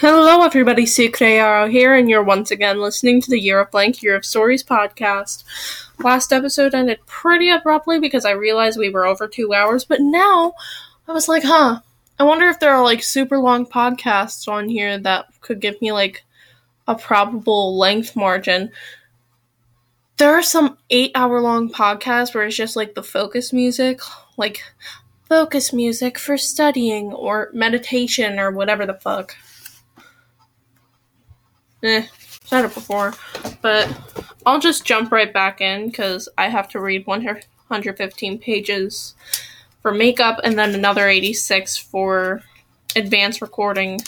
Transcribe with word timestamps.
Hello, 0.00 0.42
everybody. 0.42 0.84
Sucrearo 0.86 1.70
here, 1.70 1.94
and 1.94 2.08
you're 2.08 2.22
once 2.22 2.50
again 2.50 2.80
listening 2.80 3.20
to 3.20 3.30
the 3.30 3.38
Year 3.38 3.60
of 3.60 3.70
Blank 3.70 4.02
Year 4.02 4.16
of 4.16 4.24
Stories 4.24 4.64
podcast. 4.64 5.44
Last 5.98 6.32
episode 6.32 6.74
ended 6.74 7.00
pretty 7.04 7.50
abruptly 7.50 8.00
because 8.00 8.24
I 8.24 8.30
realized 8.30 8.78
we 8.78 8.88
were 8.88 9.04
over 9.04 9.28
two 9.28 9.52
hours, 9.52 9.84
but 9.84 10.00
now 10.00 10.54
I 11.06 11.12
was 11.12 11.28
like, 11.28 11.42
huh, 11.42 11.80
I 12.18 12.22
wonder 12.22 12.48
if 12.48 12.58
there 12.60 12.72
are 12.72 12.82
like 12.82 13.02
super 13.02 13.36
long 13.36 13.66
podcasts 13.66 14.48
on 14.48 14.70
here 14.70 14.96
that 14.96 15.26
could 15.42 15.60
give 15.60 15.78
me 15.82 15.92
like 15.92 16.24
a 16.88 16.94
probable 16.94 17.76
length 17.76 18.16
margin. 18.16 18.70
There 20.16 20.32
are 20.32 20.42
some 20.42 20.78
eight 20.88 21.12
hour 21.14 21.42
long 21.42 21.70
podcasts 21.70 22.34
where 22.34 22.44
it's 22.44 22.56
just 22.56 22.74
like 22.74 22.94
the 22.94 23.02
focus 23.02 23.52
music, 23.52 24.00
like 24.38 24.62
focus 25.28 25.74
music 25.74 26.18
for 26.18 26.38
studying 26.38 27.12
or 27.12 27.50
meditation 27.52 28.38
or 28.38 28.50
whatever 28.50 28.86
the 28.86 28.94
fuck. 28.94 29.36
Eh, 31.82 32.06
said 32.44 32.64
it 32.64 32.74
before, 32.74 33.14
but 33.62 33.88
I'll 34.44 34.60
just 34.60 34.84
jump 34.84 35.12
right 35.12 35.32
back 35.32 35.60
in 35.60 35.86
because 35.86 36.28
I 36.36 36.48
have 36.48 36.68
to 36.70 36.80
read 36.80 37.06
115 37.06 38.38
pages 38.38 39.14
for 39.80 39.92
makeup 39.92 40.40
and 40.44 40.58
then 40.58 40.74
another 40.74 41.08
86 41.08 41.76
for 41.76 42.42
advanced 42.96 43.40
recording 43.40 44.00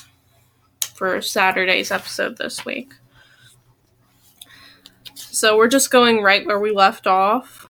for 0.95 1.23
Saturday's 1.23 1.91
episode 1.91 2.37
this 2.37 2.65
week. 2.65 2.93
So 5.15 5.57
we're 5.57 5.69
just 5.69 5.91
going 5.91 6.23
right 6.23 6.47
where 6.47 6.61
we 6.61 6.73
left 6.73 7.07
off. 7.07 7.69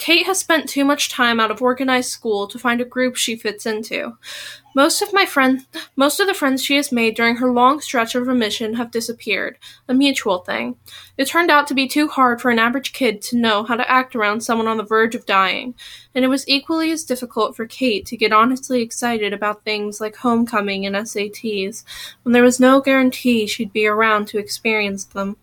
Kate 0.00 0.24
has 0.24 0.38
spent 0.38 0.66
too 0.66 0.82
much 0.82 1.10
time 1.10 1.38
out 1.38 1.50
of 1.50 1.60
organized 1.60 2.08
school 2.08 2.46
to 2.48 2.58
find 2.58 2.80
a 2.80 2.86
group 2.86 3.16
she 3.16 3.36
fits 3.36 3.66
into. 3.66 4.16
Most 4.74 5.02
of 5.02 5.12
my 5.12 5.26
friends, 5.26 5.66
most 5.94 6.20
of 6.20 6.26
the 6.26 6.32
friends 6.32 6.64
she 6.64 6.76
has 6.76 6.90
made 6.90 7.14
during 7.14 7.36
her 7.36 7.52
long 7.52 7.82
stretch 7.82 8.14
of 8.14 8.26
remission 8.26 8.74
have 8.74 8.90
disappeared, 8.90 9.58
a 9.88 9.92
mutual 9.92 10.38
thing. 10.38 10.76
It 11.18 11.26
turned 11.26 11.50
out 11.50 11.66
to 11.66 11.74
be 11.74 11.86
too 11.86 12.08
hard 12.08 12.40
for 12.40 12.50
an 12.50 12.58
average 12.58 12.94
kid 12.94 13.20
to 13.24 13.36
know 13.36 13.62
how 13.62 13.76
to 13.76 13.90
act 13.90 14.16
around 14.16 14.40
someone 14.40 14.68
on 14.68 14.78
the 14.78 14.84
verge 14.84 15.14
of 15.14 15.26
dying, 15.26 15.74
and 16.14 16.24
it 16.24 16.28
was 16.28 16.48
equally 16.48 16.90
as 16.92 17.04
difficult 17.04 17.54
for 17.54 17.66
Kate 17.66 18.06
to 18.06 18.16
get 18.16 18.32
honestly 18.32 18.80
excited 18.80 19.34
about 19.34 19.64
things 19.64 20.00
like 20.00 20.16
homecoming 20.16 20.86
and 20.86 20.96
SATs 20.96 21.84
when 22.22 22.32
there 22.32 22.42
was 22.42 22.58
no 22.58 22.80
guarantee 22.80 23.46
she'd 23.46 23.74
be 23.74 23.86
around 23.86 24.28
to 24.28 24.38
experience 24.38 25.04
them. 25.04 25.36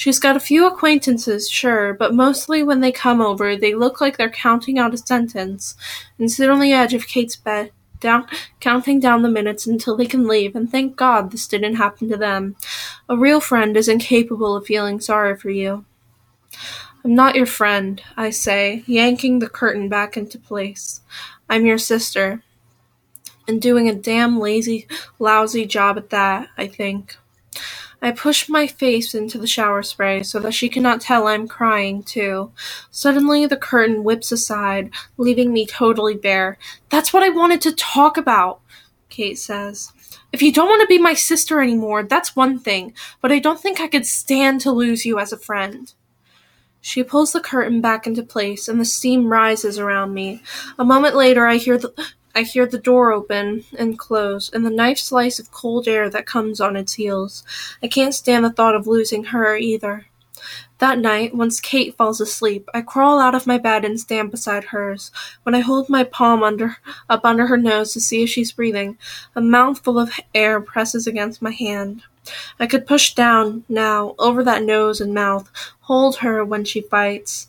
She's 0.00 0.18
got 0.18 0.34
a 0.34 0.40
few 0.40 0.66
acquaintances, 0.66 1.50
sure, 1.50 1.92
but 1.92 2.14
mostly 2.14 2.62
when 2.62 2.80
they 2.80 2.90
come 2.90 3.20
over, 3.20 3.54
they 3.54 3.74
look 3.74 4.00
like 4.00 4.16
they're 4.16 4.30
counting 4.30 4.78
out 4.78 4.94
a 4.94 4.96
sentence 4.96 5.74
and 6.18 6.32
sit 6.32 6.48
on 6.48 6.58
the 6.58 6.72
edge 6.72 6.94
of 6.94 7.06
Kate's 7.06 7.36
bed, 7.36 7.70
down, 8.00 8.26
counting 8.60 8.98
down 8.98 9.20
the 9.20 9.28
minutes 9.28 9.66
until 9.66 9.98
they 9.98 10.06
can 10.06 10.26
leave, 10.26 10.56
and 10.56 10.70
thank 10.70 10.96
God 10.96 11.30
this 11.30 11.46
didn't 11.46 11.74
happen 11.74 12.08
to 12.08 12.16
them. 12.16 12.56
A 13.10 13.16
real 13.18 13.42
friend 13.42 13.76
is 13.76 13.88
incapable 13.88 14.56
of 14.56 14.64
feeling 14.64 15.00
sorry 15.00 15.36
for 15.36 15.50
you. 15.50 15.84
I'm 17.04 17.14
not 17.14 17.36
your 17.36 17.44
friend, 17.44 18.02
I 18.16 18.30
say, 18.30 18.84
yanking 18.86 19.40
the 19.40 19.50
curtain 19.50 19.90
back 19.90 20.16
into 20.16 20.38
place. 20.38 21.02
I'm 21.46 21.66
your 21.66 21.76
sister. 21.76 22.42
And 23.46 23.60
doing 23.60 23.86
a 23.86 23.94
damn 23.94 24.40
lazy, 24.40 24.88
lousy 25.18 25.66
job 25.66 25.98
at 25.98 26.08
that, 26.08 26.48
I 26.56 26.68
think. 26.68 27.18
I 28.02 28.12
push 28.12 28.48
my 28.48 28.66
face 28.66 29.14
into 29.14 29.38
the 29.38 29.46
shower 29.46 29.82
spray 29.82 30.22
so 30.22 30.38
that 30.40 30.54
she 30.54 30.68
cannot 30.68 31.00
tell 31.00 31.26
I'm 31.26 31.46
crying, 31.46 32.02
too. 32.02 32.52
Suddenly, 32.90 33.46
the 33.46 33.56
curtain 33.56 34.04
whips 34.04 34.32
aside, 34.32 34.90
leaving 35.18 35.52
me 35.52 35.66
totally 35.66 36.14
bare. 36.14 36.56
That's 36.88 37.12
what 37.12 37.22
I 37.22 37.28
wanted 37.28 37.60
to 37.62 37.72
talk 37.72 38.16
about, 38.16 38.60
Kate 39.10 39.38
says. 39.38 39.92
If 40.32 40.40
you 40.42 40.52
don't 40.52 40.68
want 40.68 40.80
to 40.80 40.86
be 40.86 40.98
my 40.98 41.14
sister 41.14 41.60
anymore, 41.60 42.04
that's 42.04 42.36
one 42.36 42.58
thing, 42.58 42.94
but 43.20 43.32
I 43.32 43.38
don't 43.38 43.60
think 43.60 43.80
I 43.80 43.88
could 43.88 44.06
stand 44.06 44.60
to 44.62 44.70
lose 44.70 45.04
you 45.04 45.18
as 45.18 45.32
a 45.32 45.36
friend. 45.36 45.92
She 46.80 47.02
pulls 47.02 47.32
the 47.32 47.40
curtain 47.40 47.80
back 47.80 48.06
into 48.06 48.22
place, 48.22 48.66
and 48.66 48.80
the 48.80 48.86
steam 48.86 49.28
rises 49.28 49.78
around 49.78 50.14
me. 50.14 50.42
A 50.78 50.84
moment 50.84 51.14
later, 51.14 51.46
I 51.46 51.56
hear 51.56 51.76
the 51.76 51.92
I 52.34 52.42
hear 52.42 52.66
the 52.66 52.78
door 52.78 53.12
open 53.12 53.64
and 53.76 53.98
close, 53.98 54.50
and 54.52 54.64
the 54.64 54.70
knife 54.70 54.98
slice 54.98 55.38
of 55.38 55.50
cold 55.50 55.88
air 55.88 56.08
that 56.10 56.26
comes 56.26 56.60
on 56.60 56.76
its 56.76 56.94
heels. 56.94 57.44
I 57.82 57.88
can't 57.88 58.14
stand 58.14 58.44
the 58.44 58.50
thought 58.50 58.74
of 58.74 58.86
losing 58.86 59.24
her 59.24 59.56
either. 59.56 60.06
That 60.78 60.98
night, 60.98 61.34
once 61.34 61.60
Kate 61.60 61.94
falls 61.96 62.20
asleep, 62.20 62.68
I 62.72 62.80
crawl 62.80 63.18
out 63.18 63.34
of 63.34 63.46
my 63.46 63.58
bed 63.58 63.84
and 63.84 64.00
stand 64.00 64.30
beside 64.30 64.64
hers. 64.64 65.10
When 65.42 65.54
I 65.54 65.60
hold 65.60 65.90
my 65.90 66.04
palm 66.04 66.42
under 66.42 66.78
up 67.10 67.24
under 67.24 67.48
her 67.48 67.58
nose 67.58 67.92
to 67.92 68.00
see 68.00 68.22
if 68.22 68.30
she's 68.30 68.52
breathing, 68.52 68.96
a 69.36 69.42
mouthful 69.42 69.98
of 69.98 70.18
air 70.34 70.60
presses 70.60 71.06
against 71.06 71.42
my 71.42 71.50
hand. 71.50 72.04
I 72.58 72.66
could 72.66 72.86
push 72.86 73.14
down 73.14 73.64
now 73.68 74.14
over 74.18 74.42
that 74.44 74.62
nose 74.62 75.00
and 75.00 75.12
mouth, 75.12 75.50
hold 75.80 76.16
her 76.18 76.44
when 76.44 76.64
she 76.64 76.80
fights. 76.80 77.48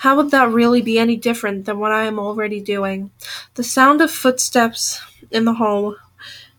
How 0.00 0.16
would 0.16 0.30
that 0.30 0.50
really 0.50 0.80
be 0.80 0.98
any 0.98 1.14
different 1.14 1.66
than 1.66 1.78
what 1.78 1.92
I 1.92 2.04
am 2.04 2.18
already 2.18 2.58
doing? 2.58 3.10
The 3.56 3.62
sound 3.62 4.00
of 4.00 4.10
footsteps 4.10 4.98
in 5.30 5.44
the 5.44 5.52
hall 5.52 5.96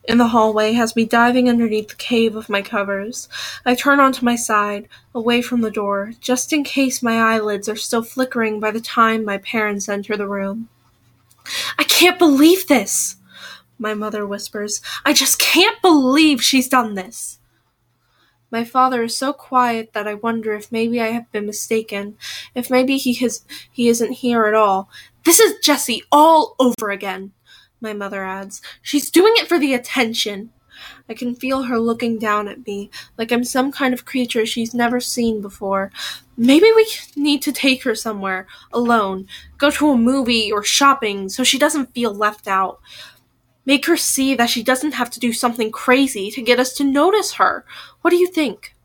in 0.03 0.19
the 0.19 0.27
hallway 0.27 0.73
has 0.73 0.95
me 0.95 1.05
diving 1.05 1.49
underneath 1.49 1.89
the 1.89 1.95
cave 1.95 2.35
of 2.35 2.49
my 2.49 2.61
covers. 2.61 3.27
I 3.65 3.73
turn 3.73 3.99
onto 3.99 4.23
my 4.23 4.35
side, 4.35 4.87
away 5.15 5.41
from 5.41 5.61
the 5.61 5.71
door, 5.71 6.13
just 6.19 6.53
in 6.53 6.63
case 6.63 7.01
my 7.01 7.17
eyelids 7.17 7.67
are 7.67 7.75
still 7.75 8.03
flickering 8.03 8.59
by 8.59 8.69
the 8.69 8.79
time 8.79 9.25
my 9.25 9.39
parents 9.39 9.89
enter 9.89 10.15
the 10.15 10.27
room. 10.27 10.69
I 11.79 11.83
can't 11.83 12.19
believe 12.19 12.67
this, 12.67 13.15
my 13.79 13.95
mother 13.95 14.27
whispers. 14.27 14.81
I 15.03 15.13
just 15.13 15.39
can't 15.39 15.81
believe 15.81 16.43
she's 16.43 16.69
done 16.69 16.93
this. 16.93 17.39
My 18.51 18.65
father 18.65 19.03
is 19.03 19.17
so 19.17 19.31
quiet 19.31 19.93
that 19.93 20.07
I 20.07 20.15
wonder 20.15 20.53
if 20.53 20.71
maybe 20.71 20.99
I 20.99 21.07
have 21.07 21.31
been 21.31 21.45
mistaken, 21.45 22.17
if 22.53 22.69
maybe 22.69 22.97
he 22.97 23.13
has 23.15 23.45
he 23.71 23.87
isn't 23.87 24.11
here 24.11 24.45
at 24.45 24.53
all. 24.53 24.89
This 25.23 25.39
is 25.39 25.59
Jesse 25.59 26.03
all 26.11 26.55
over 26.59 26.91
again, 26.91 27.31
my 27.79 27.93
mother 27.93 28.25
adds. 28.25 28.61
She's 28.81 29.09
doing 29.09 29.33
it 29.37 29.47
for 29.47 29.57
the 29.57 29.73
attention. 29.73 30.51
I 31.07 31.13
can 31.13 31.35
feel 31.35 31.63
her 31.63 31.79
looking 31.79 32.17
down 32.17 32.47
at 32.47 32.65
me, 32.65 32.89
like 33.17 33.31
I'm 33.31 33.43
some 33.43 33.71
kind 33.71 33.93
of 33.93 34.05
creature 34.05 34.45
she's 34.45 34.73
never 34.73 34.99
seen 34.99 35.41
before. 35.41 35.91
Maybe 36.35 36.71
we 36.75 36.87
need 37.15 37.41
to 37.43 37.51
take 37.51 37.83
her 37.83 37.95
somewhere, 37.95 38.47
alone, 38.73 39.27
go 39.57 39.69
to 39.71 39.91
a 39.91 39.97
movie 39.97 40.51
or 40.51 40.63
shopping 40.63 41.29
so 41.29 41.43
she 41.43 41.59
doesn't 41.59 41.93
feel 41.93 42.13
left 42.13 42.47
out. 42.47 42.79
Make 43.65 43.85
her 43.85 43.97
see 43.97 44.35
that 44.35 44.49
she 44.49 44.63
doesn't 44.63 44.93
have 44.93 45.09
to 45.11 45.19
do 45.19 45.33
something 45.33 45.71
crazy 45.71 46.31
to 46.31 46.41
get 46.41 46.59
us 46.59 46.73
to 46.73 46.83
notice 46.83 47.33
her. 47.33 47.65
What 48.01 48.09
do 48.09 48.17
you 48.17 48.27
think? 48.27 48.75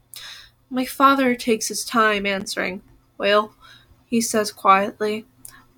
My 0.68 0.84
father 0.84 1.34
takes 1.34 1.68
his 1.68 1.84
time 1.84 2.26
answering. 2.26 2.82
Well, 3.18 3.54
he 4.04 4.20
says 4.20 4.52
quietly, 4.52 5.26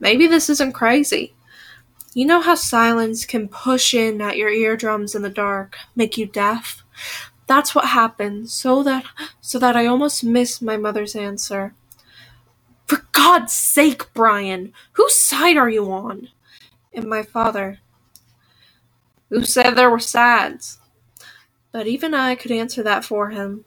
maybe 0.01 0.27
this 0.27 0.51
isn't 0.51 0.73
crazy. 0.73 1.35
You 2.15 2.27
know 2.27 2.41
how 2.41 2.55
silence 2.55 3.25
can 3.25 3.49
push 3.49 3.95
in 3.95 4.21
at 4.21 4.37
your 4.37 4.51
eardrums 4.51 5.15
in 5.15 5.23
the 5.23 5.31
dark, 5.31 5.77
make 5.95 6.19
you 6.19 6.27
deaf? 6.27 6.83
That's 7.47 7.75
what 7.75 7.87
happened, 7.87 8.51
so 8.51 8.83
that 8.83 9.05
so 9.41 9.59
that 9.59 9.77
I 9.77 9.87
almost 9.87 10.25
miss 10.25 10.61
my 10.61 10.77
mother's 10.77 11.15
answer. 11.15 11.75
For 12.87 13.07
God's 13.13 13.55
sake, 13.55 14.13
Brian, 14.15 14.73
whose 14.93 15.15
side 15.15 15.57
are 15.57 15.71
you 15.71 15.93
on? 15.93 16.29
And 16.93 17.07
my 17.07 17.23
father, 17.23 17.79
who 19.29 19.45
said 19.45 19.73
there 19.73 19.91
were 19.91 19.99
sides? 19.99 20.79
But 21.73 21.87
even 21.87 22.15
I 22.15 22.35
could 22.35 22.51
answer 22.51 22.83
that 22.83 23.05
for 23.05 23.31
him. 23.31 23.65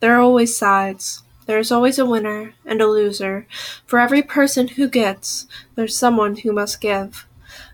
There 0.00 0.14
are 0.14 0.20
always 0.20 0.56
sides. 0.56 1.22
There 1.46 1.58
is 1.58 1.72
always 1.72 1.98
a 1.98 2.06
winner 2.06 2.54
and 2.64 2.80
a 2.80 2.86
loser. 2.86 3.46
For 3.84 3.98
every 3.98 4.22
person 4.22 4.68
who 4.68 4.88
gets, 4.88 5.46
there's 5.74 5.96
someone 5.96 6.36
who 6.36 6.52
must 6.52 6.80
give. 6.80 7.26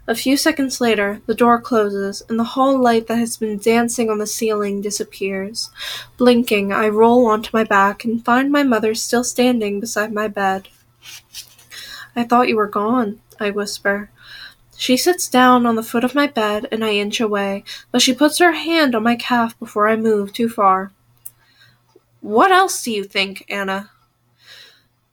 A 0.07 0.15
few 0.15 0.39
seconds 0.39 0.81
later, 0.81 1.21
the 1.27 1.35
door 1.35 1.61
closes, 1.61 2.23
and 2.31 2.39
the 2.39 2.45
hall 2.57 2.81
light 2.81 3.09
that 3.09 3.19
has 3.19 3.37
been 3.37 3.59
dancing 3.59 4.09
on 4.09 4.17
the 4.17 4.27
ceiling 4.27 4.81
disappears. 4.81 5.71
Blinking, 6.17 6.73
I 6.73 6.89
roll 6.89 7.27
onto 7.27 7.51
my 7.53 7.63
back 7.63 8.05
and 8.05 8.25
find 8.25 8.51
my 8.51 8.63
mother 8.63 8.95
still 8.95 9.23
standing 9.23 9.81
beside 9.81 10.13
my 10.13 10.27
bed. 10.27 10.69
I 12.17 12.25
thought 12.25 12.49
you 12.49 12.57
were 12.57 12.69
gone, 12.69 13.21
I 13.39 13.51
whisper. 13.51 14.11
She 14.81 14.97
sits 14.97 15.29
down 15.29 15.67
on 15.67 15.75
the 15.75 15.83
foot 15.83 16.05
of 16.05 16.15
my 16.15 16.29
bed, 16.29 16.69
and 16.71 16.85
I 16.85 16.93
inch 16.93 17.21
away, 17.21 17.65
but 17.91 18.01
she 18.01 18.15
puts 18.15 18.39
her 18.39 18.53
hand 18.53 18.95
on 18.95 19.03
my 19.03 19.17
calf 19.17 19.59
before 19.59 19.89
I 19.89 19.97
move 19.97 20.33
too 20.33 20.49
far. 20.49 20.93
What 22.21 22.53
else 22.53 22.85
do 22.85 22.93
you 22.93 23.03
think, 23.03 23.45
Anna? 23.49 23.91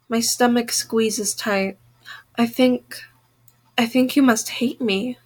My 0.08 0.20
stomach 0.20 0.72
squeezes 0.72 1.34
tight. 1.34 1.80
I 2.38 2.46
think. 2.46 3.02
I 3.76 3.88
think 3.88 4.16
you 4.16 4.22
must 4.22 4.50
hate 4.50 4.80
me. 4.80 5.18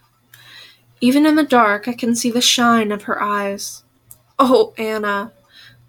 Even 1.01 1.25
in 1.25 1.35
the 1.35 1.43
dark, 1.43 1.89
I 1.89 1.93
can 1.93 2.15
see 2.15 2.31
the 2.31 2.39
shine 2.39 2.93
of 2.93 3.03
her 3.03 3.21
eyes. 3.21 3.83
Oh, 4.39 4.73
Anna, 4.77 5.33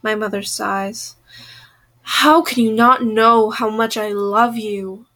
my 0.02 0.16
mother 0.16 0.42
sighs. 0.42 1.14
How 2.02 2.42
can 2.42 2.64
you 2.64 2.72
not 2.72 3.04
know 3.04 3.50
how 3.50 3.70
much 3.70 3.96
I 3.96 4.10
love 4.10 4.56
you? 4.56 5.06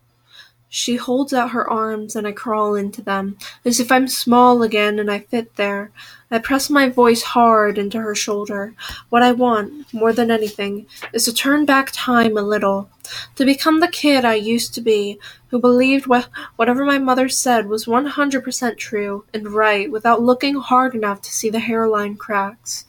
She 0.74 0.96
holds 0.96 1.32
out 1.34 1.52
her 1.52 1.70
arms 1.70 2.16
and 2.16 2.26
I 2.26 2.32
crawl 2.32 2.74
into 2.74 3.02
them, 3.02 3.38
as 3.64 3.80
if 3.80 3.92
I'm 3.92 4.08
small 4.08 4.62
again 4.64 4.98
and 4.98 5.10
I 5.10 5.20
fit 5.20 5.56
there. 5.56 5.92
I 6.32 6.40
press 6.40 6.70
my 6.70 6.88
voice 6.90 7.22
hard 7.22 7.78
into 7.78 8.00
her 8.00 8.14
shoulder. 8.16 8.74
What 9.10 9.22
I 9.22 9.32
want, 9.32 9.94
more 9.94 10.12
than 10.12 10.32
anything, 10.32 10.86
is 11.12 11.26
to 11.26 11.34
turn 11.34 11.66
back 11.66 11.90
time 11.92 12.36
a 12.36 12.42
little. 12.42 12.90
To 13.36 13.46
become 13.46 13.80
the 13.80 13.88
kid 13.88 14.24
I 14.26 14.34
used 14.34 14.74
to 14.74 14.82
be, 14.82 15.20
who 15.50 15.60
believed 15.60 16.06
wh- 16.12 16.28
whatever 16.56 16.84
my 16.84 16.98
mother 16.98 17.28
said 17.30 17.68
was 17.68 17.86
100% 17.86 18.78
true 18.78 19.26
and 19.34 19.50
right 19.52 19.90
without 19.92 20.22
looking 20.22 20.56
hard 20.56 20.96
enough 20.96 21.22
to 21.22 21.32
see 21.32 21.50
the 21.50 21.60
hairline 21.60 22.16
cracks. 22.16 22.86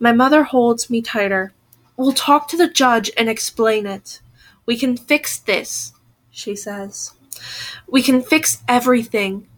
My 0.00 0.12
mother 0.12 0.44
holds 0.44 0.90
me 0.90 1.02
tighter. 1.02 1.52
We'll 1.96 2.12
talk 2.14 2.48
to 2.50 2.58
the 2.58 2.70
judge 2.70 3.10
and 3.18 3.28
explain 3.28 3.86
it. 3.86 4.20
We 4.66 4.78
can 4.78 4.96
fix 4.96 5.38
this, 5.40 5.92
she 6.30 6.56
says. 6.56 7.15
We 7.86 8.02
can 8.02 8.22
fix 8.22 8.62
everything. 8.68 9.48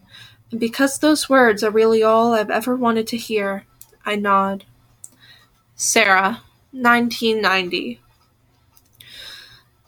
And 0.51 0.59
because 0.59 0.99
those 0.99 1.29
words 1.29 1.63
are 1.63 1.71
really 1.71 2.03
all 2.03 2.33
I've 2.33 2.49
ever 2.49 2.75
wanted 2.75 3.07
to 3.07 3.17
hear, 3.17 3.65
I 4.05 4.15
nod. 4.15 4.65
Sarah, 5.75 6.41
1990. 6.71 8.01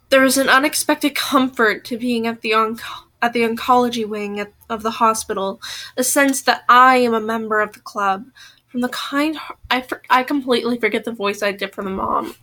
There 0.10 0.24
is 0.24 0.38
an 0.38 0.50
unexpected 0.50 1.16
comfort 1.16 1.86
to 1.86 1.98
being 1.98 2.28
at 2.28 2.42
the 2.42 2.54
onc- 2.54 2.82
at 3.22 3.34
the 3.34 3.44
oncology 3.44 4.08
wing 4.08 4.40
at, 4.40 4.52
of 4.70 4.84
the 4.84 4.92
hospital, 4.92 5.62
a 5.96 6.04
sense 6.04 6.42
that 6.42 6.64
I 6.68 6.98
am 6.98 7.14
a 7.14 7.22
member 7.22 7.62
of 7.62 7.74
the 7.74 7.80
club. 7.80 8.26
From 8.68 8.82
the 8.82 8.90
kind, 8.90 9.38
I, 9.70 9.86
I 10.10 10.24
completely 10.24 10.80
forget 10.80 11.04
the 11.04 11.12
voice 11.12 11.44
I 11.44 11.52
did 11.52 11.74
for 11.74 11.84
the 11.84 11.90
mom. 11.90 12.36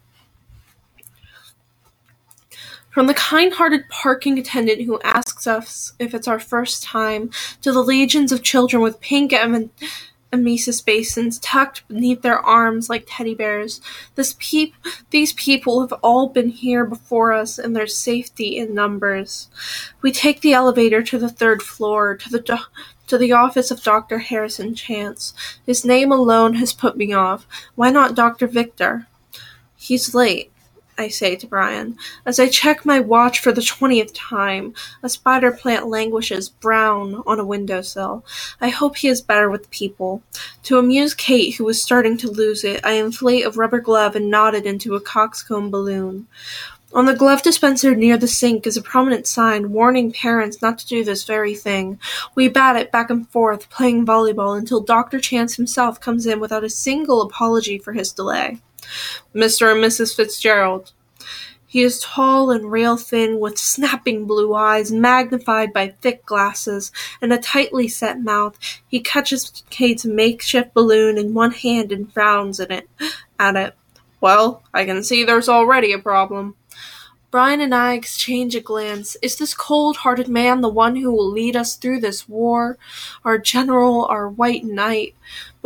From 2.98 3.06
the 3.06 3.14
kind 3.14 3.52
hearted 3.52 3.88
parking 3.90 4.40
attendant 4.40 4.82
who 4.82 5.00
asks 5.02 5.46
us 5.46 5.92
if 6.00 6.14
it's 6.14 6.26
our 6.26 6.40
first 6.40 6.82
time, 6.82 7.30
to 7.62 7.70
the 7.70 7.80
legions 7.80 8.32
of 8.32 8.42
children 8.42 8.82
with 8.82 9.00
pink 9.00 9.32
em- 9.32 9.70
emesis 10.32 10.84
basins 10.84 11.38
tucked 11.38 11.86
beneath 11.86 12.22
their 12.22 12.40
arms 12.40 12.90
like 12.90 13.04
teddy 13.06 13.36
bears, 13.36 13.80
this 14.16 14.34
peep, 14.40 14.74
these 15.10 15.32
people 15.34 15.80
have 15.80 15.92
all 16.02 16.28
been 16.28 16.48
here 16.48 16.84
before 16.84 17.32
us, 17.32 17.56
and 17.56 17.76
there's 17.76 17.96
safety 17.96 18.56
in 18.56 18.74
numbers. 18.74 19.48
We 20.02 20.10
take 20.10 20.40
the 20.40 20.54
elevator 20.54 21.00
to 21.00 21.18
the 21.20 21.28
third 21.28 21.62
floor, 21.62 22.16
to 22.16 22.28
the 22.28 22.40
do- 22.40 22.58
to 23.06 23.16
the 23.16 23.30
office 23.30 23.70
of 23.70 23.84
Dr. 23.84 24.18
Harrison 24.18 24.74
Chance. 24.74 25.34
His 25.64 25.84
name 25.84 26.10
alone 26.10 26.54
has 26.54 26.72
put 26.72 26.96
me 26.96 27.12
off. 27.12 27.46
Why 27.76 27.90
not 27.90 28.16
Dr. 28.16 28.48
Victor? 28.48 29.06
He's 29.76 30.16
late. 30.16 30.50
I 30.98 31.08
say 31.08 31.36
to 31.36 31.46
Brian, 31.46 31.96
as 32.26 32.40
I 32.40 32.48
check 32.48 32.84
my 32.84 32.98
watch 32.98 33.38
for 33.38 33.52
the 33.52 33.62
twentieth 33.62 34.12
time. 34.12 34.74
A 35.02 35.08
spider 35.08 35.52
plant 35.52 35.86
languishes, 35.86 36.48
brown, 36.48 37.22
on 37.24 37.38
a 37.38 37.44
windowsill. 37.44 38.24
I 38.60 38.70
hope 38.70 38.96
he 38.96 39.06
is 39.06 39.22
better 39.22 39.48
with 39.48 39.70
people. 39.70 40.22
To 40.64 40.78
amuse 40.78 41.14
Kate, 41.14 41.54
who 41.54 41.68
is 41.68 41.80
starting 41.80 42.16
to 42.18 42.30
lose 42.30 42.64
it, 42.64 42.84
I 42.84 42.92
inflate 42.92 43.46
a 43.46 43.50
rubber 43.50 43.80
glove 43.80 44.16
and 44.16 44.28
knot 44.28 44.56
it 44.56 44.66
into 44.66 44.96
a 44.96 45.00
coxcomb 45.00 45.70
balloon. 45.70 46.26
On 46.94 47.04
the 47.04 47.14
glove 47.14 47.42
dispenser 47.42 47.94
near 47.94 48.16
the 48.16 48.26
sink 48.26 48.66
is 48.66 48.78
a 48.78 48.82
prominent 48.82 49.26
sign 49.26 49.72
warning 49.72 50.10
parents 50.10 50.62
not 50.62 50.78
to 50.78 50.86
do 50.86 51.04
this 51.04 51.22
very 51.22 51.54
thing. 51.54 52.00
We 52.34 52.48
bat 52.48 52.76
it 52.76 52.90
back 52.90 53.10
and 53.10 53.28
forth, 53.28 53.68
playing 53.68 54.06
volleyball, 54.06 54.58
until 54.58 54.80
Dr. 54.80 55.20
Chance 55.20 55.54
himself 55.56 56.00
comes 56.00 56.26
in 56.26 56.40
without 56.40 56.64
a 56.64 56.70
single 56.70 57.20
apology 57.20 57.78
for 57.78 57.92
his 57.92 58.10
delay. 58.12 58.58
Mr. 59.34 59.72
and 59.72 59.84
Mrs. 59.84 60.14
Fitzgerald. 60.14 60.92
He 61.66 61.82
is 61.82 62.00
tall 62.00 62.50
and 62.50 62.72
rail 62.72 62.96
thin, 62.96 63.40
with 63.40 63.58
snapping 63.58 64.24
blue 64.24 64.54
eyes 64.54 64.90
magnified 64.90 65.72
by 65.74 65.88
thick 66.00 66.24
glasses 66.24 66.90
and 67.20 67.30
a 67.30 67.38
tightly 67.38 67.88
set 67.88 68.22
mouth. 68.22 68.58
He 68.86 69.00
catches 69.00 69.62
Kate's 69.68 70.06
makeshift 70.06 70.72
balloon 70.72 71.18
in 71.18 71.34
one 71.34 71.52
hand 71.52 71.92
and 71.92 72.10
frowns 72.10 72.58
at 72.58 72.70
it. 72.70 72.88
At 73.38 73.56
it. 73.56 73.74
Well, 74.20 74.62
I 74.72 74.86
can 74.86 75.04
see 75.04 75.24
there's 75.24 75.48
already 75.48 75.92
a 75.92 75.98
problem. 75.98 76.56
Brian 77.30 77.60
and 77.60 77.74
I 77.74 77.92
exchange 77.92 78.56
a 78.56 78.60
glance. 78.60 79.14
Is 79.20 79.36
this 79.36 79.52
cold 79.52 79.98
hearted 79.98 80.28
man 80.28 80.62
the 80.62 80.70
one 80.70 80.96
who 80.96 81.12
will 81.12 81.30
lead 81.30 81.54
us 81.54 81.76
through 81.76 82.00
this 82.00 82.26
war? 82.26 82.78
Our 83.22 83.36
general, 83.36 84.06
our 84.06 84.26
white 84.26 84.64
knight? 84.64 85.14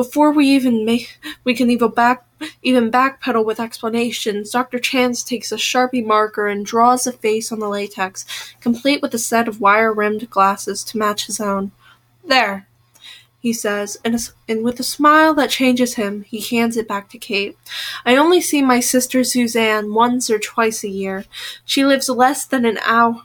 Before 0.03 0.33
we 0.33 0.49
even 0.49 0.85
make 0.85 1.17
we 1.45 1.55
can 1.55 1.71
even 1.71 1.91
back 1.91 2.27
even 2.61 2.91
backpedal 2.91 3.45
with 3.45 3.61
explanations, 3.61 4.51
Dr. 4.51 4.81
Chance 4.81 5.23
takes 5.23 5.53
a 5.53 5.57
Sharpie 5.57 6.05
marker 6.05 6.49
and 6.49 6.67
draws 6.67 7.07
a 7.07 7.13
face 7.13 7.53
on 7.53 7.61
the 7.61 7.69
latex, 7.69 8.27
complete 8.61 9.01
with 9.01 9.15
a 9.15 9.19
set 9.19 9.47
of 9.47 9.61
wire 9.61 9.93
rimmed 9.93 10.29
glasses 10.29 10.83
to 10.83 10.99
match 10.99 11.27
his 11.27 11.39
own. 11.39 11.71
There, 12.27 12.67
he 13.39 13.53
says, 13.53 13.97
and, 14.05 14.17
a, 14.17 14.19
and, 14.49 14.65
with 14.65 14.81
a 14.81 14.83
smile 14.83 15.35
that 15.35 15.51
changes 15.51 15.95
him, 15.95 16.23
he 16.23 16.41
hands 16.41 16.77
it 16.77 16.89
back 16.89 17.09
to 17.11 17.19
Kate. 17.19 17.57
I 18.05 18.17
only 18.17 18.41
see 18.41 18.61
my 18.61 18.81
sister 18.81 19.23
Suzanne 19.23 19.95
once 19.95 20.29
or 20.31 20.41
twice 20.41 20.83
a 20.83 20.89
year. 20.89 21.27
She 21.65 21.85
lives 21.85 22.09
less 22.09 22.45
than 22.45 22.65
an 22.65 22.79
hour 22.79 23.23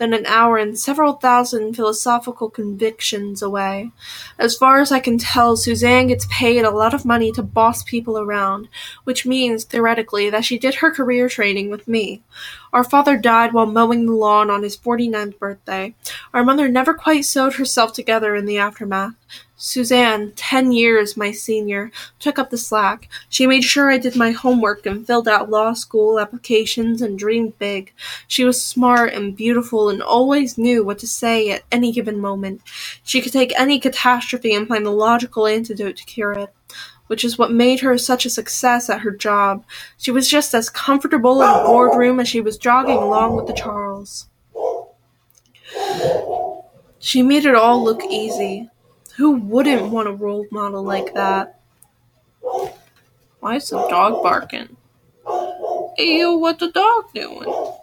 than 0.00 0.14
an 0.14 0.24
hour 0.24 0.56
and 0.56 0.78
several 0.78 1.12
thousand 1.12 1.74
philosophical 1.74 2.48
convictions 2.48 3.42
away. 3.42 3.90
As 4.38 4.56
far 4.56 4.80
as 4.80 4.90
I 4.90 4.98
can 4.98 5.18
tell, 5.18 5.58
Suzanne 5.58 6.06
gets 6.06 6.26
paid 6.30 6.64
a 6.64 6.70
lot 6.70 6.94
of 6.94 7.04
money 7.04 7.30
to 7.32 7.42
boss 7.42 7.82
people 7.82 8.18
around, 8.18 8.68
which 9.04 9.26
means, 9.26 9.64
theoretically, 9.64 10.30
that 10.30 10.46
she 10.46 10.58
did 10.58 10.76
her 10.76 10.90
career 10.90 11.28
training 11.28 11.68
with 11.68 11.86
me. 11.86 12.22
Our 12.72 12.82
father 12.82 13.18
died 13.18 13.52
while 13.52 13.66
mowing 13.66 14.06
the 14.06 14.12
lawn 14.12 14.48
on 14.48 14.62
his 14.62 14.74
forty-ninth 14.74 15.38
birthday. 15.38 15.94
Our 16.32 16.44
mother 16.44 16.66
never 16.68 16.94
quite 16.94 17.26
sewed 17.26 17.54
herself 17.54 17.92
together 17.92 18.34
in 18.34 18.46
the 18.46 18.56
aftermath. 18.56 19.14
Suzanne, 19.62 20.32
ten 20.36 20.72
years 20.72 21.18
my 21.18 21.32
senior, 21.32 21.92
took 22.18 22.38
up 22.38 22.48
the 22.48 22.56
slack. 22.56 23.10
She 23.28 23.46
made 23.46 23.62
sure 23.62 23.90
I 23.90 23.98
did 23.98 24.16
my 24.16 24.30
homework 24.30 24.86
and 24.86 25.06
filled 25.06 25.28
out 25.28 25.50
law 25.50 25.74
school 25.74 26.18
applications 26.18 27.02
and 27.02 27.18
dreamed 27.18 27.58
big. 27.58 27.92
She 28.26 28.42
was 28.42 28.64
smart 28.64 29.12
and 29.12 29.36
beautiful 29.36 29.90
and 29.90 30.02
always 30.02 30.56
knew 30.56 30.82
what 30.82 30.98
to 31.00 31.06
say 31.06 31.50
at 31.50 31.64
any 31.70 31.92
given 31.92 32.18
moment. 32.18 32.62
She 33.04 33.20
could 33.20 33.34
take 33.34 33.52
any 33.60 33.78
catastrophe 33.78 34.54
and 34.54 34.66
find 34.66 34.86
the 34.86 34.90
logical 34.90 35.46
antidote 35.46 35.96
to 35.96 36.04
cure 36.04 36.32
it 36.32 36.54
which 37.08 37.24
is 37.24 37.36
what 37.36 37.50
made 37.50 37.80
her 37.80 37.98
such 37.98 38.24
a 38.24 38.30
success 38.30 38.88
at 38.88 39.00
her 39.00 39.10
job. 39.10 39.64
She 39.98 40.12
was 40.12 40.28
just 40.28 40.54
as 40.54 40.70
comfortable 40.70 41.42
in 41.42 41.48
a 41.48 41.64
boardroom 41.64 42.20
as 42.20 42.28
she 42.28 42.40
was 42.40 42.56
jogging 42.56 42.98
along 42.98 43.34
with 43.34 43.48
the 43.48 43.52
Charles. 43.52 44.28
She 47.00 47.22
made 47.24 47.46
it 47.46 47.56
all 47.56 47.82
look 47.82 48.04
easy. 48.04 48.70
Who 49.16 49.32
wouldn't 49.32 49.90
want 49.90 50.08
a 50.08 50.12
role 50.12 50.46
model 50.50 50.82
like 50.82 51.14
that? 51.14 51.60
Why 53.40 53.56
is 53.56 53.68
the 53.70 53.78
dog 53.88 54.22
barking? 54.22 54.76
Ew, 55.98 56.38
what 56.38 56.58
the 56.58 56.70
dog 56.70 57.12
doing? 57.14 57.74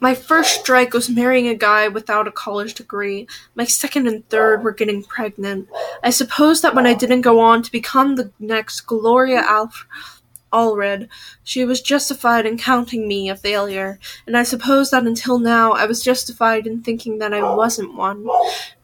My 0.00 0.16
first 0.16 0.60
strike 0.60 0.94
was 0.94 1.08
marrying 1.08 1.46
a 1.46 1.54
guy 1.54 1.86
without 1.86 2.26
a 2.26 2.32
college 2.32 2.74
degree. 2.74 3.28
My 3.54 3.64
second 3.64 4.08
and 4.08 4.28
third 4.28 4.64
were 4.64 4.72
getting 4.72 5.04
pregnant. 5.04 5.68
I 6.02 6.10
suppose 6.10 6.60
that 6.62 6.74
when 6.74 6.86
I 6.86 6.94
didn't 6.94 7.20
go 7.20 7.38
on 7.38 7.62
to 7.62 7.70
become 7.70 8.16
the 8.16 8.32
next 8.40 8.80
Gloria 8.80 9.42
Alf- 9.42 9.86
Allred, 10.52 11.08
she 11.42 11.64
was 11.64 11.80
justified 11.80 12.46
in 12.46 12.58
counting 12.58 13.08
me 13.08 13.30
a 13.30 13.36
failure, 13.36 13.98
and 14.26 14.36
I 14.36 14.42
suppose 14.42 14.90
that 14.90 15.06
until 15.06 15.38
now 15.38 15.72
I 15.72 15.86
was 15.86 16.02
justified 16.02 16.66
in 16.66 16.82
thinking 16.82 17.18
that 17.18 17.32
I 17.32 17.42
wasn't 17.54 17.96
one. 17.96 18.26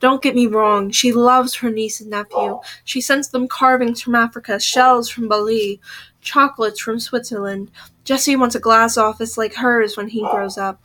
Don't 0.00 0.22
get 0.22 0.34
me 0.34 0.46
wrong, 0.46 0.90
she 0.90 1.12
loves 1.12 1.54
her 1.56 1.70
niece 1.70 2.00
and 2.00 2.10
nephew. 2.10 2.60
She 2.84 3.00
sends 3.00 3.28
them 3.28 3.48
carvings 3.48 4.00
from 4.00 4.14
Africa, 4.14 4.58
shells 4.58 5.08
from 5.08 5.28
Bali, 5.28 5.80
chocolates 6.20 6.80
from 6.80 6.98
Switzerland. 6.98 7.70
Jesse 8.04 8.36
wants 8.36 8.54
a 8.54 8.60
glass 8.60 8.96
office 8.96 9.36
like 9.36 9.54
hers 9.54 9.96
when 9.96 10.08
he 10.08 10.20
grows 10.20 10.56
up. 10.56 10.82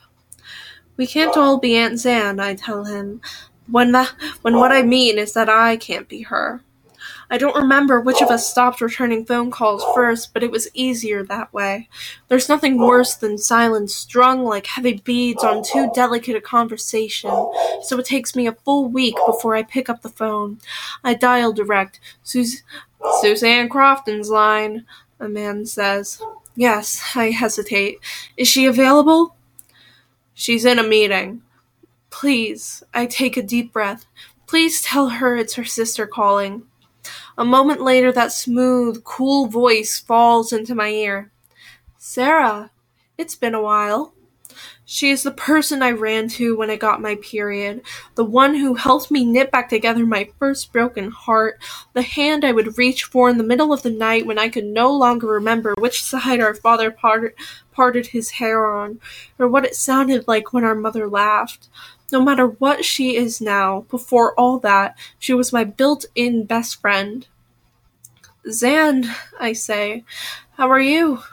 We 0.98 1.08
can't 1.08 1.36
all 1.38 1.58
be 1.58 1.76
Aunt 1.76 2.00
Zan, 2.00 2.40
I 2.40 2.54
tell 2.56 2.84
him, 2.84 3.22
when, 3.68 3.94
the, 3.94 4.10
when 4.42 4.56
what 4.58 4.72
I 4.72 4.84
mean 4.84 5.18
is 5.18 5.34
that 5.34 5.50
I 5.50 5.78
can't 5.78 6.08
be 6.08 6.22
her. 6.24 6.62
I 7.34 7.38
don't 7.40 7.56
remember 7.56 8.00
which 8.00 8.22
of 8.22 8.30
us 8.30 8.48
stopped 8.48 8.80
returning 8.80 9.26
phone 9.26 9.50
calls 9.50 9.84
first, 9.96 10.36
but 10.36 10.44
it 10.44 10.52
was 10.52 10.70
easier 10.76 11.24
that 11.24 11.52
way. 11.52 11.90
There's 12.28 12.48
nothing 12.48 12.78
worse 12.78 13.16
than 13.16 13.40
silence 13.40 13.96
strung 13.96 14.44
like 14.46 14.68
heavy 14.68 15.02
beads 15.04 15.44
on 15.44 15.64
too 15.64 15.90
delicate 15.96 16.36
a 16.36 16.42
conversation, 16.42 17.32
so 17.82 17.98
it 17.98 18.06
takes 18.06 18.36
me 18.36 18.46
a 18.46 18.52
full 18.52 18.88
week 18.88 19.16
before 19.26 19.56
I 19.56 19.64
pick 19.64 19.90
up 19.90 20.04
the 20.04 20.10
phone. 20.10 20.60
I 21.04 21.16
dial 21.16 21.54
direct. 21.54 22.00
Sus- 22.22 22.62
Suzanne 23.22 23.68
Crofton's 23.68 24.30
line, 24.30 24.86
a 25.20 25.28
man 25.28 25.66
says. 25.66 26.22
Yes, 26.56 27.14
I 27.16 27.32
hesitate. 27.32 27.98
Is 28.38 28.48
she 28.48 28.68
available? 28.68 29.36
She's 30.36 30.66
in 30.66 30.78
a 30.78 30.84
meeting. 30.88 31.42
Please, 32.12 32.84
I 32.94 33.08
take 33.08 33.38
a 33.38 33.42
deep 33.42 33.74
breath. 33.74 34.06
Please 34.46 34.84
tell 34.84 35.10
her 35.10 35.36
it's 35.36 35.56
her 35.56 35.66
sister 35.66 36.06
calling. 36.06 36.68
A 37.38 37.46
moment 37.46 37.82
later, 37.82 38.12
that 38.12 38.32
smooth, 38.32 39.04
cool 39.04 39.48
voice 39.48 40.00
falls 40.00 40.54
into 40.54 40.76
my 40.76 40.90
ear. 40.90 41.32
Sarah, 41.98 42.72
it's 43.18 43.36
been 43.36 43.56
a 43.56 43.62
while. 43.62 44.14
She 44.86 45.10
is 45.10 45.24
the 45.24 45.32
person 45.32 45.82
I 45.82 45.92
ran 45.92 46.28
to 46.30 46.58
when 46.58 46.70
I 46.70 46.76
got 46.76 47.02
my 47.02 47.16
period, 47.16 47.82
the 48.16 48.26
one 48.26 48.56
who 48.56 48.76
helped 48.76 49.10
me 49.10 49.26
knit 49.26 49.50
back 49.50 49.70
together 49.70 50.06
my 50.06 50.30
first 50.38 50.74
broken 50.74 51.10
heart, 51.10 51.60
the 51.94 52.02
hand 52.02 52.44
I 52.44 52.52
would 52.52 52.78
reach 52.78 53.06
for 53.06 53.30
in 53.30 53.38
the 53.38 53.44
middle 53.44 53.72
of 53.72 53.82
the 53.82 53.90
night 53.90 54.26
when 54.26 54.38
I 54.38 54.50
could 54.50 54.66
no 54.66 54.92
longer 54.92 55.28
remember 55.28 55.74
which 55.78 56.04
side 56.04 56.42
our 56.42 56.54
father 56.54 56.92
parted, 56.92 57.32
parted 57.72 58.08
his 58.08 58.32
hair 58.32 58.72
on, 58.72 59.00
or 59.40 59.48
what 59.48 59.66
it 59.66 59.76
sounded 59.76 60.28
like 60.28 60.52
when 60.52 60.66
our 60.66 60.76
mother 60.76 61.10
laughed. 61.10 61.70
No 62.12 62.22
matter 62.22 62.48
what 62.48 62.86
she 62.86 63.16
is 63.16 63.42
now, 63.42 63.82
before 63.90 64.34
all 64.36 64.60
that, 64.60 64.98
she 65.18 65.34
was 65.34 65.54
my 65.54 65.64
built 65.64 66.06
in 66.16 66.46
best 66.46 66.80
friend. 66.80 67.28
Zan, 68.52 69.10
I 69.40 69.54
say, 69.54 70.04
how 70.58 70.70
are 70.70 70.80
you? 70.80 71.24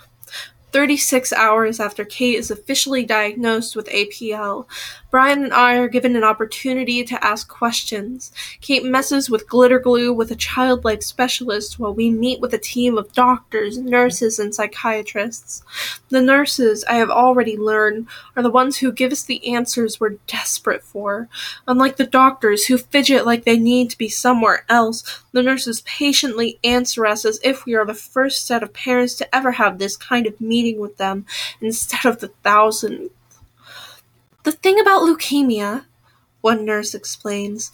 36 0.73 1.33
hours 1.33 1.81
after 1.81 2.05
Kate 2.05 2.37
is 2.37 2.51
officially 2.51 3.05
diagnosed 3.05 3.75
with 3.75 3.89
APL, 3.89 4.67
Brian 5.11 5.43
and 5.43 5.53
I 5.53 5.77
are 5.77 5.89
given 5.89 6.15
an 6.15 6.23
opportunity 6.23 7.03
to 7.03 7.25
ask 7.25 7.49
questions. 7.49 8.31
Kate 8.61 8.85
messes 8.85 9.29
with 9.29 9.49
glitter 9.49 9.81
glue 9.81 10.13
with 10.13 10.31
a 10.31 10.37
childlike 10.37 11.03
specialist 11.03 11.81
while 11.81 11.93
we 11.93 12.11
meet 12.11 12.41
with 12.41 12.55
a 12.55 12.59
team 12.59 12.97
of 12.97 13.13
doctors, 13.13 13.77
nurses, 13.77 14.39
and 14.39 14.55
psychiatrists. 14.55 15.65
The 16.11 16.23
nurses, 16.23 16.85
I 16.85 16.95
have 16.95 17.11
already 17.11 17.57
learned, 17.57 18.07
are 18.37 18.43
the 18.43 18.51
ones 18.51 18.79
who 18.79 18.93
give 18.93 19.11
us 19.11 19.25
the 19.25 19.53
answers 19.53 19.99
we're 19.99 20.19
desperate 20.29 20.85
for. 20.85 21.29
Unlike 21.67 21.97
the 21.97 22.07
doctors 22.07 22.67
who 22.67 22.79
fidget 22.79 23.27
like 23.27 23.45
they 23.45 23.59
need 23.59 23.91
to 23.91 23.99
be 23.99 24.09
somewhere 24.09 24.65
else, 24.69 25.25
the 25.33 25.43
nurses 25.43 25.81
patiently 25.81 26.61
answer 26.63 27.05
us 27.05 27.25
as 27.25 27.41
if 27.43 27.67
we 27.67 27.75
are 27.75 27.85
the 27.85 27.95
first 27.95 28.47
set 28.47 28.63
of 28.63 28.73
parents 28.73 29.15
to 29.15 29.35
ever 29.35 29.53
have 29.53 29.79
this 29.79 29.97
kind 29.97 30.29
of 30.29 30.41
meeting 30.41 30.79
with 30.79 30.99
them 30.99 31.27
instead 31.61 32.05
of 32.05 32.21
the 32.21 32.29
thousand 32.45 33.11
the 34.43 34.53
thing 34.53 34.81
about 34.81 35.03
leukemia, 35.03 35.85
one 36.41 36.65
nurse 36.65 36.95
explains, 36.95 37.73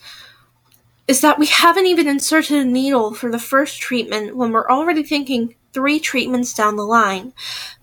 is 1.09 1.21
that 1.21 1.39
we 1.39 1.47
haven't 1.47 1.87
even 1.87 2.09
inserted 2.09 2.57
a 2.57 2.65
needle 2.65 3.15
for 3.15 3.31
the 3.31 3.39
first 3.39 3.81
treatment 3.81 4.37
when 4.37 4.51
we're 4.51 4.69
already 4.69 5.03
thinking 5.03 5.55
three 5.73 6.01
treatments 6.01 6.55
down 6.55 6.77
the 6.77 6.83
line. 6.83 7.33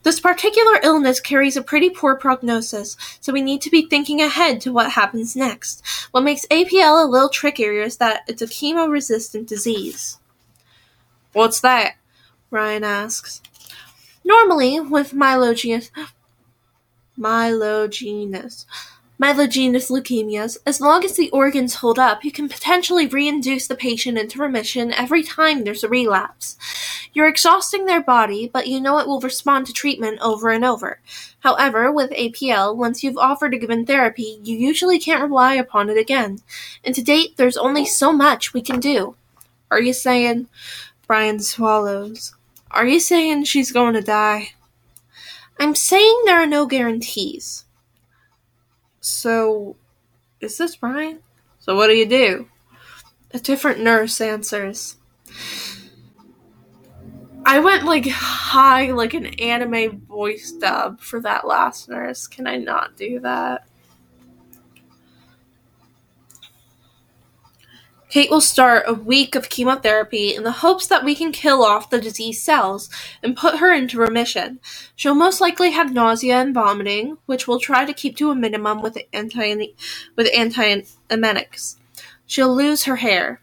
This 0.01 0.19
particular 0.19 0.79
illness 0.83 1.19
carries 1.19 1.55
a 1.55 1.61
pretty 1.61 1.89
poor 1.89 2.15
prognosis, 2.15 2.97
so 3.21 3.31
we 3.31 3.41
need 3.41 3.61
to 3.61 3.69
be 3.69 3.87
thinking 3.87 4.19
ahead 4.19 4.59
to 4.61 4.73
what 4.73 4.91
happens 4.91 5.35
next. 5.35 5.85
What 6.11 6.23
makes 6.23 6.47
APL 6.47 7.03
a 7.03 7.07
little 7.07 7.29
trickier 7.29 7.81
is 7.83 7.97
that 7.97 8.23
it's 8.27 8.41
a 8.41 8.47
chemo 8.47 8.89
resistant 8.89 9.47
disease. 9.47 10.17
What's 11.33 11.61
that? 11.61 11.93
Brian 12.49 12.83
asks. 12.83 13.41
Normally, 14.23 14.79
with 14.79 15.11
myelogenous 15.11 15.89
myelogenous 17.19 18.65
myelogenous 19.23 19.89
leukemias, 19.89 20.57
as 20.65 20.81
long 20.81 21.05
as 21.05 21.15
the 21.15 21.29
organs 21.29 21.75
hold 21.75 21.97
up, 21.99 22.25
you 22.25 22.31
can 22.31 22.49
potentially 22.49 23.07
reinduce 23.07 23.67
the 23.67 23.75
patient 23.75 24.17
into 24.17 24.39
remission 24.39 24.91
every 24.91 25.23
time 25.23 25.63
there's 25.63 25.83
a 25.83 25.87
relapse. 25.87 26.57
You're 27.13 27.27
exhausting 27.27 27.85
their 27.85 28.01
body, 28.01 28.49
but 28.51 28.67
you 28.67 28.81
know 28.81 28.97
it 28.97 29.07
will 29.07 29.21
respond 29.21 29.67
to 29.67 29.73
treatment 29.73 30.19
over 30.21 30.49
and 30.49 30.65
over. 30.65 30.99
However, 31.39 31.91
with 31.91 32.11
APL, 32.11 32.75
once 32.75 33.03
you've 33.03 33.17
offered 33.17 33.53
a 33.53 33.57
given 33.57 33.85
therapy, 33.85 34.39
you 34.43 34.57
usually 34.57 34.99
can't 34.99 35.23
rely 35.23 35.53
upon 35.53 35.89
it 35.89 35.97
again. 35.97 36.39
And 36.83 36.95
to 36.95 37.03
date, 37.03 37.37
there's 37.37 37.57
only 37.57 37.85
so 37.85 38.11
much 38.11 38.53
we 38.53 38.61
can 38.61 38.79
do. 38.79 39.15
Are 39.69 39.79
you 39.81 39.93
saying. 39.93 40.47
Brian 41.07 41.39
swallows. 41.39 42.33
Are 42.71 42.87
you 42.87 42.99
saying 42.99 43.43
she's 43.43 43.71
going 43.71 43.93
to 43.93 44.01
die? 44.01 44.53
I'm 45.59 45.75
saying 45.75 46.23
there 46.25 46.41
are 46.41 46.47
no 46.47 46.65
guarantees. 46.65 47.65
So, 48.99 49.75
is 50.39 50.57
this 50.57 50.75
Brian? 50.75 51.19
So, 51.59 51.75
what 51.75 51.87
do 51.87 51.93
you 51.93 52.05
do? 52.05 52.49
A 53.31 53.39
different 53.39 53.79
nurse 53.79 54.19
answers. 54.21 54.97
I 57.45 57.59
went 57.59 57.83
like 57.83 58.07
high, 58.07 58.91
like 58.91 59.13
an 59.13 59.27
anime 59.39 59.99
voice 60.01 60.51
dub 60.51 61.01
for 61.01 61.19
that 61.21 61.45
last 61.45 61.89
nurse. 61.89 62.27
Can 62.27 62.47
I 62.47 62.57
not 62.57 62.95
do 62.95 63.19
that? 63.19 63.67
Kate 68.13 68.29
will 68.29 68.41
start 68.41 68.83
a 68.85 68.93
week 68.93 69.33
of 69.33 69.49
chemotherapy 69.49 70.35
in 70.35 70.43
the 70.43 70.51
hopes 70.51 70.85
that 70.85 71.03
we 71.03 71.15
can 71.15 71.31
kill 71.31 71.63
off 71.63 71.89
the 71.89 71.99
diseased 71.99 72.43
cells 72.43 72.87
and 73.23 73.35
put 73.35 73.57
her 73.57 73.73
into 73.73 73.97
remission. 73.97 74.59
She'll 74.95 75.15
most 75.15 75.41
likely 75.41 75.71
have 75.71 75.91
nausea 75.91 76.35
and 76.35 76.53
vomiting, 76.53 77.17
which 77.25 77.47
we'll 77.47 77.59
try 77.59 77.85
to 77.85 77.91
keep 77.91 78.15
to 78.17 78.29
a 78.29 78.35
minimum 78.35 78.83
with 78.83 78.99
anti 79.13 79.73
with 80.15 80.31
antiemetics. 80.31 81.77
She'll 82.27 82.55
lose 82.55 82.83
her 82.83 82.97
hair. 82.97 83.41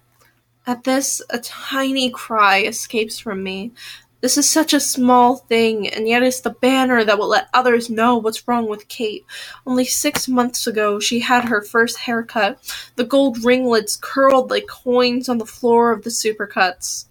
At 0.69 0.85
this, 0.85 1.21
a 1.31 1.39
tiny 1.39 2.09
cry 2.09 2.63
escapes 2.63 3.19
from 3.19 3.43
me. 3.43 3.73
This 4.21 4.37
is 4.37 4.49
such 4.49 4.75
a 4.75 4.81
small 4.81 5.37
thing, 5.37 5.89
and 5.89 6.07
yet 6.07 6.23
it's 6.23 6.41
the 6.41 6.51
banner 6.51 7.05
that 7.05 7.19
will 7.19 7.29
let 7.29 7.49
others 7.55 7.89
know 7.89 8.19
what's 8.19 8.47
wrong 8.47 8.69
with 8.69 8.89
Kate. 8.89 9.25
Only 9.67 9.87
six 9.87 10.29
months 10.29 10.67
ago, 10.67 11.01
she 11.01 11.21
had 11.21 11.47
her 11.47 11.63
first 11.63 11.97
haircut. 11.97 12.59
The 12.97 13.05
gold 13.05 13.43
ringlets 13.43 13.97
curled 13.97 14.51
like 14.51 14.67
coins 14.67 15.31
on 15.31 15.39
the 15.39 15.47
floor 15.47 15.91
of 15.91 16.05
the 16.05 16.11
supercuts. 16.11 17.07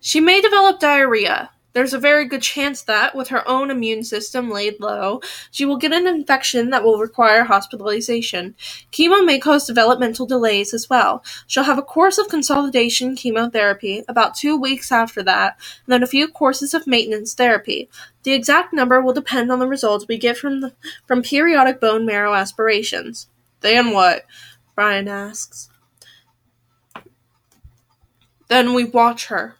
She 0.00 0.18
may 0.18 0.40
develop 0.40 0.80
diarrhea, 0.80 1.51
there's 1.72 1.94
a 1.94 1.98
very 1.98 2.26
good 2.26 2.42
chance 2.42 2.82
that, 2.82 3.14
with 3.14 3.28
her 3.28 3.46
own 3.48 3.70
immune 3.70 4.04
system 4.04 4.50
laid 4.50 4.78
low, 4.80 5.20
she 5.50 5.64
will 5.64 5.76
get 5.76 5.92
an 5.92 6.06
infection 6.06 6.70
that 6.70 6.84
will 6.84 6.98
require 6.98 7.44
hospitalization. 7.44 8.54
Chemo 8.92 9.24
may 9.24 9.38
cause 9.38 9.66
developmental 9.66 10.26
delays 10.26 10.74
as 10.74 10.90
well. 10.90 11.24
She'll 11.46 11.64
have 11.64 11.78
a 11.78 11.82
course 11.82 12.18
of 12.18 12.28
consolidation 12.28 13.16
chemotherapy 13.16 14.04
about 14.08 14.34
two 14.34 14.56
weeks 14.56 14.92
after 14.92 15.22
that, 15.22 15.56
and 15.86 15.92
then 15.92 16.02
a 16.02 16.06
few 16.06 16.28
courses 16.28 16.74
of 16.74 16.86
maintenance 16.86 17.34
therapy. 17.34 17.88
The 18.24 18.32
exact 18.32 18.72
number 18.72 19.00
will 19.00 19.12
depend 19.12 19.50
on 19.50 19.58
the 19.58 19.66
results 19.66 20.06
we 20.06 20.18
get 20.18 20.36
from 20.36 20.60
the, 20.60 20.74
from 21.06 21.22
periodic 21.22 21.80
bone 21.80 22.06
marrow 22.06 22.34
aspirations. 22.34 23.28
Then 23.60 23.92
what? 23.92 24.24
Brian 24.74 25.08
asks. 25.08 25.70
Then 28.48 28.74
we 28.74 28.84
watch 28.84 29.26
her. 29.26 29.56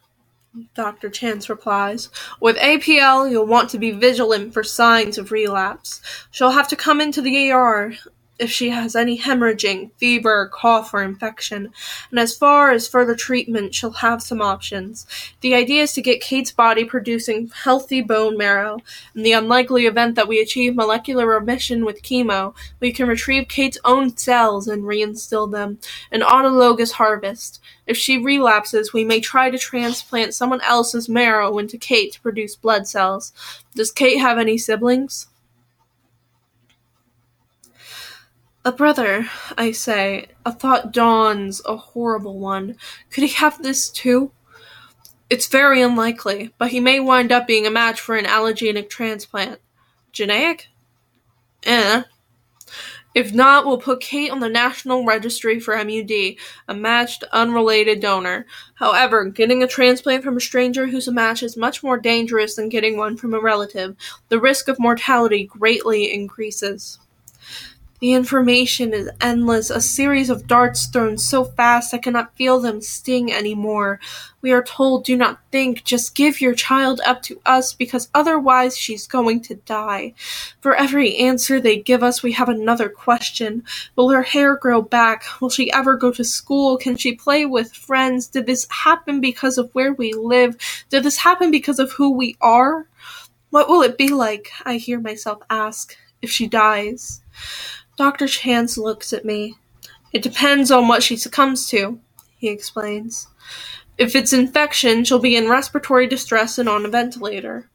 Dr. 0.75 1.09
Chance 1.09 1.49
replies. 1.49 2.09
With 2.39 2.57
APL, 2.57 3.29
you'll 3.29 3.45
want 3.45 3.69
to 3.71 3.79
be 3.79 3.91
vigilant 3.91 4.53
for 4.53 4.63
signs 4.63 5.17
of 5.17 5.31
relapse. 5.31 6.01
She'll 6.31 6.51
have 6.51 6.67
to 6.67 6.75
come 6.75 7.01
into 7.01 7.21
the 7.21 7.51
ER 7.51 7.95
if 8.39 8.49
she 8.49 8.69
has 8.69 8.95
any 8.95 9.19
hemorrhaging, 9.19 9.91
fever, 9.97 10.49
cough, 10.51 10.93
or 10.93 11.03
infection. 11.03 11.71
And 12.09 12.19
as 12.19 12.35
far 12.35 12.71
as 12.71 12.87
further 12.87 13.15
treatment, 13.15 13.75
she'll 13.75 13.91
have 13.91 14.23
some 14.23 14.41
options. 14.41 15.05
The 15.41 15.53
idea 15.53 15.83
is 15.83 15.93
to 15.93 16.01
get 16.01 16.21
Kate's 16.21 16.51
body 16.51 16.83
producing 16.83 17.51
healthy 17.63 18.01
bone 18.01 18.37
marrow. 18.37 18.79
In 19.15 19.23
the 19.23 19.33
unlikely 19.33 19.85
event 19.85 20.15
that 20.15 20.27
we 20.27 20.39
achieve 20.39 20.75
molecular 20.75 21.27
remission 21.27 21.85
with 21.85 22.01
chemo, 22.01 22.55
we 22.79 22.91
can 22.91 23.07
retrieve 23.07 23.47
Kate's 23.47 23.77
own 23.85 24.17
cells 24.17 24.67
and 24.67 24.83
reinstill 24.83 25.51
them. 25.51 25.77
An 26.11 26.21
autologous 26.21 26.93
harvest. 26.93 27.61
If 27.85 27.97
she 27.97 28.17
relapses, 28.17 28.93
we 28.93 29.03
may 29.03 29.19
try 29.19 29.49
to 29.49 29.57
transplant 29.57 30.33
someone 30.33 30.61
else's 30.61 31.07
marrow 31.07 31.57
into 31.57 31.77
Kate 31.77 32.13
to 32.13 32.21
produce 32.21 32.55
blood 32.55 32.87
cells. 32.87 33.31
Does 33.75 33.91
Kate 33.91 34.19
have 34.19 34.37
any 34.37 34.57
siblings? 34.57 35.27
A 38.65 38.71
brother, 38.71 39.29
I 39.57 39.73
say. 39.73 40.27
A 40.45 40.51
thought 40.53 40.93
dawns, 40.93 41.61
a 41.65 41.75
horrible 41.75 42.39
one. 42.39 42.77
Could 43.09 43.25
he 43.25 43.31
have 43.31 43.61
this 43.61 43.89
too? 43.89 44.31
It's 45.29 45.47
very 45.47 45.81
unlikely, 45.81 46.53
but 46.57 46.71
he 46.71 46.79
may 46.79 47.01
wind 47.01 47.33
up 47.33 47.45
being 47.45 47.67
a 47.67 47.71
match 47.71 47.99
for 47.99 48.15
an 48.15 48.23
allogenic 48.23 48.89
transplant. 48.89 49.59
Genetic? 50.13 50.69
Eh. 51.63 52.03
If 53.13 53.33
not, 53.33 53.65
we'll 53.65 53.79
put 53.79 53.99
Kate 53.99 54.31
on 54.31 54.39
the 54.39 54.47
National 54.47 55.05
Registry 55.05 55.59
for 55.59 55.75
MUD, 55.75 56.37
a 56.67 56.73
matched, 56.73 57.25
unrelated 57.33 57.99
donor. 57.99 58.45
However, 58.75 59.25
getting 59.25 59.61
a 59.61 59.67
transplant 59.67 60.23
from 60.23 60.37
a 60.37 60.41
stranger 60.41 60.87
who's 60.87 61.09
a 61.09 61.11
match 61.11 61.43
is 61.43 61.57
much 61.57 61.83
more 61.83 61.99
dangerous 61.99 62.55
than 62.55 62.69
getting 62.69 62.95
one 62.95 63.17
from 63.17 63.33
a 63.33 63.41
relative. 63.41 63.97
The 64.29 64.39
risk 64.39 64.69
of 64.69 64.79
mortality 64.79 65.43
greatly 65.43 66.13
increases. 66.13 66.99
The 68.03 68.11
information 68.11 68.93
is 68.93 69.09
endless, 69.21 69.69
a 69.69 69.79
series 69.79 70.29
of 70.29 70.45
darts 70.45 70.87
thrown 70.87 71.17
so 71.17 71.45
fast 71.45 71.93
I 71.93 71.99
cannot 71.99 72.35
feel 72.35 72.59
them 72.59 72.81
sting 72.81 73.31
any 73.31 73.55
more. 73.55 74.01
We 74.41 74.51
are 74.51 74.61
told, 74.61 75.05
do 75.05 75.15
not 75.15 75.39
think, 75.53 75.85
just 75.85 76.13
give 76.13 76.41
your 76.41 76.53
child 76.53 76.99
up 77.05 77.21
to 77.21 77.39
us, 77.45 77.71
because 77.73 78.09
otherwise 78.13 78.77
she's 78.77 79.07
going 79.07 79.39
to 79.43 79.55
die. 79.55 80.15
For 80.59 80.75
every 80.75 81.15
answer 81.15 81.61
they 81.61 81.77
give 81.77 82.03
us, 82.03 82.21
we 82.21 82.33
have 82.33 82.49
another 82.49 82.89
question. 82.89 83.63
Will 83.95 84.09
her 84.09 84.23
hair 84.23 84.57
grow 84.57 84.81
back? 84.81 85.23
Will 85.39 85.49
she 85.49 85.71
ever 85.71 85.95
go 85.95 86.11
to 86.11 86.25
school? 86.25 86.75
Can 86.75 86.97
she 86.97 87.15
play 87.15 87.45
with 87.45 87.71
friends? 87.71 88.27
Did 88.27 88.47
this 88.47 88.67
happen 88.69 89.21
because 89.21 89.57
of 89.57 89.73
where 89.73 89.93
we 89.93 90.11
live? 90.11 90.57
Did 90.89 91.03
this 91.03 91.19
happen 91.19 91.51
because 91.51 91.79
of 91.79 91.93
who 91.93 92.11
we 92.11 92.35
are? 92.41 92.85
What 93.51 93.69
will 93.69 93.81
it 93.81 93.97
be 93.97 94.09
like? 94.09 94.51
I 94.65 94.75
hear 94.75 94.99
myself 94.99 95.41
ask 95.49 95.95
if 96.21 96.29
she 96.29 96.47
dies. 96.47 97.21
Dr. 97.97 98.27
Chance 98.27 98.77
looks 98.77 99.13
at 99.13 99.25
me. 99.25 99.55
It 100.11 100.23
depends 100.23 100.71
on 100.71 100.87
what 100.87 101.03
she 101.03 101.15
succumbs 101.15 101.67
to, 101.69 101.99
he 102.37 102.49
explains. 102.49 103.27
If 103.97 104.15
it's 104.15 104.33
infection, 104.33 105.03
she'll 105.03 105.19
be 105.19 105.35
in 105.35 105.49
respiratory 105.49 106.07
distress 106.07 106.57
and 106.57 106.67
on 106.67 106.85
a 106.85 106.89
ventilator. 106.89 107.69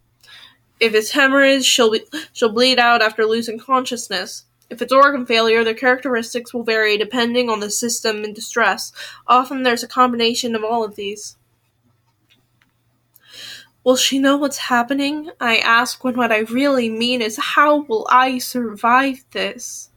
If 0.81 0.95
it's 0.95 1.13
hemorrhage, 1.13 1.65
she'll 1.65 1.93
be, 1.93 2.03
she'll 2.33 2.53
bleed 2.53 2.79
out 2.79 3.03
after 3.03 3.27
losing 3.27 3.59
consciousness. 3.59 4.45
If 4.71 4.83
it's 4.83 4.93
organ 4.93 5.27
failure, 5.27 5.65
the 5.65 5.75
characteristics 5.75 6.53
will 6.53 6.65
vary 6.65 6.99
depending 6.99 7.49
on 7.49 7.61
the 7.61 7.71
system 7.71 8.25
in 8.25 8.35
distress. 8.35 8.93
Often 9.27 9.63
there's 9.63 9.83
a 9.83 9.89
combination 9.89 10.55
of 10.55 10.65
all 10.65 10.85
of 10.85 10.97
these. 10.97 11.37
Will 13.85 13.97
she 13.97 14.19
know 14.19 14.37
what's 14.37 14.59
happening? 14.59 15.31
I 15.41 15.59
ask 15.59 16.05
when 16.05 16.17
what 16.17 16.33
I 16.33 16.41
really 16.41 16.91
mean 16.91 17.23
is 17.23 17.39
how 17.39 17.83
will 17.85 18.07
I 18.11 18.39
survive 18.39 19.25
this? 19.33 19.88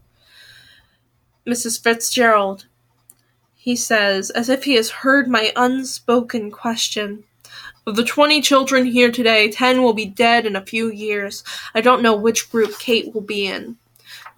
Mrs. 1.47 1.81
Fitzgerald, 1.81 2.65
he 3.55 3.75
says, 3.75 4.29
as 4.29 4.49
if 4.49 4.63
he 4.63 4.75
has 4.75 4.89
heard 4.89 5.27
my 5.27 5.51
unspoken 5.55 6.51
question. 6.51 7.23
Of 7.87 7.95
the 7.95 8.03
twenty 8.03 8.41
children 8.41 8.85
here 8.85 9.11
today, 9.11 9.51
ten 9.51 9.81
will 9.81 9.93
be 9.93 10.05
dead 10.05 10.45
in 10.45 10.55
a 10.55 10.65
few 10.65 10.91
years. 10.91 11.43
I 11.73 11.81
don't 11.81 12.03
know 12.03 12.15
which 12.15 12.51
group 12.51 12.77
Kate 12.77 13.13
will 13.13 13.21
be 13.21 13.47
in. 13.47 13.77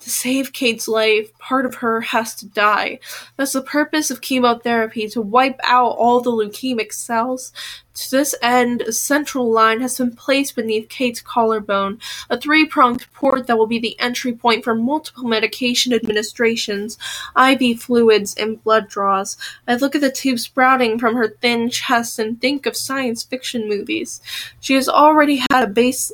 To 0.04 0.10
save 0.10 0.52
Kate's 0.52 0.90
life, 0.90 1.32
part 1.38 1.66
of 1.66 1.76
her 1.76 2.02
has 2.02 2.36
to 2.36 2.46
die. 2.46 3.00
That's 3.38 3.54
the 3.54 3.62
purpose 3.62 4.12
of 4.12 4.20
chemotherapy, 4.20 5.08
to 5.08 5.22
wipe 5.22 5.62
out 5.64 5.92
all 5.92 6.20
the 6.20 6.30
leukemic 6.30 6.92
cells. 6.92 7.54
To 7.94 8.12
this 8.12 8.36
end, 8.42 8.82
a 8.82 8.92
central 8.92 9.50
line 9.50 9.80
has 9.80 9.98
been 9.98 10.14
placed 10.14 10.58
beneath 10.58 10.90
Kate's 10.90 11.22
collarbone, 11.22 12.00
a 12.30 12.38
three-pronged 12.38 13.06
port 13.14 13.48
that 13.48 13.58
will 13.58 13.68
be 13.68 13.80
the 13.80 13.98
entry 13.98 14.34
point 14.34 14.66
for 14.66 14.76
multiple 14.76 15.24
medication 15.24 15.94
administrations, 15.94 16.98
IV 17.38 17.82
fluids, 17.82 18.36
and 18.36 18.62
blood 18.62 18.90
draws. 18.90 19.38
I 19.70 19.76
look 19.76 19.96
at 19.96 20.02
the 20.02 20.12
tube 20.12 20.40
sprouting 20.40 21.00
from 21.00 21.16
her 21.16 21.30
thin 21.30 21.70
chest 21.70 22.20
and 22.20 22.42
think 22.42 22.66
of 22.66 22.76
science 22.76 23.24
fiction 23.24 23.70
movies. 23.70 24.22
She 24.60 24.74
has 24.74 24.90
already 24.90 25.46
had 25.50 25.64
a 25.64 25.68
base 25.68 26.12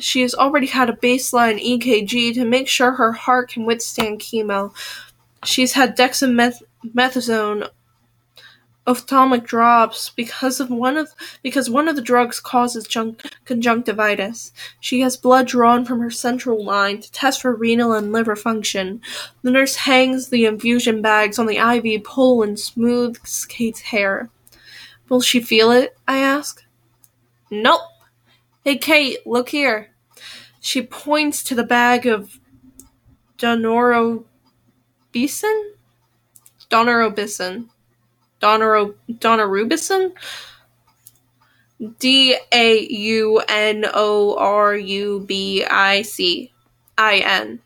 she 0.00 0.22
has 0.22 0.34
already 0.34 0.66
had 0.66 0.90
a 0.90 0.94
baseline 0.94 1.62
EKG 1.62 2.34
to 2.34 2.44
make 2.44 2.68
sure 2.68 2.92
her 2.92 3.12
heart 3.12 3.50
can 3.50 3.64
withstand 3.64 4.20
chemo. 4.20 4.72
She's 5.44 5.72
had 5.72 5.96
dexamethasone 5.96 7.68
ophthalmic 8.86 9.44
drops 9.44 10.10
because 10.10 10.58
of 10.58 10.68
one 10.68 10.96
of 10.96 11.14
because 11.42 11.70
one 11.70 11.88
of 11.88 11.96
the 11.96 12.02
drugs 12.02 12.40
causes 12.40 12.88
conjunctivitis. 13.44 14.52
She 14.80 15.00
has 15.00 15.16
blood 15.16 15.46
drawn 15.46 15.84
from 15.84 16.00
her 16.00 16.10
central 16.10 16.64
line 16.64 17.00
to 17.00 17.12
test 17.12 17.42
for 17.42 17.54
renal 17.54 17.92
and 17.92 18.12
liver 18.12 18.36
function. 18.36 19.00
The 19.42 19.50
nurse 19.50 19.76
hangs 19.76 20.28
the 20.28 20.46
infusion 20.46 21.00
bags 21.02 21.38
on 21.38 21.46
the 21.46 21.58
IV 21.58 22.04
pole 22.04 22.42
and 22.42 22.58
smooths 22.58 23.44
Kate's 23.46 23.80
hair. 23.80 24.30
Will 25.08 25.20
she 25.20 25.40
feel 25.40 25.70
it? 25.70 25.96
I 26.08 26.18
ask. 26.18 26.64
Nope. 27.50 27.82
Hey, 28.64 28.78
Kate, 28.78 29.26
look 29.26 29.48
here. 29.48 29.90
She 30.60 30.82
points 30.82 31.42
to 31.44 31.56
the 31.56 31.64
bag 31.64 32.06
of 32.06 32.38
Donorobison? 33.36 34.24
Donorobison. 36.70 37.68
Donoro, 38.40 38.94
Daunorubicin? 39.10 40.12
D 41.98 42.36
A 42.52 42.86
U 42.86 43.42
N 43.48 43.84
O 43.92 44.36
R 44.36 44.76
U 44.76 45.24
B 45.26 45.64
I 45.64 46.02
C 46.02 46.52
I 46.96 47.18
N. 47.18 47.58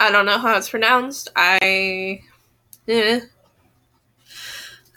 I 0.00 0.10
don't 0.10 0.26
know 0.26 0.38
how 0.38 0.56
it's 0.56 0.68
pronounced. 0.68 1.28
I. 1.36 2.22
Eh 2.88 3.20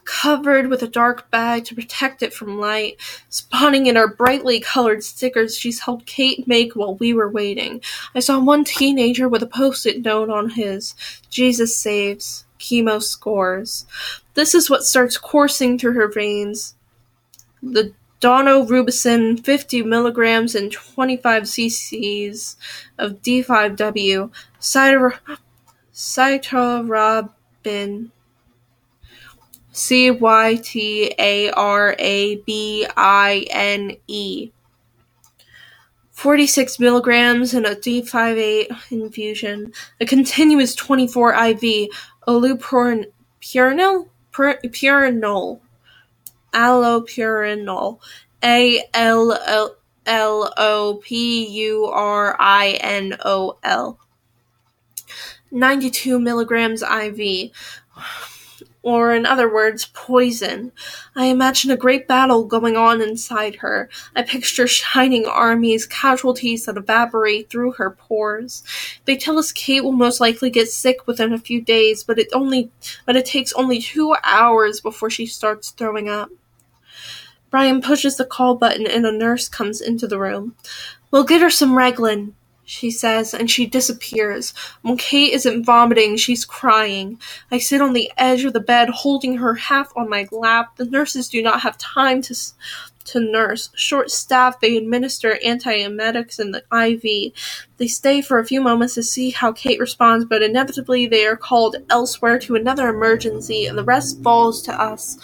covered 0.07 0.67
with 0.67 0.81
a 0.81 0.87
dark 0.87 1.29
bag 1.29 1.65
to 1.65 1.75
protect 1.75 2.23
it 2.23 2.33
from 2.33 2.59
light, 2.59 2.95
spawning 3.29 3.85
in 3.85 3.95
our 3.97 4.07
brightly 4.07 4.59
colored 4.59 5.03
stickers 5.03 5.55
she's 5.57 5.81
helped 5.81 6.07
Kate 6.07 6.47
make 6.47 6.75
while 6.75 6.95
we 6.95 7.13
were 7.13 7.29
waiting. 7.29 7.81
I 8.15 8.21
saw 8.21 8.39
one 8.39 8.63
teenager 8.63 9.29
with 9.29 9.43
a 9.43 9.47
post-it 9.47 10.03
note 10.03 10.29
on 10.29 10.51
his 10.51 10.95
Jesus 11.29 11.75
saves, 11.75 12.45
chemo 12.57 13.03
scores. 13.03 13.85
This 14.33 14.55
is 14.55 14.69
what 14.69 14.85
starts 14.85 15.17
coursing 15.17 15.77
through 15.77 15.93
her 15.93 16.07
veins. 16.07 16.75
The 17.61 17.93
Daunorubicin 18.21 19.43
50 19.45 19.83
milligrams 19.83 20.55
and 20.55 20.71
25 20.71 21.43
cc's 21.43 22.55
of 22.97 23.21
D5W, 23.21 24.31
cytarabine, 25.93 28.11
C 29.77 30.09
Y 30.09 30.55
T 30.55 31.13
A 31.19 31.51
R 31.51 31.95
A 31.99 32.35
B 32.37 32.87
I 32.97 33.45
N 33.51 33.95
E. 34.07 34.51
46 36.11 36.79
milligrams 36.79 37.53
in 37.53 37.63
a 37.63 37.75
D58 37.75 38.75
infusion, 38.89 39.71
a 40.01 40.05
continuous 40.07 40.73
24 40.73 41.35
IV, 41.35 41.89
allopurinol, 42.27 43.05
purinol, 43.39 45.59
allopurinol, 46.53 47.99
A 48.43 48.83
L 48.95 49.75
L 50.07 50.53
O 50.57 50.99
P 51.03 51.47
U 51.49 51.85
R 51.85 52.35
I 52.39 52.79
N 52.81 53.15
O 53.23 53.59
L. 53.63 53.99
92 55.51 56.19
milligrams 56.19 56.81
IV 56.81 57.51
or 58.87 59.13
in 59.13 59.25
other 59.25 59.53
words, 59.53 59.87
poison. 59.87 60.71
I 61.13 61.25
imagine 61.25 61.71
a 61.71 61.75
great 61.75 62.07
battle 62.07 62.45
going 62.45 62.77
on 62.77 63.01
inside 63.01 63.57
her. 63.57 63.89
I 64.15 64.21
picture 64.21 64.65
shining 64.65 65.25
armies, 65.25 65.85
casualties 65.85 66.65
that 66.65 66.77
evaporate 66.77 67.49
through 67.49 67.73
her 67.73 67.89
pores. 67.91 68.63
They 69.03 69.17
tell 69.17 69.37
us 69.37 69.51
Kate 69.51 69.83
will 69.83 69.91
most 69.91 70.21
likely 70.21 70.49
get 70.49 70.69
sick 70.69 71.05
within 71.05 71.33
a 71.33 71.37
few 71.37 71.59
days, 71.59 72.05
but 72.05 72.17
it 72.17 72.29
only 72.31 72.71
but 73.05 73.17
it 73.17 73.25
takes 73.25 73.51
only 73.51 73.81
two 73.81 74.15
hours 74.23 74.79
before 74.79 75.09
she 75.09 75.25
starts 75.25 75.71
throwing 75.71 76.07
up. 76.07 76.29
Brian 77.49 77.81
pushes 77.81 78.15
the 78.15 78.23
call 78.23 78.55
button 78.55 78.87
and 78.87 79.05
a 79.05 79.11
nurse 79.11 79.49
comes 79.49 79.81
into 79.81 80.07
the 80.07 80.17
room. 80.17 80.55
We'll 81.11 81.25
get 81.25 81.41
her 81.41 81.49
some 81.49 81.71
Reglan, 81.71 82.31
she 82.67 82.91
says, 82.91 83.33
and 83.33 83.49
she 83.49 83.65
disappears. 83.65 84.53
When 84.81 84.97
Kate 84.97 85.31
isn't 85.33 85.63
vomiting, 85.63 86.17
she's 86.17 86.43
crying. 86.43 87.17
I 87.49 87.59
sit 87.59 87.81
on 87.81 87.93
the 87.93 88.11
edge 88.17 88.43
of 88.43 88.51
the 88.51 88.59
bed, 88.59 88.89
holding 88.89 89.37
her 89.37 89.53
half 89.55 89.93
on 89.95 90.09
my 90.09 90.27
lap. 90.33 90.75
The 90.75 90.83
nurses 90.83 91.29
do 91.29 91.41
not 91.41 91.61
have 91.61 91.77
time 91.77 92.21
to 92.23 92.35
to 93.07 93.19
nurse. 93.19 93.69
Short 93.75 94.11
staffed, 94.11 94.61
they 94.61 94.77
administer 94.77 95.37
antiemetics 95.45 96.39
in 96.39 96.51
the 96.51 96.63
IV. 96.71 97.33
They 97.77 97.87
stay 97.87 98.21
for 98.21 98.39
a 98.39 98.45
few 98.45 98.61
moments 98.61 98.95
to 98.95 99.03
see 99.03 99.29
how 99.31 99.51
Kate 99.51 99.79
responds, 99.79 100.25
but 100.25 100.41
inevitably 100.41 101.07
they 101.07 101.25
are 101.25 101.37
called 101.37 101.77
elsewhere 101.89 102.39
to 102.39 102.55
another 102.55 102.89
emergency, 102.89 103.65
and 103.65 103.77
the 103.77 103.83
rest 103.83 104.21
falls 104.23 104.61
to 104.63 104.81
us. 104.81 105.17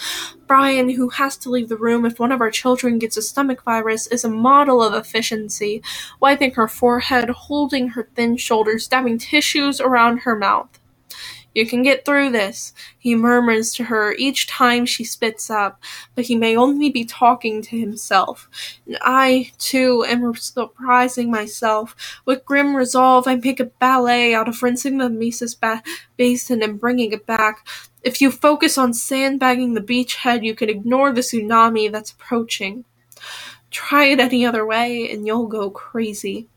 Brian, 0.48 0.90
who 0.90 1.10
has 1.10 1.38
to 1.38 1.50
leave 1.50 1.70
the 1.70 1.78
room 1.78 2.06
if 2.06 2.20
one 2.20 2.32
of 2.32 2.42
our 2.42 2.52
children 2.52 3.00
gets 3.00 3.18
a 3.18 3.22
stomach 3.22 3.64
virus, 3.64 4.08
is 4.08 4.24
a 4.24 4.30
model 4.30 4.84
of 4.84 4.94
efficiency, 4.94 5.82
wiping 6.20 6.52
her 6.52 6.68
forehead, 6.68 7.30
holding 7.30 7.90
her 7.90 8.08
thin 8.16 8.38
shoulders, 8.38 8.88
dabbing 8.88 9.18
tissues 9.18 9.82
around 9.82 10.20
her 10.20 10.36
mouth. 10.36 10.80
You 11.54 11.68
can 11.68 11.84
get 11.84 12.04
through 12.04 12.32
this, 12.32 12.74
he 12.98 13.14
murmurs 13.16 13.74
to 13.76 13.86
her 13.86 14.14
each 14.14 14.48
time 14.48 14.86
she 14.86 15.04
spits 15.04 15.50
up, 15.50 15.82
but 16.16 16.26
he 16.26 16.36
may 16.36 16.56
only 16.56 16.90
be 16.90 17.06
talking 17.06 17.62
to 17.62 17.80
himself. 17.80 18.50
And 18.88 18.98
I, 19.02 19.52
too, 19.60 20.04
am 20.08 20.34
surprising 20.36 21.30
myself. 21.30 21.96
With 22.26 22.46
grim 22.46 22.76
resolve, 22.76 23.28
I 23.28 23.36
make 23.36 23.60
a 23.60 23.66
ballet 23.66 24.34
out 24.34 24.48
of 24.48 24.64
rinsing 24.64 24.98
the 24.98 25.10
emesis 25.10 25.60
ba- 25.60 25.84
basin 26.18 26.64
and 26.64 26.80
bringing 26.80 27.12
it 27.12 27.26
back. 27.26 27.68
If 28.02 28.20
you 28.20 28.32
focus 28.32 28.78
on 28.78 28.94
sandbagging 28.94 29.76
the 29.76 29.82
beachhead, 29.82 30.44
you 30.44 30.56
can 30.56 30.70
ignore 30.70 31.14
the 31.14 31.22
tsunami 31.22 31.92
that's 31.92 32.12
approaching. 32.12 32.86
Try 33.72 34.06
it 34.06 34.20
any 34.20 34.46
other 34.46 34.66
way, 34.66 35.10
and 35.12 35.26
you'll 35.26 35.48
go 35.48 35.70
crazy. 35.70 36.48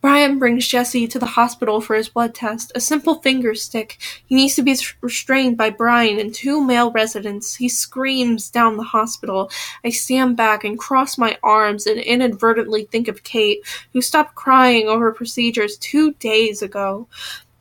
Brian 0.00 0.38
brings 0.38 0.68
Jesse 0.68 1.08
to 1.08 1.18
the 1.18 1.26
hospital 1.26 1.80
for 1.80 1.96
his 1.96 2.08
blood 2.08 2.34
test. 2.34 2.72
A 2.74 2.80
simple 2.80 3.22
finger 3.22 3.54
stick. 3.54 3.98
He 4.26 4.34
needs 4.34 4.54
to 4.56 4.62
be 4.62 4.76
restrained 5.00 5.56
by 5.56 5.70
Brian 5.70 6.18
and 6.18 6.34
two 6.34 6.62
male 6.62 6.90
residents. 6.90 7.54
He 7.56 7.68
screams 7.68 8.50
down 8.50 8.76
the 8.76 8.82
hospital. 8.82 9.50
I 9.84 9.90
stand 9.90 10.36
back 10.36 10.64
and 10.64 10.78
cross 10.78 11.16
my 11.16 11.38
arms 11.42 11.86
and 11.86 11.98
inadvertently 11.98 12.84
think 12.84 13.08
of 13.08 13.22
Kate, 13.22 13.60
who 13.92 14.02
stopped 14.02 14.34
crying 14.34 14.88
over 14.88 15.12
procedures 15.12 15.78
two 15.78 16.12
days 16.14 16.60
ago. 16.60 17.08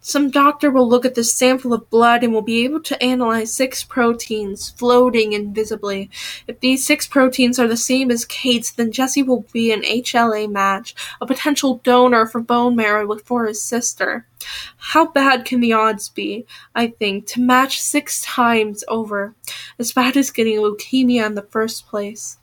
Some 0.05 0.31
doctor 0.31 0.69
will 0.69 0.87
look 0.87 1.05
at 1.05 1.15
this 1.15 1.33
sample 1.33 1.73
of 1.73 1.89
blood 1.89 2.25
and 2.25 2.33
will 2.33 2.41
be 2.41 2.65
able 2.65 2.81
to 2.81 3.01
analyze 3.01 3.53
six 3.53 3.85
proteins 3.85 4.69
floating 4.69 5.31
invisibly. 5.31 6.09
If 6.45 6.59
these 6.59 6.85
six 6.85 7.07
proteins 7.07 7.57
are 7.57 7.69
the 7.69 7.77
same 7.77 8.11
as 8.11 8.25
Kate's, 8.25 8.69
then 8.69 8.91
Jesse 8.91 9.23
will 9.23 9.45
be 9.53 9.71
an 9.71 9.81
HLA 9.83 10.51
match, 10.51 10.93
a 11.21 11.25
potential 11.25 11.79
donor 11.85 12.25
for 12.25 12.41
bone 12.41 12.75
marrow 12.75 13.17
for 13.19 13.45
his 13.45 13.61
sister. 13.61 14.27
How 14.75 15.07
bad 15.07 15.45
can 15.45 15.61
the 15.61 15.71
odds 15.71 16.09
be, 16.09 16.45
I 16.75 16.87
think, 16.87 17.25
to 17.27 17.39
match 17.39 17.81
six 17.81 18.21
times 18.23 18.83
over? 18.89 19.35
As 19.79 19.93
bad 19.93 20.17
as 20.17 20.31
getting 20.31 20.57
leukemia 20.57 21.25
in 21.25 21.35
the 21.35 21.43
first 21.43 21.87
place. 21.87 22.39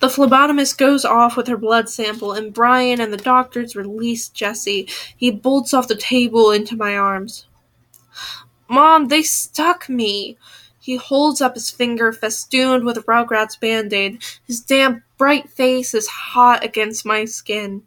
The 0.00 0.08
phlebotomist 0.08 0.76
goes 0.76 1.04
off 1.04 1.36
with 1.36 1.48
her 1.48 1.56
blood 1.56 1.88
sample, 1.88 2.32
and 2.32 2.52
Brian 2.52 3.00
and 3.00 3.12
the 3.12 3.18
doctors 3.18 3.74
release 3.74 4.28
Jesse. 4.28 4.88
He 5.16 5.30
bolts 5.30 5.72
off 5.72 5.88
the 5.88 5.96
table 5.96 6.50
into 6.50 6.76
my 6.76 6.96
arms. 6.96 7.46
Mom, 8.68 9.08
they 9.08 9.22
stuck 9.22 9.88
me. 9.88 10.36
He 10.80 10.96
holds 10.96 11.40
up 11.40 11.54
his 11.54 11.70
finger, 11.70 12.12
festooned 12.12 12.84
with 12.84 13.06
Rugrats 13.06 13.58
band 13.58 13.92
aid. 13.92 14.22
His 14.46 14.60
damp, 14.60 15.02
bright 15.18 15.50
face 15.50 15.94
is 15.94 16.06
hot 16.06 16.64
against 16.64 17.06
my 17.06 17.24
skin. 17.24 17.82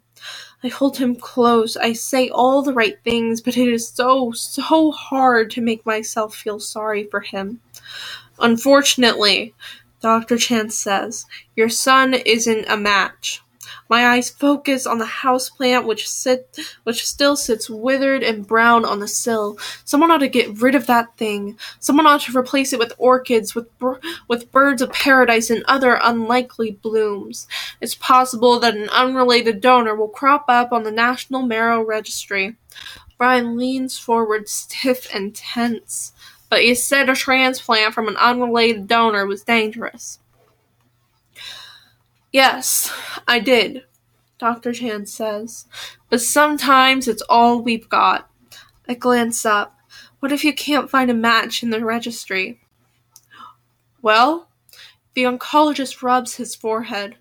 I 0.62 0.68
hold 0.68 0.98
him 0.98 1.16
close. 1.16 1.76
I 1.76 1.94
say 1.94 2.28
all 2.28 2.62
the 2.62 2.74
right 2.74 2.98
things, 3.04 3.40
but 3.40 3.56
it 3.56 3.68
is 3.68 3.88
so, 3.88 4.32
so 4.32 4.90
hard 4.90 5.50
to 5.52 5.62
make 5.62 5.86
myself 5.86 6.34
feel 6.34 6.60
sorry 6.60 7.04
for 7.04 7.20
him. 7.20 7.60
Unfortunately, 8.38 9.54
Dr. 10.00 10.38
Chance 10.38 10.74
says, 10.74 11.26
Your 11.56 11.68
son 11.68 12.14
isn't 12.14 12.66
a 12.68 12.76
match. 12.76 13.42
My 13.88 14.06
eyes 14.06 14.30
focus 14.30 14.86
on 14.86 14.98
the 14.98 15.04
houseplant 15.04 15.84
which 15.84 16.08
sit 16.08 16.58
which 16.84 17.06
still 17.06 17.36
sits 17.36 17.68
withered 17.68 18.22
and 18.22 18.46
brown 18.46 18.84
on 18.84 19.00
the 19.00 19.08
sill. 19.08 19.58
Someone 19.84 20.10
ought 20.10 20.18
to 20.18 20.28
get 20.28 20.60
rid 20.60 20.74
of 20.74 20.86
that 20.86 21.16
thing. 21.16 21.58
Someone 21.80 22.06
ought 22.06 22.22
to 22.22 22.38
replace 22.38 22.72
it 22.72 22.78
with 22.78 22.92
orchids, 22.98 23.54
with 23.54 23.68
with 24.28 24.52
birds 24.52 24.80
of 24.80 24.92
paradise 24.92 25.50
and 25.50 25.64
other 25.64 25.98
unlikely 26.02 26.70
blooms. 26.70 27.46
It's 27.80 27.94
possible 27.94 28.60
that 28.60 28.76
an 28.76 28.88
unrelated 28.90 29.60
donor 29.60 29.94
will 29.94 30.08
crop 30.08 30.44
up 30.48 30.72
on 30.72 30.84
the 30.84 30.92
National 30.92 31.42
Marrow 31.42 31.82
Registry. 31.82 32.56
Brian 33.18 33.56
leans 33.58 33.98
forward 33.98 34.48
stiff 34.48 35.12
and 35.14 35.34
tense 35.34 36.12
but 36.50 36.62
he 36.62 36.74
said 36.74 37.08
a 37.08 37.14
transplant 37.14 37.94
from 37.94 38.08
an 38.08 38.16
unrelated 38.16 38.86
donor 38.86 39.24
was 39.24 39.44
dangerous. 39.44 40.18
Yes, 42.32 42.92
I 43.26 43.38
did, 43.38 43.84
Dr. 44.38 44.72
Chance 44.72 45.12
says, 45.12 45.66
but 46.10 46.20
sometimes 46.20 47.08
it's 47.08 47.22
all 47.22 47.62
we've 47.62 47.88
got. 47.88 48.28
I 48.88 48.94
glance 48.94 49.46
up. 49.46 49.76
What 50.18 50.32
if 50.32 50.44
you 50.44 50.52
can't 50.52 50.90
find 50.90 51.10
a 51.10 51.14
match 51.14 51.62
in 51.62 51.70
the 51.70 51.84
registry? 51.84 52.60
Well, 54.02 54.48
the 55.14 55.22
oncologist 55.24 56.02
rubs 56.02 56.36
his 56.36 56.54
forehead. 56.54 57.16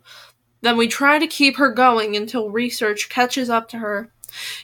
Then 0.62 0.78
we 0.78 0.88
try 0.88 1.20
to 1.20 1.28
keep 1.28 1.58
her 1.58 1.72
going 1.72 2.16
until 2.16 2.50
research 2.50 3.10
catches 3.10 3.50
up 3.50 3.70
to 3.70 3.78
her. 3.78 4.12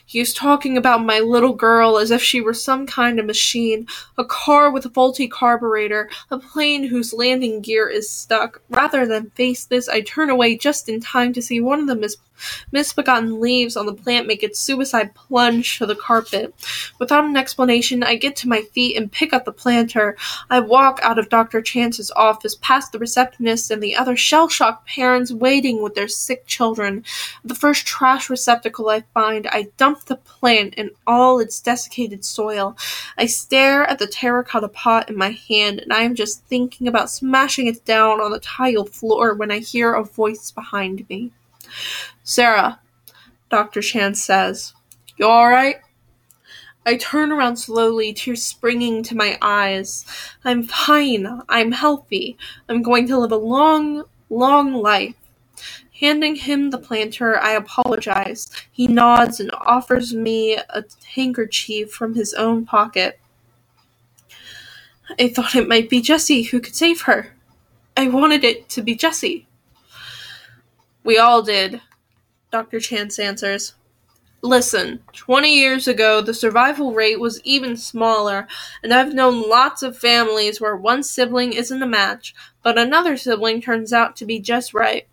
He 0.04 0.20
is 0.20 0.32
talking 0.34 0.76
about 0.76 1.04
my 1.04 1.20
little 1.20 1.54
girl 1.54 1.98
as 1.98 2.10
if 2.10 2.22
she 2.22 2.40
were 2.40 2.54
some 2.54 2.86
kind 2.86 3.18
of 3.18 3.26
machine, 3.26 3.86
a 4.18 4.24
car 4.24 4.70
with 4.70 4.86
a 4.86 4.90
faulty 4.90 5.28
carburetor, 5.28 6.08
a 6.30 6.38
plane 6.38 6.84
whose 6.84 7.12
landing 7.12 7.60
gear 7.60 7.88
is 7.88 8.08
stuck. 8.08 8.62
Rather 8.70 9.06
than 9.06 9.30
face 9.30 9.64
this, 9.64 9.88
I 9.88 10.00
turn 10.00 10.30
away 10.30 10.56
just 10.56 10.88
in 10.88 11.00
time 11.00 11.32
to 11.32 11.42
see 11.42 11.60
one 11.60 11.80
of 11.80 11.86
them 11.86 12.00
mis- 12.00 12.16
misbegotten 12.72 13.40
leaves 13.40 13.76
on 13.76 13.86
the 13.86 13.94
plant 13.94 14.26
make 14.26 14.42
its 14.42 14.58
suicide 14.58 15.14
plunge 15.14 15.78
to 15.78 15.86
the 15.86 15.94
carpet. 15.94 16.54
Without 16.98 17.24
an 17.24 17.36
explanation, 17.36 18.02
I 18.02 18.16
get 18.16 18.36
to 18.36 18.48
my 18.48 18.62
feet 18.62 18.96
and 18.96 19.10
pick 19.10 19.32
up 19.32 19.44
the 19.44 19.52
planter. 19.52 20.16
I 20.50 20.60
walk 20.60 21.00
out 21.02 21.18
of 21.18 21.28
Dr. 21.28 21.62
Chance's 21.62 22.10
office, 22.16 22.56
past 22.60 22.92
the 22.92 22.98
receptionist 22.98 23.70
and 23.70 23.82
the 23.82 23.96
other 23.96 24.16
shell 24.16 24.48
shocked 24.48 24.86
parents 24.86 25.32
waiting 25.32 25.82
with 25.82 25.94
their 25.94 26.08
sick 26.08 26.46
children. 26.46 27.04
The 27.44 27.54
first 27.54 27.86
trash 27.86 28.28
receptacle 28.28 28.88
I 28.88 29.02
find, 29.14 29.46
I 29.48 29.68
dump 29.76 30.04
the 30.04 30.16
plant 30.16 30.74
in 30.74 30.90
all 31.06 31.38
its 31.38 31.60
desiccated 31.60 32.24
soil. 32.24 32.76
I 33.18 33.26
stare 33.26 33.84
at 33.84 33.98
the 33.98 34.06
terracotta 34.06 34.68
pot 34.68 35.08
in 35.08 35.16
my 35.16 35.30
hand, 35.30 35.80
and 35.80 35.92
I 35.92 36.02
am 36.02 36.14
just 36.14 36.44
thinking 36.44 36.88
about 36.88 37.10
smashing 37.10 37.66
it 37.66 37.84
down 37.84 38.20
on 38.20 38.30
the 38.30 38.40
tiled 38.40 38.90
floor 38.90 39.34
when 39.34 39.50
I 39.50 39.58
hear 39.58 39.94
a 39.94 40.04
voice 40.04 40.50
behind 40.50 41.08
me. 41.08 41.32
Sarah, 42.24 42.80
Dr. 43.50 43.80
Chance 43.80 44.22
says, 44.22 44.74
You 45.16 45.26
alright? 45.26 45.76
I 46.86 46.96
turn 46.96 47.32
around 47.32 47.56
slowly, 47.56 48.12
tears 48.12 48.44
springing 48.44 49.02
to 49.04 49.16
my 49.16 49.36
eyes. 49.42 50.06
I'm 50.44 50.62
fine. 50.62 51.42
I'm 51.48 51.72
healthy. 51.72 52.38
I'm 52.68 52.80
going 52.80 53.08
to 53.08 53.18
live 53.18 53.32
a 53.32 53.36
long, 53.36 54.04
long 54.30 54.72
life. 54.72 55.14
Handing 56.00 56.36
him 56.36 56.70
the 56.70 56.78
planter, 56.78 57.38
I 57.40 57.52
apologize. 57.52 58.50
He 58.70 58.86
nods 58.86 59.40
and 59.40 59.50
offers 59.52 60.14
me 60.14 60.56
a 60.56 60.84
handkerchief 61.14 61.90
from 61.90 62.14
his 62.14 62.34
own 62.34 62.66
pocket. 62.66 63.18
I 65.18 65.28
thought 65.28 65.56
it 65.56 65.68
might 65.68 65.88
be 65.88 66.00
Jesse 66.00 66.42
who 66.42 66.60
could 66.60 66.76
save 66.76 67.02
her. 67.02 67.34
I 67.96 68.08
wanted 68.08 68.44
it 68.44 68.68
to 68.70 68.82
be 68.82 68.94
Jesse. 68.94 69.45
We 71.06 71.18
all 71.18 71.40
did, 71.40 71.82
Dr. 72.50 72.80
Chance 72.80 73.20
answers. 73.20 73.74
Listen, 74.42 75.04
20 75.12 75.56
years 75.56 75.86
ago, 75.86 76.20
the 76.20 76.34
survival 76.34 76.94
rate 76.94 77.20
was 77.20 77.40
even 77.44 77.76
smaller, 77.76 78.48
and 78.82 78.92
I've 78.92 79.14
known 79.14 79.48
lots 79.48 79.84
of 79.84 79.96
families 79.96 80.60
where 80.60 80.74
one 80.74 81.04
sibling 81.04 81.52
isn't 81.52 81.80
a 81.80 81.86
match, 81.86 82.34
but 82.60 82.76
another 82.76 83.16
sibling 83.16 83.60
turns 83.60 83.92
out 83.92 84.16
to 84.16 84.26
be 84.26 84.40
just 84.40 84.74
right. 84.74 85.06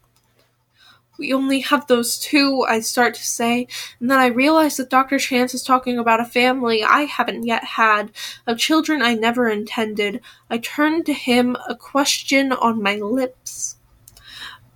We 1.20 1.32
only 1.32 1.60
have 1.60 1.86
those 1.86 2.18
two, 2.18 2.66
I 2.68 2.80
start 2.80 3.14
to 3.14 3.24
say, 3.24 3.68
and 4.00 4.10
then 4.10 4.18
I 4.18 4.26
realize 4.26 4.78
that 4.78 4.90
Dr. 4.90 5.20
Chance 5.20 5.54
is 5.54 5.62
talking 5.62 6.00
about 6.00 6.20
a 6.20 6.26
family 6.26 6.84
I 6.84 7.02
haven't 7.02 7.46
yet 7.46 7.64
had, 7.64 8.12
of 8.48 8.58
children 8.58 9.04
I 9.04 9.14
never 9.14 9.48
intended. 9.48 10.22
I 10.50 10.58
turn 10.58 11.04
to 11.04 11.14
him, 11.14 11.56
a 11.70 11.76
question 11.76 12.52
on 12.52 12.82
my 12.82 12.96
lips. 12.96 13.78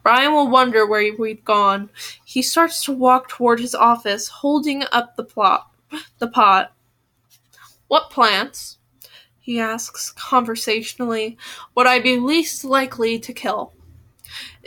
Brian 0.08 0.32
will 0.32 0.48
wonder 0.48 0.86
where 0.86 1.14
we've 1.20 1.44
gone. 1.44 1.90
He 2.24 2.42
starts 2.42 2.82
to 2.86 2.94
walk 2.94 3.28
toward 3.28 3.60
his 3.60 3.76
office, 3.76 4.30
holding 4.30 4.86
up 4.94 5.18
the 5.18 5.24
plot, 5.26 5.70
the 6.20 6.30
pot. 6.30 6.72
What 7.90 8.10
plants? 8.10 8.78
he 9.38 9.60
asks 9.60 10.14
conversationally. 10.14 11.38
Would 11.76 11.88
I 11.88 12.00
be 12.00 12.16
least 12.16 12.64
likely 12.64 13.20
to 13.20 13.34
kill? 13.34 13.74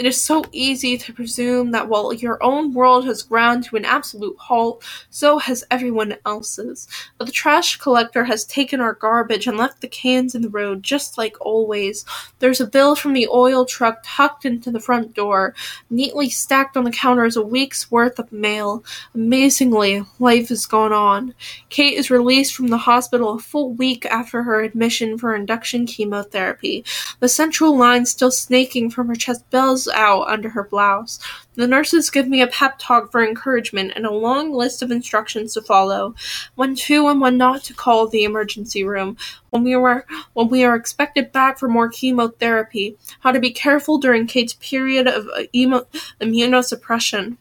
It 0.01 0.07
is 0.07 0.19
so 0.19 0.43
easy 0.51 0.97
to 0.97 1.13
presume 1.13 1.73
that 1.73 1.91
while 1.91 2.11
your 2.15 2.43
own 2.43 2.73
world 2.73 3.05
has 3.05 3.23
ground 3.23 3.65
to 3.65 3.77
an 3.77 3.85
absolute 3.85 4.39
halt, 4.39 4.83
so 5.11 5.37
has 5.37 5.63
everyone 5.71 6.17
else's. 6.25 6.89
But 7.19 7.27
the 7.27 7.33
trash 7.33 7.77
collector 7.77 8.25
has 8.25 8.47
taken 8.47 8.81
our 8.81 8.95
garbage 8.95 9.47
and 9.47 9.59
left 9.59 9.83
the 9.83 9.89
cans 9.89 10.35
in 10.35 10.41
the 10.41 10.49
road 10.49 10.83
just 10.83 11.19
like 11.19 11.37
always. 11.43 12.07
There's 12.39 12.63
a 12.63 12.67
bill 12.67 12.97
from 12.97 13.13
the 13.13 13.29
oil 13.29 13.67
truck 13.67 13.99
tucked 14.03 14.47
into 14.47 14.71
the 14.71 14.81
front 14.81 15.13
door. 15.13 15.55
Neatly 15.91 16.31
stacked 16.31 16.79
on 16.79 16.85
the 16.85 16.91
counter 16.91 17.27
is 17.27 17.37
a 17.37 17.43
week's 17.43 17.91
worth 17.91 18.19
of 18.19 18.33
mail. 18.33 18.83
Amazingly, 19.15 20.03
life 20.19 20.49
has 20.49 20.65
gone 20.65 20.95
on. 20.95 21.35
Kate 21.69 21.99
is 21.99 22.11
released 22.11 22.55
from 22.55 22.69
the 22.69 22.79
hospital 22.79 23.35
a 23.35 23.39
full 23.39 23.75
week 23.75 24.07
after 24.07 24.45
her 24.45 24.63
admission 24.63 25.19
for 25.19 25.35
induction 25.35 25.85
chemotherapy. 25.85 26.87
The 27.19 27.29
central 27.29 27.77
line 27.77 28.07
still 28.07 28.31
snaking 28.31 28.89
from 28.89 29.09
her 29.09 29.15
chest 29.15 29.45
bells 29.51 29.89
out 29.90 30.29
under 30.29 30.50
her 30.50 30.64
blouse. 30.64 31.18
The 31.55 31.66
nurses 31.66 32.11
give 32.11 32.29
me 32.29 32.42
a 32.42 32.46
pep 32.46 32.76
talk 32.79 33.11
for 33.11 33.22
encouragement 33.22 33.92
and 33.96 34.07
a 34.07 34.12
long 34.12 34.53
list 34.53 34.83
of 34.83 34.90
instructions 34.90 35.55
to 35.55 35.62
follow. 35.62 36.14
When 36.55 36.74
to 36.76 37.09
and 37.09 37.20
when 37.20 37.37
not 37.37 37.64
to 37.64 37.74
call 37.74 38.07
the 38.07 38.24
emergency 38.24 38.85
room. 38.85 39.16
When 39.50 39.64
we 39.64 39.76
were 39.76 40.07
when 40.33 40.48
we 40.48 40.64
are 40.64 40.74
expected 40.74 41.33
back 41.33 41.59
for 41.59 41.68
more 41.68 41.88
chemotherapy. 41.88 42.96
How 43.20 43.33
to 43.33 43.40
be 43.40 43.50
careful 43.50 43.98
during 43.98 44.26
Kate's 44.26 44.55
period 44.55 45.07
of 45.07 45.29
uh, 45.29 45.42
emo- 45.55 45.87
immunosuppression. 46.20 47.37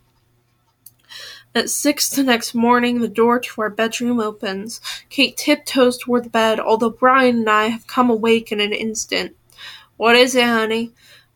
At 1.55 1.69
six 1.69 2.09
the 2.09 2.23
next 2.23 2.53
morning, 2.53 2.99
the 2.99 3.07
door 3.07 3.39
to 3.39 3.61
our 3.61 3.71
bedroom 3.71 4.19
opens. 4.19 4.79
Kate 5.09 5.35
tiptoes 5.35 5.97
toward 5.97 6.25
the 6.25 6.29
bed, 6.29 6.59
although 6.59 6.91
Brian 6.91 7.37
and 7.37 7.49
I 7.49 7.67
have 7.67 7.87
come 7.87 8.09
awake 8.11 8.51
in 8.51 8.59
an 8.59 8.71
instant. 8.71 9.35
What 9.97 10.15
is 10.15 10.35
it, 10.35 10.45
honey? 10.45 10.91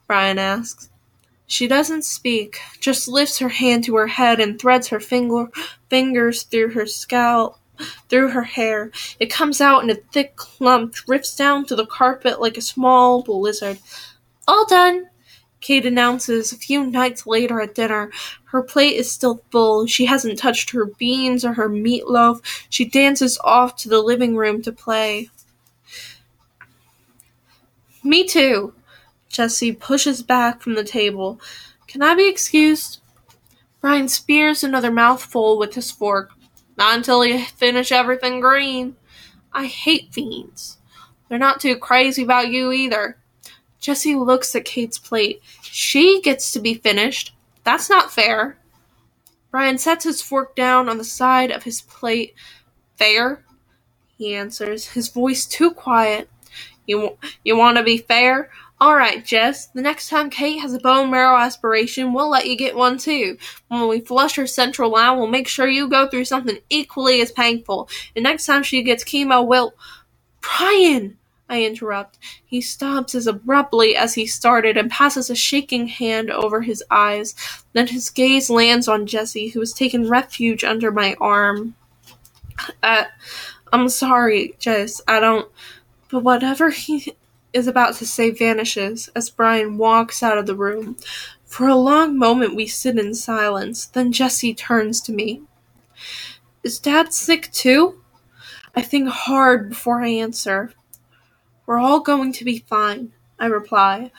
Brian 0.05 0.37
asks. 0.37 0.89
She 1.53 1.67
doesn't 1.67 2.03
speak, 2.03 2.57
just 2.79 3.07
lifts 3.07 3.37
her 3.37 3.49
hand 3.49 3.83
to 3.83 3.95
her 3.97 4.07
head 4.07 4.39
and 4.39 4.59
threads 4.59 4.87
her 4.87 4.99
finger, 4.99 5.49
fingers 5.87 6.41
through 6.41 6.69
her 6.69 6.87
scalp, 6.87 7.59
through 8.09 8.29
her 8.29 8.41
hair. 8.41 8.89
It 9.19 9.31
comes 9.31 9.61
out 9.61 9.83
in 9.83 9.91
a 9.91 10.01
thick 10.11 10.35
clump, 10.35 10.95
drifts 10.95 11.35
down 11.35 11.67
to 11.67 11.75
the 11.75 11.85
carpet 11.85 12.41
like 12.41 12.57
a 12.57 12.61
small 12.61 13.21
blizzard. 13.21 13.77
All 14.47 14.65
done. 14.65 15.11
Kate 15.61 15.85
announces 15.85 16.51
a 16.51 16.57
few 16.57 16.87
nights 16.87 17.27
later 17.27 17.61
at 17.61 17.75
dinner. 17.75 18.11
Her 18.45 18.63
plate 18.63 18.95
is 18.95 19.11
still 19.11 19.43
full. 19.51 19.85
She 19.85 20.07
hasn't 20.07 20.39
touched 20.39 20.71
her 20.71 20.85
beans 20.85 21.45
or 21.45 21.53
her 21.53 21.69
meatloaf. 21.69 22.41
She 22.67 22.83
dances 22.83 23.37
off 23.43 23.75
to 23.75 23.89
the 23.89 24.01
living 24.01 24.35
room 24.35 24.63
to 24.63 24.71
play. 24.71 25.29
Me 28.03 28.25
too. 28.27 28.73
Jesse 29.33 29.73
pushes 29.73 30.21
back 30.21 30.61
from 30.61 30.75
the 30.75 30.83
table. 30.83 31.41
Can 31.87 32.03
I 32.03 32.13
be 32.13 32.29
excused? 32.29 33.01
Brian 33.81 34.07
spears 34.07 34.63
another 34.63 34.91
mouthful 34.91 35.57
with 35.57 35.73
his 35.73 35.89
fork. 35.91 36.31
Not 36.77 36.95
until 36.97 37.25
you 37.25 37.43
finish 37.43 37.91
everything 37.91 38.39
green. 38.39 38.95
I 39.51 39.65
hate 39.65 40.13
fiends. 40.13 40.77
They're 41.27 41.39
not 41.39 41.59
too 41.59 41.75
crazy 41.75 42.23
about 42.23 42.49
you 42.49 42.71
either. 42.71 43.17
Jesse 43.79 44.15
looks 44.15 44.55
at 44.55 44.65
Kate's 44.65 44.99
plate. 44.99 45.41
She 45.63 46.21
gets 46.21 46.51
to 46.51 46.59
be 46.59 46.75
finished. 46.75 47.33
That's 47.63 47.89
not 47.89 48.11
fair. 48.11 48.59
Brian 49.49 49.79
sets 49.79 50.03
his 50.03 50.21
fork 50.21 50.55
down 50.55 50.87
on 50.87 50.99
the 50.99 51.03
side 51.03 51.49
of 51.49 51.63
his 51.63 51.81
plate. 51.81 52.35
Fair? 52.97 53.43
He 54.15 54.35
answers, 54.35 54.89
his 54.89 55.09
voice 55.09 55.47
too 55.47 55.71
quiet. 55.71 56.29
You, 56.85 57.17
you 57.43 57.57
want 57.57 57.77
to 57.77 57.83
be 57.83 57.97
fair? 57.97 58.51
All 58.81 58.95
right, 58.95 59.23
Jess. 59.23 59.67
The 59.67 59.81
next 59.81 60.09
time 60.09 60.29
Kate 60.29 60.59
has 60.59 60.73
a 60.73 60.79
bone 60.79 61.09
marrow 61.09 61.37
aspiration, 61.37 62.11
we'll 62.11 62.29
let 62.29 62.47
you 62.47 62.57
get 62.57 62.75
one 62.75 62.97
too. 62.97 63.37
When 63.69 63.87
we 63.87 64.01
flush 64.01 64.35
her 64.35 64.47
central 64.47 64.91
line, 64.91 65.17
we'll 65.17 65.27
make 65.27 65.47
sure 65.47 65.67
you 65.67 65.87
go 65.87 66.07
through 66.07 66.25
something 66.25 66.57
equally 66.69 67.21
as 67.21 67.31
painful. 67.31 67.87
And 68.15 68.23
next 68.23 68.45
time 68.45 68.63
she 68.63 68.83
gets 68.83 69.03
chemo, 69.03 69.45
we'll. 69.45 69.73
Brian! 70.41 71.17
I 71.49 71.63
interrupt. 71.63 72.17
He 72.43 72.61
stops 72.61 73.13
as 73.15 73.27
abruptly 73.27 73.95
as 73.95 74.15
he 74.15 74.25
started 74.25 74.75
and 74.75 74.89
passes 74.89 75.29
a 75.29 75.35
shaking 75.35 75.87
hand 75.87 76.31
over 76.31 76.61
his 76.61 76.83
eyes. 76.89 77.35
Then 77.73 77.87
his 77.87 78.09
gaze 78.09 78.49
lands 78.49 78.87
on 78.87 79.05
Jesse, 79.05 79.49
who 79.49 79.59
has 79.59 79.71
taken 79.71 80.09
refuge 80.09 80.63
under 80.63 80.91
my 80.91 81.15
arm. 81.21 81.75
Uh, 82.81 83.03
I'm 83.71 83.87
sorry, 83.89 84.55
Jess. 84.57 85.01
I 85.07 85.19
don't. 85.19 85.49
But 86.09 86.23
whatever 86.23 86.69
he 86.69 87.13
is 87.53 87.67
about 87.67 87.95
to 87.95 88.05
say 88.05 88.31
vanishes 88.31 89.09
as 89.15 89.29
Brian 89.29 89.77
walks 89.77 90.23
out 90.23 90.37
of 90.37 90.47
the 90.47 90.55
room. 90.55 90.97
For 91.45 91.67
a 91.67 91.75
long 91.75 92.17
moment 92.17 92.55
we 92.55 92.65
sit 92.65 92.97
in 92.97 93.13
silence, 93.13 93.85
then 93.85 94.11
Jesse 94.11 94.53
turns 94.53 94.99
to 95.01 95.13
me. 95.13 95.43
Is 96.63 96.79
Dad 96.79 97.13
sick 97.13 97.51
too? 97.51 98.01
I 98.75 98.81
think 98.81 99.07
hard 99.07 99.69
before 99.69 100.01
I 100.01 100.07
answer. 100.07 100.73
We're 101.65 101.77
all 101.77 101.99
going 101.99 102.33
to 102.33 102.43
be 102.43 102.59
fine, 102.59 103.13
I 103.39 103.45
reply. 103.45 104.11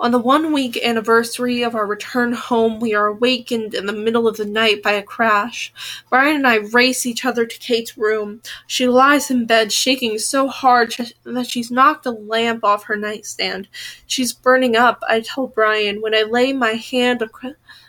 On 0.00 0.12
the 0.12 0.18
one 0.20 0.52
week 0.52 0.78
anniversary 0.80 1.62
of 1.62 1.74
our 1.74 1.84
return 1.84 2.32
home, 2.32 2.78
we 2.78 2.94
are 2.94 3.08
awakened 3.08 3.74
in 3.74 3.86
the 3.86 3.92
middle 3.92 4.28
of 4.28 4.36
the 4.36 4.44
night 4.44 4.80
by 4.80 4.92
a 4.92 5.02
crash. 5.02 5.72
Brian 6.08 6.36
and 6.36 6.46
I 6.46 6.56
race 6.56 7.04
each 7.04 7.24
other 7.24 7.44
to 7.44 7.58
Kate's 7.58 7.98
room. 7.98 8.40
She 8.68 8.86
lies 8.86 9.28
in 9.28 9.44
bed, 9.44 9.72
shaking 9.72 10.16
so 10.20 10.46
hard 10.46 10.94
that 11.24 11.48
she's 11.48 11.72
knocked 11.72 12.06
a 12.06 12.12
lamp 12.12 12.62
off 12.62 12.84
her 12.84 12.96
nightstand. 12.96 13.66
She's 14.06 14.32
burning 14.32 14.76
up, 14.76 15.02
I 15.08 15.20
tell 15.20 15.48
Brian 15.48 16.00
when 16.00 16.14
I 16.14 16.22
lay 16.22 16.52
my 16.52 16.74
hand 16.74 17.20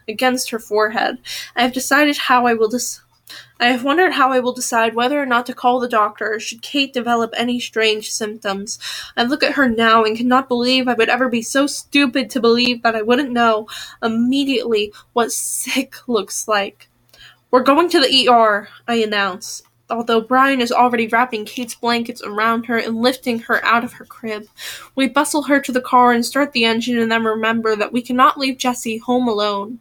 against 0.07 0.49
her 0.49 0.59
forehead. 0.59 1.19
I 1.55 1.61
have 1.61 1.73
decided 1.73 2.17
how 2.17 2.47
I 2.47 2.55
will 2.55 2.69
dis- 2.69 3.01
I 3.61 3.67
have 3.67 3.83
wondered 3.83 4.13
how 4.13 4.31
I 4.31 4.39
will 4.39 4.53
decide 4.53 4.95
whether 4.95 5.21
or 5.21 5.25
not 5.25 5.45
to 5.47 5.53
call 5.53 5.81
the 5.81 5.89
doctor 5.89 6.39
should 6.39 6.61
Kate 6.61 6.93
develop 6.93 7.33
any 7.35 7.59
strange 7.59 8.09
symptoms. 8.09 8.79
I 9.17 9.23
look 9.23 9.43
at 9.43 9.55
her 9.55 9.67
now 9.67 10.05
and 10.05 10.15
cannot 10.15 10.47
believe 10.47 10.87
I 10.87 10.93
would 10.93 11.09
ever 11.09 11.27
be 11.27 11.41
so 11.41 11.67
stupid 11.67 12.29
to 12.29 12.39
believe 12.39 12.83
that 12.83 12.95
I 12.95 13.01
wouldn't 13.01 13.31
know 13.31 13.67
immediately 14.01 14.93
what 15.11 15.33
sick 15.33 15.95
looks 16.07 16.47
like. 16.47 16.87
We're 17.51 17.63
going 17.63 17.89
to 17.89 17.99
the 17.99 18.29
ER, 18.29 18.69
I 18.87 18.95
announce, 18.95 19.63
although 19.89 20.21
Brian 20.21 20.61
is 20.61 20.71
already 20.71 21.07
wrapping 21.07 21.43
Kate's 21.43 21.75
blankets 21.75 22.21
around 22.23 22.67
her 22.67 22.77
and 22.77 23.01
lifting 23.01 23.39
her 23.39 23.63
out 23.65 23.83
of 23.83 23.93
her 23.93 24.05
crib. 24.05 24.45
We 24.95 25.09
bustle 25.09 25.43
her 25.43 25.59
to 25.59 25.71
the 25.73 25.81
car 25.81 26.13
and 26.13 26.25
start 26.25 26.53
the 26.53 26.63
engine 26.63 26.97
and 26.97 27.11
then 27.11 27.25
remember 27.25 27.75
that 27.75 27.91
we 27.91 28.01
cannot 28.01 28.37
leave 28.37 28.57
Jesse 28.57 28.99
home 28.99 29.27
alone. 29.27 29.79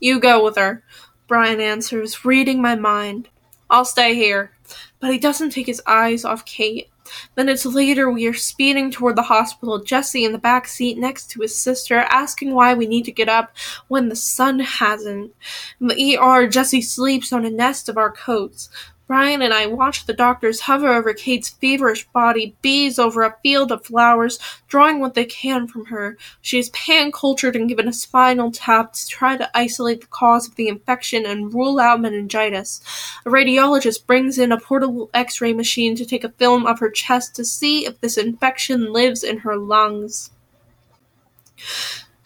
You 0.00 0.20
go 0.20 0.44
with 0.44 0.56
her. 0.56 0.84
Brian 1.28 1.60
answers, 1.60 2.24
reading 2.24 2.62
my 2.62 2.74
mind. 2.74 3.28
I'll 3.68 3.84
stay 3.84 4.14
here. 4.14 4.52
But 4.98 5.12
he 5.12 5.18
doesn't 5.18 5.50
take 5.50 5.66
his 5.66 5.82
eyes 5.86 6.24
off 6.24 6.46
Kate. 6.46 6.88
Minutes 7.36 7.66
later, 7.66 8.10
we 8.10 8.26
are 8.26 8.34
speeding 8.34 8.90
toward 8.90 9.16
the 9.16 9.22
hospital, 9.22 9.82
Jesse 9.82 10.24
in 10.24 10.32
the 10.32 10.38
back 10.38 10.66
seat 10.66 10.96
next 10.96 11.30
to 11.30 11.42
his 11.42 11.54
sister, 11.54 11.96
asking 11.96 12.54
why 12.54 12.72
we 12.72 12.86
need 12.86 13.04
to 13.04 13.12
get 13.12 13.28
up 13.28 13.54
when 13.88 14.08
the 14.08 14.16
sun 14.16 14.58
hasn't. 14.60 15.34
In 15.80 15.88
the 15.88 16.16
ER, 16.16 16.46
Jesse 16.48 16.80
sleeps 16.80 17.30
on 17.30 17.44
a 17.44 17.50
nest 17.50 17.90
of 17.90 17.98
our 17.98 18.10
coats. 18.10 18.70
Brian 19.08 19.40
and 19.40 19.54
I 19.54 19.64
watch 19.64 20.04
the 20.04 20.12
doctors 20.12 20.60
hover 20.60 20.92
over 20.92 21.14
Kate's 21.14 21.48
feverish 21.48 22.06
body, 22.08 22.54
bees 22.60 22.98
over 22.98 23.22
a 23.22 23.36
field 23.42 23.72
of 23.72 23.86
flowers, 23.86 24.38
drawing 24.68 25.00
what 25.00 25.14
they 25.14 25.24
can 25.24 25.66
from 25.66 25.86
her. 25.86 26.18
She 26.42 26.58
is 26.58 26.68
pan 26.70 27.10
cultured 27.10 27.56
and 27.56 27.70
given 27.70 27.88
a 27.88 27.92
spinal 27.94 28.52
tap 28.52 28.92
to 28.92 29.08
try 29.08 29.38
to 29.38 29.50
isolate 29.56 30.02
the 30.02 30.08
cause 30.08 30.46
of 30.46 30.56
the 30.56 30.68
infection 30.68 31.24
and 31.24 31.54
rule 31.54 31.80
out 31.80 32.02
meningitis. 32.02 32.82
A 33.24 33.30
radiologist 33.30 34.06
brings 34.06 34.38
in 34.38 34.52
a 34.52 34.60
portable 34.60 35.08
x 35.14 35.40
ray 35.40 35.54
machine 35.54 35.96
to 35.96 36.04
take 36.04 36.22
a 36.22 36.28
film 36.32 36.66
of 36.66 36.78
her 36.80 36.90
chest 36.90 37.34
to 37.36 37.46
see 37.46 37.86
if 37.86 37.98
this 38.02 38.18
infection 38.18 38.92
lives 38.92 39.24
in 39.24 39.38
her 39.38 39.56
lungs. 39.56 40.30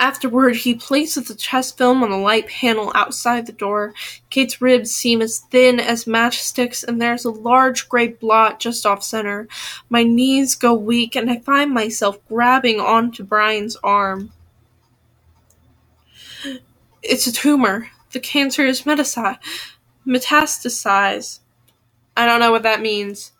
Afterward, 0.02 0.56
he 0.56 0.74
places 0.74 1.28
the 1.28 1.36
chest 1.36 1.78
film 1.78 2.02
on 2.02 2.10
the 2.10 2.16
light 2.16 2.48
panel 2.48 2.90
outside 2.92 3.46
the 3.46 3.52
door. 3.52 3.94
Kate's 4.30 4.60
ribs 4.60 4.90
seem 4.90 5.22
as 5.22 5.38
thin 5.38 5.78
as 5.78 6.06
matchsticks, 6.06 6.82
and 6.82 7.00
there's 7.00 7.24
a 7.24 7.30
large 7.30 7.88
gray 7.88 8.08
blot 8.08 8.58
just 8.58 8.84
off 8.84 9.04
center. 9.04 9.46
My 9.88 10.02
knees 10.02 10.56
go 10.56 10.74
weak, 10.74 11.14
and 11.14 11.30
I 11.30 11.38
find 11.38 11.70
myself 11.70 12.18
grabbing 12.26 12.80
onto 12.80 13.22
Brian's 13.22 13.76
arm. 13.76 14.32
It's 17.00 17.28
a 17.28 17.32
tumor. 17.32 17.88
The 18.10 18.18
cancer 18.18 18.66
is 18.66 18.82
metastasized. 18.82 21.38
I 22.16 22.26
don't 22.26 22.40
know 22.40 22.50
what 22.50 22.64
that 22.64 22.80
means. 22.80 23.30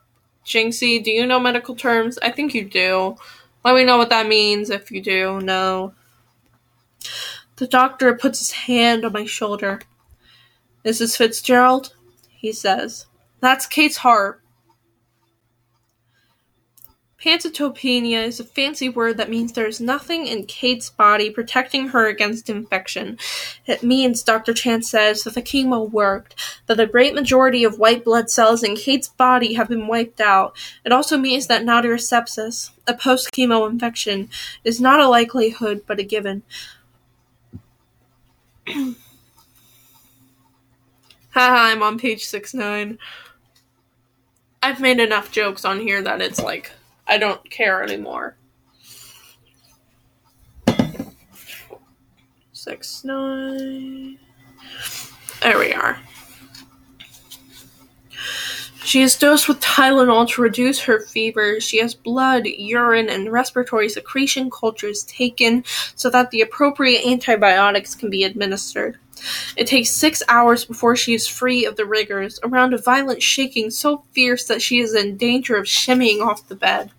Jinxie, 0.47 1.03
do 1.03 1.11
you 1.11 1.27
know 1.27 1.41
medical 1.41 1.75
terms? 1.75 2.21
I 2.23 2.31
think 2.31 2.55
you 2.55 2.65
do. 2.65 3.17
Let 3.65 3.75
me 3.75 3.83
know 3.83 3.99
what 3.99 4.11
that 4.11 4.29
means 4.29 4.71
if 4.71 4.93
you 4.93 5.03
do 5.03 5.41
know. 5.41 5.95
The 7.57 7.67
doctor 7.67 8.15
puts 8.15 8.39
his 8.39 8.51
hand 8.53 9.05
on 9.05 9.13
my 9.13 9.25
shoulder. 9.25 9.81
Mrs. 10.85 11.17
Fitzgerald, 11.17 11.95
he 12.29 12.53
says. 12.53 13.07
That's 13.41 13.67
Kate's 13.67 13.99
heart. 13.99 14.43
Pancytopenia 17.23 18.27
is 18.27 18.41
a 18.41 18.45
fancy 18.45 18.89
word 18.89 19.17
that 19.17 19.31
means 19.31 19.53
there 19.53 19.67
is 19.67 19.81
nothing 19.81 20.27
in 20.27 20.45
Kate's 20.45 20.91
body 20.91 21.31
protecting 21.31 21.89
her 21.89 22.09
against 22.09 22.51
infection. 22.51 23.17
It 23.65 23.85
means, 23.85 24.25
Dr. 24.25 24.53
Chance 24.53 24.91
says, 24.91 25.23
that 25.23 25.35
the 25.35 25.43
chemo 25.43 25.89
worked, 25.89 26.35
that 26.67 26.79
the 26.79 26.87
great 26.87 27.15
majority 27.15 27.63
of 27.63 27.79
white 27.79 28.05
blood 28.05 28.29
cells 28.29 28.65
in 28.65 28.75
Kate's 28.75 29.07
body 29.07 29.55
have 29.55 29.69
been 29.69 29.87
wiped 29.87 30.21
out. 30.21 30.57
It 30.85 30.91
also 30.91 31.17
means 31.17 31.47
that 31.47 31.65
nadir 31.65 31.95
sepsis, 31.95 32.71
a 32.89 32.95
post 32.95 33.31
chemo 33.31 33.71
infection, 33.71 34.29
is 34.65 34.81
not 34.81 34.99
a 34.99 35.09
likelihood 35.09 35.83
but 35.87 36.01
a 36.01 36.05
given. 36.05 36.43
Haha, 41.31 41.71
I'm 41.71 41.83
on 41.83 41.99
page 41.99 42.25
six 42.25 42.55
nine. 42.55 42.99
I've 44.63 44.81
made 44.81 45.01
enough 45.01 45.33
jokes 45.33 45.65
on 45.65 45.81
here 45.81 46.03
that 46.03 46.21
it's 46.21 46.41
like 46.41 46.71
I 47.07 47.19
don't 47.19 47.49
care 47.51 47.83
anymore. 47.83 48.37
Six 52.53 53.03
nine. 53.05 54.19
There 55.43 55.59
we 55.59 55.73
are. 55.73 55.99
She 58.85 59.01
is 59.01 59.17
dosed 59.17 59.49
with 59.49 59.61
Tylenol 59.61 60.29
to 60.31 60.43
reduce 60.43 60.81
her 60.81 61.01
fever. 61.01 61.61
She 61.61 61.79
has 61.79 61.95
blood, 61.95 62.47
urine, 62.47 63.09
and 63.09 63.33
respiratory 63.33 63.89
secretion 63.89 64.51
cultures 64.51 65.05
taken 65.05 65.65
so 65.95 66.11
that 66.11 66.31
the 66.31 66.41
appropriate 66.41 67.07
antibiotics 67.07 67.95
can 67.95 68.11
be 68.11 68.25
administered. 68.25 68.99
It 69.57 69.69
takes 69.69 69.91
six 69.91 70.23
hours 70.29 70.65
before 70.65 70.97
she 70.97 71.15
is 71.15 71.29
free 71.29 71.65
of 71.65 71.77
the 71.77 71.87
rigors, 71.87 72.41
around 72.43 72.75
a 72.75 72.79
violent 72.79 73.23
shaking 73.23 73.71
so 73.71 74.05
fierce 74.13 74.47
that 74.47 74.61
she 74.61 74.81
is 74.81 74.95
in 74.95 75.17
danger 75.17 75.57
of 75.57 75.67
shimmying 75.67 76.21
off 76.21 76.49
the 76.49 76.57
bed. 76.57 76.91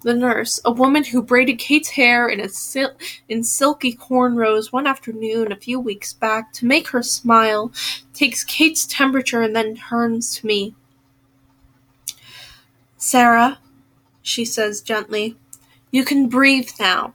The 0.00 0.14
nurse, 0.14 0.58
a 0.64 0.72
woman 0.72 1.04
who 1.04 1.22
braided 1.22 1.60
Kate's 1.60 1.90
hair 1.90 2.28
in, 2.28 2.46
sil- 2.50 2.98
in 3.28 3.44
silky 3.44 3.94
cornrows 3.94 4.72
one 4.72 4.88
afternoon 4.88 5.52
a 5.52 5.56
few 5.56 5.78
weeks 5.78 6.12
back 6.12 6.52
to 6.54 6.66
make 6.66 6.88
her 6.88 7.02
smile, 7.02 7.70
takes 8.12 8.42
Kate's 8.42 8.86
temperature 8.86 9.40
and 9.40 9.54
then 9.54 9.76
turns 9.76 10.36
to 10.38 10.46
me. 10.46 10.74
Sarah, 13.02 13.58
she 14.22 14.44
says 14.44 14.80
gently, 14.80 15.36
you 15.90 16.04
can 16.04 16.28
breathe 16.28 16.70
now. 16.78 17.14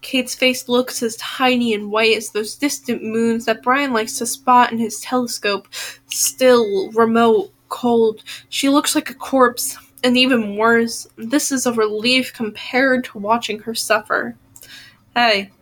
Kate's 0.00 0.34
face 0.34 0.68
looks 0.68 1.04
as 1.04 1.14
tiny 1.18 1.72
and 1.72 1.92
white 1.92 2.16
as 2.16 2.30
those 2.30 2.56
distant 2.56 3.04
moons 3.04 3.44
that 3.44 3.62
Brian 3.62 3.92
likes 3.92 4.18
to 4.18 4.26
spot 4.26 4.72
in 4.72 4.78
his 4.78 4.98
telescope. 4.98 5.68
Still, 6.08 6.90
remote, 6.90 7.52
cold. 7.68 8.24
She 8.48 8.68
looks 8.68 8.96
like 8.96 9.08
a 9.08 9.14
corpse, 9.14 9.78
and 10.02 10.18
even 10.18 10.56
worse, 10.56 11.06
this 11.14 11.52
is 11.52 11.64
a 11.64 11.72
relief 11.72 12.32
compared 12.34 13.04
to 13.04 13.18
watching 13.18 13.60
her 13.60 13.76
suffer. 13.76 14.34
Hey. 15.14 15.52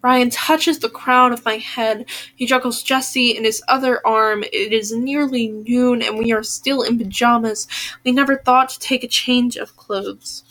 Brian 0.00 0.30
touches 0.30 0.78
the 0.78 0.88
crown 0.88 1.32
of 1.32 1.44
my 1.44 1.56
head. 1.56 2.06
He 2.36 2.46
juggles 2.46 2.82
Jesse 2.82 3.36
in 3.36 3.44
his 3.44 3.62
other 3.68 4.06
arm. 4.06 4.44
It 4.44 4.72
is 4.72 4.92
nearly 4.92 5.48
noon, 5.48 6.02
and 6.02 6.16
we 6.18 6.32
are 6.32 6.42
still 6.42 6.82
in 6.82 6.98
pajamas. 6.98 7.66
We 8.04 8.12
never 8.12 8.36
thought 8.36 8.68
to 8.70 8.78
take 8.78 9.02
a 9.02 9.08
change 9.08 9.56
of 9.56 9.76
clothes. 9.76 10.44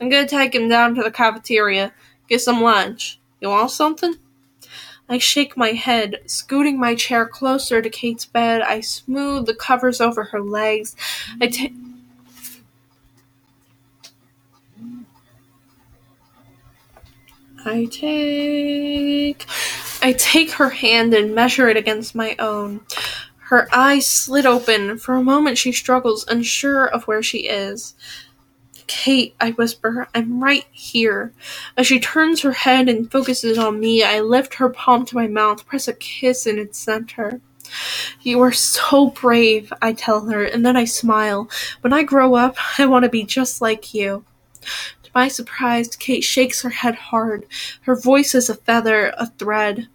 I'm 0.00 0.08
gonna 0.08 0.26
take 0.26 0.54
him 0.54 0.68
down 0.68 0.94
to 0.96 1.02
the 1.02 1.12
cafeteria, 1.12 1.92
get 2.28 2.40
some 2.40 2.60
lunch. 2.60 3.20
You 3.40 3.48
want 3.48 3.70
something? 3.70 4.16
I 5.08 5.18
shake 5.18 5.56
my 5.56 5.70
head, 5.70 6.20
scooting 6.26 6.78
my 6.78 6.94
chair 6.94 7.26
closer 7.26 7.82
to 7.82 7.90
Kate's 7.90 8.24
bed. 8.24 8.62
I 8.62 8.80
smooth 8.80 9.46
the 9.46 9.54
covers 9.54 10.00
over 10.00 10.24
her 10.24 10.40
legs. 10.40 10.96
I 11.40 11.48
take 11.48 11.74
I 17.64 17.86
take 17.86 19.46
I 20.02 20.12
take 20.12 20.52
her 20.52 20.70
hand 20.70 21.14
and 21.14 21.34
measure 21.34 21.68
it 21.68 21.76
against 21.76 22.14
my 22.14 22.34
own. 22.38 22.80
Her 23.36 23.68
eyes 23.72 24.08
slit 24.08 24.46
open. 24.46 24.98
For 24.98 25.14
a 25.14 25.22
moment 25.22 25.58
she 25.58 25.72
struggles, 25.72 26.26
unsure 26.26 26.86
of 26.86 27.04
where 27.04 27.22
she 27.22 27.48
is. 27.48 27.94
Kate, 28.86 29.34
I 29.40 29.52
whisper, 29.52 30.08
I'm 30.14 30.42
right 30.42 30.66
here. 30.72 31.32
As 31.76 31.86
she 31.86 32.00
turns 32.00 32.42
her 32.42 32.52
head 32.52 32.88
and 32.88 33.10
focuses 33.10 33.58
on 33.58 33.78
me, 33.78 34.02
I 34.02 34.20
lift 34.20 34.54
her 34.54 34.68
palm 34.68 35.06
to 35.06 35.14
my 35.14 35.28
mouth, 35.28 35.64
press 35.66 35.86
a 35.86 35.92
kiss 35.92 36.46
in 36.46 36.58
its 36.58 36.78
center. 36.78 37.40
You 38.22 38.40
are 38.42 38.52
so 38.52 39.10
brave, 39.10 39.72
I 39.80 39.92
tell 39.92 40.26
her, 40.26 40.44
and 40.44 40.66
then 40.66 40.76
I 40.76 40.84
smile. 40.84 41.48
When 41.80 41.92
I 41.92 42.02
grow 42.02 42.34
up, 42.34 42.56
I 42.78 42.86
want 42.86 43.04
to 43.04 43.08
be 43.08 43.24
just 43.24 43.62
like 43.62 43.94
you. 43.94 44.24
My 45.14 45.28
surprise, 45.28 45.94
Kate 45.96 46.24
shakes 46.24 46.62
her 46.62 46.70
head 46.70 46.94
hard. 46.94 47.46
Her 47.82 47.94
voice 47.94 48.34
is 48.34 48.48
a 48.48 48.54
feather, 48.54 49.12
a 49.18 49.26
thread. 49.26 49.88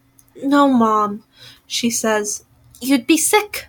No, 0.43 0.67
Mom, 0.67 1.23
she 1.65 1.89
says. 1.89 2.45
You'd 2.79 3.07
be 3.07 3.17
sick. 3.17 3.67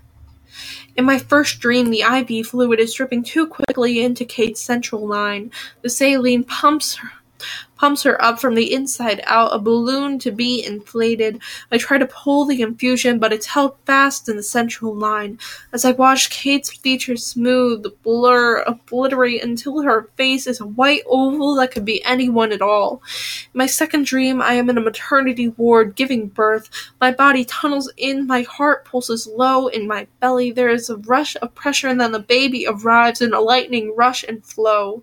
In 0.96 1.04
my 1.04 1.18
first 1.18 1.60
dream, 1.60 1.90
the 1.90 2.00
IV 2.00 2.48
fluid 2.48 2.80
is 2.80 2.92
dripping 2.92 3.22
too 3.22 3.46
quickly 3.46 4.02
into 4.02 4.24
Kate's 4.24 4.60
central 4.60 5.06
line. 5.06 5.50
The 5.82 5.88
saline 5.88 6.44
pumps 6.44 6.96
her 6.96 7.12
pumps 7.78 8.02
her 8.02 8.20
up 8.22 8.40
from 8.40 8.54
the 8.54 8.74
inside 8.74 9.22
out, 9.24 9.54
a 9.54 9.58
balloon 9.58 10.18
to 10.18 10.30
be 10.30 10.64
inflated. 10.64 11.40
I 11.70 11.78
try 11.78 11.96
to 11.96 12.06
pull 12.06 12.44
the 12.44 12.60
infusion, 12.60 13.18
but 13.18 13.32
it's 13.32 13.46
held 13.46 13.76
fast 13.86 14.28
in 14.28 14.36
the 14.36 14.42
central 14.42 14.94
line. 14.94 15.38
As 15.72 15.84
I 15.84 15.92
watch 15.92 16.30
Kate's 16.30 16.72
features 16.72 17.24
smooth, 17.24 17.86
blur, 18.02 18.62
obliterate 18.62 19.44
until 19.44 19.82
her 19.82 20.10
face 20.16 20.46
is 20.46 20.60
a 20.60 20.66
white 20.66 21.02
oval 21.06 21.54
that 21.56 21.70
could 21.70 21.84
be 21.84 22.04
anyone 22.04 22.52
at 22.52 22.62
all. 22.62 23.00
In 23.54 23.58
my 23.58 23.66
second 23.66 24.06
dream, 24.06 24.42
I 24.42 24.54
am 24.54 24.68
in 24.68 24.78
a 24.78 24.82
maternity 24.82 25.48
ward 25.48 25.94
giving 25.94 26.26
birth. 26.26 26.68
My 27.00 27.12
body 27.12 27.44
tunnels 27.44 27.92
in, 27.96 28.26
my 28.26 28.42
heart 28.42 28.84
pulses 28.84 29.26
low 29.28 29.68
in 29.68 29.86
my 29.86 30.06
belly. 30.20 30.50
There 30.50 30.68
is 30.68 30.90
a 30.90 30.96
rush 30.96 31.36
of 31.40 31.54
pressure, 31.54 31.88
and 31.88 32.00
then 32.00 32.12
the 32.12 32.18
baby 32.18 32.66
arrives 32.68 33.20
in 33.20 33.32
a 33.32 33.40
lightning 33.40 33.94
rush 33.96 34.24
and 34.24 34.44
flow. 34.44 35.02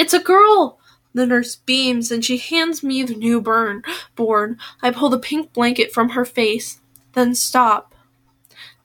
It's 0.00 0.14
a 0.14 0.18
girl! 0.18 0.80
The 1.12 1.26
nurse 1.26 1.56
beams 1.56 2.10
and 2.10 2.24
she 2.24 2.38
hands 2.38 2.82
me 2.82 3.02
the 3.02 3.14
newborn. 3.14 3.82
Born. 4.16 4.56
I 4.80 4.92
pull 4.92 5.10
the 5.10 5.18
pink 5.18 5.52
blanket 5.52 5.92
from 5.92 6.10
her 6.10 6.24
face, 6.24 6.80
then 7.12 7.34
stop. 7.34 7.94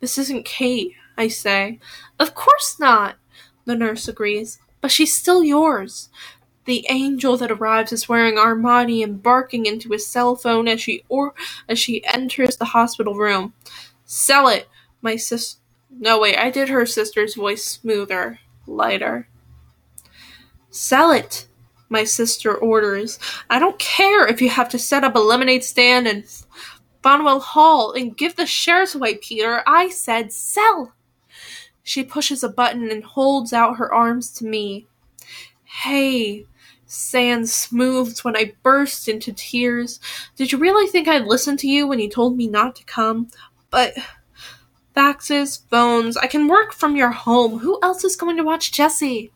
This 0.02 0.18
isn't 0.18 0.44
Kate, 0.44 0.92
I 1.18 1.30
say. 1.30 1.80
Of 2.20 2.36
course 2.36 2.82
not, 2.82 3.16
the 3.64 3.78
nurse 3.78 4.10
agrees. 4.10 4.60
But 4.82 4.92
she's 4.92 5.16
still 5.16 5.42
yours. 5.42 6.10
The 6.66 6.86
angel 6.90 7.38
that 7.38 7.50
arrives 7.50 7.94
is 7.94 8.10
wearing 8.10 8.36
Armani 8.36 9.02
and 9.02 9.24
barking 9.24 9.66
into 9.66 9.92
his 9.94 10.06
cell 10.06 10.36
phone 10.36 10.68
as 10.68 10.82
she 10.82 11.06
or 11.08 11.34
as 11.70 11.80
she 11.80 12.04
enters 12.04 12.58
the 12.58 12.66
hospital 12.66 13.16
room. 13.16 13.54
Sell 14.04 14.50
it, 14.50 14.68
my 15.02 15.16
sis. 15.16 15.60
No 15.90 16.20
wait, 16.20 16.38
I 16.38 16.50
did 16.50 16.68
her 16.68 16.86
sister's 16.86 17.36
voice 17.36 17.64
smoother, 17.64 18.40
lighter. 18.68 19.30
Sell 20.76 21.12
it, 21.12 21.48
my 21.88 22.04
sister 22.04 22.54
orders. 22.54 23.18
I 23.50 23.60
don't 23.60 23.80
care 23.80 24.28
if 24.28 24.42
you 24.42 24.50
have 24.50 24.68
to 24.70 24.78
set 24.78 25.06
up 25.06 25.16
a 25.16 25.20
lemonade 25.20 25.64
stand 25.64 26.06
in 26.06 26.26
Bonwell 27.02 27.42
Hall 27.42 27.94
and 27.94 28.18
give 28.18 28.36
the 28.36 28.46
shares 28.46 28.94
away, 28.94 29.16
Peter. 29.16 29.64
I 29.66 29.88
said 29.88 30.34
sell. 30.34 30.92
She 31.82 32.04
pushes 32.04 32.44
a 32.44 32.50
button 32.50 32.92
and 32.92 33.06
holds 33.06 33.54
out 33.54 33.78
her 33.78 33.94
arms 33.94 34.32
to 34.32 34.46
me. 34.46 34.86
Hey, 35.64 36.46
Zanne 36.90 37.48
smooths 37.48 38.26
when 38.26 38.36
I 38.36 38.52
burst 38.62 39.08
into 39.08 39.32
tears. 39.32 40.02
Did 40.36 40.52
you 40.52 40.58
really 40.58 40.92
think 40.92 41.08
I'd 41.08 41.26
listen 41.26 41.56
to 41.58 41.70
you 41.70 41.88
when 41.88 42.00
you 42.00 42.10
told 42.10 42.36
me 42.36 42.48
not 42.48 42.76
to 42.76 42.84
come? 42.84 43.30
But 43.70 43.94
faxes, 44.94 45.62
phones, 45.70 46.18
I 46.18 46.28
can 46.28 46.50
work 46.50 46.74
from 46.74 46.98
your 46.98 47.12
home. 47.12 47.60
Who 47.60 47.80
else 47.82 48.04
is 48.04 48.18
going 48.18 48.36
to 48.36 48.44
watch 48.44 48.74
Jesse? 48.74 49.32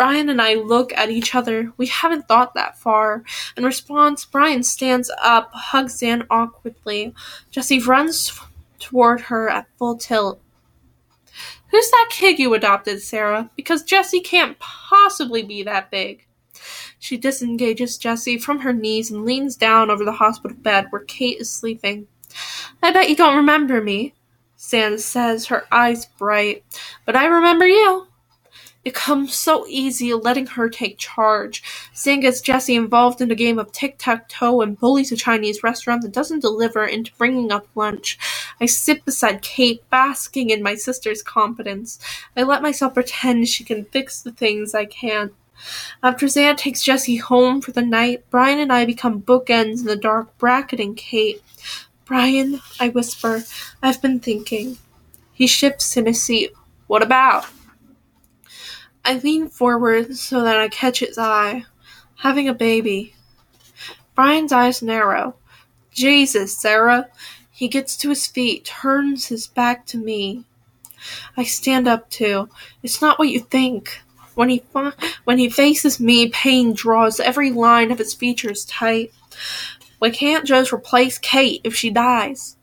Brian 0.00 0.30
and 0.30 0.40
I 0.40 0.54
look 0.54 0.94
at 0.94 1.10
each 1.10 1.34
other. 1.34 1.74
We 1.76 1.84
haven't 1.88 2.26
thought 2.26 2.54
that 2.54 2.78
far. 2.78 3.22
In 3.54 3.64
response, 3.64 4.24
Brian 4.24 4.62
stands 4.62 5.10
up, 5.20 5.50
hugs 5.52 6.00
Zanne 6.00 6.26
awkwardly. 6.30 7.12
Jesse 7.50 7.80
runs 7.80 8.32
toward 8.78 9.20
her 9.20 9.50
at 9.50 9.68
full 9.76 9.98
tilt. 9.98 10.40
Who's 11.70 11.90
that 11.90 12.08
kid 12.10 12.38
you 12.38 12.54
adopted, 12.54 13.02
Sarah? 13.02 13.50
Because 13.56 13.82
Jesse 13.82 14.20
can't 14.20 14.58
possibly 14.58 15.42
be 15.42 15.62
that 15.64 15.90
big. 15.90 16.24
She 16.98 17.18
disengages 17.18 17.98
Jesse 17.98 18.38
from 18.38 18.60
her 18.60 18.72
knees 18.72 19.10
and 19.10 19.26
leans 19.26 19.54
down 19.54 19.90
over 19.90 20.06
the 20.06 20.12
hospital 20.12 20.56
bed 20.56 20.86
where 20.88 21.04
Kate 21.04 21.42
is 21.42 21.50
sleeping. 21.50 22.06
I 22.82 22.90
bet 22.90 23.10
you 23.10 23.16
don't 23.16 23.36
remember 23.36 23.82
me, 23.82 24.14
Zanne 24.56 24.98
says, 24.98 25.48
her 25.48 25.66
eyes 25.70 26.06
bright. 26.06 26.64
But 27.04 27.16
I 27.16 27.26
remember 27.26 27.68
you. 27.68 28.06
It 28.82 28.94
comes 28.94 29.34
so 29.34 29.66
easy 29.68 30.14
letting 30.14 30.46
her 30.46 30.70
take 30.70 30.96
charge. 30.96 31.62
Seeing 31.92 32.20
gets 32.20 32.40
Jesse 32.40 32.74
involved 32.74 33.20
in 33.20 33.30
a 33.30 33.34
game 33.34 33.58
of 33.58 33.72
tic-tac-toe 33.72 34.62
and 34.62 34.78
bullies 34.78 35.12
a 35.12 35.16
Chinese 35.16 35.62
restaurant 35.62 36.02
that 36.02 36.12
doesn't 36.12 36.40
deliver 36.40 36.86
into 36.86 37.12
bringing 37.18 37.52
up 37.52 37.66
lunch. 37.74 38.18
I 38.58 38.64
sit 38.66 39.04
beside 39.04 39.42
Kate, 39.42 39.82
basking 39.90 40.48
in 40.48 40.62
my 40.62 40.76
sister's 40.76 41.22
confidence. 41.22 41.98
I 42.36 42.42
let 42.42 42.62
myself 42.62 42.94
pretend 42.94 43.48
she 43.48 43.64
can 43.64 43.84
fix 43.84 44.22
the 44.22 44.32
things 44.32 44.74
I 44.74 44.86
can't. 44.86 45.34
After 46.02 46.24
Zanne 46.24 46.56
takes 46.56 46.82
Jesse 46.82 47.16
home 47.16 47.60
for 47.60 47.72
the 47.72 47.82
night, 47.82 48.24
Brian 48.30 48.58
and 48.58 48.72
I 48.72 48.86
become 48.86 49.20
bookends 49.20 49.80
in 49.80 49.86
the 49.86 49.96
dark, 49.96 50.38
bracketing 50.38 50.94
Kate. 50.94 51.42
Brian, 52.06 52.62
I 52.80 52.88
whisper, 52.88 53.44
I've 53.82 54.00
been 54.00 54.20
thinking. 54.20 54.78
He 55.34 55.46
shifts 55.46 55.98
in 55.98 56.06
his 56.06 56.22
seat. 56.22 56.52
What 56.86 57.02
about? 57.02 57.46
I 59.04 59.18
lean 59.18 59.48
forward 59.48 60.16
so 60.16 60.42
that 60.42 60.58
I 60.58 60.68
catch 60.68 61.00
his 61.00 61.18
eye. 61.18 61.64
Having 62.16 62.48
a 62.48 62.54
baby. 62.54 63.14
Brian's 64.14 64.52
eyes 64.52 64.82
narrow. 64.82 65.36
Jesus, 65.90 66.56
Sarah. 66.56 67.08
He 67.50 67.68
gets 67.68 67.96
to 67.98 68.10
his 68.10 68.26
feet, 68.26 68.64
turns 68.64 69.26
his 69.26 69.46
back 69.46 69.86
to 69.86 69.98
me. 69.98 70.44
I 71.36 71.44
stand 71.44 71.88
up 71.88 72.10
too. 72.10 72.48
It's 72.82 73.00
not 73.00 73.18
what 73.18 73.28
you 73.28 73.40
think. 73.40 74.02
When 74.34 74.48
he 74.48 74.62
when 75.24 75.38
he 75.38 75.50
faces 75.50 76.00
me, 76.00 76.28
pain 76.28 76.72
draws 76.72 77.20
every 77.20 77.50
line 77.50 77.90
of 77.90 77.98
his 77.98 78.14
features 78.14 78.64
tight. 78.64 79.12
We 80.00 80.10
can't 80.10 80.46
just 80.46 80.72
replace 80.72 81.18
Kate 81.18 81.60
if 81.64 81.74
she 81.74 81.90
dies. 81.90 82.56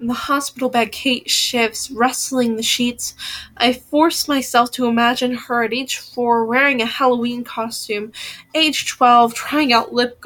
In 0.00 0.08
the 0.08 0.14
hospital 0.14 0.68
bed, 0.68 0.90
Kate 0.90 1.30
shifts, 1.30 1.90
rustling 1.90 2.56
the 2.56 2.62
sheets. 2.62 3.14
I 3.56 3.72
force 3.72 4.26
myself 4.26 4.70
to 4.72 4.86
imagine 4.86 5.34
her 5.34 5.62
at 5.62 5.72
age 5.72 5.98
four, 5.98 6.44
wearing 6.44 6.82
a 6.82 6.86
Halloween 6.86 7.44
costume. 7.44 8.12
Age 8.54 8.86
12, 8.88 9.34
trying 9.34 9.72
out 9.72 9.94
lip 9.94 10.20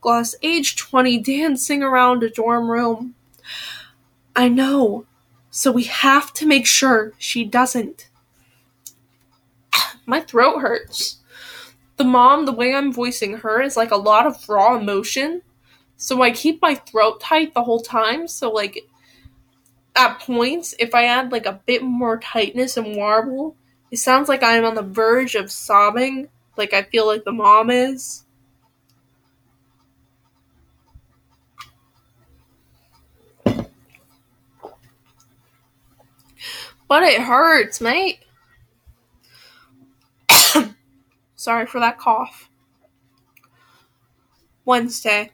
gloss. 0.00 0.34
Age 0.42 0.76
20, 0.76 1.18
dancing 1.18 1.82
around 1.82 2.22
a 2.22 2.30
dorm 2.30 2.70
room. 2.70 3.14
I 4.34 4.48
know. 4.48 5.04
So 5.50 5.70
we 5.70 5.84
have 5.84 6.32
to 6.34 6.46
make 6.46 6.66
sure 6.66 7.12
she 7.18 7.44
doesn't. 7.44 8.08
My 10.06 10.20
throat 10.20 10.60
hurts. 10.60 11.18
The 11.98 12.04
mom, 12.04 12.46
the 12.46 12.52
way 12.52 12.74
I'm 12.74 12.92
voicing 12.92 13.38
her, 13.38 13.60
is 13.60 13.76
like 13.76 13.90
a 13.90 13.96
lot 13.96 14.26
of 14.26 14.48
raw 14.48 14.78
emotion. 14.78 15.42
So 15.98 16.22
I 16.22 16.30
keep 16.30 16.62
my 16.62 16.74
throat 16.74 17.20
tight 17.20 17.52
the 17.52 17.64
whole 17.64 17.80
time. 17.80 18.26
So, 18.26 18.50
like, 18.50 18.86
at 20.00 20.18
points, 20.18 20.74
if 20.78 20.94
I 20.94 21.04
add 21.04 21.30
like 21.30 21.44
a 21.44 21.60
bit 21.66 21.82
more 21.82 22.18
tightness 22.18 22.78
and 22.78 22.96
warble, 22.96 23.54
it 23.90 23.98
sounds 23.98 24.28
like 24.28 24.42
I 24.42 24.56
am 24.56 24.64
on 24.64 24.74
the 24.74 24.82
verge 24.82 25.34
of 25.34 25.52
sobbing, 25.52 26.28
like 26.56 26.72
I 26.72 26.82
feel 26.82 27.06
like 27.06 27.24
the 27.24 27.32
mom 27.32 27.70
is. 27.70 28.24
But 36.88 37.02
it 37.04 37.20
hurts, 37.20 37.80
mate. 37.80 38.20
Sorry 41.36 41.66
for 41.66 41.78
that 41.78 41.98
cough. 41.98 42.48
Wednesday. 44.64 45.30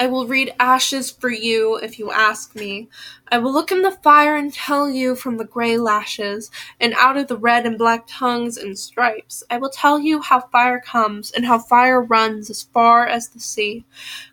I 0.00 0.06
will 0.06 0.28
read 0.28 0.54
ashes 0.60 1.10
for 1.10 1.28
you 1.28 1.76
if 1.76 1.98
you 1.98 2.12
ask 2.12 2.54
me. 2.54 2.88
I 3.32 3.38
will 3.38 3.52
look 3.52 3.72
in 3.72 3.82
the 3.82 3.90
fire 3.90 4.36
and 4.36 4.52
tell 4.52 4.88
you 4.88 5.16
from 5.16 5.38
the 5.38 5.44
gray 5.44 5.76
lashes, 5.76 6.52
and 6.80 6.94
out 6.94 7.16
of 7.16 7.26
the 7.26 7.36
red 7.36 7.66
and 7.66 7.76
black 7.76 8.04
tongues 8.06 8.56
and 8.56 8.78
stripes. 8.78 9.42
I 9.50 9.58
will 9.58 9.70
tell 9.70 9.98
you 9.98 10.20
how 10.20 10.40
fire 10.40 10.80
comes, 10.80 11.32
and 11.32 11.44
how 11.44 11.58
fire 11.58 12.00
runs 12.00 12.48
as 12.48 12.62
far 12.62 13.08
as 13.08 13.28
the 13.28 13.40
sea. 13.40 13.84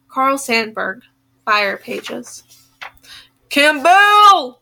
Carl 0.08 0.38
Sandburg, 0.38 1.02
Fire 1.46 1.78
Pages. 1.78 2.44
Campbell! 3.50 4.62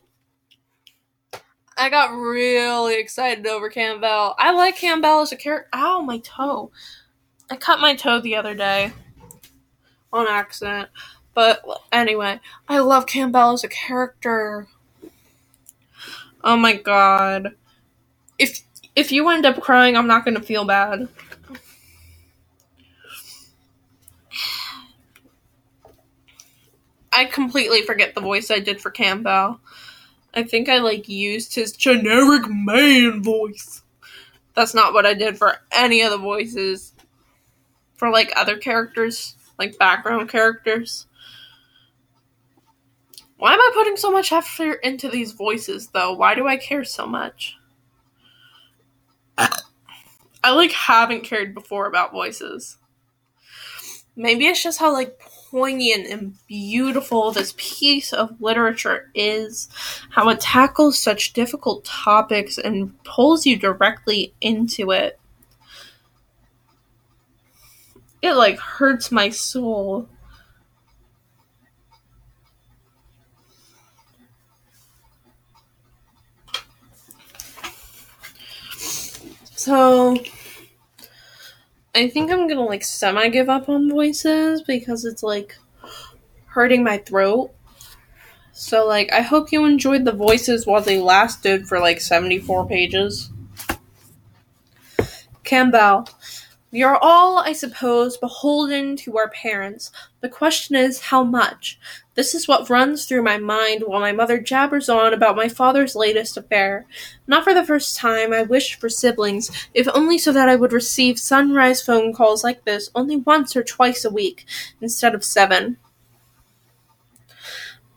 I 1.76 1.90
got 1.90 2.16
really 2.16 2.98
excited 2.98 3.46
over 3.46 3.68
Campbell. 3.68 4.34
I 4.38 4.52
like 4.52 4.76
Campbell 4.76 5.20
as 5.20 5.32
a 5.32 5.36
character. 5.36 5.68
Ow, 5.74 6.00
my 6.00 6.18
toe. 6.18 6.70
I 7.50 7.56
cut 7.56 7.78
my 7.78 7.94
toe 7.94 8.20
the 8.20 8.36
other 8.36 8.54
day 8.54 8.92
on 10.14 10.28
accident. 10.28 10.88
But 11.34 11.62
anyway, 11.92 12.40
I 12.68 12.78
love 12.78 13.06
Campbell 13.06 13.52
as 13.52 13.64
a 13.64 13.68
character. 13.68 14.68
Oh 16.42 16.56
my 16.56 16.74
god. 16.74 17.56
If 18.38 18.62
if 18.94 19.10
you 19.10 19.28
end 19.28 19.44
up 19.44 19.60
crying, 19.60 19.96
I'm 19.96 20.06
not 20.06 20.24
going 20.24 20.36
to 20.36 20.42
feel 20.42 20.64
bad. 20.64 21.08
I 27.12 27.24
completely 27.26 27.82
forget 27.82 28.14
the 28.14 28.20
voice 28.20 28.50
I 28.50 28.58
did 28.58 28.80
for 28.80 28.90
Campbell. 28.90 29.60
I 30.32 30.42
think 30.42 30.68
I 30.68 30.78
like 30.78 31.08
used 31.08 31.54
his 31.54 31.72
generic 31.72 32.42
man 32.48 33.22
voice. 33.22 33.82
That's 34.54 34.74
not 34.74 34.92
what 34.92 35.06
I 35.06 35.14
did 35.14 35.38
for 35.38 35.56
any 35.72 36.02
of 36.02 36.10
the 36.10 36.18
voices. 36.18 36.92
For 37.94 38.10
like 38.10 38.32
other 38.36 38.58
characters, 38.58 39.36
like 39.58 39.78
background 39.78 40.28
characters. 40.28 41.06
Why 43.36 43.52
am 43.52 43.60
I 43.60 43.70
putting 43.74 43.96
so 43.96 44.10
much 44.10 44.32
effort 44.32 44.80
into 44.82 45.08
these 45.08 45.32
voices 45.32 45.88
though? 45.88 46.12
Why 46.12 46.34
do 46.34 46.46
I 46.46 46.56
care 46.56 46.84
so 46.84 47.06
much? 47.06 47.56
I 49.38 50.50
like 50.52 50.72
haven't 50.72 51.24
cared 51.24 51.54
before 51.54 51.86
about 51.86 52.12
voices. 52.12 52.78
Maybe 54.16 54.46
it's 54.46 54.62
just 54.62 54.78
how 54.78 54.92
like 54.92 55.18
poignant 55.50 56.06
and 56.06 56.34
beautiful 56.46 57.32
this 57.32 57.54
piece 57.56 58.12
of 58.12 58.40
literature 58.40 59.10
is, 59.14 59.68
how 60.10 60.28
it 60.28 60.40
tackles 60.40 60.98
such 60.98 61.32
difficult 61.32 61.84
topics 61.84 62.58
and 62.58 63.02
pulls 63.04 63.46
you 63.46 63.56
directly 63.56 64.34
into 64.40 64.90
it. 64.90 65.18
It 68.24 68.32
like 68.32 68.58
hurts 68.58 69.12
my 69.12 69.28
soul. 69.28 70.08
So 79.56 80.16
I 81.94 82.08
think 82.08 82.30
I'm 82.30 82.46
gonna 82.46 82.64
like 82.64 82.84
semi 82.84 83.28
give 83.28 83.48
up 83.48 83.68
on 83.68 83.88
voices 83.90 84.62
because 84.62 85.04
it's 85.04 85.22
like 85.22 85.56
hurting 86.46 86.84
my 86.84 86.98
throat. 86.98 87.52
So 88.52 88.86
like 88.86 89.12
I 89.12 89.20
hope 89.20 89.52
you 89.52 89.64
enjoyed 89.64 90.04
the 90.04 90.12
voices 90.12 90.66
while 90.66 90.80
they 90.82 90.98
lasted 90.98 91.68
for 91.68 91.78
like 91.78 92.00
74 92.00 92.66
pages. 92.66 93.30
Campbell. 95.44 96.06
We 96.74 96.82
are 96.82 96.98
all, 97.00 97.38
I 97.38 97.52
suppose, 97.52 98.16
beholden 98.16 98.96
to 98.96 99.16
our 99.16 99.28
parents. 99.28 99.92
The 100.22 100.28
question 100.28 100.74
is, 100.74 101.02
how 101.02 101.22
much? 101.22 101.78
This 102.16 102.34
is 102.34 102.48
what 102.48 102.68
runs 102.68 103.06
through 103.06 103.22
my 103.22 103.38
mind 103.38 103.84
while 103.86 104.00
my 104.00 104.10
mother 104.10 104.40
jabbers 104.40 104.88
on 104.88 105.14
about 105.14 105.36
my 105.36 105.48
father's 105.48 105.94
latest 105.94 106.36
affair. 106.36 106.86
Not 107.28 107.44
for 107.44 107.54
the 107.54 107.64
first 107.64 107.96
time, 107.96 108.32
I 108.32 108.42
wished 108.42 108.80
for 108.80 108.88
siblings, 108.88 109.52
if 109.72 109.86
only 109.94 110.18
so 110.18 110.32
that 110.32 110.48
I 110.48 110.56
would 110.56 110.72
receive 110.72 111.16
sunrise 111.16 111.80
phone 111.80 112.12
calls 112.12 112.42
like 112.42 112.64
this 112.64 112.90
only 112.92 113.18
once 113.18 113.54
or 113.54 113.62
twice 113.62 114.04
a 114.04 114.10
week, 114.10 114.44
instead 114.80 115.14
of 115.14 115.22
seven. 115.22 115.76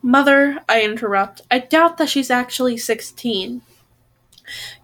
Mother, 0.03 0.59
I 0.69 0.83
interrupt, 0.83 1.41
I 1.49 1.57
doubt 1.57 1.97
that 1.97 2.09
she's 2.09 2.29
actually 2.29 2.77
sixteen. 2.77 3.63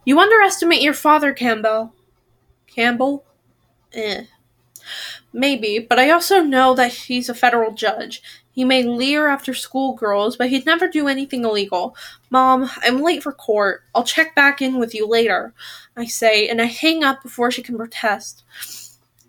You 0.03 0.19
underestimate 0.19 0.81
your 0.81 0.95
father, 0.95 1.31
Campbell. 1.31 1.93
Campbell? 2.65 3.23
Eh. 3.93 4.25
Maybe, 5.31 5.79
but 5.79 5.99
I 5.99 6.11
also 6.11 6.41
know 6.41 6.75
that 6.75 6.93
he's 6.93 7.29
a 7.29 7.33
federal 7.33 7.71
judge. 7.73 8.21
He 8.51 8.63
may 8.63 8.83
leer 8.83 9.27
after 9.27 9.53
schoolgirls, 9.53 10.37
but 10.37 10.49
he'd 10.49 10.65
never 10.65 10.87
do 10.87 11.07
anything 11.07 11.43
illegal. 11.43 11.95
Mom, 12.29 12.69
I'm 12.83 13.01
late 13.01 13.23
for 13.23 13.31
court. 13.31 13.83
I'll 13.95 14.03
check 14.03 14.35
back 14.35 14.61
in 14.61 14.77
with 14.77 14.93
you 14.93 15.07
later, 15.07 15.53
I 15.97 16.05
say, 16.05 16.47
and 16.47 16.61
I 16.61 16.65
hang 16.65 17.03
up 17.03 17.23
before 17.23 17.49
she 17.49 17.63
can 17.63 17.77
protest. 17.77 18.43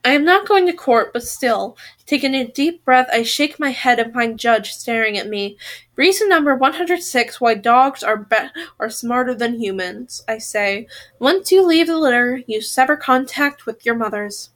I 0.04 0.10
am 0.10 0.24
not 0.24 0.46
going 0.46 0.66
to 0.66 0.74
court, 0.74 1.14
but 1.14 1.22
still, 1.22 1.78
taking 2.04 2.34
a 2.34 2.46
deep 2.46 2.84
breath, 2.84 3.08
I 3.10 3.22
shake 3.22 3.58
my 3.58 3.70
head 3.70 3.98
and 3.98 4.12
find 4.12 4.38
Judge 4.38 4.72
staring 4.74 5.16
at 5.16 5.30
me. 5.30 5.56
Reason 5.96 6.28
number 6.28 6.54
106 6.54 7.40
why 7.40 7.54
dogs 7.54 8.02
are 8.02 8.18
be- 8.18 8.50
are 8.78 8.90
smarter 8.90 9.34
than 9.34 9.58
humans, 9.58 10.22
I 10.28 10.36
say. 10.36 10.86
Once 11.18 11.50
you 11.50 11.66
leave 11.66 11.86
the 11.86 11.96
litter, 11.96 12.42
you 12.46 12.60
sever 12.60 12.98
contact 12.98 13.64
with 13.64 13.86
your 13.86 13.94
mothers. 13.94 14.50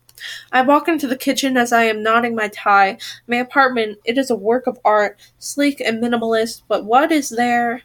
I 0.52 0.62
walk 0.62 0.88
into 0.88 1.06
the 1.06 1.16
kitchen 1.16 1.56
as 1.56 1.72
I 1.72 1.84
am 1.84 2.02
knotting 2.02 2.34
my 2.34 2.48
tie. 2.48 2.98
My 3.26 3.36
apartment, 3.36 3.98
it 4.04 4.18
is 4.18 4.30
a 4.30 4.36
work 4.36 4.66
of 4.66 4.78
art, 4.84 5.18
sleek 5.38 5.80
and 5.80 6.02
minimalist, 6.02 6.62
but 6.68 6.84
what 6.84 7.12
is 7.12 7.30
there? 7.30 7.82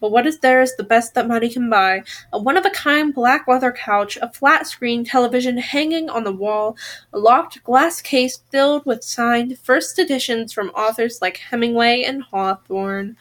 But 0.00 0.10
what 0.10 0.26
is 0.26 0.40
there 0.40 0.60
is 0.60 0.76
the 0.76 0.84
best 0.84 1.14
that 1.14 1.28
money 1.28 1.48
can 1.48 1.70
buy. 1.70 2.02
A 2.32 2.38
one 2.38 2.56
of 2.56 2.66
a 2.66 2.70
kind 2.70 3.14
black 3.14 3.48
leather 3.48 3.72
couch, 3.72 4.18
a 4.20 4.32
flat 4.32 4.66
screen 4.66 5.04
television 5.04 5.58
hanging 5.58 6.10
on 6.10 6.24
the 6.24 6.32
wall, 6.32 6.76
a 7.12 7.18
locked 7.18 7.62
glass 7.64 8.02
case 8.02 8.40
filled 8.50 8.84
with 8.84 9.04
signed 9.04 9.58
first 9.58 9.98
editions 9.98 10.52
from 10.52 10.68
authors 10.70 11.20
like 11.22 11.38
Hemingway 11.38 12.02
and 12.02 12.22
Hawthorne. 12.22 13.16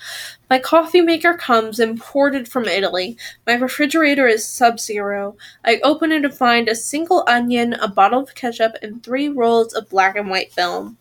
My 0.50 0.60
coffee 0.60 1.02
maker 1.02 1.36
comes 1.36 1.80
imported 1.80 2.48
from 2.48 2.66
Italy. 2.66 3.18
My 3.48 3.54
refrigerator 3.54 4.28
is 4.28 4.46
sub 4.46 4.80
zero. 4.80 5.36
I 5.64 5.80
open 5.84 6.12
it 6.12 6.26
and 6.26 6.34
find 6.34 6.68
a 6.68 6.76
single 6.76 7.24
onion, 7.28 7.74
a 7.74 7.88
bottle 7.88 8.22
of 8.22 8.36
ketchup, 8.36 8.76
and 8.82 9.02
three 9.02 9.30
rolls 9.30 9.74
of 9.74 9.90
black 9.90 10.16
and 10.16 10.30
white 10.30 10.52
film. 10.52 10.98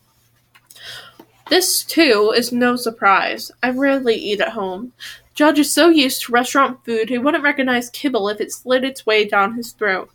This, 1.49 1.83
too, 1.83 2.33
is 2.35 2.51
no 2.51 2.75
surprise. 2.75 3.51
I 3.61 3.69
rarely 3.69 4.15
eat 4.15 4.41
at 4.41 4.53
home. 4.53 4.93
Judge 5.33 5.59
is 5.59 5.73
so 5.73 5.89
used 5.89 6.21
to 6.23 6.31
restaurant 6.31 6.85
food 6.85 7.09
he 7.09 7.17
wouldn't 7.17 7.43
recognize 7.43 7.89
kibble 7.89 8.29
if 8.29 8.39
it 8.39 8.51
slid 8.51 8.83
its 8.83 9.05
way 9.05 9.25
down 9.25 9.55
his 9.55 9.71
throat. 9.71 10.11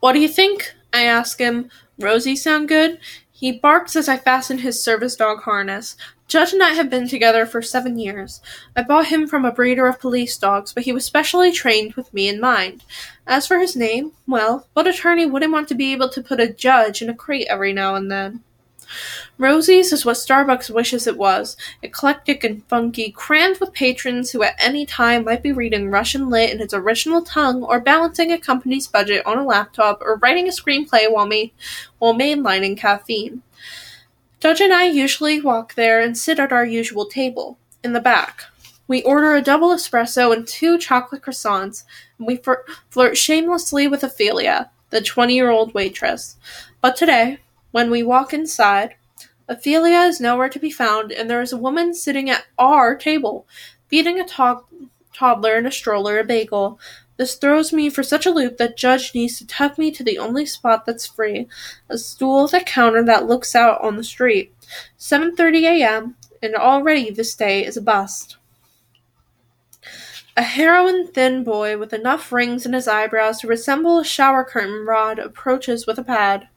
What 0.00 0.12
do 0.12 0.20
you 0.20 0.28
think? 0.28 0.74
I 0.92 1.02
ask 1.02 1.38
him. 1.38 1.70
Rosie 1.98 2.36
sound 2.36 2.68
good? 2.68 2.98
He 3.30 3.52
barks 3.52 3.94
as 3.94 4.08
I 4.08 4.16
fasten 4.16 4.58
his 4.58 4.82
service 4.82 5.16
dog 5.16 5.42
harness. 5.42 5.96
Judge 6.28 6.52
and 6.52 6.62
I 6.62 6.70
have 6.70 6.90
been 6.90 7.08
together 7.08 7.46
for 7.46 7.62
seven 7.62 7.98
years. 7.98 8.40
I 8.76 8.82
bought 8.82 9.06
him 9.06 9.26
from 9.26 9.44
a 9.44 9.52
breeder 9.52 9.86
of 9.86 10.00
police 10.00 10.36
dogs, 10.36 10.72
but 10.72 10.82
he 10.82 10.92
was 10.92 11.04
specially 11.04 11.52
trained 11.52 11.94
with 11.94 12.12
me 12.12 12.28
in 12.28 12.40
mind. 12.40 12.84
As 13.26 13.46
for 13.46 13.58
his 13.58 13.76
name, 13.76 14.12
well, 14.26 14.66
what 14.74 14.86
attorney 14.86 15.24
wouldn't 15.24 15.52
want 15.52 15.68
to 15.68 15.74
be 15.74 15.92
able 15.92 16.10
to 16.10 16.22
put 16.22 16.40
a 16.40 16.52
judge 16.52 17.00
in 17.00 17.08
a 17.08 17.14
crate 17.14 17.46
every 17.48 17.72
now 17.72 17.94
and 17.94 18.10
then? 18.10 18.42
Rosie's 19.38 19.92
is 19.92 20.04
what 20.04 20.16
Starbucks 20.16 20.70
wishes 20.70 21.06
it 21.06 21.16
was 21.16 21.56
eclectic 21.82 22.44
and 22.44 22.64
funky, 22.68 23.10
crammed 23.10 23.60
with 23.60 23.72
patrons 23.72 24.30
who 24.30 24.42
at 24.42 24.56
any 24.58 24.84
time 24.86 25.24
might 25.24 25.42
be 25.42 25.52
reading 25.52 25.90
Russian 25.90 26.28
lit 26.28 26.50
in 26.50 26.60
its 26.60 26.74
original 26.74 27.22
tongue, 27.22 27.62
or 27.62 27.80
balancing 27.80 28.32
a 28.32 28.38
company's 28.38 28.86
budget 28.86 29.24
on 29.26 29.38
a 29.38 29.44
laptop, 29.44 30.00
or 30.00 30.16
writing 30.16 30.48
a 30.48 30.50
screenplay 30.50 31.10
while, 31.10 31.26
ma- 31.26 31.52
while 31.98 32.14
mainlining 32.14 32.76
caffeine. 32.76 33.42
Judge 34.40 34.60
and 34.60 34.72
I 34.72 34.86
usually 34.86 35.40
walk 35.40 35.74
there 35.74 36.00
and 36.00 36.16
sit 36.16 36.38
at 36.38 36.52
our 36.52 36.64
usual 36.64 37.06
table, 37.06 37.58
in 37.82 37.92
the 37.92 38.00
back. 38.00 38.44
We 38.86 39.02
order 39.02 39.34
a 39.34 39.42
double 39.42 39.68
espresso 39.68 40.32
and 40.32 40.46
two 40.46 40.78
chocolate 40.78 41.22
croissants, 41.22 41.84
and 42.18 42.26
we 42.26 42.40
flirt 42.90 43.16
shamelessly 43.18 43.86
with 43.86 44.02
Ophelia, 44.02 44.70
the 44.90 45.02
20 45.02 45.34
year 45.34 45.50
old 45.50 45.74
waitress. 45.74 46.36
But 46.80 46.96
today, 46.96 47.38
when 47.70 47.90
we 47.90 48.02
walk 48.02 48.32
inside, 48.32 48.96
Ophelia 49.48 50.00
is 50.00 50.20
nowhere 50.20 50.48
to 50.50 50.58
be 50.58 50.70
found, 50.70 51.10
and 51.10 51.28
there 51.28 51.40
is 51.40 51.52
a 51.52 51.56
woman 51.56 51.94
sitting 51.94 52.28
at 52.28 52.46
our 52.58 52.94
table, 52.94 53.46
feeding 53.88 54.20
a 54.20 54.26
to- 54.26 54.64
toddler 55.14 55.56
in 55.56 55.66
a 55.66 55.72
stroller 55.72 56.18
a 56.18 56.24
bagel. 56.24 56.78
This 57.16 57.34
throws 57.34 57.72
me 57.72 57.90
for 57.90 58.02
such 58.02 58.26
a 58.26 58.30
loop 58.30 58.58
that 58.58 58.76
Judge 58.76 59.14
needs 59.14 59.38
to 59.38 59.46
tuck 59.46 59.78
me 59.78 59.90
to 59.90 60.04
the 60.04 60.18
only 60.18 60.46
spot 60.46 60.86
that's 60.86 61.06
free, 61.06 61.48
a 61.88 61.98
stool 61.98 62.44
at 62.44 62.50
the 62.52 62.60
counter 62.60 63.02
that 63.04 63.26
looks 63.26 63.56
out 63.56 63.80
on 63.80 63.96
the 63.96 64.04
street. 64.04 64.54
7:30 64.98 65.64
a.m., 65.64 66.16
and 66.42 66.54
already 66.54 67.10
this 67.10 67.34
day 67.34 67.64
is 67.64 67.76
a 67.76 67.82
bust. 67.82 68.36
A 70.36 70.42
heroin 70.42 71.08
thin 71.08 71.42
boy 71.42 71.76
with 71.78 71.92
enough 71.92 72.30
rings 72.30 72.64
in 72.64 72.72
his 72.72 72.86
eyebrows 72.86 73.40
to 73.40 73.48
resemble 73.48 73.98
a 73.98 74.04
shower 74.04 74.44
curtain 74.44 74.86
rod 74.86 75.18
approaches 75.18 75.84
with 75.84 75.98
a 75.98 76.04
pad. 76.04 76.48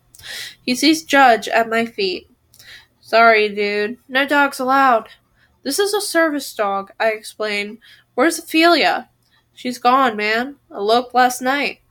He 0.65 0.75
sees 0.75 1.03
Judge 1.03 1.47
at 1.47 1.69
my 1.69 1.85
feet. 1.85 2.29
Sorry, 2.99 3.49
dude. 3.49 3.97
No 4.07 4.25
dogs 4.25 4.59
allowed. 4.59 5.09
This 5.63 5.79
is 5.79 5.93
a 5.93 6.01
service 6.01 6.53
dog, 6.53 6.91
I 6.99 7.09
explain. 7.09 7.79
Where's 8.15 8.39
Ophelia? 8.39 9.09
She's 9.53 9.77
gone, 9.77 10.15
man. 10.15 10.55
Eloped 10.73 11.13
last 11.13 11.41
night. 11.41 11.81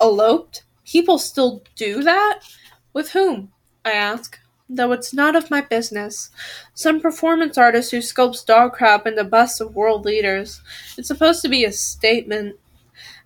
Eloped? 0.00 0.64
People 0.84 1.18
still 1.18 1.62
do 1.76 2.02
that? 2.02 2.40
With 2.92 3.12
whom? 3.12 3.52
I 3.84 3.92
ask 3.92 4.38
though 4.68 4.92
it's 4.92 5.12
not 5.12 5.36
of 5.36 5.50
my 5.50 5.60
business. 5.60 6.30
Some 6.74 7.00
performance 7.00 7.58
artist 7.58 7.90
who 7.90 7.98
sculpts 7.98 8.44
dog 8.44 8.72
crap 8.72 9.06
into 9.06 9.24
busts 9.24 9.60
of 9.60 9.74
world 9.74 10.04
leaders. 10.04 10.60
It's 10.96 11.08
supposed 11.08 11.42
to 11.42 11.48
be 11.48 11.64
a 11.64 11.72
statement. 11.72 12.56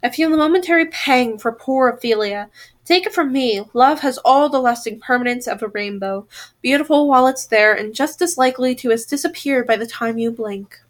I 0.02 0.10
feel 0.10 0.32
a 0.32 0.36
momentary 0.36 0.86
pang 0.86 1.38
for 1.38 1.52
poor 1.52 1.88
Ophelia. 1.88 2.50
Take 2.88 3.04
it 3.04 3.12
from 3.12 3.32
me, 3.32 3.66
love 3.74 4.00
has 4.00 4.16
all 4.24 4.48
the 4.48 4.62
lasting 4.62 4.98
permanence 4.98 5.46
of 5.46 5.62
a 5.62 5.68
rainbow, 5.68 6.26
beautiful 6.62 7.06
while 7.06 7.26
it's 7.26 7.44
there 7.44 7.74
and 7.74 7.94
just 7.94 8.22
as 8.22 8.38
likely 8.38 8.74
to 8.76 8.88
have 8.88 9.06
disappeared 9.06 9.66
by 9.66 9.76
the 9.76 9.86
time 9.86 10.16
you 10.16 10.30
blink. 10.30 10.80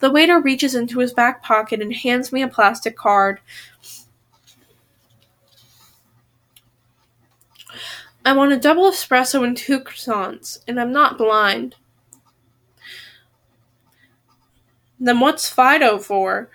The 0.00 0.10
waiter 0.10 0.38
reaches 0.38 0.74
into 0.74 0.98
his 0.98 1.14
back 1.14 1.42
pocket 1.42 1.80
and 1.80 1.94
hands 1.94 2.32
me 2.32 2.42
a 2.42 2.48
plastic 2.48 2.98
card. 2.98 3.40
I 8.26 8.34
want 8.34 8.52
a 8.52 8.58
double 8.58 8.90
espresso 8.90 9.42
and 9.42 9.56
two 9.56 9.80
croissants, 9.80 10.58
and 10.68 10.78
I'm 10.78 10.92
not 10.92 11.16
blind. 11.16 11.76
Then 15.00 15.18
what's 15.18 15.48
Fido 15.48 15.98
for? 15.98 16.50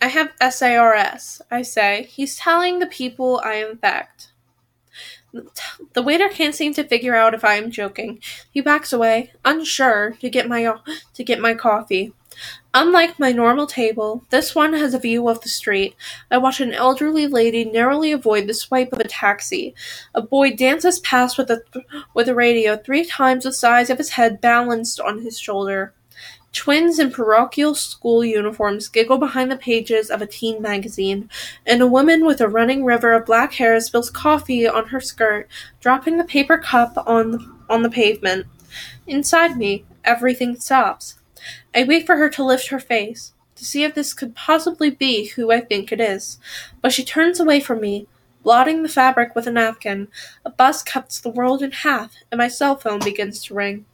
I 0.00 0.08
have 0.08 0.32
SARS, 0.40 1.42
I 1.50 1.62
say. 1.62 2.04
He's 2.10 2.36
telling 2.36 2.78
the 2.78 2.86
people 2.86 3.40
I 3.44 3.54
infect. 3.54 4.32
The 5.92 6.02
waiter 6.02 6.28
can't 6.28 6.54
seem 6.54 6.74
to 6.74 6.84
figure 6.84 7.14
out 7.14 7.34
if 7.34 7.44
I 7.44 7.54
am 7.54 7.70
joking. 7.70 8.20
He 8.50 8.60
backs 8.60 8.92
away, 8.92 9.32
unsure, 9.44 10.16
to 10.20 10.30
get 10.30 10.48
my 10.48 10.74
to 11.14 11.24
get 11.24 11.40
my 11.40 11.54
coffee. 11.54 12.12
Unlike 12.72 13.18
my 13.18 13.32
normal 13.32 13.66
table, 13.66 14.24
this 14.30 14.54
one 14.54 14.72
has 14.74 14.94
a 14.94 14.98
view 14.98 15.28
of 15.28 15.40
the 15.40 15.48
street. 15.48 15.94
I 16.30 16.38
watch 16.38 16.60
an 16.60 16.72
elderly 16.72 17.26
lady 17.26 17.64
narrowly 17.64 18.12
avoid 18.12 18.46
the 18.46 18.54
swipe 18.54 18.92
of 18.92 19.00
a 19.00 19.04
taxi. 19.08 19.74
A 20.14 20.22
boy 20.22 20.54
dances 20.54 21.00
past 21.00 21.36
with 21.36 21.50
a 21.50 21.62
th- 21.72 21.84
with 22.14 22.28
a 22.28 22.34
radio 22.34 22.76
three 22.76 23.04
times 23.04 23.44
the 23.44 23.52
size 23.52 23.90
of 23.90 23.98
his 23.98 24.10
head 24.10 24.40
balanced 24.40 25.00
on 25.00 25.22
his 25.22 25.38
shoulder. 25.38 25.92
Twins 26.52 26.98
in 26.98 27.12
parochial 27.12 27.76
school 27.76 28.24
uniforms 28.24 28.88
giggle 28.88 29.18
behind 29.18 29.50
the 29.50 29.56
pages 29.56 30.10
of 30.10 30.20
a 30.20 30.26
teen 30.26 30.60
magazine, 30.60 31.30
and 31.64 31.80
a 31.80 31.86
woman 31.86 32.26
with 32.26 32.40
a 32.40 32.48
running 32.48 32.84
river 32.84 33.12
of 33.12 33.26
black 33.26 33.54
hair 33.54 33.78
spills 33.80 34.10
coffee 34.10 34.66
on 34.66 34.88
her 34.88 35.00
skirt, 35.00 35.48
dropping 35.80 36.16
the 36.16 36.24
paper 36.24 36.58
cup 36.58 36.94
on 37.06 37.30
the, 37.30 37.52
on 37.68 37.82
the 37.82 37.90
pavement. 37.90 38.46
Inside 39.06 39.56
me, 39.56 39.84
everything 40.04 40.56
stops. 40.56 41.18
I 41.72 41.84
wait 41.84 42.04
for 42.04 42.16
her 42.16 42.28
to 42.30 42.44
lift 42.44 42.68
her 42.68 42.80
face, 42.80 43.32
to 43.54 43.64
see 43.64 43.84
if 43.84 43.94
this 43.94 44.12
could 44.12 44.34
possibly 44.34 44.90
be 44.90 45.28
who 45.28 45.52
I 45.52 45.60
think 45.60 45.92
it 45.92 46.00
is, 46.00 46.38
but 46.82 46.92
she 46.92 47.04
turns 47.04 47.38
away 47.38 47.60
from 47.60 47.80
me, 47.80 48.08
blotting 48.42 48.82
the 48.82 48.88
fabric 48.88 49.36
with 49.36 49.46
a 49.46 49.52
napkin. 49.52 50.08
A 50.44 50.50
bus 50.50 50.82
cuts 50.82 51.20
the 51.20 51.30
world 51.30 51.62
in 51.62 51.70
half, 51.70 52.14
and 52.32 52.38
my 52.38 52.48
cell 52.48 52.74
phone 52.74 52.98
begins 52.98 53.44
to 53.44 53.54
ring. 53.54 53.84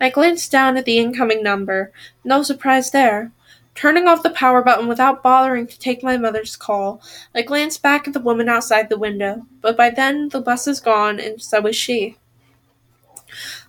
I 0.00 0.10
glance 0.10 0.48
down 0.48 0.76
at 0.76 0.84
the 0.84 0.98
incoming 0.98 1.42
number. 1.42 1.92
No 2.24 2.42
surprise 2.42 2.90
there. 2.90 3.32
Turning 3.74 4.08
off 4.08 4.24
the 4.24 4.30
power 4.30 4.62
button 4.62 4.88
without 4.88 5.22
bothering 5.22 5.66
to 5.68 5.78
take 5.78 6.02
my 6.02 6.16
mother's 6.16 6.56
call, 6.56 7.00
I 7.34 7.42
glance 7.42 7.78
back 7.78 8.08
at 8.08 8.14
the 8.14 8.20
woman 8.20 8.48
outside 8.48 8.88
the 8.88 8.98
window, 8.98 9.46
but 9.60 9.76
by 9.76 9.90
then 9.90 10.30
the 10.30 10.40
bus 10.40 10.66
is 10.66 10.80
gone, 10.80 11.20
and 11.20 11.40
so 11.40 11.64
is 11.66 11.76
she. 11.76 12.16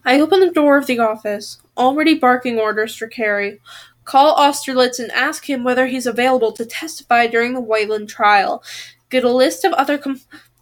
I 0.03 0.19
open 0.19 0.39
the 0.39 0.49
door 0.49 0.77
of 0.77 0.87
the 0.87 0.97
office, 0.97 1.59
already 1.77 2.15
barking 2.17 2.57
orders 2.57 2.95
for 2.95 3.07
Kerri. 3.07 3.59
Call 4.03 4.33
Austerlitz 4.35 4.97
and 4.97 5.11
ask 5.11 5.47
him 5.47 5.63
whether 5.63 5.85
he's 5.85 6.07
available 6.07 6.51
to 6.53 6.65
testify 6.65 7.27
during 7.27 7.53
the 7.53 7.61
Wayland 7.61 8.09
trial. 8.09 8.63
Get 9.11 9.23
a 9.23 9.31
list 9.31 9.63
of 9.63 9.73
other 9.73 9.99
com- 9.99 10.21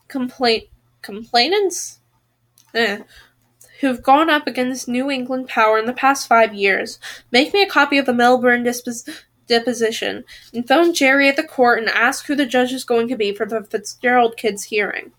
complaint 0.09 0.65
complainants 1.01 1.99
eh, 2.73 2.99
who've 3.79 4.01
gone 4.01 4.29
up 4.29 4.47
against 4.47 4.87
New 4.87 5.09
England 5.09 5.47
Power 5.47 5.77
in 5.77 5.85
the 5.85 5.93
past 5.93 6.27
five 6.27 6.53
years. 6.53 6.99
Make 7.31 7.53
me 7.53 7.61
a 7.61 7.69
copy 7.69 7.97
of 7.97 8.05
the 8.05 8.13
Melbourne 8.13 8.63
dispos- 8.63 9.07
deposition, 9.47 10.23
and 10.53 10.67
phone 10.67 10.93
Jerry 10.93 11.29
at 11.29 11.35
the 11.35 11.43
court 11.43 11.79
and 11.79 11.89
ask 11.89 12.25
who 12.25 12.35
the 12.35 12.45
judge 12.45 12.73
is 12.73 12.83
going 12.83 13.07
to 13.07 13.15
be 13.15 13.33
for 13.33 13.45
the 13.45 13.63
Fitzgerald 13.63 14.37
kid's 14.37 14.65
hearing. 14.65 15.11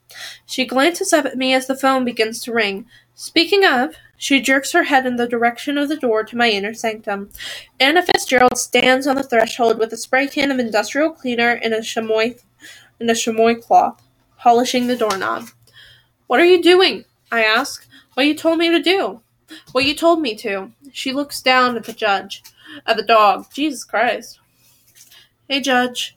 She 0.46 0.66
glances 0.66 1.12
up 1.12 1.24
at 1.24 1.36
me 1.36 1.54
as 1.54 1.66
the 1.66 1.76
phone 1.76 2.04
begins 2.04 2.42
to 2.42 2.52
ring. 2.52 2.86
Speaking 3.14 3.64
of, 3.64 3.94
she 4.16 4.40
jerks 4.40 4.72
her 4.72 4.84
head 4.84 5.06
in 5.06 5.16
the 5.16 5.28
direction 5.28 5.78
of 5.78 5.88
the 5.88 5.96
door 5.96 6.24
to 6.24 6.36
my 6.36 6.50
inner 6.50 6.74
sanctum. 6.74 7.30
Anna 7.80 8.02
Fitzgerald 8.02 8.58
stands 8.58 9.06
on 9.06 9.16
the 9.16 9.22
threshold 9.22 9.78
with 9.78 9.92
a 9.92 9.96
spray 9.96 10.26
can 10.26 10.50
of 10.50 10.58
industrial 10.58 11.10
cleaner 11.10 11.50
and 11.50 11.72
a 11.72 11.82
chamois 11.82 12.34
and 13.00 13.10
a 13.10 13.14
chamois 13.14 13.54
cloth, 13.54 14.02
polishing 14.36 14.86
the 14.86 14.96
doorknob. 14.96 15.48
What 16.26 16.40
are 16.40 16.44
you 16.44 16.62
doing? 16.62 17.04
I 17.30 17.44
ask. 17.44 17.87
What 18.18 18.26
you 18.26 18.34
told 18.34 18.58
me 18.58 18.68
to 18.68 18.82
do. 18.82 19.20
What 19.70 19.84
you 19.84 19.94
told 19.94 20.20
me 20.20 20.34
to. 20.38 20.72
She 20.92 21.12
looks 21.12 21.40
down 21.40 21.76
at 21.76 21.84
the 21.84 21.92
judge. 21.92 22.42
At 22.84 22.96
the 22.96 23.04
dog. 23.04 23.46
Jesus 23.52 23.84
Christ. 23.84 24.40
Hey, 25.48 25.60
Judge. 25.60 26.16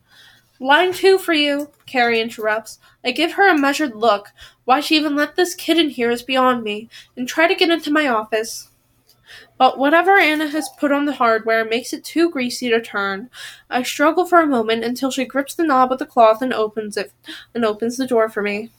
Line 0.60 0.94
two 0.94 1.20
for 1.20 1.34
you, 1.34 1.70
Kerri 1.86 2.20
interrupts. 2.20 2.80
I 3.06 3.12
give 3.12 3.34
her 3.34 3.48
a 3.48 3.56
measured 3.56 3.96
look. 3.96 4.30
Why 4.66 4.80
she 4.80 4.96
even 4.96 5.16
let 5.16 5.36
this 5.36 5.54
kid 5.54 5.78
in 5.78 5.92
here 5.92 6.10
is 6.10 6.24
beyond 6.24 6.64
me, 6.64 6.90
and 7.16 7.28
try 7.28 7.48
to 7.48 7.54
get 7.54 7.70
into 7.70 7.92
my 7.92 8.08
office. 8.08 8.70
But 9.60 9.78
whatever 9.78 10.18
Anna 10.18 10.48
has 10.48 10.70
put 10.80 10.92
on 10.92 11.06
the 11.06 11.14
hardware 11.14 11.64
makes 11.64 11.94
it 11.94 12.04
too 12.04 12.32
greasy 12.32 12.68
to 12.72 12.82
turn. 12.82 13.30
I 13.70 13.84
struggle 13.84 14.26
for 14.26 14.40
a 14.40 14.48
moment 14.48 14.84
until 14.84 15.12
she 15.12 15.24
grips 15.24 15.54
the 15.54 15.64
knob 15.64 15.92
of 15.92 16.00
the 16.00 16.08
cloth 16.08 16.42
and 16.42 16.52
opens 16.52 16.98
it 16.98 17.14
and 17.54 17.64
opens 17.64 17.98
the 17.98 18.08
door 18.08 18.28
for 18.28 18.42
me. 18.42 18.72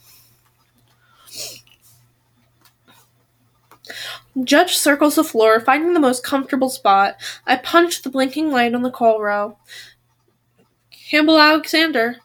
Judge 4.43 4.77
circles 4.77 5.15
the 5.15 5.23
floor, 5.23 5.59
finding 5.59 5.93
the 5.93 5.99
most 5.99 6.23
comfortable 6.23 6.69
spot. 6.69 7.15
I 7.45 7.57
punch 7.57 8.01
the 8.01 8.09
blinking 8.09 8.51
light 8.51 8.73
on 8.73 8.81
the 8.81 8.91
call 8.91 9.21
row. 9.21 9.57
Campbell 11.09 11.39
Alexander. 11.39 12.17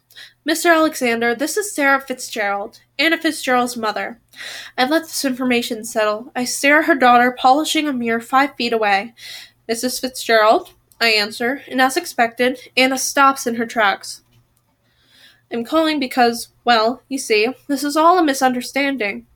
Mr. 0.48 0.74
Alexander, 0.74 1.34
this 1.34 1.58
is 1.58 1.74
Sarah 1.74 2.00
Fitzgerald, 2.00 2.80
Anna 2.98 3.18
Fitzgerald's 3.18 3.76
mother. 3.76 4.18
I 4.78 4.86
let 4.88 5.02
this 5.02 5.24
information 5.24 5.84
settle. 5.84 6.32
I 6.34 6.44
stare 6.44 6.78
at 6.78 6.86
her 6.86 6.94
daughter, 6.94 7.36
polishing 7.38 7.86
a 7.86 7.92
mirror 7.92 8.20
five 8.20 8.54
feet 8.56 8.72
away. 8.72 9.14
Mrs. 9.68 10.00
Fitzgerald, 10.00 10.72
I 10.98 11.08
answer, 11.08 11.60
and 11.68 11.82
as 11.82 11.98
expected, 11.98 12.58
Anna 12.78 12.96
stops 12.96 13.46
in 13.46 13.56
her 13.56 13.66
tracks. 13.66 14.22
I'm 15.52 15.64
calling 15.64 16.00
because, 16.00 16.48
well, 16.64 17.02
you 17.08 17.18
see, 17.18 17.48
this 17.66 17.84
is 17.84 17.96
all 17.96 18.18
a 18.18 18.24
misunderstanding. 18.24 19.26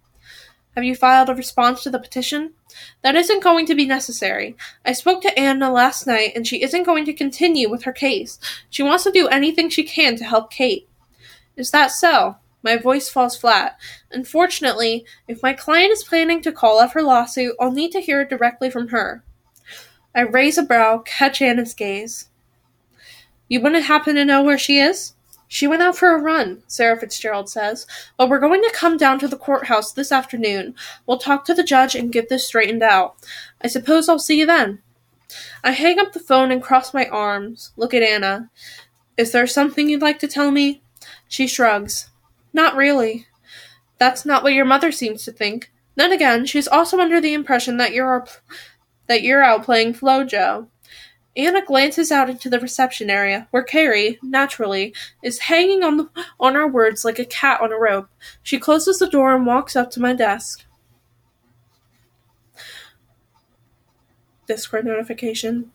Have 0.74 0.84
you 0.84 0.94
filed 0.94 1.28
a 1.28 1.34
response 1.34 1.82
to 1.82 1.90
the 1.90 1.98
petition? 1.98 2.54
That 3.02 3.14
isn't 3.14 3.42
going 3.42 3.66
to 3.66 3.74
be 3.74 3.86
necessary. 3.86 4.56
I 4.86 4.92
spoke 4.92 5.20
to 5.22 5.38
Anna 5.38 5.70
last 5.70 6.06
night, 6.06 6.32
and 6.34 6.46
she 6.46 6.62
isn't 6.62 6.84
going 6.84 7.04
to 7.04 7.12
continue 7.12 7.70
with 7.70 7.82
her 7.82 7.92
case. 7.92 8.38
She 8.70 8.82
wants 8.82 9.04
to 9.04 9.10
do 9.10 9.28
anything 9.28 9.68
she 9.68 9.84
can 9.84 10.16
to 10.16 10.24
help 10.24 10.50
Kate. 10.50 10.88
Is 11.56 11.70
that 11.72 11.90
so? 11.90 12.36
My 12.62 12.76
voice 12.78 13.08
falls 13.08 13.36
flat. 13.36 13.78
Unfortunately, 14.12 15.04
if 15.28 15.42
my 15.42 15.52
client 15.52 15.92
is 15.92 16.04
planning 16.04 16.40
to 16.42 16.52
call 16.52 16.78
off 16.78 16.94
her 16.94 17.02
lawsuit, 17.02 17.54
I'll 17.60 17.72
need 17.72 17.92
to 17.92 18.00
hear 18.00 18.22
it 18.22 18.30
directly 18.30 18.70
from 18.70 18.88
her. 18.88 19.22
I 20.14 20.22
raise 20.22 20.56
a 20.56 20.62
brow, 20.62 20.98
catch 20.98 21.42
Anna's 21.42 21.74
gaze. 21.74 22.28
You 23.48 23.60
wouldn't 23.60 23.84
happen 23.84 24.14
to 24.14 24.24
know 24.24 24.42
where 24.42 24.58
she 24.58 24.78
is? 24.78 25.14
She 25.53 25.66
went 25.66 25.82
out 25.82 25.98
for 25.98 26.14
a 26.14 26.18
run, 26.18 26.62
Sarah 26.66 26.98
Fitzgerald 26.98 27.46
says, 27.46 27.86
but 28.16 28.30
we're 28.30 28.40
going 28.40 28.62
to 28.62 28.72
come 28.72 28.96
down 28.96 29.18
to 29.18 29.28
the 29.28 29.36
courthouse 29.36 29.92
this 29.92 30.11
afternoon. 30.11 30.74
We'll 31.05 31.18
talk 31.18 31.44
to 31.44 31.53
the 31.53 31.62
judge 31.62 31.94
and 31.94 32.11
get 32.11 32.30
this 32.30 32.46
straightened 32.46 32.82
out. 32.82 33.16
I 33.61 33.68
suppose 33.68 34.09
I'll 34.09 34.18
see 34.18 34.38
you 34.38 34.46
then. 34.46 34.80
I 35.62 35.72
hang 35.72 35.98
up 35.98 36.14
the 36.14 36.20
phone 36.20 36.50
and 36.50 36.62
cross 36.62 36.94
my 36.94 37.05
arms, 37.05 37.72
look 37.76 37.92
at 37.92 38.03
Anna. 38.03 38.48
Is 39.18 39.32
there 39.32 39.46
something 39.46 39.90
you'd 39.90 40.00
like 40.00 40.18
to 40.20 40.26
tell 40.26 40.50
me? 40.50 40.80
She 41.28 41.46
shrugs. 41.46 42.09
Not 42.55 42.74
really. 42.74 43.26
That's 43.98 44.24
not 44.24 44.42
what 44.42 44.55
your 44.55 44.64
mother 44.64 44.90
seems 44.90 45.22
to 45.26 45.32
think. 45.32 45.70
Then 45.96 46.12
again, 46.12 46.46
she's 46.46 46.66
also 46.66 46.98
under 46.98 47.20
the 47.20 47.34
impression 47.34 47.76
that 47.76 47.92
you're 47.92 48.26
that 49.07 49.22
you're 49.22 49.42
out 49.42 49.64
playing 49.64 49.92
Flo-Jo. 49.92 50.68
Anna 51.37 51.64
glances 51.64 52.12
out 52.12 52.28
into 52.28 52.51
the 52.51 52.61
reception 52.61 53.09
area, 53.09 53.49
where 53.51 53.64
Kerri, 53.64 54.18
naturally, 54.22 54.95
is 55.22 55.39
hanging 55.39 55.83
on 55.83 55.97
the, 55.97 56.09
on 56.39 56.57
our 56.57 56.68
words 56.68 57.05
like 57.05 57.18
a 57.18 57.24
cat 57.24 57.61
on 57.62 57.72
a 57.72 57.78
rope. 57.78 58.09
She 58.43 58.59
closes 58.59 58.99
the 58.99 59.09
door 59.09 59.35
and 59.35 59.47
walks 59.47 59.74
up 59.74 59.91
to 59.93 60.01
my 60.01 60.12
desk. 60.12 60.64
Discord 64.47 64.85
notification. 64.85 65.70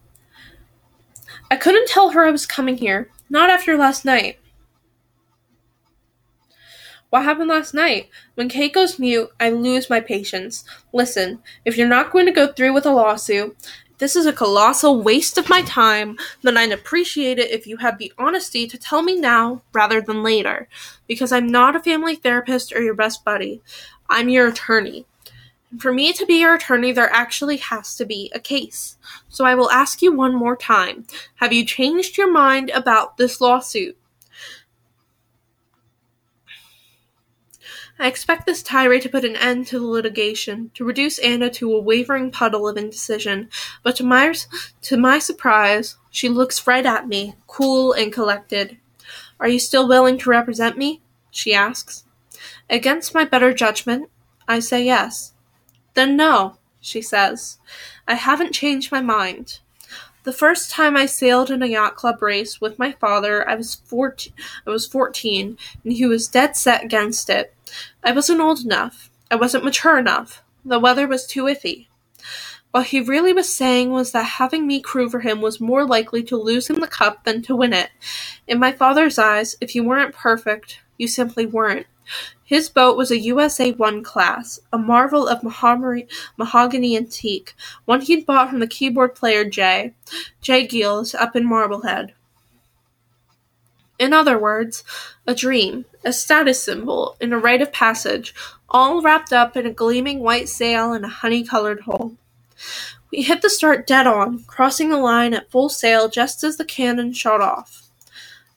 I 1.50 1.56
couldn't 1.56 1.88
tell 1.88 2.10
her 2.10 2.26
I 2.26 2.32
was 2.32 2.46
coming 2.46 2.78
here, 2.78 3.10
not 3.30 3.50
after 3.50 3.76
last 3.76 4.06
night. 4.06 4.40
What 7.10 7.24
happened 7.24 7.50
last 7.50 7.74
night? 7.74 8.10
When 8.36 8.50
Kate 8.50 8.74
goes 8.74 9.00
mute, 9.00 9.30
I 9.40 9.50
lose 9.50 9.90
my 9.90 10.02
patience. 10.02 10.66
Listen, 10.94 11.40
if 11.64 11.78
you're 11.78 11.88
not 11.88 12.12
going 12.12 12.26
to 12.26 12.34
go 12.34 12.52
through 12.52 12.74
with 12.74 12.86
a 12.86 12.92
lawsuit, 12.92 13.56
this 13.98 14.16
is 14.16 14.26
a 14.26 14.34
colossal 14.34 15.02
waste 15.02 15.38
of 15.38 15.50
my 15.50 15.62
time, 15.64 16.18
then 16.44 16.58
I'd 16.58 16.72
appreciate 16.72 17.40
it 17.40 17.52
if 17.52 17.66
you 17.66 17.78
had 17.78 17.98
the 17.98 18.14
honesty 18.18 18.68
to 18.68 18.78
tell 18.78 19.02
me 19.02 19.20
now 19.20 19.62
rather 19.74 20.02
than 20.02 20.24
later, 20.24 20.68
because 21.08 21.32
I'm 21.32 21.48
not 21.48 21.76
a 21.76 21.82
family 21.82 22.16
therapist 22.16 22.74
or 22.74 22.82
your 22.82 22.94
best 22.94 23.26
buddy. 23.26 23.62
I'm 24.10 24.30
your 24.30 24.48
attorney. 24.48 25.06
And 25.72 25.82
for 25.82 25.92
me 25.92 26.14
to 26.14 26.26
be 26.26 26.36
your 26.36 26.56
attorney, 26.56 26.92
there 26.92 27.12
actually 27.12 27.58
has 27.58 27.96
to 27.96 28.06
be 28.06 28.32
a 28.34 28.40
case. 28.40 28.98
So 29.30 29.46
I 29.46 29.56
will 29.56 29.72
ask 29.72 30.02
you 30.02 30.14
one 30.14 30.36
more 30.36 30.56
time. 30.56 31.06
Have 31.36 31.52
you 31.52 31.66
changed 31.66 32.18
your 32.18 32.32
mind 32.32 32.70
about 32.70 33.18
this 33.18 33.42
lawsuit? 33.42 33.98
I 38.00 38.08
expect 38.08 38.46
this 38.46 38.62
tirade 38.62 39.02
to 39.04 39.10
put 39.10 39.26
an 39.26 39.36
end 39.36 39.68
to 39.68 39.80
the 39.80 39.86
litigation, 39.86 40.70
to 40.76 40.86
reduce 40.86 41.18
Anna 41.20 41.50
to 41.52 41.74
a 41.74 41.82
wavering 41.82 42.32
puddle 42.32 42.68
of 42.68 42.78
indecision, 42.78 43.50
but 43.82 43.96
to 43.96 44.04
my, 44.04 44.34
to 44.84 44.98
my 44.98 45.18
surprise, 45.18 45.98
she 46.12 46.30
looks 46.30 46.68
right 46.68 46.86
at 46.86 47.08
me, 47.08 47.36
cool 47.48 47.94
and 47.94 48.14
collected. 48.14 48.78
Are 49.40 49.48
you 49.48 49.60
still 49.60 49.88
willing 49.88 50.18
to 50.20 50.30
represent 50.30 50.78
me? 50.78 51.02
she 51.32 51.54
asks. 51.54 52.04
Against 52.70 53.14
my 53.14 53.26
better 53.26 53.54
judgment, 53.54 54.10
I 54.48 54.60
say 54.60 54.86
yes. 54.86 55.34
Then 55.94 56.16
no, 56.16 56.58
she 56.80 57.02
says. 57.02 57.58
I 58.08 58.14
haven't 58.16 58.54
changed 58.54 58.92
my 58.92 59.02
mind. 59.02 59.60
The 60.28 60.34
first 60.34 60.72
time 60.72 60.98
I 60.98 61.06
sailed 61.06 61.50
in 61.50 61.64
a 61.64 61.68
yacht 61.68 61.96
club 61.96 62.22
race 62.22 62.60
with 62.60 62.78
my 62.78 62.92
father, 62.92 63.48
I 63.48 63.56
was 63.56 63.76
14, 63.86 64.34
I 64.68 64.70
was 64.70 64.86
14 64.86 65.58
and 65.86 65.94
he 65.94 66.06
was 66.06 66.28
dead 66.28 66.58
set 66.58 66.84
against 66.84 67.30
it. 67.30 67.56
I 68.04 68.12
wasn't 68.12 68.42
old 68.42 68.60
enough. 68.60 69.10
I 69.32 69.36
wasn't 69.36 69.64
mature 69.64 69.98
enough. 69.98 70.44
The 70.66 70.80
weather 70.80 71.08
was 71.08 71.26
too 71.26 71.44
iffy. 71.44 71.88
What 72.72 72.88
he 72.88 73.00
really 73.00 73.32
was 73.32 73.54
saying 73.54 73.92
was 73.92 74.12
that 74.12 74.24
having 74.24 74.68
me 74.68 74.82
crew 74.82 75.10
for 75.10 75.22
him 75.22 75.40
was 75.40 75.62
more 75.62 75.88
likely 75.88 76.24
to 76.24 76.36
lose 76.36 76.70
him 76.70 76.82
the 76.82 76.88
cup 76.88 77.24
than 77.24 77.42
to 77.44 77.56
win 77.56 77.72
it. 77.72 77.92
In 78.50 78.60
my 78.60 78.74
father's 78.74 79.18
eyes, 79.18 79.56
if 79.62 79.76
you 79.76 79.86
weren't 79.86 80.14
perfect, 80.14 80.82
you 80.98 81.08
simply 81.08 81.46
weren't. 81.46 81.88
His 82.44 82.70
boat 82.70 82.96
was 82.96 83.12
a 83.12 83.20
USA 83.20 83.72
One 83.72 84.04
class, 84.04 84.60
a 84.72 84.78
marvel 84.78 85.28
of 85.28 85.44
mahogany 85.44 86.96
antique, 86.96 87.54
one 87.86 88.02
he'd 88.02 88.26
bought 88.26 88.50
from 88.50 88.60
the 88.60 88.68
keyboard 88.68 89.16
player 89.16 89.44
Jay, 89.44 89.94
J. 90.42 90.68
Geils, 90.68 91.14
up 91.14 91.36
in 91.36 91.46
Marblehead. 91.46 92.14
In 94.00 94.14
other 94.14 94.38
words, 94.38 94.84
a 95.26 95.34
dream, 95.34 95.86
a 96.06 96.14
status 96.14 96.62
symbol, 96.62 97.18
and 97.20 97.34
a 97.34 97.38
rite 97.38 97.62
of 97.62 97.74
passage, 97.74 98.34
all 98.70 99.02
wrapped 99.02 99.34
up 99.34 99.58
in 99.58 99.66
a 99.66 99.72
gleaming 99.72 100.20
white 100.20 100.50
sail 100.50 100.94
and 100.94 101.04
a 101.04 101.10
honey-colored 101.10 101.82
hull. 101.82 102.16
We 103.12 103.24
hit 103.24 103.42
the 103.42 103.50
start 103.50 103.88
dead 103.88 104.06
on, 104.06 104.44
crossing 104.44 104.90
the 104.90 104.98
line 104.98 105.34
at 105.34 105.50
full 105.50 105.70
sail 105.70 106.10
just 106.10 106.44
as 106.44 106.58
the 106.58 106.66
cannon 106.66 107.14
shot 107.14 107.42
off. 107.42 107.87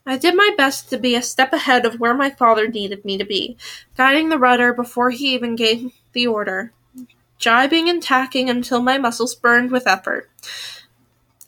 I 0.06 0.16
did 0.16 0.34
my 0.34 0.50
best 0.56 0.88
to 0.90 0.98
be 0.98 1.14
a 1.14 1.22
step 1.22 1.52
ahead 1.52 1.84
of 1.84 2.00
where 2.00 2.14
my 2.14 2.30
father 2.30 2.66
needed 2.66 3.04
me 3.04 3.18
to 3.18 3.24
be, 3.24 3.56
guiding 3.96 4.28
the 4.28 4.38
rudder 4.38 4.72
before 4.72 5.10
he 5.10 5.34
even 5.34 5.56
gave 5.56 5.92
the 6.12 6.26
order, 6.26 6.72
jibing 7.38 7.88
and 7.88 8.02
tacking 8.02 8.48
until 8.48 8.82
my 8.82 8.98
muscles 8.98 9.34
burned 9.34 9.70
with 9.70 9.86
effort. 9.86 10.30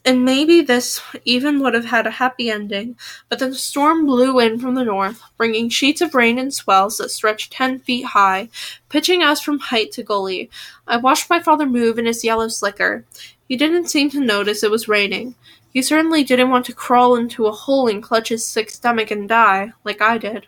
And 0.05 0.25
maybe 0.25 0.63
this 0.63 1.01
even 1.25 1.61
would 1.61 1.75
have 1.75 1.85
had 1.85 2.09
a 2.09 2.11
happy 2.11 2.51
ending, 2.51 2.97
but 3.29 3.39
then 3.39 3.51
the 3.51 3.57
storm 3.57 4.05
blew 4.05 4.41
in 4.41 4.59
from 4.59 4.75
the 4.75 4.85
north, 4.85 5.23
bringing 5.37 5.69
sheets 5.69 6.01
of 6.01 6.15
rain 6.15 6.39
and 6.39 6.53
swells 6.53 6.99
that 6.99 7.11
stretched 7.11 7.53
ten 7.53 7.79
feet 7.79 8.07
high, 8.07 8.49
pitching 8.89 9.23
us 9.23 9.41
from 9.41 9.61
height 9.61 9.93
to 9.93 10.03
gully. 10.03 10.51
I 10.89 10.97
watched 10.97 11.31
my 11.31 11.41
father 11.41 11.67
move 11.67 11.99
in 12.01 12.07
his 12.07 12.25
yellow 12.25 12.49
slicker. 12.49 13.05
He 13.49 13.57
didn't 13.57 13.91
seem 13.91 14.11
to 14.11 14.21
notice 14.21 14.63
it 14.63 14.73
was 14.73 14.89
raining. 14.89 15.37
He 15.73 15.81
certainly 15.81 16.23
didn't 16.23 16.51
want 16.51 16.67
to 16.67 16.75
crawl 16.75 17.17
into 17.17 17.47
a 17.47 17.53
hole 17.53 17.89
and 17.89 18.03
clutch 18.03 18.29
his 18.29 18.47
sick 18.47 18.71
stomach 18.71 19.11
and 19.11 19.29
die, 19.29 19.73
like 19.85 20.03
I 20.03 20.19
did. 20.19 20.47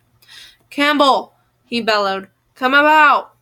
Campbell, 0.69 1.35
he 1.65 1.81
bellowed, 1.81 2.29
come 2.55 2.75
about! 2.75 3.35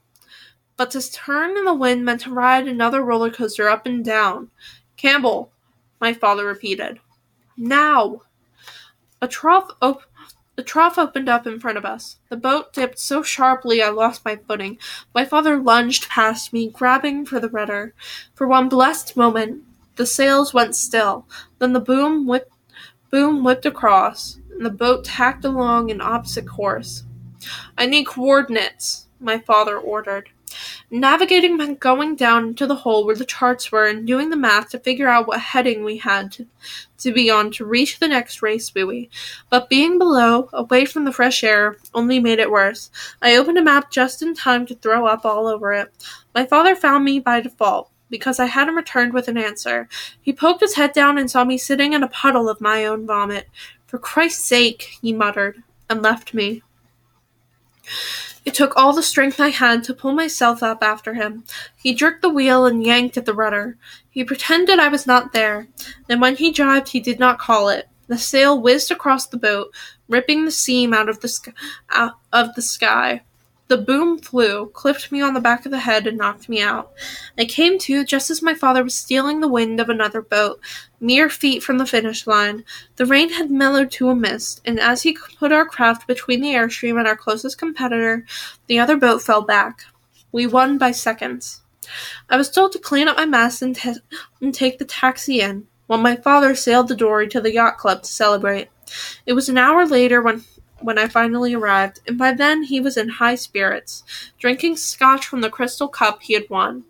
But 0.77 0.93
to 0.93 1.13
turn 1.13 1.57
in 1.57 1.65
the 1.65 1.75
wind 1.75 2.05
meant 2.05 2.23
to 2.23 2.33
ride 2.33 2.69
another 2.69 3.03
roller 3.03 3.31
coaster 3.31 3.69
up 3.69 3.85
and 3.87 4.05
down. 4.05 4.51
Campbell, 4.97 5.51
my 6.01 6.13
father 6.13 6.47
repeated. 6.47 7.01
Now! 7.57 8.23
A 9.21 9.29
trough, 9.29 9.71
op- 9.81 10.03
a 10.57 10.63
trough 10.63 10.99
opened 10.99 11.29
up 11.29 11.47
in 11.47 11.59
front 11.59 11.79
of 11.79 11.85
us. 11.85 12.17
The 12.29 12.37
boat 12.37 12.73
dipped 12.73 12.99
so 12.99 13.23
sharply 13.23 13.83
I 13.83 13.89
lost 13.89 14.25
my 14.25 14.37
footing. 14.37 14.79
My 15.15 15.25
father 15.25 15.59
lunged 15.59 16.09
past 16.09 16.53
me, 16.53 16.69
grabbing 16.69 17.27
for 17.27 17.41
the 17.41 17.49
rudder. 17.49 17.95
For 18.35 18.47
one 18.47 18.69
blessed 18.69 19.17
moment, 19.17 19.63
the 19.97 20.07
sails 20.07 20.55
went 20.55 20.75
still. 20.75 21.27
Then 21.59 21.73
the 21.73 21.81
boom 21.81 22.27
whipped, 22.27 22.53
boom 23.11 23.45
whipped 23.45 23.67
across, 23.67 24.39
and 24.51 24.65
the 24.65 24.71
boat 24.71 25.05
tacked 25.05 25.45
along 25.45 25.91
in 25.91 26.01
opposite 26.01 26.47
course. 26.47 27.05
I 27.77 27.87
need 27.87 28.07
coordinates, 28.07 29.07
my 29.21 29.39
father 29.39 29.77
ordered. 29.77 30.31
Navigating 30.91 31.57
meant 31.57 31.81
going 31.81 32.15
down 32.15 32.49
into 32.49 32.67
the 32.67 32.75
hole 32.75 33.07
where 33.07 33.17
the 33.17 33.25
charts 33.25 33.73
were 33.73 33.87
and 33.87 34.07
doing 34.07 34.29
the 34.29 34.37
math 34.37 34.71
to 34.71 34.79
figure 34.79 35.09
out 35.09 35.27
what 35.27 35.41
heading 35.41 35.85
we 35.85 35.97
had 35.97 36.31
to, 36.33 36.47
to 36.99 37.13
be 37.13 37.31
on 37.31 37.51
to 37.53 37.65
reach 37.65 37.99
the 37.99 38.09
next 38.09 38.43
race 38.43 38.69
buoy. 38.69 39.11
But 39.49 39.71
being 39.71 39.99
below, 39.99 40.51
away 40.53 40.85
from 40.85 41.05
the 41.05 41.13
fresh 41.13 41.43
air, 41.43 41.79
only 41.95 42.19
made 42.19 42.39
it 42.39 42.51
worse. 42.51 42.91
I 43.23 43.37
opened 43.37 43.59
a 43.59 43.63
map 43.63 43.91
just 43.91 44.21
in 44.21 44.35
time 44.35 44.67
to 44.67 44.75
throw 44.75 45.07
up 45.07 45.25
all 45.25 45.47
over 45.47 45.73
it. 45.73 45.91
My 46.35 46.45
father 46.45 46.77
found 46.77 47.05
me 47.05 47.19
by 47.19 47.41
default 47.41 47.92
because 48.13 48.39
I 48.39 48.45
hadn't 48.45 48.75
returned 48.75 49.15
with 49.15 49.27
an 49.27 49.39
answer. 49.39 49.89
He 50.21 50.35
poked 50.35 50.61
his 50.61 50.75
head 50.75 50.93
down 50.93 51.17
and 51.17 51.31
saw 51.31 51.45
me 51.45 51.57
sitting 51.57 51.95
in 51.95 52.03
a 52.03 52.09
puddle 52.09 52.47
of 52.47 52.61
my 52.61 52.85
own 52.85 53.07
vomit. 53.07 53.49
For 53.87 53.99
Christ's 53.99 54.45
sake, 54.45 54.99
he 55.01 55.15
muttered, 55.15 55.63
and 55.89 56.03
left 56.03 56.35
me. 56.35 56.63
It 58.45 58.53
took 58.53 58.77
all 58.77 58.93
the 58.93 59.03
strength 59.03 59.41
I 59.41 59.49
had 59.49 59.83
to 59.85 59.95
pull 59.95 60.13
myself 60.13 60.63
up 60.63 60.83
after 60.83 61.15
him. 61.15 61.45
He 61.75 61.95
jerked 61.95 62.21
the 62.21 62.29
wheel 62.29 62.67
and 62.67 62.85
yanked 62.85 63.17
at 63.17 63.25
the 63.25 63.33
rudder. 63.33 63.79
He 64.11 64.25
pretended 64.25 64.79
I 64.79 64.89
was 64.89 65.07
not 65.07 65.33
there, 65.33 65.69
and 66.07 66.21
when 66.21 66.37
he 66.37 66.53
jibed, 66.53 66.89
he 66.89 67.01
did 67.01 67.19
not 67.19 67.39
call 67.39 67.71
it. 67.71 67.89
The 68.09 68.19
sail 68.19 68.61
whizzed 68.61 68.91
across 68.91 69.27
the 69.27 69.39
boat, 69.39 69.73
ripping 70.07 70.45
the 70.45 70.51
seam 70.51 70.93
out 70.93 71.09
of 71.09 71.21
the, 71.21 71.29
sk- 71.29 71.55
out 71.91 72.19
of 72.31 72.55
the 72.57 72.63
sky. 72.63 73.23
The 73.73 73.79
boom 73.79 74.19
flew, 74.19 74.67
clipped 74.75 75.11
me 75.11 75.23
on 75.23 75.33
the 75.33 75.41
back 75.41 75.65
of 75.65 75.73
the 75.73 75.79
head, 75.79 76.07
and 76.07 76.19
knocked 76.19 76.47
me 76.47 76.61
out. 76.61 76.93
I 77.39 77.47
came 77.47 77.79
to 77.79 78.05
just 78.05 78.29
as 78.29 78.43
my 78.43 78.53
father 78.53 78.85
was 78.85 78.93
stealing 78.93 79.41
the 79.41 79.49
wind 79.49 79.81
of 79.81 79.89
another 79.89 80.21
boat, 80.21 80.61
mere 81.01 81.31
feet 81.31 81.63
from 81.63 81.79
the 81.79 81.87
finish 81.87 82.27
line. 82.27 82.65
The 82.97 83.07
rain 83.07 83.31
had 83.31 83.51
mellowed 83.51 83.91
to 83.93 84.11
a 84.11 84.15
mist, 84.15 84.61
and 84.67 84.79
as 84.79 85.05
he 85.05 85.17
put 85.39 85.53
our 85.53 85.65
craft 85.65 86.07
between 86.07 86.43
the 86.43 86.53
airstream 86.53 86.99
and 86.99 87.09
our 87.09 87.17
closest 87.17 87.57
competitor, 87.57 88.27
the 88.67 88.79
other 88.79 88.99
boat 88.99 89.23
fell 89.23 89.41
back. 89.41 89.85
We 90.33 90.47
won 90.47 90.77
by 90.77 90.91
seconds. 90.91 91.63
I 92.29 92.37
was 92.37 92.51
told 92.51 92.73
to 92.73 92.79
clean 92.79 93.09
up 93.09 93.17
my 93.17 93.25
mess 93.25 93.63
and, 93.63 93.75
t- 93.75 93.95
and 94.43 94.55
take 94.55 94.81
the 94.81 94.85
taxi 94.85 95.41
in, 95.41 95.67
while 95.87 95.99
my 95.99 96.17
father 96.17 96.55
sailed 96.55 96.89
the 96.89 96.95
dory 96.95 97.27
to 97.29 97.41
the 97.41 97.55
yacht 97.55 97.79
club 97.79 98.03
to 98.03 98.13
celebrate. 98.13 98.69
It 99.25 99.33
was 99.33 99.49
an 99.49 99.57
hour 99.57 99.87
later 99.87 100.21
when 100.21 100.45
when 100.85 100.99
I 100.99 101.09
finally 101.09 101.55
arrived, 101.55 102.01
and 102.07 102.19
by 102.19 102.33
then 102.33 102.65
he 102.65 102.81
was 102.81 102.97
in 102.97 103.09
high 103.09 103.35
spirits, 103.35 104.05
drinking 104.39 104.77
scotch 104.77 105.27
from 105.27 105.41
the 105.41 105.51
crystal 105.51 105.89
cup 105.89 106.23
he 106.23 106.35
had 106.35 106.49
won. 106.51 106.85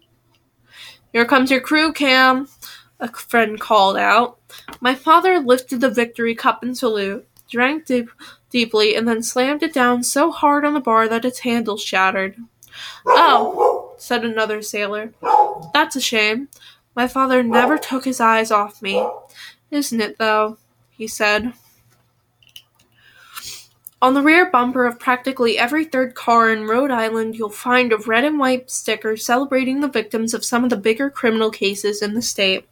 Here 1.12 1.24
comes 1.24 1.50
your 1.50 1.60
crew, 1.60 1.92
Cam, 1.92 2.48
a 2.98 3.08
friend 3.12 3.60
called 3.60 3.96
out. 3.96 4.38
My 4.80 4.94
father 4.94 5.38
lifted 5.38 5.80
the 5.80 5.90
victory 5.90 6.34
cup 6.34 6.62
in 6.62 6.74
salute, 6.74 7.26
drank 7.50 7.86
deep, 7.86 8.08
deeply, 8.50 8.94
and 8.94 9.06
then 9.06 9.22
slammed 9.22 9.62
it 9.62 9.74
down 9.74 10.02
so 10.02 10.30
hard 10.30 10.64
on 10.64 10.74
the 10.74 10.80
bar 10.80 11.08
that 11.08 11.24
its 11.24 11.40
handle 11.40 11.76
shattered. 11.76 12.36
Oh, 13.06 13.94
said 13.98 14.24
another 14.24 14.62
sailor. 14.62 15.12
That's 15.74 15.96
a 15.96 16.00
shame. 16.00 16.48
My 16.94 17.08
father 17.08 17.42
never 17.42 17.78
took 17.78 18.04
his 18.04 18.20
eyes 18.20 18.50
off 18.50 18.82
me. 18.82 19.06
Isn't 19.70 20.00
it, 20.00 20.18
though? 20.18 20.58
he 20.90 21.06
said. 21.06 21.54
On 24.02 24.14
the 24.14 24.22
rear 24.22 24.50
bumper 24.50 24.84
of 24.84 24.98
practically 24.98 25.56
every 25.56 25.84
third 25.84 26.16
car 26.16 26.50
in 26.50 26.66
Rhode 26.66 26.90
Island 26.90 27.36
you'll 27.36 27.50
find 27.50 27.92
a 27.92 27.98
red 27.98 28.24
and 28.24 28.36
white 28.36 28.68
sticker 28.68 29.16
celebrating 29.16 29.80
the 29.80 29.86
victims 29.86 30.34
of 30.34 30.44
some 30.44 30.64
of 30.64 30.70
the 30.70 30.76
bigger 30.76 31.08
criminal 31.08 31.52
cases 31.52 32.02
in 32.02 32.14
the 32.14 32.20
state. 32.20 32.68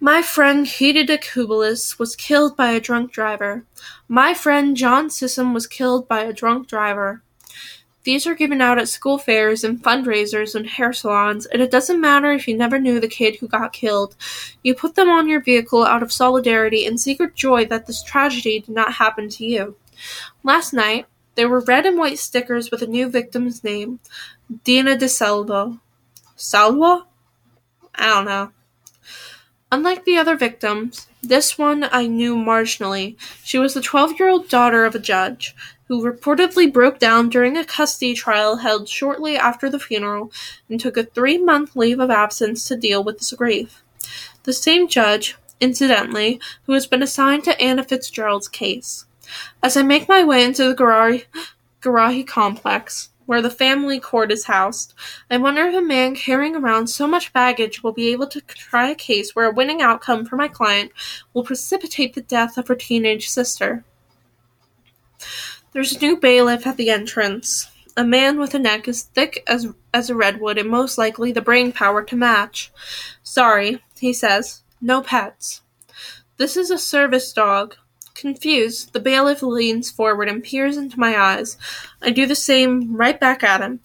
My 0.00 0.22
friend 0.22 0.64
Hedida 0.64 1.18
Kubelis 1.22 1.98
was 1.98 2.16
killed 2.16 2.56
by 2.56 2.70
a 2.70 2.80
drunk 2.80 3.12
driver. 3.12 3.66
My 4.08 4.32
friend 4.32 4.74
John 4.74 5.10
Sissom 5.10 5.52
was 5.52 5.66
killed 5.66 6.08
by 6.08 6.22
a 6.22 6.32
drunk 6.32 6.66
driver. 6.66 7.20
These 8.04 8.26
are 8.26 8.34
given 8.34 8.62
out 8.62 8.78
at 8.78 8.88
school 8.88 9.18
fairs 9.18 9.64
and 9.64 9.82
fundraisers 9.82 10.54
and 10.54 10.66
hair 10.66 10.94
salons, 10.94 11.44
and 11.44 11.60
it 11.60 11.70
doesn't 11.70 12.00
matter 12.00 12.32
if 12.32 12.48
you 12.48 12.56
never 12.56 12.78
knew 12.78 13.00
the 13.00 13.08
kid 13.08 13.36
who 13.36 13.48
got 13.48 13.74
killed. 13.74 14.16
You 14.62 14.74
put 14.74 14.94
them 14.94 15.10
on 15.10 15.28
your 15.28 15.42
vehicle 15.42 15.84
out 15.84 16.02
of 16.02 16.10
solidarity 16.10 16.86
and 16.86 16.98
secret 16.98 17.34
joy 17.34 17.66
that 17.66 17.86
this 17.86 18.02
tragedy 18.02 18.60
did 18.60 18.74
not 18.74 18.94
happen 18.94 19.28
to 19.28 19.44
you. 19.44 19.76
Last 20.42 20.72
night, 20.72 21.06
there 21.34 21.48
were 21.48 21.60
red 21.60 21.86
and 21.86 21.98
white 21.98 22.18
stickers 22.18 22.70
with 22.70 22.82
a 22.82 22.86
new 22.86 23.08
victim's 23.08 23.62
name 23.62 24.00
Dina 24.64 24.96
DeSalvo. 24.96 25.80
Salva? 26.36 27.06
I 27.94 28.06
don't 28.06 28.24
know. 28.24 28.52
Unlike 29.72 30.04
the 30.04 30.16
other 30.16 30.36
victims, 30.36 31.08
this 31.22 31.58
one 31.58 31.88
I 31.90 32.06
knew 32.06 32.36
marginally. 32.36 33.16
She 33.42 33.58
was 33.58 33.74
the 33.74 33.80
12 33.80 34.18
year 34.18 34.28
old 34.28 34.48
daughter 34.48 34.84
of 34.84 34.94
a 34.94 35.00
judge, 35.00 35.54
who 35.88 36.02
reportedly 36.02 36.72
broke 36.72 36.98
down 36.98 37.28
during 37.28 37.56
a 37.56 37.64
custody 37.64 38.14
trial 38.14 38.56
held 38.56 38.88
shortly 38.88 39.36
after 39.36 39.68
the 39.68 39.80
funeral 39.80 40.32
and 40.68 40.78
took 40.78 40.96
a 40.96 41.04
three 41.04 41.38
month 41.38 41.74
leave 41.74 42.00
of 42.00 42.10
absence 42.10 42.66
to 42.68 42.76
deal 42.76 43.02
with 43.02 43.18
his 43.18 43.32
grief. 43.32 43.82
The 44.44 44.52
same 44.52 44.88
judge, 44.88 45.36
incidentally, 45.60 46.40
who 46.66 46.72
has 46.72 46.86
been 46.86 47.02
assigned 47.02 47.44
to 47.44 47.60
Anna 47.60 47.82
Fitzgerald's 47.82 48.48
case. 48.48 49.04
As 49.62 49.76
I 49.76 49.82
make 49.82 50.08
my 50.08 50.24
way 50.24 50.44
into 50.44 50.64
the 50.64 51.24
Garrahy 51.82 52.26
complex, 52.26 53.10
where 53.26 53.42
the 53.42 53.50
family 53.50 54.00
court 54.00 54.32
is 54.32 54.46
housed. 54.46 54.94
I 55.30 55.36
wonder 55.36 55.66
if 55.66 55.74
a 55.74 55.82
man 55.82 56.14
carrying 56.14 56.56
around 56.56 56.86
so 56.86 57.06
much 57.06 57.32
baggage 57.32 57.82
will 57.82 57.92
be 57.92 58.12
able 58.12 58.28
to 58.28 58.40
try 58.40 58.88
a 58.88 58.94
case 58.94 59.34
where 59.34 59.46
a 59.46 59.54
winning 59.54 59.82
outcome 59.82 60.24
for 60.24 60.36
my 60.36 60.48
client 60.48 60.92
will 61.34 61.44
precipitate 61.44 62.14
the 62.14 62.22
death 62.22 62.56
of 62.56 62.68
her 62.68 62.76
teenage 62.76 63.28
sister. 63.28 63.84
There's 65.72 65.92
a 65.92 65.98
new 65.98 66.16
bailiff 66.16 66.66
at 66.66 66.76
the 66.76 66.88
entrance. 66.88 67.68
A 67.96 68.04
man 68.04 68.38
with 68.38 68.54
a 68.54 68.58
neck 68.58 68.86
as 68.88 69.02
thick 69.02 69.42
as, 69.46 69.66
as 69.92 70.08
a 70.08 70.14
redwood 70.14 70.58
and 70.58 70.70
most 70.70 70.96
likely 70.96 71.32
the 71.32 71.40
brain 71.40 71.72
power 71.72 72.02
to 72.04 72.16
match. 72.16 72.70
Sorry, 73.22 73.82
he 73.98 74.12
says. 74.12 74.62
No 74.80 75.02
pets. 75.02 75.62
This 76.36 76.56
is 76.56 76.70
a 76.70 76.78
service 76.78 77.32
dog. 77.32 77.76
Confused, 78.26 78.92
the 78.92 78.98
bailiff 78.98 79.40
leans 79.40 79.88
forward 79.88 80.28
and 80.28 80.42
peers 80.42 80.76
into 80.76 80.98
my 80.98 81.16
eyes. 81.16 81.56
I 82.02 82.10
do 82.10 82.26
the 82.26 82.34
same 82.34 82.96
right 82.96 83.20
back 83.20 83.44
at 83.44 83.60
him. 83.60 83.78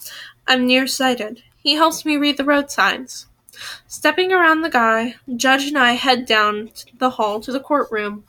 I'm 0.48 0.66
nearsighted. 0.66 1.44
He 1.62 1.76
helps 1.76 2.06
me 2.06 2.18
read 2.18 2.38
the 2.38 2.44
road 2.44 2.72
signs. 2.72 3.28
Stepping 3.86 4.34
around 4.34 4.62
the 4.62 4.72
guy, 4.72 5.14
Judge 5.36 5.66
and 5.66 5.78
I 5.78 5.92
head 5.92 6.26
down 6.26 6.72
the 6.98 7.12
hall 7.12 7.40
to 7.40 7.52
the 7.52 7.60
courtroom. 7.60 8.24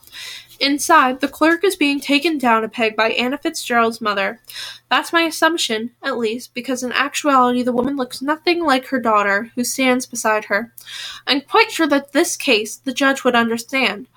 Inside, 0.61 1.21
the 1.21 1.29
clerk 1.29 1.65
is 1.65 1.77
being 1.77 1.99
taken 1.99 2.37
down 2.37 2.63
a 2.63 2.69
peg 2.69 2.95
by 2.95 3.13
Anna 3.13 3.39
Fitzgerald's 3.39 4.03
mother. 4.03 4.39
That's 4.91 5.15
my 5.15 5.23
assumption, 5.23 5.93
at 6.03 6.19
least, 6.19 6.53
because 6.53 6.83
in 6.83 6.93
actuality 6.93 7.63
the 7.63 7.73
woman 7.73 7.97
looks 7.97 8.21
nothing 8.21 8.63
like 8.63 8.89
her 8.89 9.01
daughter, 9.01 9.51
who 9.55 9.65
stands 9.65 10.05
beside 10.05 10.45
her. 10.45 10.75
I'm 11.27 11.41
quite 11.41 11.73
sure 11.73 11.87
that 11.87 12.13
this 12.13 12.37
case 12.37 12.77
the 12.77 12.93
judge 12.93 13.25
would 13.25 13.35
understand. 13.35 14.09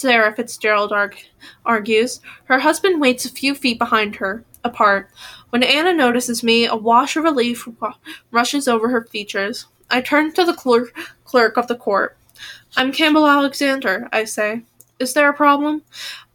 Sarah 0.00 0.34
Fitzgerald 0.34 0.92
arg- 0.92 1.26
argues. 1.66 2.20
Her 2.44 2.60
husband 2.60 3.00
waits 3.00 3.26
a 3.26 3.30
few 3.30 3.54
feet 3.54 3.78
behind 3.78 4.16
her, 4.16 4.44
apart. 4.64 5.10
When 5.50 5.62
Anna 5.62 5.92
notices 5.92 6.42
me, 6.42 6.66
a 6.66 6.74
wash 6.74 7.16
of 7.16 7.24
relief 7.24 7.68
rushes 8.30 8.66
over 8.66 8.88
her 8.88 9.04
features. 9.04 9.66
I 9.90 10.00
turn 10.00 10.32
to 10.32 10.44
the 10.44 10.54
clerk, 10.54 10.96
clerk 11.24 11.56
of 11.56 11.66
the 11.66 11.76
court. 11.76 12.16
I'm 12.76 12.92
Campbell 12.92 13.26
Alexander, 13.26 14.08
I 14.12 14.24
say. 14.24 14.62
Is 14.98 15.12
there 15.12 15.28
a 15.28 15.34
problem? 15.34 15.82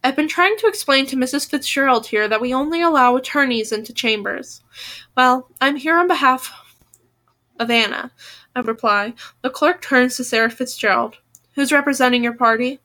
I've 0.04 0.16
been 0.16 0.28
trying 0.28 0.56
to 0.58 0.68
explain 0.68 1.06
to 1.06 1.16
Mrs. 1.16 1.48
Fitzgerald 1.48 2.06
here 2.06 2.28
that 2.28 2.40
we 2.40 2.54
only 2.54 2.82
allow 2.82 3.16
attorneys 3.16 3.72
into 3.72 3.92
chambers. 3.92 4.62
Well, 5.16 5.50
I'm 5.60 5.76
here 5.76 5.96
on 5.98 6.06
behalf 6.06 6.52
of 7.58 7.70
Anna, 7.70 8.12
I 8.54 8.60
reply. 8.60 9.14
The 9.42 9.50
clerk 9.50 9.82
turns 9.82 10.16
to 10.16 10.24
Sarah 10.24 10.50
Fitzgerald. 10.50 11.16
Who's 11.54 11.72
representing 11.72 12.22
your 12.22 12.34
party? 12.34 12.80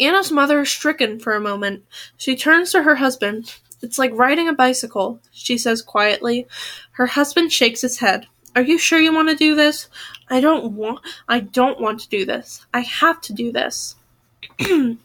Anna's 0.00 0.32
mother 0.32 0.62
is 0.62 0.70
stricken 0.70 1.18
for 1.18 1.34
a 1.34 1.40
moment. 1.40 1.84
She 2.16 2.36
turns 2.36 2.72
to 2.72 2.82
her 2.82 2.96
husband. 2.96 3.54
It's 3.82 3.98
like 3.98 4.12
riding 4.14 4.48
a 4.48 4.54
bicycle, 4.54 5.20
she 5.30 5.58
says 5.58 5.82
quietly. 5.82 6.46
Her 6.92 7.06
husband 7.06 7.52
shakes 7.52 7.82
his 7.82 7.98
head. 7.98 8.26
Are 8.56 8.62
you 8.62 8.78
sure 8.78 9.00
you 9.00 9.12
want 9.12 9.28
to 9.30 9.36
do 9.36 9.54
this? 9.54 9.88
I 10.28 10.40
don't 10.40 10.72
want 10.72 11.00
I 11.28 11.40
don't 11.40 11.80
want 11.80 12.00
to 12.00 12.08
do 12.08 12.24
this. 12.24 12.64
I 12.72 12.80
have 12.80 13.20
to 13.22 13.32
do 13.32 13.52
this. 13.52 13.96
the 14.58 14.98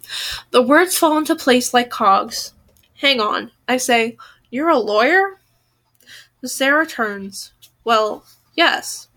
words 0.62 0.98
fall 0.98 1.18
into 1.18 1.36
place 1.36 1.74
like 1.74 1.90
cogs. 1.90 2.54
Hang 2.96 3.20
on, 3.20 3.52
I 3.68 3.78
say. 3.78 4.18
You're 4.52 4.70
a 4.70 4.78
lawyer? 4.78 5.40
Sarah 6.44 6.86
turns. 6.86 7.52
Well, 7.84 8.24
yes. 8.56 9.08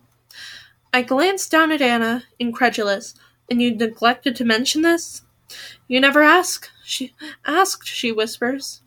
I 0.92 1.02
glance 1.02 1.48
down 1.48 1.72
at 1.72 1.80
Anna, 1.80 2.24
incredulous. 2.38 3.14
And 3.50 3.60
you 3.60 3.74
neglected 3.74 4.36
to 4.36 4.44
mention 4.44 4.82
this? 4.82 5.22
You 5.92 6.00
never 6.00 6.22
ask, 6.22 6.70
she 6.82 7.12
asked, 7.44 7.86
she 7.86 8.12
whispers. 8.12 8.80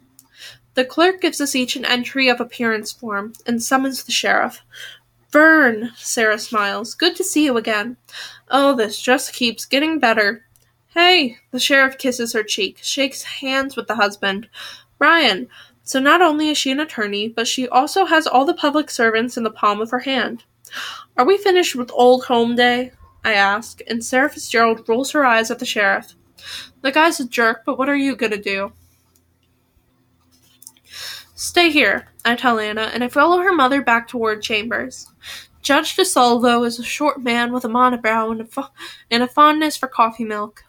The 0.74 0.84
clerk 0.84 1.22
gives 1.22 1.40
us 1.40 1.54
each 1.54 1.76
an 1.76 1.86
entry 1.86 2.30
of 2.30 2.42
appearance 2.42 2.92
form 2.92 3.34
and 3.46 3.62
summons 3.62 4.04
the 4.04 4.12
sheriff. 4.12 4.64
Vern, 5.32 5.92
Sarah 5.98 6.40
smiles. 6.40 6.96
Good 6.96 7.16
to 7.18 7.24
see 7.24 7.46
you 7.46 7.58
again. 7.58 7.98
Oh, 8.50 8.76
this 8.76 9.00
just 9.00 9.34
keeps 9.34 9.66
getting 9.66 10.00
better. 10.00 10.48
Hey, 10.96 11.38
the 11.52 11.60
sheriff 11.60 12.00
kisses 12.00 12.34
her 12.34 12.42
cheek, 12.42 12.80
shakes 12.82 13.22
hands 13.22 13.76
with 13.76 13.86
the 13.86 13.98
husband. 13.98 14.50
Ryan, 14.98 15.48
so 15.84 16.00
not 16.00 16.24
only 16.24 16.50
is 16.50 16.58
she 16.58 16.72
an 16.72 16.80
attorney, 16.80 17.28
but 17.28 17.48
she 17.48 17.68
also 17.68 18.06
has 18.06 18.26
all 18.26 18.46
the 18.46 18.56
public 18.56 18.90
servants 18.90 19.38
in 19.38 19.44
the 19.44 19.52
palm 19.52 19.80
of 19.80 19.92
her 19.92 20.00
hand. 20.00 20.44
Are 21.18 21.26
we 21.28 21.38
finished 21.38 21.76
with 21.76 21.92
Old 21.94 22.26
Home 22.26 22.56
Day? 22.56 22.94
I 23.24 23.34
ask, 23.34 23.82
and 23.86 24.04
Sarah 24.04 24.28
Fitzgerald 24.28 24.90
rolls 24.90 25.12
her 25.12 25.24
eyes 25.24 25.52
at 25.52 25.60
the 25.60 25.68
sheriff. 25.68 26.16
The 26.86 26.92
guy's 26.92 27.20
a 27.20 27.28
jerk, 27.28 27.64
but 27.66 27.80
what 27.80 27.90
are 27.90 27.96
you 27.96 28.16
gonna 28.16 28.38
do? 28.38 28.72
Stay 31.34 31.72
here, 31.72 32.10
I 32.24 32.36
tell 32.36 32.60
Anna, 32.60 32.92
and 32.94 33.04
I 33.04 33.08
follow 33.08 33.40
her 33.40 33.52
mother 33.52 33.82
back 33.82 34.08
toward 34.08 34.44
chambers. 34.44 35.08
Judge 35.64 35.96
DeSalvo 35.96 36.64
is 36.64 36.78
a 36.78 36.84
short 36.84 37.24
man 37.24 37.52
with 37.52 37.66
a 37.66 37.70
monobrow 37.70 38.32
and 38.32 38.42
a, 38.42 38.46
fo- 38.46 38.70
and 39.10 39.24
a 39.24 39.28
fondness 39.28 39.76
for 39.76 39.88
coffee 39.88 40.26
milk. 40.26 40.64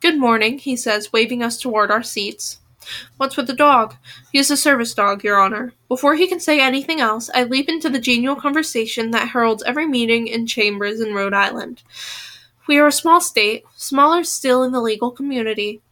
Good 0.00 0.16
morning, 0.16 0.58
he 0.58 0.76
says, 0.76 1.12
waving 1.12 1.42
us 1.42 1.58
toward 1.58 1.90
our 1.90 2.04
seats. 2.04 2.60
What's 3.16 3.36
with 3.36 3.48
the 3.48 3.52
dog? 3.52 3.96
He 4.30 4.38
is 4.38 4.52
a 4.52 4.56
service 4.56 4.94
dog, 4.94 5.24
Your 5.24 5.40
Honor. 5.40 5.72
Before 5.88 6.14
he 6.14 6.28
can 6.28 6.38
say 6.38 6.60
anything 6.60 7.00
else, 7.00 7.30
I 7.34 7.42
leap 7.42 7.68
into 7.68 7.90
the 7.90 7.98
genial 7.98 8.36
conversation 8.36 9.10
that 9.10 9.30
heralds 9.30 9.64
every 9.64 9.88
meeting 9.88 10.28
in 10.28 10.46
chambers 10.46 11.00
in 11.00 11.14
Rhode 11.14 11.34
Island. 11.34 11.82
We 12.66 12.78
are 12.78 12.86
a 12.86 12.92
small 12.92 13.20
state, 13.20 13.64
smaller 13.76 14.24
still 14.24 14.62
in 14.62 14.72
the 14.72 14.80
legal 14.80 15.10
community. 15.10 15.82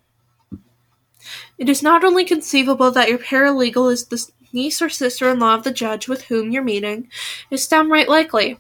It 1.56 1.68
is 1.68 1.82
not 1.82 2.04
only 2.04 2.24
conceivable 2.24 2.90
that 2.90 3.08
your 3.08 3.18
paralegal 3.18 3.92
is 3.92 4.06
the 4.06 4.24
niece 4.52 4.82
or 4.82 4.88
sister 4.88 5.30
in 5.30 5.38
law 5.38 5.54
of 5.54 5.64
the 5.64 5.72
judge 5.72 6.08
with 6.08 6.24
whom 6.24 6.50
you're 6.50 6.64
meeting, 6.64 7.08
it's 7.50 7.68
downright 7.68 8.08
likely. 8.08 8.58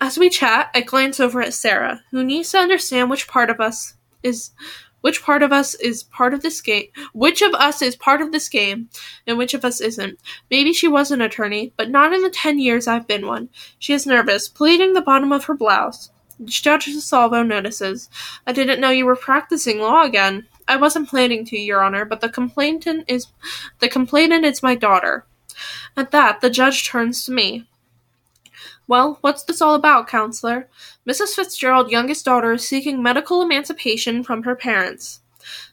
As 0.00 0.18
we 0.18 0.28
chat, 0.28 0.70
I 0.74 0.80
glance 0.80 1.20
over 1.20 1.40
at 1.40 1.54
Sarah, 1.54 2.02
who 2.10 2.24
needs 2.24 2.50
to 2.50 2.58
understand 2.58 3.08
which 3.08 3.28
part 3.28 3.50
of 3.50 3.60
us 3.60 3.94
is 4.22 4.50
which 5.00 5.22
part 5.22 5.42
of 5.42 5.52
us 5.52 5.74
is 5.74 6.02
part 6.02 6.32
of 6.32 6.40
this 6.40 6.62
game 6.62 6.86
which 7.12 7.42
of 7.42 7.52
us 7.52 7.82
is 7.82 7.94
part 7.94 8.22
of 8.22 8.32
this 8.32 8.48
game 8.48 8.88
and 9.26 9.36
which 9.36 9.52
of 9.52 9.64
us 9.64 9.80
isn't. 9.80 10.18
Maybe 10.50 10.72
she 10.72 10.88
was 10.88 11.10
an 11.10 11.20
attorney, 11.20 11.72
but 11.76 11.90
not 11.90 12.14
in 12.14 12.22
the 12.22 12.30
ten 12.30 12.58
years 12.58 12.88
I've 12.88 13.06
been 13.06 13.26
one. 13.26 13.50
She 13.78 13.92
is 13.92 14.06
nervous, 14.06 14.48
pleating 14.48 14.94
the 14.94 15.02
bottom 15.02 15.30
of 15.30 15.44
her 15.44 15.54
blouse. 15.54 16.10
Judge 16.44 16.86
Salvo 16.96 17.42
notices. 17.42 18.08
I 18.46 18.52
didn't 18.52 18.80
know 18.80 18.90
you 18.90 19.06
were 19.06 19.16
practicing 19.16 19.80
law 19.80 20.02
again. 20.02 20.46
I 20.66 20.76
wasn't 20.76 21.08
planning 21.08 21.44
to, 21.46 21.58
Your 21.58 21.82
Honor, 21.82 22.04
but 22.04 22.20
the 22.20 22.28
complainant 22.28 23.04
is 23.08 23.26
the 23.80 23.88
complainant 23.88 24.44
is 24.44 24.62
my 24.62 24.74
daughter. 24.74 25.26
At 25.96 26.10
that, 26.10 26.40
the 26.40 26.50
judge 26.50 26.88
turns 26.88 27.24
to 27.24 27.32
me. 27.32 27.68
Well, 28.86 29.18
what's 29.20 29.44
this 29.44 29.62
all 29.62 29.74
about, 29.74 30.08
counselor? 30.08 30.68
Mrs. 31.08 31.34
Fitzgerald's 31.34 31.92
youngest 31.92 32.24
daughter 32.24 32.52
is 32.52 32.66
seeking 32.66 33.02
medical 33.02 33.40
emancipation 33.40 34.22
from 34.22 34.42
her 34.42 34.54
parents. 34.54 35.20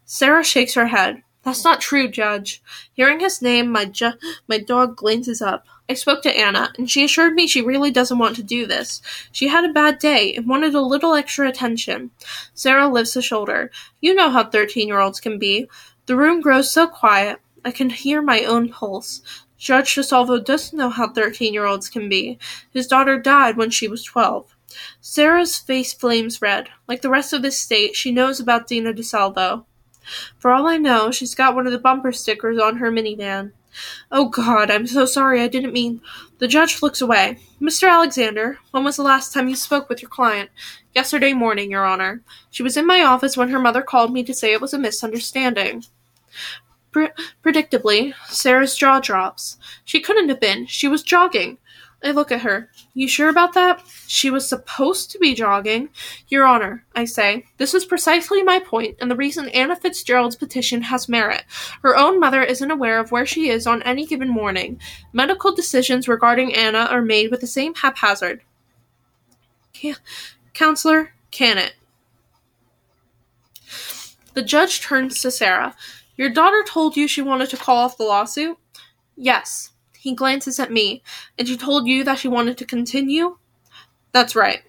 Sarah 0.05 0.43
shakes 0.43 0.76
her 0.76 0.88
head. 0.88 1.24
That's 1.43 1.63
not 1.63 1.81
true, 1.81 2.07
Judge. 2.07 2.61
Hearing 2.93 3.19
his 3.19 3.41
name, 3.41 3.71
my 3.71 3.85
ju- 3.85 4.13
my 4.47 4.59
dog 4.59 4.95
glances 4.95 5.41
up. 5.41 5.65
I 5.89 5.95
spoke 5.95 6.21
to 6.23 6.37
Anna, 6.37 6.71
and 6.77 6.89
she 6.89 7.03
assured 7.03 7.33
me 7.33 7.47
she 7.47 7.61
really 7.61 7.89
doesn't 7.89 8.19
want 8.19 8.35
to 8.35 8.43
do 8.43 8.67
this. 8.67 9.01
She 9.31 9.47
had 9.47 9.65
a 9.65 9.73
bad 9.73 9.97
day 9.97 10.35
and 10.35 10.47
wanted 10.47 10.75
a 10.75 10.81
little 10.81 11.15
extra 11.15 11.49
attention. 11.49 12.11
Sarah 12.53 12.87
lifts 12.87 13.15
a 13.15 13.21
shoulder. 13.21 13.71
You 14.01 14.13
know 14.13 14.29
how 14.29 14.43
thirteen 14.43 14.87
year 14.87 14.99
olds 14.99 15.19
can 15.19 15.39
be. 15.39 15.67
The 16.05 16.15
room 16.15 16.41
grows 16.41 16.71
so 16.71 16.87
quiet. 16.87 17.39
I 17.65 17.71
can 17.71 17.89
hear 17.89 18.21
my 18.21 18.43
own 18.43 18.69
pulse. 18.69 19.21
Judge 19.57 19.93
DeSalvo 19.95 20.43
doesn't 20.43 20.77
know 20.77 20.89
how 20.89 21.11
thirteen 21.11 21.53
year 21.53 21.65
olds 21.65 21.89
can 21.89 22.07
be. 22.07 22.37
His 22.71 22.87
daughter 22.87 23.19
died 23.19 23.57
when 23.57 23.71
she 23.71 23.87
was 23.87 24.03
twelve. 24.03 24.55
Sarah's 25.01 25.57
face 25.57 25.91
flames 25.91 26.41
red. 26.41 26.69
Like 26.87 27.01
the 27.01 27.09
rest 27.09 27.33
of 27.33 27.41
the 27.41 27.51
state, 27.51 27.95
she 27.95 28.11
knows 28.11 28.39
about 28.39 28.67
Dina 28.67 28.93
DeSalvo. 28.93 29.65
For 30.37 30.51
all 30.51 30.67
I 30.67 30.77
know, 30.77 31.11
she's 31.11 31.35
got 31.35 31.55
one 31.55 31.65
of 31.65 31.73
the 31.73 31.79
bumper 31.79 32.11
stickers 32.11 32.59
on 32.59 32.77
her 32.77 32.91
minivan. 32.91 33.51
Oh 34.11 34.27
God, 34.29 34.69
I'm 34.69 34.87
so 34.87 35.05
sorry, 35.05 35.41
I 35.41 35.47
didn't 35.47 35.73
mean. 35.73 36.01
The 36.39 36.47
judge 36.47 36.81
looks 36.81 37.01
away. 37.01 37.39
Mr. 37.61 37.89
Alexander, 37.89 38.59
when 38.71 38.83
was 38.83 38.97
the 38.97 39.03
last 39.03 39.33
time 39.33 39.47
you 39.47 39.55
spoke 39.55 39.87
with 39.87 40.01
your 40.01 40.09
client? 40.09 40.49
Yesterday 40.93 41.33
morning, 41.33 41.71
Your 41.71 41.85
Honor. 41.85 42.21
She 42.49 42.63
was 42.63 42.75
in 42.75 42.85
my 42.85 43.01
office 43.01 43.37
when 43.37 43.49
her 43.49 43.59
mother 43.59 43.81
called 43.81 44.11
me 44.11 44.23
to 44.23 44.33
say 44.33 44.51
it 44.51 44.61
was 44.61 44.73
a 44.73 44.79
misunderstanding. 44.79 45.85
Pre- 46.91 47.11
predictably, 47.43 48.13
Sarah's 48.27 48.75
jaw 48.75 48.99
drops. 48.99 49.57
She 49.85 50.01
couldn't 50.01 50.27
have 50.27 50.41
been. 50.41 50.65
She 50.65 50.89
was 50.89 51.03
jogging. 51.03 51.57
I 52.03 52.11
look 52.11 52.31
at 52.31 52.41
her. 52.41 52.69
You 52.93 53.07
sure 53.07 53.29
about 53.29 53.53
that? 53.53 53.81
She 54.07 54.29
was 54.29 54.47
supposed 54.47 55.11
to 55.11 55.19
be 55.19 55.33
jogging. 55.33 55.89
Your 56.27 56.45
Honor, 56.45 56.85
I 56.93 57.05
say, 57.05 57.45
this 57.57 57.73
is 57.73 57.85
precisely 57.85 58.43
my 58.43 58.59
point, 58.59 58.97
and 58.99 59.09
the 59.09 59.15
reason 59.15 59.47
Anna 59.49 59.77
Fitzgerald's 59.77 60.35
petition 60.35 60.81
has 60.83 61.07
merit. 61.07 61.43
Her 61.83 61.95
own 61.95 62.19
mother 62.19 62.43
isn't 62.43 62.69
aware 62.69 62.99
of 62.99 63.11
where 63.11 63.25
she 63.25 63.49
is 63.49 63.65
on 63.65 63.81
any 63.83 64.05
given 64.05 64.27
morning. 64.27 64.79
Medical 65.13 65.55
decisions 65.55 66.09
regarding 66.09 66.53
Anna 66.53 66.79
are 66.79 67.01
made 67.01 67.31
with 67.31 67.39
the 67.39 67.47
same 67.47 67.73
haphazard. 67.75 68.41
Can- 69.71 69.95
Counselor, 70.53 71.13
can 71.31 71.57
it? 71.57 71.75
The 74.33 74.43
judge 74.43 74.81
turns 74.81 75.21
to 75.21 75.31
Sarah. 75.31 75.75
Your 76.17 76.29
daughter 76.29 76.63
told 76.67 76.97
you 76.97 77.07
she 77.07 77.21
wanted 77.21 77.49
to 77.51 77.57
call 77.57 77.77
off 77.77 77.97
the 77.97 78.03
lawsuit? 78.03 78.57
Yes. 79.15 79.70
He 80.01 80.15
glances 80.15 80.59
at 80.59 80.71
me. 80.71 81.03
And 81.37 81.47
she 81.47 81.55
told 81.55 81.85
you 81.85 82.03
that 82.05 82.17
she 82.17 82.27
wanted 82.27 82.57
to 82.57 82.65
continue? 82.65 83.37
That's 84.13 84.35
right. 84.35 84.63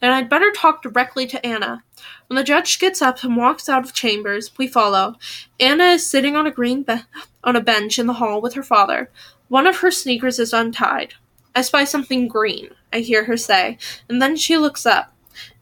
Then 0.00 0.10
I'd 0.10 0.28
better 0.28 0.50
talk 0.50 0.82
directly 0.82 1.24
to 1.28 1.46
Anna. 1.46 1.84
When 2.26 2.36
the 2.36 2.42
judge 2.42 2.80
gets 2.80 3.00
up 3.00 3.22
and 3.22 3.36
walks 3.36 3.68
out 3.68 3.84
of 3.84 3.92
chambers, 3.92 4.50
we 4.58 4.66
follow. 4.66 5.14
Anna 5.60 5.84
is 5.84 6.10
sitting 6.10 6.34
on 6.34 6.48
a 6.48 6.50
green 6.50 6.82
be- 6.82 7.04
on 7.44 7.54
a 7.54 7.60
bench 7.60 7.96
in 7.96 8.08
the 8.08 8.14
hall 8.14 8.40
with 8.40 8.54
her 8.54 8.62
father. 8.64 9.08
One 9.46 9.68
of 9.68 9.76
her 9.76 9.92
sneakers 9.92 10.40
is 10.40 10.52
untied. 10.52 11.14
I 11.54 11.62
spy 11.62 11.84
something 11.84 12.26
green, 12.26 12.70
I 12.92 12.98
hear 12.98 13.26
her 13.26 13.36
say, 13.36 13.78
and 14.08 14.20
then 14.20 14.34
she 14.34 14.56
looks 14.56 14.84
up. 14.84 15.14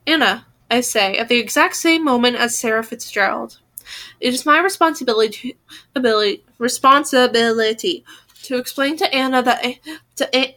Anna, 0.06 0.46
I 0.70 0.80
say, 0.80 1.18
at 1.18 1.28
the 1.28 1.38
exact 1.38 1.76
same 1.76 2.02
moment 2.02 2.36
as 2.36 2.58
Sarah 2.58 2.82
Fitzgerald. 2.82 3.58
It 4.18 4.32
is 4.32 4.46
my 4.46 4.60
responsibility, 4.60 5.58
ability, 5.94 6.42
responsibility 6.58 8.02
to 8.44 8.58
explain 8.58 8.96
to 8.98 9.14
Anna 9.14 9.42
that 9.42 9.78
to 10.16 10.54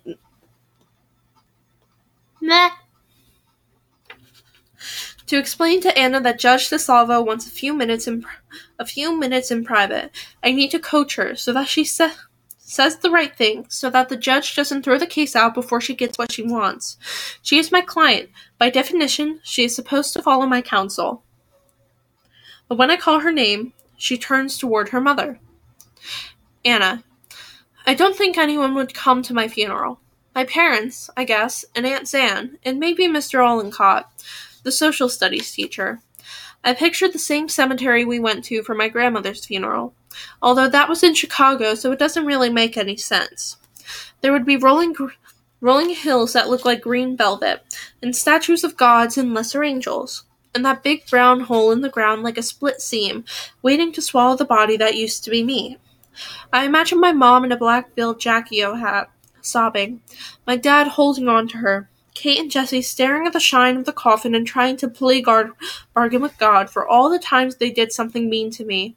Meh. 2.42 2.70
To 5.28 5.38
explain 5.38 5.82
to 5.82 5.98
Anna 5.98 6.22
that 6.22 6.40
Judge 6.40 6.70
DeSalvo 6.70 7.26
wants 7.26 7.48
a 7.48 7.52
few 7.52 7.74
minutes 7.74 8.08
in 8.08 8.26
a 8.80 8.86
few 8.86 9.18
minutes 9.18 9.52
in 9.52 9.66
private. 9.66 10.12
I 10.44 10.52
need 10.52 10.72
to 10.72 10.80
coach 10.80 11.16
her 11.16 11.36
so 11.36 11.52
that 11.54 11.68
she 11.68 11.84
sa- 11.84 12.12
says 12.58 12.98
the 12.98 13.12
right 13.12 13.36
thing, 13.36 13.66
so 13.70 13.90
that 13.90 14.10
the 14.10 14.18
judge 14.18 14.56
doesn't 14.56 14.84
throw 14.84 14.98
the 14.98 15.08
case 15.08 15.36
out 15.36 15.54
before 15.54 15.82
she 15.82 15.96
gets 15.96 16.18
what 16.18 16.32
she 16.32 16.44
wants. 16.44 16.98
She 17.42 17.58
is 17.58 17.72
my 17.72 17.82
client. 17.82 18.30
By 18.58 18.70
definition, 18.70 19.40
she 19.44 19.66
is 19.66 19.76
supposed 19.76 20.14
to 20.14 20.22
follow 20.22 20.46
my 20.46 20.62
counsel. 20.62 21.24
But 22.68 22.78
when 22.78 22.92
I 22.92 22.98
call 22.98 23.22
her 23.22 23.32
name, 23.32 23.74
she 23.98 24.18
turns 24.18 24.58
toward 24.58 24.90
her 24.90 25.02
mother. 25.02 25.40
Anna, 26.64 27.04
I 27.90 27.94
don't 27.94 28.18
think 28.18 28.38
anyone 28.38 28.76
would 28.76 28.94
come 28.94 29.22
to 29.24 29.34
my 29.34 29.48
funeral. 29.48 30.02
My 30.36 30.44
parents, 30.44 31.10
I 31.16 31.24
guess, 31.24 31.64
and 31.74 31.86
Aunt 31.86 32.04
Zanne, 32.04 32.58
and 32.66 32.80
maybe 32.80 33.08
Mr. 33.08 33.40
Ollincott, 33.40 34.04
the 34.64 34.74
social 34.74 35.08
studies 35.08 35.50
teacher. 35.54 36.02
I 36.66 36.74
pictured 36.74 37.14
the 37.14 37.18
same 37.18 37.48
cemetery 37.48 38.04
we 38.04 38.20
went 38.20 38.44
to 38.46 38.62
for 38.62 38.76
my 38.76 38.90
grandmother's 38.90 39.46
funeral, 39.46 39.94
although 40.42 40.68
that 40.68 40.90
was 40.90 41.02
in 41.02 41.14
Chicago, 41.14 41.76
so 41.76 41.94
it 41.94 41.98
doesn't 41.98 42.26
really 42.26 42.50
make 42.50 42.76
any 42.76 42.98
sense. 42.98 43.56
There 44.20 44.34
would 44.34 44.46
be 44.46 44.58
rolling, 44.58 44.94
rolling 45.62 45.92
hills 45.92 46.34
that 46.34 46.50
look 46.50 46.66
like 46.66 46.82
green 46.82 47.16
velvet, 47.16 47.64
and 48.02 48.14
statues 48.14 48.66
of 48.66 48.76
gods 48.76 49.18
and 49.18 49.34
lesser 49.34 49.64
angels, 49.64 50.26
and 50.54 50.66
that 50.66 50.84
big 50.84 51.10
brown 51.10 51.40
hole 51.40 51.72
in 51.72 51.80
the 51.80 51.90
ground 51.90 52.22
like 52.22 52.38
a 52.38 52.44
split 52.44 52.82
seam, 52.82 53.24
waiting 53.62 53.94
to 53.94 54.02
swallow 54.02 54.36
the 54.36 54.44
body 54.44 54.76
that 54.76 54.98
used 54.98 55.24
to 55.24 55.30
be 55.30 55.42
me. 55.42 55.78
I 56.52 56.66
imagine 56.66 57.00
my 57.00 57.12
mom 57.12 57.46
in 57.46 57.52
a 57.52 57.58
black 57.58 57.92
Jackie 58.20 58.64
O 58.64 58.76
hat, 58.76 59.10
sobbing, 59.42 60.02
my 60.46 60.56
dad 60.56 60.88
holding 60.88 61.28
on 61.28 61.48
to 61.50 61.58
her, 61.58 61.90
Kate 62.14 62.40
and 62.40 62.50
Jesse 62.50 62.82
staring 62.82 63.28
at 63.28 63.34
the 63.34 63.40
shine 63.40 63.78
of 63.78 63.86
the 63.86 63.94
coffin 63.94 64.34
and 64.34 64.48
trying 64.48 64.76
to 64.78 64.88
play 64.88 65.22
guard 65.22 65.52
bargain 65.94 66.22
with 66.22 66.38
God 66.40 66.70
for 66.70 66.88
all 66.88 67.12
the 67.12 67.20
times 67.20 67.56
they 67.56 67.70
did 67.70 67.92
something 67.92 68.28
mean 68.28 68.50
to 68.52 68.66
me. 68.66 68.96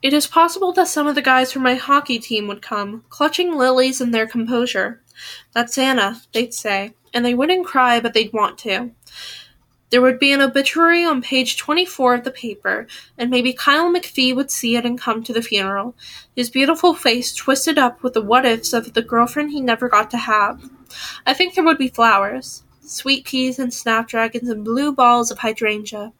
It 0.00 0.12
is 0.12 0.26
possible 0.26 0.72
that 0.72 0.88
some 0.88 1.06
of 1.06 1.14
the 1.14 1.22
guys 1.22 1.52
from 1.52 1.62
my 1.62 1.74
hockey 1.74 2.18
team 2.18 2.48
would 2.48 2.62
come, 2.62 3.04
clutching 3.10 3.56
lilies 3.56 4.00
in 4.00 4.10
their 4.10 4.26
composure. 4.26 5.02
That's 5.52 5.76
Anna, 5.76 6.22
they'd 6.32 6.54
say, 6.54 6.94
and 7.12 7.24
they 7.24 7.34
wouldn't 7.34 7.66
cry, 7.66 8.00
but 8.00 8.14
they'd 8.14 8.32
want 8.32 8.58
to. 8.60 8.92
There 9.92 10.00
would 10.00 10.18
be 10.18 10.32
an 10.32 10.40
obituary 10.40 11.04
on 11.04 11.20
page 11.20 11.58
24 11.58 12.14
of 12.14 12.24
the 12.24 12.30
paper, 12.30 12.86
and 13.18 13.28
maybe 13.28 13.52
Kyle 13.52 13.92
McPhee 13.92 14.34
would 14.34 14.50
see 14.50 14.74
it 14.74 14.86
and 14.86 14.98
come 14.98 15.22
to 15.22 15.34
the 15.34 15.42
funeral, 15.42 15.94
his 16.34 16.48
beautiful 16.48 16.94
face 16.94 17.34
twisted 17.34 17.76
up 17.76 18.02
with 18.02 18.14
the 18.14 18.22
what 18.22 18.46
ifs 18.46 18.72
of 18.72 18.94
the 18.94 19.02
girlfriend 19.02 19.50
he 19.50 19.60
never 19.60 19.90
got 19.90 20.10
to 20.12 20.16
have. 20.16 20.70
I 21.26 21.34
think 21.34 21.54
there 21.54 21.64
would 21.64 21.76
be 21.76 21.88
flowers, 21.88 22.62
sweet 22.80 23.26
peas 23.26 23.58
and 23.58 23.72
snapdragons 23.72 24.48
and 24.48 24.64
blue 24.64 24.92
balls 24.92 25.30
of 25.30 25.40
hydrangea. 25.40 26.14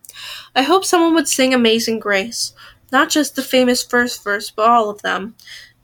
I 0.55 0.65
hope 0.65 0.85
someone 0.85 1.15
would 1.15 1.29
sing 1.29 1.55
Amazing 1.55 1.99
Grace, 1.99 2.53
not 2.93 3.09
just 3.09 3.37
the 3.37 3.43
famous 3.43 3.83
first 3.83 4.23
verse, 4.23 4.51
but 4.51 4.69
all 4.69 4.91
of 4.91 5.01
them. 5.01 5.35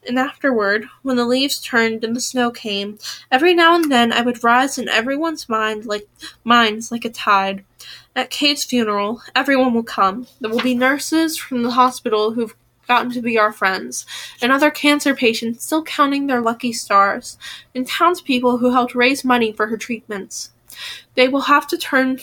And 0.07 0.19
afterward, 0.19 0.85
when 1.01 1.17
the 1.17 1.25
leaves 1.25 1.59
turned 1.59 2.03
and 2.03 2.15
the 2.15 2.21
snow 2.21 2.51
came, 2.51 2.99
every 3.31 3.55
now 3.55 3.73
and 3.73 3.91
then 3.91 4.13
I 4.13 4.21
would 4.21 4.43
rise 4.43 4.77
in 4.77 4.87
everyone's 4.87 5.49
mind 5.49 5.87
like 5.87 6.07
minds 6.43 6.91
like 6.91 7.03
a 7.03 7.09
tide. 7.09 7.65
At 8.15 8.29
Kate's 8.29 8.63
funeral, 8.63 9.21
everyone 9.35 9.73
will 9.73 9.83
come. 9.83 10.27
There 10.41 10.49
will 10.49 10.61
be 10.61 10.75
nurses 10.75 11.37
from 11.37 11.63
the 11.63 11.71
hospital 11.71 12.31
who've 12.33 12.55
gotten 12.87 13.11
to 13.11 13.21
be 13.21 13.37
our 13.37 13.51
friends, 13.51 14.05
and 14.41 14.51
other 14.51 14.71
cancer 14.71 15.15
patients 15.15 15.63
still 15.63 15.83
counting 15.83 16.27
their 16.27 16.41
lucky 16.41 16.73
stars, 16.73 17.37
and 17.75 17.87
townspeople 17.87 18.57
who 18.57 18.71
helped 18.71 18.95
raise 18.95 19.23
money 19.23 19.51
for 19.51 19.67
her 19.67 19.77
treatments. 19.77 20.51
They 21.15 21.27
will 21.27 21.41
have 21.41 21.67
to 21.67 21.77
turn 21.77 22.19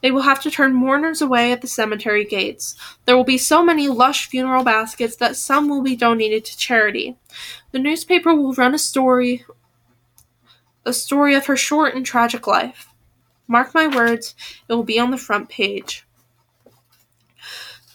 they 0.00 0.12
will 0.12 0.22
have 0.22 0.40
to 0.42 0.50
turn 0.50 0.74
mourners 0.74 1.20
away 1.20 1.50
at 1.50 1.60
the 1.60 1.66
cemetery 1.66 2.24
gates. 2.24 2.76
There 3.04 3.16
will 3.16 3.24
be 3.24 3.36
so 3.36 3.64
many 3.64 3.88
lush 3.88 4.28
funeral 4.28 4.62
baskets 4.62 5.16
that 5.16 5.36
some 5.36 5.68
will 5.68 5.82
be 5.82 5.96
donated 5.96 6.44
to 6.44 6.56
charity. 6.56 7.16
The 7.72 7.80
newspaper 7.80 8.32
will 8.32 8.54
run 8.54 8.74
a 8.74 8.78
story 8.78 9.44
a 10.86 10.92
story 10.92 11.34
of 11.34 11.46
her 11.46 11.56
short 11.56 11.94
and 11.94 12.06
tragic 12.06 12.46
life. 12.46 12.88
Mark 13.48 13.74
my 13.74 13.88
words, 13.88 14.34
it 14.68 14.74
will 14.74 14.84
be 14.84 15.00
on 15.00 15.10
the 15.10 15.18
front 15.18 15.48
page. 15.48 16.04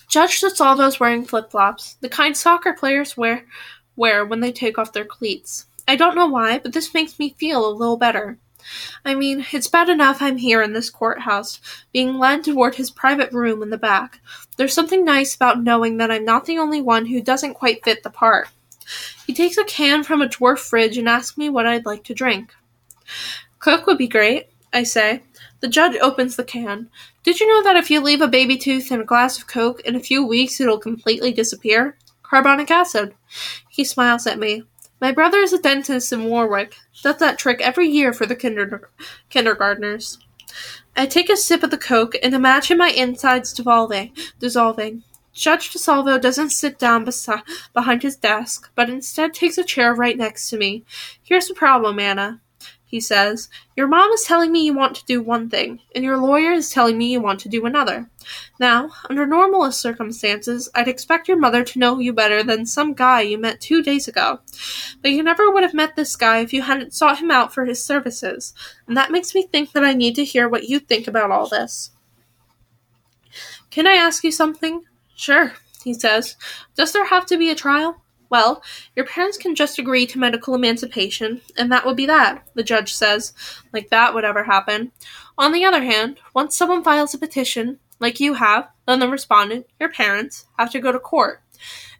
Judge 0.09 0.41
DeSalvo's 0.41 0.99
wearing 0.99 1.25
flip-flops, 1.25 1.95
the 2.01 2.09
kind 2.09 2.35
soccer 2.35 2.73
players 2.73 3.15
wear 3.15 3.45
wear 3.95 4.25
when 4.25 4.39
they 4.39 4.51
take 4.51 4.77
off 4.77 4.93
their 4.93 5.05
cleats. 5.05 5.65
I 5.87 5.95
don't 5.95 6.15
know 6.15 6.27
why, 6.27 6.59
but 6.59 6.73
this 6.73 6.93
makes 6.93 7.19
me 7.19 7.35
feel 7.37 7.67
a 7.67 7.71
little 7.71 7.97
better. 7.97 8.37
I 9.03 9.13
mean, 9.13 9.45
it's 9.51 9.67
bad 9.67 9.89
enough 9.89 10.21
I'm 10.21 10.37
here 10.37 10.61
in 10.61 10.73
this 10.73 10.89
courthouse, 10.89 11.59
being 11.91 12.17
led 12.17 12.43
toward 12.43 12.75
his 12.75 12.89
private 12.91 13.31
room 13.33 13.61
in 13.61 13.69
the 13.69 13.77
back. 13.77 14.21
There's 14.55 14.73
something 14.73 15.03
nice 15.03 15.35
about 15.35 15.61
knowing 15.61 15.97
that 15.97 16.11
I'm 16.11 16.25
not 16.25 16.45
the 16.45 16.57
only 16.57 16.81
one 16.81 17.07
who 17.07 17.21
doesn't 17.21 17.55
quite 17.55 17.83
fit 17.83 18.03
the 18.03 18.09
part. 18.09 18.47
He 19.27 19.33
takes 19.33 19.57
a 19.57 19.63
can 19.65 20.03
from 20.03 20.21
a 20.21 20.27
dwarf 20.27 20.59
fridge 20.59 20.97
and 20.97 21.09
asks 21.09 21.37
me 21.37 21.49
what 21.49 21.65
I'd 21.65 21.85
like 21.85 22.03
to 22.05 22.13
drink. 22.13 22.53
Coke 23.59 23.85
would 23.87 23.97
be 23.97 24.07
great, 24.07 24.47
I 24.71 24.83
say. 24.83 25.23
The 25.63 25.69
judge 25.69 25.95
opens 26.01 26.35
the 26.35 26.43
can. 26.43 26.89
Did 27.23 27.39
you 27.39 27.47
know 27.47 27.63
that 27.63 27.77
if 27.77 27.89
you 27.89 28.01
leave 28.01 28.19
a 28.19 28.27
baby 28.27 28.57
tooth 28.57 28.91
in 28.91 28.99
a 28.99 29.05
glass 29.05 29.37
of 29.37 29.47
Coke, 29.47 29.79
in 29.85 29.95
a 29.95 29.99
few 30.01 30.27
weeks 30.27 30.59
it'll 30.59 30.77
completely 30.77 31.31
disappear? 31.31 31.97
Carbonic 32.21 32.69
acid. 32.69 33.15
He 33.69 33.85
smiles 33.85 34.27
at 34.27 34.37
me. 34.37 34.63
My 34.99 35.13
brother 35.13 35.37
is 35.37 35.53
a 35.53 35.61
dentist 35.61 36.11
in 36.11 36.25
Warwick. 36.25 36.75
Does 37.01 37.15
that 37.19 37.39
trick 37.39 37.61
every 37.61 37.87
year 37.87 38.11
for 38.11 38.25
the 38.25 38.35
kinder- 38.35 38.89
kindergartners. 39.29 40.19
I 40.97 41.05
take 41.05 41.29
a 41.29 41.37
sip 41.37 41.63
of 41.63 41.71
the 41.71 41.77
Coke 41.77 42.15
and 42.21 42.33
imagine 42.33 42.77
my 42.77 42.89
insides 42.89 43.53
dissolving. 43.53 44.11
dissolving. 44.39 45.03
Judge 45.31 45.71
DeSalvo 45.71 46.19
doesn't 46.19 46.49
sit 46.49 46.77
down 46.77 47.05
besi- 47.05 47.41
behind 47.71 48.03
his 48.03 48.17
desk, 48.17 48.69
but 48.75 48.89
instead 48.89 49.33
takes 49.33 49.57
a 49.57 49.63
chair 49.63 49.95
right 49.95 50.17
next 50.17 50.49
to 50.49 50.57
me. 50.57 50.83
Here's 51.23 51.47
the 51.47 51.53
problem, 51.53 51.99
Anna, 51.99 52.41
he 52.93 53.01
says. 53.01 53.49
Your 53.75 53.87
mom 53.87 54.11
is 54.11 54.21
telling 54.21 54.51
me 54.51 54.63
you 54.63 54.75
want 54.75 54.95
to 54.97 55.05
do 55.05 55.19
one 55.19 55.49
thing, 55.49 55.79
and 55.95 56.03
your 56.03 56.15
lawyer 56.15 56.51
is 56.51 56.69
telling 56.69 56.95
me 56.95 57.11
you 57.11 57.19
want 57.19 57.39
to 57.39 57.49
do 57.49 57.65
another. 57.65 58.07
Now, 58.59 58.91
under 59.09 59.25
normal 59.25 59.71
circumstances, 59.71 60.69
I'd 60.75 60.87
expect 60.87 61.27
your 61.27 61.39
mother 61.39 61.63
to 61.63 61.79
know 61.79 61.97
you 61.97 62.13
better 62.13 62.43
than 62.43 62.67
some 62.67 62.93
guy 62.93 63.21
you 63.21 63.39
met 63.39 63.59
two 63.59 63.81
days 63.81 64.07
ago. 64.07 64.41
But 65.01 65.09
you 65.09 65.23
never 65.23 65.49
would 65.49 65.63
have 65.63 65.73
met 65.73 65.95
this 65.95 66.15
guy 66.15 66.41
if 66.41 66.53
you 66.53 66.61
hadn't 66.61 66.93
sought 66.93 67.17
him 67.17 67.31
out 67.31 67.51
for 67.51 67.65
his 67.65 67.83
services, 67.83 68.53
and 68.87 68.95
that 68.95 69.09
makes 69.09 69.33
me 69.33 69.41
think 69.41 69.71
that 69.71 69.83
I 69.83 69.95
need 69.95 70.13
to 70.17 70.23
hear 70.23 70.47
what 70.47 70.69
you 70.69 70.77
think 70.77 71.07
about 71.07 71.31
all 71.31 71.49
this. 71.49 71.89
Can 73.71 73.87
I 73.87 73.93
ask 73.93 74.23
you 74.23 74.31
something? 74.31 74.83
Sure, 75.15 75.53
he 75.83 75.95
says. 75.95 76.35
Does 76.75 76.93
there 76.93 77.07
have 77.07 77.25
to 77.25 77.39
be 77.39 77.49
a 77.49 77.55
trial? 77.55 78.02
Well, 78.33 78.63
your 78.95 79.05
parents 79.05 79.37
can 79.37 79.53
just 79.53 79.77
agree 79.77 80.07
to 80.07 80.17
medical 80.17 80.55
emancipation, 80.55 81.41
and 81.55 81.71
that 81.71 81.85
would 81.85 81.95
be 81.95 82.07
that, 82.07 82.43
the 82.55 82.63
judge 82.63 82.95
says. 82.95 83.31
Like 83.71 83.89
that 83.89 84.15
would 84.15 84.25
ever 84.25 84.45
happen. 84.45 84.91
On 85.37 85.51
the 85.51 85.63
other 85.63 85.83
hand, 85.83 86.17
once 86.33 86.57
someone 86.57 86.83
files 86.83 87.13
a 87.13 87.19
petition, 87.19 87.77
like 87.99 88.19
you 88.19 88.33
have, 88.33 88.69
then 88.87 88.97
the 88.97 89.07
respondent, 89.07 89.67
your 89.79 89.91
parents, 89.91 90.47
have 90.57 90.71
to 90.71 90.79
go 90.79 90.91
to 90.91 90.97
court. 90.97 91.43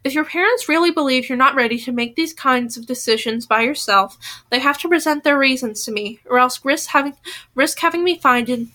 If 0.02 0.12
your 0.12 0.24
parents 0.24 0.68
really 0.68 0.90
believe 0.90 1.28
you're 1.28 1.38
not 1.38 1.54
ready 1.54 1.78
to 1.78 1.92
make 1.92 2.16
these 2.16 2.34
kinds 2.34 2.76
of 2.76 2.84
decisions 2.84 3.46
by 3.46 3.62
yourself, 3.62 4.18
they 4.50 4.58
have 4.58 4.78
to 4.78 4.88
present 4.88 5.22
their 5.22 5.38
reasons 5.38 5.84
to 5.84 5.92
me, 5.92 6.18
or 6.24 6.40
else 6.40 6.64
risk 6.64 6.90
having 6.90 7.14
risk 7.54 7.78
having 7.78 8.02
me 8.02 8.18
find 8.18 8.48
in 8.48 8.72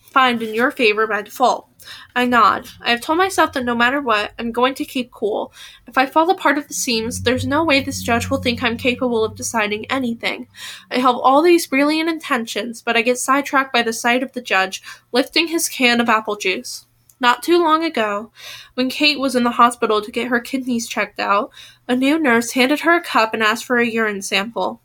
find 0.00 0.42
in 0.42 0.56
your 0.56 0.72
favor 0.72 1.06
by 1.06 1.22
default. 1.22 1.69
I 2.14 2.26
nod. 2.26 2.68
I 2.80 2.90
have 2.90 3.00
told 3.00 3.18
myself 3.18 3.52
that 3.52 3.64
no 3.64 3.74
matter 3.74 4.00
what, 4.00 4.32
I'm 4.38 4.52
going 4.52 4.74
to 4.74 4.84
keep 4.84 5.10
cool. 5.10 5.52
If 5.86 5.96
I 5.98 6.06
fall 6.06 6.30
apart 6.30 6.58
at 6.58 6.68
the 6.68 6.74
seams, 6.74 7.22
there's 7.22 7.46
no 7.46 7.64
way 7.64 7.80
this 7.80 8.02
judge 8.02 8.30
will 8.30 8.42
think 8.42 8.62
I'm 8.62 8.76
capable 8.76 9.24
of 9.24 9.36
deciding 9.36 9.90
anything. 9.90 10.48
I 10.90 10.98
have 10.98 11.16
all 11.16 11.42
these 11.42 11.66
brilliant 11.66 12.08
intentions, 12.08 12.82
but 12.82 12.96
I 12.96 13.02
get 13.02 13.18
sidetracked 13.18 13.72
by 13.72 13.82
the 13.82 13.92
sight 13.92 14.22
of 14.22 14.32
the 14.32 14.42
judge 14.42 14.82
lifting 15.12 15.48
his 15.48 15.68
can 15.68 16.00
of 16.00 16.08
apple 16.08 16.36
juice. 16.36 16.86
Not 17.20 17.42
too 17.42 17.62
long 17.62 17.84
ago, 17.84 18.32
when 18.74 18.88
Kate 18.88 19.20
was 19.20 19.36
in 19.36 19.44
the 19.44 19.50
hospital 19.50 20.00
to 20.00 20.10
get 20.10 20.28
her 20.28 20.40
kidneys 20.40 20.88
checked 20.88 21.20
out, 21.20 21.50
a 21.86 21.94
new 21.94 22.18
nurse 22.18 22.52
handed 22.52 22.80
her 22.80 22.96
a 22.96 23.02
cup 23.02 23.34
and 23.34 23.42
asked 23.42 23.66
for 23.66 23.78
a 23.78 23.86
urine 23.86 24.22
sample. 24.22 24.80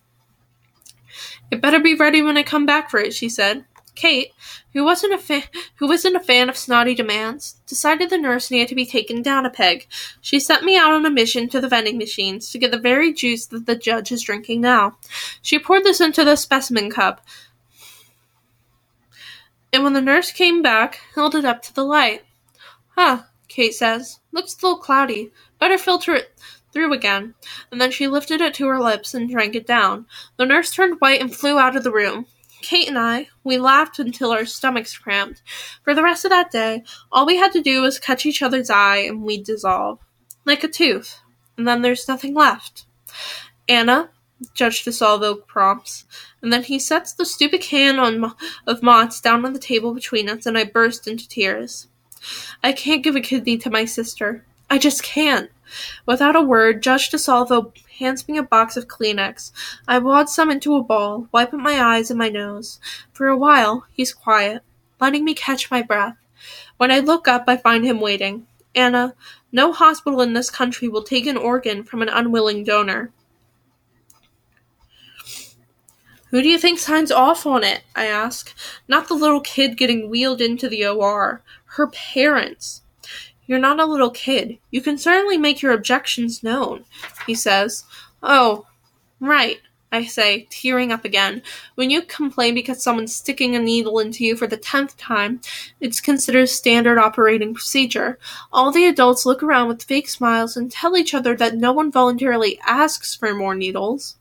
It 1.49 1.61
better 1.61 1.79
be 1.79 1.95
ready 1.95 2.21
when 2.21 2.35
I 2.37 2.43
come 2.43 2.65
back 2.65 2.89
for 2.89 2.99
it, 2.99 3.13
she 3.13 3.29
said. 3.29 3.63
Kate, 3.95 4.33
who 4.73 4.83
wasn't 4.83 5.13
a 5.13 5.17
fan, 5.17 5.43
who 5.75 5.87
wasn't 5.87 6.15
a 6.15 6.19
fan 6.19 6.49
of 6.49 6.57
snotty 6.57 6.93
demands, 6.93 7.55
decided 7.65 8.09
the 8.09 8.17
nurse 8.17 8.51
needed 8.51 8.67
to 8.67 8.75
be 8.75 8.85
taken 8.85 9.21
down 9.21 9.45
a 9.45 9.49
peg. 9.49 9.87
She 10.21 10.39
sent 10.39 10.63
me 10.63 10.77
out 10.77 10.93
on 10.93 11.05
a 11.05 11.09
mission 11.09 11.49
to 11.49 11.61
the 11.61 11.69
vending 11.69 11.97
machines 11.97 12.51
to 12.51 12.57
get 12.57 12.71
the 12.71 12.77
very 12.77 13.13
juice 13.13 13.45
that 13.47 13.65
the 13.65 13.75
judge 13.75 14.11
is 14.11 14.23
drinking 14.23 14.61
now. 14.61 14.97
She 15.41 15.57
poured 15.57 15.83
this 15.83 16.01
into 16.01 16.23
the 16.23 16.35
specimen 16.35 16.91
cup, 16.91 17.25
and 19.75 19.83
when 19.83 19.93
the 19.93 20.01
nurse 20.01 20.31
came 20.31 20.61
back, 20.61 21.01
held 21.15 21.35
it 21.35 21.43
up 21.43 21.61
to 21.63 21.73
the 21.73 21.83
light. 21.83 22.23
Huh, 22.95 23.23
Kate 23.49 23.73
says. 23.73 24.19
Looks 24.31 24.53
a 24.53 24.65
little 24.65 24.79
cloudy. 24.79 25.31
Better 25.59 25.77
filter 25.77 26.15
it 26.15 26.31
through 26.71 26.93
again. 26.93 27.35
And 27.71 27.81
then 27.81 27.91
she 27.91 28.07
lifted 28.07 28.39
it 28.39 28.53
to 28.53 28.67
her 28.67 28.81
lips 28.81 29.13
and 29.13 29.29
drank 29.29 29.53
it 29.53 29.67
down. 29.67 30.05
The 30.37 30.45
nurse 30.45 30.71
turned 30.71 31.01
white 31.01 31.19
and 31.19 31.35
flew 31.35 31.59
out 31.59 31.75
of 31.75 31.83
the 31.83 31.91
room. 31.91 32.25
Kate 32.66 32.88
and 32.88 32.97
I, 32.97 33.28
we 33.43 33.59
laughed 33.59 33.99
until 33.99 34.32
our 34.32 34.45
stomachs 34.45 34.97
cramped. 34.97 35.43
For 35.84 35.93
the 35.93 36.01
rest 36.01 36.26
of 36.26 36.32
that 36.32 36.49
day, 36.49 36.84
all 37.11 37.26
we 37.26 37.38
had 37.38 37.51
to 37.51 37.61
do 37.61 37.84
was 37.84 37.99
catch 37.99 38.26
each 38.26 38.41
other's 38.41 38.72
eye 38.72 38.97
and 38.97 39.22
we'd 39.22 39.43
dissolve. 39.43 39.99
Like 40.45 40.63
a 40.63 40.68
tooth. 40.68 41.22
And 41.57 41.68
then 41.68 41.84
there's 41.84 42.07
nothing 42.07 42.34
left. 42.34 42.86
Anna, 43.70 44.09
Judge 44.55 44.84
DeSalvo 44.84 45.45
prompts, 45.45 46.05
and 46.41 46.51
then 46.51 46.63
he 46.63 46.80
sets 46.80 47.13
the 47.13 47.26
stupid 47.26 47.61
can 47.61 47.99
on, 47.99 48.34
of 48.66 48.82
Mott's 48.82 49.22
down 49.22 49.45
on 49.45 49.53
the 49.53 49.59
table 49.59 49.93
between 49.93 50.28
us, 50.28 50.47
and 50.47 50.57
I 50.57 50.63
burst 50.63 51.07
into 51.07 51.30
tears. 51.30 51.88
I 52.63 52.74
can't 52.74 53.03
give 53.03 53.16
a 53.16 53.22
kidney 53.22 53.59
to 53.59 53.70
my 53.70 53.86
sister. 53.86 54.43
I 54.70 54.80
just 54.80 55.03
can't. 55.03 55.51
Without 56.05 56.36
a 56.36 56.41
word, 56.41 56.84
Judge 56.84 57.09
DeSalvo 57.09 57.72
hands 57.99 58.28
me 58.28 58.38
a 58.38 58.43
box 58.43 58.78
of 58.78 58.88
Kleenex. 58.88 59.51
I 59.88 59.99
wad 59.99 60.30
some 60.30 60.51
into 60.51 60.76
a 60.76 60.84
ball, 60.84 61.28
wipe 61.32 61.53
up 61.53 61.59
my 61.59 61.82
eyes 61.82 62.09
and 62.09 62.20
my 62.20 62.30
nose. 62.30 62.80
For 63.13 63.28
a 63.28 63.38
while, 63.38 63.86
he's 63.91 64.13
quiet, 64.13 64.63
letting 64.99 65.24
me 65.26 65.34
catch 65.34 65.72
my 65.72 65.82
breath. 65.82 66.18
When 66.78 66.91
I 66.91 66.99
look 66.99 67.28
up, 67.28 67.45
I 67.47 67.57
find 67.57 67.86
him 67.86 67.99
waiting. 68.01 68.47
Anna, 68.76 69.16
no 69.51 69.72
hospital 69.72 70.22
in 70.22 70.34
this 70.34 70.49
country 70.49 70.88
will 70.88 71.03
take 71.03 71.26
an 71.26 71.38
organ 71.38 71.84
from 71.84 72.01
an 72.01 72.09
unwilling 72.09 72.63
donor. 72.63 73.11
Who 76.32 76.41
do 76.41 76.49
you 76.49 76.59
think 76.59 76.80
signs 76.80 77.11
off 77.11 77.45
on 77.45 77.63
it? 77.63 77.84
I 77.95 78.07
ask. 78.07 78.53
Not 78.89 79.07
the 79.07 79.13
little 79.13 79.39
kid 79.39 79.78
getting 79.78 80.09
wheeled 80.09 80.41
into 80.41 80.68
the 80.68 80.86
OR. 80.86 81.41
Her 81.63 81.88
parents. 81.88 82.82
You're 83.47 83.59
not 83.59 83.79
a 83.79 83.85
little 83.85 84.09
kid. 84.09 84.57
You 84.71 84.81
can 84.81 84.97
certainly 84.97 85.37
make 85.37 85.61
your 85.61 85.73
objections 85.73 86.43
known, 86.43 86.85
he 87.27 87.35
says. 87.35 87.83
Oh, 88.23 88.65
right, 89.19 89.59
I 89.91 90.05
say, 90.05 90.47
tearing 90.49 90.91
up 90.91 91.05
again. 91.05 91.41
When 91.75 91.89
you 91.89 92.01
complain 92.01 92.53
because 92.53 92.83
someone's 92.83 93.15
sticking 93.15 93.55
a 93.55 93.59
needle 93.59 93.99
into 93.99 94.25
you 94.25 94.35
for 94.35 94.47
the 94.47 94.57
tenth 94.57 94.97
time, 94.97 95.41
it's 95.79 96.01
considered 96.01 96.49
standard 96.49 96.97
operating 96.97 97.53
procedure. 97.53 98.19
All 98.51 98.71
the 98.71 98.87
adults 98.87 99.25
look 99.25 99.41
around 99.41 99.67
with 99.67 99.83
fake 99.83 100.09
smiles 100.09 100.57
and 100.57 100.71
tell 100.71 100.97
each 100.97 101.13
other 101.13 101.35
that 101.37 101.55
no 101.55 101.71
one 101.71 101.91
voluntarily 101.91 102.59
asks 102.65 103.15
for 103.15 103.33
more 103.33 103.55
needles. 103.55 104.17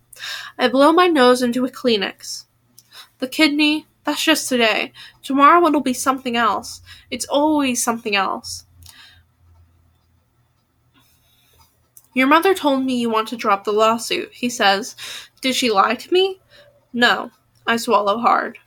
I 0.58 0.68
blow 0.68 0.92
my 0.92 1.08
nose 1.08 1.42
into 1.42 1.64
a 1.64 1.70
Kleenex. 1.70 2.44
The 3.18 3.26
kidney, 3.26 3.86
that's 4.04 4.22
just 4.22 4.48
today. 4.48 4.92
Tomorrow 5.22 5.66
it'll 5.66 5.80
be 5.80 5.94
something 5.94 6.36
else. 6.36 6.82
It's 7.10 7.26
always 7.26 7.82
something 7.82 8.14
else. 8.14 8.63
Your 12.14 12.28
mother 12.28 12.54
told 12.54 12.84
me 12.84 12.98
you 12.98 13.10
want 13.10 13.28
to 13.28 13.36
drop 13.36 13.64
the 13.64 13.72
lawsuit, 13.72 14.32
he 14.32 14.48
says. 14.48 14.96
Did 15.40 15.54
she 15.54 15.70
lie 15.70 15.96
to 15.96 16.12
me? 16.12 16.40
No. 16.92 17.30
I 17.66 17.76
swallow 17.76 18.18
hard. 18.18 18.58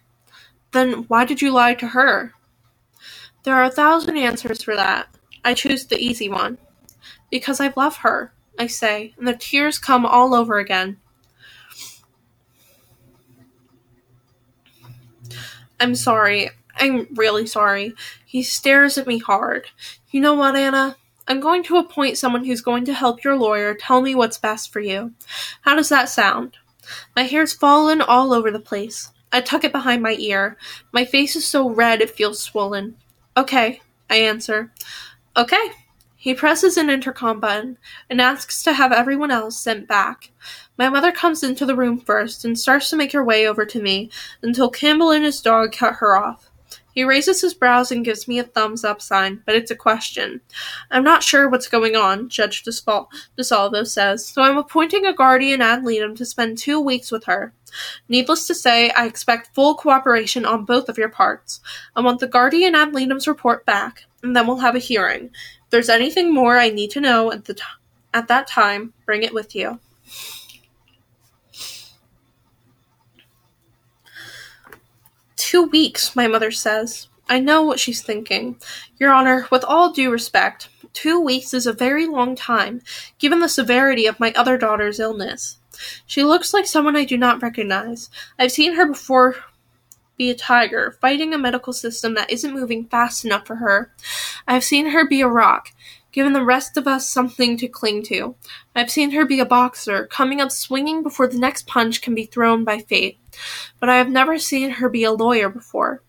Then 0.71 1.05
why 1.07 1.25
did 1.25 1.41
you 1.41 1.51
lie 1.51 1.73
to 1.75 1.87
her? 1.87 2.33
There 3.43 3.55
are 3.55 3.63
a 3.63 3.71
thousand 3.71 4.17
answers 4.17 4.61
for 4.61 4.75
that. 4.75 5.07
I 5.45 5.53
choose 5.53 5.85
the 5.85 5.97
easy 5.97 6.27
one. 6.27 6.57
Because 7.31 7.59
I 7.61 7.73
love 7.75 7.97
her, 7.97 8.33
I 8.59 8.67
say, 8.67 9.13
and 9.17 9.27
the 9.27 9.35
tears 9.35 9.79
come 9.79 10.05
all 10.05 10.33
over 10.33 10.59
again. 10.59 10.97
I'm 15.79 15.95
sorry. 15.95 16.49
I'm 16.75 17.07
really 17.15 17.45
sorry. 17.45 17.93
He 18.25 18.43
stares 18.43 18.97
at 18.97 19.07
me 19.07 19.19
hard. 19.19 19.67
You 20.09 20.21
know 20.21 20.33
what, 20.33 20.55
Anna? 20.55 20.97
I'm 21.27 21.39
going 21.41 21.63
to 21.63 21.77
appoint 21.77 22.17
someone 22.17 22.45
who's 22.45 22.61
going 22.61 22.85
to 22.85 22.93
help 22.93 23.23
your 23.23 23.35
lawyer 23.35 23.73
tell 23.73 24.01
me 24.01 24.15
what's 24.15 24.37
best 24.37 24.71
for 24.71 24.79
you. 24.79 25.13
How 25.61 25.75
does 25.75 25.89
that 25.89 26.09
sound? 26.09 26.57
My 27.15 27.23
hair's 27.23 27.53
fallen 27.53 28.01
all 28.01 28.33
over 28.33 28.49
the 28.49 28.59
place. 28.59 29.11
I 29.31 29.41
tuck 29.41 29.65
it 29.65 29.73
behind 29.73 30.01
my 30.01 30.15
ear. 30.19 30.57
My 30.93 31.03
face 31.03 31.35
is 31.35 31.45
so 31.45 31.69
red 31.69 32.01
it 32.01 32.11
feels 32.11 32.41
swollen. 32.41 32.95
Okay, 33.35 33.81
I 34.09 34.17
answer. 34.17 34.71
Okay. 35.35 35.71
He 36.15 36.33
presses 36.33 36.77
an 36.77 36.89
intercom 36.89 37.39
button 37.39 37.77
and 38.09 38.19
asks 38.19 38.63
to 38.63 38.73
have 38.73 38.91
everyone 38.91 39.31
else 39.31 39.59
sent 39.59 39.87
back. 39.87 40.31
My 40.77 40.89
mother 40.89 41.11
comes 41.11 41.43
into 41.43 41.65
the 41.65 41.75
room 41.75 41.99
first 41.99 42.43
and 42.43 42.57
starts 42.57 42.89
to 42.89 42.95
make 42.95 43.11
her 43.11 43.23
way 43.23 43.47
over 43.47 43.65
to 43.65 43.81
me 43.81 44.09
until 44.41 44.69
Campbell 44.69 45.11
and 45.11 45.23
his 45.23 45.41
dog 45.41 45.73
cut 45.73 45.95
her 45.95 46.17
off. 46.17 46.46
He 46.97 47.03
raises 47.03 47.41
his 47.41 47.53
brows 47.53 47.91
and 47.91 48.03
gives 48.03 48.27
me 48.27 48.39
a 48.39 48.43
thumbs 48.43 48.83
up 48.83 49.03
sign, 49.03 49.43
but 49.45 49.53
it's 49.53 49.69
a 49.69 49.75
question. 49.75 50.41
I'm 50.89 51.03
not 51.03 51.21
sure 51.21 51.47
what's 51.47 51.67
going 51.67 51.95
on, 51.95 52.27
Judge 52.27 52.63
DeSalvo 52.63 53.85
says, 53.85 54.25
so 54.25 54.41
I'm 54.41 54.57
appointing 54.57 55.05
a 55.05 55.13
guardian 55.13 55.61
ad 55.61 55.85
litem 55.85 56.15
to 56.15 56.25
spend 56.25 56.57
two 56.57 56.79
weeks 56.79 57.11
with 57.11 57.25
her. 57.25 57.53
Needless 58.09 58.47
to 58.47 58.55
say, 58.55 58.89
I 58.89 59.05
expect 59.05 59.53
full 59.53 59.75
cooperation 59.75 60.43
on 60.43 60.65
both 60.65 60.89
of 60.89 60.97
your 60.97 61.09
parts. 61.09 61.61
I 61.95 62.01
want 62.01 62.19
the 62.19 62.27
guardian 62.27 62.73
ad 62.73 62.95
litem's 62.95 63.27
report 63.27 63.63
back, 63.63 64.05
and 64.23 64.35
then 64.35 64.47
we'll 64.47 64.57
have 64.57 64.75
a 64.75 64.79
hearing. 64.79 65.25
If 65.25 65.69
there's 65.69 65.89
anything 65.89 66.33
more 66.33 66.57
I 66.57 66.69
need 66.71 66.89
to 66.93 66.99
know 66.99 67.31
at 67.31 67.45
the 67.45 67.53
t- 67.53 67.61
at 68.11 68.27
that 68.29 68.47
time, 68.47 68.93
bring 69.05 69.21
it 69.21 69.35
with 69.35 69.53
you. 69.53 69.79
Two 75.47 75.63
weeks, 75.63 76.13
my 76.13 76.27
mother 76.27 76.51
says. 76.51 77.07
I 77.29 77.39
know 77.39 77.61
what 77.61 77.79
she's 77.79 78.01
thinking. 78.01 78.57
Your 78.99 79.13
Honor, 79.13 79.47
with 79.49 79.63
all 79.63 79.93
due 79.93 80.11
respect, 80.11 80.67
two 80.91 81.21
weeks 81.21 81.53
is 81.53 81.65
a 81.65 81.71
very 81.71 82.05
long 82.05 82.35
time, 82.35 82.81
given 83.17 83.39
the 83.39 83.47
severity 83.47 84.07
of 84.07 84.19
my 84.19 84.33
other 84.33 84.57
daughter's 84.57 84.99
illness. 84.99 85.59
She 86.05 86.21
looks 86.21 86.53
like 86.53 86.67
someone 86.67 86.97
I 86.97 87.05
do 87.05 87.15
not 87.15 87.41
recognize. 87.41 88.09
I've 88.37 88.51
seen 88.51 88.73
her 88.73 88.87
before 88.87 89.37
be 90.17 90.29
a 90.29 90.35
tiger, 90.35 90.97
fighting 90.99 91.33
a 91.33 91.37
medical 91.37 91.71
system 91.71 92.13
that 92.15 92.29
isn't 92.29 92.53
moving 92.53 92.85
fast 92.85 93.23
enough 93.23 93.47
for 93.47 93.55
her. 93.55 93.93
I've 94.49 94.65
seen 94.65 94.87
her 94.87 95.07
be 95.07 95.21
a 95.21 95.29
rock, 95.29 95.71
giving 96.11 96.33
the 96.33 96.43
rest 96.43 96.75
of 96.75 96.87
us 96.87 97.09
something 97.09 97.55
to 97.55 97.69
cling 97.69 98.03
to. 98.07 98.35
I've 98.75 98.91
seen 98.91 99.11
her 99.11 99.23
be 99.23 99.39
a 99.39 99.45
boxer, 99.45 100.07
coming 100.07 100.41
up 100.41 100.51
swinging 100.51 101.03
before 101.03 101.27
the 101.27 101.39
next 101.39 101.67
punch 101.67 102.01
can 102.01 102.13
be 102.13 102.25
thrown 102.25 102.65
by 102.65 102.79
fate. 102.79 103.17
But 103.79 103.89
I 103.89 103.97
have 103.97 104.09
never 104.09 104.37
seen 104.37 104.69
her 104.71 104.89
be 104.89 105.03
a 105.03 105.11
lawyer 105.11 105.49
before. 105.49 106.03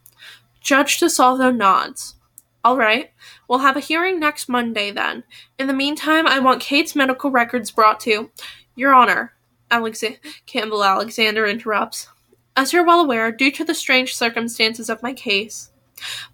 Judge 0.60 0.98
DeSalvo 0.98 1.54
nods. 1.54 2.16
All 2.64 2.76
right, 2.76 3.10
we'll 3.48 3.60
have 3.60 3.76
a 3.76 3.80
hearing 3.80 4.18
next 4.18 4.48
Monday 4.48 4.90
then. 4.90 5.24
In 5.58 5.66
the 5.68 5.72
meantime, 5.72 6.26
I 6.26 6.38
want 6.40 6.60
Kate's 6.60 6.96
medical 6.96 7.30
records 7.30 7.70
brought 7.70 8.00
to. 8.00 8.30
Your 8.74 8.94
Honor, 8.94 9.32
Alex- 9.70 10.04
Campbell 10.46 10.84
Alexander 10.84 11.46
interrupts. 11.46 12.08
As 12.56 12.72
you're 12.72 12.84
well 12.84 13.00
aware, 13.00 13.30
due 13.30 13.52
to 13.52 13.64
the 13.64 13.74
strange 13.74 14.14
circumstances 14.14 14.90
of 14.90 15.02
my 15.02 15.12
case, 15.12 15.70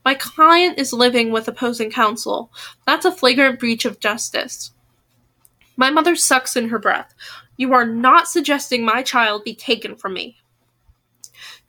My 0.05 0.14
client 0.14 0.78
is 0.78 0.92
living 0.92 1.30
with 1.30 1.49
opposing 1.49 1.90
counsel. 1.90 2.53
That's 2.86 3.05
a 3.05 3.12
flagrant 3.12 3.59
breach 3.59 3.84
of 3.84 4.01
justice. 4.01 4.72
My 5.76 5.90
mother 5.90 6.16
sucks 6.16 6.57
in 6.57 6.68
her 6.68 6.78
breath. 6.78 7.14
You 7.57 7.72
are 7.72 7.86
not 7.86 8.28
suggesting 8.28 8.84
my 8.84 9.03
child 9.03 9.45
be 9.45 9.55
taken 9.55 9.97
from 9.97 10.14
me. 10.14 10.36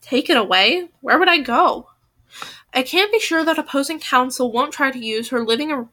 Taken 0.06 0.38
away? 0.38 0.90
Where 1.02 1.18
would 1.18 1.30
I 1.30 1.40
go? 1.40 1.90
I 2.76 2.84
can't 2.84 3.12
be 3.12 3.20
sure 3.20 3.44
that 3.44 3.58
opposing 3.58 4.00
counsel 4.00 4.52
won't 4.52 4.72
try 4.72 4.92
to 4.92 5.00
use 5.00 5.30
her 5.30 5.44
living 5.44 5.72
ar- 5.72 5.90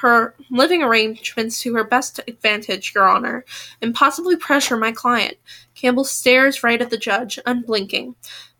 her 0.00 0.34
living 0.50 0.82
arrangements 0.82 1.60
to 1.60 1.74
her 1.74 1.84
best 1.84 2.18
advantage, 2.26 2.92
Your 2.92 3.08
Honor, 3.08 3.44
and 3.80 3.94
possibly 3.94 4.34
pressure 4.34 4.76
my 4.76 4.90
client. 4.90 5.36
Campbell 5.76 6.02
stares 6.02 6.64
right 6.64 6.82
at 6.82 6.90
the 6.90 6.96
judge, 6.96 7.38
unblinking. 7.46 8.16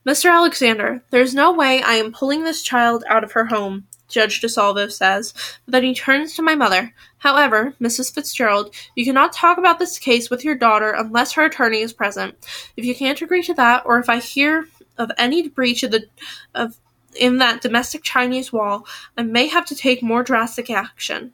Mr. 0.07 0.31
Alexander, 0.31 1.03
there's 1.11 1.35
no 1.35 1.53
way 1.53 1.83
I 1.83 1.95
am 1.95 2.13
pulling 2.13 2.45
this 2.45 2.63
child 2.63 3.03
out 3.09 3.25
of 3.25 3.33
her 3.33 3.47
home, 3.47 3.89
Judge 4.11 4.41
DeSalvo 4.41 4.91
says. 4.91 5.33
But 5.65 5.73
then 5.73 5.85
he 5.85 5.95
turns 5.95 6.35
to 6.35 6.43
my 6.43 6.55
mother. 6.55 6.93
However, 7.19 7.75
Mrs. 7.81 8.13
Fitzgerald, 8.13 8.75
you 8.95 9.05
cannot 9.05 9.33
talk 9.33 9.59
about 9.59 9.79
this 9.79 9.99
case 9.99 10.29
with 10.31 10.45
your 10.45 10.55
daughter 10.55 10.91
unless 10.91 11.33
her 11.33 11.45
attorney 11.45 11.81
is 11.81 11.93
present. 11.93 12.35
If 12.77 12.85
you 12.85 12.95
can't 12.95 13.23
agree 13.23 13.43
to 13.45 13.55
that, 13.55 13.83
or 13.87 13.99
if 13.99 14.09
I 14.09 14.19
hear 14.19 14.67
of 14.99 15.11
any 15.17 15.49
breach 15.49 15.83
of 15.83 15.93
the 15.93 16.07
of 16.55 16.77
in 17.19 17.39
that 17.39 17.61
domestic 17.61 18.03
Chinese 18.03 18.53
wall, 18.53 18.87
I 19.17 19.23
may 19.23 19.49
have 19.49 19.67
to 19.67 19.75
take 19.75 20.03
more 20.03 20.23
drastic 20.23 20.71
action. 20.71 21.33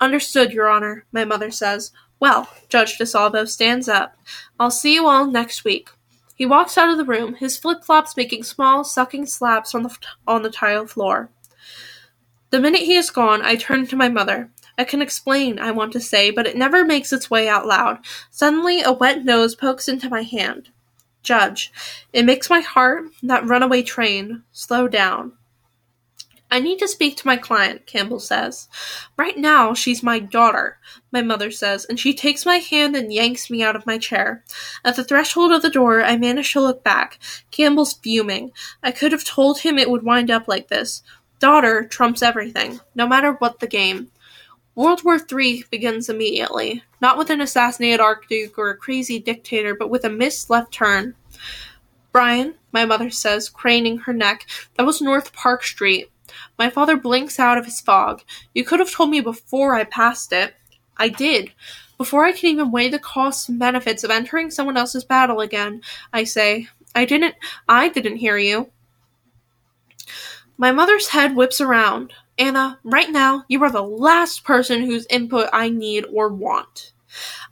Understood, 0.00 0.52
Your 0.52 0.68
Honor, 0.68 1.04
my 1.12 1.24
mother 1.24 1.50
says. 1.50 1.92
Well, 2.20 2.48
Judge 2.68 2.98
DeSalvo 2.98 3.48
stands 3.48 3.88
up. 3.88 4.16
I'll 4.58 4.70
see 4.70 4.94
you 4.94 5.06
all 5.06 5.26
next 5.26 5.64
week. 5.64 5.90
He 6.34 6.46
walks 6.46 6.78
out 6.78 6.90
of 6.90 6.98
the 6.98 7.04
room, 7.04 7.34
his 7.34 7.58
flip-flops 7.58 8.16
making 8.16 8.44
small, 8.44 8.84
sucking 8.84 9.26
slaps 9.26 9.74
on 9.74 9.82
the 9.82 9.96
on 10.26 10.42
the 10.42 10.50
tile 10.50 10.86
floor. 10.86 11.30
The 12.50 12.60
minute 12.60 12.82
he 12.82 12.96
is 12.96 13.10
gone, 13.10 13.42
I 13.42 13.56
turn 13.56 13.86
to 13.88 13.96
my 13.96 14.08
mother. 14.08 14.50
I 14.78 14.84
can 14.84 15.02
explain, 15.02 15.58
I 15.58 15.70
want 15.72 15.92
to 15.92 16.00
say, 16.00 16.30
but 16.30 16.46
it 16.46 16.56
never 16.56 16.84
makes 16.84 17.12
its 17.12 17.30
way 17.30 17.48
out 17.48 17.66
loud. 17.66 17.98
Suddenly, 18.30 18.80
a 18.80 18.92
wet 18.92 19.24
nose 19.24 19.54
pokes 19.54 19.88
into 19.88 20.08
my 20.08 20.22
hand. 20.22 20.70
Judge, 21.22 21.72
it 22.12 22.24
makes 22.24 22.48
my 22.48 22.60
heart, 22.60 23.04
that 23.22 23.46
runaway 23.46 23.82
train, 23.82 24.44
slow 24.52 24.88
down. 24.88 25.32
I 26.50 26.60
need 26.60 26.78
to 26.78 26.88
speak 26.88 27.18
to 27.18 27.26
my 27.26 27.36
client, 27.36 27.86
Campbell 27.86 28.20
says. 28.20 28.68
Right 29.18 29.36
now, 29.36 29.74
she's 29.74 30.02
my 30.02 30.18
daughter, 30.18 30.78
my 31.12 31.20
mother 31.20 31.50
says, 31.50 31.84
and 31.84 32.00
she 32.00 32.14
takes 32.14 32.46
my 32.46 32.56
hand 32.56 32.96
and 32.96 33.12
yanks 33.12 33.50
me 33.50 33.62
out 33.62 33.76
of 33.76 33.84
my 33.84 33.98
chair. 33.98 34.44
At 34.82 34.96
the 34.96 35.04
threshold 35.04 35.52
of 35.52 35.60
the 35.60 35.68
door, 35.68 36.02
I 36.02 36.16
manage 36.16 36.52
to 36.54 36.60
look 36.62 36.82
back. 36.82 37.18
Campbell's 37.50 37.92
fuming. 37.92 38.52
I 38.82 38.92
could 38.92 39.12
have 39.12 39.24
told 39.24 39.60
him 39.60 39.76
it 39.76 39.90
would 39.90 40.04
wind 40.04 40.30
up 40.30 40.48
like 40.48 40.68
this. 40.68 41.02
Daughter 41.38 41.84
trumps 41.84 42.22
everything, 42.22 42.80
no 42.94 43.06
matter 43.06 43.32
what 43.32 43.60
the 43.60 43.66
game. 43.66 44.10
World 44.74 45.02
War 45.04 45.18
III 45.18 45.64
begins 45.70 46.08
immediately, 46.08 46.82
not 47.00 47.18
with 47.18 47.30
an 47.30 47.40
assassinated 47.40 48.00
archduke 48.00 48.56
or 48.58 48.70
a 48.70 48.76
crazy 48.76 49.18
dictator, 49.18 49.74
but 49.74 49.90
with 49.90 50.04
a 50.04 50.10
missed 50.10 50.50
left 50.50 50.72
turn. 50.72 51.14
Brian, 52.12 52.54
my 52.72 52.84
mother 52.84 53.10
says, 53.10 53.48
craning 53.48 53.98
her 53.98 54.12
neck, 54.12 54.46
that 54.76 54.86
was 54.86 55.00
North 55.00 55.32
Park 55.32 55.64
Street. 55.64 56.10
My 56.58 56.70
father 56.70 56.96
blinks 56.96 57.38
out 57.38 57.58
of 57.58 57.64
his 57.64 57.80
fog. 57.80 58.22
You 58.54 58.64
could 58.64 58.80
have 58.80 58.90
told 58.90 59.10
me 59.10 59.20
before 59.20 59.74
I 59.74 59.84
passed 59.84 60.32
it. 60.32 60.54
I 60.96 61.08
did. 61.08 61.52
Before 61.96 62.24
I 62.24 62.32
can 62.32 62.50
even 62.50 62.70
weigh 62.70 62.88
the 62.88 62.98
costs 62.98 63.48
and 63.48 63.58
benefits 63.58 64.04
of 64.04 64.10
entering 64.10 64.50
someone 64.50 64.76
else's 64.76 65.04
battle 65.04 65.40
again, 65.40 65.82
I 66.12 66.24
say, 66.24 66.68
I 66.94 67.04
didn't 67.04 67.34
I 67.68 67.88
didn't 67.88 68.16
hear 68.16 68.38
you. 68.38 68.70
My 70.60 70.72
mother's 70.72 71.08
head 71.08 71.36
whips 71.36 71.60
around. 71.60 72.12
Anna, 72.36 72.80
right 72.82 73.10
now, 73.10 73.44
you 73.46 73.62
are 73.62 73.70
the 73.70 73.80
last 73.80 74.42
person 74.42 74.82
whose 74.82 75.06
input 75.08 75.48
I 75.52 75.68
need 75.68 76.04
or 76.12 76.28
want. 76.28 76.92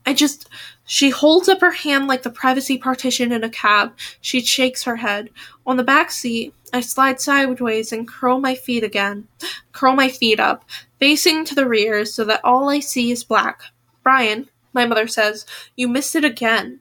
I 0.05 0.13
just. 0.13 0.49
She 0.89 1.11
holds 1.11 1.49
up 1.49 1.61
her 1.61 1.71
hand 1.73 2.09
like 2.09 2.23
the 2.23 2.31
privacy 2.31 2.79
partition 2.79 3.33
in 3.33 3.43
a 3.45 3.51
cab. 3.51 3.93
She 4.21 4.41
shakes 4.41 4.85
her 4.85 4.97
head. 4.97 5.31
On 5.67 5.77
the 5.77 5.85
back 5.85 6.11
seat, 6.11 6.53
I 6.73 6.81
slide 6.81 7.21
sideways 7.21 7.93
and 7.93 8.07
curl 8.07 8.41
my 8.41 8.55
feet 8.55 8.85
again. 8.85 9.27
Curl 9.73 9.95
my 9.95 10.09
feet 10.09 10.39
up, 10.39 10.65
facing 10.99 11.45
to 11.45 11.55
the 11.55 11.69
rear 11.69 12.05
so 12.05 12.25
that 12.25 12.45
all 12.45 12.69
I 12.69 12.81
see 12.81 13.11
is 13.11 13.25
black. 13.25 13.63
Brian, 14.03 14.49
my 14.73 14.87
mother 14.87 15.09
says, 15.09 15.47
you 15.77 15.89
missed 15.89 16.15
it 16.15 16.25
again. 16.25 16.81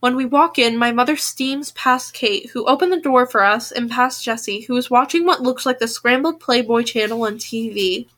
When 0.00 0.16
we 0.16 0.24
walk 0.24 0.58
in, 0.58 0.76
my 0.76 0.92
mother 0.92 1.16
steams 1.16 1.72
past 1.72 2.14
Kate, 2.14 2.50
who 2.50 2.66
opened 2.66 2.92
the 2.92 3.00
door 3.00 3.26
for 3.26 3.42
us, 3.42 3.72
and 3.72 3.90
past 3.90 4.24
Jesse, 4.24 4.62
who 4.62 4.76
is 4.76 4.90
watching 4.90 5.24
what 5.24 5.42
looks 5.42 5.66
like 5.66 5.78
the 5.78 5.88
scrambled 5.88 6.40
Playboy 6.40 6.82
channel 6.82 7.24
on 7.24 7.36
TV. 7.36 8.08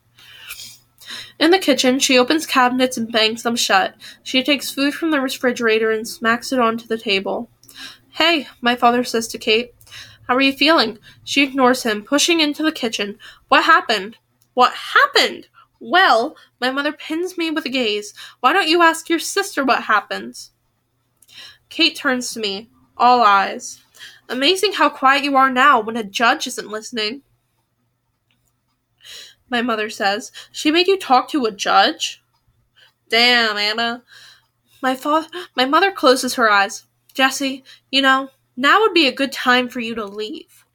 In 1.39 1.51
the 1.51 1.59
kitchen, 1.59 1.99
she 1.99 2.19
opens 2.19 2.45
cabinets 2.45 2.97
and 2.97 3.11
bangs 3.11 3.43
them 3.43 3.55
shut. 3.55 3.95
She 4.23 4.43
takes 4.43 4.71
food 4.71 4.93
from 4.93 5.11
the 5.11 5.21
refrigerator 5.21 5.89
and 5.89 6.07
smacks 6.07 6.51
it 6.51 6.59
onto 6.59 6.85
the 6.85 6.97
table. 6.97 7.49
Hey, 8.11 8.47
my 8.61 8.75
father 8.75 9.03
says 9.03 9.27
to 9.29 9.37
Kate. 9.37 9.73
How 10.27 10.35
are 10.35 10.41
you 10.41 10.53
feeling? 10.53 10.99
She 11.23 11.41
ignores 11.41 11.83
him, 11.83 12.03
pushing 12.03 12.39
into 12.41 12.61
the 12.61 12.71
kitchen. 12.71 13.17
What 13.47 13.63
happened? 13.63 14.17
What 14.53 14.73
happened? 14.73 15.47
Well, 15.79 16.35
my 16.59 16.69
mother 16.69 16.91
pins 16.91 17.37
me 17.37 17.49
with 17.49 17.65
a 17.65 17.69
gaze. 17.69 18.13
Why 18.41 18.51
don't 18.51 18.67
you 18.67 18.83
ask 18.83 19.09
your 19.09 19.19
sister 19.19 19.63
what 19.63 19.83
happens? 19.83 20.51
Kate 21.69 21.95
turns 21.95 22.33
to 22.33 22.39
me, 22.39 22.69
all 22.97 23.21
eyes. 23.21 23.81
Amazing 24.27 24.73
how 24.73 24.89
quiet 24.89 25.23
you 25.23 25.35
are 25.35 25.49
now 25.49 25.79
when 25.79 25.97
a 25.97 26.03
judge 26.03 26.47
isn't 26.47 26.69
listening. 26.69 27.21
My 29.49 29.61
mother 29.61 29.89
says, 29.89 30.31
She 30.51 30.71
made 30.71 30.87
you 30.87 30.97
talk 30.97 31.29
to 31.29 31.45
a 31.45 31.51
judge? 31.51 32.21
Damn, 33.09 33.57
Anna. 33.57 34.03
My 34.81 34.95
father, 34.95 35.27
my 35.55 35.65
mother 35.65 35.91
closes 35.91 36.35
her 36.35 36.49
eyes. 36.49 36.85
Jesse, 37.13 37.63
you 37.91 38.01
know, 38.01 38.29
now 38.55 38.81
would 38.81 38.93
be 38.93 39.07
a 39.07 39.11
good 39.11 39.31
time 39.31 39.67
for 39.67 39.79
you 39.79 39.95
to 39.95 40.05
leave. 40.05 40.65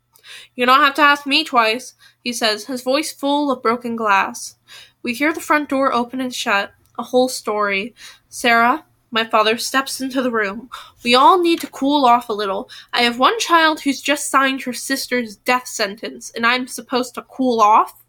You 0.54 0.66
don't 0.66 0.80
have 0.80 0.94
to 0.94 1.02
ask 1.02 1.26
me 1.26 1.44
twice, 1.44 1.94
he 2.22 2.32
says, 2.32 2.66
his 2.66 2.82
voice 2.82 3.12
full 3.12 3.50
of 3.50 3.62
broken 3.62 3.94
glass. 3.96 4.56
We 5.02 5.14
hear 5.14 5.32
the 5.32 5.40
front 5.40 5.68
door 5.68 5.92
open 5.92 6.20
and 6.20 6.34
shut. 6.34 6.72
A 6.98 7.02
whole 7.02 7.28
story. 7.28 7.94
Sarah, 8.28 8.84
my 9.14 9.24
father 9.24 9.56
steps 9.56 10.00
into 10.00 10.20
the 10.20 10.30
room. 10.30 10.68
We 11.04 11.14
all 11.14 11.40
need 11.40 11.60
to 11.60 11.68
cool 11.68 12.04
off 12.04 12.28
a 12.28 12.32
little. 12.32 12.68
I 12.92 13.02
have 13.02 13.20
one 13.20 13.38
child 13.38 13.80
who's 13.80 14.02
just 14.02 14.28
signed 14.28 14.62
her 14.62 14.72
sister's 14.72 15.36
death 15.36 15.68
sentence, 15.68 16.32
and 16.34 16.44
I'm 16.44 16.66
supposed 16.66 17.14
to 17.14 17.22
cool 17.22 17.60
off? 17.60 18.02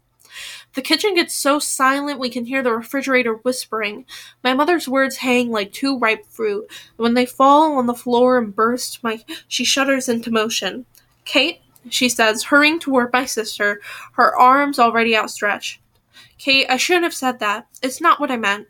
The 0.74 0.82
kitchen 0.82 1.14
gets 1.14 1.32
so 1.32 1.60
silent 1.60 2.18
we 2.18 2.28
can 2.28 2.44
hear 2.44 2.60
the 2.60 2.72
refrigerator 2.72 3.34
whispering. 3.34 4.04
My 4.42 4.52
mother's 4.52 4.88
words 4.88 5.16
hang 5.16 5.52
like 5.52 5.72
too 5.72 5.96
ripe 5.96 6.26
fruit. 6.26 6.66
When 6.96 7.14
they 7.14 7.24
fall 7.24 7.78
on 7.78 7.86
the 7.86 7.94
floor 7.94 8.36
and 8.36 8.54
burst, 8.54 9.02
my 9.04 9.24
she 9.46 9.64
shudders 9.64 10.08
into 10.08 10.32
motion. 10.32 10.84
Kate, 11.24 11.60
she 11.88 12.08
says, 12.08 12.42
hurrying 12.42 12.80
toward 12.80 13.12
my 13.12 13.24
sister, 13.26 13.80
her 14.14 14.36
arms 14.36 14.80
already 14.80 15.16
outstretched. 15.16 15.80
Kate, 16.38 16.66
I 16.68 16.76
shouldn't 16.76 17.04
have 17.04 17.14
said 17.14 17.38
that. 17.38 17.66
It's 17.82 18.00
not 18.00 18.20
what 18.20 18.30
I 18.30 18.36
meant. 18.36 18.68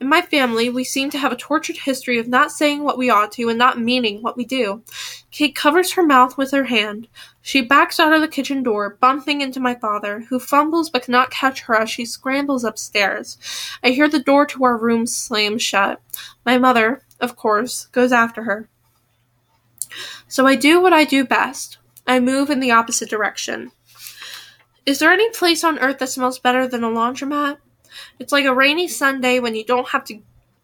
In 0.00 0.08
my 0.08 0.20
family, 0.20 0.68
we 0.68 0.84
seem 0.84 1.08
to 1.10 1.18
have 1.18 1.32
a 1.32 1.36
tortured 1.36 1.78
history 1.78 2.18
of 2.18 2.28
not 2.28 2.52
saying 2.52 2.84
what 2.84 2.98
we 2.98 3.08
ought 3.08 3.32
to 3.32 3.48
and 3.48 3.58
not 3.58 3.80
meaning 3.80 4.22
what 4.22 4.36
we 4.36 4.44
do. 4.44 4.82
Kate 5.30 5.54
covers 5.54 5.92
her 5.92 6.02
mouth 6.02 6.36
with 6.36 6.50
her 6.50 6.64
hand. 6.64 7.08
She 7.40 7.62
backs 7.62 7.98
out 7.98 8.12
of 8.12 8.20
the 8.20 8.28
kitchen 8.28 8.62
door, 8.62 8.98
bumping 9.00 9.40
into 9.40 9.60
my 9.60 9.74
father, 9.74 10.26
who 10.28 10.38
fumbles 10.38 10.90
but 10.90 11.04
cannot 11.04 11.30
catch 11.30 11.62
her 11.62 11.74
as 11.74 11.88
she 11.88 12.04
scrambles 12.04 12.64
upstairs. 12.64 13.38
I 13.82 13.90
hear 13.90 14.08
the 14.08 14.20
door 14.20 14.44
to 14.46 14.64
our 14.64 14.76
room 14.76 15.06
slam 15.06 15.58
shut. 15.58 16.02
My 16.44 16.58
mother, 16.58 17.02
of 17.18 17.34
course, 17.34 17.86
goes 17.86 18.12
after 18.12 18.42
her. 18.42 18.68
So 20.28 20.46
I 20.46 20.54
do 20.54 20.82
what 20.82 20.92
I 20.92 21.04
do 21.04 21.24
best. 21.24 21.78
I 22.06 22.20
move 22.20 22.50
in 22.50 22.60
the 22.60 22.72
opposite 22.72 23.08
direction. 23.08 23.72
Is 24.86 25.00
there 25.00 25.10
any 25.10 25.28
place 25.30 25.64
on 25.64 25.80
earth 25.80 25.98
that 25.98 26.10
smells 26.10 26.38
better 26.38 26.68
than 26.68 26.84
a 26.84 26.88
laundromat? 26.88 27.58
It's 28.20 28.32
like 28.32 28.44
a 28.44 28.54
rainy 28.54 28.86
Sunday 28.86 29.40
when 29.40 29.56
you 29.56 29.64
don't 29.64 29.88
have 29.88 30.04
to 30.04 30.20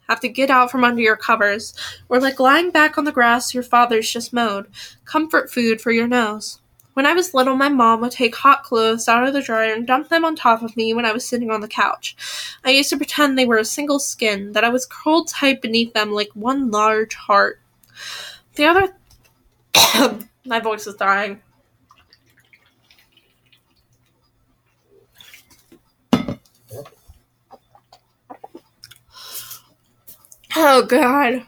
have 0.08 0.20
to 0.20 0.28
get 0.28 0.50
out 0.50 0.70
from 0.70 0.84
under 0.84 1.00
your 1.00 1.16
covers, 1.16 1.74
or 2.08 2.20
like 2.20 2.38
lying 2.38 2.70
back 2.70 2.98
on 2.98 3.04
the 3.04 3.12
grass 3.12 3.54
your 3.54 3.62
father's 3.62 4.10
just 4.10 4.32
mowed. 4.32 4.68
Comfort 5.04 5.50
food 5.50 5.80
for 5.80 5.90
your 5.90 6.06
nose. 6.06 6.60
When 6.94 7.06
I 7.06 7.14
was 7.14 7.34
little, 7.34 7.56
my 7.56 7.68
mom 7.68 8.00
would 8.02 8.12
take 8.12 8.36
hot 8.36 8.62
clothes 8.62 9.08
out 9.08 9.26
of 9.26 9.32
the 9.32 9.42
dryer 9.42 9.72
and 9.72 9.86
dump 9.86 10.08
them 10.08 10.24
on 10.24 10.36
top 10.36 10.62
of 10.62 10.76
me 10.76 10.92
when 10.92 11.06
I 11.06 11.12
was 11.12 11.24
sitting 11.24 11.50
on 11.50 11.60
the 11.60 11.68
couch. 11.68 12.14
I 12.64 12.70
used 12.70 12.90
to 12.90 12.96
pretend 12.96 13.36
they 13.36 13.46
were 13.46 13.58
a 13.58 13.64
single 13.64 13.98
skin, 13.98 14.52
that 14.52 14.64
I 14.64 14.68
was 14.68 14.86
curled 14.86 15.28
tight 15.28 15.62
beneath 15.62 15.94
them 15.94 16.12
like 16.12 16.30
one 16.34 16.70
large 16.70 17.14
heart. 17.14 17.60
The 18.54 18.66
other. 18.66 18.94
my 20.44 20.60
voice 20.60 20.86
is 20.86 20.96
dying. 20.96 21.40
Oh 30.54 30.82
god. 30.82 31.46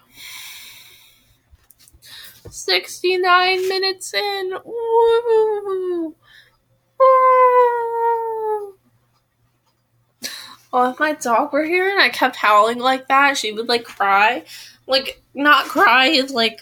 69 2.50 3.68
minutes 3.68 4.14
in. 4.14 4.54
Woo. 4.64 6.14
Well, 10.72 10.86
oh, 10.86 10.90
if 10.90 10.98
my 10.98 11.12
dog 11.12 11.52
were 11.52 11.64
here 11.64 11.88
and 11.88 12.00
I 12.00 12.08
kept 12.08 12.34
howling 12.34 12.80
like 12.80 13.06
that, 13.06 13.36
she 13.36 13.52
would 13.52 13.68
like 13.68 13.84
cry. 13.84 14.44
Like, 14.88 15.22
not 15.32 15.66
cry 15.66 16.06
is 16.06 16.32
like 16.32 16.60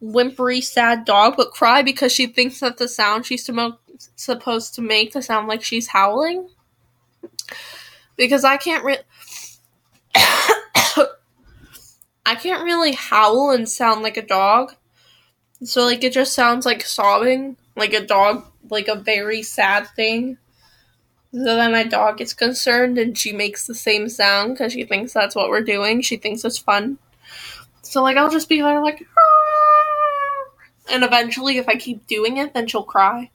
whimpery, 0.00 0.62
sad 0.62 1.04
dog, 1.04 1.34
but 1.36 1.52
cry 1.52 1.82
because 1.82 2.10
she 2.10 2.26
thinks 2.26 2.60
that 2.60 2.78
the 2.78 2.88
sound 2.88 3.26
she's 3.26 3.44
to 3.44 3.76
supposed 4.16 4.74
to 4.76 4.80
make 4.80 5.12
to 5.12 5.20
sound 5.20 5.46
like 5.46 5.62
she's 5.62 5.88
howling. 5.88 6.48
Because 8.16 8.44
I 8.44 8.56
can't. 8.56 8.82
Re- 8.82 8.98
I 12.30 12.36
can't 12.36 12.62
really 12.62 12.92
howl 12.92 13.50
and 13.50 13.68
sound 13.68 14.02
like 14.02 14.16
a 14.16 14.24
dog. 14.24 14.76
So, 15.64 15.84
like, 15.84 16.04
it 16.04 16.12
just 16.12 16.32
sounds 16.32 16.64
like 16.64 16.82
sobbing, 16.82 17.56
like 17.74 17.92
a 17.92 18.06
dog, 18.06 18.46
like 18.70 18.86
a 18.86 18.94
very 18.94 19.42
sad 19.42 19.88
thing. 19.96 20.38
So 21.32 21.42
then 21.44 21.72
my 21.72 21.82
dog 21.82 22.18
gets 22.18 22.32
concerned 22.32 22.98
and 22.98 23.18
she 23.18 23.32
makes 23.32 23.66
the 23.66 23.74
same 23.74 24.08
sound 24.08 24.54
because 24.54 24.72
she 24.72 24.84
thinks 24.84 25.12
that's 25.12 25.34
what 25.34 25.48
we're 25.48 25.62
doing. 25.62 26.02
She 26.02 26.18
thinks 26.18 26.44
it's 26.44 26.56
fun. 26.56 26.98
So, 27.82 28.00
like, 28.00 28.16
I'll 28.16 28.30
just 28.30 28.48
be 28.48 28.60
there, 28.60 28.80
like, 28.80 29.04
and 30.88 31.02
eventually, 31.02 31.58
if 31.58 31.68
I 31.68 31.74
keep 31.74 32.06
doing 32.06 32.36
it, 32.36 32.54
then 32.54 32.68
she'll 32.68 32.84
cry. 32.84 33.30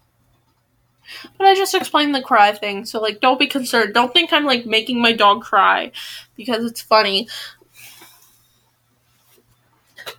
But 1.37 1.47
I 1.47 1.55
just 1.55 1.75
explained 1.75 2.15
the 2.15 2.21
cry 2.21 2.53
thing, 2.53 2.85
so, 2.85 3.01
like, 3.01 3.19
don't 3.19 3.39
be 3.39 3.47
concerned. 3.47 3.93
Don't 3.93 4.13
think 4.13 4.31
I'm, 4.31 4.45
like, 4.45 4.65
making 4.65 5.01
my 5.01 5.11
dog 5.11 5.41
cry 5.41 5.91
because 6.37 6.63
it's 6.63 6.81
funny. 6.81 7.27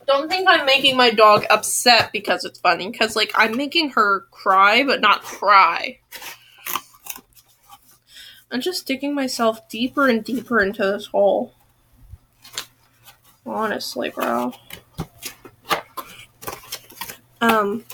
Don't 0.07 0.29
think 0.29 0.49
I'm 0.49 0.67
making 0.67 0.97
my 0.97 1.11
dog 1.11 1.45
upset 1.51 2.11
because 2.13 2.45
it's 2.45 2.59
funny, 2.59 2.91
because, 2.91 3.17
like, 3.17 3.33
I'm 3.35 3.57
making 3.57 3.91
her 3.91 4.27
cry, 4.31 4.85
but 4.85 5.01
not 5.01 5.23
cry. 5.23 5.99
I'm 8.51 8.61
just 8.61 8.87
digging 8.87 9.15
myself 9.15 9.69
deeper 9.69 10.09
and 10.09 10.23
deeper 10.23 10.63
into 10.63 10.83
this 10.83 11.07
hole. 11.07 11.53
Honestly, 13.45 14.11
bro. 14.11 14.53
Um, 17.41 17.85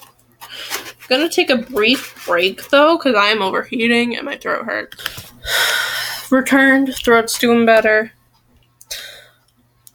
gonna 1.09 1.29
take 1.29 1.51
a 1.51 1.57
brief 1.57 2.25
break 2.27 2.71
though, 2.71 2.97
because 2.97 3.15
I 3.15 3.27
am 3.27 3.43
overheating 3.43 4.17
and 4.17 4.25
my 4.25 4.37
throat 4.37 4.65
hurts. 4.65 5.33
Returned, 6.31 6.95
throat's 6.95 7.39
doing 7.39 7.67
better. 7.67 8.13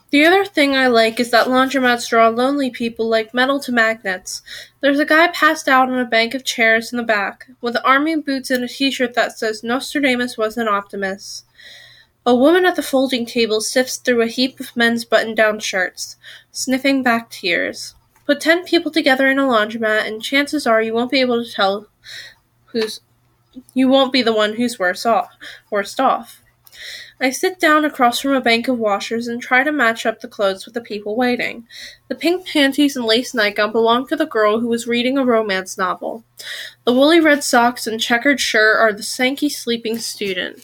The 0.10 0.26
other 0.26 0.46
thing 0.46 0.74
I 0.74 0.88
like 0.88 1.20
is 1.20 1.32
that 1.32 1.48
laundromats 1.48 2.08
draw 2.08 2.30
lonely 2.30 2.70
people 2.70 3.10
like 3.10 3.34
metal 3.34 3.60
to 3.60 3.74
magnets. 3.74 4.42
There's 4.80 5.00
a 5.00 5.06
guy 5.06 5.28
passed 5.28 5.68
out 5.68 5.90
on 5.90 6.00
a 6.00 6.06
bank 6.06 6.34
of 6.34 6.46
chairs 6.46 6.94
in 6.94 6.98
the 6.98 7.04
back, 7.04 7.50
with 7.60 7.76
army 7.84 8.16
boots 8.16 8.50
and 8.50 8.64
a 8.64 8.70
t 8.70 8.90
shirt 8.90 9.16
that 9.16 9.38
says 9.38 9.64
Nostradamus 9.64 10.38
was 10.38 10.56
an 10.56 10.70
optimist. 10.70 11.46
A 12.26 12.34
woman 12.34 12.66
at 12.66 12.78
the 12.78 12.84
folding 12.84 13.26
table 13.26 13.60
sifts 13.60 13.98
through 13.98 14.22
a 14.22 14.28
heap 14.28 14.62
of 14.62 14.76
men's 14.78 15.04
button 15.04 15.36
down 15.36 15.60
shirts, 15.60 16.16
sniffing 16.52 17.04
back 17.04 17.30
tears. 17.30 17.94
Put 18.26 18.40
ten 18.40 18.64
people 18.64 18.92
together 18.92 19.28
in 19.28 19.40
a 19.40 19.44
laundromat, 19.44 20.08
and 20.08 20.24
chances 20.24 20.66
are 20.66 20.82
you 20.82 20.94
won't 20.94 21.12
be 21.12 21.20
able 21.20 21.44
to 21.44 21.52
tell 21.52 21.88
who's 22.68 23.02
you 23.74 23.90
won't 23.90 24.14
be 24.14 24.22
the 24.22 24.34
one 24.34 24.54
who's 24.54 24.80
worse 24.80 25.06
off 25.06 25.32
worst 25.70 26.00
off. 26.00 26.42
I 27.20 27.32
sit 27.32 27.60
down 27.60 27.84
across 27.84 28.20
from 28.20 28.34
a 28.34 28.42
bank 28.42 28.68
of 28.68 28.78
washers 28.78 29.28
and 29.28 29.42
try 29.42 29.64
to 29.64 29.72
match 29.72 30.06
up 30.06 30.20
the 30.20 30.28
clothes 30.28 30.66
with 30.66 30.76
the 30.76 30.82
people 30.82 31.16
waiting. 31.16 31.68
The 32.10 32.16
pink 32.16 32.46
panties 32.46 32.96
and 32.96 33.06
lace 33.06 33.34
nightgown 33.34 33.72
belong 33.72 34.08
to 34.08 34.16
the 34.16 34.28
girl 34.28 34.60
who 34.60 34.68
was 34.68 34.88
reading 34.88 35.18
a 35.18 35.26
romance 35.26 35.78
novel. 35.78 36.24
The 36.84 36.94
woolly 36.94 37.20
red 37.20 37.44
socks 37.44 37.88
and 37.88 38.00
checkered 38.00 38.40
shirt 38.40 38.78
are 38.80 38.94
the 38.94 39.02
Sankey 39.02 39.50
sleeping 39.50 39.98
student. 39.98 40.64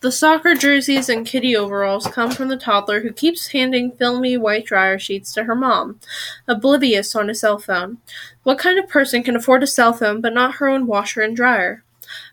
The 0.00 0.12
soccer 0.12 0.54
jerseys 0.54 1.08
and 1.08 1.26
kitty 1.26 1.56
overalls 1.56 2.06
come 2.06 2.30
from 2.30 2.48
the 2.48 2.56
toddler 2.56 3.00
who 3.00 3.12
keeps 3.12 3.48
handing 3.48 3.90
filmy 3.90 4.36
white 4.36 4.64
dryer 4.64 4.96
sheets 4.98 5.34
to 5.34 5.44
her 5.44 5.56
mom, 5.56 5.98
oblivious 6.46 7.16
on 7.16 7.28
a 7.28 7.34
cell 7.34 7.58
phone. 7.58 7.98
What 8.44 8.60
kind 8.60 8.78
of 8.78 8.88
person 8.88 9.24
can 9.24 9.34
afford 9.34 9.64
a 9.64 9.66
cell 9.66 9.92
phone 9.92 10.20
but 10.20 10.32
not 10.32 10.54
her 10.56 10.68
own 10.68 10.86
washer 10.86 11.20
and 11.20 11.34
dryer? 11.34 11.82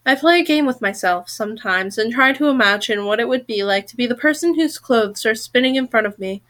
I 0.06 0.16
play 0.16 0.40
a 0.40 0.46
game 0.46 0.66
with 0.66 0.82
myself 0.82 1.30
sometimes 1.30 1.98
and 1.98 2.12
try 2.12 2.34
to 2.34 2.48
imagine 2.48 3.06
what 3.06 3.20
it 3.20 3.28
would 3.28 3.48
be 3.48 3.64
like 3.64 3.88
to 3.88 3.96
be 3.96 4.08
the 4.08 4.16
person 4.16 4.56
whose 4.56 4.78
clothes 4.78 5.26
are 5.26 5.36
spinning 5.36 5.76
in 5.76 5.88
front 5.88 6.08
of 6.08 6.20
me. 6.20 6.44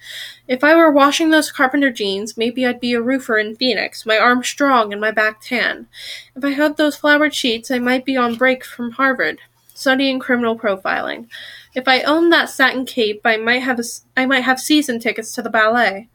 If 0.48 0.64
I 0.64 0.76
were 0.76 0.92
washing 0.92 1.30
those 1.30 1.52
carpenter 1.52 1.92
jeans, 1.92 2.38
maybe 2.38 2.66
I'd 2.66 2.80
be 2.80 2.94
a 2.94 3.02
roofer 3.02 3.38
in 3.38 3.56
Phoenix, 3.56 4.06
my 4.06 4.18
arms 4.18 4.48
strong 4.48 4.92
and 4.92 5.02
my 5.02 5.12
back 5.12 5.42
tan. 5.42 5.88
If 6.36 6.44
I 6.44 6.52
had 6.52 6.78
those 6.78 6.96
flowered 6.96 7.34
sheets, 7.34 7.72
I 7.72 7.80
might 7.80 8.06
be 8.06 8.18
on 8.18 8.36
break 8.36 8.64
from 8.64 8.92
Harvard, 8.92 9.40
studying 9.74 10.20
criminal 10.20 10.58
profiling. 10.58 11.28
If 11.74 11.88
I 11.88 12.02
owned 12.02 12.32
that 12.32 12.50
satin 12.50 12.86
cape, 12.86 13.22
I 13.26 13.38
might 13.38 13.64
have 13.64 13.80
a, 13.80 13.84
I 14.16 14.26
might 14.26 14.44
have 14.46 14.60
season 14.60 15.00
tickets 15.00 15.36
to 15.36 15.42
the 15.42 15.50
ballet. 15.50 16.10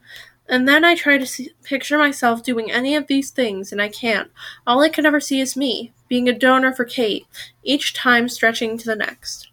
And 0.51 0.67
then 0.67 0.85
I 0.85 0.97
try 0.97 1.17
to 1.17 1.25
see, 1.25 1.53
picture 1.63 1.97
myself 1.97 2.43
doing 2.43 2.73
any 2.73 2.97
of 2.97 3.07
these 3.07 3.31
things, 3.31 3.71
and 3.71 3.81
I 3.81 3.89
can't. 3.89 4.33
All 4.67 4.83
I 4.83 4.89
can 4.89 5.07
ever 5.07 5.21
see 5.21 5.41
is 5.41 5.57
me, 5.57 5.93
being 6.09 6.29
a 6.29 6.37
donor 6.37 6.75
for 6.75 6.85
Kate, 6.85 7.25
each 7.63 7.95
time 7.95 8.29
stretching 8.29 8.77
to 8.77 8.85
the 8.85 8.97
next. 8.97 9.49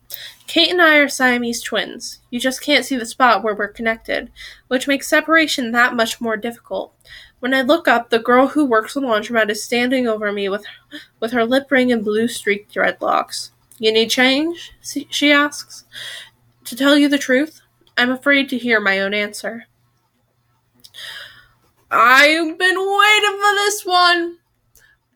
Kate 0.48 0.72
and 0.72 0.82
I 0.82 0.98
are 0.98 1.07
Siamese 1.07 1.61
twins. 1.61 2.22
You 2.32 2.40
just 2.40 2.64
can't 2.64 2.84
see 2.84 2.98
the 2.98 3.06
spot 3.06 3.44
where 3.44 3.53
we're 3.53 3.68
connected, 3.68 4.32
which 4.69 4.88
makes 4.88 5.07
separation 5.07 5.72
that 5.72 5.95
much 5.95 6.19
more 6.19 6.36
difficult. 6.36 6.95
When 7.41 7.53
I 7.53 7.61
look 7.61 7.88
up, 7.88 8.10
the 8.10 8.18
girl 8.18 8.48
who 8.48 8.65
works 8.65 8.95
the 8.95 9.02
laundromat 9.02 9.52
is 9.52 9.64
standing 9.64 10.07
over 10.07 10.32
me 10.32 10.49
with, 10.49 10.65
with 11.19 11.32
her 11.32 11.45
lip 11.45 11.69
ring 11.69 11.91
and 11.91 12.03
blue 12.03 12.28
streaked 12.28 12.74
dreadlocks. 12.74 13.52
You 13.78 13.91
need 13.91 14.10
change? 14.10 14.72
she 14.82 15.32
asks. 15.32 15.86
To 16.65 16.76
tell 16.76 16.98
you 16.98 17.07
the 17.07 17.19
truth, 17.19 17.61
I'm 17.95 18.10
afraid 18.10 18.49
to 18.49 18.57
hear 18.57 18.80
my 18.80 18.99
own 18.99 19.14
answer. 19.14 19.68
I've 21.89 22.57
been 22.57 22.77
waiting 22.77 23.39
for 23.39 23.55
this 23.55 23.85
one. 23.85 24.38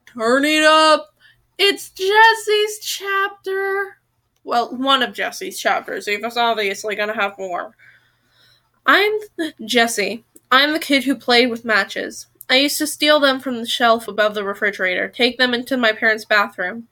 Turn 0.06 0.46
it 0.46 0.64
up. 0.64 1.14
It's 1.58 1.90
Jesse's 1.90 2.80
chapter. 2.80 3.98
Well, 4.44 4.76
one 4.76 5.04
of 5.04 5.14
Jesse's 5.14 5.60
chapters. 5.60 6.06
He 6.08 6.18
was 6.18 6.38
obviously 6.38 6.96
gonna 6.96 7.14
have 7.14 7.38
more. 7.38 7.76
I'm 8.86 9.12
Jesse. 9.66 10.24
I'm 10.50 10.74
the 10.74 10.80
kid 10.80 11.04
who 11.04 11.16
played 11.16 11.50
with 11.50 11.66
matches. 11.66 12.28
I 12.50 12.56
used 12.56 12.78
to 12.80 12.88
steal 12.88 13.20
them 13.20 13.40
from 13.40 13.60
the 13.60 13.66
shelf 13.66 14.08
above 14.08 14.34
the 14.34 14.44
refrigerator, 14.44 15.08
take 15.08 15.38
them 15.38 15.54
into 15.54 15.78
my 15.78 15.94
parents' 15.94 16.26
bathroom. 16.26 16.88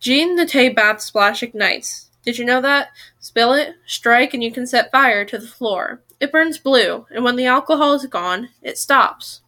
Jean 0.00 0.36
Nate 0.36 0.74
bath 0.76 1.00
splash 1.00 1.42
ignites. 1.42 2.10
Did 2.24 2.38
you 2.38 2.44
know 2.44 2.60
that? 2.62 2.88
Spill 3.18 3.52
it, 3.52 3.76
strike, 3.86 4.32
and 4.34 4.42
you 4.42 4.50
can 4.50 4.66
set 4.66 4.90
fire 4.90 5.24
to 5.24 5.38
the 5.38 5.46
floor. 5.46 6.02
It 6.20 6.32
burns 6.32 6.58
blue, 6.58 7.06
and 7.10 7.22
when 7.22 7.36
the 7.36 7.46
alcohol 7.46 7.92
is 7.92 8.06
gone, 8.06 8.48
it 8.62 8.78
stops. 8.78 9.42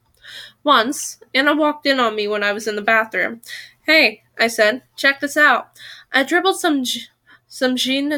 Once, 0.62 1.18
Anna 1.34 1.54
walked 1.54 1.86
in 1.86 2.00
on 2.00 2.14
me 2.16 2.28
when 2.28 2.42
I 2.42 2.52
was 2.52 2.66
in 2.66 2.76
the 2.76 2.82
bathroom. 2.82 3.40
Hey, 3.86 4.24
I 4.38 4.48
said, 4.48 4.82
check 4.96 5.20
this 5.20 5.36
out. 5.36 5.70
I 6.12 6.22
dribbled 6.22 6.58
some 6.58 6.84
some 7.48 7.76
Jean 7.76 8.12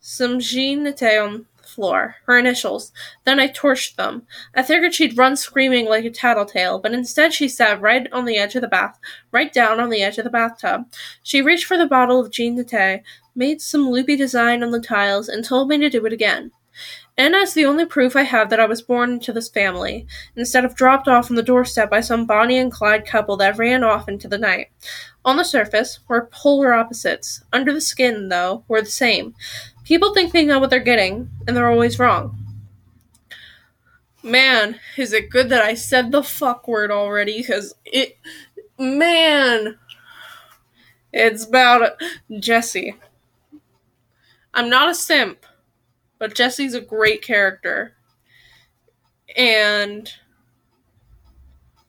some 0.00 0.40
Jean 0.40 0.84
on 0.84 1.46
floor, 1.70 2.16
her 2.26 2.38
initials. 2.38 2.92
Then 3.24 3.40
I 3.40 3.48
torched 3.48 3.96
them. 3.96 4.26
I 4.54 4.62
figured 4.62 4.94
she'd 4.94 5.16
run 5.16 5.36
screaming 5.36 5.86
like 5.86 6.04
a 6.04 6.10
tattletale, 6.10 6.78
but 6.78 6.92
instead 6.92 7.32
she 7.32 7.48
sat 7.48 7.80
right 7.80 8.06
on 8.12 8.24
the 8.24 8.36
edge 8.36 8.54
of 8.54 8.62
the 8.62 8.68
bath, 8.68 8.98
right 9.32 9.52
down 9.52 9.80
on 9.80 9.90
the 9.90 10.02
edge 10.02 10.18
of 10.18 10.24
the 10.24 10.30
bathtub. 10.30 10.86
She 11.22 11.42
reached 11.42 11.66
for 11.66 11.78
the 11.78 11.86
bottle 11.86 12.20
of 12.20 12.30
Jean 12.30 12.56
Nate, 12.56 13.02
made 13.34 13.60
some 13.60 13.90
loopy 13.90 14.16
design 14.16 14.62
on 14.62 14.70
the 14.70 14.80
tiles, 14.80 15.28
and 15.28 15.44
told 15.44 15.68
me 15.68 15.78
to 15.78 15.88
do 15.88 16.04
it 16.04 16.12
again. 16.12 16.50
And 17.18 17.34
as 17.34 17.52
the 17.52 17.66
only 17.66 17.84
proof 17.84 18.16
I 18.16 18.22
have 18.22 18.48
that 18.48 18.60
I 18.60 18.66
was 18.66 18.80
born 18.80 19.12
into 19.12 19.32
this 19.32 19.50
family, 19.50 20.06
instead 20.36 20.64
of 20.64 20.74
dropped 20.74 21.06
off 21.06 21.30
on 21.30 21.36
the 21.36 21.42
doorstep 21.42 21.90
by 21.90 22.00
some 22.00 22.24
Bonnie 22.24 22.56
and 22.56 22.72
Clyde 22.72 23.04
couple 23.04 23.36
that 23.36 23.58
ran 23.58 23.84
off 23.84 24.08
into 24.08 24.26
the 24.26 24.38
night. 24.38 24.68
On 25.22 25.36
the 25.36 25.44
surface, 25.44 26.00
we're 26.08 26.26
polar 26.26 26.72
opposites. 26.72 27.42
Under 27.52 27.74
the 27.74 27.80
skin, 27.82 28.30
though, 28.30 28.64
we're 28.68 28.80
the 28.80 28.86
same. 28.86 29.34
People 29.90 30.14
think 30.14 30.32
they 30.32 30.46
know 30.46 30.58
what 30.58 30.70
they're 30.70 30.80
getting, 30.80 31.28
and 31.46 31.54
they're 31.54 31.70
always 31.70 31.98
wrong. 31.98 32.38
Man, 34.22 34.80
is 34.96 35.12
it 35.12 35.28
good 35.28 35.50
that 35.50 35.62
I 35.62 35.74
said 35.74 36.12
the 36.12 36.22
fuck 36.22 36.66
word 36.66 36.90
already, 36.90 37.38
because 37.38 37.74
it. 37.84 38.16
Man! 38.78 39.78
It's 41.12 41.44
about 41.44 42.00
Jesse. 42.38 42.94
I'm 44.54 44.70
not 44.70 44.88
a 44.88 44.94
simp 44.94 45.44
but 46.20 46.34
Jesse's 46.34 46.74
a 46.74 46.80
great 46.80 47.22
character. 47.22 47.94
And 49.36 50.12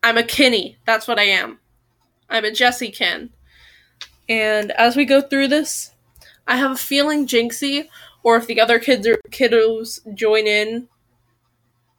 I'm 0.02 0.18
a 0.18 0.23
Kinney. 0.23 0.78
That's 0.86 1.07
what 1.07 1.19
I 1.19 1.23
am. 1.23 1.60
I'm 2.30 2.45
a 2.45 2.52
Jesse 2.52 2.90
Kin. 2.90 3.30
And 4.28 4.72
as 4.72 4.95
we 4.95 5.06
go 5.06 5.22
through 5.22 5.49
this, 5.49 5.91
I 6.47 6.57
have 6.57 6.72
a 6.72 6.76
feeling 6.76 7.27
Jinxie, 7.27 7.88
or 8.23 8.35
if 8.35 8.47
the 8.47 8.59
other 8.59 8.80
kids 8.80 9.07
or 9.07 9.19
kiddos 9.30 9.99
join 10.13 10.47
in 10.47 10.88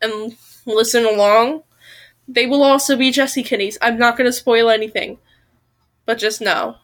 and 0.01 0.37
listen 0.67 1.05
along, 1.05 1.63
they 2.29 2.47
will 2.47 2.63
also 2.63 2.97
be 2.97 3.11
Jesse 3.11 3.43
Kinneys. 3.43 3.79
I'm 3.81 3.99
not 3.99 4.17
going 4.17 4.29
to 4.29 4.33
spoil 4.33 4.71
anything, 4.71 5.19
but 6.07 6.19
just 6.19 6.41
know. 6.41 6.77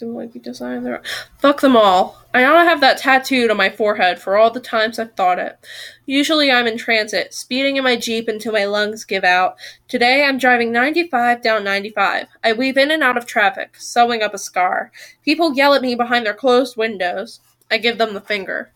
You 0.00 0.40
designed 0.42 0.84
the 0.84 1.00
Fuck 1.38 1.60
them 1.60 1.76
all. 1.76 2.20
I 2.34 2.44
ought 2.44 2.64
to 2.64 2.68
have 2.68 2.80
that 2.80 2.98
tattooed 2.98 3.48
on 3.48 3.56
my 3.56 3.70
forehead 3.70 4.18
for 4.18 4.36
all 4.36 4.50
the 4.50 4.58
times 4.58 4.98
I've 4.98 5.14
thought 5.14 5.38
it. 5.38 5.56
Usually 6.04 6.50
I'm 6.50 6.66
in 6.66 6.76
transit, 6.76 7.32
speeding 7.32 7.76
in 7.76 7.84
my 7.84 7.94
Jeep 7.94 8.26
until 8.26 8.54
my 8.54 8.64
lungs 8.64 9.04
give 9.04 9.22
out. 9.22 9.54
Today 9.86 10.24
I'm 10.24 10.36
driving 10.36 10.72
95 10.72 11.42
down 11.42 11.62
95. 11.62 12.26
I 12.42 12.52
weave 12.52 12.76
in 12.76 12.90
and 12.90 13.04
out 13.04 13.16
of 13.16 13.24
traffic, 13.24 13.76
sewing 13.78 14.20
up 14.20 14.34
a 14.34 14.38
scar. 14.38 14.90
People 15.22 15.54
yell 15.54 15.74
at 15.74 15.82
me 15.82 15.94
behind 15.94 16.26
their 16.26 16.34
closed 16.34 16.76
windows. 16.76 17.38
I 17.70 17.78
give 17.78 17.98
them 17.98 18.14
the 18.14 18.20
finger. 18.20 18.72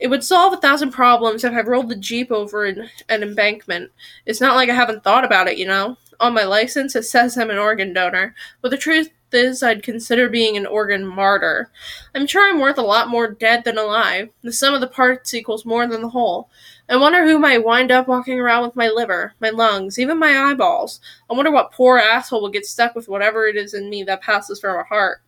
It 0.00 0.08
would 0.08 0.24
solve 0.24 0.52
a 0.52 0.56
thousand 0.56 0.90
problems 0.90 1.44
if 1.44 1.52
I 1.52 1.60
rolled 1.60 1.88
the 1.88 1.96
Jeep 1.96 2.32
over 2.32 2.64
an, 2.64 2.90
an 3.08 3.22
embankment. 3.22 3.92
It's 4.26 4.40
not 4.40 4.56
like 4.56 4.70
I 4.70 4.74
haven't 4.74 5.04
thought 5.04 5.24
about 5.24 5.46
it, 5.46 5.56
you 5.56 5.66
know. 5.66 5.98
On 6.18 6.34
my 6.34 6.44
license, 6.44 6.96
it 6.96 7.04
says 7.04 7.38
I'm 7.38 7.50
an 7.50 7.58
organ 7.58 7.92
donor, 7.92 8.34
but 8.60 8.70
the 8.70 8.76
truth 8.76 9.10
is, 9.32 9.62
I'd 9.62 9.82
consider 9.82 10.28
being 10.28 10.56
an 10.56 10.66
organ 10.66 11.06
martyr. 11.06 11.70
I'm 12.14 12.26
sure 12.26 12.48
I'm 12.48 12.60
worth 12.60 12.78
a 12.78 12.82
lot 12.82 13.08
more 13.08 13.30
dead 13.30 13.64
than 13.64 13.78
alive. 13.78 14.30
The 14.42 14.52
sum 14.52 14.74
of 14.74 14.80
the 14.80 14.86
parts 14.86 15.34
equals 15.34 15.64
more 15.64 15.86
than 15.86 16.02
the 16.02 16.08
whole. 16.08 16.48
I 16.88 16.96
wonder 16.96 17.26
who 17.26 17.38
might 17.38 17.64
wind 17.64 17.90
up 17.90 18.08
walking 18.08 18.38
around 18.38 18.62
with 18.62 18.76
my 18.76 18.88
liver, 18.88 19.34
my 19.40 19.50
lungs, 19.50 19.98
even 19.98 20.18
my 20.18 20.50
eyeballs. 20.50 21.00
I 21.28 21.34
wonder 21.34 21.50
what 21.50 21.72
poor 21.72 21.98
asshole 21.98 22.40
will 22.40 22.48
get 22.48 22.66
stuck 22.66 22.94
with 22.94 23.08
whatever 23.08 23.46
it 23.46 23.56
is 23.56 23.74
in 23.74 23.90
me 23.90 24.04
that 24.04 24.22
passes 24.22 24.60
for 24.60 24.78
a 24.78 24.84
heart. 24.84 25.20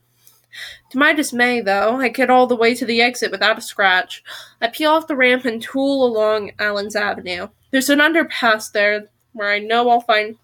To 0.90 0.98
my 0.98 1.12
dismay, 1.12 1.60
though, 1.60 1.96
I 1.96 2.08
get 2.08 2.30
all 2.30 2.46
the 2.46 2.56
way 2.56 2.74
to 2.74 2.86
the 2.86 3.02
exit 3.02 3.30
without 3.30 3.58
a 3.58 3.62
scratch. 3.62 4.22
I 4.60 4.68
peel 4.68 4.92
off 4.92 5.06
the 5.06 5.16
ramp 5.16 5.44
and 5.44 5.60
tool 5.60 6.04
along 6.04 6.52
Allen's 6.58 6.96
Avenue. 6.96 7.48
There's 7.70 7.90
an 7.90 7.98
underpass 7.98 8.72
there 8.72 9.08
where 9.32 9.50
I 9.50 9.58
know 9.58 9.90
I'll 9.90 10.00
find 10.00 10.36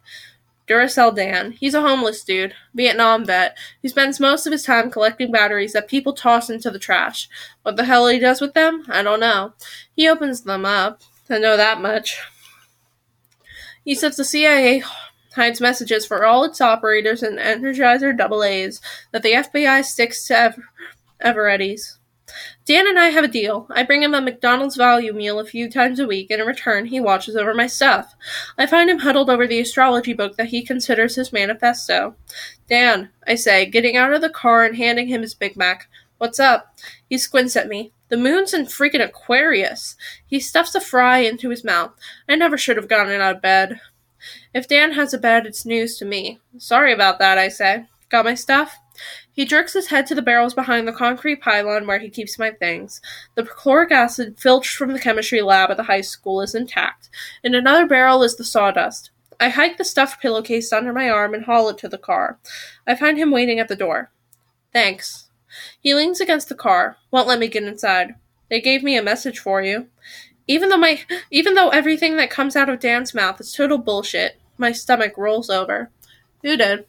Duracell 0.67 1.15
Dan. 1.15 1.53
He's 1.53 1.75
a 1.75 1.83
homeless 1.83 2.25
dude, 2.25 2.55
Vietnam 2.75 3.25
vet, 3.25 3.57
who 3.83 3.89
spends 3.89 4.19
most 4.19 4.47
of 4.47 4.53
his 4.53 4.63
time 4.63 4.91
collecting 4.91 5.31
batteries 5.31 5.73
that 5.75 5.89
people 5.89 6.13
toss 6.15 6.49
into 6.49 6.71
the 6.71 6.79
trash. 6.79 7.29
What 7.63 7.77
the 7.77 7.85
hell 7.85 8.07
he 8.07 8.19
does 8.19 8.41
with 8.41 8.55
them, 8.55 8.85
I 8.89 9.03
don't 9.03 9.21
know. 9.21 9.53
He 9.95 10.09
opens 10.09 10.43
them 10.43 10.65
up. 10.65 11.03
I 11.29 11.39
know 11.39 11.57
that 11.57 11.81
much. 11.81 12.19
He 13.85 13.95
says 13.95 14.17
the 14.17 14.25
CIA 14.25 14.83
hides 15.35 15.61
messages 15.61 16.07
for 16.07 16.25
all 16.25 16.45
its 16.45 16.61
operators 16.61 17.23
in 17.23 17.37
Energizer 17.37 18.19
AA's 18.19 18.81
that 19.13 19.23
the 19.23 19.33
FBI 19.33 19.85
sticks 19.85 20.27
to 20.29 20.37
Ever- 20.39 20.65
Eveready's. 21.21 21.99
Dan 22.67 22.87
and 22.87 22.99
I 22.99 23.09
have 23.09 23.25
a 23.25 23.29
deal. 23.29 23.67
I 23.71 23.83
bring 23.83 24.03
him 24.03 24.15
a 24.15 24.21
McDonald's 24.21 24.77
value 24.77 25.13
meal 25.13 25.39
a 25.39 25.45
few 25.45 25.71
times 25.71 26.01
a 26.01 26.07
week, 26.07 26.31
and 26.31 26.41
in 26.41 26.47
return, 26.47 26.87
he 26.87 27.01
watches 27.01 27.37
over 27.37 27.55
my 27.55 27.67
stuff. 27.67 28.15
I 28.57 28.67
find 28.67 28.89
him 28.89 29.01
huddled 29.01 29.31
over 29.31 29.47
the 29.47 29.61
astrology 29.61 30.13
book 30.13 30.37
that 30.37 30.49
he 30.49 30.63
considers 30.63 31.17
his 31.17 31.33
manifesto. 31.33 32.15
Dan, 32.69 33.11
I 33.27 33.35
say, 33.35 33.67
getting 33.67 33.97
out 33.97 34.13
of 34.13 34.21
the 34.21 34.31
car 34.31 34.65
and 34.65 34.77
handing 34.77 35.09
him 35.09 35.23
his 35.23 35.35
Big 35.35 35.57
Mac. 35.57 35.89
What's 36.19 36.41
up? 36.41 36.79
He 37.09 37.19
squints 37.19 37.57
at 37.57 37.69
me. 37.69 37.93
The 38.09 38.17
moon's 38.17 38.55
in 38.55 38.67
freaking 38.67 39.05
Aquarius. 39.05 39.97
He 40.27 40.41
stuffs 40.41 40.75
a 40.75 40.81
fry 40.81 41.19
into 41.19 41.51
his 41.51 41.65
mouth. 41.65 41.93
I 42.29 42.37
never 42.37 42.57
should 42.57 42.77
have 42.77 42.89
gotten 42.89 43.21
out 43.21 43.37
of 43.37 43.43
bed. 43.43 43.81
If 44.55 44.69
Dan 44.69 44.93
has 44.93 45.13
a 45.13 45.19
bed, 45.19 45.47
it's 45.47 45.67
news 45.67 45.99
to 45.99 46.05
me. 46.05 46.39
Sorry 46.59 46.93
about 46.93 47.19
that, 47.19 47.39
I 47.39 47.49
say. 47.49 47.87
Got 48.09 48.25
my 48.25 48.35
stuff? 48.35 48.79
He 49.35 49.45
jerks 49.45 49.73
his 49.73 49.89
head 49.89 50.07
to 50.07 50.15
the 50.15 50.23
barrels 50.23 50.55
behind 50.55 50.87
the 50.87 50.93
concrete 50.93 51.41
pylon 51.41 51.87
where 51.87 51.99
he 51.99 52.09
keeps 52.09 52.39
my 52.39 52.53
things. 52.53 53.01
The 53.35 53.43
chloric 53.43 53.91
acid 53.91 54.39
filched 54.39 54.77
from 54.77 54.93
the 54.93 55.01
chemistry 55.01 55.43
lab 55.43 55.71
at 55.71 55.77
the 55.77 55.83
high 55.83 56.03
school 56.03 56.41
is 56.41 56.55
intact. 56.55 57.11
In 57.43 57.55
another 57.55 57.87
barrel 57.87 58.23
is 58.23 58.37
the 58.37 58.45
sawdust. 58.45 59.11
I 59.41 59.49
hike 59.49 59.77
the 59.77 59.85
stuffed 59.85 60.23
pillowcase 60.23 60.73
under 60.73 60.93
my 60.93 61.11
arm 61.11 61.35
and 61.35 61.45
haul 61.45 61.69
it 61.69 61.79
to 61.79 61.89
the 61.89 61.99
car. 61.99 62.39
I 62.87 62.95
find 62.95 63.19
him 63.19 63.33
waiting 63.33 63.59
at 63.59 63.67
the 63.67 63.75
door. 63.75 64.13
Thanks. 64.73 65.29
He 65.81 65.95
leans 65.95 66.21
against 66.21 66.49
the 66.49 66.55
car, 66.55 66.97
won't 67.11 67.29
let 67.29 67.41
me 67.41 67.49
get 67.49 67.65
inside. 67.65 68.15
They 68.49 68.61
gave 68.61 68.85
me 68.85 68.97
a 68.97 69.03
message 69.03 69.41
for 69.41 69.61
you. 69.63 69.89
Even 70.47 70.69
though 70.69 70.77
my 70.77 71.01
even 71.31 71.55
though 71.55 71.71
everything 71.71 72.17
that 72.17 72.31
comes 72.31 72.55
out 72.55 72.69
of 72.69 72.79
Dan's 72.79 73.15
mouth 73.15 73.41
is 73.41 73.53
total 73.53 73.79
bullshit, 73.79 74.39
my 74.59 74.73
stomach 74.73 75.17
rolls 75.17 75.51
over. 75.51 75.91
Who 76.43 76.57
did? 76.57 76.87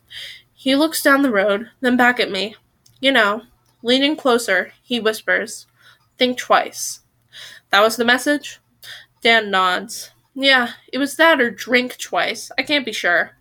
He 0.65 0.75
looks 0.75 1.03
down 1.03 1.21
the 1.21 1.29
road, 1.29 1.69
then 1.81 1.95
back 1.95 2.19
at 2.19 2.31
me. 2.31 2.55
You 2.99 3.11
know, 3.11 3.43
leaning 3.83 4.15
closer, 4.15 4.73
he 4.81 4.99
whispers, 4.99 5.67
Think 6.17 6.39
twice. 6.39 7.01
That 7.69 7.81
was 7.81 7.97
the 7.97 8.03
message? 8.03 8.59
Dan 9.21 9.51
nods. 9.51 10.09
Yeah, 10.33 10.71
it 10.91 10.97
was 10.97 11.17
that 11.17 11.39
or 11.39 11.51
drink 11.51 11.99
twice. 11.99 12.51
I 12.57 12.63
can't 12.63 12.83
be 12.83 12.91
sure. 12.91 13.37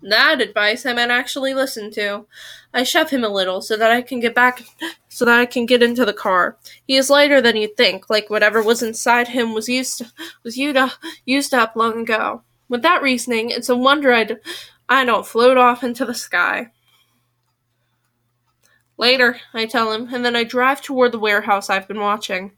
That 0.00 0.40
advice 0.40 0.86
I 0.86 0.92
might 0.92 1.10
actually 1.10 1.54
listen 1.54 1.90
to. 1.94 2.26
I 2.72 2.84
shove 2.84 3.10
him 3.10 3.24
a 3.24 3.28
little 3.28 3.60
so 3.60 3.76
that 3.76 3.90
I 3.90 4.00
can 4.00 4.20
get 4.20 4.32
back 4.32 4.62
so 5.08 5.24
that 5.24 5.40
I 5.40 5.44
can 5.44 5.66
get 5.66 5.82
into 5.82 6.04
the 6.04 6.12
car. 6.12 6.56
He 6.86 6.94
is 6.94 7.10
lighter 7.10 7.40
than 7.40 7.56
you'd 7.56 7.76
think, 7.76 8.08
like 8.08 8.30
whatever 8.30 8.62
was 8.62 8.80
inside 8.80 9.26
him 9.26 9.54
was 9.54 9.68
used 9.68 10.04
was 10.44 10.56
up, 10.56 10.92
used 11.24 11.52
up 11.52 11.74
long 11.74 12.02
ago. 12.02 12.42
With 12.68 12.82
that 12.82 13.02
reasoning, 13.02 13.50
it's 13.50 13.68
a 13.68 13.76
wonder 13.76 14.12
I'd 14.12 14.38
I 14.88 15.04
don't 15.04 15.26
float 15.26 15.56
off 15.56 15.82
into 15.82 16.04
the 16.04 16.14
sky. 16.14 16.72
Later, 18.98 19.38
I 19.52 19.66
tell 19.66 19.92
him, 19.92 20.14
and 20.14 20.24
then 20.24 20.36
I 20.36 20.44
drive 20.44 20.80
toward 20.80 21.12
the 21.12 21.18
warehouse 21.18 21.68
I've 21.68 21.88
been 21.88 22.00
watching. 22.00 22.52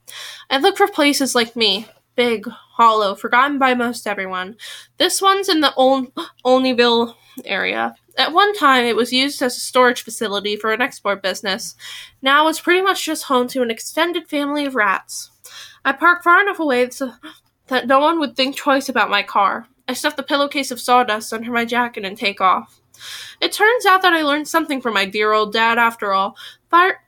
I 0.51 0.59
look 0.59 0.77
for 0.77 0.87
places 0.87 1.35
like 1.35 1.57
me 1.57 1.89
big, 2.19 2.49
hollow, 2.49 3.15
forgotten 3.15 3.61
by 3.61 3.75
most 3.75 4.05
everyone. 4.05 4.57
This 4.97 5.23
one's 5.23 5.49
in 5.49 5.61
the 5.61 5.73
Ol- 5.77 6.13
Olneyville 6.45 7.15
area. 7.45 7.95
At 8.17 8.33
one 8.33 8.53
time, 8.57 8.85
it 8.85 8.97
was 8.97 9.13
used 9.13 9.41
as 9.41 9.57
a 9.57 9.61
storage 9.61 10.03
facility 10.03 10.57
for 10.57 10.73
an 10.73 10.83
export 10.83 11.23
business. 11.23 11.77
Now 12.21 12.49
it's 12.49 12.61
pretty 12.61 12.83
much 12.83 13.07
just 13.07 13.23
home 13.25 13.47
to 13.49 13.63
an 13.63 13.71
extended 13.71 14.29
family 14.29 14.67
of 14.67 14.75
rats. 14.75 15.31
I 15.85 15.93
park 15.93 16.25
far 16.25 16.41
enough 16.41 16.59
away 16.59 16.91
so 16.91 17.13
that 17.69 17.87
no 17.87 18.01
one 18.01 18.19
would 18.19 18.35
think 18.35 18.57
twice 18.57 18.89
about 18.89 19.11
my 19.11 19.23
car. 19.23 19.69
I 19.89 19.95
stuff 19.95 20.17
the 20.17 20.23
pillowcase 20.23 20.71
of 20.71 20.81
sawdust 20.81 21.33
under 21.33 21.51
my 21.51 21.65
jacket 21.65 22.05
and 22.05 22.17
take 22.17 22.41
off. 22.41 22.81
It 23.41 23.53
turns 23.53 23.87
out 23.87 24.03
that 24.03 24.13
I 24.13 24.23
learned 24.23 24.47
something 24.47 24.81
from 24.81 24.95
my 24.95 25.07
dear 25.07 25.33
old 25.33 25.53
dad 25.53 25.79
after 25.79 26.13
all. 26.13 26.37
Fire- 26.71 27.01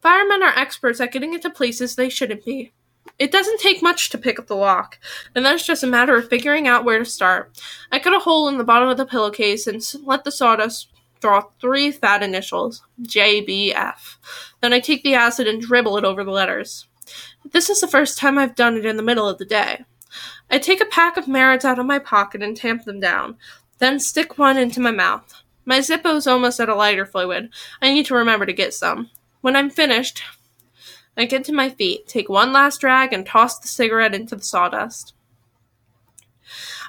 Firemen 0.00 0.42
are 0.42 0.58
experts 0.58 1.00
at 1.00 1.12
getting 1.12 1.34
into 1.34 1.50
places 1.50 1.94
they 1.94 2.08
shouldn't 2.08 2.44
be. 2.44 2.72
It 3.18 3.30
doesn't 3.30 3.60
take 3.60 3.82
much 3.82 4.08
to 4.10 4.18
pick 4.18 4.38
up 4.38 4.46
the 4.46 4.56
lock, 4.56 4.98
and 5.34 5.44
then 5.44 5.54
it's 5.54 5.66
just 5.66 5.82
a 5.82 5.86
matter 5.86 6.16
of 6.16 6.28
figuring 6.28 6.66
out 6.66 6.84
where 6.84 6.98
to 6.98 7.04
start. 7.04 7.60
I 7.92 7.98
cut 7.98 8.14
a 8.14 8.18
hole 8.18 8.48
in 8.48 8.56
the 8.56 8.64
bottom 8.64 8.88
of 8.88 8.96
the 8.96 9.04
pillowcase 9.04 9.66
and 9.66 9.82
let 10.04 10.24
the 10.24 10.32
sawdust 10.32 10.88
draw 11.20 11.42
three 11.60 11.90
fat 11.90 12.22
initials 12.22 12.82
JBF. 13.02 14.16
Then 14.62 14.72
I 14.72 14.80
take 14.80 15.02
the 15.02 15.14
acid 15.14 15.46
and 15.46 15.60
dribble 15.60 15.98
it 15.98 16.04
over 16.04 16.24
the 16.24 16.30
letters. 16.30 16.86
This 17.52 17.68
is 17.68 17.80
the 17.80 17.88
first 17.88 18.16
time 18.16 18.38
I've 18.38 18.54
done 18.54 18.76
it 18.76 18.86
in 18.86 18.96
the 18.96 19.02
middle 19.02 19.28
of 19.28 19.36
the 19.36 19.44
day. 19.44 19.84
I 20.50 20.58
take 20.58 20.80
a 20.80 20.86
pack 20.86 21.16
of 21.16 21.28
Merits 21.28 21.64
out 21.64 21.78
of 21.78 21.86
my 21.86 21.98
pocket 21.98 22.42
and 22.42 22.56
tamp 22.56 22.84
them 22.84 23.00
down, 23.00 23.36
then 23.78 23.98
stick 24.00 24.38
one 24.38 24.56
into 24.56 24.80
my 24.80 24.90
mouth. 24.90 25.42
My 25.64 25.78
Zippo's 25.78 26.26
almost 26.26 26.60
out 26.60 26.68
of 26.68 26.76
lighter 26.76 27.06
fluid. 27.06 27.50
I 27.80 27.92
need 27.92 28.06
to 28.06 28.14
remember 28.14 28.46
to 28.46 28.52
get 28.52 28.74
some. 28.74 29.10
When 29.40 29.56
I'm 29.56 29.70
finished, 29.70 30.22
I 31.16 31.24
get 31.24 31.44
to 31.44 31.52
my 31.52 31.70
feet, 31.70 32.06
take 32.06 32.28
one 32.28 32.52
last 32.52 32.80
drag, 32.80 33.12
and 33.12 33.26
toss 33.26 33.58
the 33.58 33.68
cigarette 33.68 34.14
into 34.14 34.36
the 34.36 34.42
sawdust. 34.42 35.14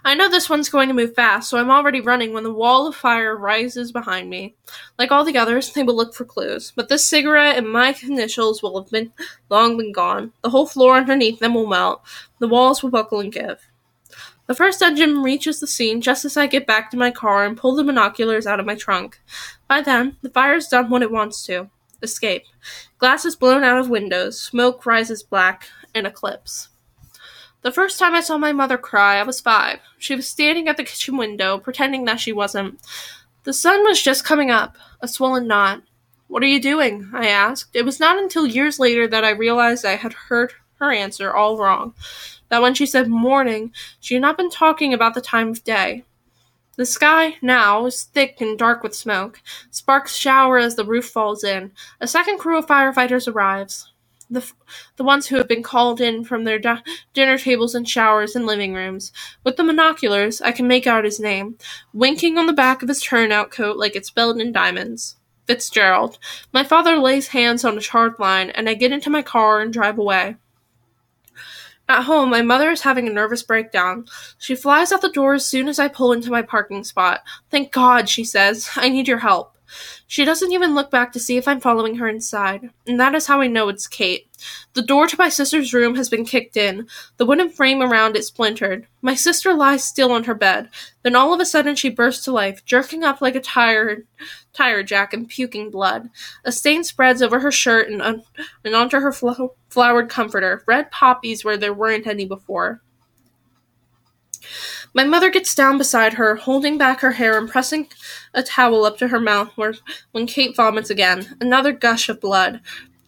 I 0.04 0.16
know 0.16 0.30
this 0.30 0.50
one's 0.50 0.70
going 0.70 0.88
to 0.88 0.96
move 0.96 1.14
fast, 1.14 1.50
so 1.50 1.60
I'm 1.60 1.70
already 1.70 2.02
running 2.02 2.34
when 2.34 2.44
the 2.44 2.54
wall 2.54 2.88
of 2.88 2.96
fire 2.96 3.36
rises 3.36 3.92
behind 3.92 4.30
me. 4.30 4.56
Like 4.98 5.12
all 5.12 5.24
the 5.24 5.38
others, 5.38 5.72
they 5.72 5.84
will 5.84 5.96
look 5.96 6.16
for 6.16 6.26
clues, 6.26 6.74
but 6.76 6.90
this 6.90 7.08
cigarette 7.08 7.58
and 7.58 7.70
my 7.70 7.96
initials 8.04 8.64
will 8.64 8.82
have 8.82 8.90
been 8.90 9.14
long 9.50 9.78
been 9.78 9.92
gone. 9.92 10.34
The 10.42 10.50
whole 10.50 10.66
floor 10.66 10.96
underneath 10.98 11.40
them 11.40 11.54
will 11.54 11.68
melt. 11.68 12.02
The 12.40 12.48
walls 12.48 12.82
will 12.82 12.90
buckle 12.90 13.20
and 13.20 13.32
give. 13.32 13.60
The 14.48 14.56
first 14.56 14.82
engine 14.82 15.22
reaches 15.22 15.60
the 15.60 15.68
scene 15.68 16.02
just 16.02 16.26
as 16.26 16.36
I 16.36 16.48
get 16.48 16.68
back 16.68 16.90
to 16.92 16.98
my 16.98 17.12
car 17.12 17.46
and 17.46 17.56
pull 17.56 17.76
the 17.76 17.84
binoculars 17.84 18.48
out 18.48 18.60
of 18.60 18.66
my 18.66 18.76
trunk. 18.76 19.22
By 19.68 19.82
then, 19.82 20.18
the 20.24 20.32
fire's 20.32 20.68
done 20.68 20.90
what 20.90 21.04
it 21.04 21.12
wants 21.12 21.46
to. 21.46 21.70
Escape. 22.02 22.44
Glass 22.98 23.24
is 23.24 23.36
blown 23.36 23.64
out 23.64 23.78
of 23.78 23.90
windows, 23.90 24.42
smoke 24.42 24.86
rises 24.88 25.22
black, 25.22 25.70
an 25.94 26.08
eclipse. 26.08 26.70
The 27.64 27.72
first 27.72 28.00
time 28.00 28.16
I 28.16 28.22
saw 28.22 28.40
my 28.40 28.54
mother 28.54 28.78
cry, 28.78 29.18
I 29.18 29.24
was 29.24 29.40
five. 29.40 29.80
She 30.00 30.16
was 30.16 30.28
standing 30.28 30.68
at 30.68 30.78
the 30.78 30.84
kitchen 30.84 31.16
window, 31.16 31.60
pretending 31.60 32.06
that 32.06 32.20
she 32.20 32.34
wasn't. 32.34 32.80
The 33.44 33.54
sun 33.54 33.84
was 33.84 34.02
just 34.02 34.26
coming 34.26 34.50
up, 34.50 34.78
a 35.00 35.08
swollen 35.08 35.46
knot. 35.46 35.84
What 36.28 36.42
are 36.42 36.48
you 36.48 36.60
doing? 36.60 37.12
I 37.14 37.28
asked. 37.28 37.76
It 37.76 37.86
was 37.86 38.00
not 38.00 38.18
until 38.18 38.48
years 38.48 38.80
later 38.80 39.08
that 39.08 39.24
I 39.24 39.30
realized 39.30 39.86
I 39.86 39.96
had 39.96 40.14
heard 40.14 40.54
her 40.80 40.92
answer 40.92 41.32
all 41.32 41.58
wrong. 41.58 41.94
That 42.50 42.64
when 42.64 42.74
she 42.74 42.88
said 42.88 43.08
morning, 43.08 43.74
she 44.00 44.16
had 44.16 44.22
not 44.22 44.38
been 44.38 44.50
talking 44.50 44.92
about 44.92 45.14
the 45.14 45.22
time 45.22 45.50
of 45.50 45.64
day. 45.64 46.04
The 46.78 46.86
sky, 46.88 47.36
now, 47.44 47.86
is 47.86 48.04
thick 48.04 48.42
and 48.42 48.58
dark 48.58 48.82
with 48.82 48.96
smoke. 48.96 49.40
Sparks 49.70 50.16
shower 50.16 50.58
as 50.58 50.76
the 50.76 50.86
roof 50.86 51.06
falls 51.06 51.44
in. 51.44 51.74
A 52.00 52.08
second 52.08 52.40
crew 52.40 52.58
of 52.58 52.66
firefighters 52.66 53.32
arrives 53.32 53.91
the 54.32 54.52
the 54.98 55.04
ones 55.04 55.28
who 55.28 55.38
have 55.38 55.48
been 55.48 55.64
called 55.64 56.02
in 56.02 56.24
from 56.24 56.46
their 56.46 56.60
di- 56.60 56.84
dinner 57.14 57.38
tables 57.38 57.76
and 57.76 57.88
showers 57.88 58.36
and 58.36 58.48
living 58.48 58.74
rooms. 58.74 59.12
With 59.44 59.58
the 59.58 59.64
binoculars, 59.64 60.42
I 60.42 60.52
can 60.54 60.68
make 60.68 60.88
out 60.88 61.06
his 61.06 61.20
name, 61.20 61.58
winking 61.94 62.38
on 62.38 62.48
the 62.48 62.54
back 62.54 62.82
of 62.82 62.90
his 62.90 63.02
turnout 63.02 63.52
coat 63.52 63.78
like 63.78 63.96
it's 63.96 64.08
spelled 64.10 64.40
in 64.42 64.52
diamonds. 64.52 65.18
Fitzgerald. 65.48 66.18
My 66.54 66.64
father 66.64 66.98
lays 66.98 67.30
hands 67.30 67.66
on 67.66 67.78
a 67.78 67.82
charred 67.82 68.20
line, 68.20 68.52
and 68.52 68.70
I 68.70 68.74
get 68.74 68.94
into 68.94 69.10
my 69.10 69.22
car 69.22 69.62
and 69.62 69.74
drive 69.74 70.00
away. 70.00 70.38
At 71.90 72.04
home, 72.04 72.30
my 72.30 72.42
mother 72.42 72.70
is 72.72 72.84
having 72.84 73.08
a 73.08 73.14
nervous 73.14 73.44
breakdown. 73.44 74.06
She 74.38 74.56
flies 74.56 74.94
out 74.94 75.02
the 75.02 75.10
door 75.10 75.34
as 75.34 75.46
soon 75.46 75.68
as 75.68 75.80
I 75.80 75.90
pull 75.90 76.14
into 76.14 76.32
my 76.32 76.42
parking 76.42 76.86
spot. 76.86 77.22
Thank 77.50 77.74
God, 77.74 78.08
she 78.08 78.24
says. 78.24 78.70
I 78.78 78.88
need 78.90 79.10
your 79.10 79.20
help. 79.20 79.58
She 80.12 80.26
doesn't 80.26 80.52
even 80.52 80.76
look 80.76 80.92
back 80.92 81.14
to 81.14 81.22
see 81.22 81.38
if 81.38 81.48
I'm 81.48 81.62
following 81.62 81.96
her 81.96 82.10
inside, 82.10 82.72
and 82.86 83.00
that 83.00 83.16
is 83.16 83.28
how 83.28 83.40
I 83.40 83.48
know 83.48 83.70
it's 83.70 83.88
Kate. 83.88 84.28
The 84.74 84.82
door 84.82 85.08
to 85.08 85.16
my 85.18 85.30
sister's 85.30 85.74
room 85.74 85.96
has 85.96 86.10
been 86.10 86.26
kicked 86.26 86.58
in, 86.58 86.90
the 87.16 87.26
wooden 87.26 87.50
frame 87.50 87.82
around 87.82 88.18
it 88.18 88.26
splintered. 88.26 88.88
My 89.02 89.16
sister 89.16 89.54
lies 89.54 89.86
still 89.86 90.12
on 90.12 90.26
her 90.26 90.36
bed. 90.36 90.68
Then 91.04 91.16
all 91.16 91.34
of 91.34 91.40
a 91.40 91.46
sudden 91.46 91.78
she 91.78 91.88
bursts 91.90 92.26
to 92.26 92.34
life, 92.34 92.66
jerking 92.66 93.06
up 93.06 93.22
like 93.22 93.36
a 93.36 93.40
tire, 93.40 94.00
tire 94.52 94.84
jack 94.84 95.14
and 95.14 95.30
puking 95.30 95.72
blood. 95.72 96.10
A 96.44 96.52
stain 96.52 96.84
spreads 96.84 97.22
over 97.22 97.40
her 97.40 97.50
shirt 97.50 97.90
and, 97.90 98.02
un- 98.02 98.24
and 98.66 98.76
onto 98.76 99.00
her 99.00 99.14
flo- 99.14 99.56
flowered 99.70 100.10
comforter, 100.10 100.62
red 100.68 100.92
poppies 100.92 101.46
where 101.46 101.56
there 101.56 101.74
weren't 101.74 102.06
any 102.06 102.26
before. 102.26 102.82
My 104.94 105.06
mother 105.06 105.30
gets 105.30 105.56
down 105.56 105.78
beside 105.78 106.14
her, 106.14 106.36
holding 106.36 106.78
back 106.78 107.00
her 107.00 107.14
hair 107.14 107.38
and 107.38 107.50
pressing 107.50 107.88
a 108.34 108.44
towel 108.44 108.84
up 108.84 108.98
to 108.98 109.08
her 109.08 109.22
mouth 109.22 109.52
where, 109.56 109.74
when 110.12 110.28
Kate 110.28 110.56
vomits 110.56 110.90
again. 110.90 111.38
Another 111.40 111.72
gush 111.72 112.10
of 112.10 112.20
blood. 112.20 112.60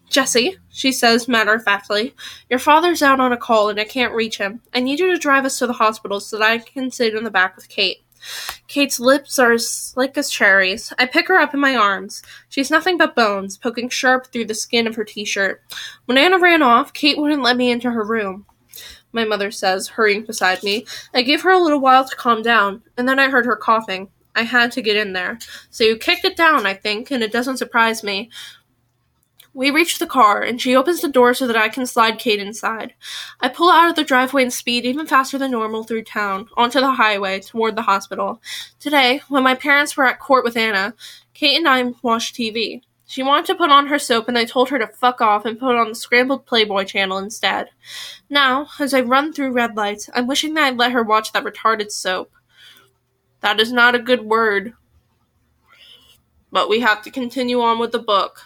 Jesse, 0.10 0.58
she 0.70 0.92
says 0.92 1.28
matter 1.28 1.54
of 1.54 1.64
factly, 1.64 2.14
your 2.50 2.60
father's 2.60 3.02
out 3.02 3.20
on 3.20 3.34
a 3.34 3.38
call 3.38 3.70
and 3.70 3.80
I 3.80 3.84
can't 3.84 4.14
reach 4.14 4.38
him. 4.38 4.62
I 4.74 4.80
need 4.80 5.00
you 5.00 5.12
to 5.12 5.18
drive 5.18 5.44
us 5.44 5.60
to 5.60 5.68
the 5.68 5.74
hospital 5.74 6.20
so 6.20 6.38
that 6.38 6.50
I 6.50 6.60
can 6.60 6.92
sit 6.92 7.16
in 7.16 7.24
the 7.24 7.32
back 7.32 7.56
with 7.56 7.68
Kate. 7.68 7.98
Kate's 8.68 9.00
lips 9.00 9.38
are 9.38 9.52
as 9.52 9.70
slick 9.70 10.18
as 10.18 10.30
cherries. 10.30 10.94
I 10.98 11.06
pick 11.06 11.28
her 11.28 11.38
up 11.38 11.54
in 11.54 11.60
my 11.60 11.76
arms. 11.76 12.22
She's 12.48 12.72
nothing 12.72 12.98
but 12.98 13.16
bones, 13.16 13.58
poking 13.58 13.90
sharp 13.90 14.28
through 14.28 14.46
the 14.46 14.54
skin 14.54 14.88
of 14.88 14.96
her 14.96 15.04
t 15.04 15.26
shirt. 15.26 15.62
When 16.06 16.18
Anna 16.18 16.40
ran 16.40 16.62
off, 16.62 16.94
Kate 16.94 17.18
wouldn't 17.18 17.44
let 17.44 17.58
me 17.58 17.70
into 17.70 17.92
her 17.92 18.06
room 18.06 18.46
my 19.14 19.24
mother 19.24 19.52
says, 19.52 19.88
hurrying 19.88 20.26
beside 20.26 20.64
me. 20.64 20.86
I 21.14 21.22
gave 21.22 21.44
her 21.44 21.52
a 21.52 21.60
little 21.60 21.80
while 21.80 22.08
to 22.08 22.16
calm 22.16 22.42
down, 22.42 22.82
and 22.98 23.08
then 23.08 23.20
I 23.20 23.30
heard 23.30 23.46
her 23.46 23.56
coughing. 23.56 24.10
I 24.36 24.44
had 24.44 24.72
to 24.74 24.82
get 24.82 24.98
in 24.98 25.14
there. 25.14 25.38
So 25.70 25.84
you 25.84 25.96
kicked 25.98 26.26
it 26.26 26.36
down, 26.36 26.66
I 26.66 26.74
think, 26.74 27.12
and 27.12 27.24
it 27.24 27.32
doesn't 27.32 27.58
surprise 27.58 28.04
me. 28.04 28.30
We 29.56 29.70
reach 29.70 30.00
the 30.00 30.08
car, 30.08 30.42
and 30.42 30.60
she 30.60 30.76
opens 30.76 31.02
the 31.02 31.08
door 31.08 31.36
so 31.36 31.46
that 31.46 31.56
I 31.56 31.70
can 31.70 31.86
slide 31.86 32.18
Kate 32.18 32.40
inside. 32.40 32.96
I 33.40 33.50
pull 33.50 33.70
out 33.70 33.88
of 33.88 33.96
the 33.96 34.04
driveway 34.04 34.42
and 34.42 34.52
speed 34.52 34.84
even 34.84 35.06
faster 35.06 35.38
than 35.38 35.52
normal 35.52 35.84
through 35.84 36.06
town, 36.06 36.50
onto 36.58 36.80
the 36.80 36.94
highway, 36.94 37.40
toward 37.40 37.76
the 37.76 37.84
hospital. 37.84 38.42
Today, 38.80 39.22
when 39.30 39.44
my 39.44 39.54
parents 39.54 39.96
were 39.96 40.06
at 40.06 40.20
court 40.20 40.44
with 40.44 40.58
Anna, 40.58 40.96
Kate 41.36 41.56
and 41.56 41.68
I 41.68 41.94
watched 42.02 42.36
TV. 42.36 42.82
She 43.14 43.22
wanted 43.22 43.46
to 43.46 43.56
put 43.56 43.70
on 43.70 43.86
her 43.86 44.00
soap, 44.00 44.28
and 44.28 44.40
I 44.40 44.44
told 44.44 44.70
her 44.70 44.80
to 44.80 44.88
fuck 44.88 45.22
off 45.22 45.46
and 45.46 45.60
put 45.60 45.76
on 45.76 45.90
the 45.90 45.94
scrambled 45.94 46.48
Playboy 46.48 46.86
channel 46.86 47.20
instead. 47.20 47.70
Now, 48.28 48.70
as 48.80 48.92
I 48.92 49.02
run 49.02 49.32
through 49.32 49.52
red 49.52 49.78
lights, 49.78 50.10
I'm 50.16 50.26
wishing 50.26 50.56
that 50.56 50.64
I'd 50.64 50.78
let 50.78 50.94
her 50.94 51.04
watch 51.04 51.32
that 51.32 51.44
retarded 51.44 51.92
soap. 51.92 52.32
That 53.42 53.60
is 53.60 53.72
not 53.72 53.94
a 53.94 54.00
good 54.00 54.22
word. 54.26 54.74
But 56.52 56.70
we 56.70 56.80
have 56.80 57.04
to 57.04 57.12
continue 57.12 57.62
on 57.62 57.78
with 57.78 57.92
the 57.92 58.00
book. 58.00 58.42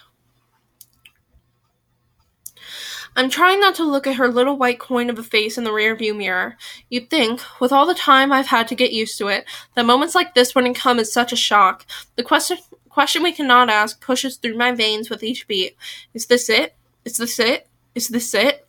I'm 3.16 3.30
trying 3.30 3.62
not 3.62 3.76
to 3.76 3.90
look 3.90 4.06
at 4.06 4.18
her 4.18 4.28
little 4.28 4.58
white 4.58 4.80
coin 4.80 5.10
of 5.10 5.18
a 5.18 5.24
face 5.24 5.58
in 5.58 5.64
the 5.64 5.70
rearview 5.70 6.14
mirror. 6.14 6.58
You'd 6.90 7.10
think, 7.10 7.40
with 7.62 7.72
all 7.72 7.86
the 7.86 7.96
time 7.96 8.34
I've 8.34 8.48
had 8.48 8.68
to 8.68 8.76
get 8.76 8.92
used 8.92 9.18
to 9.20 9.30
it, 9.30 9.46
that 9.76 9.86
moments 9.86 10.14
like 10.14 10.34
this 10.34 10.54
wouldn't 10.54 10.76
come 10.76 11.00
as 11.00 11.14
such 11.14 11.32
a 11.32 11.38
shock. 11.38 11.86
The 12.18 12.24
question 12.24 12.58
question 12.98 13.22
we 13.22 13.32
cannot 13.32 13.70
ask 13.70 14.02
pushes 14.02 14.38
through 14.38 14.58
my 14.58 14.72
veins 14.72 15.08
with 15.08 15.22
each 15.22 15.48
beat. 15.48 15.78
Is 16.16 16.26
this 16.26 16.50
it? 16.50 16.74
Is 17.06 17.18
this 17.18 17.38
it? 17.38 17.68
Is 17.94 18.08
this 18.08 18.34
it? 18.34 18.68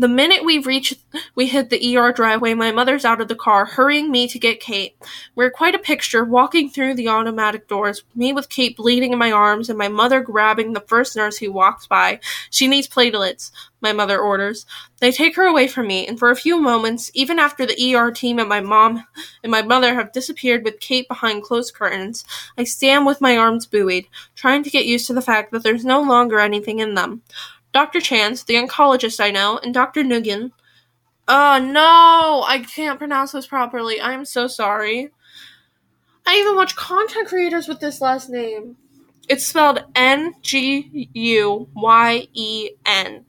The 0.00 0.08
minute 0.08 0.46
we 0.46 0.60
reach, 0.60 0.94
we 1.34 1.46
hit 1.46 1.68
the 1.68 1.98
ER 1.98 2.10
driveway, 2.10 2.54
my 2.54 2.72
mother's 2.72 3.04
out 3.04 3.20
of 3.20 3.28
the 3.28 3.34
car, 3.34 3.66
hurrying 3.66 4.10
me 4.10 4.26
to 4.28 4.38
get 4.38 4.58
Kate. 4.58 4.96
We're 5.34 5.50
quite 5.50 5.74
a 5.74 5.78
picture, 5.78 6.24
walking 6.24 6.70
through 6.70 6.94
the 6.94 7.08
automatic 7.08 7.68
doors, 7.68 8.02
me 8.14 8.32
with 8.32 8.48
Kate 8.48 8.74
bleeding 8.78 9.12
in 9.12 9.18
my 9.18 9.30
arms, 9.30 9.68
and 9.68 9.76
my 9.76 9.88
mother 9.88 10.22
grabbing 10.22 10.72
the 10.72 10.80
first 10.80 11.16
nurse 11.16 11.36
who 11.36 11.52
walks 11.52 11.86
by. 11.86 12.18
She 12.48 12.66
needs 12.66 12.88
platelets, 12.88 13.50
my 13.82 13.92
mother 13.92 14.18
orders. 14.18 14.64
They 15.00 15.12
take 15.12 15.36
her 15.36 15.44
away 15.44 15.68
from 15.68 15.88
me, 15.88 16.06
and 16.06 16.18
for 16.18 16.30
a 16.30 16.36
few 16.36 16.62
moments, 16.62 17.10
even 17.12 17.38
after 17.38 17.66
the 17.66 17.94
ER 17.94 18.10
team 18.10 18.38
and 18.38 18.48
my 18.48 18.62
mom 18.62 19.04
and 19.42 19.52
my 19.52 19.60
mother 19.60 19.92
have 19.92 20.12
disappeared 20.12 20.64
with 20.64 20.80
Kate 20.80 21.08
behind 21.08 21.42
closed 21.42 21.74
curtains, 21.74 22.24
I 22.56 22.64
stand 22.64 23.04
with 23.04 23.20
my 23.20 23.36
arms 23.36 23.66
buoyed, 23.66 24.06
trying 24.34 24.62
to 24.62 24.70
get 24.70 24.86
used 24.86 25.08
to 25.08 25.12
the 25.12 25.20
fact 25.20 25.52
that 25.52 25.62
there's 25.62 25.84
no 25.84 26.00
longer 26.00 26.40
anything 26.40 26.78
in 26.78 26.94
them. 26.94 27.20
Dr. 27.72 28.00
Chance, 28.00 28.44
the 28.44 28.54
oncologist 28.54 29.20
I 29.20 29.30
know, 29.30 29.58
and 29.62 29.72
Dr. 29.72 30.02
Nugan. 30.02 30.52
Oh 31.28 31.58
no, 31.58 32.44
I 32.46 32.58
can't 32.58 32.98
pronounce 32.98 33.32
this 33.32 33.46
properly. 33.46 34.00
I'm 34.00 34.24
so 34.24 34.46
sorry. 34.46 35.10
I 36.26 36.36
even 36.36 36.56
watch 36.56 36.76
content 36.76 37.28
creators 37.28 37.68
with 37.68 37.80
this 37.80 38.00
last 38.00 38.28
name. 38.28 38.76
It's 39.28 39.46
spelled 39.46 39.84
N 39.94 40.34
G 40.42 41.08
U 41.14 41.68
Y 41.74 42.26
E 42.32 42.70
N. 42.84 43.24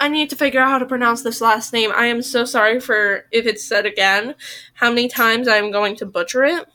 I 0.00 0.08
need 0.08 0.30
to 0.30 0.36
figure 0.36 0.60
out 0.60 0.70
how 0.70 0.78
to 0.78 0.86
pronounce 0.86 1.22
this 1.22 1.40
last 1.40 1.72
name. 1.72 1.90
I 1.94 2.06
am 2.06 2.22
so 2.22 2.44
sorry 2.44 2.80
for 2.80 3.26
if 3.32 3.46
it's 3.46 3.64
said 3.64 3.86
again, 3.86 4.34
how 4.74 4.90
many 4.90 5.08
times 5.08 5.48
I'm 5.48 5.70
going 5.70 5.96
to 5.96 6.06
butcher 6.06 6.44
it. 6.44 6.66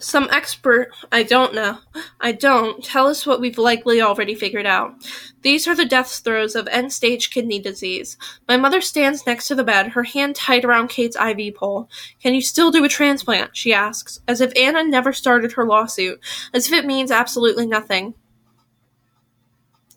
Some 0.00 0.28
expert, 0.32 0.90
I 1.12 1.22
don't 1.22 1.54
know, 1.54 1.78
I 2.20 2.32
don't, 2.32 2.82
tell 2.82 3.06
us 3.06 3.26
what 3.26 3.40
we've 3.40 3.58
likely 3.58 4.00
already 4.00 4.34
figured 4.34 4.64
out. 4.64 4.94
These 5.42 5.68
are 5.68 5.76
the 5.76 5.84
death 5.84 6.22
throes 6.24 6.54
of 6.54 6.66
end 6.68 6.92
stage 6.92 7.30
kidney 7.30 7.60
disease. 7.60 8.16
My 8.48 8.56
mother 8.56 8.80
stands 8.80 9.26
next 9.26 9.46
to 9.48 9.54
the 9.54 9.62
bed, 9.62 9.88
her 9.88 10.04
hand 10.04 10.36
tight 10.36 10.64
around 10.64 10.88
Kate's 10.88 11.16
IV 11.16 11.54
pole. 11.54 11.90
Can 12.22 12.34
you 12.34 12.40
still 12.40 12.70
do 12.70 12.82
a 12.82 12.88
transplant? 12.88 13.56
she 13.56 13.74
asks, 13.74 14.20
as 14.26 14.40
if 14.40 14.56
Anna 14.56 14.82
never 14.82 15.12
started 15.12 15.52
her 15.52 15.66
lawsuit, 15.66 16.18
as 16.54 16.66
if 16.66 16.72
it 16.72 16.86
means 16.86 17.10
absolutely 17.10 17.66
nothing. 17.66 18.14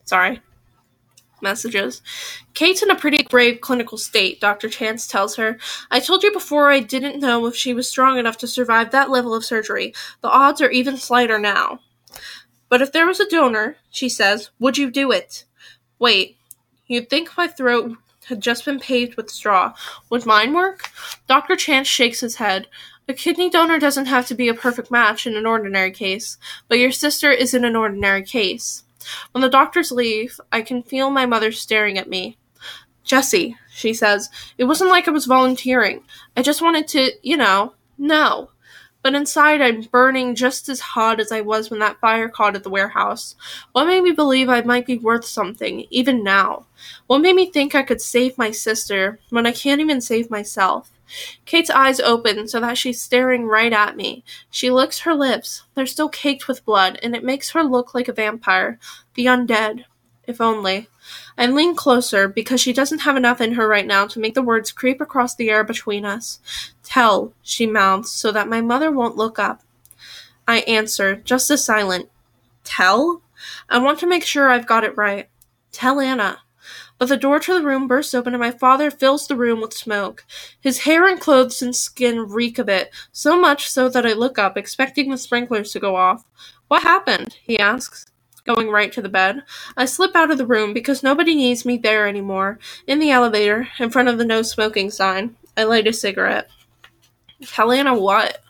Sorry 0.03 0.41
messages. 1.43 2.01
Kate's 2.55 2.81
in 2.81 2.89
a 2.89 2.95
pretty 2.95 3.23
grave 3.23 3.61
clinical 3.61 3.97
state, 3.97 4.41
Dr. 4.41 4.69
Chance 4.69 5.07
tells 5.07 5.35
her. 5.35 5.59
I 5.91 5.99
told 5.99 6.23
you 6.23 6.31
before 6.31 6.71
I 6.71 6.79
didn't 6.79 7.19
know 7.19 7.45
if 7.45 7.55
she 7.55 7.73
was 7.73 7.87
strong 7.87 8.17
enough 8.17 8.37
to 8.37 8.47
survive 8.47 8.89
that 8.91 9.11
level 9.11 9.35
of 9.35 9.45
surgery. 9.45 9.93
The 10.21 10.29
odds 10.29 10.61
are 10.61 10.71
even 10.71 10.97
slighter 10.97 11.37
now. 11.37 11.79
But 12.69 12.81
if 12.81 12.91
there 12.91 13.05
was 13.05 13.19
a 13.19 13.29
donor, 13.29 13.75
she 13.91 14.09
says, 14.09 14.49
would 14.59 14.79
you 14.79 14.89
do 14.89 15.11
it? 15.11 15.45
Wait, 15.99 16.37
you'd 16.87 17.09
think 17.09 17.37
my 17.37 17.47
throat 17.47 17.97
had 18.25 18.41
just 18.41 18.65
been 18.65 18.79
paved 18.79 19.15
with 19.15 19.29
straw. 19.29 19.73
Would 20.09 20.25
mine 20.25 20.53
work? 20.53 20.89
Dr. 21.27 21.55
Chance 21.55 21.87
shakes 21.87 22.21
his 22.21 22.37
head. 22.37 22.67
A 23.07 23.13
kidney 23.13 23.49
donor 23.49 23.79
doesn't 23.79 24.05
have 24.05 24.27
to 24.27 24.35
be 24.35 24.47
a 24.47 24.53
perfect 24.53 24.89
match 24.89 25.27
in 25.27 25.35
an 25.35 25.45
ordinary 25.45 25.91
case, 25.91 26.37
but 26.69 26.79
your 26.79 26.91
sister 26.91 27.31
isn't 27.31 27.65
an 27.65 27.75
ordinary 27.75 28.23
case. 28.23 28.82
When 29.31 29.41
the 29.41 29.49
doctors 29.49 29.91
leave, 29.91 30.39
I 30.51 30.61
can 30.61 30.83
feel 30.83 31.09
my 31.09 31.25
mother 31.25 31.51
staring 31.51 31.97
at 31.97 32.09
me. 32.09 32.37
Jesse, 33.03 33.55
she 33.73 33.93
says, 33.93 34.29
it 34.57 34.63
wasn't 34.65 34.89
like 34.89 35.07
I 35.07 35.11
was 35.11 35.25
volunteering. 35.25 36.03
I 36.37 36.41
just 36.41 36.61
wanted 36.61 36.87
to, 36.89 37.11
you 37.21 37.37
know, 37.37 37.73
know. 37.97 38.49
But 39.01 39.15
inside, 39.15 39.61
I'm 39.61 39.81
burning 39.81 40.33
just 40.33 40.69
as 40.69 40.79
hot 40.79 41.19
as 41.19 41.29
I 41.29 41.41
was 41.41 41.69
when 41.69 41.81
that 41.81 41.99
fire 41.99 42.29
caught 42.29 42.55
at 42.55 42.63
the 42.63 42.69
warehouse. 42.69 43.35
What 43.73 43.85
made 43.85 44.01
me 44.01 44.11
believe 44.11 44.47
I 44.47 44.61
might 44.61 44.85
be 44.85 44.97
worth 44.97 45.25
something, 45.25 45.85
even 45.89 46.23
now? 46.23 46.67
What 47.07 47.19
made 47.19 47.35
me 47.35 47.51
think 47.51 47.75
I 47.75 47.83
could 47.83 47.99
save 47.99 48.37
my 48.37 48.51
sister 48.51 49.19
when 49.29 49.45
I 49.45 49.51
can't 49.51 49.81
even 49.81 49.99
save 49.99 50.31
myself? 50.31 50.89
Kate's 51.45 51.69
eyes 51.69 51.99
open 51.99 52.47
so 52.47 52.59
that 52.59 52.77
she's 52.77 53.01
staring 53.01 53.45
right 53.45 53.73
at 53.73 53.95
me. 53.95 54.23
She 54.49 54.69
licks 54.69 54.99
her 54.99 55.13
lips. 55.13 55.63
They're 55.75 55.85
still 55.85 56.09
caked 56.09 56.47
with 56.47 56.65
blood, 56.65 56.99
and 57.03 57.15
it 57.15 57.23
makes 57.23 57.51
her 57.51 57.63
look 57.63 57.93
like 57.93 58.07
a 58.07 58.13
vampire. 58.13 58.79
The 59.15 59.25
undead. 59.25 59.85
If 60.25 60.39
only. 60.39 60.87
I 61.37 61.47
lean 61.47 61.75
closer 61.75 62.27
because 62.27 62.61
she 62.61 62.71
doesn't 62.71 62.99
have 62.99 63.17
enough 63.17 63.41
in 63.41 63.53
her 63.53 63.67
right 63.67 63.85
now 63.85 64.07
to 64.07 64.19
make 64.19 64.35
the 64.35 64.41
words 64.41 64.71
creep 64.71 65.01
across 65.01 65.35
the 65.35 65.49
air 65.49 65.63
between 65.63 66.05
us. 66.05 66.39
Tell, 66.83 67.33
she 67.41 67.65
mouths, 67.65 68.11
so 68.11 68.31
that 68.31 68.47
my 68.47 68.61
mother 68.61 68.89
won't 68.89 69.17
look 69.17 69.37
up. 69.37 69.63
I 70.47 70.59
answer, 70.59 71.17
just 71.17 71.51
as 71.51 71.65
silent. 71.65 72.09
Tell? 72.63 73.21
I 73.69 73.79
want 73.79 73.99
to 73.99 74.07
make 74.07 74.23
sure 74.23 74.49
I've 74.49 74.67
got 74.67 74.83
it 74.83 74.95
right. 74.95 75.27
Tell 75.71 75.99
Anna. 75.99 76.39
But 76.97 77.09
the 77.09 77.17
door 77.17 77.39
to 77.39 77.53
the 77.53 77.63
room 77.63 77.87
bursts 77.87 78.13
open 78.13 78.33
and 78.33 78.41
my 78.41 78.51
father 78.51 78.89
fills 78.91 79.27
the 79.27 79.35
room 79.35 79.61
with 79.61 79.73
smoke. 79.73 80.25
His 80.59 80.79
hair 80.79 81.07
and 81.07 81.19
clothes 81.19 81.61
and 81.61 81.75
skin 81.75 82.19
reek 82.19 82.59
of 82.59 82.69
it, 82.69 82.93
so 83.11 83.39
much 83.39 83.69
so 83.69 83.89
that 83.89 84.05
I 84.05 84.13
look 84.13 84.39
up, 84.39 84.57
expecting 84.57 85.09
the 85.09 85.17
sprinklers 85.17 85.71
to 85.71 85.79
go 85.79 85.95
off. 85.95 86.23
What 86.67 86.83
happened? 86.83 87.37
he 87.43 87.59
asks, 87.59 88.05
going 88.45 88.69
right 88.69 88.91
to 88.91 89.01
the 89.01 89.09
bed. 89.09 89.43
I 89.77 89.85
slip 89.85 90.15
out 90.15 90.31
of 90.31 90.37
the 90.37 90.45
room 90.45 90.73
because 90.73 91.03
nobody 91.03 91.35
needs 91.35 91.65
me 91.65 91.77
there 91.77 92.07
anymore. 92.07 92.59
In 92.87 92.99
the 92.99 93.11
elevator, 93.11 93.69
in 93.79 93.89
front 93.89 94.09
of 94.09 94.17
the 94.17 94.25
no 94.25 94.41
smoking 94.41 94.91
sign, 94.91 95.35
I 95.55 95.63
light 95.63 95.87
a 95.87 95.93
cigarette. 95.93 96.49
Helena, 97.53 97.93
what? 97.93 98.41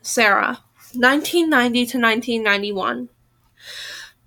Sarah, 0.00 0.60
1990 0.94 1.86
to 1.86 1.98
1991. 1.98 3.08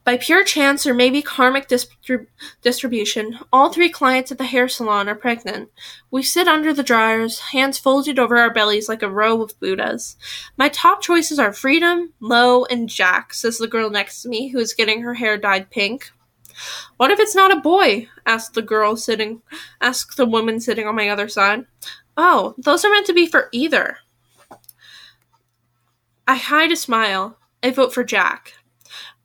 By 0.06 0.18
pure 0.18 0.44
chance 0.44 0.86
or 0.86 0.94
maybe 0.94 1.24
karmic 1.24 1.68
distrib- 1.68 2.28
distribution, 2.62 3.40
all 3.52 3.74
three 3.74 3.90
clients 3.90 4.32
at 4.32 4.38
the 4.38 4.44
hair 4.44 4.68
salon 4.68 5.10
are 5.10 5.16
pregnant. 5.16 5.70
We 6.12 6.22
sit 6.22 6.48
under 6.48 6.74
the 6.74 6.84
dryers, 6.84 7.40
hands 7.40 7.80
folded 7.80 8.20
over 8.20 8.38
our 8.38 8.54
bellies 8.54 8.88
like 8.88 9.02
a 9.02 9.10
row 9.10 9.42
of 9.42 9.60
Buddhas. 9.60 10.16
My 10.58 10.70
top 10.70 11.02
choices 11.02 11.40
are 11.40 11.52
Freedom, 11.52 12.14
Low, 12.20 12.66
and 12.66 12.88
Jack, 12.88 13.34
says 13.34 13.58
the 13.58 13.68
girl 13.68 13.90
next 13.90 14.22
to 14.22 14.30
me, 14.30 14.50
who 14.50 14.60
is 14.60 14.76
getting 14.76 15.02
her 15.02 15.16
hair 15.16 15.40
dyed 15.40 15.72
pink. 15.72 16.12
What 16.98 17.10
if 17.10 17.20
it's 17.20 17.36
not 17.36 17.52
a 17.52 17.60
boy? 17.60 18.08
asked 18.28 18.54
the 18.54 18.62
girl 18.62 18.96
sitting 18.96 19.42
asked 19.82 20.18
the 20.18 20.26
woman 20.26 20.60
sitting 20.60 20.88
on 20.88 20.96
my 20.96 21.10
other 21.10 21.28
side. 21.28 21.66
Oh, 22.16 22.54
those 22.60 22.86
are 22.86 22.92
meant 22.92 23.08
to 23.08 23.14
be 23.14 23.26
for 23.26 23.50
either. 23.52 23.98
I 26.28 26.36
hide 26.36 26.72
a 26.72 26.76
smile. 26.76 27.38
I 27.64 27.72
vote 27.72 27.94
for 27.94 28.04
Jack. 28.04 28.54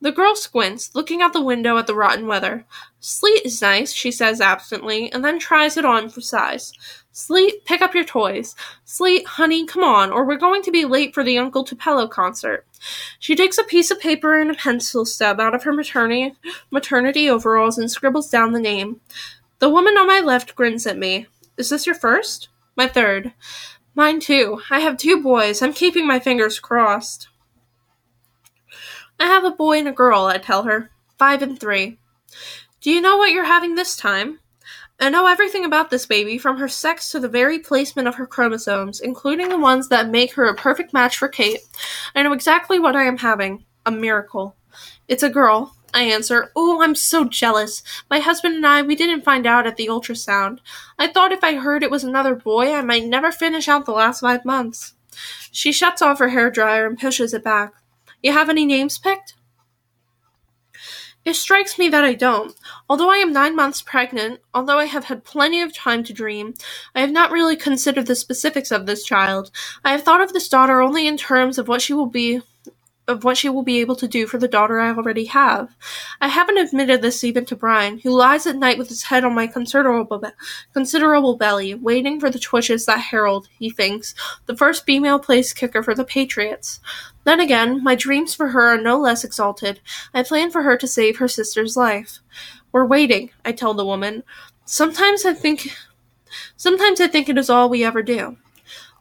The 0.03 0.11
girl 0.11 0.35
squints, 0.35 0.95
looking 0.95 1.21
out 1.21 1.31
the 1.31 1.43
window 1.43 1.77
at 1.77 1.85
the 1.85 1.93
rotten 1.93 2.25
weather. 2.25 2.65
Sleet 2.99 3.45
is 3.45 3.61
nice, 3.61 3.93
she 3.93 4.11
says 4.11 4.41
absently, 4.41 5.11
and 5.11 5.23
then 5.23 5.37
tries 5.37 5.77
it 5.77 5.85
on 5.85 6.09
for 6.09 6.21
size. 6.21 6.73
Sleet, 7.11 7.65
pick 7.65 7.83
up 7.83 7.93
your 7.93 8.03
toys. 8.03 8.55
Sleet, 8.83 9.27
honey, 9.27 9.65
come 9.67 9.83
on, 9.83 10.11
or 10.11 10.25
we're 10.25 10.37
going 10.37 10.63
to 10.63 10.71
be 10.71 10.85
late 10.85 11.13
for 11.13 11.23
the 11.23 11.37
Uncle 11.37 11.63
Tupelo 11.63 12.07
concert. 12.07 12.65
She 13.19 13.35
takes 13.35 13.59
a 13.59 13.63
piece 13.63 13.91
of 13.91 13.99
paper 13.99 14.39
and 14.39 14.49
a 14.49 14.55
pencil 14.55 15.05
stub 15.05 15.39
out 15.39 15.53
of 15.53 15.63
her 15.63 15.73
maternity, 15.73 16.33
maternity 16.71 17.29
overalls 17.29 17.77
and 17.77 17.91
scribbles 17.91 18.29
down 18.29 18.53
the 18.53 18.59
name. 18.59 19.01
The 19.59 19.69
woman 19.69 19.97
on 19.99 20.07
my 20.07 20.19
left 20.19 20.55
grins 20.55 20.87
at 20.87 20.97
me. 20.97 21.27
Is 21.57 21.69
this 21.69 21.85
your 21.85 21.93
first? 21.93 22.49
My 22.75 22.87
third. 22.87 23.33
Mine 23.93 24.19
too. 24.19 24.61
I 24.71 24.79
have 24.79 24.97
two 24.97 25.21
boys. 25.21 25.61
I'm 25.61 25.73
keeping 25.73 26.07
my 26.07 26.17
fingers 26.17 26.59
crossed. 26.59 27.27
I 29.21 29.25
have 29.25 29.43
a 29.43 29.51
boy 29.51 29.77
and 29.77 29.87
a 29.87 29.91
girl, 29.91 30.25
I 30.25 30.39
tell 30.39 30.63
her. 30.63 30.89
Five 31.19 31.43
and 31.43 31.59
three. 31.59 31.99
Do 32.81 32.89
you 32.89 32.99
know 33.01 33.17
what 33.17 33.29
you're 33.29 33.45
having 33.45 33.75
this 33.75 33.95
time? 33.95 34.39
I 34.99 35.11
know 35.11 35.27
everything 35.27 35.63
about 35.63 35.91
this 35.91 36.07
baby, 36.07 36.39
from 36.39 36.57
her 36.57 36.67
sex 36.67 37.11
to 37.11 37.19
the 37.19 37.29
very 37.29 37.59
placement 37.59 38.07
of 38.07 38.15
her 38.15 38.25
chromosomes, 38.25 38.99
including 38.99 39.49
the 39.49 39.59
ones 39.59 39.89
that 39.89 40.09
make 40.09 40.33
her 40.33 40.45
a 40.45 40.55
perfect 40.55 40.91
match 40.91 41.19
for 41.19 41.27
Kate. 41.27 41.59
I 42.15 42.23
know 42.23 42.33
exactly 42.33 42.79
what 42.79 42.95
I 42.95 43.03
am 43.03 43.19
having. 43.19 43.63
A 43.85 43.91
miracle. 43.91 44.55
It's 45.07 45.21
a 45.21 45.29
girl. 45.29 45.75
I 45.93 46.01
answer, 46.01 46.51
Oh, 46.55 46.81
I'm 46.81 46.95
so 46.95 47.23
jealous. 47.25 47.83
My 48.09 48.17
husband 48.17 48.55
and 48.55 48.65
I, 48.65 48.81
we 48.81 48.95
didn't 48.95 49.23
find 49.23 49.45
out 49.45 49.67
at 49.67 49.77
the 49.77 49.85
ultrasound. 49.85 50.61
I 50.97 51.05
thought 51.05 51.31
if 51.31 51.43
I 51.43 51.57
heard 51.57 51.83
it 51.83 51.91
was 51.91 52.03
another 52.03 52.33
boy, 52.33 52.73
I 52.73 52.81
might 52.81 53.05
never 53.05 53.31
finish 53.31 53.67
out 53.67 53.85
the 53.85 53.91
last 53.91 54.21
five 54.21 54.43
months. 54.45 54.95
She 55.51 55.71
shuts 55.71 56.01
off 56.01 56.17
her 56.17 56.29
hair 56.29 56.49
dryer 56.49 56.87
and 56.87 56.97
pushes 56.97 57.35
it 57.35 57.43
back. 57.43 57.73
You 58.21 58.31
have 58.33 58.49
any 58.49 58.65
names 58.65 58.97
picked? 58.97 59.35
It 61.23 61.35
strikes 61.35 61.77
me 61.77 61.87
that 61.89 62.03
I 62.03 62.15
don't. 62.15 62.55
Although 62.89 63.11
I 63.11 63.17
am 63.17 63.31
nine 63.31 63.55
months 63.55 63.81
pregnant, 63.83 64.39
although 64.55 64.79
I 64.79 64.85
have 64.85 65.05
had 65.05 65.23
plenty 65.23 65.61
of 65.61 65.75
time 65.75 66.03
to 66.05 66.13
dream, 66.13 66.55
I 66.95 67.01
have 67.01 67.11
not 67.11 67.31
really 67.31 67.55
considered 67.55 68.07
the 68.07 68.15
specifics 68.15 68.71
of 68.71 68.87
this 68.87 69.03
child. 69.03 69.51
I 69.83 69.91
have 69.91 70.01
thought 70.01 70.21
of 70.21 70.33
this 70.33 70.49
daughter 70.49 70.81
only 70.81 71.05
in 71.07 71.17
terms 71.17 71.59
of 71.59 71.67
what 71.67 71.81
she 71.81 71.93
will 71.93 72.07
be 72.07 72.41
of 73.11 73.23
what 73.23 73.37
she 73.37 73.49
will 73.49 73.63
be 73.63 73.79
able 73.79 73.95
to 73.97 74.07
do 74.07 74.25
for 74.25 74.37
the 74.37 74.47
daughter 74.47 74.79
I 74.79 74.91
already 74.91 75.25
have. 75.25 75.75
I 76.19 76.29
haven't 76.29 76.57
admitted 76.57 77.01
this 77.01 77.23
even 77.23 77.45
to 77.45 77.55
Brian, 77.55 77.99
who 77.99 78.09
lies 78.11 78.47
at 78.47 78.55
night 78.55 78.77
with 78.77 78.89
his 78.89 79.03
head 79.03 79.23
on 79.23 79.35
my 79.35 79.45
considerable, 79.45 80.17
be- 80.17 80.29
considerable 80.73 81.35
belly, 81.35 81.75
waiting 81.75 82.19
for 82.19 82.29
the 82.29 82.39
twitches 82.39 82.85
that 82.85 82.99
herald, 82.99 83.47
he 83.59 83.69
thinks, 83.69 84.15
the 84.45 84.57
first 84.57 84.85
female 84.85 85.19
place 85.19 85.53
kicker 85.53 85.83
for 85.83 85.93
the 85.93 86.05
Patriots. 86.05 86.79
Then 87.23 87.39
again, 87.39 87.83
my 87.83 87.95
dreams 87.95 88.33
for 88.33 88.49
her 88.49 88.69
are 88.69 88.81
no 88.81 88.99
less 88.99 89.23
exalted. 89.23 89.81
I 90.13 90.23
plan 90.23 90.49
for 90.49 90.63
her 90.63 90.77
to 90.77 90.87
save 90.87 91.17
her 91.17 91.27
sister's 91.27 91.77
life. 91.77 92.19
We're 92.71 92.85
waiting, 92.85 93.31
I 93.45 93.51
tell 93.51 93.73
the 93.73 93.85
woman. 93.85 94.23
Sometimes 94.65 95.25
I 95.25 95.33
think 95.33 95.69
sometimes 96.55 97.01
I 97.01 97.07
think 97.07 97.27
it 97.27 97.37
is 97.37 97.49
all 97.49 97.69
we 97.69 97.83
ever 97.83 98.01
do. 98.01 98.37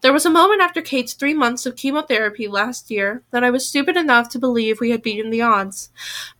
There 0.03 0.13
was 0.13 0.25
a 0.25 0.31
moment 0.31 0.63
after 0.63 0.81
Kate's 0.81 1.13
three 1.13 1.35
months 1.35 1.67
of 1.67 1.77
chemotherapy 1.77 2.49
last 2.49 2.91
year 2.91 3.23
that 3.33 3.45
I 3.45 3.51
was 3.51 3.67
stupid 3.67 3.97
enough 3.97 4.31
to 4.31 4.39
believe 4.39 4.81
we 4.81 4.91
had 4.91 5.03
beaten 5.03 5.31
the 5.31 5.43
odds. 5.43 5.91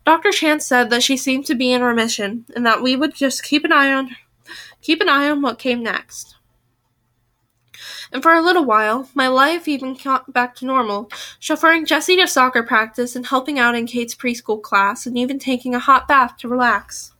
Dr. 0.03 0.31
Chance 0.31 0.65
said 0.65 0.89
that 0.89 1.03
she 1.03 1.15
seemed 1.15 1.45
to 1.45 1.55
be 1.55 1.71
in 1.71 1.83
remission 1.83 2.45
and 2.55 2.65
that 2.65 2.81
we 2.81 2.95
would 2.95 3.13
just 3.13 3.43
keep 3.43 3.63
an 3.63 3.71
eye 3.71 3.93
on 3.93 4.15
keep 4.81 4.99
an 4.99 5.09
eye 5.09 5.29
on 5.29 5.41
what 5.41 5.59
came 5.59 5.83
next. 5.83 6.35
And 8.11 8.21
for 8.21 8.33
a 8.33 8.41
little 8.41 8.65
while, 8.65 9.09
my 9.13 9.27
life 9.27 9.67
even 9.67 9.93
got 9.93 10.33
back 10.33 10.55
to 10.55 10.65
normal, 10.65 11.05
chauffeuring 11.39 11.85
Jesse 11.85 12.17
to 12.17 12.27
soccer 12.27 12.63
practice 12.63 13.15
and 13.15 13.25
helping 13.25 13.57
out 13.57 13.75
in 13.75 13.87
Kate's 13.87 14.15
preschool 14.15 14.61
class 14.61 15.05
and 15.05 15.17
even 15.17 15.39
taking 15.39 15.73
a 15.73 15.79
hot 15.79 16.07
bath 16.07 16.35
to 16.37 16.49
relax. 16.49 17.13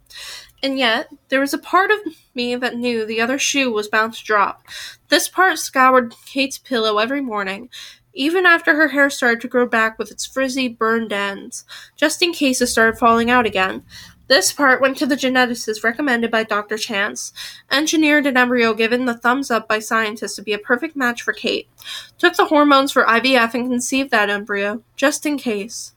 And 0.62 0.78
yet, 0.78 1.08
there 1.30 1.40
was 1.40 1.54
a 1.54 1.58
part 1.58 1.92
of 1.92 2.00
me 2.36 2.56
that 2.56 2.76
knew 2.76 3.06
the 3.06 3.22
other 3.22 3.40
shoe 3.40 3.72
was 3.72 3.88
bound 3.88 4.14
to 4.14 4.24
drop. 4.24 4.64
This 5.10 5.28
part 5.28 5.60
scoured 5.60 6.16
Kate's 6.26 6.58
pillow 6.58 6.98
every 6.98 7.22
morning, 7.22 7.70
even 8.14 8.46
after 8.46 8.76
her 8.76 8.90
hair 8.90 9.10
started 9.10 9.42
to 9.42 9.48
grow 9.48 9.66
back 9.66 9.98
with 9.98 10.12
its 10.12 10.26
frizzy, 10.26 10.68
burned 10.68 11.14
ends, 11.14 11.66
just 11.96 12.22
in 12.22 12.34
case 12.34 12.62
it 12.62 12.68
started 12.68 12.98
falling 12.98 13.30
out 13.30 13.46
again. 13.46 13.84
This 14.28 14.54
part 14.54 14.80
went 14.80 14.96
to 14.98 15.06
the 15.06 15.16
geneticist 15.16 15.84
recommended 15.84 16.32
by 16.32 16.44
Dr. 16.44 16.78
Chance, 16.78 17.34
engineered 17.70 18.26
an 18.26 18.38
embryo 18.38 18.74
given 18.74 19.06
the 19.06 19.18
thumbs 19.18 19.52
up 19.52 19.68
by 19.68 19.80
scientists 19.80 20.36
to 20.36 20.42
be 20.42 20.54
a 20.54 20.58
perfect 20.58 20.96
match 20.96 21.22
for 21.22 21.34
Kate, 21.34 21.68
took 22.18 22.36
the 22.36 22.46
hormones 22.46 22.94
for 22.94 23.04
IVF 23.04 23.54
and 23.54 23.70
conceived 23.70 24.10
that 24.12 24.30
embryo, 24.30 24.84
just 24.96 25.26
in 25.26 25.38
case. 25.38 25.94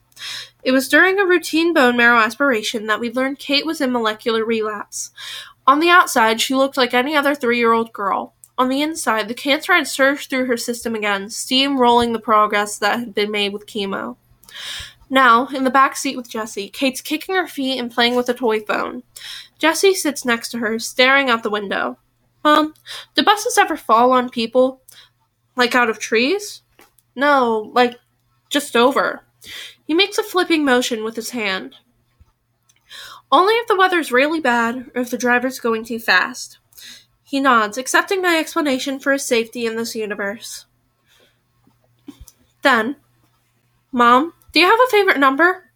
It 0.63 0.71
was 0.71 0.89
during 0.89 1.19
a 1.19 1.25
routine 1.25 1.73
bone 1.73 1.95
marrow 1.95 2.19
aspiration 2.19 2.87
that 2.87 2.99
we 2.99 3.11
learned 3.11 3.39
Kate 3.39 3.65
was 3.65 3.79
in 3.79 3.91
molecular 3.91 4.43
relapse. 4.43 5.11
On 5.67 5.79
the 5.79 5.89
outside, 5.89 6.39
she 6.41 6.55
looked 6.55 6.77
like 6.77 6.93
any 6.93 7.15
other 7.15 7.35
three 7.35 7.57
year 7.57 7.73
old 7.73 7.91
girl. 7.91 8.33
On 8.57 8.69
the 8.69 8.81
inside, 8.81 9.27
the 9.27 9.33
cancer 9.33 9.73
had 9.73 9.87
surged 9.87 10.29
through 10.29 10.45
her 10.45 10.57
system 10.57 10.95
again, 10.95 11.25
steamrolling 11.25 12.13
the 12.13 12.19
progress 12.19 12.77
that 12.77 12.99
had 12.99 13.13
been 13.13 13.31
made 13.31 13.51
with 13.51 13.65
chemo. 13.65 14.15
Now, 15.09 15.47
in 15.47 15.63
the 15.63 15.69
back 15.69 15.97
seat 15.97 16.15
with 16.15 16.29
Jesse, 16.29 16.69
Kate's 16.69 17.01
kicking 17.01 17.35
her 17.35 17.47
feet 17.47 17.79
and 17.79 17.91
playing 17.91 18.15
with 18.15 18.29
a 18.29 18.33
toy 18.33 18.61
phone. 18.61 19.03
Jesse 19.59 19.93
sits 19.93 20.25
next 20.25 20.49
to 20.49 20.59
her, 20.59 20.79
staring 20.79 21.29
out 21.29 21.43
the 21.43 21.49
window. 21.49 21.97
Mom, 22.43 22.73
do 23.15 23.23
buses 23.23 23.57
ever 23.57 23.75
fall 23.75 24.11
on 24.11 24.29
people? 24.29 24.81
Like 25.55 25.75
out 25.75 25.89
of 25.89 25.99
trees? 25.99 26.61
No, 27.15 27.71
like 27.73 27.99
just 28.49 28.75
over. 28.75 29.23
He 29.85 29.93
makes 29.93 30.17
a 30.17 30.23
flipping 30.23 30.65
motion 30.65 31.03
with 31.03 31.15
his 31.15 31.31
hand. 31.31 31.75
Only 33.31 33.53
if 33.55 33.67
the 33.67 33.75
weather's 33.75 34.11
really 34.11 34.39
bad 34.39 34.91
or 34.93 35.01
if 35.01 35.09
the 35.09 35.17
driver's 35.17 35.59
going 35.59 35.83
too 35.83 35.99
fast. 35.99 36.59
He 37.23 37.39
nods, 37.39 37.77
accepting 37.77 38.21
my 38.21 38.37
explanation 38.37 38.99
for 38.99 39.11
his 39.11 39.25
safety 39.25 39.65
in 39.65 39.75
this 39.75 39.95
universe. 39.95 40.65
Then, 42.61 42.97
Mom, 43.91 44.33
do 44.51 44.59
you 44.59 44.67
have 44.67 44.79
a 44.79 44.91
favorite 44.91 45.19
number? 45.19 45.69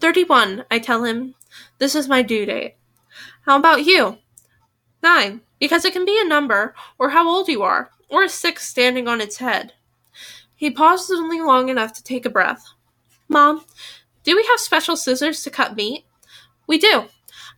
31, 0.00 0.64
I 0.70 0.78
tell 0.78 1.04
him. 1.04 1.34
This 1.78 1.94
is 1.94 2.08
my 2.08 2.22
due 2.22 2.44
date. 2.44 2.76
How 3.46 3.58
about 3.58 3.84
you? 3.84 4.18
Nine, 5.02 5.40
because 5.58 5.84
it 5.84 5.92
can 5.92 6.04
be 6.04 6.20
a 6.20 6.28
number, 6.28 6.74
or 6.98 7.10
how 7.10 7.28
old 7.28 7.48
you 7.48 7.62
are, 7.62 7.90
or 8.08 8.24
a 8.24 8.28
six 8.28 8.68
standing 8.68 9.08
on 9.08 9.20
its 9.20 9.38
head. 9.38 9.72
He 10.54 10.70
pauses 10.70 11.18
only 11.18 11.40
long 11.40 11.68
enough 11.68 11.92
to 11.94 12.02
take 12.02 12.26
a 12.26 12.30
breath. 12.30 12.66
Mom, 13.28 13.64
do 14.24 14.36
we 14.36 14.44
have 14.50 14.60
special 14.60 14.96
scissors 14.96 15.42
to 15.42 15.50
cut 15.50 15.76
meat? 15.76 16.04
We 16.70 16.78
do. 16.78 17.06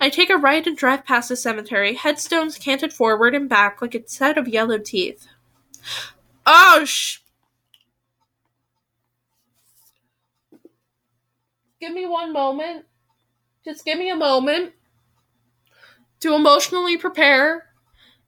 I 0.01 0.09
take 0.09 0.31
a 0.31 0.39
right 0.39 0.67
and 0.67 0.75
drive 0.75 1.05
past 1.05 1.29
the 1.29 1.37
cemetery, 1.37 1.93
headstones 1.93 2.57
canted 2.57 2.95
forward 2.95 3.35
and 3.35 3.47
back 3.47 3.83
like 3.83 3.95
a 3.95 4.09
set 4.09 4.39
of 4.39 4.49
yellow 4.49 4.79
teeth. 4.79 5.27
Oh, 6.47 6.87
sh. 6.87 7.19
Give 11.79 11.93
me 11.93 12.07
one 12.07 12.33
moment. 12.33 12.87
Just 13.67 13.85
give 13.85 13.99
me 13.99 14.09
a 14.09 14.17
moment 14.17 14.73
to 16.21 16.35
emotionally 16.35 16.97
prepare 16.97 17.67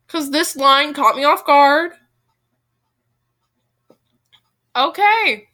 because 0.07 0.33
this 0.33 0.55
line 0.55 0.93
caught 0.93 1.17
me 1.17 1.25
off 1.25 1.47
guard. 1.47 1.93
Okay. 4.77 5.49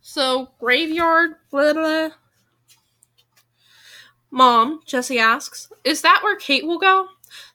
So, 0.00 0.52
graveyard, 0.60 1.34
blah, 1.50 1.72
blah. 1.72 2.10
Mom, 4.30 4.80
Jesse 4.84 5.18
asks, 5.18 5.72
is 5.84 6.02
that 6.02 6.20
where 6.22 6.36
Kate 6.36 6.66
will 6.66 6.78
go? 6.78 7.08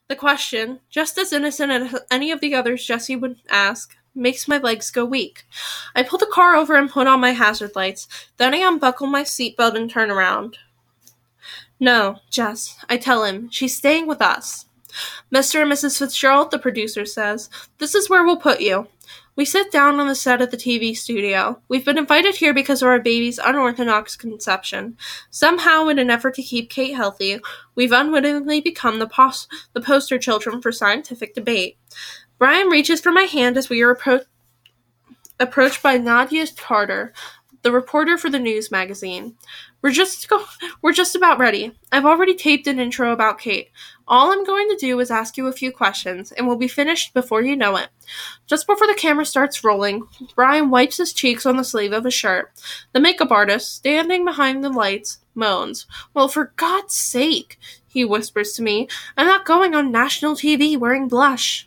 The 0.08 0.16
question, 0.16 0.80
just 0.90 1.16
as 1.18 1.32
innocent 1.32 1.72
as 1.72 2.00
any 2.10 2.30
of 2.30 2.40
the 2.40 2.54
others 2.54 2.84
Jesse 2.84 3.16
would 3.16 3.36
ask, 3.48 3.96
makes 4.14 4.46
my 4.46 4.58
legs 4.58 4.90
go 4.90 5.04
weak. 5.04 5.44
I 5.94 6.02
pull 6.02 6.18
the 6.18 6.26
car 6.26 6.54
over 6.54 6.76
and 6.76 6.90
put 6.90 7.06
on 7.06 7.20
my 7.20 7.30
hazard 7.30 7.72
lights. 7.74 8.06
Then 8.36 8.54
I 8.54 8.58
unbuckle 8.58 9.06
my 9.06 9.22
seatbelt 9.22 9.76
and 9.76 9.90
turn 9.90 10.10
around. 10.10 10.58
No, 11.80 12.18
Jess, 12.30 12.76
I 12.88 12.96
tell 12.96 13.24
him, 13.24 13.50
she's 13.50 13.76
staying 13.76 14.06
with 14.06 14.22
us. 14.22 14.66
Mr. 15.32 15.62
and 15.62 15.72
Mrs. 15.72 15.98
Fitzgerald, 15.98 16.50
the 16.50 16.58
producer 16.58 17.04
says, 17.04 17.50
this 17.78 17.94
is 17.94 18.08
where 18.08 18.24
we'll 18.24 18.36
put 18.36 18.60
you. 18.60 18.86
We 19.36 19.44
sit 19.44 19.72
down 19.72 19.98
on 19.98 20.06
the 20.06 20.14
set 20.14 20.40
of 20.40 20.52
the 20.52 20.56
TV 20.56 20.96
studio. 20.96 21.60
We've 21.68 21.84
been 21.84 21.98
invited 21.98 22.36
here 22.36 22.54
because 22.54 22.82
of 22.82 22.88
our 22.88 23.00
baby's 23.00 23.40
unorthodox 23.40 24.14
conception. 24.16 24.96
Somehow, 25.30 25.88
in 25.88 25.98
an 25.98 26.08
effort 26.08 26.34
to 26.34 26.42
keep 26.42 26.70
Kate 26.70 26.94
healthy, 26.94 27.40
we've 27.74 27.90
unwittingly 27.90 28.60
become 28.60 29.00
the, 29.00 29.08
pos- 29.08 29.48
the 29.72 29.80
poster 29.80 30.18
children 30.18 30.62
for 30.62 30.70
scientific 30.70 31.34
debate. 31.34 31.76
Brian 32.38 32.68
reaches 32.68 33.00
for 33.00 33.10
my 33.10 33.22
hand 33.22 33.56
as 33.56 33.68
we 33.68 33.82
are 33.82 33.96
appro- 33.96 34.24
approached 35.40 35.82
by 35.82 35.98
Nadia 35.98 36.46
Carter, 36.56 37.12
the 37.62 37.72
reporter 37.72 38.16
for 38.16 38.30
the 38.30 38.38
news 38.38 38.70
magazine. 38.70 39.34
We're 39.82 39.90
just 39.90 40.28
go- 40.28 40.44
we're 40.80 40.92
just 40.92 41.16
about 41.16 41.40
ready. 41.40 41.76
I've 41.90 42.06
already 42.06 42.34
taped 42.34 42.68
an 42.68 42.78
intro 42.78 43.12
about 43.12 43.40
Kate. 43.40 43.70
All 44.06 44.30
I'm 44.30 44.44
going 44.44 44.68
to 44.68 44.76
do 44.76 45.00
is 45.00 45.10
ask 45.10 45.36
you 45.36 45.46
a 45.46 45.52
few 45.52 45.72
questions, 45.72 46.30
and 46.30 46.46
we'll 46.46 46.56
be 46.56 46.68
finished 46.68 47.14
before 47.14 47.40
you 47.40 47.56
know 47.56 47.76
it. 47.76 47.88
Just 48.46 48.66
before 48.66 48.86
the 48.86 48.94
camera 48.94 49.24
starts 49.24 49.64
rolling, 49.64 50.02
Brian 50.34 50.68
wipes 50.68 50.98
his 50.98 51.14
cheeks 51.14 51.46
on 51.46 51.56
the 51.56 51.64
sleeve 51.64 51.92
of 51.92 52.04
his 52.04 52.12
shirt. 52.12 52.52
The 52.92 53.00
makeup 53.00 53.30
artist, 53.30 53.74
standing 53.74 54.24
behind 54.24 54.62
the 54.62 54.68
lights, 54.68 55.18
moans. 55.34 55.86
Well, 56.12 56.28
for 56.28 56.52
God's 56.56 56.94
sake, 56.94 57.58
he 57.86 58.04
whispers 58.04 58.52
to 58.52 58.62
me, 58.62 58.88
I'm 59.16 59.26
not 59.26 59.46
going 59.46 59.74
on 59.74 59.90
national 59.90 60.34
TV 60.34 60.78
wearing 60.78 61.08
blush. 61.08 61.66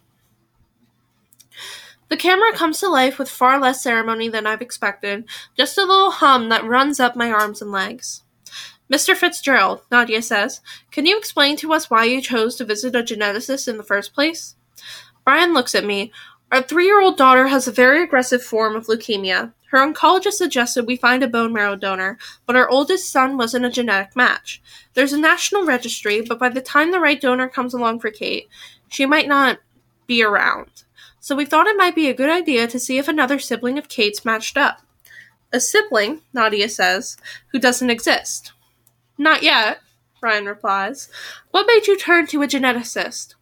The 2.09 2.17
camera 2.17 2.53
comes 2.53 2.79
to 2.79 2.87
life 2.87 3.17
with 3.17 3.29
far 3.29 3.59
less 3.59 3.81
ceremony 3.81 4.29
than 4.29 4.45
I've 4.45 4.61
expected, 4.61 5.25
just 5.57 5.77
a 5.77 5.81
little 5.81 6.11
hum 6.11 6.49
that 6.49 6.63
runs 6.63 6.99
up 6.99 7.15
my 7.15 7.31
arms 7.31 7.61
and 7.61 7.71
legs. 7.71 8.23
Mr. 8.91 9.15
Fitzgerald, 9.15 9.81
Nadia 9.91 10.21
says, 10.21 10.61
can 10.91 11.05
you 11.05 11.17
explain 11.17 11.57
to 11.57 11.73
us 11.73 11.89
why 11.89 12.05
you 12.05 12.21
chose 12.21 12.55
to 12.55 12.65
visit 12.65 12.95
a 12.95 13.03
geneticist 13.03 13.67
in 13.67 13.77
the 13.77 13.83
first 13.83 14.13
place? 14.13 14.55
Brian 15.25 15.53
looks 15.53 15.75
at 15.75 15.85
me. 15.85 16.11
Our 16.51 16.61
three 16.61 16.85
year 16.85 17.01
old 17.01 17.17
daughter 17.17 17.47
has 17.47 17.67
a 17.67 17.71
very 17.71 18.01
aggressive 18.01 18.41
form 18.41 18.75
of 18.75 18.87
leukemia. 18.87 19.53
Her 19.71 19.79
oncologist 19.79 20.33
suggested 20.33 20.87
we 20.87 20.95
find 20.95 21.21
a 21.21 21.27
bone 21.27 21.51
marrow 21.51 21.75
donor, 21.75 22.17
but 22.45 22.55
our 22.55 22.69
oldest 22.69 23.11
son 23.11 23.37
wasn't 23.37 23.65
a 23.65 23.69
genetic 23.69 24.15
match. 24.15 24.61
There's 24.93 25.11
a 25.11 25.19
national 25.19 25.65
registry, 25.65 26.21
but 26.21 26.39
by 26.39 26.47
the 26.47 26.61
time 26.61 26.91
the 26.91 27.01
right 27.01 27.19
donor 27.19 27.49
comes 27.49 27.73
along 27.73 27.99
for 27.99 28.09
Kate, 28.09 28.47
she 28.87 29.05
might 29.05 29.27
not 29.27 29.59
be 30.05 30.23
around. 30.23 30.83
So 31.19 31.35
we 31.35 31.45
thought 31.45 31.67
it 31.67 31.75
might 31.75 31.95
be 31.95 32.07
a 32.07 32.13
good 32.13 32.29
idea 32.29 32.67
to 32.67 32.79
see 32.79 32.97
if 32.97 33.09
another 33.09 33.39
sibling 33.39 33.77
of 33.77 33.89
Kate's 33.89 34.23
matched 34.23 34.55
up. 34.55 34.81
A 35.51 35.59
sibling, 35.59 36.21
Nadia 36.31 36.69
says, 36.69 37.17
who 37.51 37.59
doesn't 37.59 37.89
exist. 37.89 38.53
Not 39.17 39.43
yet, 39.43 39.79
Brian 40.19 40.45
replies. 40.45 41.09
What 41.51 41.67
made 41.67 41.87
you 41.87 41.97
turn 41.97 42.27
to 42.27 42.41
a 42.41 42.47
geneticist? 42.47 43.35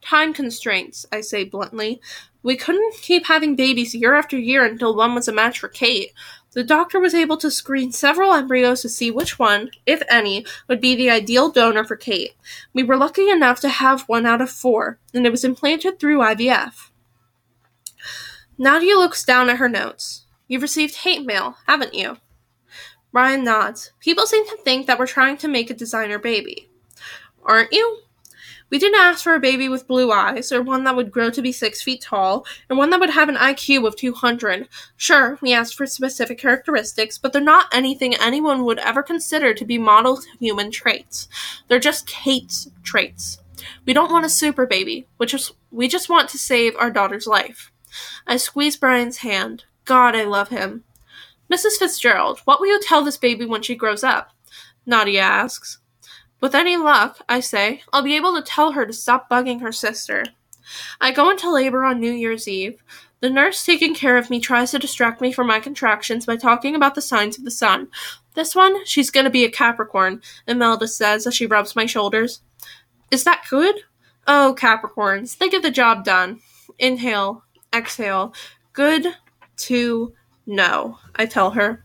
Time 0.00 0.34
constraints, 0.34 1.06
I 1.12 1.20
say 1.20 1.44
bluntly. 1.44 2.00
We 2.42 2.56
couldn't 2.56 2.94
keep 2.94 3.26
having 3.26 3.54
babies 3.54 3.94
year 3.94 4.14
after 4.14 4.36
year 4.36 4.64
until 4.64 4.96
one 4.96 5.14
was 5.14 5.28
a 5.28 5.32
match 5.32 5.60
for 5.60 5.68
Kate. 5.68 6.12
The 6.52 6.64
doctor 6.64 6.98
was 6.98 7.14
able 7.14 7.36
to 7.38 7.50
screen 7.50 7.92
several 7.92 8.32
embryos 8.32 8.82
to 8.82 8.88
see 8.88 9.10
which 9.10 9.38
one, 9.38 9.70
if 9.86 10.02
any, 10.10 10.44
would 10.68 10.80
be 10.80 10.94
the 10.94 11.08
ideal 11.08 11.50
donor 11.50 11.84
for 11.84 11.96
Kate. 11.96 12.32
We 12.74 12.82
were 12.82 12.96
lucky 12.96 13.30
enough 13.30 13.60
to 13.60 13.68
have 13.68 14.02
one 14.02 14.26
out 14.26 14.42
of 14.42 14.50
four, 14.50 14.98
and 15.14 15.24
it 15.24 15.30
was 15.30 15.44
implanted 15.44 15.98
through 15.98 16.18
IVF. 16.18 16.90
Nadia 18.58 18.96
looks 18.96 19.24
down 19.24 19.48
at 19.48 19.56
her 19.56 19.68
notes. 19.68 20.26
You've 20.46 20.62
received 20.62 20.96
hate 20.96 21.24
mail, 21.24 21.56
haven't 21.66 21.94
you? 21.94 22.18
Brian 23.12 23.44
nods. 23.44 23.92
People 24.00 24.26
seem 24.26 24.46
to 24.46 24.56
think 24.56 24.86
that 24.86 24.98
we're 24.98 25.06
trying 25.06 25.36
to 25.38 25.48
make 25.48 25.70
a 25.70 25.74
designer 25.74 26.18
baby. 26.18 26.68
Aren't 27.44 27.72
you? 27.72 27.98
We 28.72 28.78
didn't 28.78 29.00
ask 29.00 29.22
for 29.22 29.34
a 29.34 29.40
baby 29.40 29.68
with 29.68 29.86
blue 29.86 30.10
eyes, 30.10 30.50
or 30.50 30.62
one 30.62 30.84
that 30.84 30.96
would 30.96 31.12
grow 31.12 31.28
to 31.28 31.42
be 31.42 31.52
six 31.52 31.82
feet 31.82 32.00
tall, 32.00 32.46
or 32.70 32.76
one 32.76 32.88
that 32.88 33.00
would 33.00 33.10
have 33.10 33.28
an 33.28 33.36
IQ 33.36 33.86
of 33.86 33.96
200. 33.96 34.66
Sure, 34.96 35.38
we 35.42 35.52
asked 35.52 35.74
for 35.74 35.84
specific 35.84 36.38
characteristics, 36.38 37.18
but 37.18 37.34
they're 37.34 37.42
not 37.42 37.68
anything 37.70 38.14
anyone 38.14 38.64
would 38.64 38.78
ever 38.78 39.02
consider 39.02 39.52
to 39.52 39.64
be 39.66 39.76
model 39.76 40.20
human 40.40 40.70
traits. 40.70 41.28
They're 41.68 41.78
just 41.78 42.06
Kate's 42.06 42.70
traits. 42.82 43.40
We 43.84 43.92
don't 43.92 44.10
want 44.10 44.24
a 44.24 44.30
super 44.30 44.64
baby, 44.64 45.06
which 45.18 45.34
is 45.34 45.52
we 45.70 45.86
just 45.86 46.08
want 46.08 46.30
to 46.30 46.38
save 46.38 46.74
our 46.76 46.90
daughter's 46.90 47.26
life. 47.26 47.70
I 48.26 48.38
squeeze 48.38 48.78
Brian's 48.78 49.18
hand. 49.18 49.64
God, 49.84 50.16
I 50.16 50.24
love 50.24 50.48
him. 50.48 50.84
Mrs. 51.50 51.78
Fitzgerald, 51.78 52.40
what 52.44 52.60
will 52.60 52.68
you 52.68 52.80
tell 52.80 53.02
this 53.02 53.16
baby 53.16 53.44
when 53.44 53.62
she 53.62 53.74
grows 53.74 54.04
up? 54.04 54.32
Nadia 54.84 55.22
asks. 55.22 55.78
With 56.40 56.54
any 56.54 56.76
luck, 56.76 57.18
I 57.28 57.40
say, 57.40 57.82
I'll 57.92 58.02
be 58.02 58.16
able 58.16 58.34
to 58.34 58.42
tell 58.42 58.72
her 58.72 58.84
to 58.84 58.92
stop 58.92 59.30
bugging 59.30 59.60
her 59.60 59.72
sister. 59.72 60.24
I 61.00 61.12
go 61.12 61.30
into 61.30 61.50
labor 61.50 61.84
on 61.84 62.00
New 62.00 62.12
Year's 62.12 62.48
Eve. 62.48 62.82
The 63.20 63.30
nurse 63.30 63.64
taking 63.64 63.94
care 63.94 64.16
of 64.16 64.30
me 64.30 64.40
tries 64.40 64.72
to 64.72 64.78
distract 64.80 65.20
me 65.20 65.32
from 65.32 65.46
my 65.46 65.60
contractions 65.60 66.26
by 66.26 66.36
talking 66.36 66.74
about 66.74 66.96
the 66.96 67.00
signs 67.00 67.38
of 67.38 67.44
the 67.44 67.52
sun. 67.52 67.88
This 68.34 68.54
one, 68.54 68.84
she's 68.84 69.10
gonna 69.10 69.30
be 69.30 69.44
a 69.44 69.50
Capricorn, 69.50 70.20
Imelda 70.48 70.88
says 70.88 71.26
as 71.26 71.34
she 71.34 71.46
rubs 71.46 71.76
my 71.76 71.86
shoulders. 71.86 72.42
Is 73.12 73.22
that 73.24 73.44
good? 73.48 73.76
Oh, 74.26 74.56
Capricorns, 74.58 75.38
they 75.38 75.48
get 75.48 75.62
the 75.62 75.70
job 75.70 76.04
done. 76.04 76.40
Inhale, 76.78 77.44
exhale. 77.72 78.34
Good 78.72 79.06
to 79.58 80.14
know, 80.46 80.98
I 81.14 81.26
tell 81.26 81.50
her. 81.52 81.84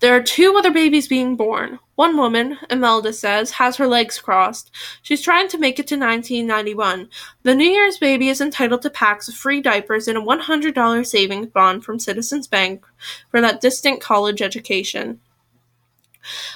There 0.00 0.14
are 0.14 0.22
two 0.22 0.54
other 0.56 0.70
babies 0.70 1.08
being 1.08 1.34
born. 1.36 1.78
One 1.94 2.16
woman, 2.16 2.58
Imelda 2.68 3.12
says, 3.12 3.52
has 3.52 3.76
her 3.76 3.86
legs 3.86 4.18
crossed. 4.18 4.70
She's 5.00 5.22
trying 5.22 5.48
to 5.48 5.58
make 5.58 5.78
it 5.78 5.86
to 5.86 5.94
1991. 5.94 7.08
The 7.42 7.54
New 7.54 7.68
Year's 7.68 7.98
baby 7.98 8.28
is 8.28 8.40
entitled 8.40 8.82
to 8.82 8.90
packs 8.90 9.28
of 9.28 9.34
free 9.34 9.60
diapers 9.60 10.08
and 10.08 10.18
a 10.18 10.20
$100 10.20 11.06
savings 11.06 11.46
bond 11.46 11.84
from 11.84 11.98
Citizens 11.98 12.46
Bank 12.46 12.84
for 13.30 13.40
that 13.40 13.60
distant 13.60 14.00
college 14.00 14.42
education. 14.42 15.20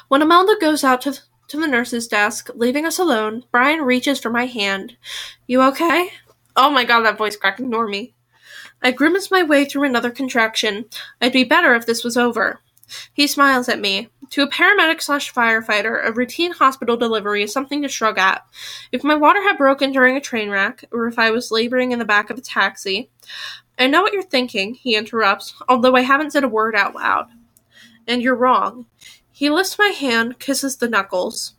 When 0.09 0.23
Imelda 0.23 0.57
goes 0.61 0.83
out 0.83 1.01
to, 1.03 1.19
to 1.49 1.61
the 1.61 1.69
nurse's 1.69 2.09
desk, 2.09 2.51
leaving 2.55 2.85
us 2.85 2.99
alone, 2.99 3.45
Brian 3.51 3.81
reaches 3.81 4.19
for 4.19 4.31
my 4.31 4.47
hand. 4.47 4.97
You 5.47 5.63
okay? 5.63 6.11
Oh 6.57 6.71
my 6.71 6.85
god, 6.85 7.03
that 7.03 7.17
voice 7.17 7.37
crack, 7.37 7.61
ignore 7.61 7.87
me. 7.87 8.15
I 8.83 8.93
grimace 8.93 9.31
my 9.31 9.43
way 9.43 9.65
through 9.65 9.85
another 9.85 10.11
contraction. 10.11 10.87
I'd 11.21 11.33
be 11.33 11.45
better 11.45 11.75
if 11.75 11.87
this 11.87 12.05
was 12.05 12.17
over. 12.17 12.61
He 13.13 13.27
smiles 13.27 13.69
at 13.69 13.81
me. 13.81 14.09
To 14.31 14.43
a 14.43 14.51
paramedic 14.51 15.01
slash 15.01 15.33
firefighter, 15.33 16.05
a 16.05 16.13
routine 16.13 16.53
hospital 16.53 16.97
delivery 16.97 17.43
is 17.43 17.53
something 17.53 17.83
to 17.83 17.89
shrug 17.89 18.19
at. 18.19 18.47
If 18.93 19.05
my 19.05 19.15
water 19.15 19.43
had 19.43 19.59
broken 19.59 19.93
during 19.93 20.17
a 20.17 20.21
train 20.21 20.51
wreck, 20.51 20.85
or 20.91 21.07
if 21.07 21.19
I 21.19 21.31
was 21.31 21.51
laboring 21.51 21.93
in 21.93 21.99
the 21.99 22.05
back 22.05 22.31
of 22.31 22.39
a 22.39 22.43
taxi. 22.43 23.11
I 23.79 23.87
know 23.87 24.03
what 24.03 24.13
you're 24.13 24.23
thinking, 24.23 24.75
he 24.75 24.97
interrupts, 24.97 25.55
although 25.69 25.97
I 25.97 26.03
haven't 26.03 26.33
said 26.33 26.45
a 26.45 26.49
word 26.49 26.75
out 26.75 26.95
loud. 26.95 27.29
And 28.07 28.23
you're 28.23 28.35
wrong. 28.35 28.87
He 29.31 29.51
lifts 29.51 29.79
my 29.79 29.89
hand, 29.89 30.39
kisses 30.39 30.77
the 30.77 30.89
knuckles. 30.89 31.55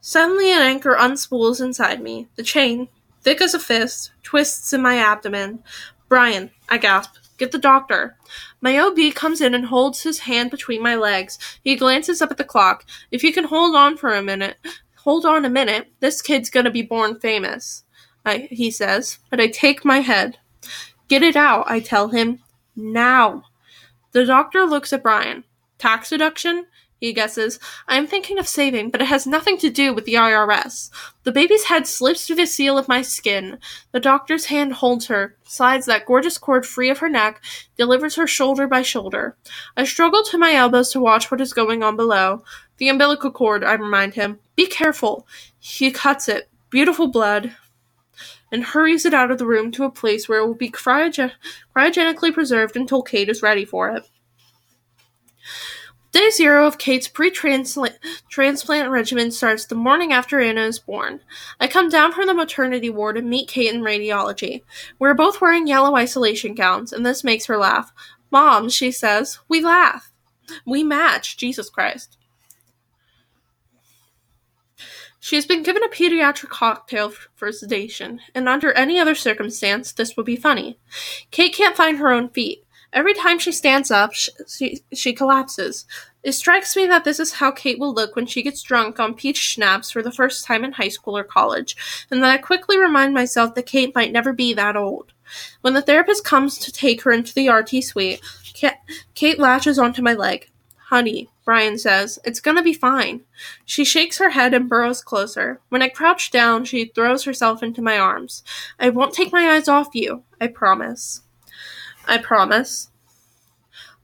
Suddenly, 0.00 0.52
an 0.52 0.62
anchor 0.62 0.94
unspools 0.94 1.60
inside 1.60 2.00
me. 2.02 2.28
The 2.36 2.42
chain, 2.42 2.88
thick 3.22 3.40
as 3.40 3.54
a 3.54 3.58
fist, 3.58 4.12
twists 4.22 4.72
in 4.72 4.82
my 4.82 4.96
abdomen. 4.98 5.62
Brian, 6.14 6.52
I 6.68 6.78
gasp. 6.78 7.16
Get 7.38 7.50
the 7.50 7.58
doctor. 7.58 8.16
My 8.60 8.78
OB 8.78 9.16
comes 9.16 9.40
in 9.40 9.52
and 9.52 9.66
holds 9.66 10.04
his 10.04 10.20
hand 10.20 10.52
between 10.52 10.80
my 10.80 10.94
legs. 10.94 11.40
He 11.64 11.74
glances 11.74 12.22
up 12.22 12.30
at 12.30 12.36
the 12.36 12.44
clock. 12.44 12.84
If 13.10 13.24
you 13.24 13.32
can 13.32 13.42
hold 13.42 13.74
on 13.74 13.96
for 13.96 14.14
a 14.14 14.22
minute, 14.22 14.56
hold 14.98 15.26
on 15.26 15.44
a 15.44 15.50
minute. 15.50 15.88
This 15.98 16.22
kid's 16.22 16.50
gonna 16.50 16.70
be 16.70 16.82
born 16.82 17.18
famous. 17.18 17.82
I, 18.24 18.46
he 18.52 18.70
says, 18.70 19.18
but 19.28 19.40
I 19.40 19.48
take 19.48 19.84
my 19.84 20.02
head. 20.02 20.38
Get 21.08 21.24
it 21.24 21.34
out, 21.34 21.64
I 21.66 21.80
tell 21.80 22.10
him. 22.10 22.38
Now. 22.76 23.42
The 24.12 24.24
doctor 24.24 24.66
looks 24.66 24.92
at 24.92 25.02
Brian. 25.02 25.42
Tax 25.78 26.10
deduction? 26.10 26.66
He 27.04 27.12
guesses. 27.12 27.58
I 27.86 27.96
am 27.96 28.06
thinking 28.06 28.38
of 28.38 28.48
saving, 28.48 28.90
but 28.90 29.02
it 29.02 29.08
has 29.08 29.26
nothing 29.26 29.58
to 29.58 29.70
do 29.70 29.92
with 29.92 30.04
the 30.06 30.14
IRS. 30.14 30.90
The 31.24 31.32
baby's 31.32 31.64
head 31.64 31.86
slips 31.86 32.26
through 32.26 32.36
the 32.36 32.46
seal 32.46 32.78
of 32.78 32.88
my 32.88 33.02
skin. 33.02 33.58
The 33.92 34.00
doctor's 34.00 34.46
hand 34.46 34.74
holds 34.74 35.06
her, 35.06 35.36
slides 35.44 35.86
that 35.86 36.06
gorgeous 36.06 36.38
cord 36.38 36.64
free 36.64 36.90
of 36.90 36.98
her 36.98 37.08
neck, 37.08 37.42
delivers 37.76 38.16
her 38.16 38.26
shoulder 38.26 38.66
by 38.66 38.82
shoulder. 38.82 39.36
I 39.76 39.84
struggle 39.84 40.22
to 40.24 40.38
my 40.38 40.54
elbows 40.54 40.90
to 40.92 41.00
watch 41.00 41.30
what 41.30 41.40
is 41.40 41.52
going 41.52 41.82
on 41.82 41.96
below. 41.96 42.42
The 42.78 42.88
umbilical 42.88 43.30
cord, 43.30 43.62
I 43.62 43.74
remind 43.74 44.14
him. 44.14 44.40
Be 44.56 44.66
careful. 44.66 45.26
He 45.58 45.90
cuts 45.90 46.28
it. 46.28 46.48
Beautiful 46.70 47.08
blood 47.08 47.54
and 48.50 48.64
hurries 48.64 49.04
it 49.04 49.12
out 49.12 49.30
of 49.30 49.38
the 49.38 49.46
room 49.46 49.70
to 49.72 49.84
a 49.84 49.90
place 49.90 50.28
where 50.28 50.38
it 50.38 50.46
will 50.46 50.54
be 50.54 50.70
cryogen- 50.70 51.32
cryogenically 51.76 52.32
preserved 52.32 52.76
until 52.76 53.02
Kate 53.02 53.28
is 53.28 53.42
ready 53.42 53.64
for 53.64 53.90
it. 53.90 54.08
Day 56.14 56.30
zero 56.30 56.64
of 56.64 56.78
Kate's 56.78 57.08
pre-transplant 57.08 58.88
regimen 58.88 59.32
starts 59.32 59.66
the 59.66 59.74
morning 59.74 60.12
after 60.12 60.38
Anna 60.38 60.60
is 60.60 60.78
born. 60.78 61.18
I 61.58 61.66
come 61.66 61.88
down 61.88 62.12
from 62.12 62.28
the 62.28 62.34
maternity 62.34 62.88
ward 62.88 63.16
and 63.16 63.28
meet 63.28 63.48
Kate 63.48 63.74
in 63.74 63.80
radiology. 63.80 64.62
We're 65.00 65.14
both 65.14 65.40
wearing 65.40 65.66
yellow 65.66 65.96
isolation 65.96 66.54
gowns, 66.54 66.92
and 66.92 67.04
this 67.04 67.24
makes 67.24 67.46
her 67.46 67.56
laugh. 67.56 67.92
Mom, 68.30 68.68
she 68.68 68.92
says, 68.92 69.40
we 69.48 69.60
laugh. 69.60 70.12
We 70.64 70.84
match, 70.84 71.36
Jesus 71.36 71.68
Christ. 71.68 72.16
She 75.18 75.34
has 75.34 75.46
been 75.46 75.64
given 75.64 75.82
a 75.82 75.88
pediatric 75.88 76.48
cocktail 76.48 77.12
for 77.34 77.50
sedation, 77.50 78.20
and 78.36 78.48
under 78.48 78.70
any 78.74 79.00
other 79.00 79.16
circumstance, 79.16 79.90
this 79.90 80.16
would 80.16 80.26
be 80.26 80.36
funny. 80.36 80.78
Kate 81.32 81.52
can't 81.52 81.76
find 81.76 81.98
her 81.98 82.12
own 82.12 82.28
feet. 82.28 82.63
Every 82.94 83.12
time 83.12 83.40
she 83.40 83.50
stands 83.50 83.90
up, 83.90 84.12
she, 84.14 84.80
she 84.92 85.12
collapses. 85.12 85.84
It 86.22 86.32
strikes 86.32 86.76
me 86.76 86.86
that 86.86 87.02
this 87.02 87.18
is 87.18 87.34
how 87.34 87.50
Kate 87.50 87.78
will 87.78 87.92
look 87.92 88.14
when 88.14 88.24
she 88.24 88.42
gets 88.42 88.62
drunk 88.62 89.00
on 89.00 89.14
peach 89.14 89.36
schnapps 89.36 89.90
for 89.90 90.00
the 90.00 90.12
first 90.12 90.46
time 90.46 90.64
in 90.64 90.72
high 90.72 90.88
school 90.88 91.18
or 91.18 91.24
college, 91.24 91.76
and 92.10 92.22
that 92.22 92.30
I 92.30 92.38
quickly 92.38 92.78
remind 92.78 93.12
myself 93.12 93.56
that 93.56 93.66
Kate 93.66 93.92
might 93.96 94.12
never 94.12 94.32
be 94.32 94.54
that 94.54 94.76
old. 94.76 95.12
When 95.60 95.74
the 95.74 95.82
therapist 95.82 96.24
comes 96.24 96.56
to 96.58 96.70
take 96.70 97.02
her 97.02 97.10
into 97.10 97.34
the 97.34 97.48
RT 97.48 97.82
suite, 97.82 98.20
Kate 99.14 99.38
latches 99.40 99.78
onto 99.78 100.00
my 100.00 100.14
leg. 100.14 100.48
Honey, 100.76 101.28
Brian 101.44 101.76
says, 101.76 102.20
it's 102.24 102.40
gonna 102.40 102.62
be 102.62 102.72
fine. 102.72 103.22
She 103.64 103.84
shakes 103.84 104.18
her 104.18 104.30
head 104.30 104.54
and 104.54 104.68
burrows 104.68 105.02
closer. 105.02 105.60
When 105.68 105.82
I 105.82 105.88
crouch 105.88 106.30
down, 106.30 106.64
she 106.64 106.84
throws 106.84 107.24
herself 107.24 107.60
into 107.62 107.82
my 107.82 107.98
arms. 107.98 108.44
I 108.78 108.90
won't 108.90 109.14
take 109.14 109.32
my 109.32 109.50
eyes 109.50 109.66
off 109.66 109.88
you, 109.94 110.22
I 110.40 110.46
promise. 110.46 111.23
I 112.06 112.18
promise. 112.18 112.90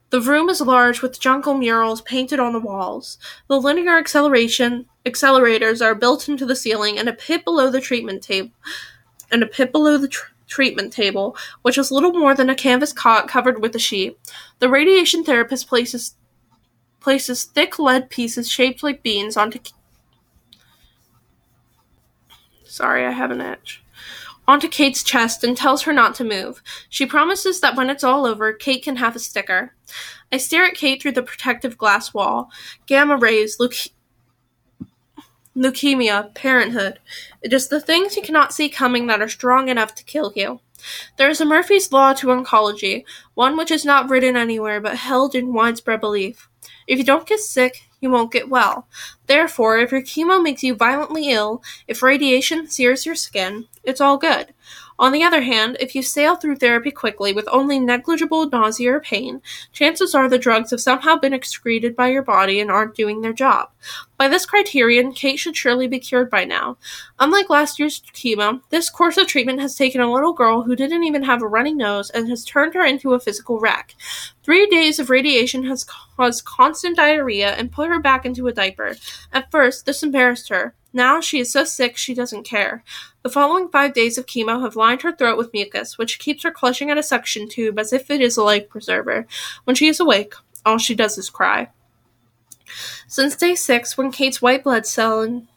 The 0.09 0.21
room 0.21 0.49
is 0.49 0.59
large 0.59 1.01
with 1.01 1.19
jungle 1.19 1.53
murals 1.53 2.01
painted 2.01 2.39
on 2.39 2.53
the 2.53 2.59
walls. 2.59 3.17
The 3.47 3.59
linear 3.59 3.97
acceleration 3.97 4.87
accelerators 5.05 5.83
are 5.83 5.95
built 5.95 6.27
into 6.27 6.45
the 6.45 6.55
ceiling 6.55 6.99
and 6.99 7.07
a 7.07 7.13
pit 7.13 7.45
below 7.45 7.69
the 7.69 7.79
treatment 7.79 8.21
table 8.21 8.51
and 9.31 9.41
a 9.41 9.47
pit 9.47 9.71
below 9.71 9.97
the 9.97 10.09
tr- 10.09 10.31
treatment 10.47 10.91
table, 10.91 11.35
which 11.61 11.77
is 11.77 11.91
little 11.91 12.11
more 12.11 12.35
than 12.35 12.49
a 12.49 12.55
canvas 12.55 12.91
cot 12.91 13.29
covered 13.29 13.61
with 13.61 13.73
a 13.75 13.79
sheet. 13.79 14.19
The 14.59 14.69
radiation 14.69 15.23
therapist 15.23 15.67
places 15.67 16.15
places 16.99 17.45
thick 17.45 17.79
lead 17.79 18.09
pieces 18.09 18.49
shaped 18.51 18.83
like 18.83 19.01
beans 19.01 19.37
onto. 19.37 19.59
Sorry, 22.63 23.05
I 23.05 23.11
have 23.11 23.31
an 23.31 23.41
itch. 23.41 23.81
Onto 24.51 24.67
Kate's 24.67 25.01
chest 25.01 25.45
and 25.45 25.55
tells 25.55 25.83
her 25.83 25.93
not 25.93 26.13
to 26.15 26.25
move. 26.25 26.61
She 26.89 27.05
promises 27.05 27.61
that 27.61 27.77
when 27.77 27.89
it's 27.89 28.03
all 28.03 28.25
over, 28.25 28.51
Kate 28.51 28.83
can 28.83 28.97
have 28.97 29.15
a 29.15 29.19
sticker. 29.19 29.73
I 30.29 30.35
stare 30.35 30.65
at 30.65 30.73
Kate 30.73 31.01
through 31.01 31.13
the 31.13 31.23
protective 31.23 31.77
glass 31.77 32.13
wall. 32.13 32.51
Gamma 32.85 33.15
rays, 33.15 33.59
leuke- 33.59 33.93
leukemia, 35.55 36.35
parenthood. 36.35 36.99
It 37.41 37.53
is 37.53 37.69
the 37.69 37.79
things 37.79 38.17
you 38.17 38.21
cannot 38.21 38.51
see 38.51 38.67
coming 38.67 39.07
that 39.07 39.21
are 39.21 39.29
strong 39.29 39.69
enough 39.69 39.95
to 39.95 40.03
kill 40.03 40.33
you. 40.35 40.59
There 41.15 41.29
is 41.29 41.39
a 41.39 41.45
Murphy's 41.45 41.89
Law 41.93 42.11
to 42.11 42.27
oncology, 42.27 43.05
one 43.35 43.55
which 43.55 43.71
is 43.71 43.85
not 43.85 44.09
written 44.09 44.35
anywhere 44.35 44.81
but 44.81 44.97
held 44.97 45.33
in 45.33 45.53
widespread 45.53 46.01
belief. 46.01 46.49
If 46.87 46.99
you 46.99 47.05
don't 47.05 47.25
get 47.25 47.39
sick, 47.39 47.83
you 48.01 48.09
won't 48.09 48.31
get 48.33 48.49
well. 48.49 48.87
Therefore, 49.27 49.77
if 49.77 49.91
your 49.91 50.01
chemo 50.01 50.43
makes 50.43 50.63
you 50.63 50.75
violently 50.75 51.29
ill, 51.29 51.63
if 51.87 52.03
radiation 52.03 52.67
sears 52.67 53.05
your 53.05 53.15
skin, 53.15 53.67
it's 53.83 54.01
all 54.01 54.17
good. 54.17 54.53
On 55.01 55.11
the 55.11 55.23
other 55.23 55.41
hand, 55.41 55.77
if 55.79 55.95
you 55.95 56.03
sail 56.03 56.35
through 56.35 56.57
therapy 56.57 56.91
quickly 56.91 57.33
with 57.33 57.49
only 57.51 57.79
negligible 57.79 58.47
nausea 58.47 58.93
or 58.93 58.99
pain, 58.99 59.41
chances 59.73 60.13
are 60.13 60.29
the 60.29 60.37
drugs 60.37 60.69
have 60.69 60.79
somehow 60.79 61.15
been 61.15 61.33
excreted 61.33 61.95
by 61.95 62.09
your 62.09 62.21
body 62.21 62.59
and 62.59 62.69
aren't 62.69 62.93
doing 62.93 63.21
their 63.21 63.33
job. 63.33 63.71
By 64.17 64.27
this 64.27 64.45
criterion, 64.45 65.11
Kate 65.13 65.39
should 65.39 65.57
surely 65.57 65.87
be 65.87 65.97
cured 65.97 66.29
by 66.29 66.45
now. 66.45 66.77
Unlike 67.17 67.49
last 67.49 67.79
year's 67.79 67.99
chemo, 68.13 68.61
this 68.69 68.91
course 68.91 69.17
of 69.17 69.25
treatment 69.25 69.59
has 69.59 69.75
taken 69.75 70.01
a 70.01 70.13
little 70.13 70.33
girl 70.33 70.61
who 70.61 70.75
didn't 70.75 71.03
even 71.03 71.23
have 71.23 71.41
a 71.41 71.47
runny 71.47 71.73
nose 71.73 72.11
and 72.11 72.29
has 72.29 72.45
turned 72.45 72.75
her 72.75 72.85
into 72.85 73.15
a 73.15 73.19
physical 73.19 73.59
wreck. 73.59 73.95
Three 74.43 74.67
days 74.67 74.99
of 74.99 75.09
radiation 75.09 75.63
has 75.63 75.83
caused 75.83 76.45
constant 76.45 76.97
diarrhea 76.97 77.53
and 77.53 77.71
put 77.71 77.89
her 77.89 77.99
back 77.99 78.23
into 78.23 78.47
a 78.47 78.53
diaper. 78.53 78.95
At 79.33 79.49
first, 79.49 79.87
this 79.87 80.03
embarrassed 80.03 80.49
her. 80.49 80.75
Now 80.93 81.21
she 81.21 81.39
is 81.39 81.51
so 81.51 81.63
sick 81.63 81.95
she 81.95 82.13
doesn't 82.13 82.43
care. 82.43 82.83
The 83.23 83.29
following 83.29 83.69
five 83.69 83.93
days 83.93 84.17
of 84.17 84.25
chemo 84.25 84.61
have 84.61 84.75
lined 84.75 85.03
her 85.03 85.11
throat 85.11 85.37
with 85.37 85.53
mucus, 85.53 85.97
which 85.97 86.19
keeps 86.19 86.43
her 86.43 86.51
clutching 86.51 86.89
at 86.89 86.97
a 86.97 87.03
suction 87.03 87.47
tube 87.47 87.79
as 87.79 87.93
if 87.93 88.09
it 88.09 88.19
is 88.19 88.35
a 88.35 88.43
life 88.43 88.67
preserver. 88.67 89.25
When 89.63 89.75
she 89.75 89.87
is 89.87 89.99
awake, 89.99 90.33
all 90.65 90.77
she 90.77 90.95
does 90.95 91.17
is 91.17 91.29
cry. 91.29 91.69
Since 93.07 93.35
day 93.35 93.55
six, 93.55 93.97
when 93.97 94.11
Kate's 94.11 94.41
white 94.41 94.63
blood 94.63 94.85
cell 94.85 95.21
and 95.21 95.47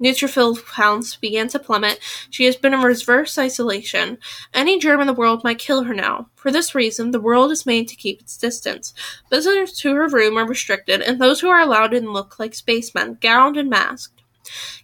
neutrophil 0.00 0.64
counts 0.66 1.16
began 1.16 1.48
to 1.48 1.58
plummet, 1.58 1.98
she 2.30 2.44
has 2.44 2.56
been 2.56 2.74
in 2.74 2.82
reverse 2.82 3.38
isolation. 3.38 4.18
Any 4.52 4.78
germ 4.78 5.00
in 5.00 5.06
the 5.06 5.12
world 5.12 5.44
might 5.44 5.58
kill 5.58 5.84
her 5.84 5.94
now. 5.94 6.28
For 6.34 6.50
this 6.50 6.74
reason, 6.74 7.10
the 7.10 7.20
world 7.20 7.50
is 7.50 7.66
made 7.66 7.88
to 7.88 7.96
keep 7.96 8.20
its 8.20 8.36
distance. 8.36 8.92
Visitors 9.30 9.72
to 9.78 9.94
her 9.94 10.08
room 10.08 10.36
are 10.36 10.46
restricted, 10.46 11.00
and 11.00 11.20
those 11.20 11.40
who 11.40 11.48
are 11.48 11.60
allowed 11.60 11.94
in 11.94 12.12
look 12.12 12.38
like 12.38 12.54
spacemen, 12.54 13.18
gowned 13.20 13.56
and 13.56 13.70
masked. 13.70 14.13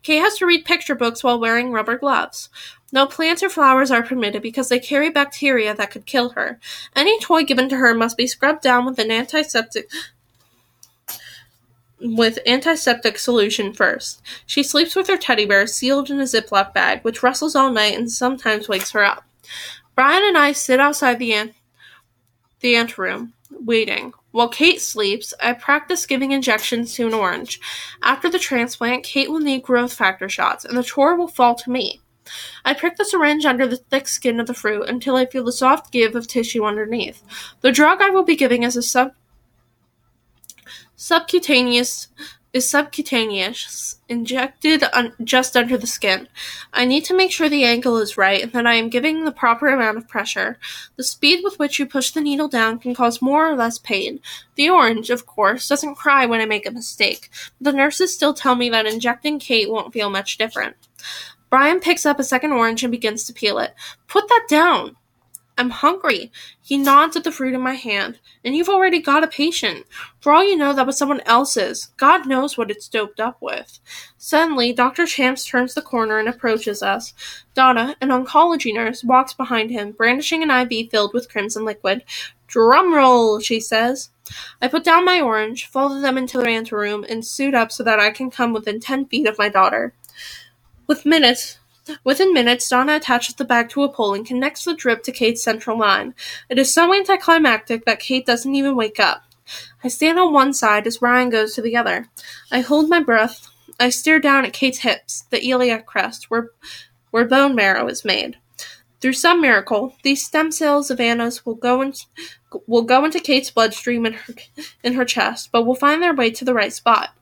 Kay 0.03 0.17
has 0.17 0.37
to 0.39 0.47
read 0.47 0.65
picture 0.65 0.95
books 0.95 1.23
while 1.23 1.41
wearing 1.41 1.73
rubber 1.73 1.99
gloves. 1.99 2.49
No 2.93 3.07
plants 3.07 3.43
or 3.43 3.49
flowers 3.49 3.91
are 3.91 4.03
permitted 4.03 4.43
because 4.43 4.69
they 4.69 4.81
carry 4.81 5.11
bacteria 5.11 5.75
that 5.75 5.91
could 5.91 6.07
kill 6.07 6.31
her. 6.31 6.59
Any 6.97 7.19
toy 7.21 7.45
given 7.45 7.69
to 7.69 7.77
her 7.77 7.95
must 7.95 8.17
be 8.17 8.27
scrubbed 8.27 8.63
down 8.63 8.85
with 8.87 8.99
an 8.99 9.11
antiseptic 9.11 9.89
with 12.03 12.39
antiseptic 12.47 13.19
solution 13.19 13.75
first. 13.75 14.23
She 14.47 14.63
sleeps 14.63 14.97
with 14.97 15.07
her 15.09 15.19
teddy 15.19 15.45
bear 15.45 15.67
sealed 15.67 16.11
in 16.11 16.19
a 16.19 16.25
Ziploc 16.25 16.73
bag, 16.73 17.03
which 17.03 17.23
rustles 17.23 17.55
all 17.55 17.71
night 17.71 17.97
and 17.97 18.11
sometimes 18.11 18.69
wakes 18.69 18.93
her 18.93 19.05
up. 19.05 19.25
Brian 19.95 20.25
and 20.25 20.39
I 20.39 20.53
sit 20.53 20.81
outside 20.81 21.19
the 21.19 21.35
ant 21.35 21.55
the 22.61 22.77
anteroom, 22.77 23.33
waiting. 23.51 24.13
While 24.33 24.49
Kate 24.49 24.81
sleeps, 24.81 25.35
I 25.43 25.53
practice 25.55 26.07
giving 26.07 26.33
injections 26.33 26.95
to 26.95 27.07
an 27.07 27.15
orange. 27.15 27.61
After 28.03 28.31
the 28.31 28.39
transplant, 28.39 29.05
Kate 29.05 29.31
will 29.31 29.41
need 29.41 29.63
growth 29.63 29.93
factor 29.93 30.29
shots, 30.29 30.65
and 30.65 30.77
the 30.77 30.85
chore 30.85 31.17
will 31.17 31.29
fall 31.29 31.55
to 31.57 31.71
me. 31.71 32.01
I 32.65 32.75
prick 32.75 32.97
the 32.97 33.05
syringe 33.05 33.45
under 33.45 33.67
the 33.67 33.77
thick 33.77 34.07
skin 34.07 34.39
of 34.39 34.47
the 34.47 34.55
fruit 34.55 34.89
until 34.89 35.17
I 35.17 35.27
feel 35.27 35.45
the 35.45 35.53
soft 35.53 35.91
give 35.93 36.15
of 36.15 36.29
tissue 36.29 36.65
underneath. 36.65 37.23
The 37.61 37.73
drug 37.73 38.01
I 38.01 38.11
will 38.11 38.23
be 38.23 38.37
giving 38.37 38.63
is 38.63 38.77
a 38.77 38.83
sub 38.83 39.13
subcutaneous 40.95 42.09
is 42.53 42.69
subcutaneous, 42.69 43.99
injected 44.09 44.83
un- 44.93 45.15
just 45.23 45.57
under 45.57 45.77
the 45.77 45.87
skin. 45.87 46.29
I 46.73 46.85
need 46.85 47.05
to 47.05 47.17
make 47.17 47.31
sure 47.31 47.49
the 47.49 47.65
angle 47.65 47.97
is 47.99 48.17
right 48.17 48.43
and 48.43 48.53
that 48.53 48.67
I 48.67 48.75
am 48.75 48.89
giving 48.89 49.25
the 49.25 49.33
proper 49.33 49.69
amount 49.69 49.99
of 49.99 50.09
pressure. 50.09 50.59
The 50.97 51.05
speed 51.05 51.41
with 51.45 51.59
which 51.59 51.79
you 51.79 51.87
push 51.87 52.11
the 52.11 52.21
needle 52.21 52.49
down 52.49 52.79
can 52.81 52.95
cause 52.95 53.23
more 53.23 53.49
or 53.49 53.55
less 53.55 53.79
pain. 53.79 54.21
The 54.57 54.69
orange, 54.69 55.11
of 55.11 55.27
course, 55.27 55.69
doesn't 55.69 55.95
cry 55.95 56.27
when 56.27 56.41
I 56.41 56.47
make 56.47 56.67
a 56.67 56.73
mistake. 56.73 57.31
The 57.61 57.73
nurses 57.73 58.13
still 58.13 58.35
tell 58.35 58.57
me 58.57 58.69
that 58.71 58.87
injecting 58.87 59.39
Kate 59.39 59.71
won't 59.71 59.93
feel 59.93 60.11
much 60.11 60.37
different. 60.39 60.77
Brian 61.51 61.81
picks 61.81 62.07
up 62.07 62.19
a 62.21 62.25
second 62.25 62.53
orange 62.53 62.83
and 62.85 62.93
begins 62.93 63.25
to 63.25 63.33
peel 63.33 63.59
it. 63.59 63.75
Put 64.07 64.29
that 64.29 64.47
down! 64.49 64.97
I'm 65.61 65.69
hungry. 65.69 66.33
He 66.63 66.79
nods 66.79 67.17
at 67.17 67.25
the 67.25 67.31
fruit 67.31 67.53
in 67.53 67.61
my 67.61 67.75
hand. 67.75 68.19
And 68.43 68.57
you've 68.57 68.71
already 68.71 68.99
got 68.99 69.23
a 69.23 69.29
patient. 69.29 69.85
For 70.19 70.33
all 70.33 70.43
you 70.43 70.57
know, 70.57 70.73
that 70.73 70.87
was 70.87 70.97
someone 70.97 71.21
else's. 71.27 71.91
God 71.99 72.27
knows 72.27 72.57
what 72.57 72.71
it's 72.71 72.89
doped 72.89 73.21
up 73.21 73.37
with. 73.43 73.79
Suddenly, 74.17 74.73
Dr. 74.73 75.05
Chance 75.05 75.45
turns 75.45 75.75
the 75.75 75.83
corner 75.83 76.19
and 76.19 76.31
approaches 76.31 76.83
us. 76.83 77.13
Donna, 77.53 77.95
an 78.01 78.09
oncology 78.09 78.73
nurse, 78.73 79.05
walks 79.05 79.35
behind 79.35 79.71
him, 79.71 79.93
brandishing 79.93 80.43
an 80.43 80.51
IV 80.51 80.91
filled 80.91 81.13
with 81.13 81.31
crimson 81.31 81.67
liquid. 81.67 82.05
Drum 82.47 82.95
roll, 82.95 83.39
she 83.39 83.61
says. 83.61 84.09
I 84.63 84.69
put 84.69 84.83
down 84.83 85.05
my 85.05 85.21
orange, 85.21 85.67
folded 85.67 86.03
them 86.03 86.17
into 86.17 86.39
the 86.39 86.49
anteroom, 86.49 87.05
and 87.07 87.23
suit 87.23 87.55
up 87.55 87.71
so 87.71 87.85
that 87.85 88.01
I 88.01 88.13
can 88.13 88.31
come 88.31 88.55
within 88.55 88.81
ten 88.81 89.05
feet 89.05 89.29
of 89.29 89.37
my 89.37 89.51
daughter. 89.51 89.93
With 90.87 91.05
minutes, 91.05 91.60
Within 92.05 92.33
minutes, 92.33 92.69
Donna 92.69 92.97
attaches 92.97 93.35
the 93.35 93.45
bag 93.45 93.69
to 93.71 93.83
a 93.83 93.93
pole 93.93 94.15
and 94.15 94.27
connects 94.27 94.65
the 94.65 94.75
drip 94.75 95.03
to 95.05 95.13
Kate's 95.13 95.43
central 95.43 95.79
line. 95.79 96.15
It 96.49 96.59
is 96.59 96.73
so 96.73 96.95
anticlimactic 96.95 97.85
that 97.85 98.01
Kate 98.01 98.27
doesn't 98.27 98.55
even 98.55 98.77
wake 98.77 99.01
up. 99.01 99.23
I 99.83 99.89
stand 99.89 100.19
on 100.19 100.33
one 100.33 100.53
side 100.53 100.87
as 100.87 100.99
Brian 100.99 101.31
goes 101.31 101.55
to 101.55 101.63
the 101.63 101.77
other. 101.77 102.09
I 102.53 102.61
hold 102.61 102.89
my 102.89 103.01
breath. 103.01 103.49
I 103.79 103.89
stare 103.89 104.21
down 104.21 104.45
at 104.45 104.53
Kate's 104.53 104.79
hips, 104.79 105.25
the 105.31 105.45
iliac 105.45 105.87
crest, 105.87 106.31
where, 106.31 106.51
where 107.11 107.25
bone 107.25 107.55
marrow 107.55 107.89
is 107.89 108.05
made. 108.05 108.37
Through 109.01 109.15
some 109.15 109.41
miracle, 109.41 109.97
these 110.03 110.25
stem 110.25 110.53
cells 110.53 110.91
of 110.91 111.01
Anna's 111.01 111.47
will 111.47 111.55
go 111.55 111.81
in, 111.81 111.95
will 112.67 112.83
go 112.83 113.05
into 113.05 113.19
Kate's 113.19 113.51
bloodstream 113.51 114.05
in 114.05 114.13
her 114.13 114.35
in 114.85 114.93
her 114.93 115.07
chest, 115.07 115.49
but 115.51 115.65
will 115.65 115.75
find 115.75 116.03
their 116.03 116.15
way 116.15 116.31
to 116.31 116.45
the 116.45 116.53
right 116.53 116.73
spot. 116.73 117.15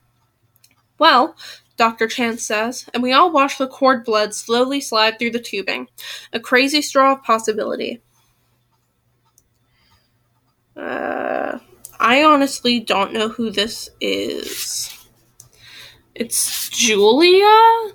Well, 0.99 1.37
Dr. 1.79 2.09
Chance 2.09 2.43
says, 2.43 2.87
and 2.93 3.03
we 3.05 3.13
all 3.13 3.31
watch 3.31 3.57
the 3.57 3.69
cord 3.69 4.05
blood 4.05 4.35
slowly 4.35 4.81
slide 4.81 5.19
through 5.19 5.31
the 5.31 5.39
tubing. 5.39 5.89
A 6.33 6.41
crazy 6.41 6.83
straw 6.83 7.13
of 7.13 7.23
possibility. 7.23 8.03
Uh, 10.77 11.61
I 12.01 12.25
honestly 12.25 12.81
don't 12.81 13.13
know 13.13 13.29
who 13.29 13.51
this 13.51 13.89
is. 14.01 14.93
It's 16.17 16.69
Julia? 16.69 17.93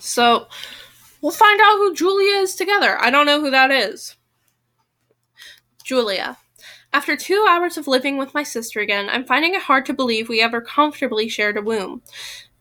So, 0.00 0.48
we'll 1.20 1.30
find 1.30 1.60
out 1.60 1.76
who 1.76 1.94
Julia 1.94 2.36
is 2.38 2.56
together. 2.56 2.98
I 3.00 3.10
don't 3.10 3.26
know 3.26 3.40
who 3.40 3.50
that 3.50 3.70
is. 3.70 4.16
Julia. 5.84 6.38
After 6.94 7.14
two 7.14 7.46
hours 7.48 7.76
of 7.76 7.86
living 7.86 8.16
with 8.16 8.32
my 8.32 8.42
sister 8.42 8.80
again, 8.80 9.10
I'm 9.10 9.26
finding 9.26 9.54
it 9.54 9.62
hard 9.62 9.84
to 9.86 9.92
believe 9.92 10.28
we 10.28 10.40
ever 10.40 10.62
comfortably 10.62 11.28
shared 11.28 11.58
a 11.58 11.62
womb. 11.62 12.00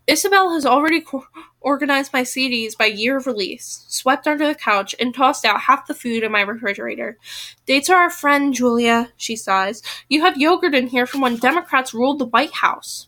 Isabel 0.06 0.54
has 0.54 0.66
already 0.66 1.00
co- 1.00 1.28
organized 1.62 2.12
my 2.12 2.24
CDs 2.24 2.78
by 2.78 2.88
year 2.88 3.16
of 3.16 3.26
release, 3.26 3.86
swept 3.88 4.28
under 4.28 4.46
the 4.46 4.56
couch, 4.56 4.94
and 5.00 5.16
tossed 5.16 5.46
out 5.46 5.62
half 5.62 5.88
the 5.88 5.94
food 5.94 6.24
in 6.24 6.34
my 6.34 6.42
refrigerator. 6.42 7.18
Dates 7.66 7.90
are 7.90 8.02
our 8.02 8.10
friend, 8.10 8.54
Julia, 8.54 9.14
she 9.16 9.38
sighs. 9.38 9.82
You 10.10 10.20
have 10.22 10.38
yogurt 10.38 10.76
in 10.76 10.88
here 10.88 11.06
from 11.06 11.22
when 11.22 11.38
Democrats 11.38 11.94
ruled 11.94 12.20
the 12.20 12.26
White 12.26 12.56
House. 12.56 13.08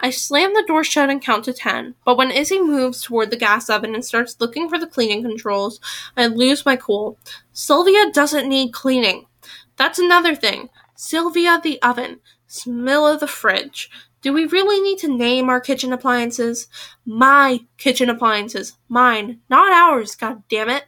I 0.00 0.10
slam 0.10 0.54
the 0.54 0.64
door 0.66 0.84
shut 0.84 1.10
and 1.10 1.22
count 1.22 1.44
to 1.44 1.52
ten, 1.52 1.94
but 2.04 2.16
when 2.16 2.30
Izzy 2.30 2.60
moves 2.60 3.02
toward 3.02 3.30
the 3.30 3.36
gas 3.36 3.68
oven 3.70 3.94
and 3.94 4.04
starts 4.04 4.36
looking 4.40 4.68
for 4.68 4.78
the 4.78 4.86
cleaning 4.86 5.22
controls, 5.22 5.80
I 6.16 6.26
lose 6.26 6.64
my 6.66 6.76
cool. 6.76 7.18
Sylvia 7.52 8.10
doesn't 8.10 8.48
need 8.48 8.72
cleaning. 8.72 9.26
That's 9.76 9.98
another 9.98 10.34
thing. 10.34 10.68
Sylvia 10.94 11.60
the 11.62 11.80
oven. 11.82 12.20
Smilla 12.48 13.18
the 13.18 13.26
fridge. 13.26 13.90
Do 14.22 14.32
we 14.32 14.44
really 14.44 14.82
need 14.82 14.98
to 14.98 15.16
name 15.16 15.48
our 15.48 15.60
kitchen 15.60 15.92
appliances? 15.92 16.68
My 17.06 17.60
kitchen 17.78 18.10
appliances. 18.10 18.76
Mine, 18.88 19.40
not 19.48 19.72
ours, 19.72 20.14
god 20.14 20.42
damn 20.48 20.68
it. 20.68 20.84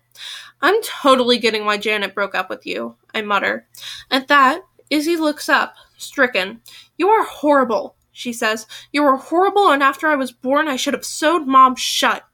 I'm 0.60 0.82
totally 0.82 1.38
getting 1.38 1.64
why 1.64 1.78
Janet 1.78 2.14
broke 2.14 2.34
up 2.34 2.50
with 2.50 2.66
you, 2.66 2.96
I 3.14 3.22
mutter. 3.22 3.66
At 4.10 4.28
that, 4.28 4.62
Izzy 4.90 5.16
looks 5.16 5.48
up, 5.48 5.74
stricken. 5.96 6.60
You 6.98 7.09
are 7.09 7.24
horrible, 7.24 7.96
she 8.12 8.32
says. 8.32 8.66
You 8.92 9.02
are 9.04 9.16
horrible, 9.16 9.70
and 9.70 9.82
after 9.82 10.09
I 10.09 10.14
was 10.14 10.30
born, 10.30 10.68
I 10.68 10.76
should 10.76 10.94
have 10.94 11.06
sewed 11.06 11.46
mom 11.46 11.74
shut. 11.76 12.24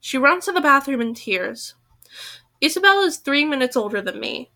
She 0.00 0.18
runs 0.18 0.44
to 0.44 0.52
the 0.52 0.60
bathroom 0.60 1.00
in 1.00 1.14
tears. 1.14 1.74
Isabel 2.60 3.00
is 3.00 3.16
three 3.16 3.44
minutes 3.44 3.76
older 3.76 4.02
than 4.02 4.20
me, 4.20 4.50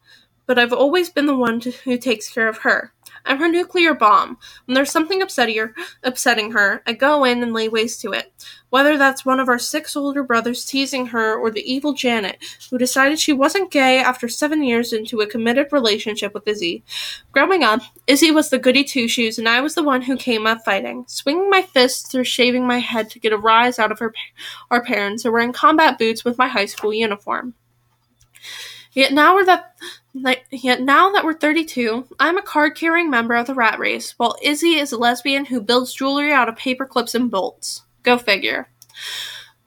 but 0.51 0.59
I've 0.59 0.73
always 0.73 1.09
been 1.09 1.27
the 1.27 1.37
one 1.37 1.61
to, 1.61 1.71
who 1.71 1.97
takes 1.97 2.29
care 2.29 2.49
of 2.49 2.59
her. 2.59 2.93
I'm 3.25 3.39
her 3.39 3.49
nuclear 3.49 3.95
bomb. 3.95 4.37
When 4.65 4.75
there's 4.75 4.91
something 4.91 5.23
upsetting 5.23 6.51
her, 6.51 6.83
I 6.85 6.93
go 6.93 7.23
in 7.23 7.41
and 7.45 7.53
lay 7.53 7.69
waste 7.69 8.01
to 8.01 8.11
it. 8.11 8.33
Whether 8.71 8.99
that's 8.99 9.25
one 9.25 9.39
of 9.39 9.49
our 9.49 9.61
six 9.61 9.95
older 9.95 10.25
brothers 10.25 10.65
teasing 10.65 11.07
her 11.07 11.37
or 11.37 11.53
the 11.53 11.63
evil 11.73 11.93
Janet, 11.93 12.39
who 12.69 12.79
decided 12.79 13.21
she 13.21 13.33
wasn't 13.33 13.71
gay 13.71 14.01
after 14.01 14.27
seven 14.29 14.65
years 14.65 14.93
into 14.93 15.21
a 15.21 15.27
committed 15.29 15.69
relationship 15.71 16.35
with 16.35 16.49
Izzy. 16.49 16.83
Growing 17.31 17.63
up, 17.63 17.83
Izzy 18.09 18.33
was 18.33 18.51
the 18.51 18.59
goody 18.59 18.83
two 18.83 19.07
shoes, 19.07 19.39
and 19.39 19.49
I 19.49 19.61
was 19.61 19.77
the 19.77 19.85
one 19.85 20.03
who 20.03 20.17
came 20.17 20.49
up 20.49 20.65
fighting, 20.65 21.05
swinging 21.07 21.49
my 21.49 21.63
fists 21.63 22.13
or 22.13 22.25
shaving 22.25 22.67
my 22.67 22.79
head 22.81 23.09
to 23.11 23.21
get 23.21 23.33
a 23.33 23.39
rise 23.39 23.79
out 23.79 23.93
of 23.93 24.01
her, 24.01 24.13
our 24.69 24.83
parents, 24.83 25.25
or 25.25 25.31
wearing 25.31 25.53
combat 25.53 25.97
boots 25.97 26.25
with 26.25 26.39
my 26.39 26.49
high 26.49 26.67
school 26.67 26.93
uniform. 26.93 27.55
Yet 28.93 29.13
now 29.13 29.37
we're 29.37 29.45
yet 30.13 30.83
now 30.83 31.11
that 31.13 31.25
we're 31.25 31.35
32, 31.35 32.07
I'm 32.19 32.39
a 32.39 32.43
card-carrying 32.43 33.11
member 33.11 33.35
of 33.35 33.47
the 33.47 33.55
rat 33.55 33.79
race, 33.79 34.15
while 34.17 34.37
Izzy 34.43 34.75
is 34.75 34.93
a 34.93 34.99
lesbian 34.99 35.47
who 35.47 35.61
builds 35.61 35.95
jewelry 35.95 36.33
out 36.33 36.49
of 36.49 36.57
paper 36.57 36.87
clips 36.87 37.15
and 37.15 37.31
bolts. 37.31 37.83
Go 38.03 38.19
figure. 38.19 38.71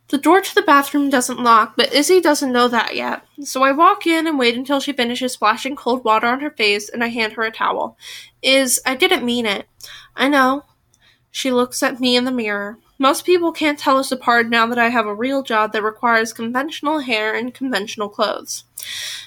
The 0.10 0.18
door 0.20 0.42
to 0.42 0.54
the 0.56 0.62
bathroom 0.62 1.10
doesn't 1.10 1.42
lock, 1.42 1.74
but 1.76 1.92
Izzy 1.92 2.22
doesn't 2.22 2.52
know 2.52 2.68
that 2.68 2.96
yet. 2.96 3.24
So 3.42 3.64
I 3.64 3.72
walk 3.72 4.06
in 4.06 4.28
and 4.28 4.38
wait 4.38 4.56
until 4.56 4.80
she 4.80 4.94
finishes 4.94 5.34
splashing 5.34 5.76
cold 5.76 6.04
water 6.04 6.28
on 6.28 6.42
her 6.42 6.52
face 6.52 6.88
and 6.88 7.04
I 7.04 7.08
hand 7.08 7.34
her 7.34 7.42
a 7.42 7.52
towel. 7.52 7.98
Is 8.42 8.80
I 8.86 8.96
didn't 8.96 9.26
mean 9.26 9.48
it. 9.48 9.66
I 10.16 10.28
know. 10.28 10.66
She 11.32 11.52
looks 11.52 11.82
at 11.82 12.00
me 12.00 12.16
in 12.16 12.26
the 12.26 12.32
mirror. 12.32 12.78
Most 13.04 13.26
people 13.26 13.52
can't 13.52 13.78
tell 13.78 13.98
us 13.98 14.14
apart 14.14 14.48
now 14.48 14.66
that 14.68 14.80
I 14.80 14.88
have 14.88 15.08
a 15.08 15.14
real 15.14 15.44
job 15.44 15.74
that 15.74 15.84
requires 15.84 16.32
conventional 16.32 17.00
hair 17.00 17.36
and 17.36 17.54
conventional 17.54 18.08
clothes. 18.08 18.64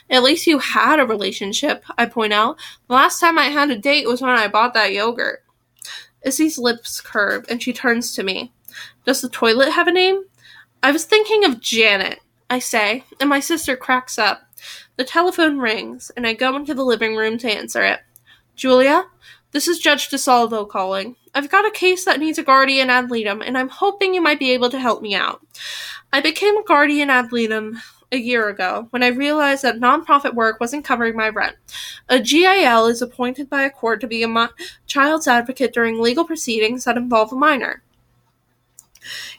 At 0.09 0.23
least 0.23 0.47
you 0.47 0.61
had 0.61 0.99
a 0.99 1.05
relationship, 1.05 1.85
I 1.99 2.07
point 2.07 2.33
out. 2.33 2.57
The 2.89 2.95
last 2.95 3.21
time 3.21 3.39
I 3.39 3.51
had 3.51 3.71
a 3.71 3.77
date 3.77 4.09
was 4.09 4.23
when 4.23 4.31
I 4.31 4.49
bought 4.49 4.73
that 4.73 4.95
yogurt. 4.95 5.45
Izzy's 6.25 6.57
lips 6.57 7.03
curve 7.03 7.45
and 7.51 7.63
she 7.63 7.75
turns 7.75 8.15
to 8.15 8.23
me. 8.23 8.51
Does 9.05 9.21
the 9.21 9.29
toilet 9.29 9.73
have 9.73 9.89
a 9.89 9.93
name? 9.93 10.25
I 10.83 10.91
was 10.91 11.05
thinking 11.05 11.45
of 11.45 11.61
Janet, 11.61 12.21
I 12.49 12.61
say, 12.61 13.05
and 13.21 13.29
my 13.29 13.41
sister 13.41 13.77
cracks 13.77 14.19
up. 14.19 14.41
The 14.97 15.05
telephone 15.05 15.59
rings, 15.59 16.11
and 16.17 16.27
I 16.27 16.33
go 16.33 16.57
into 16.57 16.73
the 16.73 16.83
living 16.83 17.15
room 17.15 17.37
to 17.37 17.53
answer 17.53 17.85
it. 17.85 18.01
Julia, 18.55 19.05
this 19.51 19.69
is 19.69 19.79
Judge 19.79 20.09
DeSalvo 20.09 20.67
calling. 20.67 21.17
I've 21.37 21.51
got 21.51 21.67
a 21.67 21.71
case 21.71 22.07
that 22.07 22.19
needs 22.19 22.39
a 22.39 22.43
guardian 22.43 22.89
ad 22.89 23.11
litem, 23.11 23.43
and 23.43 23.59
I'm 23.59 23.69
hoping 23.69 24.15
you 24.15 24.23
might 24.23 24.39
be 24.39 24.53
able 24.53 24.71
to 24.71 24.81
help 24.81 25.03
me 25.03 25.15
out. 25.15 25.43
I 26.11 26.23
became 26.23 26.57
a 26.57 26.65
guardian 26.65 27.11
ad 27.11 27.31
litem 27.31 27.79
a 28.11 28.17
year 28.17 28.49
ago 28.49 28.87
when 28.89 29.03
I 29.03 29.09
realized 29.09 29.63
that 29.63 29.79
nonprofit 29.79 30.33
work 30.33 30.61
wasn't 30.61 30.87
covering 30.87 31.15
my 31.15 31.29
rent. 31.29 31.57
A 32.09 32.21
GAL 32.21 32.87
is 32.87 33.03
appointed 33.03 33.51
by 33.51 33.65
a 33.65 33.71
court 33.71 34.01
to 34.01 34.07
be 34.07 34.23
a 34.23 34.51
child's 34.87 35.29
advocate 35.29 35.75
during 35.75 36.01
legal 36.01 36.25
proceedings 36.25 36.85
that 36.85 36.97
involve 36.97 37.33
a 37.33 37.37
minor. 37.37 37.83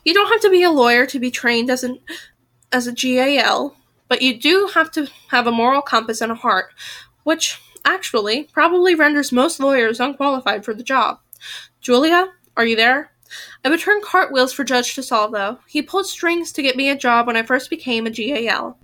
You 0.06 0.14
don't 0.14 0.30
have 0.30 0.42
to 0.42 0.52
be 0.52 0.62
a 0.62 0.70
lawyer 0.70 1.08
to 1.08 1.20
be 1.20 1.32
trained 1.32 1.72
as 1.72 1.84
an 1.84 2.00
as 2.72 2.86
a 2.86 2.94
GAL, 2.94 3.76
but 4.08 4.22
you 4.22 4.40
do 4.40 4.70
have 4.76 4.92
to 4.92 5.08
have 5.30 5.48
a 5.48 5.52
moral 5.52 5.82
compass 5.82 6.22
and 6.22 6.32
a 6.32 6.36
heart, 6.36 6.68
which 7.24 7.60
actually 7.84 8.44
probably 8.44 8.94
renders 8.94 9.32
most 9.32 9.60
lawyers 9.60 10.00
unqualified 10.00 10.64
for 10.64 10.76
the 10.76 10.84
job. 10.84 11.22
Julia, 11.88 12.34
are 12.58 12.66
you 12.66 12.76
there? 12.76 13.14
I 13.64 13.70
would 13.70 13.80
turn 13.80 14.02
cartwheels 14.04 14.52
for 14.52 14.66
Judge 14.66 14.94
DeSalvo, 14.94 15.32
though. 15.32 15.60
He 15.68 15.82
pulled 15.82 16.06
strings 16.06 16.52
to 16.52 16.62
get 16.62 16.76
me 16.76 16.90
a 16.90 16.98
job 16.98 17.28
when 17.28 17.38
I 17.38 17.44
first 17.44 17.70
became 17.70 18.06
a 18.06 18.10
GAL. 18.10 18.78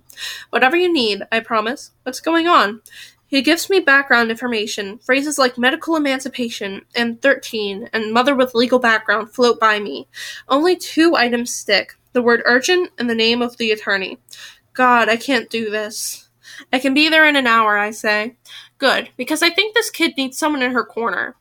Whatever 0.48 0.74
you 0.74 0.90
need, 0.90 1.22
I 1.30 1.40
promise. 1.40 1.90
What's 2.04 2.20
going 2.20 2.48
on? 2.48 2.80
He 3.26 3.42
gives 3.42 3.68
me 3.68 3.80
background 3.80 4.30
information. 4.30 5.00
Phrases 5.00 5.36
like 5.38 5.58
medical 5.58 5.96
emancipation 5.96 6.86
and 6.94 7.20
13 7.20 7.90
and 7.92 8.10
mother 8.10 8.34
with 8.34 8.54
legal 8.54 8.78
background 8.78 9.30
float 9.30 9.60
by 9.60 9.78
me. 9.78 10.08
Only 10.48 10.74
two 10.74 11.14
items 11.14 11.54
stick 11.54 11.96
the 12.14 12.22
word 12.22 12.40
urgent 12.46 12.88
and 12.96 13.10
the 13.10 13.14
name 13.14 13.42
of 13.42 13.58
the 13.58 13.70
attorney. 13.70 14.18
God, 14.72 15.10
I 15.10 15.18
can't 15.18 15.50
do 15.50 15.68
this. 15.68 16.30
I 16.72 16.78
can 16.78 16.94
be 16.94 17.10
there 17.10 17.28
in 17.28 17.36
an 17.36 17.46
hour, 17.46 17.76
I 17.76 17.90
say. 17.90 18.38
Good, 18.78 19.10
because 19.18 19.42
I 19.42 19.50
think 19.50 19.74
this 19.74 19.90
kid 19.90 20.14
needs 20.16 20.38
someone 20.38 20.62
in 20.62 20.72
her 20.72 20.86
corner. 20.86 21.36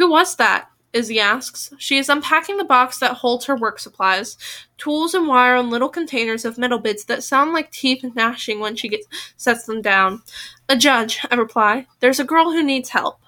Who 0.00 0.08
was 0.08 0.36
that? 0.36 0.69
Izzy 0.92 1.20
asks. 1.20 1.72
She 1.78 1.98
is 1.98 2.08
unpacking 2.08 2.56
the 2.56 2.64
box 2.64 2.98
that 2.98 3.18
holds 3.18 3.46
her 3.46 3.56
work 3.56 3.78
supplies, 3.78 4.36
tools 4.76 5.14
and 5.14 5.28
wire 5.28 5.56
in 5.56 5.70
little 5.70 5.88
containers 5.88 6.44
of 6.44 6.58
metal 6.58 6.78
bits 6.78 7.04
that 7.04 7.22
sound 7.22 7.52
like 7.52 7.70
teeth 7.70 8.04
gnashing 8.14 8.58
when 8.58 8.74
she 8.76 8.88
gets, 8.88 9.06
sets 9.36 9.64
them 9.64 9.82
down. 9.82 10.22
A 10.68 10.76
judge, 10.76 11.20
I 11.30 11.36
reply. 11.36 11.86
There's 12.00 12.20
a 12.20 12.24
girl 12.24 12.50
who 12.52 12.62
needs 12.62 12.88
help. 12.88 13.20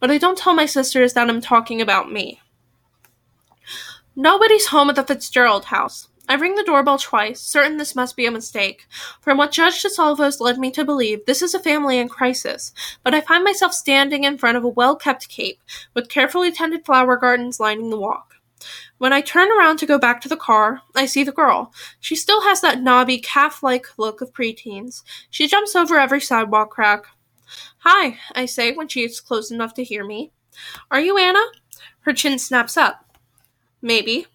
But 0.00 0.10
I 0.10 0.18
don't 0.18 0.38
tell 0.38 0.54
my 0.54 0.66
sisters 0.66 1.12
that 1.12 1.28
I'm 1.28 1.40
talking 1.40 1.80
about 1.80 2.12
me. 2.12 2.40
Nobody's 4.14 4.66
home 4.66 4.90
at 4.90 4.96
the 4.96 5.04
Fitzgerald 5.04 5.66
house. 5.66 6.08
I 6.28 6.34
ring 6.34 6.54
the 6.54 6.62
doorbell 6.62 6.98
twice, 6.98 7.40
certain 7.40 7.76
this 7.76 7.96
must 7.96 8.16
be 8.16 8.26
a 8.26 8.30
mistake. 8.30 8.86
From 9.20 9.38
what 9.38 9.52
Judge 9.52 9.82
DeSalvo's 9.82 10.40
led 10.40 10.58
me 10.58 10.70
to 10.70 10.84
believe, 10.84 11.26
this 11.26 11.42
is 11.42 11.54
a 11.54 11.60
family 11.60 11.98
in 11.98 12.08
crisis, 12.08 12.72
but 13.02 13.14
I 13.14 13.20
find 13.20 13.44
myself 13.44 13.74
standing 13.74 14.24
in 14.24 14.38
front 14.38 14.56
of 14.56 14.64
a 14.64 14.68
well 14.68 14.96
kept 14.96 15.28
cape, 15.28 15.60
with 15.94 16.08
carefully 16.08 16.52
tended 16.52 16.86
flower 16.86 17.16
gardens 17.16 17.60
lining 17.60 17.90
the 17.90 17.98
walk. 17.98 18.34
When 18.98 19.12
I 19.12 19.20
turn 19.20 19.48
around 19.50 19.78
to 19.78 19.86
go 19.86 19.98
back 19.98 20.20
to 20.20 20.28
the 20.28 20.36
car, 20.36 20.82
I 20.94 21.06
see 21.06 21.24
the 21.24 21.32
girl. 21.32 21.72
She 21.98 22.14
still 22.14 22.42
has 22.42 22.60
that 22.60 22.80
knobby, 22.80 23.18
calf 23.18 23.62
like 23.62 23.98
look 23.98 24.20
of 24.20 24.32
preteens. 24.32 25.02
She 25.28 25.48
jumps 25.48 25.74
over 25.74 25.98
every 25.98 26.20
sidewalk 26.20 26.70
crack. 26.70 27.06
Hi, 27.78 28.18
I 28.34 28.46
say 28.46 28.72
when 28.72 28.86
she 28.86 29.02
is 29.02 29.20
close 29.20 29.50
enough 29.50 29.74
to 29.74 29.84
hear 29.84 30.04
me. 30.04 30.30
Are 30.90 31.00
you 31.00 31.18
Anna? 31.18 31.44
Her 32.00 32.12
chin 32.12 32.38
snaps 32.38 32.76
up. 32.76 33.04
Maybe. 33.80 34.26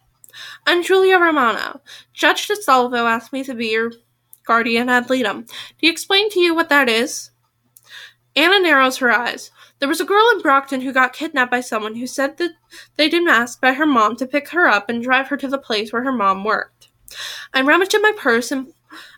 I'm 0.66 0.84
Julia 0.84 1.18
Romano. 1.18 1.82
Judge 2.14 2.48
DeSalvo 2.48 3.10
asked 3.10 3.34
me 3.34 3.44
to 3.44 3.54
be 3.54 3.68
your 3.68 3.92
guardian 4.46 4.90
ad 4.90 5.10
litem. 5.10 5.44
Do 5.44 5.88
you 5.88 5.92
explain 5.92 6.30
to 6.32 6.40
you 6.40 6.56
what 6.56 6.70
that 6.70 6.90
is? 6.90 7.32
Anna 8.36 8.60
narrows 8.60 8.98
her 8.98 9.12
eyes. 9.12 9.52
There 9.80 9.90
was 9.90 10.02
a 10.02 10.06
girl 10.06 10.30
in 10.34 10.42
Brockton 10.42 10.82
who 10.82 10.94
got 10.94 11.14
kidnapped 11.14 11.52
by 11.52 11.62
someone 11.62 11.96
who 11.96 12.08
said 12.08 12.38
that 12.38 12.52
they'd 12.96 13.12
been 13.12 13.28
asked 13.28 13.62
by 13.62 13.74
her 13.74 13.86
mom 13.86 14.16
to 14.18 14.28
pick 14.28 14.50
her 14.50 14.68
up 14.68 14.90
and 14.90 15.04
drive 15.04 15.28
her 15.30 15.38
to 15.38 15.48
the 15.48 15.58
place 15.58 15.92
where 15.92 16.04
her 16.04 16.12
mom 16.12 16.44
worked. 16.44 16.90
I 17.54 17.62
rummaged 17.62 17.94
in 17.94 18.02
my 18.02 18.14
purse 18.18 18.52
and 18.52 18.74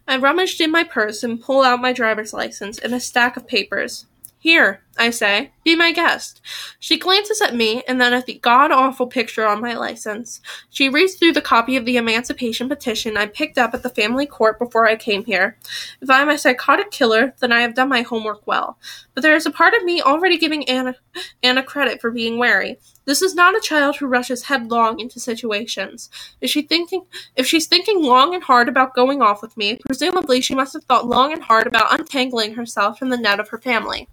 I 0.07 0.17
rummaged 0.17 0.59
in 0.61 0.71
my 0.71 0.83
purse 0.83 1.23
and 1.23 1.41
pulled 1.41 1.65
out 1.65 1.81
my 1.81 1.93
driver's 1.93 2.33
license 2.33 2.79
and 2.79 2.93
a 2.93 2.99
stack 2.99 3.37
of 3.37 3.47
papers. 3.47 4.05
Here, 4.37 4.83
I 4.99 5.11
say, 5.11 5.51
be 5.63 5.77
my 5.77 5.93
guest. 5.93 6.41
She 6.77 6.99
glances 6.99 7.41
at 7.41 7.55
me 7.55 7.83
and 7.87 8.01
then 8.01 8.13
at 8.13 8.25
the 8.25 8.37
god 8.39 8.71
awful 8.71 9.07
picture 9.07 9.47
on 9.47 9.61
my 9.61 9.73
license. 9.73 10.41
She 10.69 10.89
reads 10.89 11.15
through 11.15 11.31
the 11.33 11.41
copy 11.41 11.77
of 11.77 11.85
the 11.85 11.95
emancipation 11.95 12.67
petition 12.67 13.15
I 13.15 13.27
picked 13.27 13.57
up 13.57 13.73
at 13.73 13.81
the 13.81 13.89
family 13.89 14.25
court 14.25 14.59
before 14.59 14.87
I 14.87 14.97
came 14.97 15.23
here. 15.23 15.57
If 16.01 16.09
I 16.09 16.21
am 16.21 16.29
a 16.29 16.37
psychotic 16.37 16.91
killer, 16.91 17.33
then 17.39 17.53
I 17.53 17.61
have 17.61 17.75
done 17.75 17.87
my 17.87 18.01
homework 18.01 18.45
well. 18.45 18.77
But 19.13 19.23
there 19.23 19.35
is 19.35 19.45
a 19.45 19.51
part 19.51 19.73
of 19.73 19.83
me 19.83 20.01
already 20.01 20.37
giving 20.37 20.67
Anna, 20.67 20.95
Anna 21.41 21.63
credit 21.63 22.01
for 22.01 22.11
being 22.11 22.37
wary. 22.37 22.77
This 23.05 23.21
is 23.21 23.35
not 23.35 23.55
a 23.55 23.61
child 23.61 23.95
who 23.95 24.05
rushes 24.05 24.43
headlong 24.43 24.99
into 24.99 25.19
situations. 25.19 26.09
Is 26.41 26.51
she 26.51 26.61
thinking 26.61 27.05
if 27.37 27.47
she's 27.47 27.67
thinking 27.67 28.03
long 28.03 28.35
and 28.35 28.43
hard 28.43 28.67
about 28.67 28.93
going 28.93 29.21
off 29.21 29.41
with 29.41 29.55
me, 29.55 29.79
presumably 29.85 30.41
she 30.41 30.55
must 30.55 30.73
have 30.73 30.83
thought 30.83 31.07
long 31.07 31.31
and 31.31 31.43
hard 31.43 31.67
about 31.67 31.97
untangling 31.97 32.55
herself 32.55 32.99
from 32.99 33.09
the 33.09 33.17
net 33.17 33.39
of 33.39 33.49
her 33.49 33.57
family. 33.57 34.09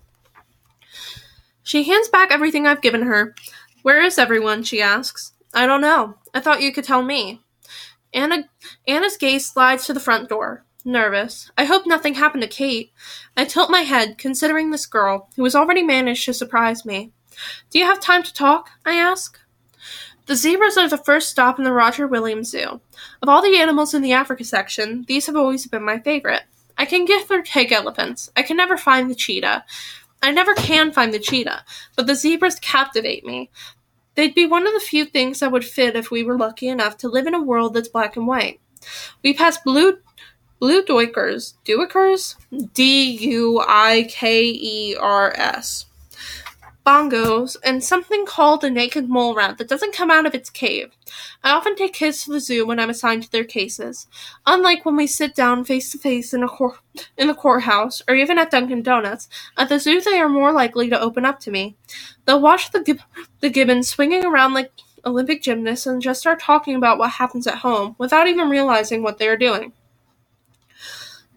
She 1.67 1.83
hands 1.83 2.09
back 2.09 2.31
everything 2.31 2.65
I've 2.65 2.81
given 2.81 3.03
her. 3.03 3.35
Where 3.83 4.01
is 4.01 4.19
everyone? 4.19 4.63
she 4.63 4.81
asks. 4.81 5.33
I 5.53 5.67
don't 5.67 5.81
know. 5.81 6.15
I 6.33 6.39
thought 6.39 6.63
you 6.63 6.73
could 6.73 6.85
tell 6.85 7.03
me. 7.03 7.41
Anna, 8.15 8.49
Anna's 8.87 9.17
gaze 9.17 9.47
slides 9.47 9.85
to 9.87 9.93
the 9.93 9.99
front 9.99 10.29
door. 10.29 10.65
Nervous. 10.85 11.51
I 11.59 11.65
hope 11.65 11.85
nothing 11.85 12.15
happened 12.15 12.43
to 12.43 12.49
Kate. 12.49 12.93
I 13.37 13.45
tilt 13.45 13.69
my 13.69 13.81
head, 13.81 14.17
considering 14.17 14.71
this 14.71 14.87
girl, 14.87 15.29
who 15.35 15.43
has 15.43 15.57
already 15.57 15.83
managed 15.83 16.25
to 16.27 16.35
surprise 16.35 16.85
me. 16.85 17.11
Do 17.71 17.81
you 17.81 17.85
have 17.85 17.99
time 17.99 18.23
to 18.23 18.33
talk? 18.33 18.71
I 18.85 18.95
ask. 18.95 19.37
The 20.27 20.37
zebras 20.37 20.77
are 20.77 20.89
the 20.89 20.97
first 20.97 21.31
stop 21.31 21.59
in 21.59 21.65
the 21.65 21.73
Roger 21.73 22.07
Williams 22.07 22.51
Zoo. 22.51 22.81
Of 23.21 23.29
all 23.29 23.43
the 23.43 23.59
animals 23.59 23.93
in 23.93 24.03
the 24.03 24.13
Africa 24.13 24.45
section, 24.45 25.05
these 25.09 25.27
have 25.27 25.35
always 25.35 25.67
been 25.67 25.83
my 25.83 25.99
favorite. 25.99 26.43
I 26.79 26.85
can 26.85 27.07
get 27.07 27.29
or 27.29 27.43
take 27.43 27.73
elephants. 27.73 28.31
I 28.37 28.43
can 28.43 28.57
never 28.57 28.77
find 28.77 29.11
the 29.11 29.17
cheetah. 29.17 29.65
I 30.23 30.31
never 30.31 30.55
can 30.55 30.93
find 30.93 31.13
the 31.13 31.19
cheetah, 31.19 31.65
but 31.95 32.07
the 32.07 32.15
zebras 32.15 32.59
captivate 32.59 33.25
me. 33.25 33.51
They'd 34.15 34.35
be 34.35 34.47
one 34.47 34.67
of 34.67 34.73
the 34.73 34.81
few 34.81 35.05
things 35.05 35.41
that 35.41 35.53
would 35.53 35.65
fit 35.65 35.95
if 35.95 36.11
we 36.11 36.23
were 36.23 36.39
lucky 36.39 36.69
enough 36.69 36.97
to 36.99 37.09
live 37.09 37.27
in 37.27 37.35
a 37.35 37.43
world 37.43 37.75
that's 37.75 37.89
black 37.89 38.17
and 38.17 38.27
white. 38.27 38.61
We 39.23 39.35
pass 39.35 39.59
blue 39.59 39.99
blue 40.59 40.83
duikers, 40.83 41.55
duikers, 41.67 42.35
D 42.73 43.11
U 43.11 43.63
I 43.67 44.07
K 44.09 44.45
E 44.45 44.97
R 44.99 45.33
S 45.37 45.87
bongos, 46.87 47.57
and 47.65 47.83
something 47.83 48.25
called 48.25 48.63
a 48.63 48.71
naked 48.71 49.09
mole 49.09 49.35
rat 49.35 49.59
that 49.59 49.69
doesn't 49.69 49.95
come 49.95 50.11
out 50.11 50.25
of 50.25 50.35
its 50.35 50.49
cave. 50.49 50.93
I 51.43 51.51
often 51.51 51.75
take 51.75 51.95
kids 51.95 52.25
to 52.25 52.33
the 52.33 52.41
zoo 52.41 52.65
when 52.65 52.79
I'm 52.79 52.91
assigned 52.91 53.25
to 53.25 53.33
their 53.33 53.45
cases. 53.45 54.07
Unlike 54.47 54.85
when 54.85 54.97
we 54.97 55.09
sit 55.09 55.35
down 55.35 55.65
face 55.65 55.91
to 55.93 55.99
face 55.99 56.33
in 56.33 56.45
a 56.45 56.49
cor- 56.49 56.79
in 57.19 57.27
the 57.27 57.35
courthouse 57.35 58.03
or 58.09 58.15
even 58.15 58.39
at 58.39 58.51
Dunkin' 58.53 58.83
Donuts, 58.83 59.29
at 59.57 59.69
the 59.69 59.81
zoo 59.81 60.01
they 60.01 60.21
are 60.21 60.29
more 60.29 60.53
likely 60.53 60.89
to 60.89 61.01
open 61.01 61.25
up 61.25 61.41
to 61.41 61.51
me. 61.51 61.77
They'll 62.25 62.41
watch 62.41 62.71
the 62.71 62.81
gib- 62.81 63.03
the 63.41 63.51
gibbons 63.51 63.89
swinging 63.89 64.25
around 64.25 64.55
like 64.55 64.71
Olympic 65.05 65.43
gymnasts 65.43 65.87
and 65.87 66.01
just 66.01 66.21
start 66.21 66.41
talking 66.41 66.77
about 66.77 66.99
what 66.99 67.13
happens 67.13 67.47
at 67.47 67.59
home 67.59 67.97
without 67.99 68.29
even 68.29 68.49
realizing 68.49 69.03
what 69.03 69.19
they 69.19 69.29
are 69.29 69.37
doing. 69.37 69.73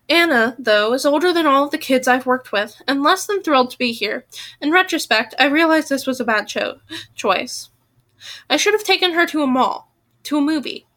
Anna, 0.09 0.55
though, 0.57 0.93
is 0.93 1.05
older 1.05 1.31
than 1.31 1.45
all 1.45 1.65
of 1.65 1.71
the 1.71 1.77
kids 1.77 2.07
I've 2.07 2.25
worked 2.25 2.51
with, 2.51 2.81
and 2.87 3.03
less 3.03 3.27
than 3.27 3.43
thrilled 3.43 3.69
to 3.71 3.77
be 3.77 3.91
here. 3.91 4.25
In 4.59 4.71
retrospect, 4.71 5.35
I 5.37 5.45
realize 5.45 5.87
this 5.87 6.07
was 6.07 6.19
a 6.19 6.25
bad 6.25 6.47
cho- 6.47 6.79
choice. 7.13 7.69
I 8.49 8.57
should 8.57 8.73
have 8.73 8.83
taken 8.83 9.13
her 9.13 9.27
to 9.27 9.43
a 9.43 9.47
mall, 9.47 9.93
to 10.23 10.37
a 10.37 10.41
movie. 10.41 10.87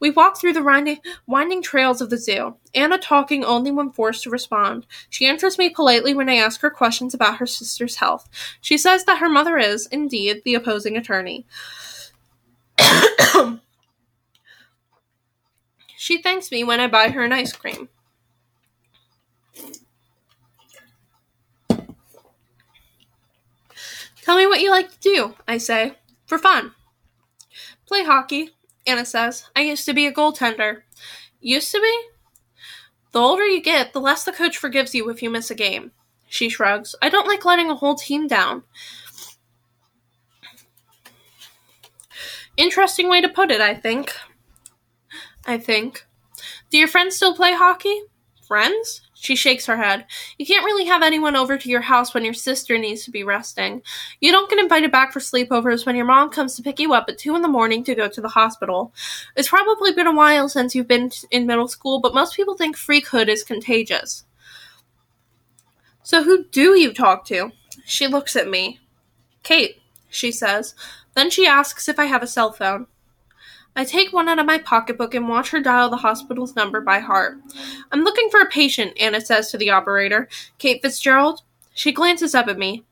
We 0.00 0.10
walk 0.10 0.38
through 0.38 0.54
the 0.54 0.62
winding, 0.62 1.00
winding 1.26 1.62
trails 1.62 2.00
of 2.00 2.08
the 2.10 2.18
zoo, 2.18 2.56
Anna 2.74 2.98
talking 2.98 3.44
only 3.44 3.70
when 3.70 3.90
forced 3.90 4.22
to 4.24 4.30
respond. 4.30 4.86
She 5.10 5.26
answers 5.26 5.58
me 5.58 5.68
politely 5.70 6.14
when 6.14 6.28
I 6.28 6.36
ask 6.36 6.60
her 6.60 6.70
questions 6.70 7.14
about 7.14 7.38
her 7.38 7.46
sister's 7.46 7.96
health. 7.96 8.28
She 8.60 8.78
says 8.78 9.04
that 9.04 9.18
her 9.18 9.28
mother 9.28 9.58
is, 9.58 9.86
indeed, 9.86 10.42
the 10.44 10.54
opposing 10.54 10.96
attorney. 10.96 11.46
she 15.96 16.20
thanks 16.22 16.50
me 16.50 16.62
when 16.62 16.80
I 16.80 16.86
buy 16.88 17.08
her 17.08 17.24
an 17.24 17.32
ice 17.32 17.52
cream. 17.52 17.88
Tell 24.22 24.36
me 24.36 24.46
what 24.46 24.60
you 24.60 24.70
like 24.72 24.90
to 24.90 24.98
do, 25.00 25.34
I 25.46 25.58
say, 25.58 25.94
for 26.26 26.36
fun. 26.36 26.72
Play 27.86 28.02
hockey, 28.02 28.50
Anna 28.84 29.04
says. 29.04 29.48
I 29.54 29.60
used 29.60 29.84
to 29.86 29.94
be 29.94 30.06
a 30.06 30.12
goaltender. 30.12 30.82
Used 31.40 31.70
to 31.70 31.80
be? 31.80 32.00
The 33.12 33.20
older 33.20 33.44
you 33.44 33.62
get, 33.62 33.92
the 33.92 34.00
less 34.00 34.24
the 34.24 34.32
coach 34.32 34.56
forgives 34.56 34.94
you 34.94 35.08
if 35.10 35.22
you 35.22 35.30
miss 35.30 35.50
a 35.50 35.54
game. 35.54 35.92
She 36.28 36.48
shrugs. 36.48 36.96
I 37.00 37.08
don't 37.08 37.28
like 37.28 37.44
letting 37.44 37.70
a 37.70 37.76
whole 37.76 37.94
team 37.94 38.26
down. 38.26 38.64
Interesting 42.56 43.08
way 43.08 43.20
to 43.20 43.28
put 43.28 43.50
it, 43.50 43.60
I 43.60 43.74
think. 43.74 44.12
I 45.46 45.56
think. 45.56 46.04
Do 46.70 46.78
your 46.78 46.88
friends 46.88 47.14
still 47.14 47.36
play 47.36 47.54
hockey? 47.54 48.02
Friends? 48.46 49.02
She 49.26 49.34
shakes 49.34 49.66
her 49.66 49.76
head. 49.76 50.06
You 50.38 50.46
can't 50.46 50.64
really 50.64 50.84
have 50.84 51.02
anyone 51.02 51.34
over 51.34 51.58
to 51.58 51.68
your 51.68 51.80
house 51.80 52.14
when 52.14 52.24
your 52.24 52.32
sister 52.32 52.78
needs 52.78 53.04
to 53.04 53.10
be 53.10 53.24
resting. 53.24 53.82
You 54.20 54.30
don't 54.30 54.48
get 54.48 54.60
invited 54.60 54.92
back 54.92 55.12
for 55.12 55.18
sleepovers 55.18 55.84
when 55.84 55.96
your 55.96 56.04
mom 56.04 56.30
comes 56.30 56.54
to 56.54 56.62
pick 56.62 56.78
you 56.78 56.94
up 56.94 57.06
at 57.08 57.18
2 57.18 57.34
in 57.34 57.42
the 57.42 57.48
morning 57.48 57.82
to 57.84 57.96
go 57.96 58.08
to 58.08 58.20
the 58.20 58.28
hospital. 58.28 58.94
It's 59.34 59.48
probably 59.48 59.92
been 59.92 60.06
a 60.06 60.14
while 60.14 60.48
since 60.48 60.76
you've 60.76 60.86
been 60.86 61.10
in 61.32 61.44
middle 61.44 61.66
school, 61.66 61.98
but 62.00 62.14
most 62.14 62.36
people 62.36 62.56
think 62.56 62.76
freakhood 62.76 63.26
is 63.26 63.42
contagious. 63.42 64.22
So 66.04 66.22
who 66.22 66.44
do 66.44 66.78
you 66.78 66.94
talk 66.94 67.24
to? 67.24 67.50
She 67.84 68.06
looks 68.06 68.36
at 68.36 68.48
me. 68.48 68.78
Kate, 69.42 69.82
she 70.08 70.30
says. 70.30 70.76
Then 71.16 71.30
she 71.30 71.48
asks 71.48 71.88
if 71.88 71.98
I 71.98 72.04
have 72.04 72.22
a 72.22 72.28
cell 72.28 72.52
phone. 72.52 72.86
I 73.76 73.84
take 73.84 74.10
one 74.12 74.28
out 74.28 74.38
of 74.38 74.46
my 74.46 74.56
pocketbook 74.56 75.14
and 75.14 75.28
watch 75.28 75.50
her 75.50 75.60
dial 75.60 75.90
the 75.90 75.98
hospital's 75.98 76.56
number 76.56 76.80
by 76.80 77.00
heart. 77.00 77.36
I'm 77.92 78.02
looking 78.02 78.30
for 78.30 78.40
a 78.40 78.46
patient, 78.46 78.96
Anna 78.98 79.20
says 79.20 79.50
to 79.50 79.58
the 79.58 79.70
operator. 79.70 80.28
Kate 80.56 80.80
Fitzgerald? 80.80 81.42
She 81.74 81.92
glances 81.92 82.34
up 82.34 82.48
at 82.48 82.58
me. 82.58 82.84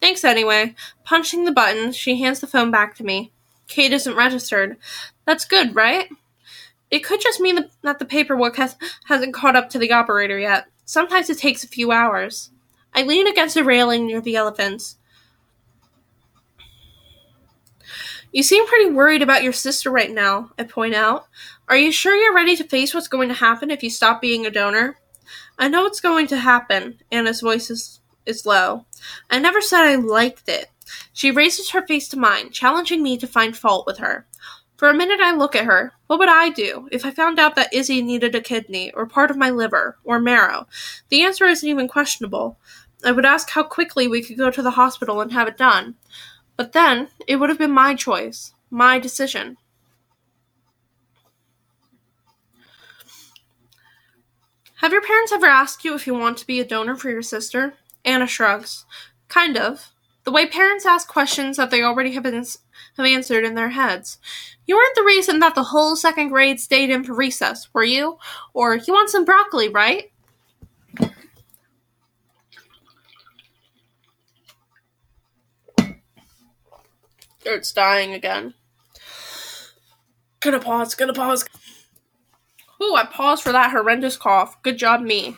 Thanks 0.00 0.24
anyway. 0.24 0.74
Punching 1.04 1.44
the 1.44 1.52
button, 1.52 1.92
she 1.92 2.18
hands 2.18 2.40
the 2.40 2.46
phone 2.46 2.70
back 2.70 2.96
to 2.96 3.04
me. 3.04 3.32
Kate 3.68 3.92
isn't 3.92 4.16
registered. 4.16 4.78
That's 5.26 5.44
good, 5.44 5.74
right? 5.74 6.08
It 6.90 7.04
could 7.04 7.20
just 7.20 7.40
mean 7.40 7.70
that 7.82 7.98
the 7.98 8.04
paperwork 8.04 8.56
has, 8.56 8.76
hasn't 9.06 9.34
caught 9.34 9.56
up 9.56 9.68
to 9.70 9.78
the 9.78 9.92
operator 9.92 10.38
yet. 10.38 10.66
Sometimes 10.86 11.28
it 11.28 11.38
takes 11.38 11.64
a 11.64 11.68
few 11.68 11.92
hours. 11.92 12.50
I 12.94 13.02
lean 13.02 13.26
against 13.26 13.56
a 13.56 13.64
railing 13.64 14.06
near 14.06 14.20
the 14.20 14.36
elephants. 14.36 14.96
You 18.34 18.42
seem 18.42 18.66
pretty 18.66 18.90
worried 18.90 19.22
about 19.22 19.44
your 19.44 19.52
sister 19.52 19.92
right 19.92 20.10
now, 20.10 20.50
I 20.58 20.64
point 20.64 20.92
out. 20.92 21.28
Are 21.68 21.76
you 21.76 21.92
sure 21.92 22.16
you're 22.16 22.34
ready 22.34 22.56
to 22.56 22.64
face 22.64 22.92
what's 22.92 23.06
going 23.06 23.28
to 23.28 23.34
happen 23.34 23.70
if 23.70 23.80
you 23.80 23.90
stop 23.90 24.20
being 24.20 24.44
a 24.44 24.50
donor? 24.50 24.98
I 25.56 25.68
know 25.68 25.84
what's 25.84 26.00
going 26.00 26.26
to 26.26 26.38
happen, 26.38 26.98
Anna's 27.12 27.42
voice 27.42 27.70
is, 27.70 28.00
is 28.26 28.44
low. 28.44 28.86
I 29.30 29.38
never 29.38 29.60
said 29.60 29.84
I 29.84 29.94
liked 29.94 30.48
it. 30.48 30.66
She 31.12 31.30
raises 31.30 31.70
her 31.70 31.86
face 31.86 32.08
to 32.08 32.18
mine, 32.18 32.50
challenging 32.50 33.04
me 33.04 33.16
to 33.18 33.28
find 33.28 33.56
fault 33.56 33.86
with 33.86 33.98
her. 33.98 34.26
For 34.78 34.90
a 34.90 34.94
minute, 34.94 35.20
I 35.20 35.32
look 35.32 35.54
at 35.54 35.66
her. 35.66 35.92
What 36.08 36.18
would 36.18 36.28
I 36.28 36.48
do 36.48 36.88
if 36.90 37.06
I 37.06 37.12
found 37.12 37.38
out 37.38 37.54
that 37.54 37.72
Izzy 37.72 38.02
needed 38.02 38.34
a 38.34 38.40
kidney, 38.40 38.90
or 38.94 39.06
part 39.06 39.30
of 39.30 39.36
my 39.36 39.50
liver, 39.50 39.98
or 40.02 40.18
marrow? 40.18 40.66
The 41.08 41.22
answer 41.22 41.44
isn't 41.44 41.68
even 41.68 41.86
questionable. 41.86 42.58
I 43.04 43.12
would 43.12 43.24
ask 43.24 43.50
how 43.50 43.62
quickly 43.62 44.08
we 44.08 44.24
could 44.24 44.38
go 44.38 44.50
to 44.50 44.62
the 44.62 44.72
hospital 44.72 45.20
and 45.20 45.30
have 45.30 45.46
it 45.46 45.56
done. 45.56 45.94
But 46.56 46.72
then, 46.72 47.08
it 47.26 47.36
would 47.36 47.48
have 47.48 47.58
been 47.58 47.72
my 47.72 47.94
choice, 47.94 48.52
my 48.70 48.98
decision. 48.98 49.56
Have 54.76 54.92
your 54.92 55.02
parents 55.02 55.32
ever 55.32 55.46
asked 55.46 55.84
you 55.84 55.94
if 55.94 56.06
you 56.06 56.14
want 56.14 56.36
to 56.38 56.46
be 56.46 56.60
a 56.60 56.64
donor 56.64 56.94
for 56.94 57.10
your 57.10 57.22
sister? 57.22 57.74
Anna 58.04 58.26
shrugs. 58.26 58.84
Kind 59.28 59.56
of. 59.56 59.90
The 60.24 60.30
way 60.30 60.46
parents 60.46 60.86
ask 60.86 61.08
questions 61.08 61.56
that 61.56 61.70
they 61.70 61.82
already 61.82 62.12
have, 62.12 62.22
been, 62.22 62.34
have 62.34 63.06
answered 63.06 63.44
in 63.44 63.54
their 63.54 63.70
heads. 63.70 64.18
You 64.66 64.76
weren't 64.76 64.94
the 64.94 65.02
reason 65.02 65.38
that 65.40 65.54
the 65.54 65.64
whole 65.64 65.96
second 65.96 66.28
grade 66.28 66.60
stayed 66.60 66.90
in 66.90 67.04
for 67.04 67.14
recess, 67.14 67.68
were 67.72 67.84
you? 67.84 68.18
Or 68.52 68.76
you 68.76 68.92
want 68.92 69.10
some 69.10 69.24
broccoli, 69.24 69.68
right? 69.68 70.12
It's 77.44 77.72
dying 77.72 78.14
again. 78.14 78.54
Gonna 80.40 80.60
pause, 80.60 80.94
gonna 80.94 81.12
pause. 81.12 81.44
Ooh, 82.82 82.94
I 82.94 83.06
paused 83.06 83.42
for 83.42 83.52
that 83.52 83.70
horrendous 83.70 84.16
cough. 84.16 84.62
Good 84.62 84.78
job, 84.78 85.00
me. 85.00 85.36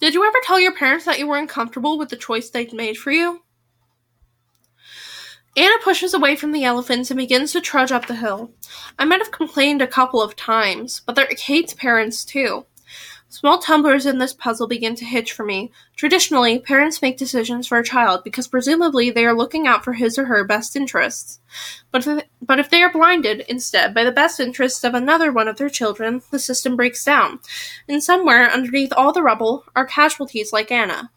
Did 0.00 0.12
you 0.12 0.24
ever 0.24 0.38
tell 0.42 0.60
your 0.60 0.74
parents 0.74 1.06
that 1.06 1.18
you 1.18 1.26
were 1.26 1.38
uncomfortable 1.38 1.96
with 1.98 2.10
the 2.10 2.16
choice 2.16 2.50
they'd 2.50 2.72
made 2.72 2.98
for 2.98 3.10
you? 3.10 3.42
Anna 5.56 5.76
pushes 5.82 6.12
away 6.12 6.34
from 6.34 6.52
the 6.52 6.64
elephants 6.64 7.10
and 7.10 7.16
begins 7.16 7.52
to 7.52 7.60
trudge 7.60 7.92
up 7.92 8.06
the 8.06 8.16
hill. 8.16 8.50
I 8.98 9.04
might 9.04 9.20
have 9.20 9.30
complained 9.30 9.80
a 9.80 9.86
couple 9.86 10.20
of 10.20 10.34
times, 10.34 11.00
but 11.06 11.14
they're 11.14 11.26
Kate's 11.26 11.74
parents 11.74 12.24
too. 12.24 12.66
Small 13.34 13.58
tumblers 13.58 14.06
in 14.06 14.18
this 14.18 14.32
puzzle 14.32 14.68
begin 14.68 14.94
to 14.94 15.04
hitch 15.04 15.32
for 15.32 15.44
me. 15.44 15.72
Traditionally, 15.96 16.60
parents 16.60 17.02
make 17.02 17.16
decisions 17.16 17.66
for 17.66 17.78
a 17.78 17.84
child 17.84 18.22
because 18.22 18.46
presumably 18.46 19.10
they 19.10 19.26
are 19.26 19.34
looking 19.34 19.66
out 19.66 19.82
for 19.82 19.94
his 19.94 20.16
or 20.16 20.26
her 20.26 20.44
best 20.44 20.76
interests. 20.76 21.40
But 21.90 22.06
if, 22.06 22.24
but 22.40 22.60
if 22.60 22.70
they 22.70 22.80
are 22.80 22.92
blinded, 22.92 23.40
instead, 23.48 23.92
by 23.92 24.04
the 24.04 24.12
best 24.12 24.38
interests 24.38 24.84
of 24.84 24.94
another 24.94 25.32
one 25.32 25.48
of 25.48 25.56
their 25.56 25.68
children, 25.68 26.22
the 26.30 26.38
system 26.38 26.76
breaks 26.76 27.04
down. 27.04 27.40
And 27.88 28.04
somewhere 28.04 28.48
underneath 28.48 28.92
all 28.96 29.12
the 29.12 29.24
rubble 29.24 29.64
are 29.74 29.84
casualties 29.84 30.52
like 30.52 30.70
Anna. 30.70 31.10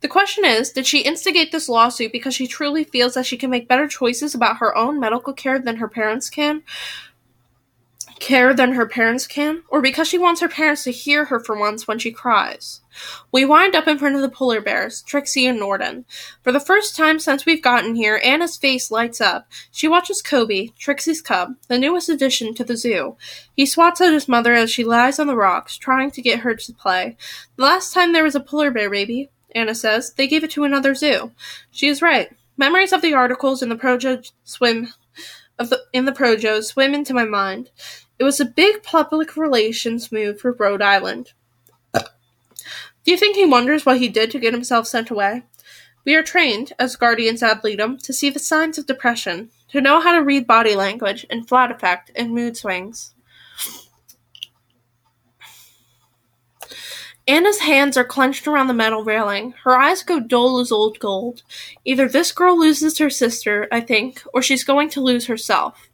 The 0.00 0.08
question 0.08 0.46
is, 0.46 0.70
did 0.70 0.86
she 0.86 1.02
instigate 1.02 1.52
this 1.52 1.68
lawsuit 1.68 2.10
because 2.10 2.34
she 2.34 2.46
truly 2.46 2.84
feels 2.84 3.12
that 3.14 3.26
she 3.26 3.36
can 3.36 3.50
make 3.50 3.68
better 3.68 3.86
choices 3.86 4.34
about 4.34 4.60
her 4.60 4.74
own 4.74 4.98
medical 4.98 5.34
care 5.34 5.58
than 5.58 5.76
her 5.76 5.88
parents 5.88 6.30
can? 6.30 6.62
Care 8.20 8.54
than 8.54 8.72
her 8.72 8.86
parents 8.86 9.26
can, 9.26 9.62
or 9.68 9.80
because 9.80 10.08
she 10.08 10.18
wants 10.18 10.40
her 10.40 10.48
parents 10.48 10.84
to 10.84 10.90
hear 10.90 11.26
her 11.26 11.40
for 11.40 11.58
once 11.58 11.86
when 11.86 11.98
she 11.98 12.10
cries. 12.10 12.80
We 13.32 13.44
wind 13.44 13.74
up 13.74 13.88
in 13.88 13.98
front 13.98 14.14
of 14.16 14.22
the 14.22 14.28
polar 14.28 14.60
bears, 14.60 15.02
Trixie 15.02 15.46
and 15.46 15.58
Norden. 15.58 16.04
For 16.42 16.52
the 16.52 16.60
first 16.60 16.96
time 16.96 17.18
since 17.18 17.44
we've 17.44 17.62
gotten 17.62 17.94
here, 17.94 18.20
Anna's 18.24 18.56
face 18.56 18.90
lights 18.90 19.20
up. 19.20 19.48
She 19.70 19.88
watches 19.88 20.22
Kobe, 20.22 20.68
Trixie's 20.78 21.20
cub, 21.20 21.54
the 21.68 21.78
newest 21.78 22.08
addition 22.08 22.54
to 22.54 22.64
the 22.64 22.76
zoo. 22.76 23.16
He 23.56 23.66
swats 23.66 24.00
at 24.00 24.12
his 24.12 24.28
mother 24.28 24.54
as 24.54 24.70
she 24.70 24.84
lies 24.84 25.18
on 25.18 25.26
the 25.26 25.36
rocks, 25.36 25.76
trying 25.76 26.10
to 26.12 26.22
get 26.22 26.40
her 26.40 26.54
to 26.54 26.72
play. 26.72 27.16
The 27.56 27.64
last 27.64 27.92
time 27.92 28.12
there 28.12 28.24
was 28.24 28.34
a 28.34 28.40
polar 28.40 28.70
bear 28.70 28.90
baby, 28.90 29.30
Anna 29.54 29.74
says, 29.74 30.12
they 30.12 30.26
gave 30.26 30.44
it 30.44 30.50
to 30.52 30.64
another 30.64 30.94
zoo. 30.94 31.32
She 31.70 31.88
is 31.88 32.02
right. 32.02 32.30
Memories 32.56 32.92
of 32.92 33.02
the 33.02 33.14
articles 33.14 33.62
in 33.62 33.68
the 33.68 33.76
Projo 33.76 34.30
swim 34.44 34.88
of 35.58 35.70
the 35.70 35.80
in 35.92 36.04
the 36.04 36.12
Projo 36.12 36.62
swim 36.62 36.94
into 36.94 37.14
my 37.14 37.24
mind. 37.24 37.70
It 38.18 38.24
was 38.24 38.40
a 38.40 38.44
big 38.44 38.82
public 38.82 39.36
relations 39.36 40.12
move 40.12 40.40
for 40.40 40.52
Rhode 40.52 40.82
Island. 40.82 41.32
Do 41.92 43.10
you 43.10 43.16
think 43.16 43.36
he 43.36 43.44
wonders 43.44 43.84
what 43.84 43.98
he 43.98 44.08
did 44.08 44.30
to 44.30 44.38
get 44.38 44.54
himself 44.54 44.86
sent 44.86 45.10
away? 45.10 45.42
We 46.06 46.14
are 46.14 46.22
trained, 46.22 46.72
as 46.78 46.96
guardians 46.96 47.42
ad 47.42 47.62
litem, 47.64 47.98
to 47.98 48.12
see 48.12 48.30
the 48.30 48.38
signs 48.38 48.78
of 48.78 48.86
depression, 48.86 49.50
to 49.68 49.80
know 49.80 50.00
how 50.00 50.12
to 50.12 50.24
read 50.24 50.46
body 50.46 50.74
language 50.74 51.26
and 51.28 51.46
flat 51.46 51.70
affect 51.70 52.10
and 52.14 52.34
mood 52.34 52.56
swings. 52.56 53.14
Anna's 57.26 57.60
hands 57.60 57.96
are 57.96 58.04
clenched 58.04 58.46
around 58.46 58.66
the 58.66 58.74
metal 58.74 59.02
railing. 59.02 59.54
Her 59.64 59.78
eyes 59.78 60.02
go 60.02 60.20
dull 60.20 60.60
as 60.60 60.70
old 60.70 60.98
gold. 60.98 61.42
Either 61.84 62.06
this 62.06 62.32
girl 62.32 62.58
loses 62.58 62.98
her 62.98 63.08
sister, 63.08 63.66
I 63.72 63.80
think, 63.80 64.22
or 64.34 64.42
she's 64.42 64.62
going 64.62 64.90
to 64.90 65.00
lose 65.00 65.26
herself. 65.26 65.88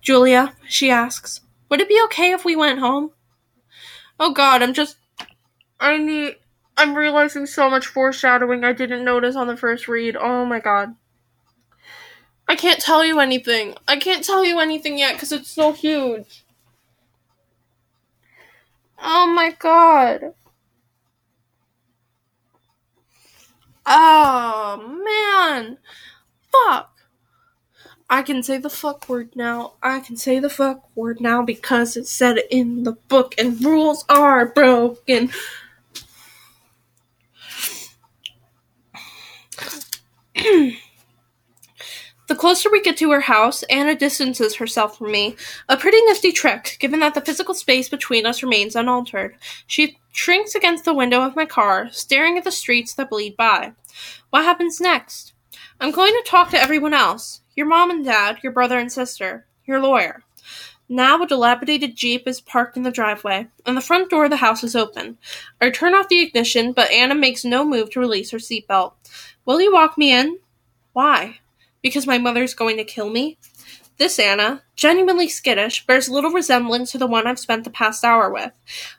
Julia, 0.00 0.54
she 0.68 0.90
asks, 0.90 1.40
would 1.68 1.80
it 1.80 1.88
be 1.88 2.00
okay 2.06 2.32
if 2.32 2.44
we 2.44 2.56
went 2.56 2.80
home? 2.80 3.12
Oh 4.18 4.32
god, 4.32 4.62
I'm 4.62 4.74
just. 4.74 4.96
I 5.78 5.96
need. 5.96 6.36
I'm 6.76 6.94
realizing 6.94 7.46
so 7.46 7.70
much 7.70 7.86
foreshadowing 7.86 8.64
I 8.64 8.72
didn't 8.72 9.04
notice 9.04 9.36
on 9.36 9.46
the 9.46 9.56
first 9.56 9.88
read. 9.88 10.16
Oh 10.16 10.44
my 10.44 10.60
god. 10.60 10.94
I 12.48 12.56
can't 12.56 12.80
tell 12.80 13.04
you 13.04 13.20
anything. 13.20 13.74
I 13.86 13.96
can't 13.96 14.24
tell 14.24 14.44
you 14.44 14.58
anything 14.58 14.98
yet 14.98 15.14
because 15.14 15.30
it's 15.30 15.50
so 15.50 15.72
huge. 15.72 16.44
Oh 19.00 19.26
my 19.26 19.54
god. 19.58 20.34
Oh 23.86 25.02
man. 25.04 25.78
Fuck. 26.50 26.89
I 28.12 28.22
can 28.22 28.42
say 28.42 28.58
the 28.58 28.68
fuck 28.68 29.08
word 29.08 29.36
now. 29.36 29.74
I 29.84 30.00
can 30.00 30.16
say 30.16 30.40
the 30.40 30.50
fuck 30.50 30.84
word 30.96 31.20
now 31.20 31.42
because 31.42 31.96
it 31.96 32.08
said 32.08 32.38
it 32.38 32.48
in 32.50 32.82
the 32.82 32.94
book 33.06 33.36
and 33.38 33.64
rules 33.64 34.04
are 34.08 34.46
broken. 34.46 35.30
the 40.34 40.74
closer 42.36 42.68
we 42.68 42.82
get 42.82 42.96
to 42.96 43.12
her 43.12 43.20
house, 43.20 43.62
Anna 43.64 43.94
distances 43.94 44.56
herself 44.56 44.98
from 44.98 45.12
me. 45.12 45.36
A 45.68 45.76
pretty 45.76 46.02
nifty 46.02 46.32
trick, 46.32 46.78
given 46.80 46.98
that 46.98 47.14
the 47.14 47.20
physical 47.20 47.54
space 47.54 47.88
between 47.88 48.26
us 48.26 48.42
remains 48.42 48.74
unaltered. 48.74 49.36
She 49.68 49.98
shrinks 50.10 50.56
against 50.56 50.84
the 50.84 50.94
window 50.94 51.20
of 51.22 51.36
my 51.36 51.46
car, 51.46 51.90
staring 51.92 52.36
at 52.36 52.42
the 52.42 52.50
streets 52.50 52.92
that 52.94 53.10
bleed 53.10 53.36
by. 53.36 53.74
What 54.30 54.44
happens 54.44 54.80
next? 54.80 55.32
I'm 55.78 55.92
going 55.92 56.12
to 56.12 56.24
talk 56.28 56.50
to 56.50 56.60
everyone 56.60 56.92
else. 56.92 57.39
Your 57.60 57.68
mom 57.68 57.90
and 57.90 58.02
dad, 58.02 58.38
your 58.42 58.52
brother 58.52 58.78
and 58.78 58.90
sister, 58.90 59.44
your 59.66 59.80
lawyer. 59.80 60.22
Now 60.88 61.20
a 61.20 61.26
dilapidated 61.26 61.94
Jeep 61.94 62.26
is 62.26 62.40
parked 62.40 62.74
in 62.78 62.84
the 62.84 62.90
driveway, 62.90 63.48
and 63.66 63.76
the 63.76 63.82
front 63.82 64.08
door 64.08 64.24
of 64.24 64.30
the 64.30 64.38
house 64.38 64.64
is 64.64 64.74
open. 64.74 65.18
I 65.60 65.68
turn 65.68 65.94
off 65.94 66.08
the 66.08 66.22
ignition, 66.22 66.72
but 66.72 66.90
Anna 66.90 67.14
makes 67.14 67.44
no 67.44 67.62
move 67.62 67.90
to 67.90 68.00
release 68.00 68.30
her 68.30 68.38
seatbelt. 68.38 68.94
Will 69.44 69.60
you 69.60 69.74
walk 69.74 69.98
me 69.98 70.10
in? 70.10 70.38
Why? 70.94 71.40
Because 71.82 72.06
my 72.06 72.16
mother's 72.16 72.54
going 72.54 72.78
to 72.78 72.82
kill 72.84 73.10
me? 73.10 73.36
This 73.98 74.18
Anna, 74.18 74.62
genuinely 74.74 75.28
skittish, 75.28 75.86
bears 75.86 76.08
little 76.08 76.30
resemblance 76.30 76.92
to 76.92 76.98
the 76.98 77.06
one 77.06 77.26
I've 77.26 77.38
spent 77.38 77.64
the 77.64 77.70
past 77.70 78.02
hour 78.06 78.32
with. 78.32 78.52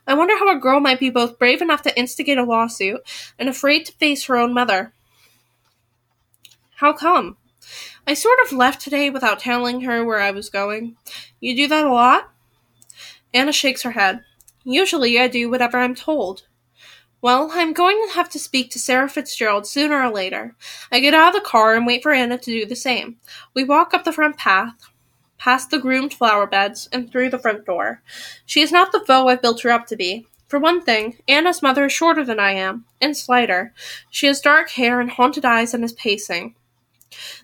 I 0.06 0.14
wonder 0.14 0.38
how 0.38 0.56
a 0.56 0.60
girl 0.60 0.78
might 0.78 1.00
be 1.00 1.10
both 1.10 1.36
brave 1.36 1.62
enough 1.62 1.82
to 1.82 1.98
instigate 1.98 2.38
a 2.38 2.44
lawsuit 2.44 3.00
and 3.40 3.48
afraid 3.48 3.86
to 3.86 3.92
face 3.94 4.26
her 4.26 4.36
own 4.36 4.54
mother. 4.54 4.92
How 6.76 6.92
come? 6.92 7.38
I 8.06 8.14
sort 8.14 8.38
of 8.44 8.52
left 8.52 8.80
today 8.80 9.10
without 9.10 9.38
telling 9.38 9.82
her 9.82 10.04
where 10.04 10.20
I 10.20 10.32
was 10.32 10.50
going. 10.50 10.96
You 11.40 11.54
do 11.54 11.68
that 11.68 11.86
a 11.86 11.92
lot? 11.92 12.30
Anna 13.32 13.52
shakes 13.52 13.82
her 13.82 13.92
head. 13.92 14.22
Usually 14.64 15.18
I 15.18 15.28
do 15.28 15.48
whatever 15.48 15.78
I'm 15.78 15.94
told. 15.94 16.42
Well, 17.20 17.50
I'm 17.52 17.72
going 17.72 18.04
to 18.08 18.14
have 18.14 18.28
to 18.30 18.38
speak 18.40 18.70
to 18.72 18.80
Sarah 18.80 19.08
Fitzgerald 19.08 19.66
sooner 19.66 20.02
or 20.02 20.10
later. 20.10 20.56
I 20.90 20.98
get 20.98 21.14
out 21.14 21.28
of 21.28 21.40
the 21.40 21.48
car 21.48 21.74
and 21.74 21.86
wait 21.86 22.02
for 22.02 22.12
Anna 22.12 22.36
to 22.36 22.50
do 22.50 22.66
the 22.66 22.74
same. 22.74 23.18
We 23.54 23.62
walk 23.62 23.94
up 23.94 24.02
the 24.02 24.12
front 24.12 24.36
path, 24.36 24.74
past 25.38 25.70
the 25.70 25.78
groomed 25.78 26.12
flower 26.12 26.48
beds, 26.48 26.88
and 26.92 27.10
through 27.10 27.30
the 27.30 27.38
front 27.38 27.64
door. 27.64 28.02
She 28.44 28.60
is 28.60 28.72
not 28.72 28.90
the 28.90 29.04
foe 29.06 29.28
I've 29.28 29.40
built 29.40 29.62
her 29.62 29.70
up 29.70 29.86
to 29.86 29.96
be. 29.96 30.26
For 30.48 30.58
one 30.58 30.82
thing, 30.82 31.18
Anna's 31.28 31.62
mother 31.62 31.86
is 31.86 31.92
shorter 31.92 32.24
than 32.24 32.40
I 32.40 32.52
am, 32.52 32.84
and 33.00 33.16
slighter. 33.16 33.72
She 34.10 34.26
has 34.26 34.40
dark 34.40 34.70
hair 34.70 35.00
and 35.00 35.10
haunted 35.10 35.44
eyes 35.44 35.72
and 35.72 35.84
is 35.84 35.92
pacing. 35.92 36.56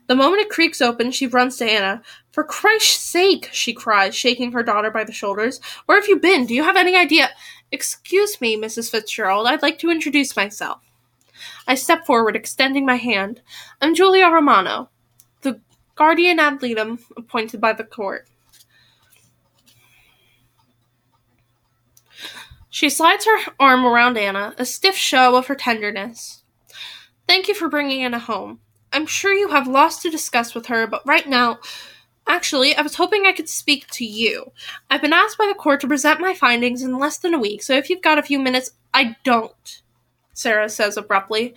The 0.07 0.17
moment 0.17 0.43
it 0.43 0.51
creaks 0.51 0.81
open, 0.81 1.11
she 1.11 1.27
runs 1.27 1.57
to 1.59 1.71
Anna. 1.71 2.03
For 2.33 2.45
Christ's 2.45 3.05
sake, 3.05 3.49
she 3.53 3.73
cries, 3.73 4.15
shaking 4.15 4.53
her 4.53 4.63
daughter 4.63 4.91
by 4.91 5.05
the 5.05 5.13
shoulders. 5.13 5.61
Where 5.87 6.01
have 6.01 6.09
you 6.09 6.19
been? 6.19 6.47
Do 6.47 6.55
you 6.55 6.65
have 6.65 6.77
any 6.77 6.97
idea? 6.97 7.31
Excuse 7.71 8.41
me, 8.41 8.57
Mrs. 8.57 8.91
Fitzgerald. 8.91 9.47
I'd 9.47 9.63
like 9.63 9.79
to 9.81 9.91
introduce 9.91 10.37
myself. 10.37 10.81
I 11.67 11.75
step 11.75 12.07
forward, 12.07 12.37
extending 12.37 12.87
my 12.87 12.97
hand. 12.97 13.43
I'm 13.81 13.95
Julia 13.95 14.29
Romano 14.29 14.91
the 15.43 15.61
guardian 15.95 16.39
ad 16.39 16.63
litem 16.63 16.99
appointed 17.17 17.61
by 17.61 17.73
the 17.73 17.85
court. 17.85 18.29
She 22.71 22.91
slides 22.91 23.25
her 23.25 23.53
arm 23.59 23.85
around 23.85 24.19
Anna, 24.19 24.55
a 24.59 24.65
stiff 24.65 24.95
show 24.95 25.37
of 25.37 25.47
her 25.47 25.55
tenderness. 25.55 26.45
Thank 27.27 27.49
you 27.49 27.55
for 27.55 27.69
bringing 27.69 28.05
Anna 28.05 28.19
home. 28.19 28.61
I'm 28.93 29.07
sure 29.07 29.33
you 29.33 29.49
have 29.49 29.67
lots 29.67 30.03
to 30.03 30.11
discuss 30.11 30.55
with 30.55 30.67
her, 30.67 30.87
but 30.87 31.07
right 31.07 31.29
now, 31.29 31.59
actually, 32.27 32.75
I 32.75 32.83
was 32.83 32.97
hoping 32.97 33.27
I 33.27 33.33
could 33.33 33.49
speak 33.49 33.87
to 33.89 34.05
you. 34.05 34.53
I've 34.91 35.03
been 35.03 35.13
asked 35.13 35.39
by 35.39 35.47
the 35.47 35.55
court 35.55 35.81
to 35.81 35.89
present 35.89 36.21
my 36.21 36.35
findings 36.35 36.83
in 36.83 36.99
less 36.99 37.19
than 37.19 37.35
a 37.35 37.39
week, 37.39 37.63
so 37.63 37.75
if 37.75 37.91
you've 37.91 38.03
got 38.03 38.19
a 38.19 38.23
few 38.23 38.39
minutes, 38.39 38.73
I 38.95 39.17
don't. 39.25 39.83
Sarah 40.39 40.69
says 40.69 40.97
abruptly. 40.97 41.53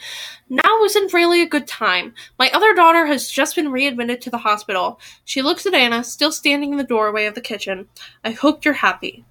Now 0.49 0.83
isn't 0.83 1.13
really 1.13 1.43
a 1.43 1.47
good 1.47 1.67
time. 1.67 2.15
My 2.39 2.49
other 2.49 2.73
daughter 2.73 3.05
has 3.05 3.29
just 3.29 3.55
been 3.55 3.71
readmitted 3.71 4.21
to 4.21 4.31
the 4.31 4.39
hospital. 4.39 4.99
She 5.23 5.43
looks 5.43 5.67
at 5.67 5.75
Anna, 5.75 6.03
still 6.03 6.31
standing 6.31 6.71
in 6.71 6.77
the 6.77 6.83
doorway 6.83 7.27
of 7.27 7.35
the 7.35 7.41
kitchen. 7.41 7.89
I 8.23 8.31
hope 8.31 8.65
you're 8.65 8.73
happy. 8.73 9.23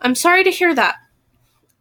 I'm 0.00 0.14
sorry 0.14 0.42
to 0.44 0.50
hear 0.50 0.74
that. 0.74 0.96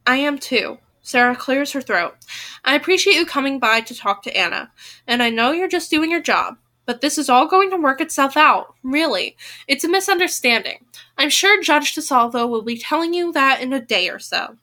I 0.06 0.18
am 0.18 0.38
too. 0.38 0.80
Sarah 1.02 1.36
clears 1.36 1.72
her 1.72 1.82
throat. 1.82 2.16
I 2.64 2.76
appreciate 2.76 3.16
you 3.16 3.26
coming 3.26 3.60
by 3.60 3.82
to 3.82 3.96
talk 3.96 4.24
to 4.24 4.38
Anna, 4.38 4.72
and 5.08 5.24
I 5.24 5.30
know 5.30 5.52
you're 5.52 5.68
just 5.68 5.90
doing 5.90 6.12
your 6.12 6.22
job. 6.22 6.58
But 6.86 7.02
this 7.02 7.18
is 7.18 7.30
all 7.30 7.48
going 7.48 7.70
to 7.72 7.78
work 7.78 8.02
itself 8.02 8.36
out, 8.36 8.74
really. 8.84 9.38
It's 9.68 9.84
a 9.84 9.90
misunderstanding. 9.90 10.86
I'm 11.18 11.30
sure 11.30 11.62
Judge 11.62 11.96
DeSalvo 11.96 12.50
will 12.50 12.64
be 12.64 12.78
telling 12.78 13.14
you 13.14 13.32
that 13.34 13.62
in 13.62 13.72
a 13.72 13.80
day 13.80 14.10
or 14.10 14.20
so. 14.20 14.58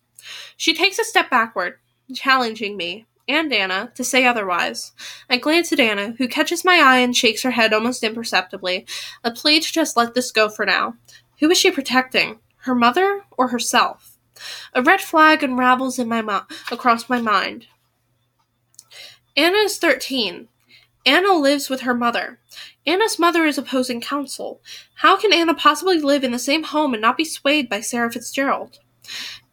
She 0.57 0.75
takes 0.75 0.99
a 0.99 1.05
step 1.05 1.31
backward, 1.31 1.79
challenging 2.15 2.77
me 2.77 3.07
and 3.29 3.53
Anna 3.53 3.93
to 3.95 4.03
say 4.03 4.25
otherwise. 4.25 4.93
I 5.31 5.37
glance 5.37 5.73
at 5.73 5.81
Anna, 5.81 6.15
who 6.19 6.27
catches 6.29 6.65
my 6.65 6.81
eye 6.83 6.99
and 6.99 7.17
shakes 7.17 7.43
her 7.43 7.53
head 7.53 7.73
almost 7.73 8.03
imperceptibly, 8.03 8.87
a 9.23 9.31
plea 9.31 9.61
to 9.61 9.73
just 9.73 9.97
let 9.97 10.15
this 10.15 10.33
go 10.33 10.49
for 10.49 10.65
now. 10.67 10.95
Who 11.41 11.51
is 11.51 11.59
she 11.59 11.71
protecting? 11.71 12.41
Her 12.63 12.75
mother 12.75 13.23
or 13.37 13.49
herself? 13.49 14.18
A 14.75 14.83
red 14.83 15.01
flag 15.01 15.43
unravels 15.43 15.99
in 15.99 16.09
my 16.09 16.23
mo- 16.23 16.47
across 16.71 17.09
my 17.09 17.21
mind. 17.21 17.67
Anna 19.37 19.59
is 19.59 19.79
13. 19.79 20.49
Anna 21.07 21.33
lives 21.33 21.71
with 21.71 21.83
her 21.83 21.95
mother. 21.95 22.41
Anna's 22.87 23.19
mother 23.19 23.45
is 23.45 23.59
opposing 23.59 24.01
counsel. 24.01 24.61
How 24.97 25.17
can 25.17 25.33
Anna 25.33 25.55
possibly 25.55 26.01
live 26.01 26.25
in 26.25 26.33
the 26.33 26.39
same 26.39 26.65
home 26.65 26.93
and 26.93 27.01
not 27.01 27.17
be 27.17 27.25
swayed 27.25 27.69
by 27.69 27.81
Sarah 27.81 28.11
Fitzgerald? 28.11 28.81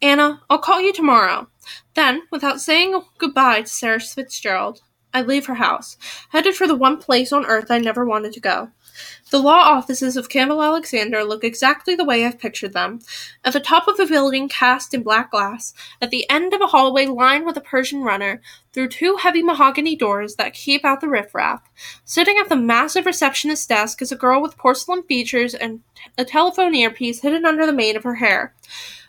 Anna, 0.02 0.42
I'll 0.50 0.58
call 0.58 0.80
you 0.80 0.92
tomorrow. 0.92 1.48
Then, 1.94 2.22
without 2.30 2.60
saying 2.60 3.00
goodbye 3.18 3.62
to 3.62 3.68
Sarah 3.68 4.00
Fitzgerald, 4.00 4.82
I 5.14 5.22
leave 5.22 5.46
her 5.46 5.54
house, 5.54 5.96
headed 6.30 6.56
for 6.56 6.66
the 6.66 6.74
one 6.74 6.98
place 6.98 7.32
on 7.32 7.46
earth 7.46 7.70
I 7.70 7.78
never 7.78 8.04
wanted 8.04 8.32
to 8.34 8.40
go 8.40 8.72
The 9.30 9.38
law 9.38 9.60
offices 9.60 10.16
of 10.16 10.28
Campbell 10.28 10.62
Alexander 10.62 11.24
look 11.24 11.42
exactly 11.44 11.94
the 11.94 12.04
way 12.04 12.24
I've 12.24 12.38
pictured 12.38 12.72
them. 12.72 13.00
At 13.44 13.52
the 13.52 13.60
top 13.60 13.88
of 13.88 13.98
a 13.98 14.06
building 14.06 14.48
cast 14.48 14.94
in 14.94 15.02
black 15.02 15.30
glass, 15.30 15.74
at 16.00 16.10
the 16.10 16.28
end 16.30 16.54
of 16.54 16.60
a 16.60 16.68
hallway 16.68 17.06
lined 17.06 17.46
with 17.46 17.56
a 17.56 17.60
Persian 17.60 18.02
runner, 18.02 18.40
through 18.72 18.88
two 18.88 19.16
heavy 19.16 19.42
mahogany 19.42 19.96
doors 19.96 20.36
that 20.36 20.52
keep 20.52 20.84
out 20.84 21.00
the 21.00 21.08
riffraff. 21.08 21.62
Sitting 22.04 22.36
at 22.38 22.48
the 22.48 22.56
massive 22.56 23.06
receptionist's 23.06 23.66
desk 23.66 24.02
is 24.02 24.12
a 24.12 24.16
girl 24.16 24.42
with 24.42 24.58
porcelain 24.58 25.02
features 25.02 25.54
and 25.54 25.80
a 26.18 26.24
telephone 26.24 26.74
earpiece 26.74 27.22
hidden 27.22 27.46
under 27.46 27.64
the 27.64 27.72
mane 27.72 27.96
of 27.96 28.04
her 28.04 28.16
hair. 28.16 28.54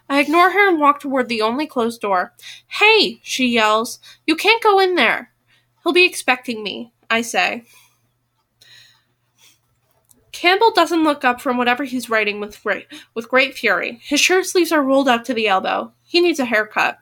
I 0.09 0.19
ignore 0.21 0.51
her 0.51 0.69
and 0.69 0.79
walk 0.79 1.01
toward 1.01 1.27
the 1.27 1.41
only 1.41 1.67
closed 1.67 2.01
door. 2.01 2.33
Hey, 2.67 3.19
she 3.23 3.47
yells. 3.47 3.99
You 4.25 4.35
can't 4.35 4.63
go 4.63 4.79
in 4.79 4.95
there. 4.95 5.33
He'll 5.83 5.93
be 5.93 6.05
expecting 6.05 6.63
me, 6.63 6.93
I 7.09 7.21
say. 7.21 7.63
Campbell 10.37 10.69
doesn't 10.69 11.03
look 11.03 11.25
up 11.25 11.41
from 11.41 11.57
whatever 11.57 11.83
he's 11.83 12.11
writing 12.11 12.39
with 12.39 12.61
great, 12.61 12.85
with 13.15 13.27
great 13.27 13.55
fury. 13.55 13.99
His 14.03 14.19
shirt 14.19 14.45
sleeves 14.45 14.71
are 14.71 14.83
rolled 14.83 15.07
up 15.07 15.23
to 15.23 15.33
the 15.33 15.47
elbow. 15.47 15.93
He 16.03 16.21
needs 16.21 16.39
a 16.39 16.45
haircut. 16.45 16.99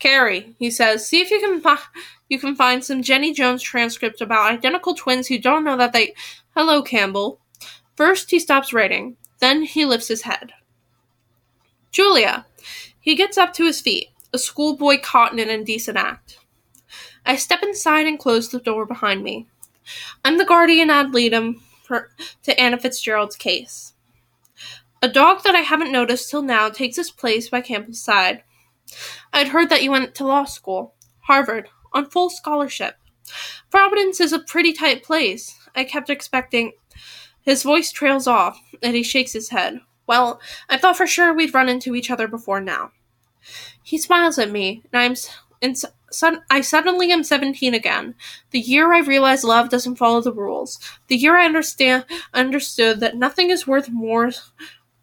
Kerri, 0.00 0.54
he 0.58 0.70
says, 0.70 1.06
see 1.06 1.20
if 1.20 1.30
you 1.30 1.38
can 1.38 1.60
fi- 1.60 2.00
you 2.30 2.38
can 2.38 2.56
find 2.56 2.82
some 2.82 3.02
Jenny 3.02 3.34
Jones 3.34 3.62
transcript 3.62 4.22
about 4.22 4.50
identical 4.50 4.94
twins 4.94 5.26
who 5.28 5.38
don't 5.38 5.64
know 5.64 5.76
that 5.76 5.92
they. 5.92 6.14
Hello, 6.56 6.80
Campbell. 6.80 7.40
First, 7.94 8.30
he 8.30 8.38
stops 8.38 8.72
writing. 8.72 9.18
Then 9.38 9.64
he 9.64 9.84
lifts 9.84 10.08
his 10.08 10.22
head. 10.22 10.54
Julia. 11.90 12.46
He 12.98 13.14
gets 13.14 13.36
up 13.36 13.52
to 13.54 13.66
his 13.66 13.82
feet, 13.82 14.08
a 14.32 14.38
schoolboy 14.38 14.98
caught 15.02 15.34
in 15.34 15.40
an 15.40 15.50
indecent 15.50 15.98
act. 15.98 16.38
I 17.26 17.36
step 17.36 17.62
inside 17.62 18.06
and 18.06 18.18
close 18.18 18.48
the 18.48 18.60
door 18.60 18.86
behind 18.86 19.22
me. 19.22 19.46
I'm 20.24 20.38
the 20.38 20.46
guardian 20.46 20.88
ad 20.88 21.12
litem 21.12 21.60
for, 21.92 22.10
to 22.44 22.58
Anna 22.58 22.78
Fitzgerald's 22.78 23.36
case. 23.36 23.92
A 25.02 25.08
dog 25.08 25.42
that 25.42 25.54
I 25.54 25.60
haven't 25.60 25.92
noticed 25.92 26.30
till 26.30 26.40
now 26.40 26.70
takes 26.70 26.96
its 26.96 27.10
place 27.10 27.50
by 27.50 27.60
Campbell's 27.60 28.02
side. 28.02 28.44
I'd 29.32 29.48
heard 29.48 29.68
that 29.68 29.82
you 29.82 29.90
went 29.90 30.14
to 30.14 30.26
law 30.26 30.44
school, 30.44 30.94
Harvard, 31.20 31.68
on 31.92 32.08
full 32.08 32.30
scholarship. 32.30 32.96
Providence 33.70 34.20
is 34.20 34.32
a 34.32 34.38
pretty 34.38 34.72
tight 34.72 35.02
place. 35.02 35.58
I 35.74 35.84
kept 35.84 36.08
expecting. 36.08 36.72
His 37.42 37.62
voice 37.62 37.92
trails 37.92 38.26
off, 38.26 38.58
and 38.82 38.94
he 38.94 39.02
shakes 39.02 39.32
his 39.32 39.50
head. 39.50 39.80
Well, 40.06 40.40
I 40.70 40.78
thought 40.78 40.96
for 40.96 41.06
sure 41.06 41.34
we'd 41.34 41.54
run 41.54 41.68
into 41.68 41.94
each 41.94 42.10
other 42.10 42.28
before 42.28 42.60
now. 42.60 42.92
He 43.82 43.98
smiles 43.98 44.38
at 44.38 44.50
me, 44.50 44.82
and 44.92 45.02
I'm 45.02 45.14
and 45.60 45.76
I 46.50 46.60
suddenly 46.60 47.10
am 47.12 47.24
17 47.24 47.74
again. 47.74 48.14
The 48.50 48.60
year 48.60 48.92
I 48.92 49.00
realized 49.00 49.44
love 49.44 49.68
doesn't 49.68 49.96
follow 49.96 50.20
the 50.20 50.32
rules. 50.32 50.78
The 51.08 51.16
year 51.16 51.36
I 51.36 51.44
understand 51.46 52.04
understood 52.34 53.00
that 53.00 53.16
nothing 53.16 53.50
is 53.50 53.66
worth 53.66 53.88
more 53.88 54.32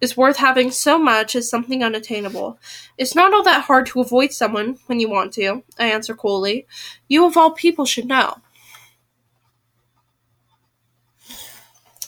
is 0.01 0.15
worth 0.15 0.37
having 0.37 0.71
so 0.71 0.97
much 0.97 1.35
as 1.35 1.49
something 1.49 1.83
unattainable. 1.83 2.57
It's 2.97 3.15
not 3.15 3.33
all 3.33 3.43
that 3.43 3.65
hard 3.65 3.85
to 3.87 3.99
avoid 3.99 4.31
someone 4.31 4.79
when 4.85 4.99
you 4.99 5.09
want 5.09 5.33
to, 5.33 5.63
I 5.77 5.87
answer 5.87 6.15
coolly. 6.15 6.67
You 7.07 7.25
of 7.25 7.35
all 7.35 7.51
people 7.51 7.85
should 7.85 8.05
know. 8.05 8.37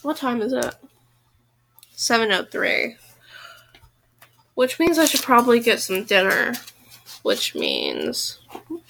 What 0.02 0.18
time 0.18 0.42
is 0.42 0.54
it? 0.54 0.74
7:03. 1.96 2.96
Which 4.56 4.80
means 4.80 4.98
I 4.98 5.06
should 5.06 5.22
probably 5.22 5.60
get 5.60 5.80
some 5.80 6.04
dinner, 6.04 6.54
which 7.24 7.56
means 7.56 8.40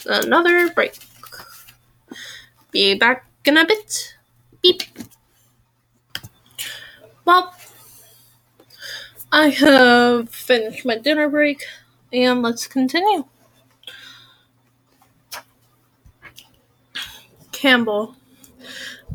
another 0.05 0.69
break. 0.69 0.99
Be 2.71 2.95
back 2.95 3.25
in 3.45 3.57
a 3.57 3.65
bit. 3.65 4.15
Beep. 4.61 4.83
Well, 7.25 7.53
I 9.31 9.49
have 9.49 10.29
finished 10.29 10.85
my 10.85 10.97
dinner 10.97 11.29
break, 11.29 11.63
and 12.11 12.41
let's 12.41 12.67
continue. 12.67 13.25
Campbell. 17.51 18.15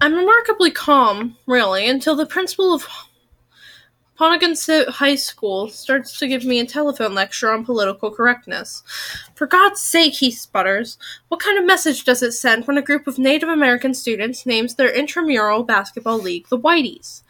I'm 0.00 0.14
remarkably 0.14 0.70
calm, 0.70 1.36
really, 1.46 1.88
until 1.88 2.16
the 2.16 2.26
principal 2.26 2.74
of 2.74 2.86
Ponaganset 4.18 4.88
High 4.88 5.16
School 5.16 5.68
starts 5.68 6.18
to 6.18 6.26
give 6.26 6.44
me 6.44 6.58
a 6.58 6.66
telephone 6.66 7.14
lecture 7.14 7.52
on 7.52 7.66
political 7.66 8.10
correctness. 8.10 8.82
For 9.34 9.46
God's 9.46 9.82
sake, 9.82 10.14
he 10.14 10.30
sputters, 10.30 10.96
what 11.28 11.40
kind 11.40 11.58
of 11.58 11.66
message 11.66 12.04
does 12.04 12.22
it 12.22 12.32
send 12.32 12.66
when 12.66 12.78
a 12.78 12.82
group 12.82 13.06
of 13.06 13.18
Native 13.18 13.50
American 13.50 13.92
students 13.92 14.46
names 14.46 14.74
their 14.74 14.90
intramural 14.90 15.64
basketball 15.64 16.18
league 16.18 16.48
the 16.48 16.58
Whiteys? 16.58 17.22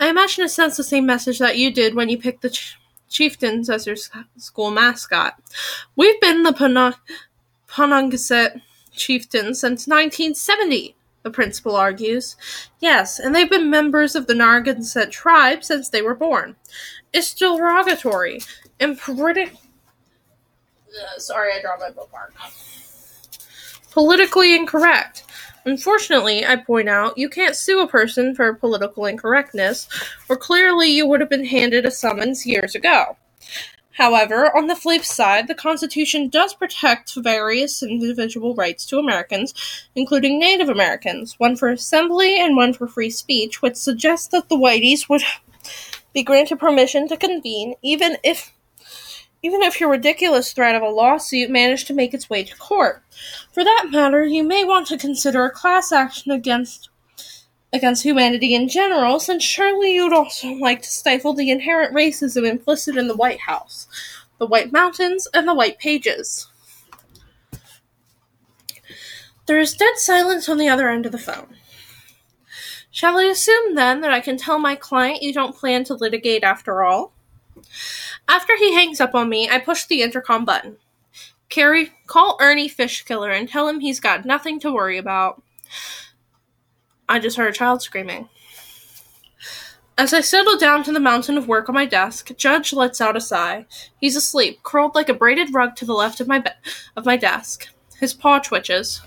I 0.00 0.08
imagine 0.08 0.44
it 0.44 0.48
sends 0.48 0.78
the 0.78 0.84
same 0.84 1.04
message 1.04 1.38
that 1.38 1.58
you 1.58 1.70
did 1.70 1.94
when 1.94 2.08
you 2.08 2.16
picked 2.16 2.42
the 2.42 2.50
ch- 2.50 2.78
Chieftains 3.10 3.68
as 3.68 3.86
your 3.86 3.96
school 4.38 4.70
mascot. 4.70 5.38
We've 5.96 6.18
been 6.22 6.44
the 6.44 6.96
Ponaganset 7.68 8.62
Chieftains 8.90 9.60
since 9.60 9.86
1970 9.86 10.96
the 11.22 11.30
principal 11.30 11.76
argues. 11.76 12.36
Yes, 12.80 13.18
and 13.18 13.34
they've 13.34 13.50
been 13.50 13.70
members 13.70 14.14
of 14.14 14.26
the 14.26 14.34
Narragansett 14.34 15.10
tribe 15.10 15.64
since 15.64 15.88
they 15.88 16.02
were 16.02 16.14
born. 16.14 16.56
It's 17.12 17.34
derogatory 17.34 18.40
and 18.80 18.98
pretty. 18.98 19.52
Uh, 20.92 21.18
sorry, 21.18 21.52
I 21.52 21.60
dropped 21.60 21.80
my 21.80 21.90
bookmark. 21.90 22.34
Politically 23.90 24.54
incorrect. 24.54 25.24
Unfortunately, 25.64 26.44
I 26.44 26.56
point 26.56 26.88
out, 26.88 27.16
you 27.16 27.28
can't 27.28 27.54
sue 27.54 27.80
a 27.80 27.86
person 27.86 28.34
for 28.34 28.52
political 28.54 29.06
incorrectness, 29.06 29.88
or 30.28 30.36
clearly 30.36 30.90
you 30.90 31.06
would 31.06 31.20
have 31.20 31.30
been 31.30 31.44
handed 31.44 31.86
a 31.86 31.90
summons 31.90 32.44
years 32.44 32.74
ago. 32.74 33.16
However, 33.96 34.56
on 34.56 34.66
the 34.66 34.76
flip 34.76 35.04
side, 35.04 35.48
the 35.48 35.54
Constitution 35.54 36.28
does 36.28 36.54
protect 36.54 37.14
various 37.14 37.82
individual 37.82 38.54
rights 38.54 38.86
to 38.86 38.98
Americans, 38.98 39.54
including 39.94 40.38
Native 40.38 40.68
Americans, 40.68 41.34
one 41.38 41.56
for 41.56 41.68
assembly 41.68 42.40
and 42.40 42.56
one 42.56 42.72
for 42.72 42.86
free 42.86 43.10
speech, 43.10 43.60
which 43.60 43.76
suggests 43.76 44.28
that 44.28 44.48
the 44.48 44.56
Whiteys 44.56 45.08
would 45.08 45.22
be 46.12 46.22
granted 46.22 46.58
permission 46.58 47.08
to 47.08 47.16
convene 47.16 47.74
even 47.82 48.16
if 48.22 48.52
even 49.44 49.60
if 49.62 49.80
your 49.80 49.90
ridiculous 49.90 50.52
threat 50.52 50.76
of 50.76 50.82
a 50.82 50.88
lawsuit 50.88 51.50
managed 51.50 51.88
to 51.88 51.94
make 51.94 52.14
its 52.14 52.30
way 52.30 52.44
to 52.44 52.56
court. 52.56 53.02
For 53.50 53.64
that 53.64 53.88
matter, 53.90 54.24
you 54.24 54.44
may 54.44 54.64
want 54.64 54.86
to 54.86 54.96
consider 54.96 55.44
a 55.44 55.50
class 55.50 55.90
action 55.90 56.30
against 56.30 56.90
against 57.72 58.02
humanity 58.02 58.54
in 58.54 58.68
general, 58.68 59.18
since 59.18 59.42
surely 59.42 59.94
you'd 59.94 60.12
also 60.12 60.48
like 60.48 60.82
to 60.82 60.90
stifle 60.90 61.32
the 61.32 61.50
inherent 61.50 61.94
racism 61.94 62.48
implicit 62.48 62.96
in 62.96 63.08
the 63.08 63.16
White 63.16 63.40
House, 63.40 63.86
the 64.38 64.46
White 64.46 64.72
Mountains, 64.72 65.26
and 65.32 65.48
the 65.48 65.54
White 65.54 65.78
Pages. 65.78 66.48
There 69.46 69.58
is 69.58 69.74
dead 69.74 69.96
silence 69.96 70.48
on 70.48 70.58
the 70.58 70.68
other 70.68 70.88
end 70.88 71.06
of 71.06 71.12
the 71.12 71.18
phone. 71.18 71.56
Shall 72.90 73.16
I 73.16 73.24
assume 73.24 73.74
then 73.74 74.02
that 74.02 74.12
I 74.12 74.20
can 74.20 74.36
tell 74.36 74.58
my 74.58 74.76
client 74.76 75.22
you 75.22 75.32
don't 75.32 75.56
plan 75.56 75.82
to 75.84 75.94
litigate 75.94 76.44
after 76.44 76.82
all? 76.82 77.12
After 78.28 78.56
he 78.56 78.74
hangs 78.74 79.00
up 79.00 79.14
on 79.14 79.28
me, 79.28 79.48
I 79.48 79.58
push 79.58 79.86
the 79.86 80.02
intercom 80.02 80.44
button. 80.44 80.76
Kerri, 81.48 81.90
call 82.06 82.36
Ernie 82.40 82.68
Fishkiller 82.68 83.36
and 83.36 83.48
tell 83.48 83.66
him 83.68 83.80
he's 83.80 83.98
got 83.98 84.24
nothing 84.24 84.60
to 84.60 84.72
worry 84.72 84.98
about. 84.98 85.42
I 87.12 87.18
just 87.18 87.36
heard 87.36 87.50
a 87.50 87.52
child 87.52 87.82
screaming. 87.82 88.30
As 89.98 90.14
I 90.14 90.22
settle 90.22 90.56
down 90.56 90.82
to 90.84 90.92
the 90.92 90.98
mountain 90.98 91.36
of 91.36 91.46
work 91.46 91.68
on 91.68 91.74
my 91.74 91.84
desk, 91.84 92.34
Judge 92.38 92.72
lets 92.72 93.02
out 93.02 93.18
a 93.18 93.20
sigh. 93.20 93.66
He's 94.00 94.16
asleep, 94.16 94.62
curled 94.62 94.94
like 94.94 95.10
a 95.10 95.14
braided 95.14 95.52
rug 95.52 95.76
to 95.76 95.84
the 95.84 95.92
left 95.92 96.20
of 96.20 96.26
my 96.26 96.38
be- 96.38 96.48
of 96.96 97.04
my 97.04 97.18
desk. 97.18 97.68
His 98.00 98.14
paw 98.14 98.38
twitches. 98.38 99.02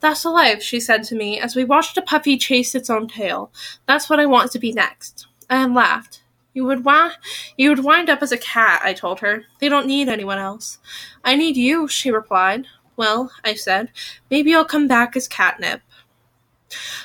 That's 0.00 0.24
alive, 0.24 0.60
she 0.60 0.80
said 0.80 1.04
to 1.04 1.14
me 1.14 1.38
as 1.38 1.54
we 1.54 1.62
watched 1.62 1.96
a 1.96 2.02
puppy 2.02 2.36
chase 2.36 2.74
its 2.74 2.90
own 2.90 3.06
tail. 3.06 3.52
That's 3.86 4.10
what 4.10 4.18
I 4.18 4.26
want 4.26 4.50
to 4.50 4.58
be 4.58 4.72
next. 4.72 5.28
Anne 5.48 5.72
laughed. 5.72 6.20
You 6.52 6.64
would 6.64 6.84
wa- 6.84 7.12
you 7.56 7.68
would 7.68 7.84
wind 7.84 8.10
up 8.10 8.24
as 8.24 8.32
a 8.32 8.38
cat, 8.38 8.80
I 8.82 8.92
told 8.92 9.20
her. 9.20 9.44
They 9.60 9.68
don't 9.68 9.86
need 9.86 10.08
anyone 10.08 10.38
else. 10.38 10.78
I 11.24 11.36
need 11.36 11.56
you, 11.56 11.86
she 11.86 12.10
replied. 12.10 12.66
Well, 12.96 13.30
I 13.44 13.54
said, 13.54 13.92
maybe 14.32 14.52
I'll 14.52 14.64
come 14.64 14.88
back 14.88 15.14
as 15.16 15.28
catnip. 15.28 15.80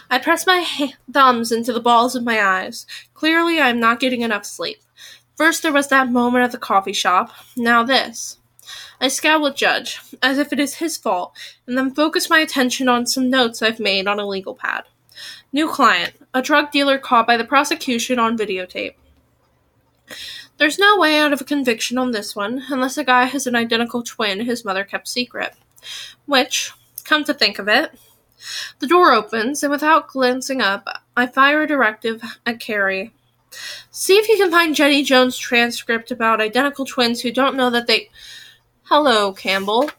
I 0.10 0.18
press 0.20 0.48
my 0.48 0.94
thumbs 1.12 1.52
into 1.52 1.74
the 1.74 1.80
balls 1.80 2.16
of 2.16 2.24
my 2.24 2.42
eyes. 2.42 2.86
Clearly, 3.14 3.60
I 3.60 3.70
am 3.70 3.80
not 3.80 4.00
getting 4.00 4.22
enough 4.22 4.46
sleep. 4.46 4.80
First, 5.36 5.64
there 5.64 5.74
was 5.74 5.88
that 5.88 6.12
moment 6.12 6.44
at 6.44 6.52
the 6.52 6.58
coffee 6.58 6.94
shop. 6.94 7.32
Now, 7.56 7.84
this. 7.84 8.38
I 9.02 9.08
scowl 9.08 9.48
at 9.48 9.56
Judge, 9.56 10.00
as 10.22 10.38
if 10.38 10.52
it 10.52 10.60
is 10.60 10.76
his 10.76 10.98
fault, 10.98 11.36
and 11.66 11.78
then 11.78 11.94
focus 11.94 12.30
my 12.30 12.40
attention 12.40 12.90
on 12.90 13.06
some 13.06 13.30
notes 13.30 13.62
I've 13.62 13.80
made 13.80 14.08
on 14.08 14.20
a 14.20 14.28
legal 14.28 14.54
pad. 14.54 14.84
New 15.54 15.70
client, 15.70 16.14
a 16.34 16.42
drug 16.42 16.72
dealer 16.72 16.98
caught 16.98 17.26
by 17.26 17.38
the 17.38 17.46
prosecution 17.46 18.20
on 18.20 18.38
videotape. 18.38 18.96
There's 20.58 20.78
no 20.78 20.98
way 20.98 21.18
out 21.18 21.32
of 21.32 21.40
a 21.40 21.46
conviction 21.46 21.98
on 21.98 22.12
this 22.12 22.36
one, 22.36 22.66
unless 22.70 22.98
a 22.98 23.04
guy 23.04 23.24
has 23.26 23.48
an 23.48 23.56
identical 23.56 24.04
twin 24.04 24.42
his 24.42 24.66
mother 24.66 24.84
kept 24.84 25.08
secret. 25.08 25.54
Which, 26.26 26.72
come 27.06 27.24
to 27.24 27.34
think 27.34 27.60
of 27.60 27.70
it, 27.70 27.98
The 28.80 28.88
door 28.88 29.12
opens, 29.12 29.64
and 29.64 29.72
without 29.72 30.08
glancing 30.08 30.62
up, 30.62 30.88
I 31.16 31.28
fire 31.28 31.64
a 31.64 31.68
directive 31.68 32.22
at 32.46 32.60
Kerri. 32.60 33.12
See 33.92 34.14
if 34.18 34.30
you 34.30 34.38
can 34.38 34.52
find 34.52 34.76
Jenny 34.76 35.04
Jones' 35.04 35.38
transcript 35.38 36.12
about 36.12 36.42
identical 36.42 36.86
twins 36.86 37.22
who 37.22 37.32
don't 37.32 37.56
know 37.56 37.70
that 37.70 37.88
they. 37.88 38.10
Hello, 38.84 39.34
Campbell. 39.34 39.90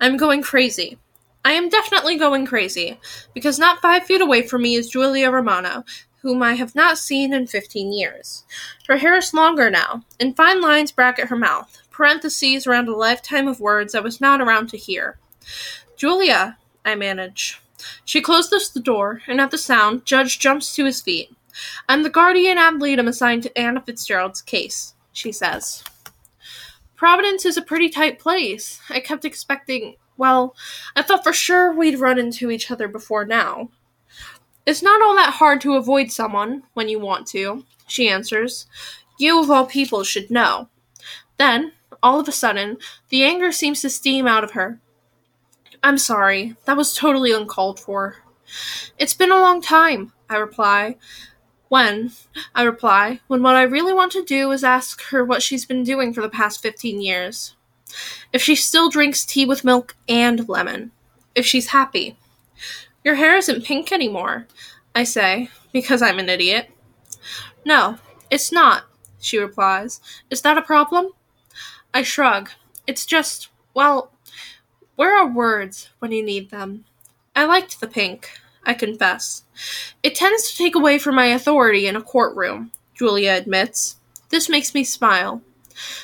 I'm 0.00 0.16
going 0.16 0.42
crazy. 0.42 0.98
I 1.44 1.52
am 1.52 1.68
definitely 1.68 2.16
going 2.16 2.46
crazy, 2.46 3.00
because 3.34 3.58
not 3.58 3.82
five 3.82 4.04
feet 4.04 4.20
away 4.20 4.42
from 4.42 4.62
me 4.62 4.76
is 4.76 4.88
Julia 4.88 5.30
Romano, 5.30 5.84
whom 6.20 6.40
I 6.40 6.54
have 6.54 6.76
not 6.76 6.98
seen 6.98 7.32
in 7.32 7.48
fifteen 7.48 7.92
years. 7.92 8.44
Her 8.86 8.96
hair 8.96 9.16
is 9.16 9.34
longer 9.34 9.68
now, 9.68 10.04
and 10.20 10.36
fine 10.36 10.60
lines 10.60 10.92
bracket 10.92 11.28
her 11.28 11.36
mouth, 11.36 11.82
parentheses 11.90 12.66
around 12.66 12.88
a 12.88 12.94
lifetime 12.96 13.48
of 13.48 13.58
words 13.58 13.94
I 13.94 14.00
was 14.00 14.20
not 14.20 14.40
around 14.40 14.68
to 14.68 14.76
hear. 14.76 15.18
Julia, 15.96 16.58
I 16.84 16.94
manage. 16.94 17.60
She 18.04 18.20
closes 18.20 18.70
the 18.70 18.80
door, 18.80 19.22
and 19.26 19.40
at 19.40 19.50
the 19.50 19.58
sound, 19.58 20.04
Judge 20.04 20.38
jumps 20.38 20.74
to 20.74 20.84
his 20.84 21.00
feet. 21.00 21.34
I'm 21.88 22.02
the 22.02 22.10
guardian 22.10 22.58
ad 22.58 22.80
litem 22.80 23.08
assigned 23.08 23.42
to 23.44 23.58
Anna 23.58 23.80
Fitzgerald's 23.80 24.42
case, 24.42 24.94
she 25.12 25.32
says. 25.32 25.84
Providence 26.96 27.44
is 27.44 27.56
a 27.56 27.62
pretty 27.62 27.88
tight 27.88 28.18
place. 28.18 28.80
I 28.88 29.00
kept 29.00 29.24
expecting, 29.24 29.96
well, 30.16 30.54
I 30.94 31.02
thought 31.02 31.24
for 31.24 31.32
sure 31.32 31.74
we'd 31.74 31.98
run 31.98 32.18
into 32.18 32.50
each 32.50 32.70
other 32.70 32.88
before 32.88 33.24
now. 33.24 33.70
It's 34.64 34.82
not 34.82 35.02
all 35.02 35.16
that 35.16 35.34
hard 35.34 35.60
to 35.62 35.74
avoid 35.74 36.12
someone 36.12 36.62
when 36.74 36.88
you 36.88 37.00
want 37.00 37.26
to, 37.28 37.64
she 37.88 38.08
answers. 38.08 38.66
You, 39.18 39.42
of 39.42 39.50
all 39.50 39.66
people, 39.66 40.04
should 40.04 40.30
know. 40.30 40.68
Then, 41.38 41.72
all 42.02 42.20
of 42.20 42.28
a 42.28 42.32
sudden, 42.32 42.78
the 43.08 43.24
anger 43.24 43.50
seems 43.50 43.80
to 43.82 43.90
steam 43.90 44.28
out 44.28 44.44
of 44.44 44.52
her. 44.52 44.80
I'm 45.82 45.98
sorry. 45.98 46.56
That 46.64 46.76
was 46.76 46.94
totally 46.94 47.32
uncalled 47.32 47.80
for. 47.80 48.16
It's 48.98 49.14
been 49.14 49.32
a 49.32 49.40
long 49.40 49.60
time, 49.60 50.12
I 50.28 50.36
reply. 50.36 50.96
When, 51.68 52.12
I 52.54 52.62
reply, 52.64 53.20
when 53.26 53.42
what 53.42 53.56
I 53.56 53.62
really 53.62 53.94
want 53.94 54.12
to 54.12 54.24
do 54.24 54.52
is 54.52 54.62
ask 54.62 55.02
her 55.04 55.24
what 55.24 55.42
she's 55.42 55.64
been 55.64 55.82
doing 55.82 56.12
for 56.12 56.20
the 56.20 56.28
past 56.28 56.62
15 56.62 57.00
years. 57.00 57.56
If 58.32 58.42
she 58.42 58.54
still 58.54 58.90
drinks 58.90 59.24
tea 59.24 59.46
with 59.46 59.64
milk 59.64 59.96
and 60.08 60.48
lemon. 60.48 60.92
If 61.34 61.46
she's 61.46 61.68
happy. 61.68 62.16
Your 63.04 63.14
hair 63.16 63.36
isn't 63.36 63.64
pink 63.64 63.90
anymore, 63.90 64.46
I 64.94 65.04
say, 65.04 65.48
because 65.72 66.02
I'm 66.02 66.18
an 66.18 66.28
idiot. 66.28 66.70
No, 67.64 67.98
it's 68.30 68.52
not, 68.52 68.84
she 69.18 69.38
replies. 69.38 70.00
Is 70.30 70.42
that 70.42 70.58
a 70.58 70.62
problem? 70.62 71.08
I 71.94 72.02
shrug. 72.02 72.50
It's 72.86 73.06
just, 73.06 73.48
well, 73.74 74.12
where 75.02 75.18
are 75.18 75.26
words 75.26 75.88
when 75.98 76.12
you 76.12 76.22
need 76.22 76.50
them? 76.50 76.84
I 77.34 77.44
liked 77.44 77.80
the 77.80 77.88
pink, 77.88 78.30
I 78.62 78.72
confess. 78.72 79.42
It 80.00 80.14
tends 80.14 80.48
to 80.48 80.56
take 80.56 80.76
away 80.76 80.96
from 81.00 81.16
my 81.16 81.26
authority 81.26 81.88
in 81.88 81.96
a 81.96 82.00
courtroom, 82.00 82.70
Julia 82.94 83.32
admits. 83.32 83.96
This 84.28 84.48
makes 84.48 84.74
me 84.74 84.84
smile. 84.84 85.42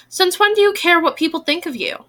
Since 0.08 0.40
when 0.40 0.52
do 0.54 0.62
you 0.62 0.72
care 0.72 1.00
what 1.00 1.16
people 1.16 1.42
think 1.42 1.64
of 1.64 1.76
you? 1.76 2.06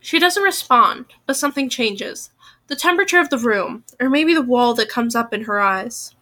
She 0.00 0.18
doesn't 0.18 0.42
respond, 0.42 1.04
but 1.26 1.36
something 1.36 1.68
changes. 1.68 2.30
The 2.66 2.74
temperature 2.74 3.20
of 3.20 3.30
the 3.30 3.38
room, 3.38 3.84
or 4.00 4.10
maybe 4.10 4.34
the 4.34 4.42
wall 4.42 4.74
that 4.74 4.88
comes 4.88 5.14
up 5.14 5.32
in 5.32 5.44
her 5.44 5.60
eyes. 5.60 6.16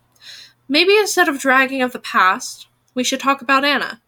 Maybe 0.69 0.99
instead 0.99 1.31
of 1.31 1.39
dragging 1.39 1.81
of 1.81 1.93
the 1.93 1.99
past, 1.99 2.67
we 2.93 3.05
should 3.05 3.21
talk 3.21 3.41
about 3.41 3.65
Anna. 3.65 4.03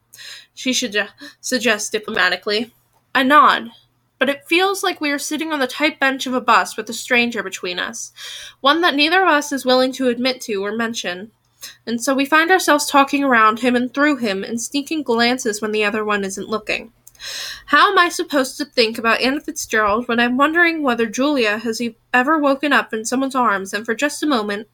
She 0.53 0.75
should 0.75 0.95
uh, 0.95 1.07
suggest 1.41 1.91
diplomatically. 1.91 2.75
I 3.15 3.23
nod, 3.23 3.71
but 4.19 4.29
it 4.29 4.47
feels 4.47 4.83
like 4.83 5.01
we 5.01 5.11
are 5.11 5.19
sitting 5.19 5.53
on 5.53 5.61
the 5.61 5.67
tight 5.67 6.01
bench 6.01 6.27
of 6.27 6.35
a 6.35 6.41
bus 6.41 6.77
with 6.77 6.89
a 6.89 6.95
stranger 6.95 7.43
between 7.43 7.79
us, 7.79 8.13
one 8.61 8.81
that 8.81 8.95
neither 8.95 9.23
of 9.23 9.29
us 9.29 9.53
is 9.53 9.65
willing 9.65 9.93
to 9.93 10.09
admit 10.09 10.41
to 10.43 10.65
or 10.65 10.73
mention. 10.73 11.31
And 11.87 12.03
so 12.03 12.15
we 12.15 12.25
find 12.25 12.51
ourselves 12.51 12.87
talking 12.87 13.25
around 13.25 13.61
him 13.61 13.75
and 13.77 13.93
through 13.93 14.17
him 14.17 14.45
and 14.45 14.61
sneaking 14.61 15.03
glances 15.03 15.61
when 15.61 15.73
the 15.73 15.85
other 15.85 16.05
one 16.05 16.25
isn't 16.25 16.49
looking. 16.49 16.93
How 17.67 17.91
am 17.91 17.99
I 17.99 18.09
supposed 18.09 18.59
to 18.59 18.65
think 18.65 18.99
about 18.99 19.21
Anna 19.21 19.41
Fitzgerald 19.41 20.07
when 20.07 20.21
I'm 20.21 20.37
wondering 20.37 20.83
whether 20.83 21.07
Julia 21.07 21.59
has 21.59 21.81
ever 22.13 22.39
woken 22.39 22.73
up 22.73 22.93
in 22.93 23.05
someone's 23.05 23.35
arms 23.35 23.73
and 23.73 23.85
for 23.85 23.95
just 23.95 24.23
a 24.23 24.27
moment, 24.27 24.69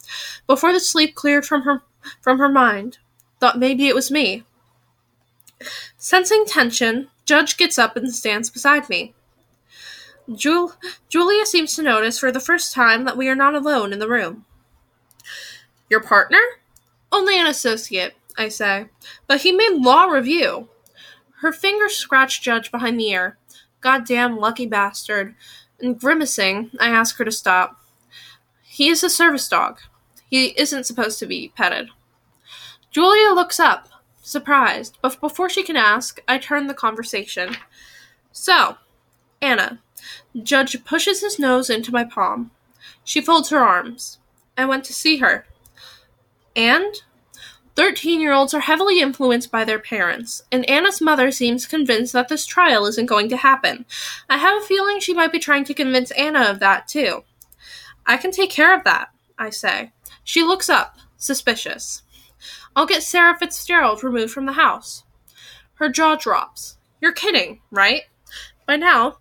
before 0.47 0.73
the 0.73 0.81
sleep 0.81 1.15
cleared 1.15 1.47
from 1.47 1.63
her 1.63 1.83
from 2.21 2.39
her 2.39 2.49
mind, 2.49 2.99
thought 3.39 3.59
maybe 3.59 3.87
it 3.87 3.95
was 3.95 4.11
me? 4.11 4.43
Sensing 5.97 6.45
tension, 6.45 7.09
Judge 7.25 7.57
gets 7.57 7.79
up 7.79 7.97
and 7.97 8.13
stands 8.13 8.51
beside 8.51 8.89
me. 8.89 9.15
Jul- 10.37 10.75
Julia 11.09 11.47
seems 11.47 11.75
to 11.77 11.83
notice 11.83 12.19
for 12.19 12.33
the 12.33 12.41
first 12.41 12.73
time 12.75 13.05
that 13.05 13.17
we 13.17 13.29
are 13.29 13.35
not 13.35 13.55
alone 13.55 13.93
in 13.93 13.99
the 13.99 14.09
room. 14.09 14.45
Your 15.89 16.01
partner? 16.03 16.41
Only 17.11 17.39
an 17.39 17.47
associate, 17.47 18.15
I 18.39 18.49
say. 18.49 18.87
But 19.27 19.43
he 19.43 19.53
made 19.53 19.83
law 19.83 20.05
review. 20.05 20.69
Her 21.41 21.53
fingers 21.53 21.97
scratch 21.97 22.41
Judge 22.41 22.71
behind 22.71 22.99
the 22.99 23.09
ear. 23.09 23.39
Goddamn 23.81 24.39
lucky 24.39 24.67
bastard. 24.67 25.35
And 25.81 25.99
grimacing, 25.99 26.71
I 26.79 26.89
ask 26.89 27.17
her 27.19 27.25
to 27.25 27.33
stop. 27.33 27.81
He 28.63 28.89
is 28.89 29.03
a 29.03 29.11
service 29.11 29.49
dog. 29.49 29.81
He 30.31 30.59
isn't 30.59 30.87
supposed 30.87 31.19
to 31.19 31.27
be 31.27 31.53
petted. 31.55 31.89
Julia 32.91 33.35
looks 33.35 33.61
up, 33.61 33.89
surprised, 34.23 34.97
but 35.03 35.21
before 35.21 35.51
she 35.51 35.63
can 35.63 35.77
ask, 35.77 36.23
I 36.27 36.39
turn 36.39 36.69
the 36.69 36.75
conversation. 36.75 37.57
So, 38.31 38.77
Anna, 39.43 39.81
Judge 40.43 40.85
pushes 40.85 41.21
his 41.21 41.39
nose 41.39 41.71
into 41.71 41.93
my 41.93 42.05
palm. 42.05 42.51
She 43.05 43.21
folds 43.21 43.51
her 43.51 43.61
arms. 43.61 44.19
I 44.57 44.65
went 44.65 44.85
to 44.85 44.93
see 44.93 45.19
her. 45.19 45.47
And? 46.55 47.03
13 47.75 48.21
year 48.21 48.33
olds 48.33 48.53
are 48.53 48.61
heavily 48.61 49.01
influenced 49.01 49.51
by 49.51 49.65
their 49.65 49.79
parents, 49.79 50.43
and 50.53 50.69
Anna's 50.69 51.01
mother 51.01 51.31
seems 51.31 51.67
convinced 51.67 52.13
that 52.13 52.29
this 52.29 52.45
trial 52.45 52.85
isn't 52.85 53.07
going 53.07 53.31
to 53.31 53.37
happen. 53.37 53.87
I 54.29 54.37
have 54.37 54.63
a 54.63 54.67
feeling 54.67 55.01
she 55.01 55.15
might 55.15 55.33
be 55.33 55.39
trying 55.39 55.65
to 55.65 55.75
convince 55.75 56.11
Anna 56.11 56.51
of 56.51 56.61
that, 56.61 56.87
too. 56.87 57.25
I 58.07 58.19
can 58.19 58.31
take 58.31 58.51
care 58.51 58.77
of 58.77 58.85
that, 58.85 59.09
I 59.39 59.51
say. 59.51 59.93
She 60.23 60.43
looks 60.43 60.69
up, 60.69 60.99
suspicious. 61.17 62.03
I'll 62.77 62.87
get 62.87 63.03
Sarah 63.03 63.39
Fitzgerald 63.39 64.05
removed 64.05 64.33
from 64.33 64.47
the 64.47 64.53
house. 64.53 65.05
Her 65.75 65.89
jaw 65.89 66.17
drops. 66.17 66.77
You're 67.01 67.13
kidding, 67.13 67.61
right? 67.71 68.03
By 68.67 68.77
now, 68.77 69.17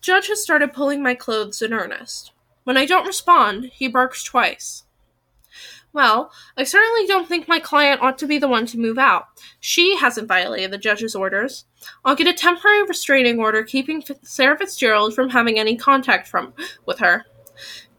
Judge 0.00 0.28
has 0.28 0.42
started 0.42 0.72
pulling 0.72 1.02
my 1.02 1.14
clothes 1.14 1.60
in 1.60 1.72
earnest. 1.72 2.32
When 2.64 2.76
I 2.76 2.86
don't 2.86 3.06
respond, 3.06 3.70
he 3.74 3.88
barks 3.88 4.24
twice. 4.24 4.84
Well, 5.92 6.32
I 6.56 6.62
certainly 6.64 7.06
don't 7.06 7.26
think 7.28 7.48
my 7.48 7.58
client 7.58 8.00
ought 8.00 8.16
to 8.18 8.26
be 8.26 8.38
the 8.38 8.48
one 8.48 8.64
to 8.66 8.78
move 8.78 8.98
out. 8.98 9.26
She 9.58 9.96
hasn't 9.96 10.28
violated 10.28 10.70
the 10.70 10.78
judge's 10.78 11.16
orders. 11.16 11.64
I'll 12.04 12.14
get 12.14 12.28
a 12.28 12.32
temporary 12.32 12.84
restraining 12.84 13.40
order 13.40 13.64
keeping 13.64 14.02
Sarah 14.22 14.56
Fitzgerald 14.56 15.14
from 15.14 15.30
having 15.30 15.58
any 15.58 15.76
contact 15.76 16.28
from 16.28 16.54
with 16.86 17.00
her. 17.00 17.24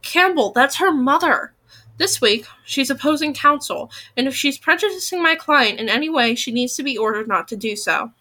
Campbell, 0.01 0.51
that's 0.51 0.77
her 0.77 0.91
mother. 0.91 1.53
This 1.97 2.21
week, 2.21 2.45
she's 2.65 2.89
opposing 2.89 3.33
counsel, 3.33 3.91
and 4.15 4.27
if 4.27 4.33
she's 4.33 4.57
prejudicing 4.57 5.21
my 5.21 5.35
client 5.35 5.79
in 5.79 5.89
any 5.89 6.09
way, 6.09 6.33
she 6.33 6.51
needs 6.51 6.75
to 6.75 6.83
be 6.83 6.97
ordered 6.97 7.27
not 7.27 7.47
to 7.49 7.57
do 7.57 7.75
so. 7.75 8.11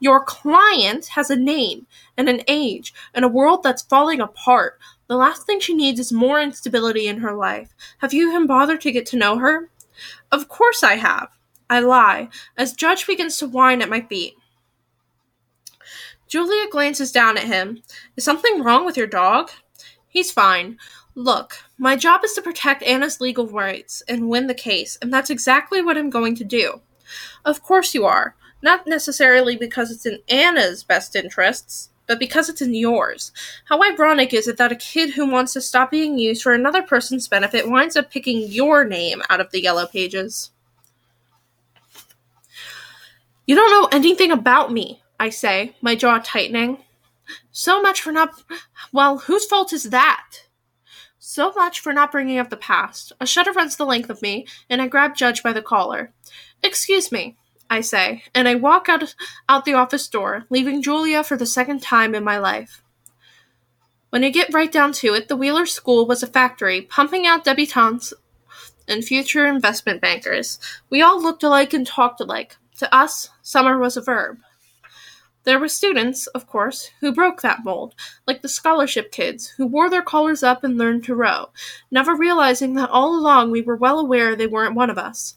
Your 0.00 0.24
client 0.24 1.06
has 1.08 1.30
a 1.30 1.36
name 1.36 1.86
and 2.16 2.28
an 2.28 2.42
age 2.48 2.92
and 3.14 3.24
a 3.24 3.28
world 3.28 3.62
that's 3.62 3.82
falling 3.82 4.20
apart. 4.20 4.78
The 5.08 5.16
last 5.16 5.46
thing 5.46 5.60
she 5.60 5.74
needs 5.74 6.00
is 6.00 6.12
more 6.12 6.40
instability 6.40 7.06
in 7.06 7.18
her 7.18 7.34
life. 7.34 7.74
Have 7.98 8.12
you 8.12 8.28
even 8.28 8.46
bothered 8.46 8.80
to 8.82 8.92
get 8.92 9.06
to 9.06 9.16
know 9.16 9.38
her? 9.38 9.70
Of 10.32 10.48
course 10.48 10.82
I 10.82 10.94
have. 10.94 11.28
I 11.68 11.80
lie, 11.80 12.28
as 12.56 12.72
Judge 12.72 13.06
begins 13.06 13.36
to 13.38 13.48
whine 13.48 13.82
at 13.82 13.88
my 13.88 14.00
feet. 14.00 14.34
Julia 16.28 16.68
glances 16.70 17.12
down 17.12 17.36
at 17.36 17.44
him. 17.44 17.82
Is 18.16 18.24
something 18.24 18.62
wrong 18.62 18.84
with 18.84 18.96
your 18.96 19.06
dog? 19.06 19.50
He's 20.08 20.32
fine. 20.32 20.78
Look, 21.14 21.58
my 21.78 21.96
job 21.96 22.22
is 22.24 22.34
to 22.34 22.42
protect 22.42 22.82
Anna's 22.82 23.20
legal 23.20 23.46
rights 23.46 24.02
and 24.08 24.28
win 24.28 24.48
the 24.48 24.54
case, 24.54 24.98
and 25.00 25.12
that's 25.12 25.30
exactly 25.30 25.80
what 25.80 25.96
I'm 25.96 26.10
going 26.10 26.34
to 26.36 26.44
do. 26.44 26.80
Of 27.44 27.62
course 27.62 27.94
you 27.94 28.04
are. 28.04 28.36
Not 28.66 28.84
necessarily 28.84 29.54
because 29.54 29.92
it's 29.92 30.06
in 30.06 30.18
Anna's 30.28 30.82
best 30.82 31.14
interests, 31.14 31.90
but 32.08 32.18
because 32.18 32.48
it's 32.48 32.60
in 32.60 32.74
yours. 32.74 33.30
How 33.66 33.80
ironic 33.80 34.34
is 34.34 34.48
it 34.48 34.56
that 34.56 34.72
a 34.72 34.74
kid 34.74 35.10
who 35.10 35.30
wants 35.30 35.52
to 35.52 35.60
stop 35.60 35.92
being 35.92 36.18
used 36.18 36.42
for 36.42 36.52
another 36.52 36.82
person's 36.82 37.28
benefit 37.28 37.70
winds 37.70 37.94
up 37.94 38.10
picking 38.10 38.48
your 38.48 38.84
name 38.84 39.22
out 39.30 39.40
of 39.40 39.52
the 39.52 39.62
yellow 39.62 39.86
pages? 39.86 40.50
You 43.46 43.54
don't 43.54 43.70
know 43.70 43.88
anything 43.96 44.32
about 44.32 44.72
me, 44.72 45.00
I 45.20 45.28
say, 45.30 45.76
my 45.80 45.94
jaw 45.94 46.18
tightening. 46.18 46.78
So 47.52 47.80
much 47.80 48.02
for 48.02 48.10
not. 48.10 48.42
Well, 48.92 49.18
whose 49.18 49.46
fault 49.46 49.72
is 49.72 49.90
that? 49.90 50.26
So 51.20 51.52
much 51.52 51.78
for 51.78 51.92
not 51.92 52.10
bringing 52.10 52.40
up 52.40 52.50
the 52.50 52.56
past. 52.56 53.12
A 53.20 53.28
shudder 53.28 53.52
runs 53.52 53.76
the 53.76 53.86
length 53.86 54.10
of 54.10 54.22
me, 54.22 54.44
and 54.68 54.82
I 54.82 54.88
grab 54.88 55.14
Judge 55.14 55.44
by 55.44 55.52
the 55.52 55.62
collar. 55.62 56.12
Excuse 56.64 57.12
me, 57.12 57.36
I 57.68 57.80
say, 57.80 58.22
and 58.34 58.48
I 58.48 58.54
walk 58.54 58.88
out 58.88 59.14
out 59.48 59.64
the 59.64 59.74
office 59.74 60.08
door, 60.08 60.44
leaving 60.50 60.82
Julia 60.82 61.24
for 61.24 61.36
the 61.36 61.46
second 61.46 61.82
time 61.82 62.14
in 62.14 62.24
my 62.24 62.38
life. 62.38 62.82
When 64.10 64.22
you 64.22 64.30
get 64.30 64.54
right 64.54 64.70
down 64.70 64.92
to 64.94 65.14
it, 65.14 65.28
the 65.28 65.36
Wheeler 65.36 65.66
School 65.66 66.06
was 66.06 66.22
a 66.22 66.28
factory, 66.28 66.82
pumping 66.82 67.26
out 67.26 67.44
debutantes 67.44 68.12
and 68.88 69.04
future 69.04 69.46
investment 69.46 70.00
bankers. 70.00 70.58
We 70.90 71.02
all 71.02 71.20
looked 71.20 71.42
alike 71.42 71.72
and 71.72 71.86
talked 71.86 72.20
alike. 72.20 72.56
To 72.78 72.94
us, 72.94 73.30
summer 73.42 73.78
was 73.78 73.96
a 73.96 74.02
verb. 74.02 74.38
There 75.44 75.60
were 75.60 75.68
students, 75.68 76.26
of 76.28 76.46
course, 76.46 76.90
who 77.00 77.12
broke 77.12 77.40
that 77.42 77.64
mold, 77.64 77.94
like 78.26 78.42
the 78.42 78.48
scholarship 78.48 79.12
kids, 79.12 79.48
who 79.56 79.66
wore 79.66 79.88
their 79.88 80.02
collars 80.02 80.42
up 80.42 80.64
and 80.64 80.76
learned 80.76 81.04
to 81.04 81.14
row, 81.14 81.50
never 81.90 82.16
realizing 82.16 82.74
that 82.74 82.90
all 82.90 83.16
along 83.16 83.50
we 83.50 83.62
were 83.62 83.76
well 83.76 84.00
aware 84.00 84.34
they 84.34 84.48
weren't 84.48 84.74
one 84.74 84.90
of 84.90 84.98
us. 84.98 85.36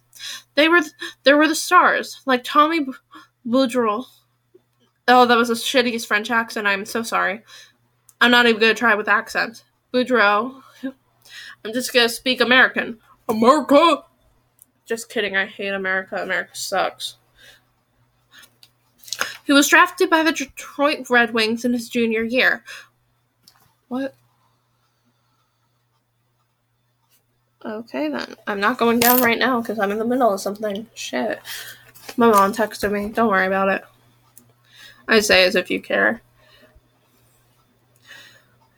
They 0.55 0.69
were 0.69 0.81
th- 0.81 0.93
there 1.23 1.37
were 1.37 1.47
the 1.47 1.55
stars, 1.55 2.21
like 2.25 2.43
Tommy 2.43 2.87
Boudreau. 3.47 4.05
Oh, 5.07 5.25
that 5.25 5.37
was 5.37 5.47
the 5.47 5.55
shittiest 5.55 6.05
French 6.07 6.29
accent. 6.29 6.67
I'm 6.67 6.85
so 6.85 7.03
sorry. 7.03 7.43
I'm 8.21 8.31
not 8.31 8.45
even 8.45 8.61
gonna 8.61 8.73
try 8.73 8.95
with 8.95 9.07
accent. 9.07 9.63
Boudreau. 9.93 10.61
I'm 10.83 11.73
just 11.73 11.93
gonna 11.93 12.09
speak 12.09 12.41
American. 12.41 12.99
America. 13.27 14.03
Just 14.85 15.09
kidding. 15.09 15.35
I 15.35 15.45
hate 15.45 15.73
America. 15.73 16.17
America 16.17 16.55
sucks. 16.55 17.15
He 19.45 19.53
was 19.53 19.67
drafted 19.67 20.09
by 20.09 20.23
the 20.23 20.31
Detroit 20.31 21.09
Red 21.09 21.33
Wings 21.33 21.65
in 21.65 21.73
his 21.73 21.89
junior 21.89 22.23
year. 22.23 22.63
What? 23.87 24.15
Okay, 27.65 28.07
then. 28.09 28.35
I'm 28.47 28.59
not 28.59 28.77
going 28.77 28.99
down 28.99 29.21
right 29.21 29.37
now 29.37 29.61
because 29.61 29.79
I'm 29.79 29.91
in 29.91 29.99
the 29.99 30.05
middle 30.05 30.33
of 30.33 30.39
something. 30.39 30.87
Shit. 30.93 31.39
My 32.15 32.29
mom 32.29 32.53
texted 32.53 32.91
me. 32.91 33.09
Don't 33.09 33.29
worry 33.29 33.47
about 33.47 33.69
it. 33.69 33.83
I 35.07 35.19
say 35.19 35.43
as 35.43 35.55
if 35.55 35.69
you 35.69 35.81
care. 35.81 36.21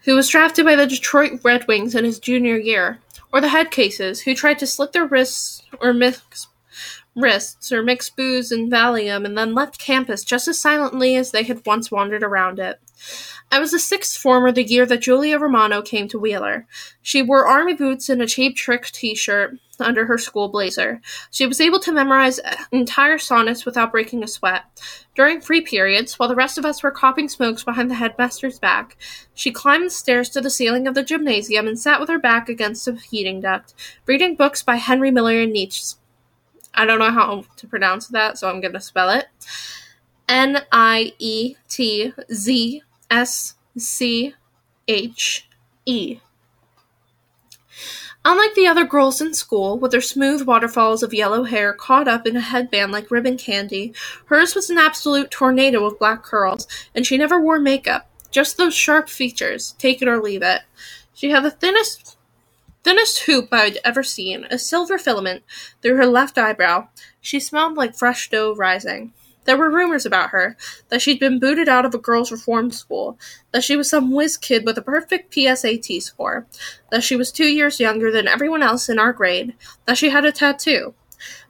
Who 0.05 0.15
was 0.15 0.29
drafted 0.29 0.65
by 0.65 0.75
the 0.75 0.87
Detroit 0.87 1.41
Red 1.43 1.67
Wings 1.67 1.93
in 1.93 2.05
his 2.05 2.19
junior 2.19 2.57
year, 2.57 2.99
or 3.31 3.39
the 3.39 3.49
head 3.49 3.69
cases, 3.69 4.21
who 4.21 4.33
tried 4.33 4.57
to 4.59 4.67
slit 4.67 4.93
their 4.93 5.05
wrists 5.05 5.61
or 5.79 5.93
mix 5.93 6.47
wrists 7.15 7.71
or 7.71 7.83
mix 7.83 8.09
booze 8.09 8.51
and 8.51 8.71
Valium 8.71 9.25
and 9.25 9.37
then 9.37 9.53
left 9.53 9.77
campus 9.77 10.23
just 10.23 10.47
as 10.47 10.59
silently 10.59 11.15
as 11.15 11.31
they 11.31 11.43
had 11.43 11.65
once 11.65 11.91
wandered 11.91 12.23
around 12.23 12.57
it. 12.57 12.79
I 13.53 13.60
was 13.60 13.73
a 13.73 13.80
sixth 13.80 14.18
former 14.18 14.53
the 14.53 14.64
year 14.64 14.86
that 14.86 15.02
Julia 15.02 15.38
Romano 15.38 15.82
came 15.82 16.07
to 16.07 16.19
Wheeler. 16.19 16.65
She 17.02 17.22
wore 17.22 17.48
army 17.48 17.73
boots 17.73 18.07
and 18.07 18.22
a 18.22 18.26
cheap 18.26 18.56
trick 18.56 18.86
t 18.86 19.14
shirt 19.14 19.60
under 19.78 20.06
her 20.06 20.18
school 20.18 20.48
blazer. 20.48 21.02
She 21.32 21.45
was 21.45 21.60
able 21.60 21.80
to 21.82 21.91
memorize 21.91 22.40
entire 22.72 23.18
sonnets 23.18 23.65
without 23.65 23.91
breaking 23.91 24.23
a 24.23 24.28
sweat. 24.28 24.64
During 25.15 25.41
free 25.41 25.60
periods, 25.60 26.18
while 26.18 26.30
the 26.30 26.36
rest 26.36 26.57
of 26.57 26.65
us 26.65 26.82
were 26.82 26.91
coughing 26.91 27.28
smokes 27.28 27.65
behind 27.65 27.91
the 27.91 27.95
headmaster's 27.95 28.57
back, 28.57 28.95
she 29.34 29.52
climbed 29.52 29.88
the 29.88 29.90
stairs 29.90 30.30
to 30.30 30.40
the 30.40 30.49
ceiling 30.49 30.88
of 30.88 30.94
the 30.94 31.03
gymnasium 31.03 31.68
and 31.68 31.78
sat 31.78 31.99
with 31.99 32.07
her 32.07 32.19
back 32.19 32.48
against 32.48 32.88
a 32.88 32.94
heating 32.94 33.41
duct, 33.41 33.73
reading 34.06 34.36
books 34.36 34.64
by 34.64 34.78
Henry 34.78 35.11
Miller 35.11 35.41
and 35.41 35.52
Nietzsche. 35.52 35.98
I 36.73 36.86
don't 36.86 36.99
know 36.99 37.11
how 37.11 37.44
to 37.57 37.68
pronounce 37.68 38.07
that, 38.07 38.38
so 38.38 38.49
I'm 38.49 38.61
going 38.61 38.73
to 38.73 38.80
spell 38.80 39.10
it. 39.10 39.26
N 40.30 40.64
I 40.72 41.11
E 41.19 41.56
T 41.68 42.14
Z 42.32 42.82
S 43.11 43.55
C 43.77 44.33
H 44.88 45.47
E. 45.85 46.19
Unlike 48.23 48.53
the 48.53 48.67
other 48.67 48.85
girls 48.85 49.19
in 49.19 49.33
school, 49.33 49.77
with 49.77 49.91
their 49.91 49.99
smooth 49.99 50.43
waterfalls 50.43 51.01
of 51.03 51.13
yellow 51.13 51.43
hair 51.43 51.73
caught 51.73 52.07
up 52.07 52.27
in 52.27 52.38
a 52.38 52.41
headband 52.41 52.91
like 52.91 53.11
ribbon 53.11 53.35
candy, 53.35 53.93
hers 54.25 54.55
was 54.55 54.69
an 54.69 54.77
absolute 54.77 55.31
tornado 55.31 55.85
of 55.85 55.99
black 55.99 56.23
curls, 56.23 56.67
and 56.93 57.05
she 57.05 57.17
never 57.17 57.41
wore 57.41 57.59
makeup, 57.59 58.09
just 58.29 58.57
those 58.57 58.75
sharp 58.75 59.09
features, 59.09 59.73
take 59.79 60.01
it 60.01 60.07
or 60.07 60.21
leave 60.21 60.43
it. 60.43 60.61
She 61.13 61.31
had 61.31 61.43
the 61.43 61.51
thinnest 61.51 62.17
thinnest 62.83 63.23
hoop 63.23 63.49
I'd 63.51 63.79
ever 63.83 64.03
seen, 64.03 64.45
a 64.49 64.57
silver 64.57 64.97
filament 64.97 65.43
through 65.81 65.97
her 65.97 66.07
left 66.07 66.38
eyebrow. 66.38 66.88
She 67.19 67.39
smelled 67.39 67.75
like 67.75 67.95
fresh 67.95 68.29
dough 68.29 68.55
rising. 68.55 69.13
There 69.45 69.57
were 69.57 69.72
rumors 69.72 70.05
about 70.05 70.30
her 70.30 70.55
that 70.89 71.01
she'd 71.01 71.19
been 71.19 71.39
booted 71.39 71.68
out 71.68 71.85
of 71.85 71.95
a 71.95 71.99
girls' 71.99 72.31
reform 72.31 72.72
school, 72.72 73.18
that 73.51 73.63
she 73.63 73.76
was 73.76 73.89
some 73.89 74.11
whiz 74.11 74.38
kid 74.38 74.65
with 74.65 74.77
a 74.77 74.84
perfect 74.84 75.34
PSAT 75.34 76.01
score, 76.01 76.45
that 76.91 77.03
she 77.03 77.15
was 77.15 77.31
two 77.31 77.47
years 77.47 77.80
younger 77.80 78.11
than 78.11 78.27
everyone 78.27 78.61
else 78.61 78.88
in 78.88 78.99
our 78.99 79.13
grade, 79.13 79.55
that 79.85 79.97
she 79.97 80.09
had 80.09 80.26
a 80.26 80.31
tattoo. 80.31 80.93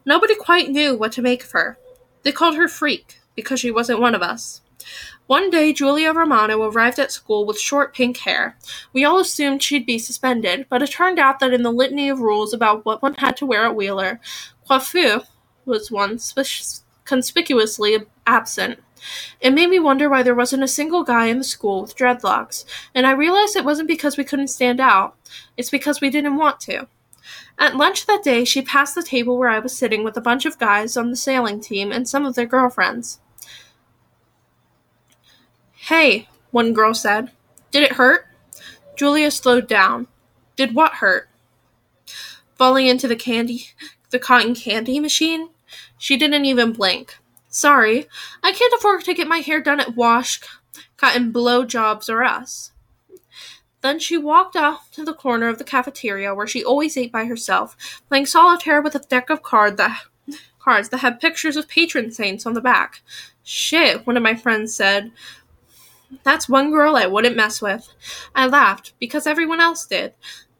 Nobody 0.06 0.34
quite 0.34 0.70
knew 0.70 0.96
what 0.96 1.12
to 1.12 1.22
make 1.22 1.44
of 1.44 1.52
her. 1.52 1.78
They 2.22 2.32
called 2.32 2.56
her 2.56 2.68
Freak 2.68 3.20
because 3.34 3.60
she 3.60 3.70
wasn't 3.70 4.00
one 4.00 4.14
of 4.14 4.22
us. 4.22 4.62
One 5.26 5.50
day, 5.50 5.72
Julia 5.72 6.12
Romano 6.12 6.62
arrived 6.62 6.98
at 6.98 7.12
school 7.12 7.46
with 7.46 7.58
short 7.58 7.94
pink 7.94 8.18
hair. 8.18 8.56
We 8.92 9.04
all 9.04 9.20
assumed 9.20 9.62
she'd 9.62 9.86
be 9.86 9.98
suspended, 9.98 10.66
but 10.68 10.82
it 10.82 10.90
turned 10.90 11.18
out 11.18 11.38
that 11.38 11.52
in 11.52 11.62
the 11.62 11.72
litany 11.72 12.08
of 12.08 12.20
rules 12.20 12.52
about 12.52 12.84
what 12.84 13.02
one 13.02 13.14
had 13.14 13.36
to 13.38 13.46
wear 13.46 13.64
at 13.64 13.76
Wheeler, 13.76 14.20
coiffure 14.68 15.22
was 15.64 15.90
one 15.90 16.18
spe- 16.18 16.81
conspicuously 17.04 17.98
absent. 18.26 18.78
It 19.40 19.52
made 19.52 19.68
me 19.68 19.78
wonder 19.78 20.08
why 20.08 20.22
there 20.22 20.34
wasn't 20.34 20.62
a 20.62 20.68
single 20.68 21.02
guy 21.02 21.26
in 21.26 21.38
the 21.38 21.44
school 21.44 21.82
with 21.82 21.96
dreadlocks, 21.96 22.64
and 22.94 23.06
I 23.06 23.12
realized 23.12 23.56
it 23.56 23.64
wasn't 23.64 23.88
because 23.88 24.16
we 24.16 24.24
couldn't 24.24 24.48
stand 24.48 24.80
out, 24.80 25.16
it's 25.56 25.70
because 25.70 26.00
we 26.00 26.10
didn't 26.10 26.36
want 26.36 26.60
to. 26.60 26.86
At 27.58 27.76
lunch 27.76 28.06
that 28.06 28.22
day, 28.22 28.44
she 28.44 28.62
passed 28.62 28.94
the 28.94 29.02
table 29.02 29.38
where 29.38 29.48
I 29.48 29.58
was 29.58 29.76
sitting 29.76 30.04
with 30.04 30.16
a 30.16 30.20
bunch 30.20 30.46
of 30.46 30.58
guys 30.58 30.96
on 30.96 31.10
the 31.10 31.16
sailing 31.16 31.60
team 31.60 31.92
and 31.92 32.08
some 32.08 32.24
of 32.24 32.34
their 32.34 32.46
girlfriends. 32.46 33.20
Hey, 35.72 36.28
one 36.50 36.72
girl 36.72 36.94
said. 36.94 37.32
Did 37.70 37.82
it 37.82 37.92
hurt? 37.92 38.26
Julia 38.96 39.30
slowed 39.30 39.66
down. 39.66 40.06
Did 40.56 40.74
what 40.74 40.94
hurt? 40.94 41.28
Falling 42.54 42.86
into 42.86 43.08
the 43.08 43.16
candy, 43.16 43.68
the 44.10 44.18
cotton 44.18 44.54
candy 44.54 45.00
machine? 45.00 45.48
She 46.02 46.16
didn't 46.16 46.46
even 46.46 46.72
blink. 46.72 47.16
Sorry, 47.48 48.08
I 48.42 48.50
can't 48.50 48.72
afford 48.72 49.04
to 49.04 49.14
get 49.14 49.28
my 49.28 49.38
hair 49.38 49.60
done 49.60 49.78
at 49.78 49.94
Wash, 49.94 50.40
Cotton 50.96 51.30
Blow 51.30 51.64
Jobs 51.64 52.10
or 52.10 52.24
Us. 52.24 52.72
Then 53.82 54.00
she 54.00 54.16
walked 54.16 54.56
off 54.56 54.90
to 54.90 55.04
the 55.04 55.14
corner 55.14 55.46
of 55.46 55.58
the 55.58 55.64
cafeteria 55.64 56.34
where 56.34 56.48
she 56.48 56.64
always 56.64 56.96
ate 56.96 57.12
by 57.12 57.26
herself, 57.26 58.02
playing 58.08 58.26
solitaire 58.26 58.82
with 58.82 58.96
a 58.96 58.98
deck 58.98 59.30
of 59.30 59.44
card 59.44 59.76
that, 59.76 60.02
cards 60.58 60.88
that 60.88 60.98
had 60.98 61.20
pictures 61.20 61.56
of 61.56 61.68
patron 61.68 62.10
saints 62.10 62.46
on 62.46 62.54
the 62.54 62.60
back. 62.60 63.00
Shit, 63.44 64.04
one 64.04 64.16
of 64.16 64.24
my 64.24 64.34
friends 64.34 64.74
said. 64.74 65.12
That's 66.24 66.48
one 66.48 66.72
girl 66.72 66.96
I 66.96 67.06
wouldn't 67.06 67.36
mess 67.36 67.62
with. 67.62 67.88
I 68.34 68.48
laughed, 68.48 68.92
because 68.98 69.24
everyone 69.24 69.60
else 69.60 69.86
did. 69.86 70.14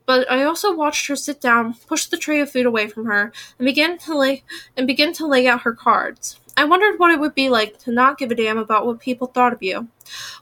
But 0.07 0.31
I 0.31 0.43
also 0.43 0.75
watched 0.75 1.07
her 1.07 1.17
sit 1.17 1.41
down, 1.41 1.75
push 1.87 2.07
the 2.07 2.17
tray 2.17 2.41
of 2.41 2.51
food 2.51 2.67
away 2.67 2.89
from 2.89 3.07
her, 3.07 3.33
and 3.59 3.67
begin 3.67 3.99
to 3.99 4.19
lay 4.19 4.45
and 4.77 4.87
begin 4.87 5.13
to 5.15 5.27
lay 5.27 5.47
out 5.47 5.63
her 5.63 5.73
cards. 5.73 6.41
I 6.57 6.65
wondered 6.65 6.99
what 6.99 7.11
it 7.11 7.21
would 7.21 7.35
be 7.35 7.49
like 7.49 7.79
to 7.81 7.93
not 7.93 8.19
give 8.19 8.31
a 8.31 8.35
damn 8.35 8.59
about 8.59 8.85
what 8.85 9.01
people 9.01 9.29
thought 9.29 9.53
of 9.53 9.63
you. 9.63 9.89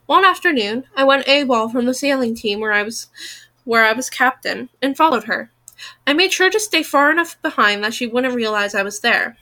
One 0.07 0.24
afternoon, 0.24 0.85
I 0.97 1.05
went 1.05 1.27
AWOL 1.27 1.70
from 1.70 1.87
the 1.87 1.95
sailing 1.95 2.35
team 2.35 2.61
where 2.61 2.73
I 2.73 2.82
was 2.82 3.09
where 3.65 3.85
I 3.85 3.93
was 3.93 4.11
captain, 4.11 4.70
and 4.82 4.97
followed 4.97 5.24
her. 5.24 5.51
I 6.07 6.15
made 6.15 6.32
sure 6.32 6.51
to 6.51 6.59
stay 6.59 6.82
far 6.82 7.11
enough 7.11 7.41
behind 7.43 7.85
that 7.85 7.95
she 7.95 8.07
wouldn't 8.07 8.35
realize 8.35 8.74
I 8.74 8.82
was 8.82 9.01
there. 9.01 9.37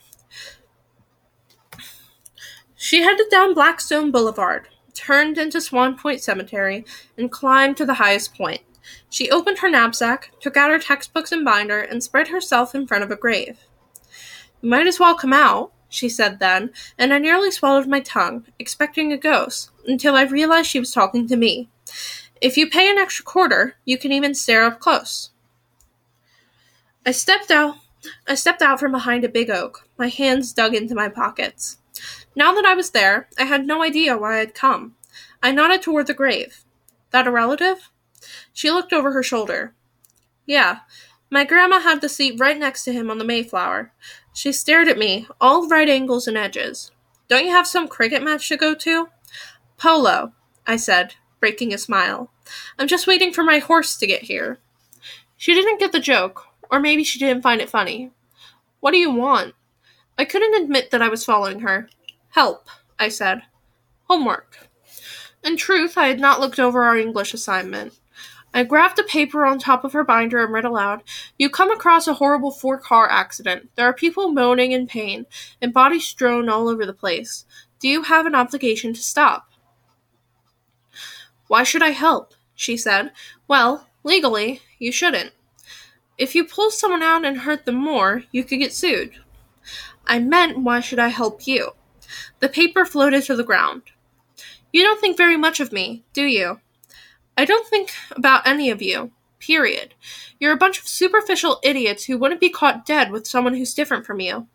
She 2.76 3.02
headed 3.02 3.28
down 3.30 3.54
Blackstone 3.54 4.10
Boulevard 4.10 4.68
turned 4.98 5.38
into 5.38 5.60
Swan 5.60 5.96
Point 5.96 6.20
Cemetery, 6.20 6.84
and 7.16 7.30
climbed 7.30 7.76
to 7.76 7.86
the 7.86 7.94
highest 7.94 8.34
point. 8.34 8.60
She 9.10 9.30
opened 9.30 9.58
her 9.58 9.70
knapsack, 9.70 10.32
took 10.40 10.56
out 10.56 10.70
her 10.70 10.78
textbooks 10.78 11.32
and 11.32 11.44
binder, 11.44 11.80
and 11.80 12.02
spread 12.02 12.28
herself 12.28 12.74
in 12.74 12.86
front 12.86 13.04
of 13.04 13.10
a 13.10 13.16
grave. 13.16 13.58
You 14.60 14.70
might 14.70 14.86
as 14.86 15.00
well 15.00 15.14
come 15.14 15.32
out, 15.32 15.72
she 15.88 16.08
said 16.08 16.38
then, 16.38 16.70
and 16.98 17.12
I 17.12 17.18
nearly 17.18 17.50
swallowed 17.50 17.86
my 17.86 18.00
tongue, 18.00 18.46
expecting 18.58 19.12
a 19.12 19.16
ghost, 19.16 19.70
until 19.86 20.14
I 20.14 20.22
realized 20.22 20.68
she 20.68 20.80
was 20.80 20.92
talking 20.92 21.26
to 21.28 21.36
me. 21.36 21.68
If 22.40 22.56
you 22.56 22.68
pay 22.68 22.90
an 22.90 22.98
extra 22.98 23.24
quarter, 23.24 23.76
you 23.84 23.98
can 23.98 24.12
even 24.12 24.34
stare 24.34 24.64
up 24.64 24.80
close. 24.80 25.30
I 27.06 27.12
stepped 27.12 27.50
out 27.50 27.76
I 28.28 28.34
stepped 28.34 28.62
out 28.62 28.78
from 28.78 28.92
behind 28.92 29.24
a 29.24 29.28
big 29.28 29.50
oak, 29.50 29.88
my 29.98 30.08
hands 30.08 30.52
dug 30.52 30.74
into 30.74 30.94
my 30.94 31.08
pockets. 31.08 31.78
Now 32.36 32.54
that 32.54 32.64
I 32.64 32.74
was 32.74 32.90
there, 32.90 33.28
I 33.38 33.44
had 33.44 33.66
no 33.66 33.82
idea 33.82 34.16
why 34.16 34.36
I 34.36 34.38
had 34.38 34.54
come. 34.54 34.94
I 35.42 35.50
nodded 35.50 35.82
toward 35.82 36.06
the 36.06 36.14
grave. 36.14 36.64
That 37.10 37.26
a 37.26 37.30
relative? 37.32 37.90
She 38.52 38.70
looked 38.70 38.92
over 38.92 39.12
her 39.12 39.22
shoulder. 39.22 39.74
Yeah, 40.46 40.80
my 41.30 41.44
grandma 41.44 41.80
had 41.80 42.00
the 42.00 42.08
seat 42.08 42.40
right 42.40 42.58
next 42.58 42.84
to 42.84 42.92
him 42.92 43.10
on 43.10 43.18
the 43.18 43.24
Mayflower. 43.24 43.92
She 44.32 44.52
stared 44.52 44.88
at 44.88 44.98
me, 44.98 45.26
all 45.40 45.68
right 45.68 45.88
angles 45.88 46.26
and 46.26 46.36
edges. 46.36 46.90
Don't 47.28 47.44
you 47.44 47.50
have 47.50 47.66
some 47.66 47.88
cricket 47.88 48.22
match 48.22 48.48
to 48.48 48.56
go 48.56 48.74
to? 48.74 49.08
Polo, 49.76 50.32
I 50.66 50.76
said, 50.76 51.14
breaking 51.40 51.74
a 51.74 51.78
smile. 51.78 52.30
I'm 52.78 52.88
just 52.88 53.06
waiting 53.06 53.32
for 53.32 53.44
my 53.44 53.58
horse 53.58 53.96
to 53.96 54.06
get 54.06 54.22
here. 54.22 54.58
She 55.36 55.54
didn't 55.54 55.80
get 55.80 55.92
the 55.92 56.00
joke, 56.00 56.46
or 56.70 56.80
maybe 56.80 57.04
she 57.04 57.18
didn't 57.18 57.42
find 57.42 57.60
it 57.60 57.68
funny. 57.68 58.10
What 58.80 58.92
do 58.92 58.98
you 58.98 59.10
want? 59.10 59.54
I 60.16 60.24
couldn't 60.24 60.62
admit 60.62 60.90
that 60.90 61.02
I 61.02 61.08
was 61.08 61.24
following 61.24 61.60
her. 61.60 61.88
Help, 62.30 62.68
I 62.98 63.08
said. 63.08 63.42
Homework. 64.04 64.68
In 65.44 65.56
truth, 65.56 65.98
I 65.98 66.08
had 66.08 66.18
not 66.18 66.40
looked 66.40 66.58
over 66.58 66.82
our 66.84 66.96
English 66.96 67.34
assignment. 67.34 67.94
I 68.54 68.64
grabbed 68.64 68.98
a 68.98 69.02
paper 69.02 69.44
on 69.44 69.58
top 69.58 69.84
of 69.84 69.92
her 69.92 70.04
binder 70.04 70.42
and 70.42 70.52
read 70.52 70.64
aloud 70.64 71.02
You 71.38 71.50
come 71.50 71.70
across 71.70 72.08
a 72.08 72.14
horrible 72.14 72.50
four 72.50 72.78
car 72.78 73.08
accident. 73.08 73.70
There 73.74 73.86
are 73.86 73.92
people 73.92 74.30
moaning 74.30 74.72
in 74.72 74.86
pain 74.86 75.26
and 75.60 75.72
bodies 75.72 76.06
strewn 76.06 76.48
all 76.48 76.68
over 76.68 76.86
the 76.86 76.92
place. 76.92 77.44
Do 77.78 77.88
you 77.88 78.02
have 78.02 78.26
an 78.26 78.34
obligation 78.34 78.92
to 78.94 79.00
stop? 79.00 79.50
Why 81.46 81.62
should 81.62 81.82
I 81.82 81.90
help? 81.90 82.34
She 82.54 82.76
said. 82.76 83.12
Well, 83.46 83.86
legally, 84.02 84.60
you 84.78 84.92
shouldn't. 84.92 85.32
If 86.16 86.34
you 86.34 86.44
pull 86.44 86.70
someone 86.70 87.02
out 87.02 87.24
and 87.24 87.38
hurt 87.38 87.64
them 87.64 87.76
more, 87.76 88.24
you 88.32 88.42
could 88.42 88.58
get 88.58 88.72
sued. 88.72 89.12
I 90.06 90.18
meant, 90.18 90.58
why 90.58 90.80
should 90.80 90.98
I 90.98 91.08
help 91.08 91.46
you? 91.46 91.72
The 92.40 92.48
paper 92.48 92.84
floated 92.84 93.22
to 93.24 93.36
the 93.36 93.44
ground. 93.44 93.82
You 94.72 94.82
don't 94.82 95.00
think 95.00 95.16
very 95.16 95.36
much 95.36 95.60
of 95.60 95.72
me, 95.72 96.04
do 96.12 96.24
you? 96.24 96.60
I 97.38 97.44
don't 97.44 97.68
think 97.68 97.92
about 98.10 98.48
any 98.48 98.68
of 98.68 98.82
you. 98.82 99.12
Period. 99.38 99.94
You're 100.40 100.52
a 100.52 100.56
bunch 100.56 100.80
of 100.80 100.88
superficial 100.88 101.60
idiots 101.62 102.04
who 102.04 102.18
wouldn't 102.18 102.40
be 102.40 102.50
caught 102.50 102.84
dead 102.84 103.12
with 103.12 103.28
someone 103.28 103.54
who's 103.54 103.74
different 103.74 104.04
from 104.04 104.18
you. 104.18 104.48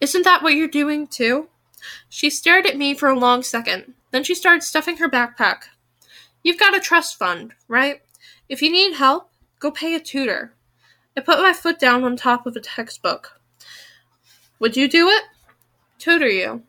Isn't 0.00 0.24
that 0.24 0.42
what 0.42 0.54
you're 0.54 0.66
doing, 0.66 1.06
too? 1.06 1.48
She 2.08 2.30
stared 2.30 2.64
at 2.64 2.78
me 2.78 2.94
for 2.94 3.10
a 3.10 3.18
long 3.18 3.42
second. 3.42 3.92
Then 4.12 4.24
she 4.24 4.34
started 4.34 4.62
stuffing 4.62 4.96
her 4.96 5.10
backpack. 5.10 5.64
You've 6.42 6.58
got 6.58 6.74
a 6.74 6.80
trust 6.80 7.18
fund, 7.18 7.52
right? 7.68 8.00
If 8.48 8.62
you 8.62 8.72
need 8.72 8.94
help, 8.94 9.28
go 9.58 9.70
pay 9.70 9.94
a 9.94 10.00
tutor. 10.00 10.54
I 11.14 11.20
put 11.20 11.38
my 11.38 11.52
foot 11.52 11.78
down 11.78 12.02
on 12.02 12.16
top 12.16 12.46
of 12.46 12.56
a 12.56 12.60
textbook. 12.60 13.38
Would 14.58 14.74
you 14.74 14.88
do 14.88 15.10
it? 15.10 15.24
Tutor 15.98 16.30
you. 16.30 16.62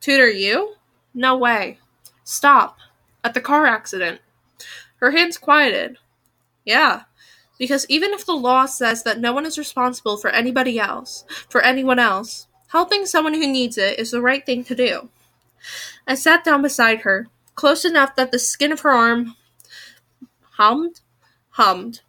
Tutor 0.00 0.30
you? 0.30 0.76
No 1.14 1.36
way. 1.36 1.80
Stop. 2.22 2.78
At 3.24 3.34
the 3.34 3.40
car 3.40 3.66
accident. 3.66 4.20
Her 5.02 5.10
hands 5.10 5.36
quieted. 5.36 5.98
Yeah, 6.64 7.02
because 7.58 7.84
even 7.88 8.12
if 8.12 8.24
the 8.24 8.34
law 8.34 8.66
says 8.66 9.02
that 9.02 9.18
no 9.18 9.32
one 9.32 9.44
is 9.44 9.58
responsible 9.58 10.16
for 10.16 10.30
anybody 10.30 10.78
else, 10.78 11.24
for 11.48 11.60
anyone 11.60 11.98
else, 11.98 12.46
helping 12.68 13.04
someone 13.04 13.34
who 13.34 13.48
needs 13.48 13.76
it 13.76 13.98
is 13.98 14.12
the 14.12 14.22
right 14.22 14.46
thing 14.46 14.62
to 14.62 14.76
do. 14.76 15.08
I 16.06 16.14
sat 16.14 16.44
down 16.44 16.62
beside 16.62 17.00
her, 17.00 17.26
close 17.56 17.84
enough 17.84 18.14
that 18.14 18.30
the 18.30 18.38
skin 18.38 18.70
of 18.70 18.82
her 18.82 18.92
arm 18.92 19.34
hummed, 20.52 21.00
hummed, 21.50 22.02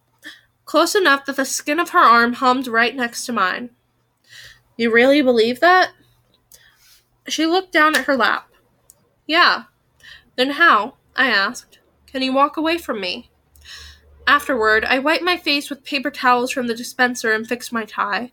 close 0.66 0.94
enough 0.94 1.26
that 1.26 1.36
the 1.38 1.46
skin 1.46 1.80
of 1.80 1.90
her 1.90 2.00
arm 2.00 2.34
hummed 2.34 2.68
right 2.68 2.96
next 2.96 3.26
to 3.26 3.34
mine. 3.34 3.72
You 4.78 4.94
really 4.94 5.24
believe 5.24 5.62
that? 5.62 5.94
She 7.28 7.48
looked 7.48 7.72
down 7.72 7.96
at 7.96 8.06
her 8.06 8.16
lap. 8.16 8.50
Yeah. 9.26 9.64
Then 10.36 10.52
how? 10.52 10.98
I 11.16 11.30
asked. 11.30 11.80
Can 12.14 12.22
you 12.22 12.32
walk 12.32 12.58
away 12.58 12.78
from 12.78 13.02
me? 13.02 13.32
Afterward, 14.28 14.86
I 14.86 15.00
wiped 15.00 15.24
my 15.24 15.36
face 15.36 15.72
with 15.72 15.84
paper 15.84 16.12
towels 16.12 16.52
from 16.52 16.68
the 16.68 16.76
dispenser 16.76 17.34
and 17.34 17.48
fixed 17.48 17.74
my 17.74 17.86
tie. 17.86 18.32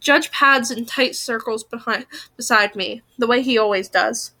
Judge 0.00 0.32
pads 0.32 0.72
in 0.72 0.84
tight 0.84 1.14
circles 1.14 1.62
behind, 1.62 2.06
beside 2.36 2.74
me, 2.74 3.02
the 3.16 3.28
way 3.28 3.40
he 3.40 3.56
always 3.56 3.88
does. 3.88 4.32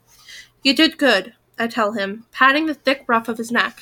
You 0.64 0.74
did 0.74 0.98
good, 0.98 1.34
I 1.56 1.68
tell 1.68 1.92
him, 1.92 2.26
patting 2.32 2.66
the 2.66 2.74
thick 2.74 3.04
ruff 3.06 3.28
of 3.28 3.38
his 3.38 3.52
neck. 3.52 3.78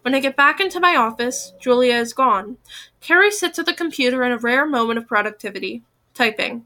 When 0.00 0.14
I 0.14 0.20
get 0.20 0.36
back 0.36 0.58
into 0.58 0.80
my 0.80 0.96
office, 0.96 1.52
Julia 1.60 1.96
is 1.96 2.14
gone. 2.14 2.56
Kerri 3.02 3.30
sits 3.30 3.58
at 3.58 3.66
the 3.66 3.74
computer 3.74 4.24
in 4.24 4.32
a 4.32 4.38
rare 4.38 4.64
moment 4.64 4.98
of 4.98 5.06
productivity, 5.06 5.82
typing. 6.14 6.64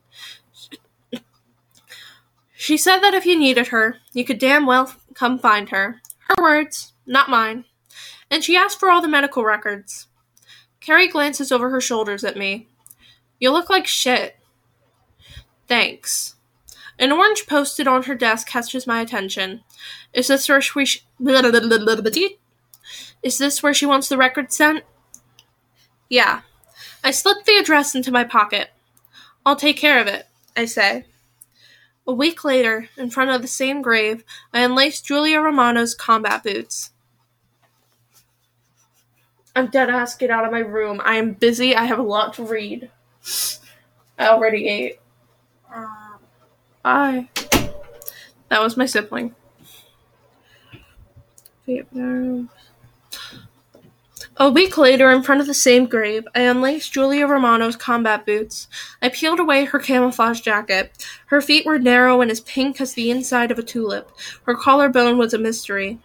She 2.53 2.77
said 2.77 3.01
that 3.01 3.15
if 3.15 3.27
you 3.27 3.37
needed 3.37 3.67
her, 3.69 3.97
you 4.13 4.25
could 4.25 4.39
damn 4.39 4.65
well 4.65 4.95
come 5.15 5.41
find 5.41 5.71
her. 5.71 6.01
Her 6.29 6.37
words 6.41 6.94
not 7.07 7.31
mine. 7.31 7.65
And 8.31 8.43
she 8.43 8.57
asked 8.57 8.81
for 8.81 8.91
all 8.91 9.03
the 9.03 9.09
medical 9.09 9.45
records. 9.45 10.09
Kerri 10.81 11.11
glances 11.11 11.53
over 11.53 11.71
her 11.71 11.81
shoulders 11.81 12.25
at 12.25 12.37
me. 12.37 12.69
You 13.39 13.51
look 13.51 13.71
like 13.71 13.87
shit. 13.87 14.37
Thanks. 15.67 16.37
An 16.99 17.13
orange 17.13 17.47
Post-it 17.47 17.89
on 17.89 18.05
her 18.05 18.15
desk 18.15 18.47
catches 18.47 18.87
my 18.87 19.01
attention. 19.01 19.63
Is 20.13 20.29
this 20.29 20.49
where 20.49 20.61
she 20.61 21.01
Is 23.23 23.39
this 23.39 23.63
where 23.63 23.75
she 23.75 23.87
wants 23.87 24.09
the 24.09 24.17
records 24.17 24.57
sent? 24.57 24.85
Yeah. 26.09 26.43
I 27.03 27.11
slip 27.11 27.45
the 27.45 27.57
address 27.57 27.95
into 27.95 28.13
my 28.13 28.25
pocket. 28.25 28.71
I'll 29.45 29.57
take 29.57 29.77
care 29.77 30.01
of 30.01 30.07
it, 30.07 30.27
I 30.57 30.65
say. 30.65 31.05
A 32.07 32.13
week 32.13 32.45
later, 32.45 32.89
in 32.97 33.11
front 33.11 33.31
of 33.31 33.43
the 33.43 33.49
same 33.49 33.83
grave, 33.83 34.25
I 34.53 34.61
unlace 34.61 35.03
Julia 35.03 35.41
Romano's 35.41 35.95
combat 35.95 36.43
boots. 36.43 36.91
I'm 39.57 39.69
dead 39.69 39.91
ass. 39.91 40.17
Get 40.17 40.31
out 40.31 40.45
of 40.45 40.53
my 40.53 40.61
room. 40.61 41.01
I 41.05 41.17
am 41.17 41.33
busy. 41.33 41.77
I 41.77 41.85
have 41.85 41.99
a 41.99 42.03
lot 42.03 42.35
to 42.35 42.45
read. 42.45 42.91
I 44.19 44.29
already 44.29 44.69
ate. 44.69 45.01
Bye. 46.83 47.29
That 48.49 48.61
was 48.61 48.77
my 48.77 48.87
sibling. 48.87 49.35
A 54.37 54.51
week 54.51 54.77
later, 54.77 55.11
in 55.13 55.23
front 55.23 55.41
of 55.41 55.47
the 55.47 55.55
same 55.55 55.87
grave, 55.87 56.27
I 56.35 56.41
unlaced 56.41 56.93
Julia 56.93 57.27
Romano's 57.27 57.77
combat 57.77 58.27
boots. 58.27 58.69
I 59.01 59.09
peeled 59.09 59.39
away 59.39 59.65
her 59.65 59.79
camouflage 59.79 60.41
jacket. 60.41 61.07
Her 61.27 61.41
feet 61.41 61.65
were 61.65 61.79
narrow 61.79 62.21
and 62.21 62.31
as 62.31 62.41
pink 62.41 62.81
as 62.81 62.95
the 62.95 63.11
inside 63.11 63.51
of 63.51 63.59
a 63.59 63.63
tulip. 63.63 64.11
Her 64.43 64.55
collarbone 64.57 65.19
was 65.19 65.33
a 65.33 65.39
mystery. 65.39 66.01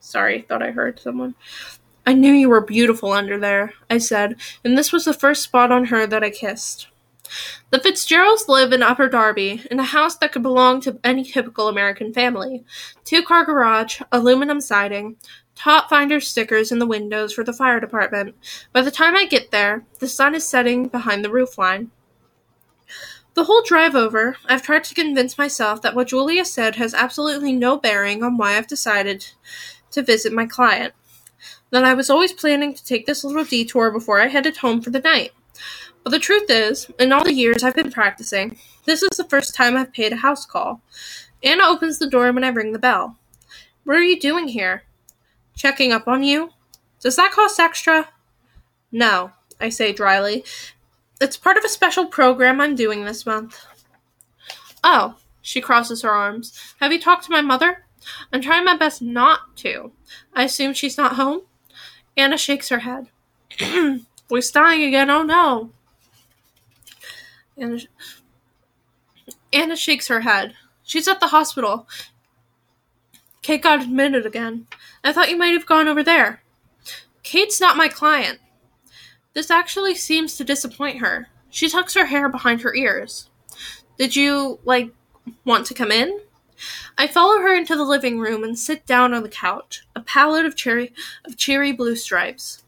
Sorry, 0.00 0.42
thought 0.42 0.62
I 0.62 0.70
heard 0.70 1.00
someone. 1.00 1.34
I 2.08 2.14
knew 2.14 2.32
you 2.32 2.48
were 2.48 2.62
beautiful 2.62 3.12
under 3.12 3.38
there, 3.38 3.74
I 3.90 3.98
said, 3.98 4.36
and 4.64 4.78
this 4.78 4.92
was 4.92 5.04
the 5.04 5.12
first 5.12 5.42
spot 5.42 5.70
on 5.70 5.84
her 5.84 6.06
that 6.06 6.24
I 6.24 6.30
kissed. 6.30 6.88
The 7.68 7.80
Fitzgeralds 7.80 8.48
live 8.48 8.72
in 8.72 8.82
Upper 8.82 9.10
Darby, 9.10 9.62
in 9.70 9.78
a 9.78 9.84
house 9.84 10.16
that 10.16 10.32
could 10.32 10.42
belong 10.42 10.80
to 10.80 10.98
any 11.04 11.22
typical 11.22 11.68
American 11.68 12.14
family. 12.14 12.64
Two 13.04 13.22
car 13.22 13.44
garage, 13.44 14.00
aluminum 14.10 14.62
siding, 14.62 15.16
Tot 15.54 15.90
Finder 15.90 16.18
stickers 16.18 16.72
in 16.72 16.78
the 16.78 16.86
windows 16.86 17.34
for 17.34 17.44
the 17.44 17.52
fire 17.52 17.78
department. 17.78 18.34
By 18.72 18.80
the 18.80 18.90
time 18.90 19.14
I 19.14 19.26
get 19.26 19.50
there, 19.50 19.84
the 19.98 20.08
sun 20.08 20.34
is 20.34 20.48
setting 20.48 20.88
behind 20.88 21.22
the 21.22 21.28
roofline. 21.28 21.88
The 23.34 23.44
whole 23.44 23.60
drive 23.62 23.94
over, 23.94 24.38
I've 24.46 24.62
tried 24.62 24.84
to 24.84 24.94
convince 24.94 25.36
myself 25.36 25.82
that 25.82 25.94
what 25.94 26.08
Julia 26.08 26.46
said 26.46 26.76
has 26.76 26.94
absolutely 26.94 27.52
no 27.52 27.76
bearing 27.76 28.22
on 28.22 28.38
why 28.38 28.56
I've 28.56 28.66
decided 28.66 29.26
to 29.90 30.02
visit 30.02 30.32
my 30.32 30.46
client 30.46 30.94
that 31.70 31.84
I 31.84 31.94
was 31.94 32.10
always 32.10 32.32
planning 32.32 32.74
to 32.74 32.84
take 32.84 33.06
this 33.06 33.24
little 33.24 33.44
detour 33.44 33.90
before 33.90 34.20
I 34.20 34.28
headed 34.28 34.58
home 34.58 34.80
for 34.80 34.90
the 34.90 35.00
night. 35.00 35.32
But 36.02 36.10
the 36.10 36.18
truth 36.18 36.48
is, 36.48 36.90
in 36.98 37.12
all 37.12 37.24
the 37.24 37.34
years 37.34 37.62
I've 37.62 37.74
been 37.74 37.90
practicing, 37.90 38.58
this 38.84 39.02
is 39.02 39.16
the 39.16 39.24
first 39.24 39.54
time 39.54 39.76
I've 39.76 39.92
paid 39.92 40.12
a 40.12 40.16
house 40.16 40.46
call. 40.46 40.80
Anna 41.42 41.64
opens 41.64 41.98
the 41.98 42.08
door 42.08 42.32
when 42.32 42.44
I 42.44 42.48
ring 42.48 42.72
the 42.72 42.78
bell. 42.78 43.16
What 43.84 43.96
are 43.96 44.02
you 44.02 44.18
doing 44.18 44.48
here? 44.48 44.84
Checking 45.54 45.92
up 45.92 46.08
on 46.08 46.22
you? 46.22 46.50
Does 47.00 47.16
that 47.16 47.32
cost 47.32 47.60
extra? 47.60 48.08
No, 48.90 49.32
I 49.60 49.68
say 49.68 49.92
dryly. 49.92 50.44
It's 51.20 51.36
part 51.36 51.56
of 51.56 51.64
a 51.64 51.68
special 51.68 52.06
program 52.06 52.60
I'm 52.60 52.74
doing 52.74 53.04
this 53.04 53.26
month. 53.26 53.64
Oh, 54.82 55.16
she 55.42 55.60
crosses 55.60 56.02
her 56.02 56.10
arms. 56.10 56.74
Have 56.80 56.92
you 56.92 57.00
talked 57.00 57.24
to 57.24 57.32
my 57.32 57.40
mother? 57.40 57.84
I'm 58.32 58.40
trying 58.40 58.64
my 58.64 58.76
best 58.76 59.02
not 59.02 59.56
to. 59.58 59.92
I 60.32 60.44
assume 60.44 60.72
she's 60.72 60.96
not 60.96 61.16
home? 61.16 61.42
Anna 62.18 62.36
shakes 62.36 62.68
her 62.68 62.80
head. 62.80 63.08
We're 64.28 64.42
dying 64.52 64.82
again, 64.82 65.08
oh 65.08 65.22
no. 65.22 65.70
Anna, 67.56 67.78
Anna 69.52 69.76
shakes 69.76 70.08
her 70.08 70.20
head. 70.20 70.54
She's 70.82 71.06
at 71.06 71.20
the 71.20 71.28
hospital. 71.28 71.86
Kate 73.40 73.62
got 73.62 73.82
admitted 73.82 74.26
again. 74.26 74.66
I 75.04 75.12
thought 75.12 75.30
you 75.30 75.38
might 75.38 75.52
have 75.52 75.64
gone 75.64 75.86
over 75.86 76.02
there. 76.02 76.42
Kate's 77.22 77.60
not 77.60 77.76
my 77.76 77.88
client. 77.88 78.40
This 79.32 79.50
actually 79.50 79.94
seems 79.94 80.36
to 80.36 80.44
disappoint 80.44 80.98
her. 80.98 81.28
She 81.50 81.68
tucks 81.70 81.94
her 81.94 82.06
hair 82.06 82.28
behind 82.28 82.62
her 82.62 82.74
ears. 82.74 83.30
Did 83.96 84.16
you, 84.16 84.58
like, 84.64 84.90
want 85.44 85.66
to 85.66 85.74
come 85.74 85.92
in? 85.92 86.20
I 86.96 87.06
follow 87.06 87.40
her 87.40 87.54
into 87.54 87.76
the 87.76 87.84
living 87.84 88.18
room 88.18 88.42
and 88.44 88.58
sit 88.58 88.86
down 88.86 89.14
on 89.14 89.22
the 89.22 89.28
couch, 89.28 89.86
a 89.94 90.00
palette 90.00 90.46
of 90.46 90.56
cherry 90.56 90.92
of 91.24 91.36
cherry 91.36 91.72
blue 91.72 91.96
stripes. 91.96 92.64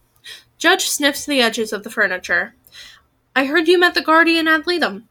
Judge 0.59 0.89
sniffs 0.89 1.25
the 1.25 1.41
edges 1.41 1.73
of 1.73 1.83
the 1.83 1.91
furniture. 1.91 2.55
I 3.35 3.47
heard 3.47 3.69
you 3.69 3.79
met 3.79 3.95
the 3.95 4.03
guardian 4.03 4.49
ad 4.49 4.67
litem. 4.67 5.09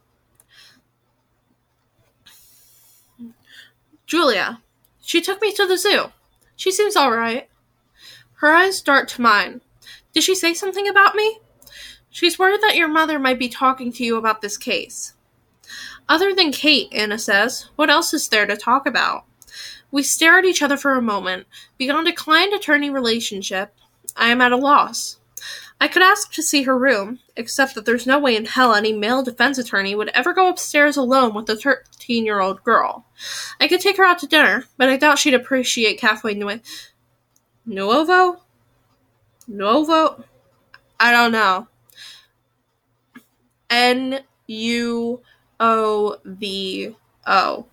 Julia. 4.06 4.61
She 5.01 5.22
took 5.22 5.41
me 5.41 5.51
to 5.53 5.65
the 5.65 5.77
zoo. 5.77 6.11
She 6.56 6.72
seems 6.72 6.95
all 6.95 7.11
right. 7.11 7.49
Her 8.35 8.51
eyes 8.51 8.81
dart 8.81 9.07
to 9.10 9.22
mine. 9.22 9.61
Did 10.14 10.23
she 10.23 10.35
say 10.35 10.53
something 10.53 10.88
about 10.88 11.15
me? 11.15 11.39
She's 12.10 12.39
worried 12.39 12.61
that 12.61 12.76
your 12.76 12.88
mother 12.88 13.19
might 13.19 13.39
be 13.39 13.49
talking 13.49 13.91
to 13.93 14.03
you 14.03 14.18
about 14.18 14.41
this 14.41 14.57
case. 14.57 15.14
Other 16.10 16.34
than 16.34 16.52
Kate, 16.52 16.91
Anna 16.91 17.19
says, 17.19 17.69
what 17.76 17.91
else 17.91 18.15
is 18.15 18.27
there 18.27 18.48
to 18.48 18.57
talk 18.57 18.88
about? 18.88 19.26
We 19.91 20.02
stare 20.02 20.40
at 20.40 20.45
each 20.45 20.64
other 20.64 20.76
for 20.76 20.94
a 20.94 21.02
moment. 21.02 21.45
Beyond 21.77 22.07
a 22.07 22.14
client 22.14 22.53
attorney 22.53 22.90
relationship, 22.90 23.76
I 24.18 24.30
am 24.30 24.41
at 24.41 24.52
a 24.52 24.57
loss. 24.57 25.19
I 25.80 25.88
could 25.88 26.02
ask 26.02 26.34
to 26.34 26.44
see 26.44 26.64
her 26.64 26.77
room, 26.77 27.19
except 27.38 27.76
that 27.76 27.86
there's 27.86 28.07
no 28.07 28.19
way 28.19 28.36
in 28.36 28.45
hell 28.45 28.73
any 28.76 28.91
male 28.91 29.23
defense 29.23 29.57
attorney 29.57 29.95
would 29.95 30.10
ever 30.10 30.34
go 30.34 30.49
upstairs 30.49 30.98
alone 30.98 31.34
with 31.34 31.49
a 31.49 31.56
13 31.56 32.26
year 32.26 32.41
old 32.41 32.64
girl. 32.64 33.06
I 33.61 33.68
could 33.68 33.80
take 33.80 33.98
her 33.98 34.03
out 34.03 34.19
to 34.19 34.27
dinner, 34.27 34.65
but 34.77 34.90
I 34.90 34.98
doubt 34.98 35.19
she'd 35.19 35.34
appreciate 35.36 35.99
Cafe 35.99 36.34
Nu- 36.34 36.60
Nuovo? 37.68 38.41
Nuovo? 39.49 40.23
I 40.99 41.11
don't 41.11 41.31
know. 41.31 41.68
N 43.69 44.22
U 44.48 45.22
O 45.60 46.18
V 46.26 46.95
O. 47.27 47.65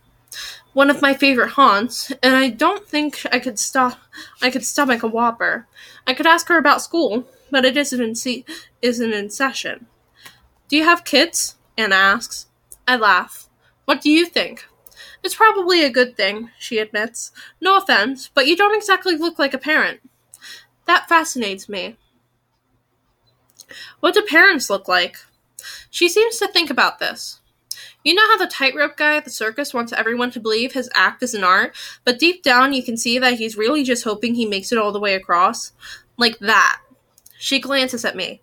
One 0.72 0.90
of 0.90 1.00
my 1.00 1.14
favorite 1.14 1.52
haunts, 1.52 2.12
and 2.22 2.34
I 2.36 2.50
don't 2.50 2.86
think 2.86 3.24
I 3.32 3.38
could 3.38 3.58
stop 3.58 3.98
I 4.42 4.50
could 4.50 4.64
stomach 4.64 5.02
a 5.02 5.08
whopper. 5.08 5.66
I 6.06 6.14
could 6.14 6.26
ask 6.26 6.48
her 6.48 6.58
about 6.58 6.82
school, 6.82 7.28
but 7.50 7.64
it 7.64 7.76
isn't 7.76 8.02
in 8.02 8.14
se- 8.14 8.44
isn't 8.82 9.12
in 9.12 9.30
session. 9.30 9.86
Do 10.68 10.76
you 10.76 10.84
have 10.84 11.04
kids? 11.04 11.56
Anna 11.78 11.94
asks. 11.94 12.46
I 12.88 12.96
laugh. 12.96 13.48
What 13.84 14.00
do 14.00 14.10
you 14.10 14.26
think? 14.26 14.66
It's 15.22 15.34
probably 15.34 15.84
a 15.84 15.90
good 15.90 16.16
thing, 16.16 16.50
she 16.58 16.78
admits. 16.78 17.32
No 17.60 17.76
offense, 17.76 18.30
but 18.32 18.46
you 18.46 18.56
don't 18.56 18.76
exactly 18.76 19.16
look 19.16 19.38
like 19.38 19.54
a 19.54 19.58
parent. 19.58 20.00
That 20.86 21.08
fascinates 21.08 21.68
me. 21.68 21.96
What 24.00 24.14
do 24.14 24.22
parents 24.22 24.70
look 24.70 24.88
like? 24.88 25.16
She 25.90 26.08
seems 26.08 26.38
to 26.38 26.48
think 26.48 26.70
about 26.70 26.98
this. 26.98 27.40
You 28.06 28.14
know 28.14 28.28
how 28.28 28.36
the 28.36 28.46
tightrope 28.46 28.96
guy 28.96 29.16
at 29.16 29.24
the 29.24 29.30
circus 29.30 29.74
wants 29.74 29.92
everyone 29.92 30.30
to 30.30 30.38
believe 30.38 30.74
his 30.74 30.88
act 30.94 31.24
is 31.24 31.34
an 31.34 31.42
art, 31.42 31.74
but 32.04 32.20
deep 32.20 32.44
down 32.44 32.72
you 32.72 32.84
can 32.84 32.96
see 32.96 33.18
that 33.18 33.34
he's 33.34 33.56
really 33.56 33.82
just 33.82 34.04
hoping 34.04 34.36
he 34.36 34.46
makes 34.46 34.70
it 34.70 34.78
all 34.78 34.92
the 34.92 35.00
way 35.00 35.14
across? 35.14 35.72
Like 36.16 36.38
that. 36.38 36.80
She 37.36 37.58
glances 37.58 38.04
at 38.04 38.14
me. 38.14 38.42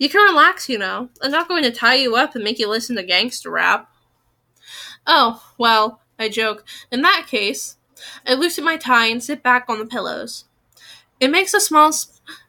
You 0.00 0.08
can 0.08 0.20
relax, 0.24 0.68
you 0.68 0.78
know. 0.78 1.10
I'm 1.22 1.30
not 1.30 1.46
going 1.46 1.62
to 1.62 1.70
tie 1.70 1.94
you 1.94 2.16
up 2.16 2.34
and 2.34 2.42
make 2.42 2.58
you 2.58 2.68
listen 2.68 2.96
to 2.96 3.04
gangster 3.04 3.52
rap. 3.52 3.88
Oh, 5.06 5.44
well, 5.58 6.00
I 6.18 6.28
joke. 6.28 6.64
In 6.90 7.02
that 7.02 7.26
case, 7.28 7.76
I 8.26 8.34
loosen 8.34 8.64
my 8.64 8.76
tie 8.76 9.06
and 9.06 9.22
sit 9.22 9.44
back 9.44 9.66
on 9.68 9.78
the 9.78 9.86
pillows. 9.86 10.46
It 11.20 11.30
makes 11.30 11.54
a 11.54 11.60
small 11.60 11.92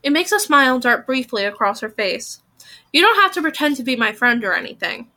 it 0.01 0.09
makes 0.09 0.31
a 0.31 0.39
smile 0.39 0.79
dart 0.79 1.05
briefly 1.05 1.45
across 1.45 1.81
her 1.81 1.89
face. 1.89 2.41
You 2.91 3.03
don't 3.03 3.21
have 3.21 3.33
to 3.33 3.41
pretend 3.43 3.75
to 3.75 3.83
be 3.83 3.95
my 3.95 4.13
friend 4.13 4.43
or 4.43 4.55
anything. 4.55 5.11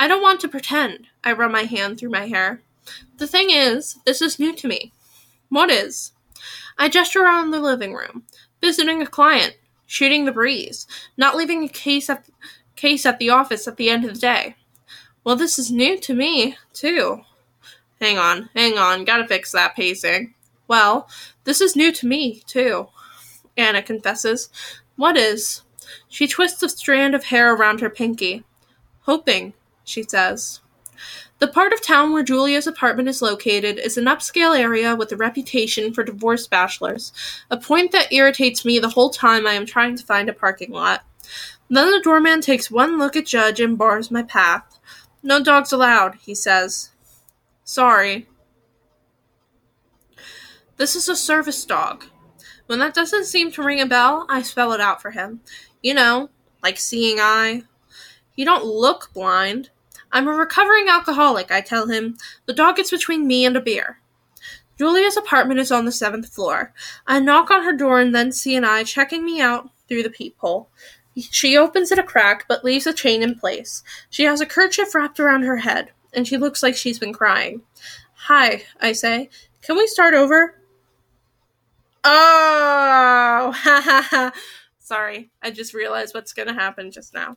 I 0.00 0.08
don't 0.08 0.22
want 0.22 0.40
to 0.40 0.48
pretend. 0.48 1.08
I 1.22 1.32
run 1.32 1.52
my 1.52 1.64
hand 1.64 1.98
through 1.98 2.08
my 2.08 2.26
hair. 2.26 2.62
The 3.18 3.26
thing 3.26 3.50
is, 3.50 3.98
this 4.06 4.22
is 4.22 4.38
new 4.38 4.56
to 4.56 4.66
me. 4.66 4.94
What 5.50 5.68
is? 5.70 6.12
I 6.78 6.88
gesture 6.88 7.20
around 7.20 7.50
the 7.50 7.60
living 7.60 7.92
room, 7.92 8.22
visiting 8.62 9.02
a 9.02 9.06
client, 9.06 9.58
shooting 9.84 10.24
the 10.24 10.32
breeze, 10.32 10.86
not 11.18 11.36
leaving 11.36 11.64
a 11.64 11.68
case 11.68 12.08
at, 12.08 12.24
case 12.76 13.04
at 13.04 13.18
the 13.18 13.28
office 13.28 13.68
at 13.68 13.76
the 13.76 13.90
end 13.90 14.06
of 14.06 14.14
the 14.14 14.20
day. 14.20 14.56
Well, 15.22 15.36
this 15.36 15.58
is 15.58 15.70
new 15.70 16.00
to 16.00 16.14
me, 16.14 16.56
too. 16.72 17.20
Hang 18.00 18.16
on, 18.16 18.48
hang 18.54 18.78
on, 18.78 19.04
gotta 19.04 19.28
fix 19.28 19.52
that 19.52 19.76
pacing. 19.76 20.32
Well, 20.66 21.10
this 21.44 21.60
is 21.60 21.76
new 21.76 21.92
to 21.92 22.06
me, 22.06 22.42
too. 22.46 22.88
Anna 23.54 23.82
confesses. 23.82 24.48
What 24.96 25.18
is? 25.18 25.60
She 26.08 26.26
twists 26.26 26.62
a 26.62 26.70
strand 26.70 27.14
of 27.14 27.24
hair 27.24 27.54
around 27.54 27.82
her 27.82 27.90
pinky. 27.90 28.44
Hoping, 29.02 29.52
she 29.90 30.02
says. 30.02 30.60
The 31.38 31.48
part 31.48 31.72
of 31.72 31.80
town 31.80 32.12
where 32.12 32.22
Julia's 32.22 32.66
apartment 32.66 33.08
is 33.08 33.22
located 33.22 33.78
is 33.78 33.96
an 33.96 34.04
upscale 34.04 34.58
area 34.58 34.94
with 34.94 35.10
a 35.12 35.16
reputation 35.16 35.94
for 35.94 36.04
divorced 36.04 36.50
bachelors, 36.50 37.12
a 37.50 37.56
point 37.56 37.92
that 37.92 38.12
irritates 38.12 38.64
me 38.64 38.78
the 38.78 38.90
whole 38.90 39.08
time 39.08 39.46
I 39.46 39.52
am 39.52 39.64
trying 39.64 39.96
to 39.96 40.04
find 40.04 40.28
a 40.28 40.34
parking 40.34 40.70
lot. 40.70 41.02
Then 41.70 41.90
the 41.90 42.00
doorman 42.02 42.42
takes 42.42 42.70
one 42.70 42.98
look 42.98 43.16
at 43.16 43.26
Judge 43.26 43.60
and 43.60 43.78
bars 43.78 44.10
my 44.10 44.22
path. 44.22 44.78
No 45.22 45.42
dogs 45.42 45.72
allowed, 45.72 46.16
he 46.16 46.34
says. 46.34 46.90
Sorry. 47.64 48.26
This 50.76 50.96
is 50.96 51.08
a 51.08 51.16
service 51.16 51.64
dog. 51.64 52.04
When 52.66 52.78
that 52.80 52.94
doesn't 52.94 53.24
seem 53.24 53.50
to 53.52 53.62
ring 53.62 53.80
a 53.80 53.86
bell, 53.86 54.26
I 54.28 54.42
spell 54.42 54.72
it 54.72 54.80
out 54.80 55.00
for 55.00 55.10
him. 55.10 55.40
You 55.82 55.94
know, 55.94 56.30
like 56.62 56.78
seeing 56.78 57.18
eye. 57.18 57.62
You 58.34 58.44
don't 58.44 58.64
look 58.64 59.10
blind. 59.14 59.70
I'm 60.12 60.28
a 60.28 60.32
recovering 60.32 60.88
alcoholic, 60.88 61.50
I 61.50 61.60
tell 61.60 61.86
him. 61.86 62.16
The 62.46 62.52
dog 62.52 62.76
gets 62.76 62.90
between 62.90 63.26
me 63.26 63.44
and 63.44 63.56
a 63.56 63.60
beer. 63.60 64.00
Julia's 64.78 65.16
apartment 65.16 65.60
is 65.60 65.70
on 65.70 65.84
the 65.84 65.92
seventh 65.92 66.32
floor. 66.32 66.72
I 67.06 67.20
knock 67.20 67.50
on 67.50 67.64
her 67.64 67.72
door 67.72 68.00
and 68.00 68.14
then 68.14 68.32
see 68.32 68.56
an 68.56 68.64
eye 68.64 68.82
checking 68.82 69.24
me 69.24 69.40
out 69.40 69.68
through 69.88 70.02
the 70.02 70.10
peephole. 70.10 70.70
She 71.16 71.56
opens 71.56 71.92
it 71.92 71.98
a 71.98 72.02
crack 72.02 72.46
but 72.48 72.64
leaves 72.64 72.86
a 72.86 72.94
chain 72.94 73.22
in 73.22 73.38
place. 73.38 73.82
She 74.08 74.24
has 74.24 74.40
a 74.40 74.46
kerchief 74.46 74.94
wrapped 74.94 75.20
around 75.20 75.42
her 75.42 75.58
head, 75.58 75.90
and 76.14 76.26
she 76.26 76.38
looks 76.38 76.62
like 76.62 76.76
she's 76.76 76.98
been 76.98 77.12
crying. 77.12 77.62
Hi, 78.14 78.62
I 78.80 78.92
say. 78.92 79.28
Can 79.62 79.76
we 79.76 79.86
start 79.86 80.14
over? 80.14 80.54
Oh, 82.04 83.52
ha 83.54 83.82
ha 83.84 84.06
ha. 84.08 84.32
Sorry, 84.78 85.30
I 85.42 85.50
just 85.50 85.74
realized 85.74 86.14
what's 86.14 86.32
gonna 86.32 86.54
happen 86.54 86.90
just 86.90 87.12
now. 87.12 87.36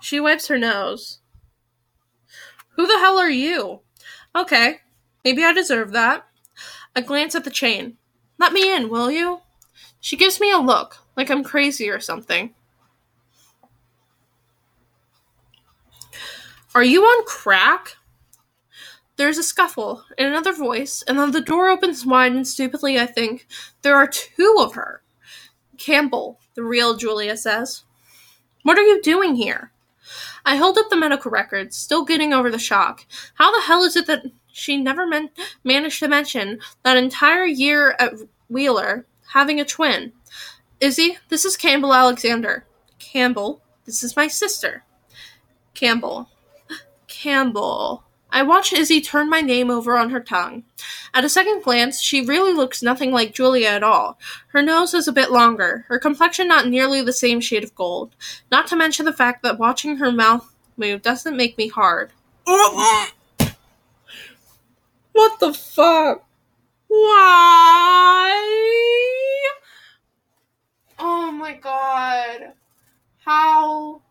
She 0.00 0.20
wipes 0.20 0.46
her 0.48 0.58
nose. 0.58 1.20
Who 2.76 2.86
the 2.86 2.98
hell 2.98 3.18
are 3.18 3.30
you? 3.30 3.80
Okay, 4.34 4.80
maybe 5.24 5.42
I 5.42 5.52
deserve 5.52 5.92
that. 5.92 6.26
I 6.94 7.00
glance 7.00 7.34
at 7.34 7.44
the 7.44 7.50
chain. 7.50 7.96
Let 8.38 8.52
me 8.52 8.74
in, 8.74 8.90
will 8.90 9.10
you? 9.10 9.40
She 10.00 10.16
gives 10.16 10.40
me 10.40 10.50
a 10.50 10.58
look, 10.58 10.98
like 11.16 11.30
I'm 11.30 11.42
crazy 11.42 11.88
or 11.88 12.00
something. 12.00 12.54
Are 16.74 16.84
you 16.84 17.02
on 17.02 17.24
crack? 17.24 17.96
There's 19.16 19.38
a 19.38 19.42
scuffle, 19.42 20.04
and 20.18 20.28
another 20.28 20.52
voice, 20.52 21.02
and 21.08 21.18
then 21.18 21.30
the 21.30 21.40
door 21.40 21.70
opens 21.70 22.04
wide, 22.04 22.32
and 22.32 22.46
stupidly 22.46 23.00
I 23.00 23.06
think, 23.06 23.46
there 23.80 23.96
are 23.96 24.06
two 24.06 24.56
of 24.60 24.74
her. 24.74 25.02
Campbell, 25.78 26.38
the 26.54 26.62
real 26.62 26.96
Julia 26.96 27.38
says. 27.38 27.84
What 28.62 28.78
are 28.78 28.82
you 28.82 29.00
doing 29.00 29.36
here? 29.36 29.72
I 30.46 30.54
hold 30.56 30.78
up 30.78 30.88
the 30.88 30.96
medical 30.96 31.32
records, 31.32 31.76
still 31.76 32.04
getting 32.04 32.32
over 32.32 32.50
the 32.50 32.58
shock. 32.58 33.04
How 33.34 33.52
the 33.52 33.66
hell 33.66 33.82
is 33.82 33.96
it 33.96 34.06
that 34.06 34.22
she 34.52 34.76
never 34.76 35.04
man- 35.04 35.30
managed 35.64 35.98
to 35.98 36.08
mention 36.08 36.60
that 36.84 36.96
entire 36.96 37.44
year 37.44 37.96
at 37.98 38.14
Wheeler 38.48 39.06
having 39.32 39.60
a 39.60 39.64
twin? 39.64 40.12
Izzy, 40.78 41.18
this 41.30 41.44
is 41.44 41.56
Campbell 41.56 41.92
Alexander. 41.92 42.64
Campbell, 43.00 43.60
this 43.86 44.04
is 44.04 44.14
my 44.14 44.28
sister. 44.28 44.84
Campbell. 45.74 46.30
Campbell. 47.08 48.04
I 48.30 48.42
watch 48.42 48.72
Izzy 48.72 49.00
turn 49.00 49.30
my 49.30 49.40
name 49.40 49.70
over 49.70 49.96
on 49.96 50.10
her 50.10 50.20
tongue. 50.20 50.64
At 51.14 51.24
a 51.24 51.28
second 51.28 51.62
glance, 51.62 52.02
she 52.02 52.26
really 52.26 52.52
looks 52.52 52.82
nothing 52.82 53.10
like 53.12 53.34
Julia 53.34 53.68
at 53.68 53.82
all. 53.82 54.18
Her 54.48 54.62
nose 54.62 54.92
is 54.94 55.08
a 55.08 55.12
bit 55.12 55.30
longer, 55.30 55.86
her 55.88 55.98
complexion 55.98 56.48
not 56.48 56.66
nearly 56.68 57.00
the 57.02 57.12
same 57.12 57.40
shade 57.40 57.64
of 57.64 57.74
gold, 57.74 58.14
not 58.50 58.66
to 58.68 58.76
mention 58.76 59.04
the 59.06 59.12
fact 59.12 59.42
that 59.42 59.58
watching 59.58 59.96
her 59.96 60.12
mouth 60.12 60.54
move 60.76 61.02
doesn't 61.02 61.36
make 61.36 61.56
me 61.56 61.68
hard. 61.68 62.10
What 65.12 65.40
the 65.40 65.54
fuck? 65.54 66.24
Why? 66.88 68.32
Oh 70.98 71.30
my 71.32 71.54
god. 71.54 72.52
How 73.24 74.02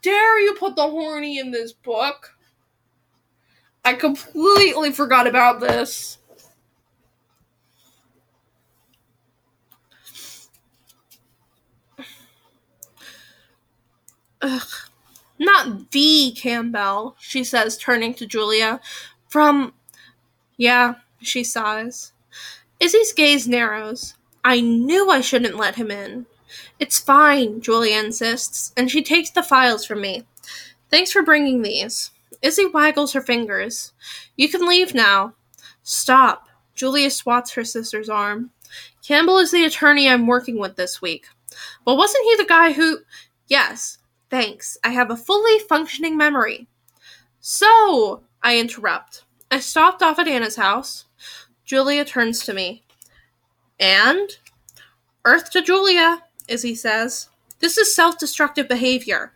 dare 0.00 0.40
you 0.40 0.54
put 0.54 0.74
the 0.76 0.88
horny 0.88 1.38
in 1.38 1.50
this 1.50 1.72
book? 1.72 2.34
I 3.84 3.94
completely 3.94 4.92
forgot 4.92 5.26
about 5.26 5.60
this. 5.60 6.18
Ugh. 14.40 14.62
Not 15.38 15.90
the 15.90 16.32
Campbell, 16.36 17.16
she 17.18 17.42
says, 17.42 17.76
turning 17.76 18.14
to 18.14 18.26
Julia. 18.26 18.80
From. 19.28 19.72
Yeah, 20.56 20.94
she 21.20 21.42
sighs. 21.42 22.12
Izzy's 22.78 23.12
gaze 23.12 23.48
narrows. 23.48 24.14
I 24.44 24.60
knew 24.60 25.10
I 25.10 25.20
shouldn't 25.20 25.56
let 25.56 25.76
him 25.76 25.90
in. 25.90 26.26
It's 26.78 26.98
fine, 26.98 27.60
Julia 27.60 27.98
insists, 27.98 28.72
and 28.76 28.90
she 28.90 29.02
takes 29.02 29.30
the 29.30 29.42
files 29.42 29.84
from 29.84 30.00
me. 30.00 30.24
Thanks 30.90 31.12
for 31.12 31.22
bringing 31.22 31.62
these. 31.62 32.10
Izzy 32.42 32.66
waggles 32.66 33.12
her 33.12 33.20
fingers. 33.20 33.92
You 34.36 34.48
can 34.48 34.66
leave 34.66 34.94
now. 34.94 35.34
Stop. 35.82 36.48
Julia 36.74 37.10
swats 37.10 37.52
her 37.52 37.64
sister's 37.64 38.08
arm. 38.08 38.50
Campbell 39.06 39.38
is 39.38 39.50
the 39.50 39.64
attorney 39.64 40.08
I'm 40.08 40.26
working 40.26 40.58
with 40.58 40.76
this 40.76 41.00
week. 41.00 41.26
But 41.84 41.96
wasn't 41.96 42.24
he 42.24 42.36
the 42.36 42.44
guy 42.44 42.72
who. 42.72 42.98
Yes, 43.46 43.98
thanks. 44.30 44.78
I 44.82 44.90
have 44.90 45.10
a 45.10 45.16
fully 45.16 45.58
functioning 45.60 46.16
memory. 46.16 46.66
So, 47.40 48.22
I 48.42 48.58
interrupt. 48.58 49.24
I 49.50 49.60
stopped 49.60 50.02
off 50.02 50.18
at 50.18 50.28
Anna's 50.28 50.56
house. 50.56 51.04
Julia 51.64 52.04
turns 52.04 52.44
to 52.44 52.54
me. 52.54 52.84
And? 53.78 54.30
Earth 55.24 55.50
to 55.50 55.62
Julia, 55.62 56.22
Izzy 56.48 56.74
says. 56.74 57.28
This 57.60 57.78
is 57.78 57.94
self 57.94 58.18
destructive 58.18 58.68
behavior. 58.68 59.32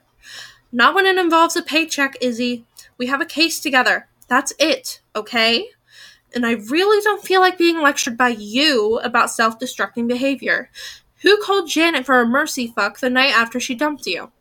Not 0.72 0.94
when 0.94 1.06
it 1.06 1.16
involves 1.16 1.56
a 1.56 1.62
paycheck, 1.62 2.16
Izzy. 2.20 2.65
We 2.98 3.06
have 3.06 3.20
a 3.20 3.26
case 3.26 3.60
together. 3.60 4.08
That's 4.28 4.52
it, 4.58 5.00
okay? 5.14 5.68
And 6.34 6.44
I 6.44 6.52
really 6.52 7.02
don't 7.02 7.24
feel 7.24 7.40
like 7.40 7.58
being 7.58 7.80
lectured 7.80 8.16
by 8.16 8.28
you 8.28 8.98
about 9.00 9.30
self 9.30 9.58
destructing 9.58 10.08
behavior. 10.08 10.70
Who 11.22 11.40
called 11.42 11.68
Janet 11.68 12.04
for 12.04 12.20
a 12.20 12.26
mercy 12.26 12.66
fuck 12.66 13.00
the 13.00 13.10
night 13.10 13.32
after 13.34 13.58
she 13.58 13.74
dumped 13.74 14.06
you? 14.06 14.32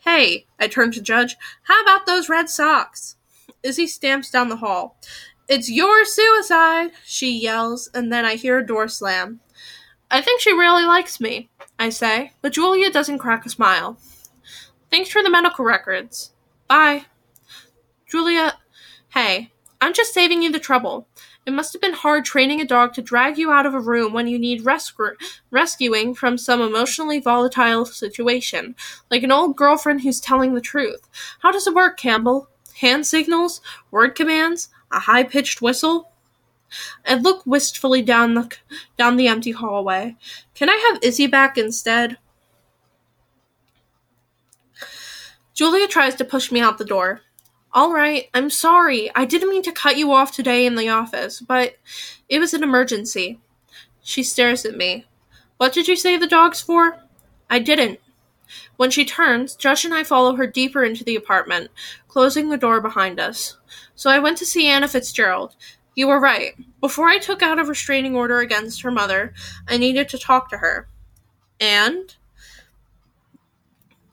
Hey, 0.00 0.46
I 0.60 0.68
turn 0.68 0.92
to 0.92 1.00
Judge, 1.00 1.36
how 1.62 1.82
about 1.82 2.06
those 2.06 2.28
Red 2.28 2.48
Sox? 2.50 3.16
Izzy 3.62 3.86
stamps 3.86 4.30
down 4.30 4.50
the 4.50 4.56
hall. 4.56 4.98
It's 5.48 5.70
your 5.70 6.04
suicide, 6.04 6.90
she 7.04 7.30
yells, 7.30 7.90
and 7.94 8.12
then 8.12 8.24
I 8.24 8.36
hear 8.36 8.58
a 8.58 8.66
door 8.66 8.88
slam. 8.88 9.40
I 10.10 10.20
think 10.20 10.40
she 10.40 10.52
really 10.52 10.84
likes 10.84 11.20
me, 11.20 11.48
I 11.78 11.88
say, 11.88 12.32
but 12.40 12.52
Julia 12.52 12.90
doesn't 12.90 13.18
crack 13.18 13.44
a 13.46 13.50
smile. 13.50 13.98
Thanks 14.90 15.10
for 15.10 15.22
the 15.22 15.30
medical 15.30 15.64
records. 15.64 16.32
Bye. 16.68 17.06
Julia, 18.14 18.54
hey, 19.08 19.50
I'm 19.80 19.92
just 19.92 20.14
saving 20.14 20.40
you 20.40 20.52
the 20.52 20.60
trouble. 20.60 21.08
It 21.46 21.52
must 21.52 21.72
have 21.72 21.82
been 21.82 21.94
hard 21.94 22.24
training 22.24 22.60
a 22.60 22.64
dog 22.64 22.94
to 22.94 23.02
drag 23.02 23.38
you 23.38 23.50
out 23.50 23.66
of 23.66 23.74
a 23.74 23.80
room 23.80 24.12
when 24.12 24.28
you 24.28 24.38
need 24.38 24.62
rescu- 24.62 25.16
rescuing 25.50 26.14
from 26.14 26.38
some 26.38 26.60
emotionally 26.60 27.18
volatile 27.18 27.84
situation, 27.84 28.76
like 29.10 29.24
an 29.24 29.32
old 29.32 29.56
girlfriend 29.56 30.02
who's 30.02 30.20
telling 30.20 30.54
the 30.54 30.60
truth. 30.60 31.08
How 31.40 31.50
does 31.50 31.66
it 31.66 31.74
work, 31.74 31.96
Campbell? 31.96 32.48
Hand 32.78 33.04
signals? 33.04 33.60
Word 33.90 34.14
commands? 34.14 34.68
A 34.92 35.00
high 35.00 35.24
pitched 35.24 35.60
whistle? 35.60 36.12
I 37.04 37.16
look 37.16 37.44
wistfully 37.44 38.00
down 38.00 38.34
the 38.34 38.56
down 38.96 39.16
the 39.16 39.26
empty 39.26 39.50
hallway. 39.50 40.14
Can 40.54 40.70
I 40.70 40.76
have 40.92 41.02
Izzy 41.02 41.26
back 41.26 41.58
instead? 41.58 42.18
Julia 45.52 45.88
tries 45.88 46.14
to 46.14 46.24
push 46.24 46.52
me 46.52 46.60
out 46.60 46.78
the 46.78 46.84
door. 46.84 47.23
All 47.74 47.92
right, 47.92 48.30
I'm 48.32 48.50
sorry. 48.50 49.10
I 49.16 49.24
didn't 49.24 49.50
mean 49.50 49.64
to 49.64 49.72
cut 49.72 49.96
you 49.96 50.12
off 50.12 50.30
today 50.30 50.64
in 50.64 50.76
the 50.76 50.88
office, 50.88 51.40
but 51.40 51.74
it 52.28 52.38
was 52.38 52.54
an 52.54 52.62
emergency. 52.62 53.40
She 54.00 54.22
stares 54.22 54.64
at 54.64 54.76
me. 54.76 55.06
What 55.56 55.72
did 55.72 55.88
you 55.88 55.96
save 55.96 56.20
the 56.20 56.28
dogs 56.28 56.60
for? 56.60 57.00
I 57.50 57.58
didn't. 57.58 57.98
When 58.76 58.92
she 58.92 59.04
turns, 59.04 59.56
Judge 59.56 59.84
and 59.84 59.92
I 59.92 60.04
follow 60.04 60.36
her 60.36 60.46
deeper 60.46 60.84
into 60.84 61.02
the 61.02 61.16
apartment, 61.16 61.72
closing 62.06 62.48
the 62.48 62.56
door 62.56 62.80
behind 62.80 63.18
us. 63.18 63.56
So 63.96 64.08
I 64.08 64.20
went 64.20 64.38
to 64.38 64.46
see 64.46 64.68
Anna 64.68 64.86
Fitzgerald. 64.86 65.56
You 65.96 66.06
were 66.06 66.20
right. 66.20 66.54
Before 66.80 67.08
I 67.08 67.18
took 67.18 67.42
out 67.42 67.58
a 67.58 67.64
restraining 67.64 68.14
order 68.14 68.38
against 68.38 68.82
her 68.82 68.92
mother, 68.92 69.34
I 69.66 69.78
needed 69.78 70.08
to 70.10 70.18
talk 70.18 70.48
to 70.50 70.58
her. 70.58 70.86
And? 71.58 72.14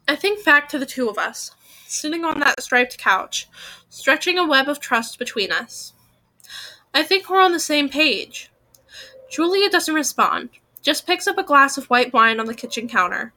I 0.08 0.16
think 0.16 0.44
back 0.44 0.68
to 0.70 0.80
the 0.80 0.86
two 0.88 1.10
of 1.10 1.20
us, 1.20 1.52
sitting 1.92 2.24
on 2.24 2.40
that 2.40 2.62
striped 2.62 2.98
couch, 2.98 3.48
stretching 3.90 4.38
a 4.38 4.48
web 4.48 4.68
of 4.68 4.80
trust 4.80 5.20
between 5.20 5.52
us. 5.52 5.94
I 6.94 7.04
think 7.04 7.30
we're 7.30 7.42
on 7.42 7.52
the 7.52 7.60
same 7.60 7.90
page. 7.90 8.52
Julia 9.30 9.70
doesn't 9.70 9.96
respond, 9.96 10.50
just 10.82 11.08
picks 11.08 11.28
up 11.28 11.38
a 11.38 11.44
glass 11.44 11.78
of 11.78 11.86
white 11.86 12.14
wine 12.14 12.40
on 12.40 12.48
the 12.48 12.54
kitchen 12.54 12.88
counter. 12.88 13.34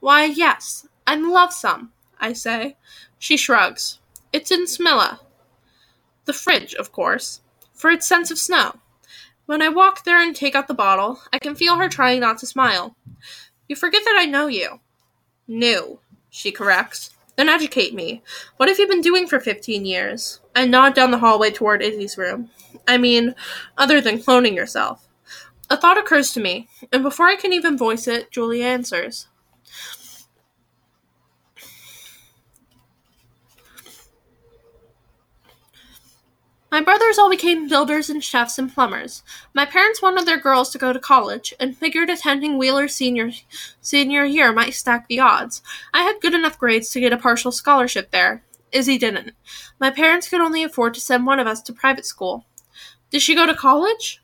Why, 0.00 0.24
yes, 0.24 0.86
I'd 1.06 1.20
love 1.20 1.52
some, 1.52 1.92
I 2.18 2.32
say. 2.32 2.76
She 3.18 3.36
shrugs. 3.36 3.98
It's 4.32 4.50
in 4.50 4.64
Smilla. 4.64 5.20
The 6.24 6.32
fridge, 6.32 6.74
of 6.74 6.92
course 6.92 7.40
for 7.80 7.90
its 7.90 8.06
sense 8.06 8.30
of 8.30 8.38
snow. 8.38 8.78
When 9.46 9.62
I 9.62 9.70
walk 9.70 10.04
there 10.04 10.22
and 10.22 10.36
take 10.36 10.54
out 10.54 10.68
the 10.68 10.74
bottle, 10.74 11.20
I 11.32 11.38
can 11.38 11.54
feel 11.54 11.76
her 11.76 11.88
trying 11.88 12.20
not 12.20 12.38
to 12.38 12.46
smile. 12.46 12.94
You 13.68 13.74
forget 13.74 14.02
that 14.04 14.16
I 14.18 14.26
know 14.26 14.46
you. 14.46 14.80
Knew, 15.48 15.98
she 16.28 16.52
corrects. 16.52 17.10
Then 17.40 17.48
educate 17.48 17.94
me. 17.94 18.22
What 18.58 18.68
have 18.68 18.78
you 18.78 18.86
been 18.86 19.00
doing 19.00 19.26
for 19.26 19.40
15 19.40 19.86
years? 19.86 20.40
I 20.54 20.66
nod 20.66 20.94
down 20.94 21.10
the 21.10 21.20
hallway 21.20 21.50
toward 21.50 21.80
Izzy's 21.80 22.18
room. 22.18 22.50
I 22.86 22.98
mean, 22.98 23.34
other 23.78 23.98
than 24.02 24.18
cloning 24.18 24.54
yourself. 24.54 25.08
A 25.70 25.78
thought 25.78 25.96
occurs 25.96 26.34
to 26.34 26.40
me, 26.40 26.68
and 26.92 27.02
before 27.02 27.28
I 27.28 27.36
can 27.36 27.54
even 27.54 27.78
voice 27.78 28.06
it, 28.06 28.30
Julie 28.30 28.62
answers. 28.62 29.28
My 36.70 36.80
brothers 36.80 37.18
all 37.18 37.28
became 37.28 37.68
builders 37.68 38.08
and 38.08 38.22
chefs 38.22 38.56
and 38.56 38.72
plumbers. 38.72 39.24
My 39.52 39.66
parents 39.66 40.00
wanted 40.00 40.24
their 40.24 40.38
girls 40.38 40.70
to 40.70 40.78
go 40.78 40.92
to 40.92 41.00
college 41.00 41.52
and 41.58 41.76
figured 41.76 42.08
attending 42.08 42.58
Wheeler 42.58 42.86
senior 42.86 43.32
senior 43.80 44.24
year 44.24 44.52
might 44.52 44.74
stack 44.74 45.08
the 45.08 45.18
odds. 45.18 45.62
I 45.92 46.02
had 46.02 46.20
good 46.20 46.32
enough 46.32 46.60
grades 46.60 46.90
to 46.90 47.00
get 47.00 47.12
a 47.12 47.16
partial 47.16 47.50
scholarship 47.50 48.12
there. 48.12 48.44
Izzy 48.70 48.98
didn't. 48.98 49.32
My 49.80 49.90
parents 49.90 50.28
could 50.28 50.40
only 50.40 50.62
afford 50.62 50.94
to 50.94 51.00
send 51.00 51.26
one 51.26 51.40
of 51.40 51.48
us 51.48 51.60
to 51.62 51.72
private 51.72 52.06
school. 52.06 52.46
Did 53.10 53.20
she 53.20 53.34
go 53.34 53.46
to 53.46 53.54
college? 53.54 54.22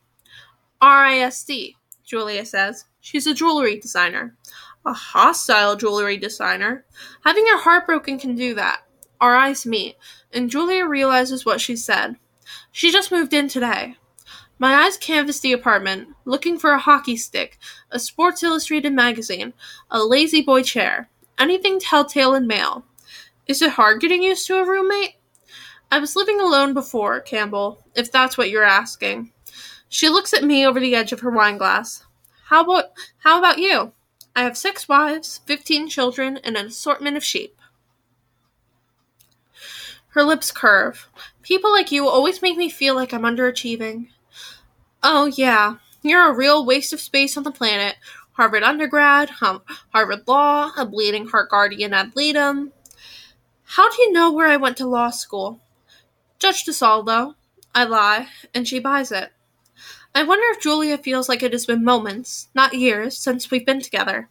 RISD, 0.81 1.75
Julia 2.05 2.45
says. 2.47 2.85
She's 3.01 3.27
a 3.27 3.35
jewelry 3.35 3.81
designer. 3.81 4.37
A 4.85 4.93
hostile 4.93 5.75
jewelry 5.75 6.17
designer. 6.17 6.85
Having 7.25 7.47
your 7.47 7.59
heart 7.59 7.87
broken 7.87 8.21
can 8.21 8.37
do 8.37 8.55
that. 8.55 8.83
Our 9.21 9.35
eyes 9.35 9.67
meet, 9.67 9.97
and 10.33 10.49
Julia 10.49 10.87
realizes 10.87 11.45
what 11.45 11.61
she 11.61 11.75
said. 11.75 12.17
She 12.73 12.91
just 12.93 13.13
moved 13.13 13.33
in 13.33 13.49
today. 13.49 13.97
My 14.59 14.75
eyes 14.75 14.97
canvassed 14.97 15.43
the 15.43 15.53
apartment, 15.53 16.09
looking 16.25 16.59
for 16.59 16.73
a 16.73 16.79
hockey 16.79 17.17
stick, 17.17 17.59
a 17.91 17.99
Sports 17.99 18.43
Illustrated 18.43 18.93
magazine, 18.93 19.53
a 19.91 19.99
La-Z-Boy 19.99 20.63
chair, 20.63 21.11
anything 21.39 21.79
telltale 21.79 22.35
and 22.35 22.47
male. 22.47 22.85
Is 23.47 23.61
it 23.61 23.73
hard 23.73 24.01
getting 24.01 24.23
used 24.23 24.47
to 24.47 24.59
a 24.59 24.67
roommate? 24.67 25.17
I 25.91 25.99
was 25.99 26.17
living 26.17 26.41
alone 26.41 26.75
before, 26.75 27.21
Campbell, 27.21 27.85
if 27.95 28.11
that's 28.11 28.37
what 28.37 28.51
you're 28.51 28.65
asking. 28.65 29.33
She 29.89 30.09
looks 30.09 30.35
at 30.35 30.43
me 30.43 30.67
over 30.67 30.81
the 30.81 30.95
edge 30.97 31.13
of 31.13 31.21
her 31.21 31.31
wine 31.31 31.59
glass. 31.59 32.05
How 32.47 32.65
about 32.65 32.87
how 33.19 33.39
about 33.39 33.59
you? 33.59 33.93
I 34.35 34.43
have 34.43 34.57
six 34.57 34.89
wives, 34.89 35.41
fifteen 35.47 35.89
children, 35.89 36.39
and 36.39 36.57
an 36.57 36.67
assortment 36.67 37.17
of 37.17 37.25
sheep. 37.25 37.61
Her 40.17 40.25
lips 40.25 40.51
curve. 40.51 41.11
People 41.43 41.71
like 41.71 41.93
you 41.93 42.09
always 42.09 42.41
make 42.41 42.57
me 42.57 42.71
feel 42.71 42.95
like 42.95 43.13
I'm 43.13 43.21
underachieving. 43.21 44.09
Oh, 45.03 45.27
yeah, 45.27 45.75
you're 46.01 46.31
a 46.31 46.35
real 46.35 46.65
waste 46.65 46.95
of 46.95 47.03
space 47.03 47.37
on 47.37 47.43
the 47.43 47.51
planet. 47.51 47.97
Harvard 48.33 48.63
undergrad, 48.63 49.29
Harvard 49.29 50.27
Law, 50.27 50.73
a 50.75 50.87
bleeding 50.87 51.27
heart 51.27 51.51
guardian 51.51 51.93
ad 51.93 52.13
litem. 52.17 52.73
How 53.65 53.91
do 53.91 54.01
you 54.01 54.11
know 54.11 54.33
where 54.33 54.49
I 54.49 54.57
went 54.57 54.79
to 54.79 54.87
law 54.87 55.11
school? 55.11 55.61
Judge 56.39 56.65
DeSalvo. 56.65 57.35
I 57.75 57.85
lie, 57.85 58.29
and 58.55 58.67
she 58.67 58.79
buys 58.79 59.13
it. 59.13 59.33
I 60.15 60.23
wonder 60.23 60.47
if 60.49 60.63
Julia 60.63 60.97
feels 60.97 61.29
like 61.29 61.43
it 61.43 61.53
has 61.53 61.67
been 61.67 61.85
moments, 61.85 62.49
not 62.55 62.73
years, 62.73 63.19
since 63.19 63.51
we've 63.51 63.67
been 63.67 63.83
together. 63.83 64.31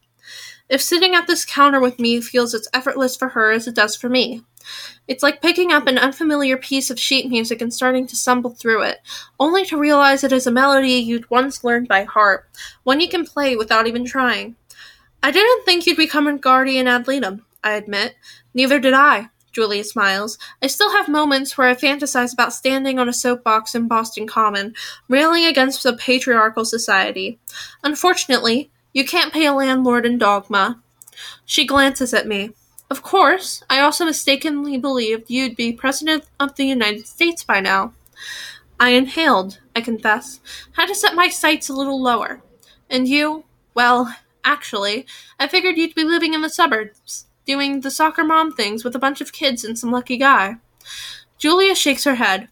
If 0.68 0.82
sitting 0.82 1.14
at 1.14 1.28
this 1.28 1.46
counter 1.46 1.80
with 1.80 2.00
me 2.00 2.22
feels 2.22 2.56
as 2.56 2.68
effortless 2.74 3.16
for 3.16 3.30
her 3.30 3.52
as 3.52 3.68
it 3.68 3.76
does 3.76 3.96
for 3.96 4.10
me. 4.10 4.42
It's 5.08 5.24
like 5.24 5.42
picking 5.42 5.72
up 5.72 5.88
an 5.88 5.98
unfamiliar 5.98 6.58
piece 6.58 6.90
of 6.90 7.00
sheet 7.00 7.30
music 7.30 7.62
and 7.62 7.74
starting 7.74 8.08
to 8.08 8.16
stumble 8.16 8.52
through 8.52 8.84
it, 8.84 9.00
only 9.40 9.66
to 9.66 9.78
realize 9.78 10.24
it 10.24 10.32
is 10.32 10.48
a 10.48 10.52
melody 10.52 10.94
you'd 10.94 11.30
once 11.30 11.64
learned 11.64 11.88
by 11.88 12.04
heart, 12.04 12.50
one 12.84 13.00
you 13.00 13.10
can 13.10 13.26
play 13.26 13.56
without 13.56 13.88
even 13.88 14.06
trying. 14.06 14.56
I 15.22 15.32
didn't 15.32 15.66
think 15.66 15.86
you'd 15.86 15.98
become 15.98 16.28
a 16.28 16.38
guardian 16.38 16.88
ad 16.88 17.08
litem, 17.08 17.46
I 17.64 17.74
admit. 17.74 18.16
Neither 18.54 18.80
did 18.80 18.94
I. 18.94 19.30
Julia 19.56 19.86
smiles. 19.86 20.38
I 20.62 20.68
still 20.68 20.92
have 20.92 21.08
moments 21.08 21.58
where 21.58 21.70
I 21.70 21.76
fantasize 21.76 22.34
about 22.34 22.54
standing 22.54 23.00
on 23.00 23.08
a 23.08 23.14
soapbox 23.14 23.74
in 23.74 23.88
Boston 23.88 24.28
Common, 24.28 24.76
railing 25.08 25.46
against 25.46 25.82
the 25.82 25.94
patriarchal 25.94 26.66
society. 26.66 27.40
Unfortunately, 27.82 28.70
you 28.94 29.06
can't 29.06 29.32
pay 29.32 29.46
a 29.46 29.54
landlord 29.54 30.06
in 30.06 30.18
dogma. 30.18 30.84
She 31.46 31.66
glances 31.66 32.14
at 32.14 32.28
me. 32.28 32.52
Of 32.90 33.02
course, 33.02 33.64
I 33.70 33.80
also 33.80 34.06
mistakenly 34.06 34.78
believed 34.78 35.30
you'd 35.30 35.56
be 35.56 35.74
President 35.74 36.26
of 36.40 36.56
the 36.56 36.66
United 36.66 37.08
States 37.08 37.44
by 37.44 37.60
now. 37.60 37.94
I 38.80 38.90
inhaled, 38.90 39.60
I 39.76 39.82
confess, 39.82 40.40
had 40.74 40.88
to 40.88 40.96
set 40.96 41.16
my 41.16 41.30
sights 41.30 41.70
a 41.70 41.74
little 41.74 42.02
lower. 42.02 42.42
And 42.90 43.08
you? 43.08 43.46
Well, 43.74 44.16
actually, 44.44 45.06
I 45.40 45.48
figured 45.48 45.78
you'd 45.78 45.96
be 45.96 46.04
living 46.04 46.34
in 46.34 46.42
the 46.42 46.50
suburbs, 46.50 47.26
doing 47.46 47.82
the 47.82 47.92
soccer 47.92 48.24
mom 48.24 48.52
things 48.52 48.84
with 48.84 48.96
a 48.96 49.00
bunch 49.00 49.20
of 49.20 49.34
kids 49.34 49.64
and 49.64 49.78
some 49.78 49.92
lucky 49.92 50.18
guy. 50.18 50.58
Julia 51.38 51.74
shakes 51.76 52.04
her 52.04 52.16
head. 52.16 52.50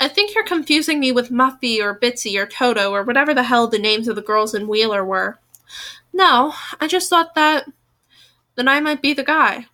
I 0.00 0.08
think 0.08 0.34
you're 0.34 0.44
confusing 0.44 1.00
me 1.00 1.12
with 1.12 1.30
Muffy 1.30 1.80
or 1.80 1.98
Bitsy 1.98 2.38
or 2.38 2.46
Toto 2.46 2.92
or 2.92 3.02
whatever 3.02 3.34
the 3.34 3.44
hell 3.44 3.66
the 3.66 3.78
names 3.78 4.08
of 4.08 4.16
the 4.16 4.22
girls 4.22 4.54
in 4.54 4.68
Wheeler 4.68 5.04
were. 5.04 5.38
No, 6.12 6.54
I 6.80 6.86
just 6.86 7.10
thought 7.10 7.34
that 7.34 7.66
then 8.58 8.66
I 8.66 8.80
might 8.80 9.00
be 9.00 9.14
the 9.14 9.22
guy. 9.22 9.66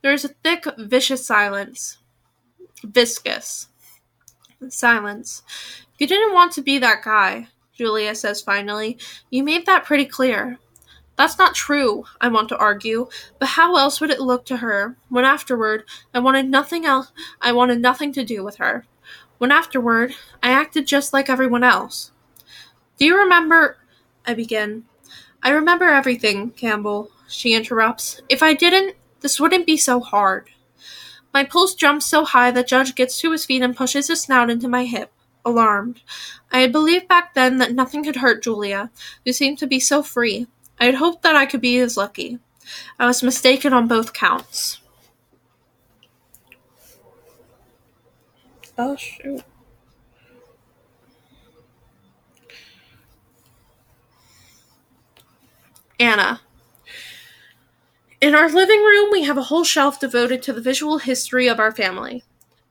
There 0.00 0.12
is 0.12 0.24
a 0.24 0.28
thick, 0.28 0.66
vicious 0.78 1.26
silence. 1.26 1.98
Viscous. 2.84 3.66
Silence. 4.68 5.42
You 5.98 6.06
didn't 6.06 6.32
want 6.32 6.52
to 6.52 6.62
be 6.62 6.78
that 6.78 7.02
guy, 7.02 7.48
Julia 7.72 8.14
says 8.14 8.40
finally. 8.40 8.98
You 9.30 9.42
made 9.42 9.66
that 9.66 9.84
pretty 9.84 10.04
clear. 10.04 10.60
That's 11.16 11.38
not 11.38 11.56
true, 11.56 12.04
I 12.20 12.28
want 12.28 12.48
to 12.50 12.56
argue, 12.56 13.08
but 13.40 13.48
how 13.48 13.76
else 13.76 14.00
would 14.00 14.10
it 14.10 14.20
look 14.20 14.46
to 14.46 14.58
her 14.58 14.96
when 15.08 15.24
afterward 15.24 15.82
I 16.12 16.20
wanted 16.20 16.48
nothing 16.48 16.86
else 16.86 17.10
I 17.40 17.50
wanted 17.50 17.80
nothing 17.80 18.12
to 18.12 18.24
do 18.24 18.44
with 18.44 18.56
her. 18.58 18.86
When 19.38 19.50
afterward 19.50 20.14
I 20.40 20.50
acted 20.50 20.86
just 20.86 21.12
like 21.12 21.28
everyone 21.28 21.64
else. 21.64 22.12
Do 22.96 23.06
you 23.06 23.18
remember 23.18 23.78
I 24.24 24.34
begin. 24.34 24.84
I 25.42 25.50
remember 25.50 25.86
everything, 25.86 26.52
Campbell, 26.52 27.10
she 27.34 27.54
interrupts. 27.54 28.20
If 28.28 28.42
I 28.42 28.54
didn't, 28.54 28.96
this 29.20 29.40
wouldn't 29.40 29.66
be 29.66 29.76
so 29.76 30.00
hard. 30.00 30.50
My 31.32 31.44
pulse 31.44 31.74
jumps 31.74 32.06
so 32.06 32.24
high 32.24 32.50
that 32.52 32.68
Judge 32.68 32.94
gets 32.94 33.20
to 33.20 33.32
his 33.32 33.44
feet 33.44 33.62
and 33.62 33.76
pushes 33.76 34.08
his 34.08 34.22
snout 34.22 34.50
into 34.50 34.68
my 34.68 34.84
hip, 34.84 35.12
alarmed. 35.44 36.00
I 36.52 36.60
had 36.60 36.72
believed 36.72 37.08
back 37.08 37.34
then 37.34 37.58
that 37.58 37.72
nothing 37.72 38.04
could 38.04 38.16
hurt 38.16 38.42
Julia, 38.42 38.90
who 39.24 39.32
seemed 39.32 39.58
to 39.58 39.66
be 39.66 39.80
so 39.80 40.02
free, 40.02 40.46
I 40.78 40.86
had 40.86 40.96
hoped 40.96 41.22
that 41.22 41.36
I 41.36 41.46
could 41.46 41.60
be 41.60 41.78
as 41.78 41.96
lucky. 41.96 42.38
I 42.98 43.06
was 43.06 43.22
mistaken 43.22 43.72
on 43.72 43.88
both 43.88 44.12
counts. 44.12 44.80
Oh, 48.76 48.96
shoot. 48.96 49.42
Anna. 56.00 56.40
In 58.24 58.34
our 58.34 58.48
living 58.48 58.80
room, 58.80 59.10
we 59.12 59.24
have 59.24 59.36
a 59.36 59.42
whole 59.42 59.64
shelf 59.64 60.00
devoted 60.00 60.42
to 60.44 60.54
the 60.54 60.60
visual 60.62 60.96
history 60.96 61.46
of 61.46 61.60
our 61.60 61.70
family. 61.70 62.24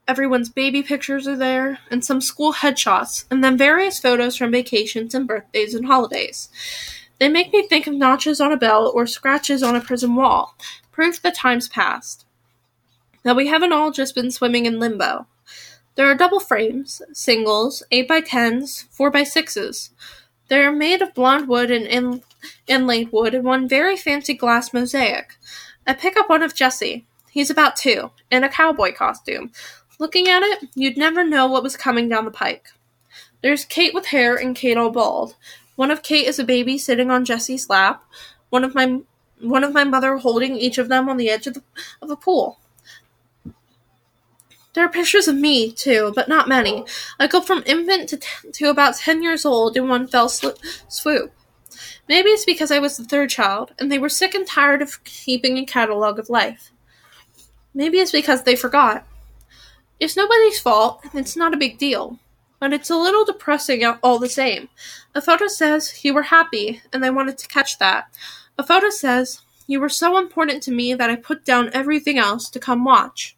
Everyone's 0.07 0.49
baby 0.49 0.81
pictures 0.81 1.27
are 1.27 1.35
there, 1.35 1.77
and 1.91 2.03
some 2.03 2.21
school 2.21 2.53
headshots, 2.53 3.25
and 3.29 3.43
then 3.43 3.55
various 3.55 3.99
photos 3.99 4.35
from 4.35 4.49
vacations 4.49 5.13
and 5.13 5.27
birthdays 5.27 5.75
and 5.75 5.85
holidays. 5.85 6.49
They 7.19 7.29
make 7.29 7.53
me 7.53 7.67
think 7.67 7.85
of 7.85 7.93
notches 7.93 8.41
on 8.41 8.51
a 8.51 8.57
bell 8.57 8.91
or 8.95 9.05
scratches 9.05 9.61
on 9.61 9.75
a 9.75 9.79
prison 9.79 10.15
wall, 10.15 10.57
proof 10.91 11.21
that 11.21 11.35
time's 11.35 11.67
passed. 11.69 12.25
That 13.21 13.35
we 13.35 13.45
haven't 13.45 13.73
all 13.73 13.91
just 13.91 14.15
been 14.15 14.31
swimming 14.31 14.65
in 14.65 14.79
limbo. 14.79 15.27
There 15.93 16.07
are 16.07 16.15
double 16.15 16.39
frames, 16.39 16.99
singles, 17.11 17.83
8 17.91 18.07
by 18.07 18.21
10s, 18.21 18.85
4 18.89 19.11
by 19.11 19.21
6s. 19.21 19.91
They 20.47 20.63
are 20.63 20.71
made 20.71 21.03
of 21.03 21.13
blonde 21.13 21.47
wood 21.47 21.69
and 21.69 21.85
in- 21.85 22.23
inlaid 22.67 23.11
wood 23.11 23.33
and 23.33 23.43
one 23.43 23.67
very 23.67 23.97
fancy 23.97 24.33
glass 24.33 24.73
mosaic. 24.73 25.37
I 25.85 25.93
pick 25.93 26.17
up 26.17 26.29
one 26.29 26.43
of 26.43 26.55
Jesse. 26.55 27.05
He's 27.31 27.49
about 27.49 27.75
two, 27.75 28.11
in 28.29 28.43
a 28.43 28.49
cowboy 28.49 28.93
costume. 28.93 29.51
Looking 29.99 30.27
at 30.27 30.43
it, 30.43 30.69
you'd 30.75 30.97
never 30.97 31.23
know 31.23 31.47
what 31.47 31.63
was 31.63 31.77
coming 31.77 32.09
down 32.09 32.25
the 32.25 32.31
pike. 32.31 32.67
There's 33.41 33.65
Kate 33.65 33.93
with 33.93 34.07
hair 34.07 34.35
and 34.35 34.55
Kate 34.55 34.77
all 34.77 34.91
bald. 34.91 35.35
One 35.75 35.91
of 35.91 36.03
Kate 36.03 36.27
is 36.27 36.39
a 36.39 36.43
baby 36.43 36.77
sitting 36.77 37.09
on 37.11 37.25
Jesse's 37.25 37.69
lap. 37.69 38.03
One 38.49 38.63
of 38.63 38.75
my 38.75 38.99
one 39.41 39.63
of 39.63 39.73
my 39.73 39.83
mother 39.83 40.17
holding 40.17 40.55
each 40.55 40.77
of 40.77 40.87
them 40.87 41.09
on 41.09 41.17
the 41.17 41.29
edge 41.29 41.47
of 41.47 41.55
the 41.55 41.63
of 42.01 42.09
a 42.09 42.15
pool. 42.15 42.59
There 44.73 44.83
are 44.83 44.89
pictures 44.89 45.27
of 45.27 45.35
me 45.35 45.71
too, 45.71 46.13
but 46.15 46.27
not 46.27 46.47
many. 46.47 46.85
I 47.19 47.27
go 47.27 47.41
from 47.41 47.63
infant 47.65 48.09
to 48.09 48.17
t- 48.17 48.51
to 48.51 48.69
about 48.69 48.95
ten 48.95 49.21
years 49.21 49.45
old 49.45 49.77
in 49.77 49.87
one 49.87 50.07
fell 50.07 50.29
sl- 50.29 50.49
swoop. 50.87 51.33
Maybe 52.07 52.29
it's 52.29 52.45
because 52.45 52.71
I 52.71 52.79
was 52.79 52.97
the 52.97 53.05
third 53.05 53.29
child, 53.29 53.73
and 53.79 53.91
they 53.91 53.99
were 53.99 54.09
sick 54.09 54.33
and 54.33 54.45
tired 54.45 54.81
of 54.81 55.03
keeping 55.03 55.57
a 55.57 55.65
catalog 55.65 56.19
of 56.19 56.29
life. 56.29 56.71
Maybe 57.73 57.99
it's 57.99 58.11
because 58.11 58.43
they 58.43 58.55
forgot. 58.55 59.07
It's 59.99 60.17
nobody's 60.17 60.59
fault, 60.59 61.01
and 61.03 61.15
it's 61.15 61.37
not 61.37 61.53
a 61.53 61.57
big 61.57 61.77
deal 61.77 62.19
but 62.63 62.71
it's 62.71 62.89
a 62.89 62.95
little 62.95 63.25
depressing 63.25 63.83
all 64.01 64.19
the 64.19 64.29
same. 64.29 64.69
A 65.13 65.21
photo 65.21 65.47
says 65.47 66.05
you 66.05 66.13
were 66.13 66.31
happy, 66.31 66.81
and 66.93 67.03
I 67.03 67.09
wanted 67.09 67.37
to 67.39 67.47
catch 67.49 67.77
that. 67.79 68.05
A 68.57 68.63
photo 68.63 68.89
says 68.89 69.41
you 69.67 69.81
were 69.81 69.89
so 69.89 70.17
important 70.17 70.63
to 70.63 70.71
me 70.71 70.93
that 70.93 71.09
I 71.09 71.17
put 71.17 71.43
down 71.43 71.71
everything 71.73 72.17
else 72.17 72.49
to 72.49 72.61
come 72.61 72.85
watch. 72.85 73.35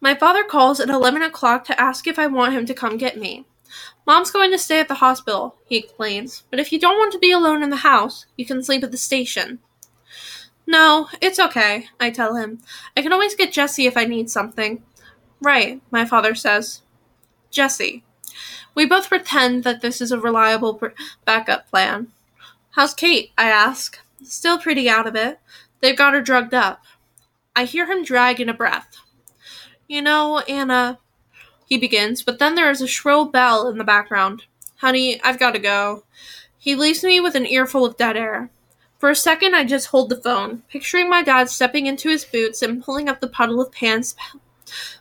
My 0.00 0.14
father 0.14 0.44
calls 0.44 0.78
at 0.78 0.88
11 0.88 1.20
o'clock 1.20 1.64
to 1.64 1.80
ask 1.80 2.06
if 2.06 2.16
I 2.16 2.28
want 2.28 2.52
him 2.52 2.64
to 2.66 2.74
come 2.74 2.96
get 2.96 3.18
me. 3.18 3.44
Mom's 4.06 4.30
going 4.30 4.50
to 4.52 4.58
stay 4.58 4.78
at 4.78 4.88
the 4.88 4.94
hospital, 4.94 5.56
he 5.66 5.76
explains, 5.76 6.44
but 6.50 6.60
if 6.60 6.72
you 6.72 6.78
don't 6.78 6.98
want 6.98 7.12
to 7.12 7.18
be 7.18 7.32
alone 7.32 7.62
in 7.62 7.70
the 7.70 7.76
house, 7.76 8.26
you 8.36 8.46
can 8.46 8.62
sleep 8.62 8.84
at 8.84 8.92
the 8.92 8.96
station. 8.96 9.58
No, 10.66 11.08
it's 11.20 11.38
okay, 11.38 11.86
I 12.00 12.10
tell 12.10 12.36
him. 12.36 12.60
I 12.96 13.02
can 13.02 13.12
always 13.12 13.34
get 13.34 13.52
Jesse 13.52 13.86
if 13.86 13.96
I 13.96 14.04
need 14.04 14.30
something. 14.30 14.82
Right, 15.40 15.80
my 15.90 16.04
father 16.04 16.34
says. 16.34 16.82
Jesse. 17.50 18.04
We 18.74 18.84
both 18.84 19.08
pretend 19.08 19.64
that 19.64 19.80
this 19.80 20.00
is 20.00 20.12
a 20.12 20.20
reliable 20.20 20.80
backup 21.24 21.68
plan. 21.70 22.08
How's 22.72 22.94
Kate? 22.94 23.32
I 23.38 23.48
ask. 23.48 23.98
Still 24.22 24.58
pretty 24.58 24.88
out 24.88 25.06
of 25.06 25.16
it. 25.16 25.40
They've 25.80 25.96
got 25.96 26.14
her 26.14 26.20
drugged 26.20 26.54
up. 26.54 26.84
I 27.54 27.64
hear 27.64 27.86
him 27.86 28.04
drag 28.04 28.40
in 28.40 28.48
a 28.48 28.54
breath. 28.54 28.96
You 29.88 30.02
know, 30.02 30.40
Anna, 30.40 30.98
he 31.66 31.76
begins, 31.76 32.22
but 32.22 32.38
then 32.38 32.54
there 32.54 32.70
is 32.70 32.80
a 32.80 32.86
shrill 32.86 33.26
bell 33.26 33.68
in 33.68 33.76
the 33.76 33.84
background. 33.84 34.44
Honey, 34.76 35.20
I've 35.22 35.40
got 35.40 35.52
to 35.52 35.58
go. 35.58 36.04
He 36.56 36.74
leaves 36.74 37.02
me 37.02 37.20
with 37.20 37.34
an 37.34 37.46
earful 37.46 37.84
of 37.84 37.96
dead 37.96 38.16
air. 38.16 38.50
For 38.98 39.10
a 39.10 39.16
second, 39.16 39.54
I 39.54 39.64
just 39.64 39.88
hold 39.88 40.08
the 40.08 40.16
phone, 40.16 40.62
picturing 40.70 41.10
my 41.10 41.22
dad 41.22 41.50
stepping 41.50 41.86
into 41.86 42.08
his 42.08 42.24
boots 42.24 42.62
and 42.62 42.82
pulling 42.82 43.08
up 43.08 43.20
the 43.20 43.28
puddle 43.28 43.60
of 43.60 43.72
pants 43.72 44.14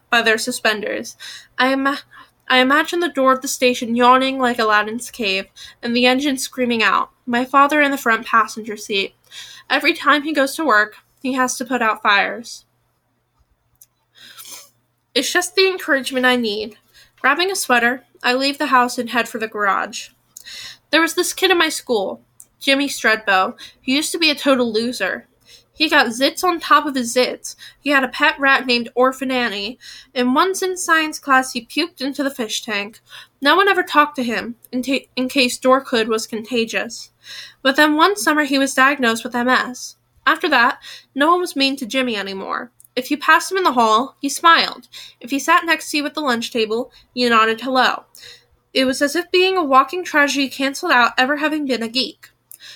by 0.10 0.22
their 0.22 0.38
suspenders. 0.38 1.16
I 1.58 1.68
am 1.68 1.98
I 2.48 2.60
imagine 2.60 3.00
the 3.00 3.10
door 3.10 3.34
of 3.34 3.42
the 3.42 3.48
station 3.48 3.96
yawning 3.96 4.38
like 4.38 4.60
Aladdin's 4.60 5.10
cave, 5.10 5.48
and 5.82 5.96
the 5.96 6.06
engine 6.06 6.38
screaming 6.38 6.84
out. 6.84 7.10
My 7.26 7.46
father 7.46 7.82
in 7.82 7.92
the 7.92 7.98
front 7.98 8.26
passenger 8.26 8.78
seat. 8.78 9.16
Every 9.70 9.94
time 9.94 10.24
he 10.24 10.34
goes 10.34 10.56
to 10.56 10.66
work, 10.66 10.98
he 11.22 11.34
has 11.34 11.58
to 11.58 11.66
put 11.66 11.82
out 11.82 12.04
fires. 12.04 12.65
It's 15.16 15.32
just 15.32 15.56
the 15.56 15.68
encouragement 15.68 16.26
I 16.26 16.36
need. 16.36 16.76
Grabbing 17.22 17.50
a 17.50 17.56
sweater, 17.56 18.04
I 18.22 18.34
leave 18.34 18.58
the 18.58 18.66
house 18.66 18.98
and 18.98 19.12
head 19.12 19.30
for 19.30 19.40
the 19.40 19.48
garage. 19.48 20.10
There 20.92 21.00
was 21.00 21.14
this 21.14 21.32
kid 21.32 21.52
in 21.52 21.58
my 21.58 21.70
school, 21.70 22.22
Jimmy 22.60 22.90
Stredbow, 22.90 23.58
who 23.86 23.92
used 23.94 24.12
to 24.12 24.20
be 24.20 24.30
a 24.30 24.36
total 24.36 24.74
loser. 24.74 25.28
He 25.72 25.88
got 25.88 26.08
zits 26.08 26.44
on 26.44 26.60
top 26.60 26.86
of 26.86 26.96
his 26.96 27.16
zits. 27.16 27.56
He 27.80 27.92
had 27.92 28.04
a 28.04 28.10
pet 28.10 28.38
rat 28.38 28.66
named 28.66 28.90
Orphan 28.94 29.32
Annie, 29.32 29.80
and 30.14 30.36
once 30.36 30.62
in 30.62 30.76
science 30.76 31.18
class 31.18 31.54
he 31.54 31.66
puked 31.66 32.02
into 32.02 32.22
the 32.22 32.30
fish 32.30 32.62
tank. 32.62 33.00
No 33.42 33.56
one 33.56 33.70
ever 33.70 33.84
talked 33.84 34.18
to 34.18 34.24
him, 34.24 34.56
in, 34.74 34.84
in 35.16 35.30
case 35.30 35.58
Dorkhood 35.58 36.08
was 36.08 36.28
contagious. 36.28 37.12
But 37.62 37.78
then 37.78 37.96
one 37.96 38.18
summer 38.18 38.44
he 38.44 38.60
was 38.60 38.74
diagnosed 38.74 39.24
with 39.24 39.34
MS. 39.34 39.96
After 40.28 40.50
that, 40.50 40.80
no 41.14 41.32
one 41.32 41.40
was 41.40 41.56
mean 41.56 41.78
to 41.78 41.86
Jimmy 41.86 42.18
anymore. 42.18 42.72
If 42.96 43.12
you 43.12 43.18
passed 43.18 43.52
him 43.52 43.58
in 43.58 43.64
the 43.64 43.74
hall, 43.74 44.16
he 44.22 44.30
smiled. 44.30 44.88
If 45.20 45.32
he 45.32 45.40
sat 45.40 45.66
next 45.66 45.92
to 45.92 45.98
you 45.98 46.06
at 46.06 46.14
the 46.14 46.22
lunch 46.22 46.52
table, 46.52 46.92
you 47.14 47.30
nodded 47.30 47.62
hello. 47.62 48.06
It 48.74 48.86
was 48.86 49.02
as 49.02 49.16
if 49.16 49.32
being 49.32 49.58
a 49.58 49.64
walking 49.64 50.04
tragedy 50.04 50.50
canceled 50.50 50.92
out 50.92 51.14
ever 51.18 51.38
having 51.38 51.66
been 51.66 51.84
a 51.84 51.88
geek. 51.88 52.30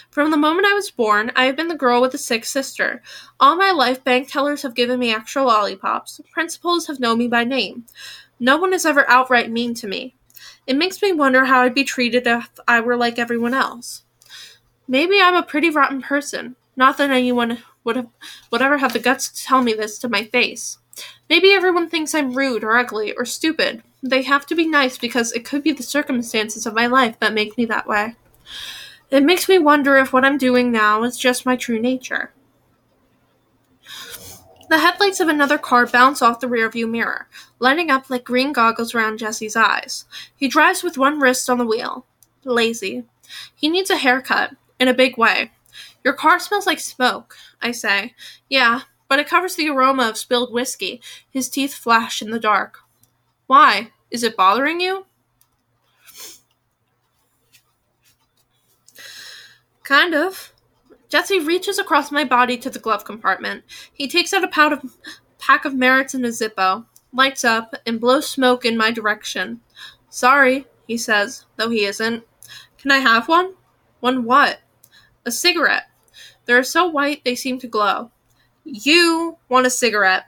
From 0.10 0.32
the 0.32 0.38
moment 0.38 0.68
I 0.68 0.74
was 0.74 0.92
born, 0.92 1.32
I 1.36 1.46
have 1.46 1.56
been 1.56 1.68
the 1.68 1.76
girl 1.76 2.02
with 2.02 2.12
the 2.12 2.18
sick 2.18 2.46
sister. 2.46 3.02
All 3.40 3.56
my 3.56 3.72
life, 3.72 4.04
bank 4.04 4.30
tellers 4.30 4.64
have 4.64 4.76
given 4.76 5.00
me 5.00 5.14
extra 5.14 5.44
lollipops. 5.44 6.20
Principals 6.32 6.88
have 6.88 7.00
known 7.00 7.18
me 7.18 7.28
by 7.28 7.44
name. 7.44 7.86
No 8.40 8.58
one 8.58 8.74
is 8.74 8.86
ever 8.86 9.10
outright 9.10 9.52
mean 9.52 9.74
to 9.76 9.88
me. 9.88 10.16
It 10.68 10.78
makes 10.78 11.02
me 11.02 11.12
wonder 11.12 11.46
how 11.46 11.62
I'd 11.62 11.74
be 11.74 11.84
treated 11.84 12.28
if 12.28 12.50
I 12.68 12.80
were 12.82 12.98
like 12.98 13.20
everyone 13.20 13.54
else. 13.54 14.04
Maybe 14.88 15.22
I'm 15.22 15.36
a 15.36 15.44
pretty 15.44 15.70
rotten 15.70 16.02
person. 16.02 16.56
Not 16.76 16.98
that 16.98 17.10
anyone 17.10 17.64
would 17.90 17.96
have, 17.96 18.08
would 18.52 18.62
ever 18.62 18.78
have 18.78 18.94
the 18.94 19.00
guts 19.00 19.30
to 19.30 19.44
tell 19.44 19.64
me 19.64 19.74
this 19.74 19.98
to 19.98 20.08
my 20.08 20.26
face. 20.26 20.78
Maybe 21.28 21.54
everyone 21.54 21.90
thinks 21.90 22.14
I'm 22.14 22.38
rude 22.38 22.64
or 22.64 22.78
ugly 22.78 23.14
or 23.14 23.26
stupid. 23.26 23.82
They 24.04 24.22
have 24.22 24.46
to 24.46 24.56
be 24.56 24.68
nice 24.68 25.00
because 25.00 25.32
it 25.32 25.44
could 25.44 25.64
be 25.64 25.72
the 25.72 25.82
circumstances 25.82 26.68
of 26.68 26.76
my 26.76 26.86
life 26.86 27.20
that 27.20 27.34
make 27.34 27.58
me 27.58 27.66
that 27.66 27.88
way. 27.88 28.16
It 29.10 29.24
makes 29.24 29.50
me 29.50 29.58
wonder 29.58 29.98
if 29.98 30.14
what 30.14 30.24
I'm 30.24 30.38
doing 30.38 30.72
now 30.72 31.02
is 31.02 31.18
just 31.18 31.48
my 31.48 31.56
true 31.56 31.80
nature. 31.80 32.32
The 34.70 34.78
headlights 34.78 35.20
of 35.20 35.28
another 35.28 35.58
car 35.58 35.88
bounce 35.88 36.22
off 36.22 36.42
the 36.42 36.48
rearview 36.48 36.88
mirror, 36.88 37.28
lighting 37.58 37.90
up 37.90 38.12
like 38.12 38.24
green 38.24 38.54
goggles 38.54 38.94
around 38.94 39.18
Jesse's 39.18 39.56
eyes. 39.56 40.06
He 40.36 40.48
drives 40.48 40.84
with 40.84 40.96
one 40.96 41.20
wrist 41.20 41.50
on 41.50 41.58
the 41.58 41.66
wheel. 41.66 42.06
Lazy. 42.44 43.06
He 43.56 43.68
needs 43.68 43.90
a 43.90 43.98
haircut, 43.98 44.52
in 44.80 44.88
a 44.88 44.94
big 44.94 45.18
way. 45.18 45.52
Your 46.04 46.14
car 46.14 46.40
smells 46.40 46.66
like 46.66 46.80
smoke, 46.80 47.36
I 47.62 47.72
say. 47.72 48.14
Yeah, 48.50 48.82
but 49.08 49.20
it 49.20 49.28
covers 49.28 49.56
the 49.56 49.70
aroma 49.70 50.08
of 50.08 50.18
spilled 50.18 50.54
whiskey. 50.54 51.02
His 51.30 51.50
teeth 51.50 51.74
flash 51.74 52.22
in 52.22 52.32
the 52.32 52.40
dark. 52.40 52.80
Why? 53.48 53.92
Is 54.12 54.24
it 54.24 54.38
bothering 54.38 54.80
you? 54.80 55.06
Kind 59.84 60.14
of. 60.14 60.54
Jesse 61.10 61.40
reaches 61.40 61.80
across 61.80 62.12
my 62.12 62.24
body 62.24 62.56
to 62.58 62.70
the 62.70 62.78
glove 62.78 63.04
compartment. 63.04 63.64
He 63.92 64.08
takes 64.08 64.32
out 64.32 64.44
a 64.44 64.62
of, 64.72 64.98
pack 65.40 65.66
of 65.66 65.74
Merits 65.74 66.14
and 66.14 66.24
a 66.26 66.30
Zippo. 66.30 66.86
lights 67.12 67.44
up, 67.44 67.74
and 67.88 68.00
blows 68.00 68.30
smoke 68.30 68.66
in 68.66 68.78
my 68.78 68.92
direction. 68.92 69.62
Sorry, 70.10 70.68
he 70.88 70.98
says, 70.98 71.46
though 71.56 71.70
he 71.70 71.86
isn't. 71.86 72.24
Can 72.78 72.92
I 72.92 73.00
have 73.00 73.28
one? 73.28 73.54
One 74.00 74.24
what? 74.24 74.60
A 75.26 75.32
cigarette. 75.32 75.89
They're 76.50 76.64
so 76.64 76.88
white 76.88 77.24
they 77.24 77.36
seem 77.36 77.60
to 77.60 77.68
glow. 77.68 78.10
You 78.66 79.38
want 79.50 79.68
a 79.68 79.70
cigarette. 79.70 80.26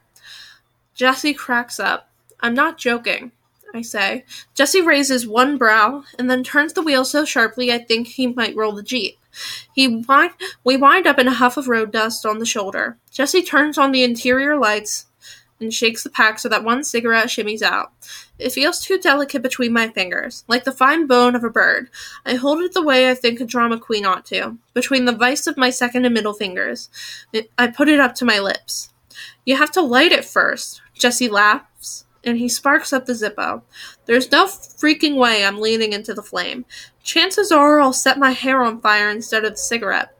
Jesse 0.93 1.33
cracks 1.33 1.79
up. 1.79 2.11
I'm 2.41 2.53
not 2.53 2.77
joking, 2.77 3.31
I 3.73 3.81
say. 3.81 4.25
Jesse 4.53 4.81
raises 4.81 5.27
one 5.27 5.57
brow 5.57 6.03
and 6.19 6.29
then 6.29 6.43
turns 6.43 6.73
the 6.73 6.83
wheel 6.83 7.05
so 7.05 7.25
sharply 7.25 7.71
I 7.71 7.79
think 7.79 8.05
he 8.05 8.27
might 8.27 8.55
roll 8.55 8.73
the 8.73 8.83
Jeep. 8.83 9.17
He 9.73 9.87
wind, 9.87 10.33
we 10.63 10.77
wind 10.77 11.07
up 11.07 11.17
in 11.17 11.27
a 11.27 11.33
huff 11.33 11.57
of 11.57 11.67
road 11.67 11.91
dust 11.91 12.23
on 12.23 12.37
the 12.37 12.45
shoulder. 12.45 12.99
Jesse 13.09 13.41
turns 13.41 13.79
on 13.79 13.91
the 13.91 14.03
interior 14.03 14.59
lights 14.59 15.07
and 15.61 15.73
shakes 15.73 16.03
the 16.03 16.09
pack 16.09 16.39
so 16.39 16.49
that 16.49 16.63
one 16.63 16.83
cigarette 16.83 17.27
shimmies 17.27 17.61
out. 17.61 17.93
It 18.39 18.51
feels 18.51 18.79
too 18.79 18.97
delicate 18.97 19.41
between 19.41 19.71
my 19.71 19.87
fingers, 19.89 20.43
like 20.47 20.63
the 20.63 20.71
fine 20.71 21.07
bone 21.07 21.35
of 21.35 21.43
a 21.43 21.49
bird. 21.49 21.89
I 22.25 22.35
hold 22.35 22.61
it 22.61 22.73
the 22.73 22.81
way 22.81 23.09
I 23.09 23.13
think 23.13 23.39
a 23.39 23.45
drama 23.45 23.79
queen 23.79 24.05
ought 24.05 24.25
to, 24.27 24.57
between 24.73 25.05
the 25.05 25.15
vice 25.15 25.47
of 25.47 25.57
my 25.57 25.69
second 25.69 26.05
and 26.05 26.13
middle 26.13 26.33
fingers. 26.33 26.89
I 27.57 27.67
put 27.67 27.87
it 27.87 27.99
up 27.99 28.15
to 28.15 28.25
my 28.25 28.39
lips. 28.39 28.89
You 29.45 29.55
have 29.57 29.71
to 29.71 29.81
light 29.81 30.11
it 30.11 30.25
first. 30.25 30.81
Jesse 30.93 31.29
laughs, 31.29 32.05
and 32.23 32.37
he 32.37 32.49
sparks 32.49 32.93
up 32.93 33.05
the 33.05 33.13
Zippo. 33.13 33.61
There's 34.05 34.31
no 34.31 34.45
freaking 34.45 35.15
way 35.15 35.45
I'm 35.45 35.59
leaning 35.59 35.93
into 35.93 36.13
the 36.13 36.23
flame. 36.23 36.65
Chances 37.03 37.51
are 37.51 37.79
I'll 37.79 37.93
set 37.93 38.19
my 38.19 38.31
hair 38.31 38.61
on 38.61 38.81
fire 38.81 39.09
instead 39.09 39.45
of 39.45 39.53
the 39.53 39.57
cigarette. 39.57 40.15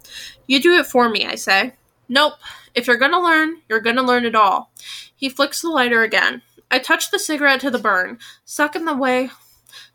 You 0.48 0.62
do 0.62 0.74
it 0.74 0.86
for 0.86 1.10
me, 1.10 1.26
I 1.26 1.36
say. 1.36 1.74
Nope. 2.10 2.34
If 2.74 2.88
you're 2.88 2.98
gonna 2.98 3.22
learn, 3.22 3.58
you're 3.70 3.80
gonna 3.80 4.04
learn 4.04 4.26
it 4.26 4.36
all. 4.36 4.72
He 5.16 5.30
flicks 5.30 5.62
the 5.62 5.70
lighter 5.70 6.04
again. 6.04 6.42
I 6.70 6.80
touch 6.80 7.12
the 7.12 7.20
cigarette 7.20 7.62
to 7.62 7.72
the 7.72 7.80
burn, 7.80 8.20
suck 8.46 8.76
in 8.76 8.86
the 8.86 8.96
way 8.96 9.30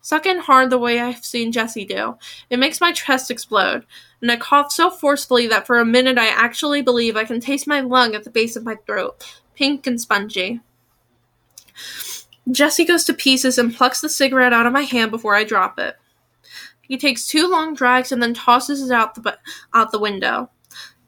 suck 0.07 0.25
in 0.25 0.39
hard 0.39 0.69
the 0.69 0.77
way 0.77 1.01
I've 1.01 1.25
seen 1.25 1.51
Jesse 1.51 1.83
do. 1.83 2.17
It 2.49 2.59
makes 2.59 2.79
my 2.79 2.93
chest 2.93 3.29
explode, 3.29 3.85
and 4.21 4.31
I 4.31 4.37
cough 4.37 4.71
so 4.71 4.89
forcefully 4.89 5.47
that 5.47 5.67
for 5.67 5.79
a 5.79 5.85
minute 5.85 6.17
I 6.17 6.27
actually 6.27 6.81
believe 6.81 7.17
I 7.17 7.25
can 7.25 7.41
taste 7.41 7.67
my 7.67 7.81
lung 7.81 8.15
at 8.15 8.23
the 8.23 8.29
base 8.29 8.55
of 8.55 8.63
my 8.63 8.75
throat, 8.85 9.21
pink 9.53 9.85
and 9.85 9.99
spongy. 9.99 10.61
Jesse 12.49 12.85
goes 12.85 13.03
to 13.03 13.13
pieces 13.13 13.57
and 13.57 13.75
plucks 13.75 13.99
the 13.99 14.07
cigarette 14.07 14.53
out 14.53 14.65
of 14.65 14.71
my 14.71 14.83
hand 14.83 15.11
before 15.11 15.35
I 15.35 15.43
drop 15.43 15.77
it. 15.77 15.97
He 16.81 16.97
takes 16.97 17.27
two 17.27 17.49
long 17.49 17.73
drags 17.73 18.13
and 18.13 18.23
then 18.23 18.33
tosses 18.33 18.89
it 18.89 18.93
out 18.93 19.15
the 19.15 19.37
out 19.73 19.91
the 19.91 19.99
window. 19.99 20.49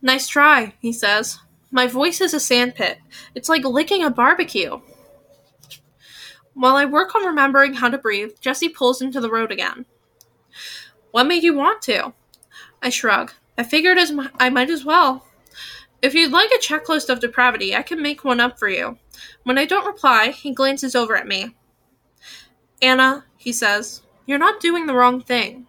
Nice 0.02 0.28
try, 0.28 0.74
he 0.82 0.92
says. 0.92 1.40
My 1.72 1.88
voice 1.88 2.20
is 2.22 2.34
a 2.34 2.40
sandpit. 2.40 3.00
It's 3.36 3.50
like 3.50 3.64
licking 3.64 4.04
a 4.04 4.10
barbecue. 4.10 4.80
While 6.54 6.76
I 6.76 6.86
work 6.86 7.16
on 7.16 7.26
remembering 7.26 7.76
how 7.76 7.90
to 7.90 7.98
breathe, 7.98 8.32
Jesse 8.42 8.70
pulls 8.70 9.02
into 9.02 9.22
the 9.22 9.30
road 9.30 9.52
again. 9.52 9.86
What 11.12 11.28
made 11.28 11.44
you 11.44 11.54
want 11.54 11.82
to? 11.84 12.14
I 12.82 12.90
shrug. 12.90 13.34
I 13.58 13.64
figured 13.64 13.98
as 13.98 14.12
I 14.40 14.50
might 14.50 14.70
as 14.70 14.84
well. 14.84 15.26
If 16.02 16.14
you'd 16.14 16.32
like 16.32 16.50
a 16.52 16.60
checklist 16.60 17.10
of 17.10 17.20
depravity, 17.20 17.76
I 17.76 17.82
can 17.82 18.02
make 18.02 18.24
one 18.24 18.40
up 18.40 18.58
for 18.58 18.70
you. 18.70 18.98
When 19.44 19.58
I 19.58 19.66
don't 19.66 19.86
reply, 19.86 20.30
he 20.30 20.54
glances 20.54 20.96
over 20.96 21.16
at 21.16 21.28
me. 21.28 21.56
Anna, 22.82 23.26
he 23.38 23.52
says, 23.52 24.02
you're 24.26 24.38
not 24.38 24.62
doing 24.62 24.86
the 24.86 24.94
wrong 24.94 25.22
thing. 25.22 25.68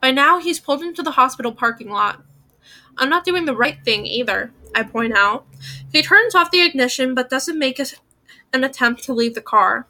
By 0.00 0.10
now, 0.10 0.38
he's 0.38 0.60
pulled 0.60 0.82
into 0.82 1.02
the 1.02 1.12
hospital 1.12 1.52
parking 1.52 1.88
lot. 1.88 2.22
I'm 2.98 3.08
not 3.08 3.24
doing 3.24 3.46
the 3.46 3.56
right 3.56 3.78
thing 3.84 4.04
either, 4.04 4.52
I 4.74 4.82
point 4.82 5.16
out. 5.16 5.46
He 5.92 6.02
turns 6.02 6.34
off 6.34 6.50
the 6.50 6.64
ignition 6.64 7.14
but 7.14 7.30
doesn't 7.30 7.58
make 7.58 7.78
a, 7.78 7.86
an 8.52 8.64
attempt 8.64 9.04
to 9.04 9.12
leave 9.12 9.34
the 9.34 9.40
car. 9.40 9.86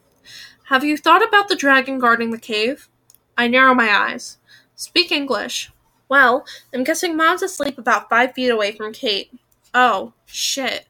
Have 0.67 0.85
you 0.85 0.97
thought 0.97 1.27
about 1.27 1.49
the 1.49 1.57
dragon 1.57 1.99
guarding 1.99 2.31
the 2.31 2.39
cave? 2.39 2.89
I 3.37 3.49
narrow 3.49 3.75
my 3.75 3.91
eyes. 3.91 4.39
Speak 4.75 5.13
English. 5.13 5.71
Well, 6.09 6.45
I'm 6.75 6.85
guessing 6.85 7.17
Mom's 7.17 7.43
asleep 7.43 7.79
about 7.79 8.09
five 8.11 8.35
feet 8.35 8.49
away 8.49 8.73
from 8.73 8.93
Kate. 8.93 9.33
Oh, 9.75 10.13
shit. 10.27 10.87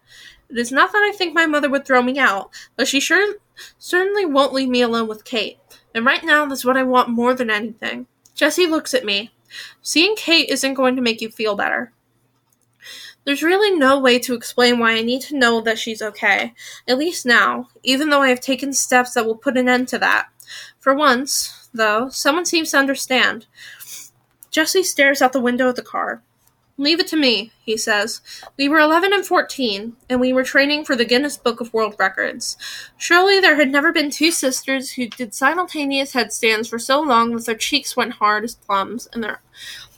It 0.49 0.59
is 0.59 0.73
not 0.73 0.93
that 0.93 1.03
I 1.03 1.13
think 1.17 1.35
my 1.35 1.47
mother 1.47 1.71
would 1.71 1.87
throw 1.87 2.03
me 2.03 2.19
out, 2.19 2.51
but 2.77 2.89
she 2.89 3.01
sure 3.01 3.37
certainly 3.79 4.27
won't 4.27 4.53
leave 4.53 4.69
me 4.69 4.83
alone 4.83 5.09
with 5.09 5.25
Kate. 5.25 5.59
And 5.95 6.05
right 6.05 6.25
now, 6.25 6.47
that's 6.47 6.65
what 6.65 6.77
I 6.77 6.83
want 6.83 7.09
more 7.09 7.35
than 7.35 7.51
anything. 7.51 8.07
Jesse 8.35 8.67
looks 8.67 8.95
at 8.95 9.05
me. 9.05 9.31
Seeing 9.83 10.17
Kate 10.17 10.49
isn't 10.49 10.75
going 10.75 10.97
to 10.97 11.03
make 11.03 11.21
you 11.21 11.31
feel 11.31 11.55
better. 11.55 11.93
There's 13.25 13.43
really 13.43 13.77
no 13.77 13.99
way 14.01 14.19
to 14.21 14.35
explain 14.35 14.79
why 14.79 14.93
I 14.93 15.03
need 15.03 15.23
to 15.23 15.39
know 15.39 15.61
that 15.61 15.79
she's 15.79 16.03
okay, 16.03 16.55
at 16.89 16.99
least 16.99 17.25
now, 17.25 17.69
even 17.83 18.11
though 18.11 18.23
I 18.23 18.29
have 18.31 18.41
taken 18.41 18.73
steps 18.73 19.15
that 19.15 19.25
will 19.25 19.37
put 19.37 19.57
an 19.57 19.69
end 19.69 19.89
to 19.89 19.99
that. 19.99 20.29
For 20.81 20.95
once, 20.95 21.69
though, 21.73 22.09
someone 22.09 22.45
seems 22.45 22.73
to 22.73 22.79
understand. 22.79 23.47
Jesse 24.51 24.83
stares 24.83 25.23
out 25.23 25.33
the 25.33 25.41
window 25.41 25.69
of 25.69 25.77
the 25.77 25.83
car. 25.83 26.23
Leave 26.79 27.01
it 27.01 27.07
to 27.07 27.17
me, 27.17 27.53
he 27.63 27.77
says. 27.77 28.23
We 28.57 28.69
were 28.69 28.81
11 28.81 29.13
and 29.13 29.25
14, 29.25 29.95
and 30.09 30.21
we 30.21 30.33
were 30.33 30.43
training 30.43 30.85
for 30.85 30.97
the 30.97 31.05
Guinness 31.05 31.37
Book 31.37 31.61
of 31.61 31.73
World 31.73 31.95
Records. 31.99 32.57
Surely 32.97 33.41
there 33.41 33.57
had 33.57 33.71
never 33.71 33.93
been 33.93 34.11
two 34.11 34.33
sisters 34.33 34.93
who 34.93 35.07
did 35.07 35.35
simultaneous 35.35 36.15
headstands 36.15 36.69
for 36.69 36.79
so 36.79 37.01
long 37.01 37.37
that 37.37 37.47
their 37.47 37.55
cheeks 37.55 37.97
went 37.97 38.15
hard 38.15 38.43
as 38.43 38.57
plums, 38.57 39.07
and 39.13 39.23
their, 39.23 39.43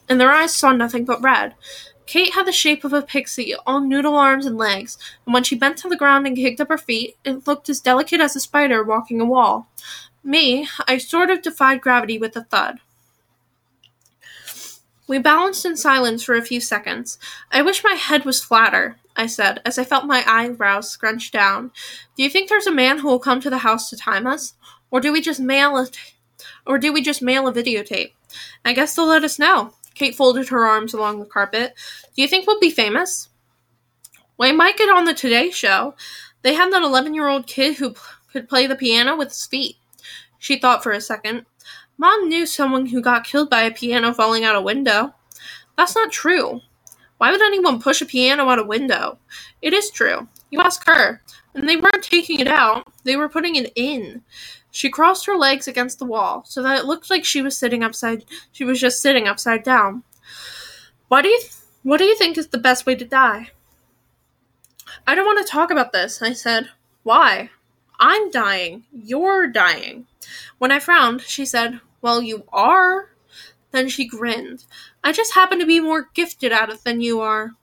and 0.08 0.20
their 0.20 0.32
eyes 0.32 0.54
saw 0.54 0.72
nothing 0.72 1.04
but 1.04 1.22
red. 1.22 1.54
Kate 2.06 2.34
had 2.34 2.46
the 2.46 2.52
shape 2.52 2.84
of 2.84 2.92
a 2.92 3.02
pixie, 3.02 3.54
all 3.66 3.80
noodle 3.80 4.14
arms 4.14 4.46
and 4.46 4.58
legs, 4.58 4.98
and 5.24 5.32
when 5.32 5.44
she 5.44 5.56
bent 5.56 5.78
to 5.78 5.88
the 5.88 5.96
ground 5.96 6.26
and 6.26 6.36
kicked 6.36 6.60
up 6.60 6.68
her 6.68 6.78
feet, 6.78 7.16
it 7.24 7.46
looked 7.46 7.68
as 7.68 7.80
delicate 7.80 8.20
as 8.20 8.36
a 8.36 8.40
spider 8.40 8.84
walking 8.84 9.20
a 9.20 9.24
wall. 9.24 9.68
Me, 10.22 10.68
I 10.86 10.98
sort 10.98 11.30
of 11.30 11.42
defied 11.42 11.80
gravity 11.80 12.18
with 12.18 12.36
a 12.36 12.44
thud. 12.44 12.80
We 15.06 15.18
balanced 15.18 15.66
in 15.66 15.76
silence 15.76 16.22
for 16.22 16.34
a 16.34 16.42
few 16.42 16.60
seconds. 16.60 17.18
I 17.50 17.60
wish 17.62 17.84
my 17.84 17.92
head 17.92 18.24
was 18.24 18.42
flatter, 18.42 18.96
I 19.16 19.26
said, 19.26 19.60
as 19.64 19.78
I 19.78 19.84
felt 19.84 20.06
my 20.06 20.24
eyebrows 20.26 20.90
scrunch 20.90 21.30
down. 21.30 21.72
Do 22.16 22.22
you 22.22 22.30
think 22.30 22.48
there's 22.48 22.66
a 22.66 22.72
man 22.72 22.98
who 22.98 23.08
will 23.08 23.18
come 23.18 23.40
to 23.40 23.50
the 23.50 23.58
house 23.58 23.90
to 23.90 23.96
time 23.96 24.26
us? 24.26 24.54
Or 24.90 25.00
do 25.00 25.12
we 25.12 25.20
just 25.20 25.40
mail 25.40 25.76
a 25.76 25.86
t- 25.86 25.98
or 26.66 26.78
do 26.78 26.92
we 26.92 27.02
just 27.02 27.20
mail 27.20 27.46
a 27.46 27.52
videotape? 27.52 28.12
I 28.64 28.72
guess 28.72 28.96
they'll 28.96 29.06
let 29.06 29.24
us 29.24 29.38
know. 29.38 29.74
Kate 29.94 30.14
folded 30.14 30.48
her 30.48 30.64
arms 30.66 30.94
along 30.94 31.18
the 31.18 31.26
carpet. 31.26 31.74
Do 32.14 32.22
you 32.22 32.28
think 32.28 32.46
we'll 32.46 32.60
be 32.60 32.70
famous? 32.70 33.28
We 34.38 34.52
might 34.52 34.76
get 34.76 34.88
on 34.88 35.04
the 35.04 35.14
Today 35.14 35.50
Show. 35.50 35.94
They 36.42 36.54
had 36.54 36.72
that 36.72 36.82
11 36.82 37.14
year 37.14 37.28
old 37.28 37.46
kid 37.46 37.76
who 37.76 37.90
p- 37.90 38.00
could 38.32 38.48
play 38.48 38.66
the 38.66 38.76
piano 38.76 39.16
with 39.16 39.28
his 39.28 39.46
feet. 39.46 39.76
She 40.38 40.58
thought 40.58 40.82
for 40.82 40.92
a 40.92 41.00
second. 41.00 41.46
Mom 41.96 42.28
knew 42.28 42.44
someone 42.44 42.86
who 42.86 43.00
got 43.00 43.24
killed 43.24 43.48
by 43.48 43.62
a 43.62 43.70
piano 43.70 44.12
falling 44.12 44.44
out 44.44 44.56
a 44.56 44.60
window. 44.60 45.14
That's 45.76 45.94
not 45.94 46.10
true. 46.10 46.60
Why 47.18 47.30
would 47.30 47.42
anyone 47.42 47.80
push 47.80 48.02
a 48.02 48.06
piano 48.06 48.48
out 48.48 48.58
a 48.58 48.64
window? 48.64 49.18
It 49.62 49.72
is 49.72 49.90
true. 49.90 50.28
You 50.50 50.60
ask 50.60 50.86
her. 50.86 51.22
And 51.54 51.68
they 51.68 51.76
weren't 51.76 52.02
taking 52.02 52.40
it 52.40 52.48
out, 52.48 52.92
they 53.04 53.16
were 53.16 53.28
putting 53.28 53.54
it 53.54 53.72
in. 53.76 54.22
She 54.74 54.90
crossed 54.90 55.26
her 55.26 55.36
legs 55.36 55.68
against 55.68 56.00
the 56.00 56.04
wall 56.04 56.42
so 56.48 56.60
that 56.64 56.80
it 56.80 56.84
looked 56.84 57.08
like 57.08 57.24
she 57.24 57.40
was 57.40 57.56
sitting 57.56 57.84
upside 57.84 58.24
she 58.50 58.64
was 58.64 58.80
just 58.80 59.00
sitting 59.00 59.28
upside 59.28 59.62
down. 59.62 60.02
Why 61.06 61.22
do 61.22 61.28
you 61.28 61.38
th- 61.38 61.52
what 61.84 61.98
do 61.98 62.04
you 62.04 62.16
think 62.16 62.36
is 62.36 62.48
the 62.48 62.58
best 62.58 62.84
way 62.84 62.96
to 62.96 63.04
die? 63.04 63.50
I 65.06 65.14
don't 65.14 65.26
want 65.26 65.46
to 65.46 65.50
talk 65.50 65.70
about 65.70 65.92
this, 65.92 66.20
I 66.20 66.32
said. 66.32 66.70
Why? 67.04 67.50
I'm 68.00 68.32
dying. 68.32 68.82
You're 68.92 69.46
dying. 69.46 70.08
When 70.58 70.72
I 70.72 70.80
frowned, 70.80 71.20
she 71.20 71.46
said, 71.46 71.80
Well, 72.02 72.20
you 72.20 72.42
are. 72.52 73.10
Then 73.70 73.88
she 73.88 74.08
grinned. 74.08 74.64
I 75.04 75.12
just 75.12 75.34
happen 75.34 75.60
to 75.60 75.66
be 75.66 75.78
more 75.78 76.10
gifted 76.14 76.50
at 76.50 76.70
it 76.70 76.82
than 76.82 77.00
you 77.00 77.20
are. 77.20 77.54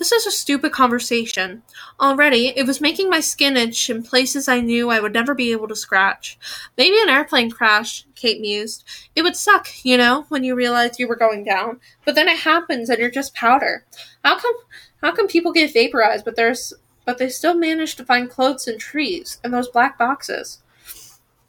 This 0.00 0.12
is 0.12 0.24
a 0.24 0.30
stupid 0.30 0.72
conversation. 0.72 1.62
Already, 2.00 2.54
it 2.56 2.66
was 2.66 2.80
making 2.80 3.10
my 3.10 3.20
skin 3.20 3.54
itch 3.58 3.90
in 3.90 4.02
places 4.02 4.48
I 4.48 4.60
knew 4.60 4.88
I 4.88 4.98
would 4.98 5.12
never 5.12 5.34
be 5.34 5.52
able 5.52 5.68
to 5.68 5.76
scratch. 5.76 6.38
Maybe 6.78 6.96
an 7.02 7.10
airplane 7.10 7.50
crash, 7.50 8.06
Kate 8.14 8.40
mused. 8.40 8.82
It 9.14 9.20
would 9.20 9.36
suck, 9.36 9.68
you 9.84 9.98
know, 9.98 10.24
when 10.30 10.42
you 10.42 10.54
realize 10.54 10.98
you 10.98 11.06
were 11.06 11.16
going 11.16 11.44
down. 11.44 11.80
But 12.06 12.14
then 12.14 12.28
it 12.28 12.38
happens 12.38 12.88
and 12.88 12.98
you're 12.98 13.10
just 13.10 13.34
powder. 13.34 13.84
How 14.24 14.38
come 14.38 14.54
how 15.02 15.12
come 15.12 15.28
people 15.28 15.52
get 15.52 15.74
vaporized 15.74 16.24
but 16.24 16.34
there's 16.34 16.72
but 17.04 17.18
they 17.18 17.28
still 17.28 17.54
manage 17.54 17.94
to 17.96 18.04
find 18.06 18.30
clothes 18.30 18.66
in 18.66 18.78
trees 18.78 19.38
and 19.44 19.52
those 19.52 19.68
black 19.68 19.98
boxes? 19.98 20.62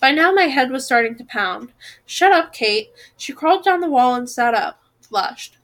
By 0.02 0.12
now 0.12 0.34
my 0.34 0.48
head 0.48 0.72
was 0.72 0.84
starting 0.84 1.16
to 1.20 1.24
pound. 1.24 1.72
Shut 2.06 2.34
up, 2.34 2.52
Kate. 2.52 2.90
She 3.16 3.32
crawled 3.32 3.64
down 3.64 3.80
the 3.80 3.90
wall 3.90 4.14
and 4.14 4.30
sat 4.30 4.54
up, 4.54 4.84
flushed. 5.00 5.58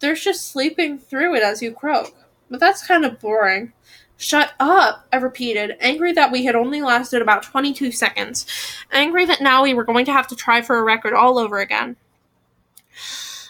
There's 0.00 0.22
just 0.22 0.50
sleeping 0.50 0.98
through 0.98 1.36
it 1.36 1.42
as 1.42 1.62
you 1.62 1.72
croak. 1.72 2.14
But 2.50 2.60
that's 2.60 2.86
kind 2.86 3.04
of 3.04 3.20
boring. 3.20 3.72
Shut 4.18 4.52
up, 4.58 5.06
I 5.12 5.16
repeated, 5.16 5.76
angry 5.78 6.12
that 6.12 6.32
we 6.32 6.44
had 6.44 6.54
only 6.54 6.80
lasted 6.80 7.20
about 7.20 7.42
22 7.42 7.92
seconds. 7.92 8.46
Angry 8.90 9.26
that 9.26 9.42
now 9.42 9.62
we 9.62 9.74
were 9.74 9.84
going 9.84 10.06
to 10.06 10.12
have 10.12 10.26
to 10.28 10.36
try 10.36 10.62
for 10.62 10.78
a 10.78 10.82
record 10.82 11.12
all 11.12 11.38
over 11.38 11.58
again. 11.58 11.96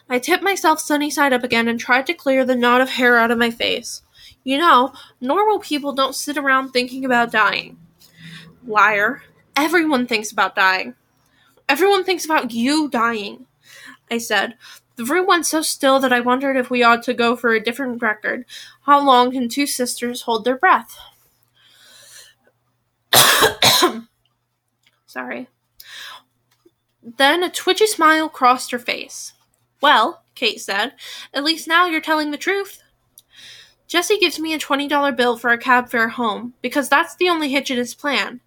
I 0.08 0.18
tipped 0.18 0.42
myself 0.42 0.80
sunny 0.80 1.10
side 1.10 1.32
up 1.32 1.44
again 1.44 1.68
and 1.68 1.78
tried 1.78 2.06
to 2.06 2.14
clear 2.14 2.44
the 2.44 2.56
knot 2.56 2.80
of 2.80 2.90
hair 2.90 3.18
out 3.18 3.30
of 3.30 3.38
my 3.38 3.50
face. 3.50 4.02
You 4.42 4.58
know, 4.58 4.92
normal 5.20 5.58
people 5.58 5.92
don't 5.92 6.14
sit 6.14 6.36
around 6.36 6.70
thinking 6.70 7.04
about 7.04 7.32
dying. 7.32 7.78
Liar. 8.66 9.22
Everyone 9.56 10.06
thinks 10.06 10.30
about 10.30 10.54
dying. 10.54 10.94
Everyone 11.68 12.04
thinks 12.04 12.24
about 12.24 12.52
you 12.52 12.88
dying, 12.88 13.46
I 14.10 14.18
said. 14.18 14.54
The 14.96 15.04
room 15.04 15.26
went 15.26 15.46
so 15.46 15.62
still 15.62 16.00
that 16.00 16.12
I 16.12 16.20
wondered 16.20 16.56
if 16.56 16.70
we 16.70 16.82
ought 16.82 17.02
to 17.04 17.14
go 17.14 17.36
for 17.36 17.52
a 17.52 17.62
different 17.62 18.00
record. 18.00 18.46
How 18.82 19.04
long 19.04 19.30
can 19.32 19.48
two 19.48 19.66
sisters 19.66 20.22
hold 20.22 20.44
their 20.44 20.56
breath? 20.56 20.96
Sorry. 25.06 25.48
Then 27.02 27.42
a 27.42 27.50
twitchy 27.50 27.86
smile 27.86 28.28
crossed 28.28 28.70
her 28.70 28.78
face. 28.78 29.34
Well, 29.82 30.24
Kate 30.34 30.60
said, 30.60 30.94
at 31.32 31.44
least 31.44 31.68
now 31.68 31.86
you're 31.86 32.00
telling 32.00 32.30
the 32.30 32.38
truth. 32.38 32.82
Jesse 33.86 34.18
gives 34.18 34.40
me 34.40 34.52
a 34.52 34.58
$20 34.58 35.16
bill 35.16 35.36
for 35.36 35.50
a 35.50 35.58
cab 35.58 35.88
fare 35.90 36.08
home, 36.08 36.54
because 36.60 36.88
that's 36.88 37.14
the 37.16 37.28
only 37.28 37.50
hitch 37.50 37.70
in 37.70 37.76
his 37.76 37.94
plan. 37.94 38.40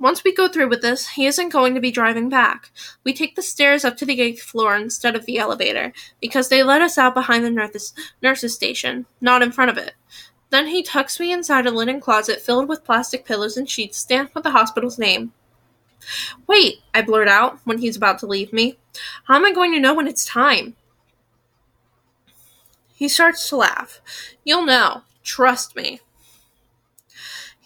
Once 0.00 0.22
we 0.22 0.32
go 0.32 0.46
through 0.46 0.68
with 0.68 0.80
this, 0.80 1.08
he 1.08 1.26
isn't 1.26 1.52
going 1.52 1.74
to 1.74 1.80
be 1.80 1.90
driving 1.90 2.28
back. 2.28 2.70
We 3.02 3.12
take 3.12 3.34
the 3.34 3.42
stairs 3.42 3.84
up 3.84 3.96
to 3.96 4.06
the 4.06 4.20
eighth 4.20 4.42
floor 4.42 4.76
instead 4.76 5.16
of 5.16 5.26
the 5.26 5.38
elevator, 5.38 5.92
because 6.20 6.48
they 6.48 6.62
let 6.62 6.82
us 6.82 6.98
out 6.98 7.14
behind 7.14 7.44
the 7.44 7.50
nurses, 7.50 7.94
nurses 8.22 8.54
station, 8.54 9.06
not 9.20 9.42
in 9.42 9.50
front 9.50 9.70
of 9.70 9.76
it. 9.76 9.94
Then 10.50 10.68
he 10.68 10.82
tucks 10.82 11.18
me 11.18 11.32
inside 11.32 11.66
a 11.66 11.70
linen 11.70 12.00
closet 12.00 12.40
filled 12.40 12.68
with 12.68 12.84
plastic 12.84 13.24
pillows 13.24 13.56
and 13.56 13.68
sheets 13.68 13.98
stamped 13.98 14.34
with 14.34 14.44
the 14.44 14.52
hospital's 14.52 14.98
name. 14.98 15.32
Wait, 16.46 16.76
I 16.94 17.02
blurt 17.02 17.28
out 17.28 17.58
when 17.64 17.78
he's 17.78 17.96
about 17.96 18.20
to 18.20 18.26
leave 18.26 18.52
me. 18.52 18.78
How 19.24 19.34
am 19.34 19.44
I 19.44 19.52
going 19.52 19.72
to 19.72 19.80
know 19.80 19.94
when 19.94 20.06
it's 20.06 20.24
time? 20.24 20.76
He 22.94 23.08
starts 23.08 23.48
to 23.48 23.56
laugh. 23.56 24.00
You'll 24.44 24.64
know. 24.64 25.02
Trust 25.22 25.76
me. 25.76 26.00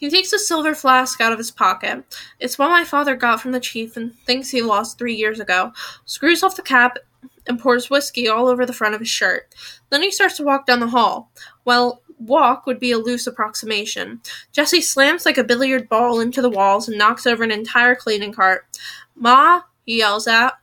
He 0.03 0.11
takes 0.11 0.33
a 0.33 0.39
silver 0.41 0.75
flask 0.75 1.21
out 1.21 1.31
of 1.31 1.39
his 1.39 1.53
pocket. 1.53 2.05
It's 2.41 2.59
one 2.59 2.71
my 2.71 2.85
father 2.85 3.15
got 3.15 3.41
from 3.41 3.53
the 3.53 3.61
chief 3.61 3.97
and 3.97 4.13
thinks 4.27 4.51
he 4.51 4.61
lost 4.61 4.99
three 4.99 5.15
years 5.15 5.39
ago. 5.39 5.73
Screws 6.07 6.43
off 6.43 6.57
the 6.57 6.63
cap 6.63 6.99
and 7.47 7.57
pours 7.57 7.89
whiskey 7.89 8.27
all 8.27 8.49
over 8.49 8.67
the 8.67 8.73
front 8.73 8.97
of 8.97 9.01
his 9.01 9.09
shirt. 9.09 9.55
Then 9.91 10.03
he 10.03 10.11
starts 10.11 10.37
to 10.39 10.43
walk 10.43 10.67
down 10.67 10.81
the 10.81 10.89
hall. 10.89 11.31
Well, 11.65 12.03
walk 12.19 12.67
would 12.67 12.81
be 12.81 12.91
a 12.91 12.99
loose 12.99 13.29
approximation. 13.29 14.21
Jesse 14.51 14.81
slams 14.81 15.25
like 15.25 15.39
a 15.39 15.45
billiard 15.45 15.89
ball 15.89 16.19
into 16.19 16.43
the 16.43 16.51
walls 16.51 16.89
and 16.89 16.99
knocks 16.99 17.25
over 17.25 17.45
an 17.45 17.53
entire 17.53 17.95
cleaning 17.95 18.33
cart. 18.33 18.67
Ma, 19.15 19.61
he 19.87 19.99
yells 19.99 20.27
out, 20.27 20.55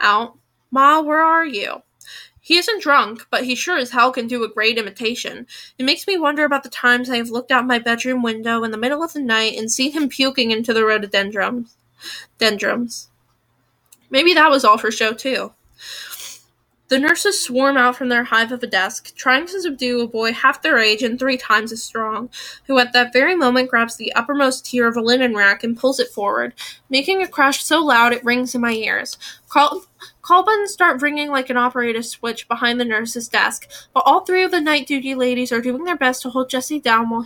out. 0.00 0.36
Ma, 0.72 1.00
where 1.00 1.22
are 1.22 1.46
you? 1.46 1.82
He 2.44 2.58
isn't 2.58 2.82
drunk, 2.82 3.26
but 3.30 3.44
he 3.44 3.54
sure 3.54 3.78
as 3.78 3.92
hell 3.92 4.10
can 4.10 4.26
do 4.26 4.42
a 4.42 4.48
great 4.48 4.76
imitation. 4.76 5.46
It 5.78 5.84
makes 5.84 6.08
me 6.08 6.18
wonder 6.18 6.44
about 6.44 6.64
the 6.64 6.68
times 6.68 7.08
I 7.08 7.16
have 7.16 7.30
looked 7.30 7.52
out 7.52 7.68
my 7.68 7.78
bedroom 7.78 8.20
window 8.20 8.64
in 8.64 8.72
the 8.72 8.76
middle 8.76 9.04
of 9.04 9.12
the 9.12 9.20
night 9.20 9.56
and 9.56 9.70
seen 9.70 9.92
him 9.92 10.08
puking 10.08 10.50
into 10.50 10.74
the 10.74 10.84
rhododendrons. 10.84 11.76
Dendrums. 12.40 13.06
Maybe 14.10 14.34
that 14.34 14.50
was 14.50 14.64
all 14.64 14.76
for 14.76 14.90
show, 14.90 15.12
too. 15.12 15.52
The 16.92 16.98
nurses 16.98 17.42
swarm 17.42 17.78
out 17.78 17.96
from 17.96 18.10
their 18.10 18.24
hive 18.24 18.52
of 18.52 18.62
a 18.62 18.66
desk, 18.66 19.14
trying 19.16 19.46
to 19.46 19.62
subdue 19.62 20.02
a 20.02 20.06
boy 20.06 20.34
half 20.34 20.60
their 20.60 20.76
age 20.76 21.02
and 21.02 21.18
three 21.18 21.38
times 21.38 21.72
as 21.72 21.82
strong, 21.82 22.28
who 22.66 22.78
at 22.78 22.92
that 22.92 23.14
very 23.14 23.34
moment 23.34 23.70
grabs 23.70 23.96
the 23.96 24.12
uppermost 24.12 24.66
tier 24.66 24.86
of 24.86 24.94
a 24.94 25.00
linen 25.00 25.34
rack 25.34 25.64
and 25.64 25.74
pulls 25.74 25.98
it 25.98 26.10
forward, 26.10 26.52
making 26.90 27.22
a 27.22 27.28
crash 27.28 27.64
so 27.64 27.82
loud 27.82 28.12
it 28.12 28.22
rings 28.22 28.54
in 28.54 28.60
my 28.60 28.72
ears. 28.72 29.16
Call, 29.48 29.86
call 30.20 30.42
buttons 30.42 30.74
start 30.74 31.00
ringing 31.00 31.30
like 31.30 31.48
an 31.48 31.56
operator 31.56 32.02
switch 32.02 32.46
behind 32.46 32.78
the 32.78 32.84
nurse's 32.84 33.26
desk, 33.26 33.70
but 33.94 34.02
all 34.04 34.20
three 34.20 34.42
of 34.42 34.50
the 34.50 34.60
night 34.60 34.86
duty 34.86 35.14
ladies 35.14 35.50
are 35.50 35.62
doing 35.62 35.84
their 35.84 35.96
best 35.96 36.20
to 36.20 36.28
hold 36.28 36.50
Jesse 36.50 36.78
down 36.78 37.08
while 37.08 37.24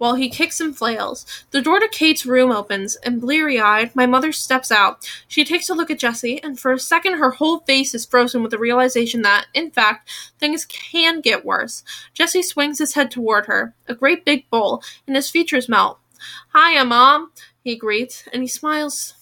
while 0.00 0.14
he 0.14 0.30
kicks 0.30 0.60
and 0.60 0.74
flails. 0.74 1.26
The 1.50 1.60
door 1.60 1.78
to 1.78 1.86
Kate's 1.86 2.24
room 2.24 2.50
opens, 2.50 2.96
and 2.96 3.20
bleary 3.20 3.60
eyed, 3.60 3.94
my 3.94 4.06
mother 4.06 4.32
steps 4.32 4.72
out. 4.72 5.06
She 5.28 5.44
takes 5.44 5.68
a 5.68 5.74
look 5.74 5.90
at 5.90 5.98
Jesse, 5.98 6.42
and 6.42 6.58
for 6.58 6.72
a 6.72 6.78
second 6.80 7.18
her 7.18 7.32
whole 7.32 7.60
face 7.60 7.94
is 7.94 8.06
frozen 8.06 8.40
with 8.40 8.50
the 8.50 8.58
realization 8.58 9.20
that, 9.22 9.48
in 9.52 9.70
fact, 9.70 10.08
things 10.38 10.64
can 10.64 11.20
get 11.20 11.44
worse. 11.44 11.84
Jesse 12.14 12.42
swings 12.42 12.78
his 12.78 12.94
head 12.94 13.10
toward 13.10 13.44
her, 13.44 13.74
a 13.88 13.94
great 13.94 14.24
big 14.24 14.48
bull, 14.48 14.82
and 15.06 15.16
his 15.16 15.28
features 15.28 15.68
melt. 15.68 15.98
Hiya, 16.54 16.86
Mom, 16.86 17.32
he 17.62 17.76
greets, 17.76 18.24
and 18.32 18.42
he 18.42 18.48
smiles 18.48 19.14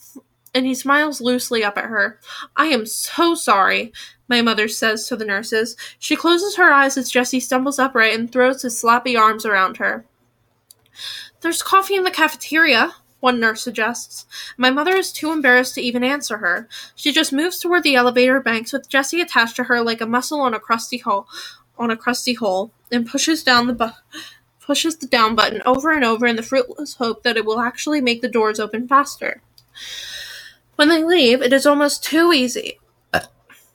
and 0.54 0.64
he 0.64 0.74
smiles 0.74 1.20
loosely 1.20 1.62
up 1.62 1.76
at 1.76 1.84
her. 1.84 2.18
I 2.56 2.66
am 2.66 2.86
so 2.86 3.34
sorry, 3.34 3.92
my 4.28 4.42
mother 4.42 4.68
says 4.68 5.06
to 5.08 5.16
the 5.16 5.24
nurses. 5.24 5.76
She 5.98 6.16
closes 6.16 6.56
her 6.56 6.72
eyes 6.72 6.96
as 6.96 7.10
Jesse 7.10 7.40
stumbles 7.40 7.78
upright 7.78 8.18
and 8.18 8.30
throws 8.30 8.62
his 8.62 8.78
sloppy 8.78 9.16
arms 9.16 9.44
around 9.44 9.76
her. 9.78 10.06
There's 11.40 11.62
coffee 11.62 11.94
in 11.94 12.04
the 12.04 12.10
cafeteria, 12.10 12.94
one 13.20 13.40
nurse 13.40 13.62
suggests. 13.62 14.26
My 14.56 14.70
mother 14.70 14.94
is 14.94 15.12
too 15.12 15.32
embarrassed 15.32 15.74
to 15.74 15.80
even 15.80 16.04
answer 16.04 16.38
her. 16.38 16.68
She 16.94 17.12
just 17.12 17.32
moves 17.32 17.58
toward 17.58 17.82
the 17.82 17.96
elevator 17.96 18.40
banks 18.40 18.72
with 18.72 18.88
Jesse 18.88 19.20
attached 19.20 19.56
to 19.56 19.64
her 19.64 19.82
like 19.82 20.00
a 20.00 20.06
muscle 20.06 20.40
on 20.40 20.54
a 20.54 20.60
crusty 20.60 20.98
hole 20.98 21.26
on 21.78 21.90
a 21.90 21.96
crusty 21.96 22.34
hole, 22.34 22.72
and 22.90 23.06
pushes 23.06 23.42
down 23.44 23.66
the 23.66 23.72
bu- 23.72 24.18
pushes 24.60 24.96
the 24.96 25.06
down 25.06 25.34
button 25.34 25.62
over 25.64 25.92
and 25.92 26.04
over 26.04 26.26
in 26.26 26.36
the 26.36 26.42
fruitless 26.42 26.94
hope 26.94 27.22
that 27.22 27.36
it 27.36 27.44
will 27.44 27.60
actually 27.60 28.00
make 28.00 28.20
the 28.20 28.28
doors 28.28 28.60
open 28.60 28.86
faster. 28.86 29.40
When 30.76 30.88
they 30.88 31.02
leave, 31.02 31.40
it 31.40 31.52
is 31.52 31.66
almost 31.66 32.04
too 32.04 32.32
easy. 32.32 32.78
Uh, 33.12 33.20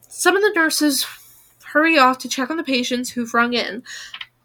some 0.08 0.36
of 0.36 0.44
the 0.44 0.54
nurses 0.54 1.06
hurry 1.66 1.98
off 1.98 2.20
to 2.20 2.30
check 2.30 2.50
on 2.50 2.58
the 2.58 2.64
patients 2.64 3.12
who've 3.12 3.34
rung 3.34 3.54
in. 3.54 3.84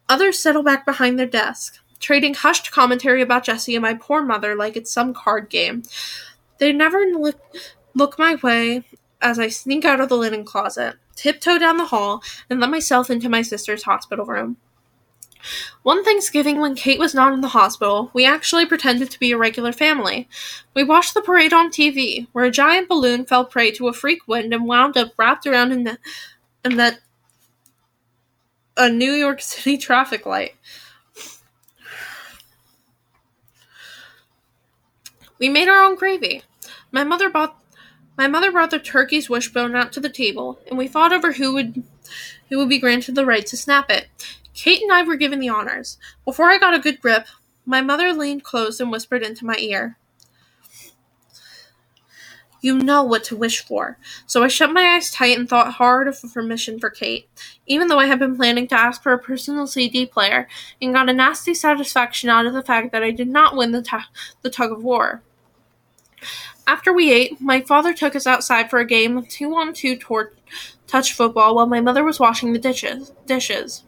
Others 0.08 0.38
settle 0.38 0.62
back 0.62 0.86
behind 0.86 1.18
their 1.18 1.26
desk 1.26 1.78
trading 2.00 2.34
hushed 2.34 2.70
commentary 2.70 3.22
about 3.22 3.44
Jesse 3.44 3.74
and 3.74 3.82
my 3.82 3.94
poor 3.94 4.22
mother 4.22 4.54
like 4.54 4.76
it's 4.76 4.92
some 4.92 5.14
card 5.14 5.48
game. 5.48 5.82
They 6.58 6.72
never 6.72 6.98
look, 7.06 7.40
look 7.94 8.18
my 8.18 8.36
way 8.36 8.84
as 9.20 9.38
I 9.38 9.48
sneak 9.48 9.84
out 9.84 10.00
of 10.00 10.08
the 10.08 10.16
linen 10.16 10.44
closet, 10.44 10.96
tiptoe 11.16 11.58
down 11.58 11.76
the 11.76 11.86
hall, 11.86 12.22
and 12.48 12.60
let 12.60 12.70
myself 12.70 13.10
into 13.10 13.28
my 13.28 13.42
sister's 13.42 13.82
hospital 13.82 14.24
room. 14.24 14.56
One 15.82 16.04
Thanksgiving, 16.04 16.60
when 16.60 16.74
Kate 16.74 16.98
was 16.98 17.14
not 17.14 17.32
in 17.32 17.40
the 17.40 17.48
hospital, 17.48 18.10
we 18.12 18.26
actually 18.26 18.66
pretended 18.66 19.10
to 19.10 19.20
be 19.20 19.32
a 19.32 19.38
regular 19.38 19.72
family. 19.72 20.28
We 20.74 20.84
watched 20.84 21.14
the 21.14 21.22
parade 21.22 21.52
on 21.52 21.70
TV, 21.70 22.26
where 22.32 22.44
a 22.44 22.50
giant 22.50 22.88
balloon 22.88 23.24
fell 23.24 23.44
prey 23.44 23.70
to 23.72 23.88
a 23.88 23.92
freak 23.92 24.26
wind 24.26 24.52
and 24.52 24.66
wound 24.66 24.96
up 24.96 25.12
wrapped 25.16 25.46
around 25.46 25.72
in, 25.72 25.84
the, 25.84 25.98
in 26.64 26.76
that 26.76 27.00
a 28.76 28.88
New 28.88 29.12
York 29.12 29.40
City 29.40 29.78
traffic 29.78 30.26
light. 30.26 30.54
We 35.38 35.48
made 35.48 35.68
our 35.68 35.82
own 35.82 35.96
gravy. 35.96 36.42
My 36.90 37.04
mother 37.04 37.30
bought 37.30 37.56
my 38.16 38.26
mother 38.26 38.50
brought 38.50 38.70
the 38.70 38.80
turkey's 38.80 39.30
wishbone 39.30 39.76
out 39.76 39.92
to 39.92 40.00
the 40.00 40.08
table, 40.08 40.58
and 40.66 40.76
we 40.76 40.88
fought 40.88 41.12
over 41.12 41.32
who 41.32 41.54
would 41.54 41.84
who 42.48 42.58
would 42.58 42.68
be 42.68 42.80
granted 42.80 43.14
the 43.14 43.24
right 43.24 43.46
to 43.46 43.56
snap 43.56 43.90
it. 43.90 44.08
Kate 44.54 44.82
and 44.82 44.92
I 44.92 45.02
were 45.02 45.14
given 45.14 45.38
the 45.38 45.48
honors. 45.48 45.98
Before 46.24 46.50
I 46.50 46.58
got 46.58 46.74
a 46.74 46.80
good 46.80 47.00
grip, 47.00 47.28
my 47.64 47.80
mother 47.80 48.12
leaned 48.12 48.42
close 48.42 48.80
and 48.80 48.90
whispered 48.90 49.22
into 49.22 49.46
my 49.46 49.56
ear. 49.58 49.96
You 52.60 52.76
know 52.76 53.04
what 53.04 53.22
to 53.24 53.36
wish 53.36 53.64
for. 53.64 53.98
So 54.26 54.42
I 54.42 54.48
shut 54.48 54.72
my 54.72 54.82
eyes 54.82 55.12
tight 55.12 55.38
and 55.38 55.48
thought 55.48 55.74
hard 55.74 56.08
of 56.08 56.18
a 56.24 56.28
permission 56.28 56.80
for 56.80 56.90
Kate, 56.90 57.28
even 57.66 57.86
though 57.86 58.00
I 58.00 58.06
had 58.06 58.18
been 58.18 58.36
planning 58.36 58.66
to 58.68 58.74
ask 58.74 59.00
for 59.00 59.12
a 59.12 59.18
personal 59.18 59.68
CD 59.68 60.06
player, 60.06 60.48
and 60.82 60.92
got 60.92 61.08
a 61.08 61.12
nasty 61.12 61.54
satisfaction 61.54 62.30
out 62.30 62.46
of 62.46 62.54
the 62.54 62.64
fact 62.64 62.90
that 62.90 63.04
I 63.04 63.12
did 63.12 63.28
not 63.28 63.54
win 63.54 63.70
the, 63.70 63.82
t- 63.82 63.96
the 64.42 64.50
tug 64.50 64.72
of 64.72 64.82
war. 64.82 65.22
After 66.66 66.92
we 66.92 67.12
ate, 67.12 67.40
my 67.40 67.60
father 67.60 67.94
took 67.94 68.14
us 68.14 68.26
outside 68.26 68.70
for 68.70 68.78
a 68.78 68.86
game 68.86 69.16
of 69.16 69.28
two 69.28 69.54
on 69.54 69.72
two 69.72 69.98
touch 70.86 71.12
football 71.12 71.54
while 71.54 71.66
my 71.66 71.80
mother 71.80 72.04
was 72.04 72.20
washing 72.20 72.52
the 72.52 72.58
dishes. 72.58 73.12
dishes. 73.26 73.84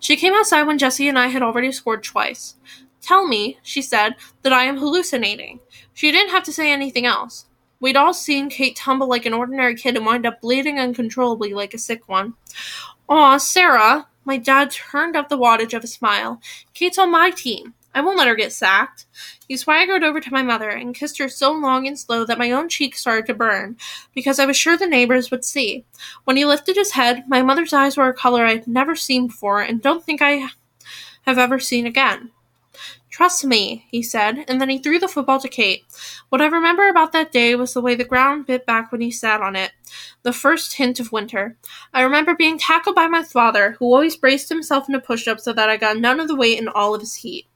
She 0.00 0.16
came 0.16 0.34
outside 0.34 0.64
when 0.64 0.78
Jesse 0.78 1.08
and 1.08 1.18
I 1.18 1.28
had 1.28 1.42
already 1.42 1.72
scored 1.72 2.02
twice. 2.02 2.56
Tell 3.00 3.26
me, 3.26 3.58
she 3.62 3.82
said, 3.82 4.16
that 4.42 4.52
I 4.52 4.64
am 4.64 4.78
hallucinating. 4.78 5.60
She 5.94 6.10
didn't 6.10 6.32
have 6.32 6.42
to 6.44 6.52
say 6.52 6.72
anything 6.72 7.06
else. 7.06 7.46
We'd 7.78 7.96
all 7.96 8.14
seen 8.14 8.48
Kate 8.48 8.74
tumble 8.74 9.08
like 9.08 9.26
an 9.26 9.34
ordinary 9.34 9.74
kid 9.74 9.96
and 9.96 10.06
wind 10.06 10.26
up 10.26 10.40
bleeding 10.40 10.78
uncontrollably 10.78 11.52
like 11.52 11.74
a 11.74 11.78
sick 11.78 12.08
one. 12.08 12.34
Aw, 13.08 13.38
Sarah! 13.38 14.08
My 14.24 14.38
dad 14.38 14.72
turned 14.72 15.14
up 15.14 15.28
the 15.28 15.38
wattage 15.38 15.72
of 15.72 15.84
a 15.84 15.86
smile. 15.86 16.40
Kate's 16.74 16.98
on 16.98 17.12
my 17.12 17.30
team. 17.30 17.74
I 17.96 18.02
won't 18.02 18.18
let 18.18 18.28
her 18.28 18.34
get 18.34 18.52
sacked. 18.52 19.06
He 19.48 19.56
swaggered 19.56 20.04
over 20.04 20.20
to 20.20 20.32
my 20.32 20.42
mother 20.42 20.68
and 20.68 20.94
kissed 20.94 21.16
her 21.16 21.30
so 21.30 21.50
long 21.50 21.86
and 21.86 21.98
slow 21.98 22.26
that 22.26 22.38
my 22.38 22.52
own 22.52 22.68
cheek 22.68 22.94
started 22.94 23.24
to 23.26 23.34
burn, 23.34 23.78
because 24.14 24.38
I 24.38 24.44
was 24.44 24.56
sure 24.56 24.76
the 24.76 24.86
neighbors 24.86 25.30
would 25.30 25.46
see. 25.46 25.86
When 26.24 26.36
he 26.36 26.44
lifted 26.44 26.76
his 26.76 26.92
head, 26.92 27.24
my 27.26 27.42
mother's 27.42 27.72
eyes 27.72 27.96
were 27.96 28.08
a 28.08 28.14
color 28.14 28.44
I'd 28.44 28.66
never 28.66 28.94
seen 28.94 29.28
before 29.28 29.62
and 29.62 29.80
don't 29.80 30.04
think 30.04 30.20
I 30.20 30.50
have 31.22 31.38
ever 31.38 31.58
seen 31.58 31.86
again. 31.86 32.32
Trust 33.08 33.46
me, 33.46 33.86
he 33.90 34.02
said, 34.02 34.44
and 34.46 34.60
then 34.60 34.68
he 34.68 34.76
threw 34.78 34.98
the 34.98 35.08
football 35.08 35.40
to 35.40 35.48
Kate. 35.48 35.84
What 36.28 36.42
I 36.42 36.46
remember 36.48 36.90
about 36.90 37.12
that 37.12 37.32
day 37.32 37.54
was 37.54 37.72
the 37.72 37.80
way 37.80 37.94
the 37.94 38.04
ground 38.04 38.44
bit 38.44 38.66
back 38.66 38.92
when 38.92 39.00
he 39.00 39.10
sat 39.10 39.40
on 39.40 39.56
it, 39.56 39.72
the 40.22 40.34
first 40.34 40.74
hint 40.74 41.00
of 41.00 41.12
winter. 41.12 41.56
I 41.94 42.02
remember 42.02 42.34
being 42.34 42.58
tackled 42.58 42.94
by 42.94 43.06
my 43.06 43.22
father, 43.22 43.76
who 43.78 43.86
always 43.86 44.16
braced 44.16 44.50
himself 44.50 44.86
into 44.86 45.00
push 45.00 45.26
ups 45.26 45.44
so 45.44 45.54
that 45.54 45.70
I 45.70 45.78
got 45.78 45.96
none 45.96 46.20
of 46.20 46.28
the 46.28 46.36
weight 46.36 46.58
and 46.58 46.68
all 46.68 46.94
of 46.94 47.00
his 47.00 47.14
heat. 47.14 47.46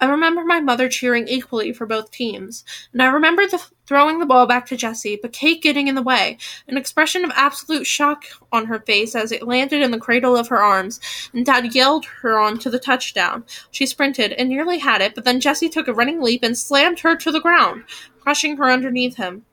I 0.00 0.06
remember 0.06 0.44
my 0.44 0.60
mother 0.60 0.88
cheering 0.88 1.26
equally 1.28 1.72
for 1.72 1.86
both 1.86 2.10
teams, 2.10 2.64
and 2.92 3.02
I 3.02 3.06
remember 3.06 3.46
the, 3.46 3.64
throwing 3.86 4.18
the 4.18 4.26
ball 4.26 4.46
back 4.46 4.66
to 4.66 4.76
Jesse, 4.76 5.18
but 5.20 5.32
Kate 5.32 5.62
getting 5.62 5.88
in 5.88 5.94
the 5.94 6.02
way, 6.02 6.36
an 6.68 6.76
expression 6.76 7.24
of 7.24 7.30
absolute 7.34 7.86
shock 7.86 8.24
on 8.52 8.66
her 8.66 8.80
face 8.80 9.14
as 9.14 9.32
it 9.32 9.46
landed 9.46 9.80
in 9.80 9.90
the 9.90 9.98
cradle 9.98 10.36
of 10.36 10.48
her 10.48 10.62
arms, 10.62 11.00
and 11.32 11.46
Dad 11.46 11.74
yelled 11.74 12.04
her 12.22 12.38
on 12.38 12.58
to 12.58 12.70
the 12.70 12.78
touchdown. 12.78 13.44
She 13.70 13.86
sprinted 13.86 14.32
and 14.32 14.48
nearly 14.48 14.78
had 14.78 15.00
it, 15.00 15.14
but 15.14 15.24
then 15.24 15.40
Jesse 15.40 15.68
took 15.68 15.88
a 15.88 15.94
running 15.94 16.20
leap 16.20 16.42
and 16.42 16.56
slammed 16.56 17.00
her 17.00 17.16
to 17.16 17.32
the 17.32 17.40
ground, 17.40 17.84
crushing 18.20 18.56
her 18.58 18.70
underneath 18.70 19.16
him. 19.16 19.44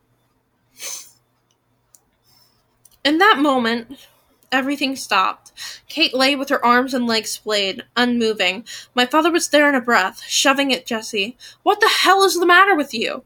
In 3.06 3.18
that 3.18 3.38
moment, 3.40 4.08
everything 4.54 4.96
stopped. 4.96 5.52
Kate 5.90 6.14
lay 6.14 6.36
with 6.36 6.48
her 6.50 6.64
arms 6.64 6.94
and 6.94 7.08
legs 7.08 7.32
splayed, 7.32 7.84
unmoving. 7.98 8.64
My 8.96 9.06
father 9.06 9.32
was 9.32 9.50
there 9.50 9.68
in 9.68 9.76
a 9.76 9.82
breath, 9.82 10.22
shoving 10.28 10.72
at 10.72 10.86
Jesse. 10.86 11.36
What 11.64 11.82
the 11.82 11.90
hell 11.90 12.24
is 12.24 12.40
the 12.40 12.46
matter 12.46 12.76
with 12.76 12.94
you? 12.94 13.24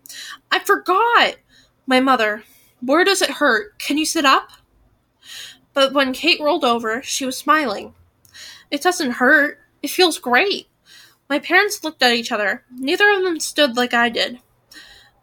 I 0.51 0.59
forgot! 0.59 1.35
My 1.85 1.99
mother. 1.99 2.43
Where 2.81 3.03
does 3.03 3.21
it 3.21 3.29
hurt? 3.29 3.77
Can 3.77 3.97
you 3.97 4.05
sit 4.05 4.25
up? 4.25 4.49
But 5.73 5.93
when 5.93 6.13
Kate 6.13 6.39
rolled 6.39 6.65
over, 6.65 7.03
she 7.03 7.25
was 7.25 7.37
smiling. 7.37 7.93
It 8.71 8.81
doesn't 8.81 9.11
hurt. 9.11 9.59
It 9.83 9.89
feels 9.89 10.17
great. 10.17 10.67
My 11.29 11.39
parents 11.39 11.83
looked 11.83 12.01
at 12.01 12.13
each 12.13 12.31
other. 12.31 12.63
Neither 12.71 13.11
of 13.11 13.23
them 13.23 13.39
stood 13.39 13.75
like 13.75 13.93
I 13.93 14.09
did. 14.09 14.39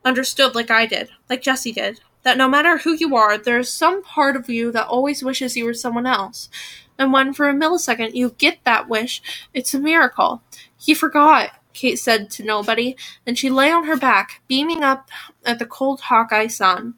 Understood 0.04 0.54
like 0.54 0.70
I 0.70 0.86
did, 0.86 1.08
like 1.30 1.42
Jesse 1.42 1.72
did 1.72 2.00
that 2.24 2.38
no 2.38 2.48
matter 2.48 2.78
who 2.78 2.92
you 2.94 3.16
are, 3.16 3.38
there 3.38 3.60
is 3.60 3.72
some 3.72 4.02
part 4.04 4.36
of 4.36 4.50
you 4.50 4.72
that 4.72 4.88
always 4.88 5.24
wishes 5.24 5.56
you 5.56 5.66
were 5.66 5.74
someone 5.74 6.06
else. 6.06 6.50
And 6.98 7.12
when 7.12 7.34
for 7.34 7.48
a 7.48 7.54
millisecond 7.54 8.14
you 8.14 8.34
get 8.38 8.58
that 8.64 8.88
wish, 8.88 9.22
it's 9.54 9.74
a 9.74 9.80
miracle. 9.80 10.42
He 10.78 10.94
forgot, 10.94 11.50
Kate 11.74 11.98
said 11.98 12.30
to 12.32 12.44
nobody, 12.44 12.96
and 13.26 13.38
she 13.38 13.50
lay 13.50 13.70
on 13.70 13.86
her 13.86 13.96
back, 13.96 14.42
beaming 14.48 14.84
up 14.84 15.10
at 15.44 15.58
the 15.58 15.66
cold 15.66 16.02
Hawkeye 16.02 16.48
sun. 16.48 16.94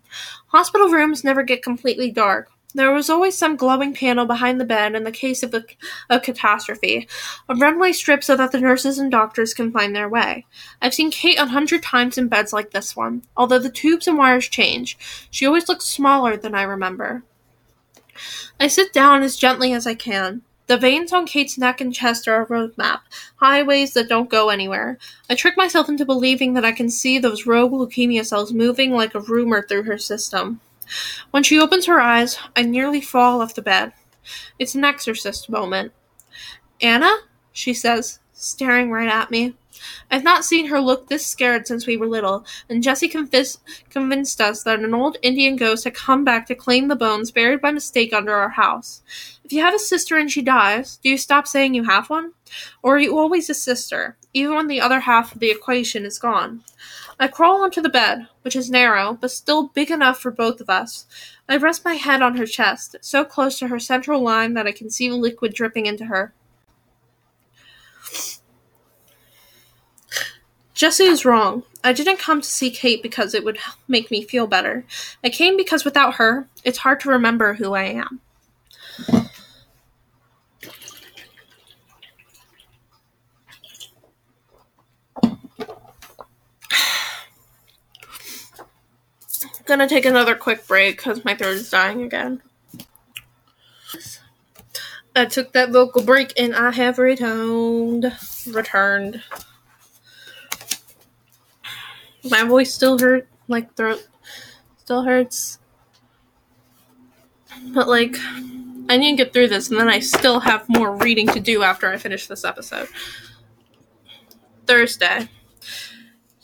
Hospital 0.49 0.89
rooms 0.89 1.25
never 1.25 1.45
get 1.45 1.63
completely 1.63 2.11
dark. 2.11 2.51
There 2.75 2.93
was 2.93 3.09
always 3.09 3.39
some 3.39 3.57
glowing 3.57 3.95
panel 3.95 4.27
behind 4.27 4.61
the 4.61 4.65
bed 4.65 4.95
in 4.95 5.05
the 5.05 5.11
case 5.13 5.43
of 5.43 5.55
a, 6.11 6.21
catastrophe, 6.21 7.09
a 7.49 7.55
runway 7.55 7.93
strip 7.93 8.23
so 8.23 8.37
that 8.37 8.53
the 8.53 8.61
nurses 8.61 8.99
and 8.99 9.11
doctors 9.11 9.55
can 9.55 9.73
find 9.73 9.97
their 9.97 10.09
way. 10.09 10.45
I've 10.83 10.93
seen 10.93 11.11
Kate 11.11 11.39
a 11.39 11.47
hundred 11.47 11.83
times 11.83 12.19
in 12.19 12.29
beds 12.29 12.53
like 12.53 12.73
this 12.73 12.95
one. 12.95 13.23
Although 13.37 13.61
the 13.61 13.71
tubes 13.71 14.07
and 14.07 14.19
wires 14.19 14.49
change, 14.49 14.99
she 15.31 15.47
always 15.47 15.69
looks 15.69 15.87
smaller 15.87 16.37
than 16.37 16.55
I 16.55 16.63
remember. 16.63 17.23
I 18.61 18.69
sit 18.69 18.93
down 18.93 19.23
as 19.23 19.37
gently 19.37 19.73
as 19.73 19.87
I 19.87 19.95
can. 19.95 20.43
The 20.67 20.77
veins 20.77 21.13
on 21.13 21.27
Kate's 21.27 21.57
neck 21.57 21.81
and 21.81 21.95
chest 21.95 22.27
are 22.27 22.43
a 22.43 22.47
road 22.47 22.77
map, 22.77 23.05
highways 23.37 23.95
that 23.95 24.09
don't 24.09 24.29
go 24.29 24.49
anywhere. 24.49 24.99
I 25.31 25.37
trick 25.37 25.57
myself 25.57 25.89
into 25.89 26.05
believing 26.05 26.55
that 26.55 26.65
I 26.65 26.73
can 26.73 26.91
see 26.91 27.19
those 27.19 27.47
rogue 27.47 27.73
leukemia 27.73 28.27
cells 28.27 28.53
moving 28.53 28.93
like 28.93 29.15
a 29.15 29.21
rumor 29.21 29.63
through 29.63 29.85
her 29.85 29.97
system. 29.99 30.61
When 31.31 31.43
she 31.43 31.59
opens 31.59 31.87
her 31.87 32.01
eyes, 32.01 32.39
I 32.55 32.63
nearly 32.63 33.01
fall 33.01 33.43
off 33.43 33.55
the 33.55 33.63
bed. 33.63 33.93
It's 34.59 34.75
an 34.75 34.85
exorcist 34.85 35.49
moment. 35.49 35.93
Anna? 36.81 37.15
she 37.53 37.73
says, 37.73 38.21
staring 38.33 38.91
right 38.91 39.09
at 39.09 39.31
me. 39.31 39.57
I've 40.11 40.25
not 40.25 40.45
seen 40.45 40.67
her 40.67 40.81
look 40.81 41.09
this 41.09 41.27
scared 41.27 41.67
since 41.67 41.87
we 41.87 41.97
were 41.97 42.07
little, 42.07 42.47
and 42.69 42.83
Jesse 42.83 43.09
convis- 43.09 43.59
convinced 43.91 44.41
us 44.41 44.63
that 44.63 44.81
an 44.81 44.95
old 44.95 45.17
Indian 45.23 45.57
ghost 45.57 45.85
had 45.85 45.95
come 45.95 46.25
back 46.25 46.47
to 46.47 46.55
claim 46.55 46.89
the 46.89 46.97
bones 46.97 47.31
buried 47.31 47.61
by 47.61 47.71
mistake 47.71 48.13
under 48.13 48.35
our 48.35 48.51
house. 48.51 49.03
If 49.45 49.53
you 49.53 49.61
have 49.61 49.75
a 49.75 49.79
sister 49.79 50.17
and 50.17 50.31
she 50.31 50.43
dies, 50.43 50.99
do 50.99 51.09
you 51.09 51.19
stop 51.19 51.47
saying 51.47 51.75
you 51.75 51.85
have 51.85 52.11
one? 52.11 52.33
Or 52.83 52.97
are 52.97 53.01
you 53.01 53.19
always 53.19 53.51
a 53.51 53.55
sister, 53.55 54.17
even 54.37 54.55
when 54.55 54.67
the 54.67 54.83
other 54.83 55.01
half 55.01 55.33
of 55.33 55.41
the 55.41 55.51
equation 55.51 56.05
is 56.05 56.19
gone? 56.19 56.63
I 57.19 57.27
crawl 57.27 57.63
onto 57.63 57.81
the 57.81 57.89
bed, 57.89 58.29
which 58.43 58.55
is 58.55 58.71
narrow, 58.71 59.17
but 59.19 59.31
still 59.31 59.69
big 59.69 59.91
enough 59.91 60.21
for 60.21 60.31
both 60.31 60.61
of 60.61 60.69
us. 60.69 61.07
I 61.49 61.57
rest 61.57 61.87
my 61.87 61.95
head 61.95 62.21
on 62.21 62.37
her 62.37 62.45
chest, 62.45 62.97
so 63.01 63.25
close 63.25 63.59
to 63.59 63.69
her 63.69 63.81
central 63.81 64.23
line 64.23 64.53
that 64.53 64.67
I 64.67 64.73
can 64.73 64.91
see 64.91 65.09
the 65.09 65.17
liquid 65.17 65.55
dripping 65.55 65.87
into 65.87 66.05
her. 66.05 66.35
Jesse 70.75 71.05
is 71.05 71.25
wrong. 71.25 71.63
I 71.83 71.95
didn't 71.95 72.19
come 72.19 72.43
to 72.43 72.47
see 72.47 72.71
Kate 72.71 73.03
because 73.03 73.33
it 73.33 73.43
would 73.43 73.57
make 73.89 74.11
me 74.11 74.23
feel 74.23 74.47
better. 74.47 74.85
I 75.25 75.31
came 75.31 75.57
because 75.57 75.87
without 75.87 76.17
her, 76.17 76.47
it's 76.63 76.79
hard 76.79 77.01
to 77.01 77.09
remember 77.09 77.55
who 77.55 77.73
I 77.73 77.85
am. 77.85 78.21
Gonna 89.67 89.89
take 89.89 90.07
another 90.07 90.37
quick 90.37 90.67
break 90.69 90.99
because 90.99 91.25
my 91.25 91.35
throat 91.35 91.57
is 91.57 91.71
dying 91.71 92.03
again. 92.03 92.41
I 95.17 95.25
took 95.25 95.53
that 95.53 95.71
vocal 95.71 96.03
break 96.03 96.33
and 96.39 96.55
I 96.55 96.71
have 96.71 96.99
returned. 96.99 98.13
Returned. 98.47 99.23
My 102.31 102.45
voice 102.45 102.73
still 102.73 102.99
hurt, 102.99 103.27
like 103.49 103.75
throat 103.75 104.07
still 104.77 105.03
hurts. 105.03 105.59
But 107.75 107.89
like 107.89 108.15
I 108.89 108.97
need 108.97 109.17
to 109.17 109.25
get 109.25 109.33
through 109.33 109.49
this 109.49 109.69
and 109.69 109.81
then 109.81 109.89
I 109.89 109.99
still 109.99 110.41
have 110.41 110.69
more 110.69 110.95
reading 110.95 111.27
to 111.29 111.41
do 111.41 111.65
after 111.65 111.91
I 111.91 111.97
finish 111.97 112.29
this 112.29 112.45
episode. 112.45 112.87
Thursday. 114.67 115.29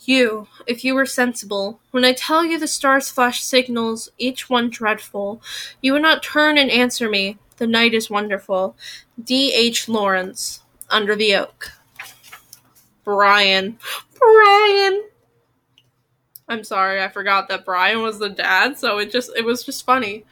You, 0.05 0.47
if 0.67 0.83
you 0.83 0.95
were 0.95 1.05
sensible, 1.05 1.79
when 1.91 2.03
I 2.03 2.13
tell 2.13 2.43
you 2.43 2.59
the 2.59 2.67
stars 2.67 3.09
flash 3.09 3.43
signals, 3.43 4.09
each 4.17 4.49
one 4.49 4.69
dreadful, 4.69 5.41
you 5.81 5.93
would 5.93 6.01
not 6.01 6.23
turn 6.23 6.57
and 6.57 6.69
answer 6.69 7.09
me. 7.09 7.37
The 7.57 7.67
night 7.67 7.93
is 7.93 8.09
wonderful. 8.09 8.75
D. 9.23 9.53
H. 9.53 9.87
Lawrence, 9.87 10.61
Under 10.89 11.15
the 11.15 11.35
Oak. 11.35 11.71
Brian. 13.03 13.77
Brian! 14.17 15.03
I'm 16.47 16.63
sorry, 16.63 17.01
I 17.01 17.07
forgot 17.07 17.47
that 17.47 17.65
Brian 17.65 18.01
was 18.01 18.19
the 18.19 18.29
dad, 18.29 18.77
so 18.77 18.97
it 18.97 19.11
just 19.11 19.31
it 19.35 19.45
was 19.45 19.63
just 19.63 19.85
funny 19.85 20.25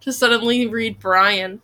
to 0.00 0.12
suddenly 0.12 0.66
read 0.66 0.98
Brian. 0.98 1.60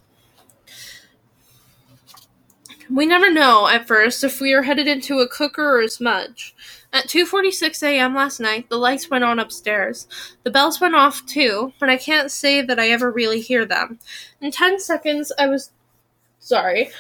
We 2.91 3.07
never 3.07 3.31
know 3.31 3.69
at 3.69 3.87
first 3.87 4.23
if 4.23 4.41
we 4.41 4.53
are 4.53 4.63
headed 4.63 4.87
into 4.87 5.21
a 5.21 5.29
cooker 5.29 5.77
or 5.77 5.81
a 5.83 5.89
smudge. 5.89 6.55
At 6.95 7.09
2:46 7.09 7.83
a.m. 7.83 8.15
last 8.15 8.39
night, 8.39 8.69
the 8.69 8.77
lights 8.77 9.09
went 9.09 9.25
on 9.25 9.39
upstairs. 9.39 10.07
The 10.43 10.51
bells 10.51 10.81
went 10.81 10.95
off 10.95 11.25
too, 11.25 11.73
but 11.81 11.89
I 11.89 11.97
can't 11.97 12.31
say 12.31 12.61
that 12.61 12.79
I 12.79 12.91
ever 12.91 13.11
really 13.11 13.41
hear 13.41 13.65
them. 13.65 13.99
In 14.43 14.51
10 14.51 14.79
seconds, 14.79 15.33
I 15.39 15.47
was 15.47 15.71
sorry, 16.39 16.91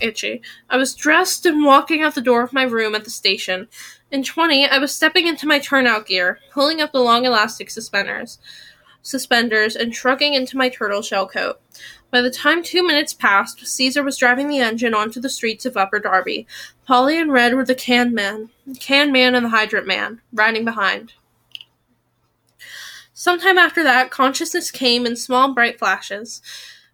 itchy. 0.00 0.42
I 0.70 0.76
was 0.76 0.94
dressed 0.94 1.44
and 1.44 1.64
walking 1.64 2.02
out 2.02 2.14
the 2.14 2.20
door 2.20 2.42
of 2.42 2.52
my 2.52 2.62
room 2.62 2.94
at 2.94 3.02
the 3.02 3.10
station. 3.10 3.66
In 4.12 4.22
20, 4.22 4.66
I 4.66 4.78
was 4.78 4.94
stepping 4.94 5.26
into 5.26 5.48
my 5.48 5.58
turnout 5.58 6.06
gear, 6.06 6.38
pulling 6.52 6.80
up 6.80 6.92
the 6.92 7.00
long 7.00 7.24
elastic 7.24 7.70
suspenders 7.70 8.38
suspenders 9.02 9.76
and 9.76 9.94
shrugging 9.94 10.34
into 10.34 10.56
my 10.56 10.68
turtle 10.68 11.02
shell 11.02 11.26
coat. 11.26 11.60
By 12.10 12.20
the 12.20 12.30
time 12.30 12.62
two 12.62 12.86
minutes 12.86 13.12
passed, 13.14 13.66
Caesar 13.66 14.02
was 14.02 14.16
driving 14.16 14.48
the 14.48 14.58
engine 14.58 14.94
onto 14.94 15.20
the 15.20 15.28
streets 15.28 15.66
of 15.66 15.76
Upper 15.76 15.98
Darby. 15.98 16.46
Paulie 16.88 17.20
and 17.20 17.32
Red 17.32 17.54
were 17.54 17.64
the 17.64 17.74
can 17.74 18.14
man, 18.14 18.50
the 18.66 18.78
can 18.78 19.10
man 19.10 19.34
and 19.34 19.46
the 19.46 19.50
hydrant 19.50 19.86
man, 19.86 20.20
riding 20.32 20.64
behind. 20.64 21.14
Sometime 23.14 23.58
after 23.58 23.82
that, 23.82 24.10
consciousness 24.10 24.70
came 24.70 25.06
in 25.06 25.16
small 25.16 25.54
bright 25.54 25.78
flashes. 25.78 26.42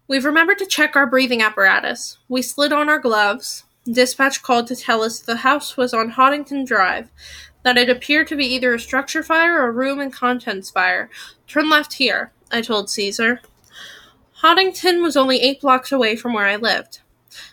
We 0.07 0.19
remembered 0.19 0.59
to 0.59 0.65
check 0.65 0.95
our 0.95 1.07
breathing 1.07 1.41
apparatus. 1.41 2.17
We 2.27 2.41
slid 2.41 2.71
on 2.71 2.89
our 2.89 2.99
gloves. 2.99 3.63
Dispatch 3.91 4.43
called 4.43 4.67
to 4.67 4.75
tell 4.75 5.01
us 5.01 5.19
the 5.19 5.37
house 5.37 5.75
was 5.75 5.93
on 5.93 6.11
Hoddington 6.11 6.65
Drive, 6.65 7.09
that 7.63 7.77
it 7.77 7.89
appeared 7.89 8.27
to 8.27 8.35
be 8.35 8.45
either 8.45 8.73
a 8.73 8.79
structure 8.79 9.23
fire 9.23 9.59
or 9.59 9.67
a 9.67 9.71
room 9.71 9.99
and 9.99 10.13
contents 10.13 10.69
fire. 10.69 11.09
Turn 11.47 11.69
left 11.69 11.93
here, 11.93 12.31
I 12.51 12.61
told 12.61 12.89
Caesar. 12.89 13.41
Hoddington 14.41 15.01
was 15.01 15.17
only 15.17 15.41
eight 15.41 15.61
blocks 15.61 15.91
away 15.91 16.15
from 16.15 16.33
where 16.33 16.45
I 16.45 16.55
lived. 16.55 17.01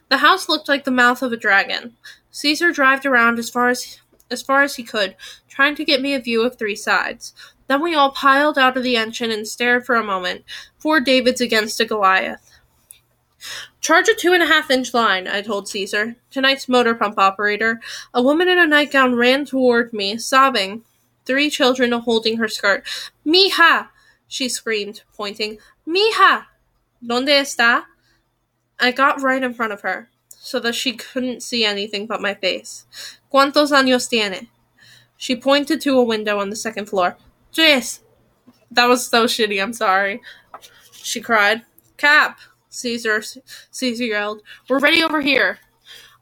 The 0.08 0.18
house 0.18 0.48
looked 0.48 0.68
like 0.68 0.84
the 0.84 0.90
mouth 0.90 1.22
of 1.22 1.32
a 1.32 1.36
dragon. 1.36 1.96
Caesar 2.30 2.70
drove 2.70 3.04
around 3.04 3.38
as 3.38 3.50
far 3.50 3.68
as 3.68 3.98
as 4.30 4.42
far 4.42 4.62
as 4.62 4.74
he 4.74 4.82
could, 4.82 5.14
trying 5.48 5.74
to 5.76 5.84
get 5.84 6.02
me 6.02 6.12
a 6.12 6.20
view 6.20 6.44
of 6.44 6.58
three 6.58 6.74
sides. 6.74 7.32
Then 7.68 7.80
we 7.80 7.94
all 7.94 8.10
piled 8.10 8.58
out 8.58 8.76
of 8.76 8.82
the 8.82 8.96
engine 8.96 9.30
and 9.30 9.46
stared 9.46 9.86
for 9.86 9.94
a 9.94 10.04
moment, 10.04 10.44
four 10.78 11.00
Davids 11.00 11.40
against 11.40 11.80
a 11.80 11.84
Goliath. 11.84 12.50
Charge 13.86 14.08
a 14.08 14.14
two 14.14 14.32
and 14.32 14.42
a 14.42 14.46
half 14.46 14.68
inch 14.68 14.92
line, 14.92 15.28
I 15.28 15.42
told 15.42 15.68
Caesar. 15.68 16.16
Tonight's 16.32 16.68
motor 16.68 16.92
pump 16.92 17.20
operator. 17.20 17.80
A 18.12 18.20
woman 18.20 18.48
in 18.48 18.58
a 18.58 18.66
nightgown 18.66 19.14
ran 19.14 19.44
toward 19.44 19.92
me, 19.92 20.18
sobbing, 20.18 20.82
three 21.24 21.48
children 21.48 21.92
holding 21.92 22.38
her 22.38 22.48
skirt. 22.48 22.82
Mija! 23.24 23.90
she 24.26 24.48
screamed, 24.48 25.02
pointing. 25.16 25.58
Mija! 25.86 26.46
Donde 27.00 27.28
está? 27.28 27.84
I 28.80 28.90
got 28.90 29.22
right 29.22 29.40
in 29.40 29.54
front 29.54 29.72
of 29.72 29.82
her. 29.82 30.08
so 30.30 30.58
that 30.58 30.74
she 30.74 30.94
couldn't 30.94 31.44
see 31.44 31.64
anything 31.64 32.06
but 32.06 32.20
my 32.20 32.34
face. 32.34 32.86
¿Cuántos 33.32 33.70
años 33.70 34.08
tiene? 34.08 34.48
She 35.16 35.36
pointed 35.36 35.80
to 35.82 35.96
a 35.96 36.02
window 36.02 36.40
on 36.40 36.50
the 36.50 36.56
second 36.56 36.86
floor. 36.86 37.16
Tres. 37.52 38.00
That 38.68 38.86
was 38.86 39.06
so 39.06 39.26
shitty, 39.26 39.62
I'm 39.62 39.72
sorry. 39.72 40.22
She 40.90 41.20
cried. 41.20 41.62
Cap, 41.96 42.40
Caesar, 42.76 43.22
Caesar 43.70 44.04
yelled. 44.04 44.42
We're 44.68 44.78
ready 44.78 45.02
over 45.02 45.20
here. 45.20 45.58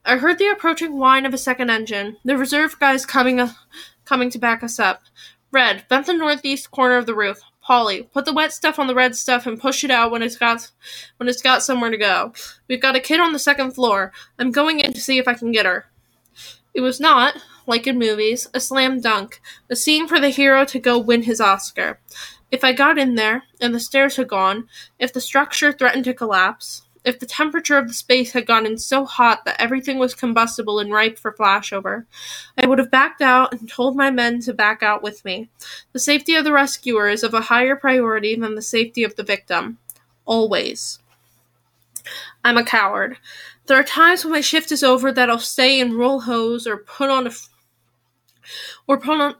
I 0.05 0.19
heard 0.19 0.39
the 0.39 0.51
approaching 0.51 0.99
whine 0.99 1.27
of 1.27 1.35
a 1.35 1.39
second 1.39 1.71
engine. 1.71 2.19
The 2.25 2.37
reserve 2.37 2.79
guys 2.79 3.05
coming, 3.05 3.41
uh, 3.41 3.53
coming 4.05 4.31
to 4.31 4.39
back 4.39 4.63
us 4.63 4.79
up. 4.79 5.03
Red, 5.51 5.85
bent 5.89 6.07
the 6.07 6.15
northeast 6.15 6.71
corner 6.71 6.97
of 6.97 7.07
the 7.07 7.15
roof. 7.15 7.41
Paulie, 7.67 8.11
put 8.13 8.25
the 8.27 8.33
wet 8.33 8.53
stuff 8.53 8.79
on 8.79 8.87
the 8.87 8.95
red 8.95 9.17
stuff 9.17 9.47
and 9.47 9.61
push 9.61 9.85
it 9.85 9.91
out 9.91 10.11
when 10.11 10.23
it's 10.23 10.37
got 10.37 10.71
when 11.17 11.29
it's 11.29 11.41
got 11.41 11.63
somewhere 11.63 11.91
to 11.91 11.97
go. 11.97 12.35
We've 12.69 12.83
got 12.83 12.97
a 12.97 13.01
kid 13.01 13.21
on 13.21 13.33
the 13.33 13.39
second 13.39 13.73
floor. 13.73 14.13
I'm 14.39 14.51
going 14.51 14.81
in 14.81 14.93
to 14.93 15.01
see 15.01 15.19
if 15.19 15.27
I 15.27 15.35
can 15.35 15.51
get 15.51 15.65
her. 15.65 15.87
It 16.75 16.83
was 16.83 17.01
not, 17.01 17.37
like 17.67 17.87
in 17.87 17.99
movies, 17.99 18.49
a 18.53 18.61
slam 18.61 19.01
dunk, 19.01 19.41
a 19.71 19.77
scene 19.77 20.07
for 20.07 20.21
the 20.21 20.29
hero 20.29 20.65
to 20.67 20.79
go 20.79 20.99
win 20.99 21.23
his 21.23 21.41
Oscar. 21.41 22.01
If 22.55 22.63
I 22.63 22.73
got 22.73 22.99
in 22.99 23.17
there, 23.17 23.43
and 23.61 23.75
the 23.75 23.81
stairs 23.81 24.15
had 24.15 24.29
gone, 24.29 24.69
if 25.01 25.13
the 25.13 25.21
structure 25.21 25.73
threatened 25.73 26.05
to 26.05 26.15
collapse, 26.15 26.83
if 27.05 27.19
the 27.19 27.27
temperature 27.27 27.77
of 27.77 27.89
the 27.89 27.95
space 27.95 28.31
had 28.31 28.47
gotten 28.47 28.79
so 28.79 29.05
hot 29.05 29.45
that 29.45 29.61
everything 29.61 29.99
was 29.99 30.15
combustible 30.15 30.79
and 30.79 30.93
ripe 30.93 31.19
for 31.19 31.33
flashover, 31.33 32.05
I 32.57 32.69
would 32.69 32.79
have 32.79 32.93
backed 32.93 33.21
out 33.21 33.53
and 33.53 33.69
told 33.69 33.97
my 33.97 34.13
men 34.13 34.41
to 34.43 34.55
back 34.55 34.85
out 34.85 35.03
with 35.03 35.25
me. 35.25 35.51
The 35.93 35.99
safety 35.99 36.37
of 36.37 36.45
the 36.45 36.53
rescuer 36.53 37.09
is 37.09 37.25
of 37.25 37.35
a 37.35 37.41
higher 37.41 37.75
priority 37.75 38.37
than 38.37 38.55
the 38.55 38.63
safety 38.63 39.03
of 39.03 39.17
the 39.17 39.25
victim. 39.25 39.79
Always. 40.25 41.01
I'm 42.45 42.57
a 42.57 42.65
coward. 42.65 43.17
There 43.67 43.81
are 43.81 43.83
times 43.83 44.25
when 44.25 44.33
my 44.33 44.41
shift 44.41 44.71
is 44.71 44.85
over 44.85 45.11
that 45.11 45.29
I'll 45.29 45.41
stay 45.41 45.81
and 45.81 45.95
roll 45.95 46.21
hose 46.21 46.69
or 46.69 46.77
put 46.77 47.11
on 47.11 47.27
a 47.27 47.31
f- 47.31 47.49
or 48.87 48.97
put 48.97 49.21
on 49.21 49.35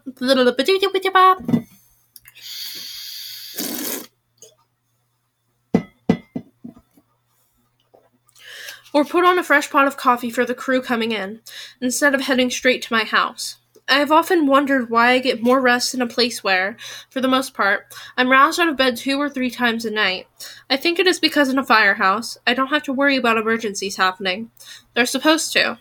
or 8.95 9.05
put 9.05 9.27
on 9.27 9.39
a 9.39 9.45
fresh 9.45 9.69
pot 9.69 9.87
of 9.87 9.99
coffee 9.99 10.31
for 10.31 10.47
the 10.47 10.55
crew 10.55 10.81
coming 10.81 11.13
in, 11.13 11.41
instead 11.83 12.15
of 12.15 12.23
heading 12.23 12.49
straight 12.49 12.81
to 12.81 12.93
my 12.93 13.05
house. 13.05 13.57
I 13.87 13.99
have 13.99 14.11
often 14.11 14.47
wondered 14.47 14.89
why 14.89 15.11
I 15.11 15.19
get 15.19 15.43
more 15.43 15.61
rest 15.61 15.93
in 15.93 16.01
a 16.01 16.07
place 16.07 16.43
where, 16.43 16.79
for 17.11 17.21
the 17.21 17.29
most 17.29 17.53
part, 17.53 17.95
I'm 18.17 18.31
roused 18.31 18.59
out 18.59 18.69
of 18.69 18.79
bed 18.79 18.97
two 18.97 19.21
or 19.21 19.29
three 19.29 19.51
times 19.51 19.85
a 19.85 19.91
night. 19.91 20.27
I 20.71 20.79
think 20.79 20.99
it 20.99 21.07
is 21.07 21.21
because 21.21 21.51
in 21.51 21.59
a 21.59 21.65
firehouse, 21.65 22.39
I 22.47 22.55
don't 22.55 22.69
have 22.69 22.85
to 22.85 22.95
worry 22.95 23.17
about 23.17 23.37
emergencies 23.37 23.97
happening. 23.97 24.51
They're 24.95 25.05
supposed 25.05 25.53
to. 25.53 25.79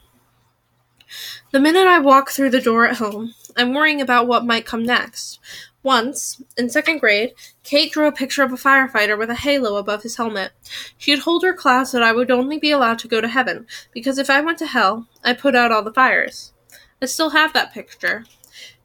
The 1.52 1.60
minute 1.62 1.88
I 1.88 2.00
walk 2.00 2.32
through 2.32 2.50
the 2.50 2.60
door 2.60 2.86
at 2.86 2.98
home, 2.98 3.36
I'm 3.56 3.74
worrying 3.74 4.02
about 4.02 4.28
what 4.28 4.46
might 4.46 4.66
come 4.66 4.84
next. 4.84 5.40
Once, 5.84 6.42
in 6.58 6.70
second 6.70 7.00
grade, 7.00 7.34
Kate 7.64 7.92
drew 7.92 8.08
a 8.08 8.12
picture 8.12 8.42
of 8.42 8.54
a 8.54 8.56
firefighter 8.56 9.18
with 9.18 9.30
a 9.30 9.36
halo 9.36 9.76
above 9.76 10.02
his 10.02 10.16
helmet. 10.16 10.54
She 10.98 11.12
had 11.12 11.22
told 11.22 11.44
her 11.44 11.54
class 11.54 11.92
that 11.92 12.02
I 12.02 12.14
would 12.14 12.32
only 12.32 12.58
be 12.58 12.72
allowed 12.72 13.00
to 13.00 13.08
go 13.10 13.20
to 13.20 13.28
heaven, 13.28 13.68
because 13.92 14.18
if 14.18 14.30
I 14.30 14.40
went 14.40 14.58
to 14.60 14.66
hell, 14.66 15.08
I 15.24 15.34
put 15.34 15.56
out 15.56 15.74
all 15.74 15.84
the 15.84 15.94
fires. 15.94 16.54
I 17.02 17.06
still 17.06 17.32
have 17.32 17.52
that 17.52 17.74
picture. 17.74 18.24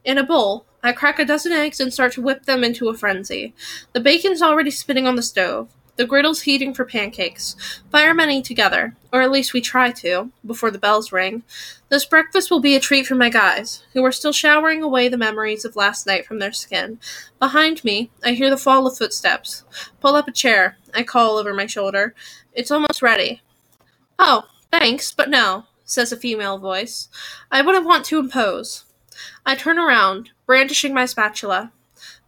In 0.04 0.18
a 0.18 0.24
bowl, 0.24 0.66
I 0.82 0.92
crack 0.92 1.20
a 1.20 1.24
dozen 1.24 1.52
eggs 1.52 1.78
and 1.78 1.92
start 1.92 2.12
to 2.14 2.22
whip 2.22 2.46
them 2.46 2.64
into 2.64 2.88
a 2.88 2.94
frenzy. 2.94 3.54
The 3.92 4.00
bacon's 4.00 4.42
already 4.42 4.72
spinning 4.72 5.06
on 5.06 5.14
the 5.14 5.22
stove. 5.22 5.68
The 5.98 6.06
griddle's 6.06 6.42
heating 6.42 6.74
for 6.74 6.84
pancakes. 6.84 7.56
Fire 7.90 8.14
many 8.14 8.40
together, 8.40 8.94
or 9.12 9.20
at 9.20 9.32
least 9.32 9.52
we 9.52 9.60
try 9.60 9.90
to, 9.90 10.30
before 10.46 10.70
the 10.70 10.78
bells 10.78 11.10
ring. 11.10 11.42
This 11.88 12.04
breakfast 12.04 12.52
will 12.52 12.60
be 12.60 12.76
a 12.76 12.80
treat 12.80 13.04
for 13.04 13.16
my 13.16 13.28
guys, 13.28 13.82
who 13.94 14.04
are 14.04 14.12
still 14.12 14.30
showering 14.32 14.80
away 14.80 15.08
the 15.08 15.16
memories 15.16 15.64
of 15.64 15.74
last 15.74 16.06
night 16.06 16.24
from 16.24 16.38
their 16.38 16.52
skin. 16.52 17.00
Behind 17.40 17.82
me, 17.82 18.12
I 18.24 18.34
hear 18.34 18.48
the 18.48 18.56
fall 18.56 18.86
of 18.86 18.96
footsteps. 18.96 19.64
Pull 19.98 20.14
up 20.14 20.28
a 20.28 20.32
chair, 20.32 20.76
I 20.94 21.02
call 21.02 21.36
over 21.36 21.52
my 21.52 21.66
shoulder. 21.66 22.14
It's 22.52 22.70
almost 22.70 23.02
ready. 23.02 23.42
Oh, 24.20 24.44
thanks, 24.70 25.10
but 25.10 25.28
no, 25.28 25.64
says 25.84 26.12
a 26.12 26.16
female 26.16 26.58
voice. 26.58 27.08
I 27.50 27.60
wouldn't 27.60 27.86
want 27.86 28.04
to 28.04 28.20
impose. 28.20 28.84
I 29.44 29.56
turn 29.56 29.80
around, 29.80 30.30
brandishing 30.46 30.94
my 30.94 31.06
spatula. 31.06 31.72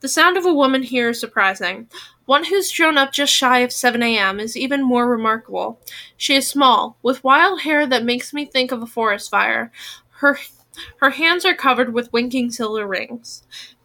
The 0.00 0.08
sound 0.08 0.36
of 0.36 0.46
a 0.46 0.52
woman 0.52 0.82
here 0.82 1.10
is 1.10 1.20
surprising. 1.20 1.88
One 2.30 2.44
who's 2.44 2.70
shown 2.70 2.96
up 2.96 3.10
just 3.10 3.32
shy 3.32 3.58
of 3.58 3.72
7 3.72 4.04
a.m. 4.04 4.38
is 4.38 4.56
even 4.56 4.84
more 4.84 5.08
remarkable. 5.08 5.80
She 6.16 6.36
is 6.36 6.46
small, 6.46 6.96
with 7.02 7.24
wild 7.24 7.62
hair 7.62 7.88
that 7.88 8.04
makes 8.04 8.32
me 8.32 8.44
think 8.44 8.70
of 8.70 8.80
a 8.80 8.86
forest 8.86 9.28
fire. 9.28 9.72
Her, 10.20 10.38
her 10.98 11.10
hands 11.10 11.44
are 11.44 11.56
covered 11.56 11.92
with 11.92 12.12
winking 12.12 12.52
silver 12.52 12.86
rings. 12.86 13.42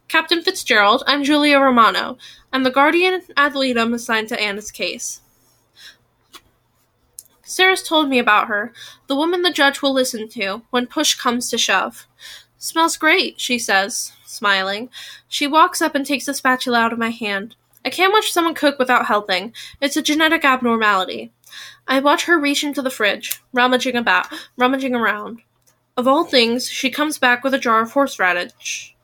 Captain 0.07 0.43
Fitzgerald, 0.43 1.01
I'm 1.07 1.23
Julia 1.23 1.57
Romano. 1.57 2.19
I'm 2.53 2.61
the 2.61 2.69
guardian 2.69 3.19
ad 3.35 3.55
litem 3.55 3.95
assigned 3.95 4.27
to 4.27 4.39
Anna's 4.39 4.69
case. 4.69 5.21
Sarah's 7.41 7.81
told 7.81 8.09
me 8.09 8.19
about 8.19 8.47
her, 8.47 8.73
the 9.07 9.15
woman 9.15 9.41
the 9.41 9.49
judge 9.49 9.81
will 9.81 9.91
listen 9.91 10.29
to 10.29 10.61
when 10.69 10.85
push 10.85 11.15
comes 11.15 11.49
to 11.49 11.57
shove. 11.57 12.05
Smells 12.59 12.95
great, 12.95 13.41
she 13.41 13.57
says, 13.57 14.11
smiling. 14.23 14.91
She 15.27 15.47
walks 15.47 15.81
up 15.81 15.95
and 15.95 16.05
takes 16.05 16.27
the 16.27 16.35
spatula 16.35 16.77
out 16.77 16.93
of 16.93 16.99
my 16.99 17.09
hand. 17.09 17.55
I 17.85 17.91
can't 17.91 18.11
watch 18.11 18.31
someone 18.31 18.55
cook 18.55 18.79
without 18.79 19.05
helping. 19.05 19.53
It's 19.79 19.95
a 19.95 20.01
genetic 20.01 20.43
abnormality. 20.43 21.31
I 21.87 21.99
watch 21.99 22.25
her 22.25 22.39
reach 22.39 22.63
into 22.63 22.81
the 22.81 22.89
fridge, 22.89 23.41
rummaging 23.53 23.95
about, 23.95 24.25
rummaging 24.57 24.95
around. 24.95 25.41
Of 25.95 26.07
all 26.07 26.25
things, 26.25 26.67
she 26.67 26.89
comes 26.89 27.19
back 27.19 27.43
with 27.43 27.53
a 27.53 27.59
jar 27.59 27.81
of 27.81 27.91
horseradish. 27.91 28.95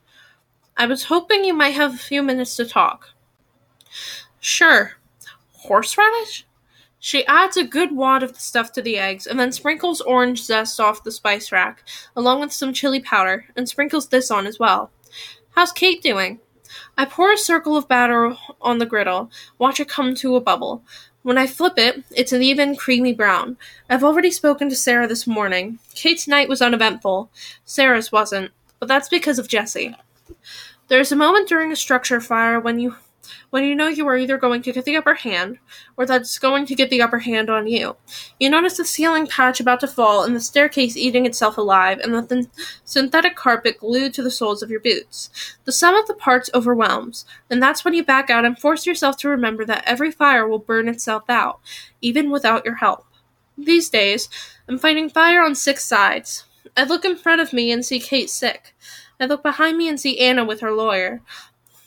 I 0.76 0.86
was 0.86 1.04
hoping 1.04 1.44
you 1.44 1.54
might 1.54 1.74
have 1.74 1.94
a 1.94 1.98
few 1.98 2.22
minutes 2.24 2.56
to 2.56 2.66
talk. 2.66 3.10
Sure. 4.40 4.94
Horseradish? 5.52 6.44
She 6.98 7.24
adds 7.26 7.56
a 7.56 7.64
good 7.64 7.94
wad 7.94 8.22
of 8.22 8.34
the 8.34 8.40
stuff 8.40 8.72
to 8.72 8.82
the 8.82 8.98
eggs 8.98 9.26
and 9.26 9.38
then 9.38 9.52
sprinkles 9.52 10.00
orange 10.00 10.42
zest 10.42 10.80
off 10.80 11.04
the 11.04 11.12
spice 11.12 11.52
rack, 11.52 11.84
along 12.16 12.40
with 12.40 12.52
some 12.52 12.72
chili 12.72 13.00
powder, 13.00 13.46
and 13.56 13.68
sprinkles 13.68 14.08
this 14.08 14.30
on 14.30 14.46
as 14.46 14.58
well. 14.58 14.90
How's 15.50 15.72
Kate 15.72 16.02
doing? 16.02 16.40
I 16.96 17.04
pour 17.04 17.32
a 17.32 17.38
circle 17.38 17.76
of 17.76 17.88
batter 17.88 18.36
on 18.60 18.78
the 18.78 18.86
griddle, 18.86 19.30
watch 19.58 19.80
it 19.80 19.88
come 19.88 20.14
to 20.16 20.36
a 20.36 20.40
bubble. 20.40 20.82
When 21.22 21.38
I 21.38 21.46
flip 21.46 21.74
it, 21.76 22.02
it's 22.10 22.32
an 22.32 22.42
even, 22.42 22.74
creamy 22.74 23.12
brown. 23.12 23.56
I've 23.88 24.02
already 24.02 24.30
spoken 24.30 24.68
to 24.68 24.76
Sarah 24.76 25.06
this 25.06 25.26
morning. 25.26 25.78
Kate's 25.94 26.26
night 26.26 26.48
was 26.48 26.60
uneventful. 26.60 27.30
Sarah's 27.64 28.10
wasn't, 28.10 28.50
but 28.80 28.88
that's 28.88 29.08
because 29.08 29.38
of 29.38 29.46
Jesse. 29.46 29.94
There's 30.88 31.12
a 31.12 31.16
moment 31.16 31.48
during 31.48 31.70
a 31.70 31.76
structure 31.76 32.20
fire 32.20 32.58
when 32.58 32.80
you 32.80 32.96
when 33.50 33.64
you 33.64 33.74
know 33.74 33.88
you 33.88 34.06
are 34.06 34.16
either 34.16 34.38
going 34.38 34.62
to 34.62 34.72
get 34.72 34.84
the 34.84 34.96
upper 34.96 35.14
hand 35.14 35.58
or 35.96 36.06
that 36.06 36.22
it's 36.22 36.38
going 36.38 36.66
to 36.66 36.74
get 36.74 36.90
the 36.90 37.02
upper 37.02 37.20
hand 37.20 37.50
on 37.50 37.66
you. 37.66 37.96
You 38.38 38.50
notice 38.50 38.76
the 38.76 38.84
ceiling 38.84 39.26
patch 39.26 39.60
about 39.60 39.80
to 39.80 39.88
fall 39.88 40.24
and 40.24 40.34
the 40.34 40.40
staircase 40.40 40.96
eating 40.96 41.26
itself 41.26 41.58
alive 41.58 41.98
and 41.98 42.14
the 42.14 42.22
th- 42.22 42.46
synthetic 42.84 43.36
carpet 43.36 43.78
glued 43.78 44.14
to 44.14 44.22
the 44.22 44.30
soles 44.30 44.62
of 44.62 44.70
your 44.70 44.80
boots. 44.80 45.30
The 45.64 45.72
sum 45.72 45.94
of 45.94 46.06
the 46.06 46.14
parts 46.14 46.50
overwhelms, 46.54 47.24
and 47.50 47.62
that's 47.62 47.84
when 47.84 47.94
you 47.94 48.04
back 48.04 48.30
out 48.30 48.44
and 48.44 48.58
force 48.58 48.86
yourself 48.86 49.16
to 49.18 49.28
remember 49.28 49.64
that 49.64 49.84
every 49.86 50.10
fire 50.10 50.46
will 50.46 50.58
burn 50.58 50.88
itself 50.88 51.24
out, 51.28 51.60
even 52.00 52.30
without 52.30 52.64
your 52.64 52.76
help. 52.76 53.06
These 53.56 53.90
days, 53.90 54.28
I'm 54.68 54.78
fighting 54.78 55.10
fire 55.10 55.42
on 55.42 55.54
six 55.54 55.84
sides. 55.84 56.44
I 56.76 56.84
look 56.84 57.04
in 57.04 57.16
front 57.16 57.40
of 57.40 57.52
me 57.52 57.70
and 57.70 57.84
see 57.84 58.00
Kate 58.00 58.30
sick. 58.30 58.74
I 59.20 59.26
look 59.26 59.42
behind 59.42 59.76
me 59.76 59.88
and 59.88 60.00
see 60.00 60.18
Anna 60.18 60.44
with 60.44 60.60
her 60.60 60.72
lawyer. 60.72 61.20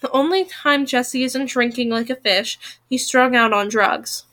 The 0.06 0.12
only 0.12 0.46
time 0.46 0.86
Jesse 0.86 1.24
isn't 1.24 1.50
drinking 1.50 1.90
like 1.90 2.12
a 2.12 2.16
fish, 2.16 2.60
he's 2.88 3.08
strung 3.08 3.36
out 3.36 3.54
on 3.54 3.70
drugs. 3.70 4.26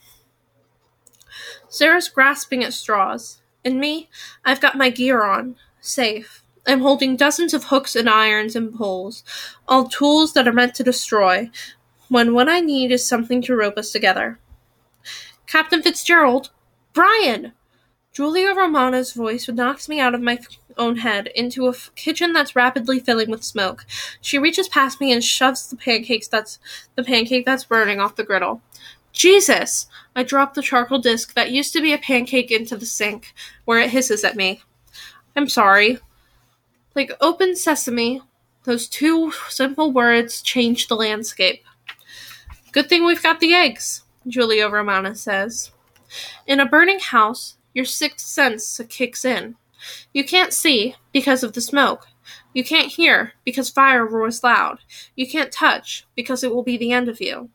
Sarah's 1.70 2.10
grasping 2.10 2.62
at 2.62 2.74
straws. 2.74 3.40
And 3.64 3.80
me, 3.80 4.10
I've 4.44 4.60
got 4.60 4.76
my 4.76 4.90
gear 4.90 5.24
on. 5.24 5.56
Safe. 5.80 6.44
I'm 6.66 6.80
holding 6.80 7.16
dozens 7.16 7.54
of 7.54 7.64
hooks 7.64 7.96
and 7.96 8.06
irons 8.06 8.54
and 8.54 8.74
poles, 8.74 9.24
all 9.66 9.88
tools 9.88 10.34
that 10.34 10.46
are 10.46 10.52
meant 10.52 10.74
to 10.74 10.84
destroy, 10.84 11.50
when 12.10 12.34
what 12.34 12.50
I 12.50 12.60
need 12.60 12.92
is 12.92 13.08
something 13.08 13.40
to 13.40 13.56
rope 13.56 13.78
us 13.78 13.92
together. 13.92 14.38
Captain 15.46 15.82
Fitzgerald! 15.82 16.50
Brian! 16.92 17.52
Julia 18.12 18.52
Romano's 18.54 19.14
voice 19.14 19.48
knocks 19.48 19.88
me 19.88 20.00
out 20.00 20.14
of 20.14 20.20
my 20.20 20.38
own 20.76 20.96
head 20.96 21.28
into 21.34 21.66
a 21.66 21.70
f- 21.70 21.90
kitchen 21.94 22.32
that's 22.32 22.56
rapidly 22.56 23.00
filling 23.00 23.30
with 23.30 23.44
smoke. 23.44 23.84
She 24.20 24.38
reaches 24.38 24.68
past 24.68 25.00
me 25.00 25.12
and 25.12 25.22
shoves 25.22 25.68
the 25.68 25.76
pancakes 25.76 26.28
that's 26.28 26.58
the 26.94 27.04
pancake 27.04 27.44
that's 27.44 27.64
burning 27.64 28.00
off 28.00 28.16
the 28.16 28.24
griddle. 28.24 28.62
Jesus! 29.12 29.86
I 30.16 30.22
drop 30.22 30.54
the 30.54 30.62
charcoal 30.62 30.98
disc 30.98 31.34
that 31.34 31.50
used 31.50 31.72
to 31.74 31.82
be 31.82 31.92
a 31.92 31.98
pancake 31.98 32.50
into 32.50 32.76
the 32.76 32.86
sink, 32.86 33.34
where 33.64 33.78
it 33.78 33.90
hisses 33.90 34.24
at 34.24 34.36
me. 34.36 34.62
I'm 35.36 35.48
sorry. 35.48 35.98
Like 36.94 37.12
open 37.20 37.56
sesame, 37.56 38.22
those 38.64 38.88
two 38.88 39.32
simple 39.48 39.92
words 39.92 40.42
change 40.42 40.88
the 40.88 40.96
landscape. 40.96 41.64
Good 42.72 42.88
thing 42.88 43.04
we've 43.04 43.22
got 43.22 43.40
the 43.40 43.54
eggs, 43.54 44.02
Julia 44.26 44.68
Romano 44.68 45.14
says. 45.14 45.72
In 46.46 46.60
a 46.60 46.66
burning 46.66 47.00
house, 47.00 47.56
your 47.74 47.84
sixth 47.84 48.26
sense 48.26 48.80
kicks 48.88 49.24
in. 49.24 49.56
You 50.12 50.24
can't 50.24 50.52
see 50.52 50.96
because 51.12 51.42
of 51.42 51.52
the 51.52 51.60
smoke. 51.60 52.06
You 52.54 52.64
can't 52.64 52.92
hear 52.92 53.32
because 53.44 53.70
fire 53.70 54.06
roars 54.06 54.44
loud. 54.44 54.78
You 55.16 55.28
can't 55.28 55.52
touch 55.52 56.06
because 56.14 56.44
it 56.44 56.54
will 56.54 56.62
be 56.62 56.76
the 56.76 56.92
end 56.92 57.08
of 57.08 57.20
you. 57.20 57.50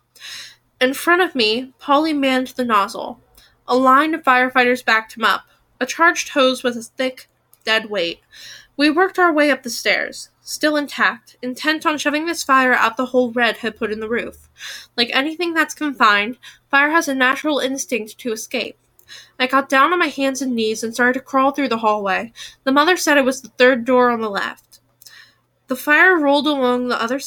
In 0.81 0.93
front 0.93 1.21
of 1.21 1.35
me, 1.35 1.73
Paulie 1.79 2.17
manned 2.17 2.47
the 2.47 2.65
nozzle. 2.65 3.19
A 3.67 3.75
line 3.75 4.13
of 4.13 4.23
firefighters 4.23 4.85
backed 4.85 5.15
him 5.17 5.23
up. 5.23 5.45
A 5.79 5.85
charged 5.85 6.29
hose 6.29 6.63
with 6.63 6.75
a 6.77 6.81
thick, 6.81 7.29
dead 7.63 7.89
weight. 7.89 8.19
We 8.77 8.89
worked 8.89 9.17
our 9.17 9.33
way 9.33 9.49
up 9.49 9.63
the 9.63 9.69
stairs, 9.69 10.29
still 10.41 10.77
intact, 10.77 11.35
intent 11.41 11.85
on 11.85 11.97
shoving 11.97 12.27
this 12.27 12.43
fire 12.43 12.73
out 12.73 12.95
the 12.95 13.07
hole 13.07 13.31
Red 13.31 13.57
had 13.57 13.75
put 13.75 13.91
in 13.91 13.99
the 13.99 14.09
roof. 14.09 14.49
Like 14.95 15.09
anything 15.13 15.53
that's 15.53 15.73
confined, 15.73 16.37
fire 16.69 16.91
has 16.91 17.07
a 17.07 17.15
natural 17.15 17.59
instinct 17.59 18.17
to 18.19 18.31
escape. 18.31 18.77
I 19.39 19.47
got 19.47 19.69
down 19.69 19.93
on 19.93 19.99
my 19.99 20.07
hands 20.07 20.41
and 20.41 20.55
knees 20.55 20.83
and 20.83 20.93
started 20.93 21.19
to 21.19 21.25
crawl 21.25 21.51
through 21.51 21.69
the 21.69 21.77
hallway. 21.77 22.33
The 22.63 22.71
mother 22.71 22.97
said 22.97 23.17
it 23.17 23.25
was 23.25 23.41
the 23.41 23.49
third 23.49 23.85
door 23.85 24.09
on 24.09 24.21
the 24.21 24.29
left. 24.29 24.79
The 25.67 25.75
fire 25.75 26.17
rolled 26.17 26.47
along 26.47 26.87
the 26.87 27.01
other, 27.01 27.19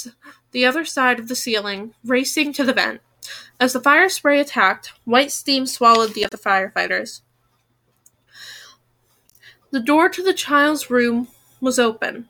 the 0.52 0.64
other 0.64 0.84
side 0.84 1.18
of 1.18 1.28
the 1.28 1.34
ceiling, 1.34 1.94
racing 2.04 2.52
to 2.54 2.64
the 2.64 2.72
vent. 2.72 3.00
As 3.58 3.72
the 3.74 3.80
fire 3.80 4.08
spray 4.08 4.40
attacked, 4.40 4.92
white 5.04 5.30
steam 5.30 5.66
swallowed 5.66 6.14
the 6.14 6.24
other 6.24 6.38
firefighters. 6.38 7.20
The 9.70 9.80
door 9.80 10.08
to 10.08 10.22
the 10.22 10.32
child's 10.32 10.90
room 10.90 11.28
was 11.60 11.78
open. 11.78 12.28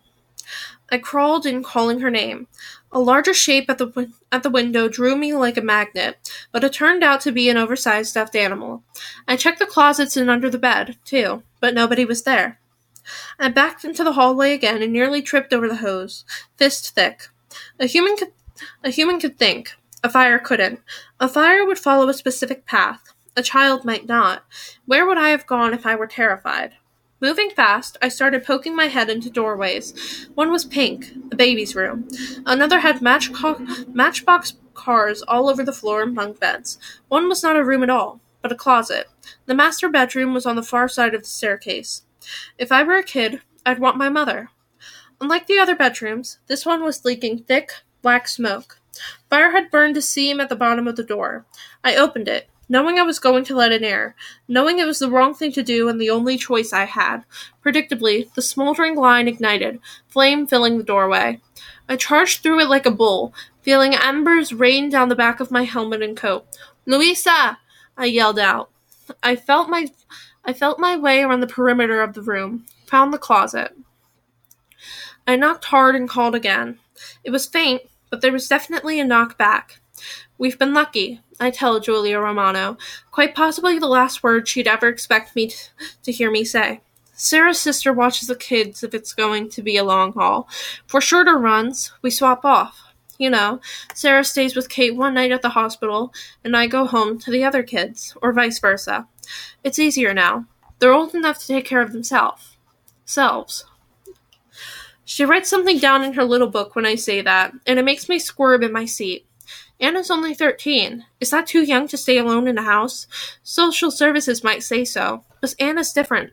I 0.90 0.98
crawled 0.98 1.46
in, 1.46 1.62
calling 1.62 2.00
her 2.00 2.10
name. 2.10 2.48
A 2.92 2.98
larger 2.98 3.32
shape 3.32 3.70
at 3.70 3.78
the 3.78 4.12
at 4.32 4.42
the 4.42 4.50
window 4.50 4.88
drew 4.88 5.16
me 5.16 5.32
like 5.32 5.56
a 5.56 5.62
magnet, 5.62 6.18
but 6.50 6.64
it 6.64 6.72
turned 6.72 7.04
out 7.04 7.20
to 7.20 7.32
be 7.32 7.48
an 7.48 7.56
oversized 7.56 8.10
stuffed 8.10 8.34
animal. 8.34 8.82
I 9.28 9.36
checked 9.36 9.60
the 9.60 9.66
closets 9.66 10.16
and 10.16 10.28
under 10.28 10.50
the 10.50 10.58
bed, 10.58 10.96
too, 11.04 11.44
but 11.60 11.74
nobody 11.74 12.04
was 12.04 12.24
there. 12.24 12.58
I 13.38 13.48
backed 13.48 13.84
into 13.84 14.02
the 14.02 14.12
hallway 14.14 14.54
again 14.54 14.82
and 14.82 14.92
nearly 14.92 15.22
tripped 15.22 15.52
over 15.52 15.68
the 15.68 15.76
hose, 15.76 16.24
fist 16.56 16.94
thick. 16.94 17.28
A 17.78 17.86
human 17.86 18.16
could 18.16 18.32
a 18.84 18.90
human 18.90 19.20
could 19.20 19.38
think. 19.38 19.72
A 20.02 20.10
fire 20.10 20.38
couldn't. 20.38 20.80
A 21.18 21.28
fire 21.28 21.64
would 21.64 21.78
follow 21.78 22.08
a 22.08 22.14
specific 22.14 22.66
path. 22.66 23.12
A 23.36 23.42
child 23.42 23.84
might 23.84 24.06
not. 24.06 24.44
Where 24.86 25.06
would 25.06 25.18
I 25.18 25.28
have 25.28 25.46
gone 25.46 25.74
if 25.74 25.86
I 25.86 25.94
were 25.94 26.06
terrified? 26.06 26.72
Moving 27.22 27.50
fast, 27.50 27.98
I 28.00 28.08
started 28.08 28.44
poking 28.44 28.74
my 28.74 28.86
head 28.86 29.10
into 29.10 29.28
doorways. 29.28 30.26
One 30.34 30.50
was 30.50 30.64
pink, 30.64 31.12
a 31.30 31.36
baby's 31.36 31.74
room. 31.74 32.08
Another 32.46 32.80
had 32.80 33.02
matchbox 33.02 34.54
cars 34.72 35.22
all 35.22 35.50
over 35.50 35.62
the 35.62 35.72
floor 35.72 36.02
and 36.02 36.14
bunk 36.14 36.40
beds. 36.40 36.78
One 37.08 37.28
was 37.28 37.42
not 37.42 37.56
a 37.56 37.64
room 37.64 37.82
at 37.82 37.90
all, 37.90 38.20
but 38.40 38.52
a 38.52 38.56
closet. 38.56 39.06
The 39.44 39.54
master 39.54 39.90
bedroom 39.90 40.32
was 40.32 40.46
on 40.46 40.56
the 40.56 40.62
far 40.62 40.88
side 40.88 41.14
of 41.14 41.22
the 41.22 41.28
staircase. 41.28 42.04
If 42.56 42.72
I 42.72 42.82
were 42.82 42.96
a 42.96 43.02
kid, 43.02 43.42
I'd 43.66 43.80
want 43.80 43.98
my 43.98 44.08
mother. 44.08 44.48
Unlike 45.20 45.46
the 45.46 45.58
other 45.58 45.76
bedrooms, 45.76 46.38
this 46.46 46.64
one 46.64 46.82
was 46.82 47.04
leaking 47.04 47.40
thick, 47.40 47.72
black 48.00 48.28
smoke. 48.28 48.80
Fire 49.28 49.50
had 49.50 49.70
burned 49.70 49.98
a 49.98 50.02
seam 50.02 50.40
at 50.40 50.48
the 50.48 50.56
bottom 50.56 50.88
of 50.88 50.96
the 50.96 51.04
door. 51.04 51.44
I 51.84 51.96
opened 51.96 52.28
it 52.28 52.48
knowing 52.70 52.98
I 52.98 53.02
was 53.02 53.18
going 53.18 53.44
to 53.44 53.56
let 53.56 53.72
in 53.72 53.84
air, 53.84 54.14
knowing 54.48 54.78
it 54.78 54.86
was 54.86 55.00
the 55.00 55.10
wrong 55.10 55.34
thing 55.34 55.52
to 55.52 55.62
do 55.62 55.88
and 55.88 56.00
the 56.00 56.08
only 56.08 56.38
choice 56.38 56.72
I 56.72 56.84
had. 56.84 57.24
Predictably, 57.62 58.32
the 58.34 58.40
smoldering 58.40 58.94
line 58.94 59.28
ignited, 59.28 59.80
flame 60.08 60.46
filling 60.46 60.78
the 60.78 60.84
doorway. 60.84 61.40
I 61.88 61.96
charged 61.96 62.42
through 62.42 62.60
it 62.60 62.68
like 62.68 62.86
a 62.86 62.90
bull, 62.92 63.34
feeling 63.60 63.94
embers 63.94 64.52
rain 64.52 64.88
down 64.88 65.08
the 65.08 65.16
back 65.16 65.40
of 65.40 65.50
my 65.50 65.64
helmet 65.64 66.00
and 66.00 66.16
coat. 66.16 66.46
Louisa! 66.86 67.58
I 67.96 68.06
yelled 68.06 68.38
out. 68.38 68.70
I 69.22 69.34
felt 69.36 69.68
my 69.68 69.88
I 70.44 70.52
felt 70.52 70.78
my 70.78 70.96
way 70.96 71.22
around 71.22 71.40
the 71.40 71.46
perimeter 71.46 72.00
of 72.00 72.14
the 72.14 72.22
room, 72.22 72.64
found 72.86 73.12
the 73.12 73.18
closet. 73.18 73.76
I 75.26 75.36
knocked 75.36 75.66
hard 75.66 75.94
and 75.96 76.08
called 76.08 76.34
again. 76.34 76.78
It 77.24 77.30
was 77.30 77.46
faint, 77.46 77.82
but 78.10 78.20
there 78.20 78.32
was 78.32 78.48
definitely 78.48 78.98
a 79.00 79.04
knock 79.04 79.36
back. 79.36 79.80
We've 80.38 80.58
been 80.58 80.72
lucky, 80.72 81.20
I 81.40 81.50
tell 81.50 81.80
Julia 81.80 82.20
Romano, 82.20 82.76
quite 83.10 83.34
possibly 83.34 83.78
the 83.78 83.86
last 83.86 84.22
word 84.22 84.46
she'd 84.46 84.68
ever 84.68 84.88
expect 84.88 85.34
me 85.34 85.48
t- 85.48 85.56
to 86.02 86.12
hear 86.12 86.30
me 86.30 86.44
say. 86.44 86.82
Sarah's 87.14 87.58
sister 87.58 87.92
watches 87.92 88.28
the 88.28 88.36
kids 88.36 88.82
if 88.82 88.94
it's 88.94 89.14
going 89.14 89.48
to 89.50 89.62
be 89.62 89.76
a 89.78 89.84
long 89.84 90.12
haul. 90.12 90.48
For 90.86 91.00
shorter 91.00 91.38
runs, 91.38 91.92
we 92.02 92.10
swap 92.10 92.44
off. 92.44 92.80
You 93.18 93.30
know, 93.30 93.60
Sarah 93.94 94.24
stays 94.24 94.56
with 94.56 94.70
Kate 94.70 94.96
one 94.96 95.14
night 95.14 95.32
at 95.32 95.42
the 95.42 95.50
hospital, 95.50 96.12
and 96.44 96.56
I 96.56 96.66
go 96.66 96.86
home 96.86 97.18
to 97.20 97.30
the 97.30 97.44
other 97.44 97.62
kids, 97.62 98.16
or 98.22 98.32
vice 98.32 98.58
versa. 98.58 99.06
It's 99.64 99.78
easier 99.78 100.14
now. 100.14 100.46
They're 100.78 100.94
old 100.94 101.14
enough 101.14 101.38
to 101.40 101.46
take 101.46 101.66
care 101.66 101.82
of 101.82 101.92
themselves. 101.92 102.56
Selves. 103.04 103.64
She 105.04 105.24
writes 105.24 105.50
something 105.50 105.78
down 105.78 106.02
in 106.02 106.14
her 106.14 106.24
little 106.24 106.48
book 106.48 106.74
when 106.74 106.86
I 106.86 106.94
say 106.94 107.20
that, 107.20 107.52
and 107.66 107.78
it 107.78 107.84
makes 107.84 108.08
me 108.08 108.18
squirm 108.18 108.62
in 108.62 108.72
my 108.72 108.84
seat. 108.86 109.26
Anna's 109.80 110.10
only 110.10 110.34
13. 110.34 111.06
Is 111.20 111.30
that 111.30 111.46
too 111.46 111.62
young 111.62 111.88
to 111.88 111.96
stay 111.96 112.18
alone 112.18 112.46
in 112.46 112.58
a 112.58 112.62
house? 112.62 113.06
Social 113.42 113.90
services 113.90 114.44
might 114.44 114.62
say 114.62 114.84
so, 114.84 115.24
but 115.40 115.54
Anna's 115.58 115.92
different. 115.92 116.32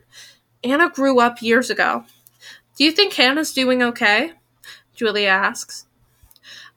Anna 0.62 0.90
grew 0.90 1.18
up 1.18 1.40
years 1.40 1.70
ago. 1.70 2.04
Do 2.76 2.84
you 2.84 2.92
think 2.92 3.18
Anna's 3.18 3.52
doing 3.52 3.82
okay? 3.82 4.32
Julia 4.94 5.28
asks. 5.28 5.86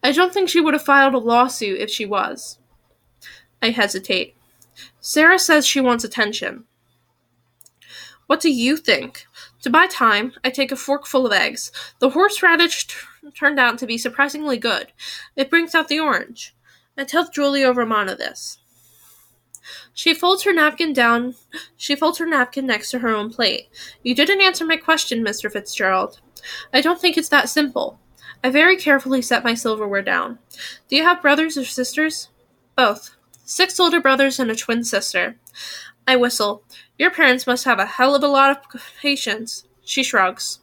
I 0.02 0.12
don't 0.12 0.34
think 0.34 0.50
she 0.50 0.62
would 0.62 0.74
have 0.74 0.86
filed 0.86 1.14
a 1.14 1.20
lawsuit 1.20 1.80
if 1.80 1.90
she 1.90 2.06
was. 2.06 2.58
I 3.62 3.70
hesitate. 3.70 4.36
Sarah 5.00 5.40
says 5.40 5.68
she 5.68 5.82
wants 5.82 6.04
attention. 6.04 6.64
What 8.28 8.40
do 8.40 8.50
you 8.50 8.78
think? 8.78 9.26
To 9.64 9.70
buy 9.70 9.88
time, 9.88 10.34
I 10.44 10.50
take 10.50 10.72
a 10.72 10.76
forkful 10.76 11.26
of 11.26 11.34
eggs. 11.34 11.72
The 12.00 12.12
horseradish 12.12 12.88
t- 12.88 12.96
turned 13.38 13.60
out 13.60 13.78
to 13.80 13.86
be 13.86 13.98
surprisingly 13.98 14.58
good. 14.58 14.92
It 15.36 15.50
brings 15.50 15.76
out 15.76 15.88
the 15.88 16.00
orange. 16.00 16.56
I 16.98 17.04
tell 17.04 17.30
Julia 17.30 17.72
Romano 17.72 18.16
this. 18.16 18.60
She 19.94 20.14
folds 20.14 20.44
her 20.44 20.54
napkin 20.54 20.94
down. 20.94 21.36
She 21.78 21.96
folds 21.96 22.18
her 22.18 22.26
napkin 22.26 22.66
next 22.66 22.92
to 22.92 23.00
her 23.00 23.10
own 23.10 23.32
plate. 23.32 23.70
You 24.04 24.16
didn't 24.16 24.42
answer 24.42 24.66
my 24.66 24.78
question, 24.78 25.24
Mr. 25.24 25.52
Fitzgerald. 25.52 26.20
I 26.74 26.82
don't 26.82 27.00
think 27.00 27.18
it's 27.18 27.30
that 27.30 27.50
simple. 27.50 28.00
I 28.44 28.50
very 28.50 28.76
carefully 28.76 29.22
set 29.22 29.44
my 29.44 29.54
silverware 29.54 30.02
down. 30.02 30.40
Do 30.90 30.96
you 30.96 31.04
have 31.04 31.22
brothers 31.22 31.58
or 31.58 31.66
sisters? 31.66 32.30
Both. 32.76 33.16
Six 33.46 33.80
older 33.80 34.02
brothers 34.02 34.40
and 34.40 34.50
a 34.50 34.56
twin 34.56 34.84
sister. 34.84 35.36
I 36.08 36.16
whistle. 36.16 36.64
Your 36.98 37.12
parents 37.12 37.46
must 37.46 37.66
have 37.66 37.80
a 37.80 37.86
hell 37.86 38.16
of 38.16 38.24
a 38.24 38.28
lot 38.28 38.50
of 38.74 38.82
patience. 39.00 39.66
She 39.84 40.04
shrugs. 40.04 40.60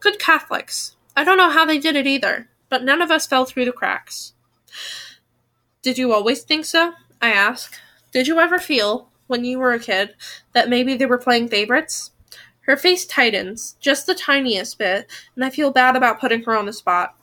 Good 0.00 0.18
Catholics. 0.18 0.96
I 1.16 1.24
don't 1.24 1.38
know 1.38 1.50
how 1.50 1.64
they 1.64 1.78
did 1.78 1.96
it 1.96 2.06
either, 2.06 2.48
but 2.68 2.84
none 2.84 3.00
of 3.00 3.10
us 3.10 3.26
fell 3.26 3.46
through 3.46 3.64
the 3.64 3.72
cracks. 3.72 4.34
Did 5.86 5.98
you 5.98 6.12
always 6.12 6.42
think 6.42 6.64
so? 6.64 6.94
I 7.22 7.30
ask. 7.30 7.72
Did 8.10 8.26
you 8.26 8.40
ever 8.40 8.58
feel, 8.58 9.08
when 9.28 9.44
you 9.44 9.60
were 9.60 9.72
a 9.72 9.78
kid, 9.78 10.16
that 10.52 10.68
maybe 10.68 10.96
they 10.96 11.06
were 11.06 11.16
playing 11.16 11.46
favorites? 11.46 12.10
Her 12.62 12.76
face 12.76 13.06
tightens, 13.06 13.76
just 13.78 14.04
the 14.04 14.14
tiniest 14.16 14.78
bit, 14.78 15.08
and 15.36 15.44
I 15.44 15.50
feel 15.50 15.70
bad 15.70 15.94
about 15.94 16.18
putting 16.18 16.42
her 16.42 16.56
on 16.56 16.66
the 16.66 16.72
spot. 16.72 17.14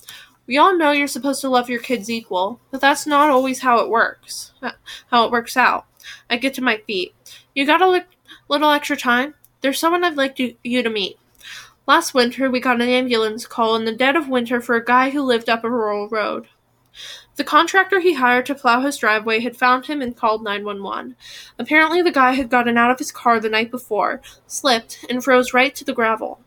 We 0.48 0.58
all 0.58 0.78
know 0.78 0.92
you're 0.92 1.10
supposed 1.10 1.42
to 1.42 1.50
love 1.50 1.70
your 1.70 1.82
kids 1.82 2.10
equal, 2.10 2.62
but 2.72 2.80
that's 2.80 3.06
not 3.06 3.30
always 3.30 3.60
how 3.60 3.80
it 3.80 3.90
works. 3.90 4.54
Uh, 4.62 4.72
how 5.12 5.26
it 5.26 5.32
works 5.32 5.58
out. 5.58 5.86
I 6.30 6.38
get 6.38 6.54
to 6.54 6.62
my 6.62 6.78
feet. 6.88 7.14
You 7.54 7.66
got 7.66 7.82
a 7.82 7.90
li- 7.90 8.06
little 8.48 8.72
extra 8.72 8.96
time? 8.96 9.34
There's 9.60 9.78
someone 9.78 10.06
I'd 10.06 10.16
like 10.16 10.38
to, 10.38 10.56
you 10.64 10.82
to 10.82 10.90
meet. 10.90 11.20
Last 11.86 12.14
winter, 12.14 12.50
we 12.50 12.62
got 12.62 12.80
an 12.80 12.88
ambulance 12.88 13.46
call 13.46 13.76
in 13.76 13.84
the 13.84 13.92
dead 13.92 14.16
of 14.16 14.30
winter 14.30 14.62
for 14.62 14.78
a 14.78 14.86
guy 14.86 15.10
who 15.10 15.22
lived 15.22 15.50
up 15.50 15.66
a 15.66 15.70
rural 15.70 16.08
road. 16.08 16.48
The 17.36 17.44
contractor 17.44 18.00
he 18.00 18.14
hired 18.14 18.46
to 18.46 18.56
plow 18.56 18.82
his 18.82 18.98
driveway 18.98 19.40
had 19.40 19.58
found 19.58 19.88
him 19.88 20.02
and 20.02 20.16
called 20.16 20.44
911. 20.44 21.16
Apparently, 21.58 22.02
the 22.02 22.12
guy 22.12 22.34
had 22.34 22.50
gotten 22.50 22.78
out 22.78 22.92
of 22.92 23.00
his 23.00 23.12
car 23.12 23.40
the 23.40 23.50
night 23.50 23.72
before, 23.72 24.22
slipped, 24.46 25.04
and 25.10 25.24
froze 25.24 25.54
right 25.54 25.74
to 25.76 25.84
the 25.84 25.94
gravel. 25.94 26.40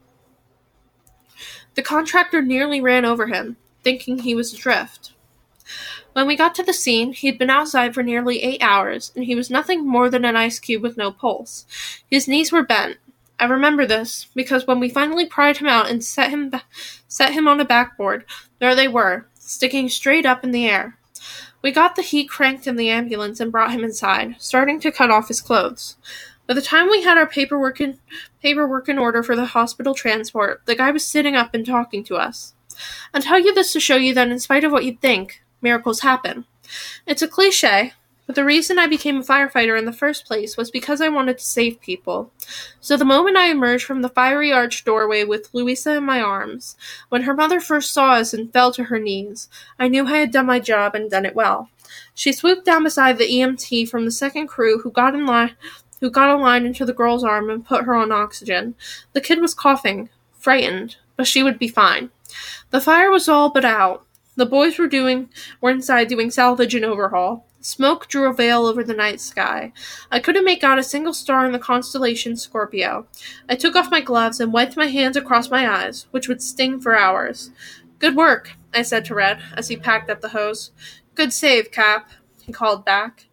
The 1.75 1.83
contractor 1.83 2.41
nearly 2.41 2.81
ran 2.81 3.05
over 3.05 3.27
him, 3.27 3.57
thinking 3.83 4.21
he 4.21 4.35
was 4.35 4.53
adrift. 4.53 5.13
When 6.13 6.27
we 6.27 6.37
got 6.37 6.55
to 6.55 6.63
the 6.63 6.73
scene, 6.73 7.13
he 7.13 7.27
had 7.27 7.37
been 7.37 7.51
outside 7.51 7.93
for 7.93 8.03
nearly 8.03 8.43
eight 8.43 8.63
hours, 8.63 9.13
and 9.15 9.25
he 9.25 9.35
was 9.35 9.51
nothing 9.51 9.87
more 9.87 10.09
than 10.09 10.25
an 10.25 10.37
ice 10.37 10.59
cube 10.59 10.83
with 10.83 10.97
no 10.97 11.11
pulse. 11.13 11.67
His 12.11 12.27
knees 12.27 12.53
were 12.53 12.63
bent. 12.63 12.97
I 13.39 13.45
remember 13.45 13.85
this 13.85 14.29
because 14.35 14.67
when 14.67 14.81
we 14.81 14.89
finally 14.89 15.27
pried 15.27 15.59
him 15.59 15.67
out 15.67 15.91
and 15.91 16.03
set 16.03 16.31
him 16.31 16.53
set 17.07 17.33
him 17.33 17.47
on 17.47 17.61
a 17.61 17.67
backboard, 17.67 18.25
there 18.61 18.75
they 18.75 18.89
were, 18.89 19.27
sticking 19.47 19.89
straight 19.89 20.27
up 20.27 20.45
in 20.45 20.51
the 20.51 20.67
air. 20.67 20.99
We 21.63 21.73
got 21.73 21.97
the 21.97 22.03
heat 22.03 22.29
cranked 22.29 22.67
in 22.67 22.77
the 22.77 22.91
ambulance 22.91 23.41
and 23.41 23.51
brought 23.51 23.73
him 23.73 23.83
inside, 23.83 24.37
starting 24.39 24.79
to 24.81 24.93
cut 24.93 25.11
off 25.11 25.29
his 25.29 25.41
clothes. 25.41 25.97
By 26.47 26.55
the 26.55 26.63
time 26.63 26.89
we 26.89 27.03
had 27.03 27.17
our 27.17 27.27
paperwork 27.27 27.81
in, 27.81 27.99
paperwork 28.43 28.89
in 28.89 28.99
order 28.99 29.23
for 29.23 29.35
the 29.35 29.47
hospital 29.47 29.95
transport, 29.95 30.63
the 30.67 30.77
guy 30.77 30.91
was 30.91 31.05
sitting 31.05 31.35
up 31.35 31.55
and 31.55 31.67
talking 31.67 32.05
to 32.05 32.17
us. 32.17 32.55
I 33.13 33.21
tell 33.21 33.39
you 33.39 33.55
this 33.55 33.73
to 33.73 33.81
show 33.81 33.97
you 33.97 34.15
that 34.15 34.29
in 34.29 34.39
spite 34.39 34.65
of 34.65 34.71
what 34.71 34.85
you'd 34.85 35.01
think, 35.01 35.43
miracles 35.61 36.01
happen. 36.01 36.45
It's 37.07 37.23
a 37.23 37.29
cliche, 37.29 37.95
But 38.27 38.35
the 38.35 38.45
reason 38.45 38.79
I 38.79 38.89
became 38.89 39.19
a 39.19 39.23
firefighter 39.23 39.79
in 39.79 39.85
the 39.85 39.93
first 39.93 40.27
place 40.27 40.57
was 40.57 40.71
because 40.71 41.01
I 41.01 41.09
wanted 41.09 41.39
to 41.39 41.45
save 41.45 41.81
people. 41.81 42.33
So 42.81 42.97
the 42.97 43.05
moment 43.05 43.37
I 43.37 43.51
emerged 43.51 43.85
from 43.85 44.03
the 44.03 44.09
fiery 44.09 44.53
arched 44.53 44.85
doorway 44.85 45.23
with 45.23 45.49
Louisa 45.53 45.97
in 45.97 46.05
my 46.05 46.21
arms, 46.21 46.77
when 47.09 47.23
her 47.23 47.35
mother 47.35 47.61
first 47.61 47.93
saw 47.93 48.15
us 48.15 48.35
and 48.35 48.53
fell 48.53 48.73
to 48.73 48.85
her 48.85 48.99
knees, 48.99 49.49
I 49.79 49.87
knew 49.87 50.07
I 50.07 50.19
had 50.19 50.33
done 50.33 50.47
my 50.47 50.59
job 50.59 50.95
and 50.97 51.11
done 51.11 51.25
it 51.25 51.37
well. 51.37 51.71
She 52.15 52.33
swooped 52.33 52.65
down 52.65 52.83
beside 52.83 53.19
the 53.19 53.31
EMT 53.31 53.89
from 53.89 54.05
the 54.05 54.11
second 54.11 54.49
crew 54.49 54.81
who 54.81 54.91
got 54.91 55.15
in 55.15 55.25
line 55.25 55.57
who 56.01 56.11
got 56.11 56.29
a 56.29 56.37
line 56.37 56.67
into 56.67 56.85
the 56.85 56.93
girl's 56.93 57.25
arm 57.25 57.49
and 57.49 57.65
put 57.65 57.85
her 57.85 57.95
on 57.95 58.13
oxygen. 58.13 58.75
The 59.13 59.21
kid 59.21 59.41
was 59.41 59.55
coughing, 59.55 60.11
frightened, 60.39 60.97
but 61.17 61.27
she 61.27 61.43
would 61.43 61.59
be 61.59 61.69
fine. 61.69 62.11
The 62.71 62.81
fire 62.81 63.11
was 63.11 63.29
all 63.29 63.51
but 63.51 63.65
out. 63.65 64.05
The 64.37 64.47
boys 64.47 64.79
were 64.79 64.89
doing 64.89 65.31
were 65.61 65.71
inside 65.71 66.09
doing 66.09 66.31
salvage 66.31 66.75
and 66.75 66.85
overhaul. 66.85 67.47
Smoke 67.67 68.07
drew 68.07 68.31
a 68.31 68.33
veil 68.33 68.65
over 68.65 68.85
the 68.85 68.95
night 68.95 69.21
sky. 69.21 69.73
I 70.09 70.21
couldn't 70.21 70.45
make 70.45 70.63
out 70.63 70.79
a 70.79 70.85
single 70.85 71.13
star 71.13 71.45
in 71.45 71.51
the 71.51 71.59
constellation 71.59 72.37
Scorpio. 72.37 73.09
I 73.49 73.57
took 73.57 73.75
off 73.75 73.91
my 73.91 74.01
gloves 74.01 74.39
and 74.39 74.53
wiped 74.53 74.77
my 74.77 74.87
hands 74.87 75.17
across 75.17 75.51
my 75.51 75.69
eyes, 75.69 76.07
which 76.13 76.29
would 76.29 76.41
sting 76.41 76.79
for 76.79 76.97
hours. 76.97 77.51
Good 77.99 78.15
work, 78.15 78.53
I 78.73 78.83
said 78.83 79.05
to 79.07 79.17
Red 79.17 79.41
as 79.57 79.67
he 79.67 79.77
packed 79.77 80.09
up 80.09 80.21
the 80.21 80.29
hose. 80.29 80.71
Good 81.17 81.33
save, 81.33 81.73
Cap, 81.73 82.13
he 82.41 82.53
called 82.53 82.85
back. 82.85 83.27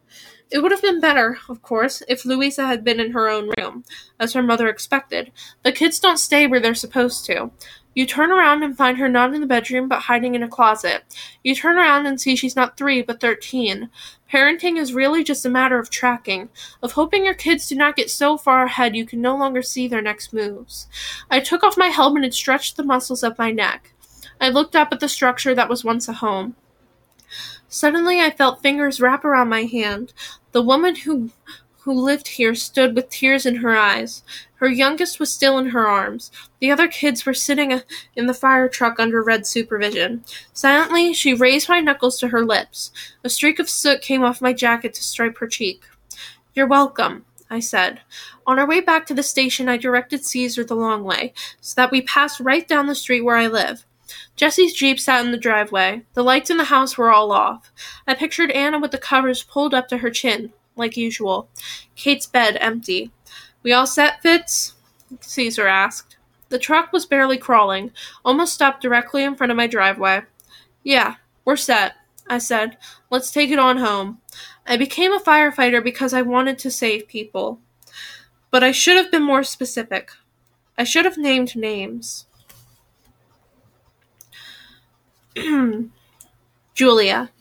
It 0.50 0.64
would 0.64 0.72
have 0.72 0.82
been 0.82 1.00
better, 1.00 1.38
of 1.48 1.62
course, 1.62 2.02
if 2.08 2.26
Louisa 2.26 2.66
had 2.66 2.84
been 2.84 3.00
in 3.00 3.12
her 3.12 3.30
own 3.30 3.52
room, 3.60 3.84
as 4.20 4.34
her 4.34 4.42
mother 4.42 4.68
expected. 4.68 5.32
The 5.62 5.72
kids 5.72 6.00
don't 6.00 6.18
stay 6.18 6.48
where 6.48 6.60
they're 6.60 6.74
supposed 6.74 7.26
to. 7.28 7.52
You 7.96 8.08
turn 8.08 8.32
around 8.32 8.64
and 8.64 8.76
find 8.76 8.98
her 8.98 9.08
not 9.08 9.34
in 9.34 9.42
the 9.42 9.48
bedroom 9.48 9.88
but 9.88 10.04
hiding 10.04 10.34
in 10.34 10.42
a 10.42 10.48
closet. 10.48 11.04
You 11.44 11.54
turn 11.54 11.78
around 11.78 12.08
and 12.08 12.20
see 12.20 12.36
she's 12.36 12.56
not 12.56 12.76
three 12.76 13.04
but 13.04 13.20
thirteen. 13.20 13.90
Parenting 14.34 14.80
is 14.80 14.96
really 14.96 15.24
just 15.24 15.46
a 15.46 15.50
matter 15.50 15.78
of 15.78 15.92
tracking, 15.92 16.50
of 16.82 16.94
hoping 16.94 17.24
your 17.24 17.36
kids 17.36 17.68
do 17.68 17.76
not 17.76 17.96
get 17.96 18.10
so 18.10 18.36
far 18.36 18.64
ahead 18.64 18.96
you 18.96 19.06
can 19.06 19.22
no 19.22 19.38
longer 19.38 19.62
see 19.62 19.88
their 19.88 20.02
next 20.02 20.34
moves. 20.34 20.88
I 21.30 21.40
took 21.40 21.62
off 21.62 21.78
my 21.78 21.90
helmet 21.90 22.24
and 22.24 22.34
stretched 22.34 22.76
the 22.76 22.84
muscles 22.84 23.22
of 23.22 23.38
my 23.38 23.52
neck. 23.52 23.94
I 24.42 24.50
looked 24.50 24.76
up 24.76 24.92
at 24.92 25.02
the 25.02 25.08
structure 25.08 25.54
that 25.54 25.70
was 25.70 25.84
once 25.84 26.08
a 26.08 26.14
home. 26.14 26.56
Suddenly 27.68 28.22
I 28.22 28.32
felt 28.32 28.64
fingers 28.64 29.00
wrap 29.00 29.24
around 29.24 29.50
my 29.50 29.66
hand. 29.66 30.14
The 30.52 30.64
woman 30.64 30.96
who 30.96 31.30
who 31.84 31.94
lived 31.94 32.28
here 32.28 32.56
stood 32.56 32.96
with 32.96 33.10
tears 33.10 33.46
in 33.46 33.58
her 33.58 33.76
eyes. 33.76 34.24
Her 34.56 34.70
youngest 34.70 35.20
was 35.20 35.34
still 35.34 35.58
in 35.58 35.68
her 35.68 35.86
arms. 35.86 36.32
The 36.60 36.72
other 36.72 36.88
kids 36.88 37.26
were 37.26 37.34
sitting 37.34 37.82
in 38.16 38.28
the 38.28 38.34
fire 38.34 38.70
truck 38.70 39.00
under 39.00 39.22
Red's 39.22 39.50
supervision. 39.50 40.24
Silently, 40.54 41.14
she 41.14 41.34
raised 41.34 41.68
my 41.68 41.82
knuckles 41.82 42.18
to 42.20 42.30
her 42.30 42.46
lips. 42.46 42.92
A 43.24 43.30
streak 43.30 43.60
of 43.60 43.70
soot 43.70 44.02
came 44.02 44.24
off 44.24 44.42
my 44.42 44.54
jacket 44.54 44.94
to 44.94 45.04
stripe 45.04 45.38
her 45.40 45.48
cheek. 45.48 45.84
You're 46.54 46.68
welcome, 46.68 47.26
I 47.50 47.60
said. 47.60 48.00
On 48.48 48.58
our 48.58 48.68
way 48.68 48.80
back 48.80 49.06
to 49.08 49.14
the 49.14 49.24
station, 49.24 49.68
I 49.68 49.76
directed 49.76 50.24
Caesar 50.24 50.64
the 50.64 50.76
long 50.76 51.04
way, 51.04 51.34
so 51.60 51.74
that 51.82 51.92
we 51.92 52.02
passed 52.02 52.40
right 52.40 52.66
down 52.66 52.88
the 52.88 52.96
street 52.96 53.22
where 53.22 53.38
I 53.38 53.48
live. 53.48 53.86
Jesse's 54.38 54.74
Jeep 54.74 55.00
sat 55.00 55.26
in 55.26 55.32
the 55.32 55.38
driveway. 55.38 56.04
The 56.14 56.24
lights 56.24 56.50
in 56.50 56.58
the 56.58 56.66
house 56.66 56.98
were 56.98 57.12
all 57.12 57.32
off. 57.32 57.72
I 58.08 58.14
pictured 58.14 58.52
Anna 58.52 58.80
with 58.80 58.92
the 58.92 58.98
covers 58.98 59.44
pulled 59.44 59.74
up 59.74 59.88
to 59.90 59.98
her 59.98 60.10
chin, 60.10 60.54
like 60.76 60.98
usual. 60.98 61.50
Kate's 61.96 62.26
bed 62.26 62.58
empty. 62.60 63.12
We 63.62 63.74
all 63.74 63.88
set, 63.88 64.22
Fitz? 64.22 64.74
Caesar 65.22 65.68
asked. 65.68 66.18
The 66.50 66.60
truck 66.60 66.94
was 66.94 67.06
barely 67.06 67.38
crawling, 67.38 67.92
almost 68.24 68.54
stopped 68.54 68.82
directly 68.82 69.24
in 69.24 69.36
front 69.36 69.52
of 69.52 69.58
my 69.58 69.68
driveway. 69.68 70.22
Yeah, 70.84 71.16
we're 71.46 71.56
set, 71.56 71.94
I 72.28 72.38
said. 72.38 72.78
Let's 73.10 73.32
take 73.32 73.50
it 73.50 73.60
on 73.60 73.78
home. 73.78 74.20
I 74.68 74.78
became 74.78 75.14
a 75.14 75.20
firefighter 75.20 75.84
because 75.84 76.14
I 76.14 76.22
wanted 76.22 76.60
to 76.60 76.72
save 76.72 77.08
people. 77.08 77.60
But 78.52 78.64
I 78.64 78.72
should 78.72 78.98
have 78.98 79.12
been 79.12 79.24
more 79.24 79.44
specific. 79.44 80.12
I 80.78 80.84
should 80.84 81.06
have 81.06 81.18
named 81.18 81.56
names. 81.56 82.28
Julia. 86.76 87.32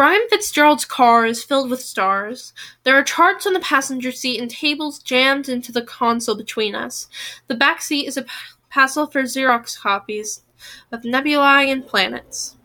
Brian 0.00 0.26
Fitzgerald's 0.30 0.86
car 0.86 1.26
is 1.26 1.44
filled 1.44 1.68
with 1.68 1.82
stars. 1.82 2.54
There 2.84 2.94
are 2.94 3.04
charts 3.04 3.46
on 3.46 3.52
the 3.52 3.60
passenger 3.60 4.10
seat 4.12 4.40
and 4.40 4.50
tables 4.50 4.98
jammed 4.98 5.46
into 5.46 5.72
the 5.72 5.82
console 5.82 6.34
between 6.34 6.74
us. 6.74 7.06
The 7.48 7.54
back 7.54 7.82
seat 7.82 8.06
is 8.06 8.16
a 8.16 8.24
parcel 8.70 9.06
for 9.06 9.24
Xerox 9.24 9.78
copies 9.78 10.40
of 10.90 11.04
nebulae 11.04 11.68
and 11.68 11.86
planets. 11.86 12.56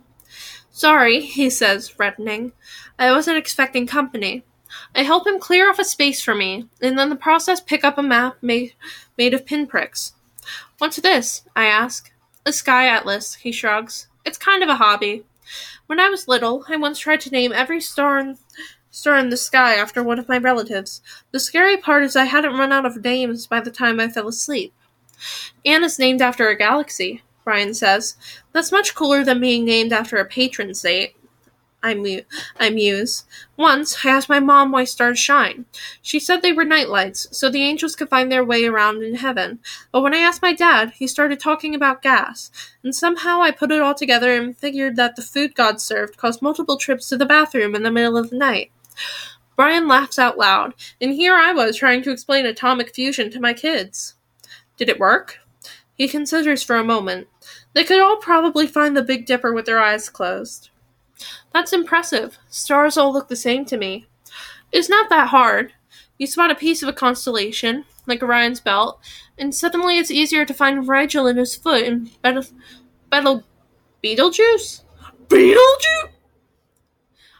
Sorry, 0.72 1.19
he 1.19 1.49
says, 1.49 1.99
reddening. 1.99 2.53
I 2.97 3.11
wasn't 3.11 3.38
expecting 3.38 3.85
company. 3.85 4.45
I 4.95 5.03
help 5.03 5.27
him 5.27 5.38
clear 5.38 5.69
off 5.69 5.77
a 5.77 5.83
space 5.83 6.22
for 6.22 6.35
me, 6.35 6.69
and 6.81 6.97
in 6.97 7.09
the 7.09 7.17
process 7.17 7.59
pick 7.59 7.83
up 7.83 7.97
a 7.97 8.01
map 8.01 8.38
made 8.41 8.72
of 9.33 9.45
pinpricks. 9.45 10.14
What's 10.77 11.01
this? 11.01 11.41
I 11.53 11.65
ask. 11.65 12.14
A 12.45 12.53
sky 12.53 12.88
atlas, 12.88 13.35
he 13.35 13.51
shrugs. 13.51 14.07
It's 14.23 14.38
kind 14.38 14.64
of 14.64 14.69
a 14.69 14.75
hobby. 14.75 15.25
When 15.88 15.99
I 15.99 16.09
was 16.09 16.27
little, 16.27 16.65
I 16.67 16.77
once 16.77 16.99
tried 16.99 17.22
to 17.22 17.30
name 17.30 17.51
every 17.51 17.80
star 17.80 18.17
in, 18.17 18.38
star 18.89 19.17
in 19.17 19.30
the 19.30 19.38
sky 19.38 19.75
after 19.75 20.01
one 20.01 20.17
of 20.17 20.27
my 20.27 20.38
relatives. 20.38 21.01
The 21.31 21.39
scary 21.39 21.77
part 21.77 22.03
is 22.03 22.15
I 22.15 22.25
hadn't 22.25 22.57
run 22.57 22.72
out 22.72 22.85
of 22.85 23.03
names 23.03 23.45
by 23.45 23.59
the 23.59 23.72
time 23.72 23.99
I 23.99 24.09
fell 24.09 24.27
asleep. 24.27 24.73
Anna's 25.64 25.99
named 25.99 26.22
after 26.22 26.49
a 26.49 26.57
galaxy, 26.57 27.22
Brian 27.43 27.73
says. 27.73 28.17
That's 28.51 28.72
much 28.72 28.95
cooler 28.95 29.23
than 29.23 29.39
being 29.39 29.64
named 29.64 29.93
after 29.93 30.17
a 30.17 30.25
patron 30.25 30.73
saint. 30.73 31.11
I, 31.85 32.25
I 32.59 32.69
muse. 32.72 33.25
Once, 33.55 34.03
I 34.03 34.09
asked 34.09 34.27
my 34.27 34.39
mom 34.39 34.72
why 34.72 34.85
stars 34.85 35.19
shine. 35.19 35.65
She 36.01 36.19
said 36.19 36.41
they 36.41 36.51
were 36.51 36.65
nightlights, 36.65 37.27
so 37.31 37.49
the 37.49 37.61
angels 37.61 37.95
could 37.95 38.09
find 38.09 38.31
their 38.31 38.43
way 38.43 38.65
around 38.65 39.03
in 39.03 39.15
heaven. 39.15 39.59
But 39.91 40.01
when 40.01 40.14
I 40.14 40.17
asked 40.17 40.41
my 40.41 40.53
dad, 40.53 40.93
he 40.95 41.05
started 41.05 41.39
talking 41.39 41.75
about 41.75 42.01
gas, 42.01 42.49
and 42.83 42.95
somehow 42.95 43.41
I 43.41 43.51
put 43.51 43.72
it 43.72 43.81
all 43.81 43.93
together 43.93 44.33
and 44.33 44.57
figured 44.57 44.95
that 44.95 45.15
the 45.15 45.22
food 45.22 45.53
God 45.53 45.80
served 45.80 46.17
caused 46.17 46.41
multiple 46.41 46.77
trips 46.77 47.07
to 47.09 47.17
the 47.17 47.25
bathroom 47.25 47.75
in 47.75 47.83
the 47.83 47.91
middle 47.91 48.17
of 48.17 48.31
the 48.31 48.38
night. 48.38 48.72
Brian 49.55 49.88
laughs 49.88 50.19
out 50.19 50.38
loud, 50.38 50.73
and 50.99 51.14
here 51.14 51.35
I 51.35 51.53
was 51.53 51.77
trying 51.77 52.01
to 52.03 52.11
explain 52.11 52.45
atomic 52.45 52.93
fusion 52.93 53.30
to 53.31 53.39
my 53.39 53.53
kids. 53.53 54.15
Did 54.75 54.89
it 54.89 54.99
work? 54.99 55.39
He 55.93 56.09
considers 56.09 56.61
for 56.61 56.75
a 56.75 56.83
moment. 56.83 57.27
They 57.73 57.83
could 57.85 58.01
all 58.01 58.17
probably 58.17 58.67
find 58.67 58.97
the 58.97 59.03
Big 59.03 59.25
Dipper 59.25 59.53
with 59.53 59.65
their 59.65 59.80
eyes 59.80 60.09
closed. 60.09 60.69
That's 61.53 61.74
impressive. 61.74 62.38
Stars 62.50 62.98
all 62.98 63.14
look 63.14 63.27
the 63.27 63.35
same 63.35 63.66
to 63.66 63.77
me. 63.77 64.08
It's 64.72 64.90
not 64.90 65.10
that 65.10 65.30
hard. 65.30 65.74
You 66.18 66.27
spot 66.27 66.52
a 66.52 66.56
piece 66.56 66.82
of 66.82 66.90
a 66.90 66.94
constellation, 66.94 67.85
like 68.08 68.22
Orion's 68.22 68.60
belt, 68.60 69.00
and 69.38 69.53
suddenly 69.53 69.98
it's 69.98 70.11
easier 70.11 70.45
to 70.45 70.53
find 70.53 70.88
Rigel 70.88 71.27
in 71.27 71.38
his 71.38 71.56
foot 71.56 71.84
in 71.84 72.10
Betel... 72.22 72.45
Betel... 73.10 73.44
Beetlejuice? 74.03 74.82
Beetlejuice? 75.27 76.10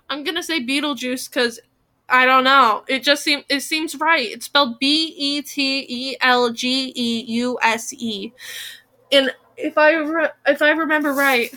I'm 0.10 0.24
gonna 0.24 0.44
say 0.44 0.62
Beetlejuice 0.66 1.30
because 1.30 1.60
I 2.08 2.26
don't 2.26 2.44
know. 2.44 2.84
It 2.88 3.04
just 3.04 3.24
seems 3.24 3.44
it 3.50 3.62
seems 3.62 3.96
right. 3.96 4.28
It's 4.28 4.46
spelled 4.46 4.80
B 4.80 5.14
E 5.18 5.42
T 5.42 5.86
E 5.88 6.18
L 6.22 6.52
G 6.52 6.92
E 6.96 7.24
U 7.28 7.58
S 7.62 7.94
E, 7.94 8.32
and 9.12 9.34
if 9.58 9.78
I 9.78 9.94
re- 9.96 10.30
if 10.46 10.62
I 10.62 10.72
remember 10.72 11.14
right, 11.14 11.54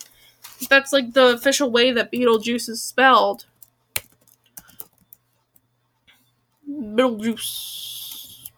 that's 0.66 0.92
like 0.92 1.12
the 1.12 1.34
official 1.34 1.70
way 1.70 1.92
that 1.92 2.10
Beetlejuice 2.10 2.68
is 2.68 2.82
spelled. 2.82 3.46
Beetlejuice. 6.68 8.50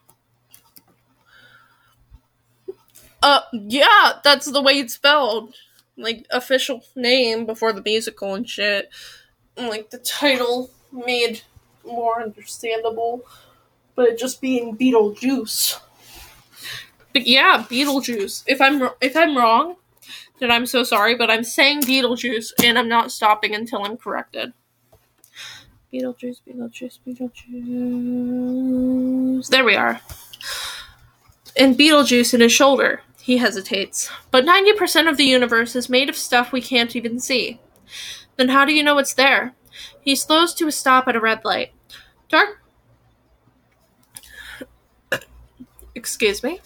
Uh, 3.22 3.40
yeah, 3.52 4.14
that's 4.24 4.50
the 4.50 4.62
way 4.62 4.78
it's 4.78 4.94
spelled. 4.94 5.54
Like, 5.96 6.26
official 6.30 6.82
name 6.96 7.44
before 7.44 7.72
the 7.74 7.82
musical 7.82 8.34
and 8.34 8.48
shit. 8.48 8.88
And, 9.56 9.68
like, 9.68 9.90
the 9.90 9.98
title 9.98 10.70
made 10.90 11.42
more 11.84 12.22
understandable. 12.22 13.26
But 13.94 14.08
it 14.08 14.18
just 14.18 14.40
being 14.40 14.76
Beetlejuice. 14.78 15.78
But 17.12 17.26
yeah, 17.26 17.66
Beetlejuice. 17.68 18.44
If 18.46 18.60
I'm 18.60 18.88
if 19.00 19.16
I'm 19.16 19.36
wrong, 19.36 19.76
I'm 20.48 20.64
so 20.64 20.84
sorry, 20.84 21.16
but 21.16 21.30
I'm 21.30 21.42
saying 21.42 21.82
Beetlejuice 21.82 22.52
and 22.64 22.78
I'm 22.78 22.88
not 22.88 23.10
stopping 23.10 23.52
until 23.54 23.84
I'm 23.84 23.96
corrected. 23.96 24.52
Beetlejuice, 25.92 26.40
Beetlejuice, 26.48 27.00
Beetlejuice. 27.04 29.48
There 29.48 29.64
we 29.64 29.74
are. 29.74 30.00
And 31.56 31.76
Beetlejuice 31.76 32.32
in 32.32 32.40
his 32.40 32.52
shoulder. 32.52 33.00
He 33.20 33.38
hesitates. 33.38 34.08
But 34.30 34.46
90% 34.46 35.08
of 35.08 35.16
the 35.16 35.24
universe 35.24 35.74
is 35.74 35.88
made 35.88 36.08
of 36.08 36.14
stuff 36.16 36.52
we 36.52 36.62
can't 36.62 36.94
even 36.94 37.18
see. 37.18 37.58
Then 38.36 38.50
how 38.50 38.64
do 38.64 38.72
you 38.72 38.84
know 38.84 38.98
it's 38.98 39.14
there? 39.14 39.54
He 40.00 40.14
slows 40.14 40.54
to 40.54 40.68
a 40.68 40.72
stop 40.72 41.08
at 41.08 41.16
a 41.16 41.20
red 41.20 41.44
light. 41.44 41.72
Dark. 42.28 42.62
Excuse 45.94 46.42
me. 46.42 46.60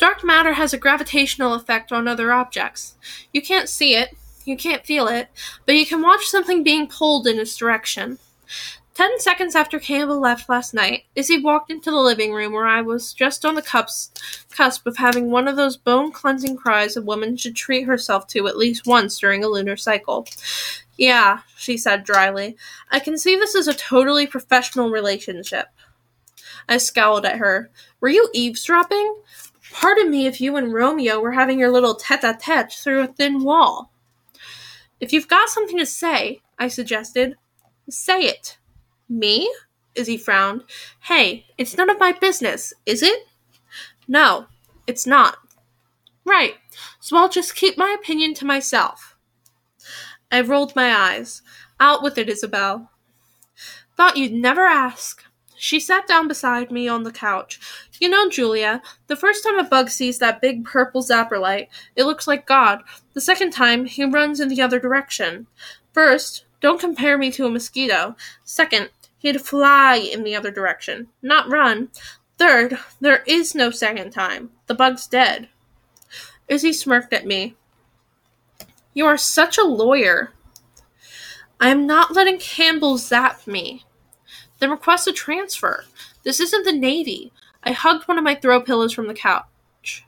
Dark 0.00 0.24
matter 0.24 0.54
has 0.54 0.72
a 0.72 0.78
gravitational 0.78 1.52
effect 1.52 1.92
on 1.92 2.08
other 2.08 2.32
objects. 2.32 2.94
You 3.34 3.42
can't 3.42 3.68
see 3.68 3.94
it. 3.94 4.16
You 4.46 4.56
can't 4.56 4.86
feel 4.86 5.06
it, 5.06 5.28
but 5.66 5.76
you 5.76 5.84
can 5.84 6.00
watch 6.00 6.24
something 6.24 6.64
being 6.64 6.88
pulled 6.88 7.26
in 7.26 7.38
its 7.38 7.54
direction. 7.54 8.18
Ten 8.94 9.20
seconds 9.20 9.54
after 9.54 9.78
Campbell 9.78 10.18
left 10.18 10.48
last 10.48 10.72
night, 10.72 11.04
Izzy 11.14 11.38
walked 11.38 11.70
into 11.70 11.90
the 11.90 11.98
living 11.98 12.32
room 12.32 12.54
where 12.54 12.66
I 12.66 12.80
was 12.80 13.12
just 13.12 13.44
on 13.44 13.56
the 13.56 13.62
cusp 13.62 14.86
of 14.86 14.96
having 14.96 15.30
one 15.30 15.46
of 15.46 15.56
those 15.56 15.76
bone 15.76 16.12
cleansing 16.12 16.56
cries 16.56 16.96
a 16.96 17.02
woman 17.02 17.36
should 17.36 17.54
treat 17.54 17.82
herself 17.82 18.26
to 18.28 18.46
at 18.48 18.56
least 18.56 18.86
once 18.86 19.18
during 19.18 19.44
a 19.44 19.48
lunar 19.48 19.76
cycle. 19.76 20.26
Yeah, 20.96 21.40
she 21.56 21.76
said 21.76 22.04
dryly. 22.04 22.56
I 22.90 23.00
can 23.00 23.18
see 23.18 23.36
this 23.36 23.54
is 23.54 23.68
a 23.68 23.74
totally 23.74 24.26
professional 24.26 24.90
relationship. 24.90 25.66
I 26.68 26.78
scowled 26.78 27.26
at 27.26 27.38
her. 27.38 27.70
Were 28.00 28.08
you 28.08 28.30
eavesdropping? 28.32 29.16
Pardon 29.72 30.10
me 30.10 30.26
if 30.26 30.40
you 30.40 30.56
and 30.56 30.72
Romeo 30.72 31.20
were 31.20 31.32
having 31.32 31.58
your 31.58 31.70
little 31.70 31.94
tete 31.94 32.24
a 32.24 32.36
tete 32.38 32.72
through 32.72 33.02
a 33.02 33.06
thin 33.06 33.42
wall. 33.44 33.92
If 35.00 35.12
you've 35.12 35.28
got 35.28 35.48
something 35.48 35.78
to 35.78 35.86
say, 35.86 36.40
I 36.58 36.68
suggested, 36.68 37.36
say 37.88 38.22
it. 38.22 38.58
Me? 39.08 39.52
Izzy 39.94 40.16
frowned. 40.16 40.64
Hey, 41.00 41.46
it's 41.56 41.76
none 41.76 41.90
of 41.90 41.98
my 41.98 42.12
business, 42.12 42.72
is 42.86 43.02
it? 43.02 43.26
No, 44.06 44.46
it's 44.86 45.06
not. 45.06 45.38
Right, 46.24 46.54
so 47.00 47.16
I'll 47.16 47.28
just 47.28 47.56
keep 47.56 47.78
my 47.78 47.96
opinion 47.98 48.34
to 48.34 48.44
myself. 48.44 49.16
I 50.30 50.40
rolled 50.42 50.76
my 50.76 50.94
eyes. 50.94 51.42
Out 51.80 52.02
with 52.02 52.18
it, 52.18 52.28
Isabel. 52.28 52.90
Thought 53.96 54.16
you'd 54.16 54.32
never 54.32 54.62
ask. 54.62 55.24
She 55.62 55.78
sat 55.78 56.08
down 56.08 56.26
beside 56.26 56.70
me 56.70 56.88
on 56.88 57.02
the 57.02 57.12
couch. 57.12 57.60
You 58.00 58.08
know, 58.08 58.30
Julia, 58.30 58.80
the 59.08 59.14
first 59.14 59.44
time 59.44 59.58
a 59.58 59.62
bug 59.62 59.90
sees 59.90 60.18
that 60.18 60.40
big 60.40 60.64
purple 60.64 61.02
zapper 61.02 61.38
light, 61.38 61.68
it 61.94 62.04
looks 62.04 62.26
like 62.26 62.46
God. 62.46 62.82
The 63.12 63.20
second 63.20 63.50
time, 63.50 63.84
he 63.84 64.06
runs 64.06 64.40
in 64.40 64.48
the 64.48 64.62
other 64.62 64.80
direction. 64.80 65.48
First, 65.92 66.46
don't 66.62 66.80
compare 66.80 67.18
me 67.18 67.30
to 67.32 67.44
a 67.44 67.50
mosquito. 67.50 68.16
Second, 68.42 68.88
he'd 69.18 69.42
fly 69.42 69.96
in 69.96 70.24
the 70.24 70.34
other 70.34 70.50
direction, 70.50 71.08
not 71.20 71.50
run. 71.50 71.90
Third, 72.38 72.78
there 73.02 73.22
is 73.26 73.54
no 73.54 73.70
second 73.70 74.12
time. 74.12 74.52
The 74.66 74.74
bug's 74.74 75.06
dead. 75.06 75.50
Izzy 76.48 76.72
smirked 76.72 77.12
at 77.12 77.26
me. 77.26 77.54
You 78.94 79.04
are 79.04 79.18
such 79.18 79.58
a 79.58 79.62
lawyer. 79.62 80.32
I 81.60 81.68
am 81.68 81.86
not 81.86 82.14
letting 82.14 82.38
Campbell 82.38 82.96
zap 82.96 83.46
me. 83.46 83.84
Then 84.60 84.70
request 84.70 85.08
a 85.08 85.12
transfer. 85.12 85.84
This 86.22 86.38
isn't 86.40 86.64
the 86.64 86.72
Navy. 86.72 87.32
I 87.62 87.72
hugged 87.72 88.06
one 88.06 88.18
of 88.18 88.24
my 88.24 88.34
throw 88.34 88.60
pillows 88.60 88.92
from 88.92 89.08
the 89.08 89.14
couch. 89.14 90.04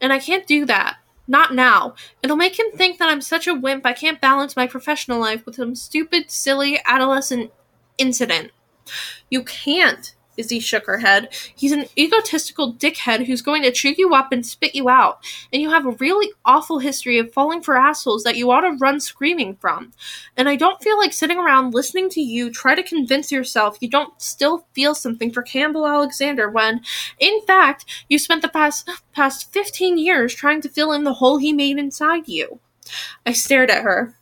And 0.00 0.12
I 0.12 0.18
can't 0.18 0.46
do 0.46 0.66
that. 0.66 0.96
Not 1.26 1.54
now. 1.54 1.94
It'll 2.22 2.36
make 2.36 2.58
him 2.58 2.70
think 2.72 2.98
that 2.98 3.08
I'm 3.08 3.22
such 3.22 3.46
a 3.46 3.54
wimp 3.54 3.86
I 3.86 3.92
can't 3.92 4.20
balance 4.20 4.56
my 4.56 4.66
professional 4.66 5.20
life 5.20 5.46
with 5.46 5.54
some 5.54 5.74
stupid, 5.74 6.30
silly 6.30 6.80
adolescent 6.84 7.50
incident. 7.96 8.50
You 9.30 9.44
can't. 9.44 10.14
Izzy 10.36 10.60
shook 10.60 10.86
her 10.86 10.98
head. 10.98 11.32
He's 11.54 11.72
an 11.72 11.86
egotistical 11.96 12.72
dickhead 12.72 13.26
who's 13.26 13.42
going 13.42 13.62
to 13.62 13.72
chew 13.72 13.94
you 13.96 14.14
up 14.14 14.32
and 14.32 14.44
spit 14.44 14.74
you 14.74 14.88
out, 14.88 15.24
and 15.52 15.60
you 15.60 15.70
have 15.70 15.86
a 15.86 15.92
really 15.92 16.32
awful 16.44 16.78
history 16.78 17.18
of 17.18 17.32
falling 17.32 17.62
for 17.62 17.76
assholes 17.76 18.24
that 18.24 18.36
you 18.36 18.50
ought 18.50 18.62
to 18.62 18.76
run 18.80 19.00
screaming 19.00 19.56
from. 19.56 19.92
And 20.36 20.48
I 20.48 20.56
don't 20.56 20.82
feel 20.82 20.98
like 20.98 21.12
sitting 21.12 21.38
around 21.38 21.74
listening 21.74 22.08
to 22.10 22.20
you 22.20 22.50
try 22.50 22.74
to 22.74 22.82
convince 22.82 23.30
yourself 23.30 23.78
you 23.80 23.88
don't 23.88 24.20
still 24.20 24.66
feel 24.72 24.94
something 24.94 25.32
for 25.32 25.42
Campbell 25.42 25.86
Alexander 25.86 26.50
when, 26.50 26.82
in 27.18 27.40
fact, 27.46 27.84
you 28.08 28.18
spent 28.18 28.42
the 28.42 28.48
past 28.48 28.88
past 29.12 29.52
fifteen 29.52 29.98
years 29.98 30.34
trying 30.34 30.60
to 30.60 30.68
fill 30.68 30.92
in 30.92 31.04
the 31.04 31.14
hole 31.14 31.38
he 31.38 31.52
made 31.52 31.78
inside 31.78 32.28
you. 32.28 32.60
I 33.24 33.32
stared 33.32 33.70
at 33.70 33.82
her. 33.82 34.14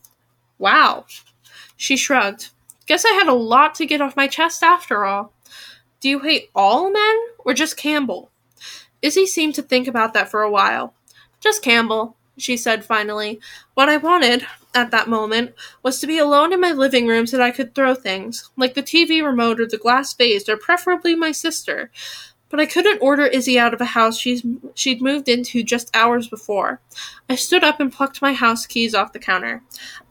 Wow. 0.59 1.07
She 1.77 1.97
shrugged. 1.97 2.51
Guess 2.87 3.05
I 3.05 3.11
had 3.13 3.27
a 3.27 3.33
lot 3.33 3.75
to 3.77 3.87
get 3.87 4.01
off 4.01 4.17
my 4.17 4.27
chest 4.29 4.63
after 4.63 5.05
all. 5.05 5.33
Do 6.03 6.09
you 6.09 6.19
hate 6.19 6.51
all 6.53 6.91
men 6.91 7.17
or 7.39 7.55
just 7.55 7.77
Campbell? 7.77 8.33
Izzy 9.03 9.25
seemed 9.25 9.55
to 9.55 9.63
think 9.63 9.87
about 9.87 10.15
that 10.15 10.29
for 10.29 10.43
a 10.43 10.51
while. 10.51 10.95
Just 11.39 11.63
Campbell, 11.63 12.17
she 12.37 12.57
said 12.57 12.85
finally. 12.85 13.41
What 13.75 13.89
I 13.89 13.99
wanted, 13.99 14.45
at 14.75 14.91
that 14.91 15.09
moment, 15.09 15.55
was 15.85 16.01
to 16.01 16.09
be 16.09 16.19
alone 16.19 16.53
in 16.53 16.61
my 16.61 16.73
living 16.73 17.07
room 17.07 17.29
so 17.29 17.37
that 17.37 17.45
I 17.45 17.53
could 17.53 17.73
throw 17.73 17.95
things, 17.95 18.51
like 18.57 18.75
the 18.75 18.83
TV 18.83 19.25
remote 19.25 19.61
or 19.61 19.67
the 19.67 19.79
glass 19.79 20.13
vase, 20.13 20.49
or 20.49 20.57
preferably 20.57 21.15
my 21.15 21.31
sister. 21.31 21.93
But 22.49 22.59
I 22.59 22.67
couldn't 22.67 23.01
order 23.01 23.25
Izzy 23.25 23.57
out 23.57 23.73
of 23.73 23.81
a 23.81 23.85
house 23.85 24.19
she's, 24.19 24.45
she'd 24.75 25.01
moved 25.01 25.29
into 25.29 25.63
just 25.63 25.95
hours 25.95 26.27
before. 26.27 26.81
I 27.29 27.37
stood 27.37 27.63
up 27.63 27.79
and 27.79 27.93
plucked 27.93 28.21
my 28.21 28.33
house 28.33 28.67
keys 28.67 28.93
off 28.93 29.13
the 29.13 29.21
counter. 29.21 29.63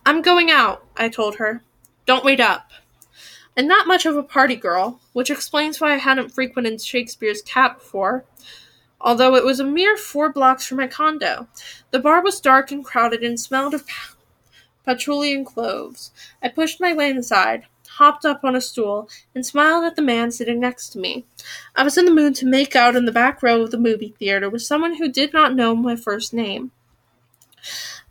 I'm 0.05 0.21
going 0.21 0.49
out, 0.49 0.85
I 0.95 1.09
told 1.09 1.35
her. 1.35 1.63
Don't 2.05 2.23
wait 2.23 2.39
up 2.39 2.71
and 3.55 3.67
not 3.67 3.87
much 3.87 4.05
of 4.05 4.15
a 4.15 4.23
party 4.23 4.55
girl, 4.55 4.99
which 5.13 5.29
explains 5.29 5.79
why 5.79 5.93
I 5.93 5.97
hadn't 5.97 6.29
frequented 6.29 6.81
Shakespeare's 6.81 7.41
Cat 7.41 7.79
before, 7.79 8.25
although 8.99 9.35
it 9.35 9.45
was 9.45 9.59
a 9.59 9.65
mere 9.65 9.97
four 9.97 10.31
blocks 10.31 10.65
from 10.65 10.77
my 10.77 10.87
condo. 10.87 11.47
The 11.91 11.99
bar 11.99 12.23
was 12.23 12.39
dark 12.39 12.71
and 12.71 12.83
crowded 12.83 13.23
and 13.23 13.39
smelled 13.39 13.73
of 13.73 13.85
patchouli 14.85 15.33
and 15.33 15.45
cloves. 15.45 16.11
I 16.41 16.49
pushed 16.49 16.79
my 16.79 16.93
way 16.93 17.09
inside, 17.09 17.65
hopped 17.97 18.25
up 18.25 18.43
on 18.43 18.55
a 18.55 18.61
stool, 18.61 19.09
and 19.35 19.45
smiled 19.45 19.83
at 19.83 19.95
the 19.95 20.01
man 20.01 20.31
sitting 20.31 20.59
next 20.59 20.89
to 20.89 20.99
me. 20.99 21.25
I 21.75 21.83
was 21.83 21.97
in 21.97 22.05
the 22.05 22.11
mood 22.11 22.35
to 22.35 22.45
make 22.45 22.75
out 22.75 22.95
in 22.95 23.05
the 23.05 23.11
back 23.11 23.43
row 23.43 23.61
of 23.61 23.71
the 23.71 23.77
movie 23.77 24.15
theater 24.17 24.49
with 24.49 24.61
someone 24.61 24.95
who 24.95 25.11
did 25.11 25.33
not 25.33 25.55
know 25.55 25.75
my 25.75 25.95
first 25.95 26.33
name. 26.33 26.71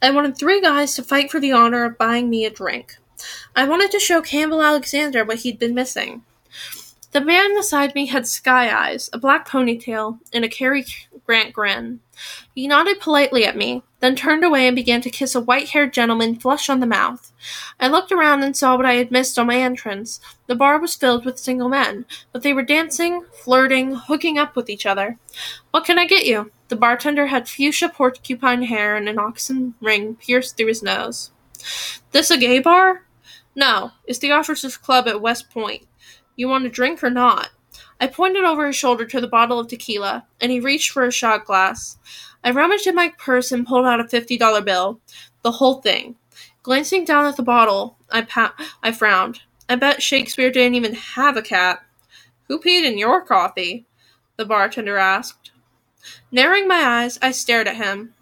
I 0.02 0.10
wanted 0.10 0.36
three 0.36 0.60
guys 0.60 0.94
to 0.94 1.02
fight 1.02 1.30
for 1.30 1.40
the 1.40 1.52
honor 1.52 1.84
of 1.84 1.98
buying 1.98 2.30
me 2.30 2.44
a 2.44 2.50
drink. 2.50 2.96
I 3.54 3.66
wanted 3.66 3.90
to 3.92 3.98
show 3.98 4.22
Campbell 4.22 4.62
Alexander 4.62 5.24
what 5.24 5.40
he'd 5.40 5.58
been 5.58 5.74
missing. 5.74 6.22
The 7.12 7.20
man 7.20 7.56
beside 7.56 7.96
me 7.96 8.06
had 8.06 8.28
sky 8.28 8.72
eyes, 8.72 9.10
a 9.12 9.18
black 9.18 9.48
ponytail, 9.48 10.20
and 10.32 10.44
a 10.44 10.48
Cary 10.48 10.84
Grant 11.26 11.52
grin. 11.52 12.00
He 12.54 12.68
nodded 12.68 13.00
politely 13.00 13.44
at 13.44 13.56
me, 13.56 13.82
then 13.98 14.14
turned 14.14 14.44
away 14.44 14.66
and 14.68 14.76
began 14.76 15.00
to 15.00 15.10
kiss 15.10 15.34
a 15.34 15.40
white 15.40 15.70
haired 15.70 15.92
gentleman 15.92 16.36
flush 16.36 16.68
on 16.68 16.78
the 16.78 16.86
mouth. 16.86 17.32
I 17.80 17.88
looked 17.88 18.12
around 18.12 18.44
and 18.44 18.56
saw 18.56 18.76
what 18.76 18.86
I 18.86 18.94
had 18.94 19.10
missed 19.10 19.38
on 19.38 19.48
my 19.48 19.56
entrance. 19.56 20.20
The 20.46 20.54
bar 20.54 20.78
was 20.78 20.94
filled 20.94 21.24
with 21.24 21.38
single 21.38 21.68
men, 21.68 22.04
but 22.32 22.42
they 22.42 22.52
were 22.52 22.62
dancing, 22.62 23.24
flirting, 23.32 23.94
hooking 23.94 24.38
up 24.38 24.54
with 24.54 24.70
each 24.70 24.86
other. 24.86 25.18
What 25.72 25.84
can 25.84 25.98
I 25.98 26.06
get 26.06 26.26
you? 26.26 26.52
The 26.68 26.76
bartender 26.76 27.26
had 27.26 27.48
fuchsia 27.48 27.88
porcupine 27.88 28.62
hair 28.62 28.96
and 28.96 29.08
an 29.08 29.18
oxen 29.18 29.74
ring 29.80 30.14
pierced 30.14 30.56
through 30.56 30.68
his 30.68 30.82
nose. 30.82 31.32
This 32.12 32.30
a 32.30 32.38
gay 32.38 32.60
bar? 32.60 33.02
No, 33.54 33.90
it's 34.06 34.18
the 34.18 34.32
officers' 34.32 34.76
club 34.76 35.08
at 35.08 35.20
West 35.20 35.50
Point. 35.50 35.86
You 36.36 36.48
want 36.48 36.66
a 36.66 36.70
drink 36.70 37.02
or 37.02 37.10
not? 37.10 37.50
I 38.00 38.06
pointed 38.06 38.44
over 38.44 38.66
his 38.66 38.76
shoulder 38.76 39.04
to 39.06 39.20
the 39.20 39.28
bottle 39.28 39.58
of 39.58 39.68
tequila, 39.68 40.26
and 40.40 40.50
he 40.50 40.60
reached 40.60 40.90
for 40.90 41.04
a 41.04 41.12
shot 41.12 41.44
glass. 41.44 41.98
I 42.42 42.50
rummaged 42.50 42.86
in 42.86 42.94
my 42.94 43.12
purse 43.18 43.52
and 43.52 43.66
pulled 43.66 43.86
out 43.86 44.00
a 44.00 44.08
fifty 44.08 44.38
dollar 44.38 44.62
bill. 44.62 45.00
The 45.42 45.52
whole 45.52 45.82
thing. 45.82 46.16
Glancing 46.62 47.04
down 47.04 47.26
at 47.26 47.36
the 47.36 47.42
bottle, 47.42 47.98
I 48.10 48.22
pa- 48.22 48.54
I 48.82 48.92
frowned. 48.92 49.40
I 49.68 49.76
bet 49.76 50.02
Shakespeare 50.02 50.50
didn't 50.50 50.74
even 50.74 50.94
have 50.94 51.36
a 51.36 51.42
cat. 51.42 51.80
Who 52.48 52.58
peed 52.58 52.84
in 52.84 52.98
your 52.98 53.24
coffee? 53.24 53.86
The 54.36 54.44
bartender 54.44 54.96
asked. 54.96 55.52
Narrowing 56.32 56.66
my 56.66 56.82
eyes, 56.82 57.18
I 57.20 57.30
stared 57.30 57.68
at 57.68 57.76
him. 57.76 58.14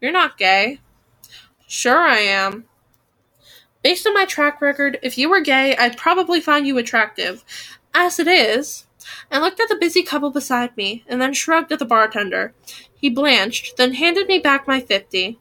You're 0.00 0.12
not 0.12 0.38
gay. 0.38 0.80
Sure 1.66 1.98
I 1.98 2.18
am. 2.18 2.66
Based 3.86 4.04
on 4.04 4.14
my 4.14 4.24
track 4.24 4.60
record, 4.60 4.98
if 5.00 5.16
you 5.16 5.30
were 5.30 5.40
gay, 5.40 5.76
I'd 5.76 5.96
probably 5.96 6.40
find 6.40 6.66
you 6.66 6.76
attractive. 6.76 7.44
As 7.94 8.18
it 8.18 8.26
is, 8.26 8.84
I 9.30 9.38
looked 9.38 9.60
at 9.60 9.68
the 9.68 9.76
busy 9.76 10.02
couple 10.02 10.32
beside 10.32 10.76
me, 10.76 11.04
and 11.06 11.22
then 11.22 11.32
shrugged 11.32 11.70
at 11.70 11.78
the 11.78 11.84
bartender. 11.84 12.52
He 12.96 13.08
blanched, 13.08 13.76
then 13.76 13.94
handed 13.94 14.26
me 14.26 14.40
back 14.40 14.66
my 14.66 14.80
fifty. 14.80 15.38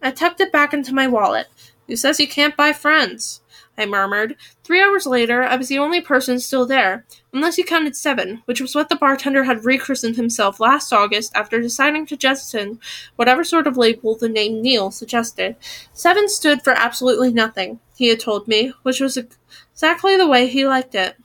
I 0.00 0.12
tucked 0.12 0.40
it 0.40 0.52
back 0.52 0.72
into 0.72 0.94
my 0.94 1.08
wallet. 1.08 1.48
Who 1.88 1.96
says 1.96 2.20
you 2.20 2.28
can't 2.28 2.56
buy 2.56 2.72
friends? 2.72 3.40
I 3.76 3.86
murmured. 3.86 4.36
Three 4.62 4.80
hours 4.80 5.06
later, 5.06 5.42
I 5.42 5.56
was 5.56 5.68
the 5.68 5.78
only 5.78 6.00
person 6.00 6.38
still 6.38 6.64
there, 6.64 7.04
unless 7.32 7.58
you 7.58 7.64
counted 7.64 7.96
Seven, 7.96 8.42
which 8.44 8.60
was 8.60 8.74
what 8.74 8.88
the 8.88 8.96
bartender 8.96 9.44
had 9.44 9.64
rechristened 9.64 10.16
himself 10.16 10.60
last 10.60 10.92
August 10.92 11.34
after 11.34 11.60
deciding 11.60 12.06
to 12.06 12.16
jettison 12.16 12.78
whatever 13.16 13.42
sort 13.42 13.66
of 13.66 13.76
label 13.76 14.16
the 14.16 14.28
name 14.28 14.62
Neil 14.62 14.90
suggested. 14.90 15.56
Seven 15.92 16.28
stood 16.28 16.62
for 16.62 16.72
absolutely 16.72 17.32
nothing, 17.32 17.80
he 17.96 18.08
had 18.08 18.20
told 18.20 18.46
me, 18.46 18.72
which 18.82 19.00
was 19.00 19.18
exactly 19.72 20.16
the 20.16 20.28
way 20.28 20.46
he 20.46 20.66
liked 20.66 20.94
it. 20.94 21.16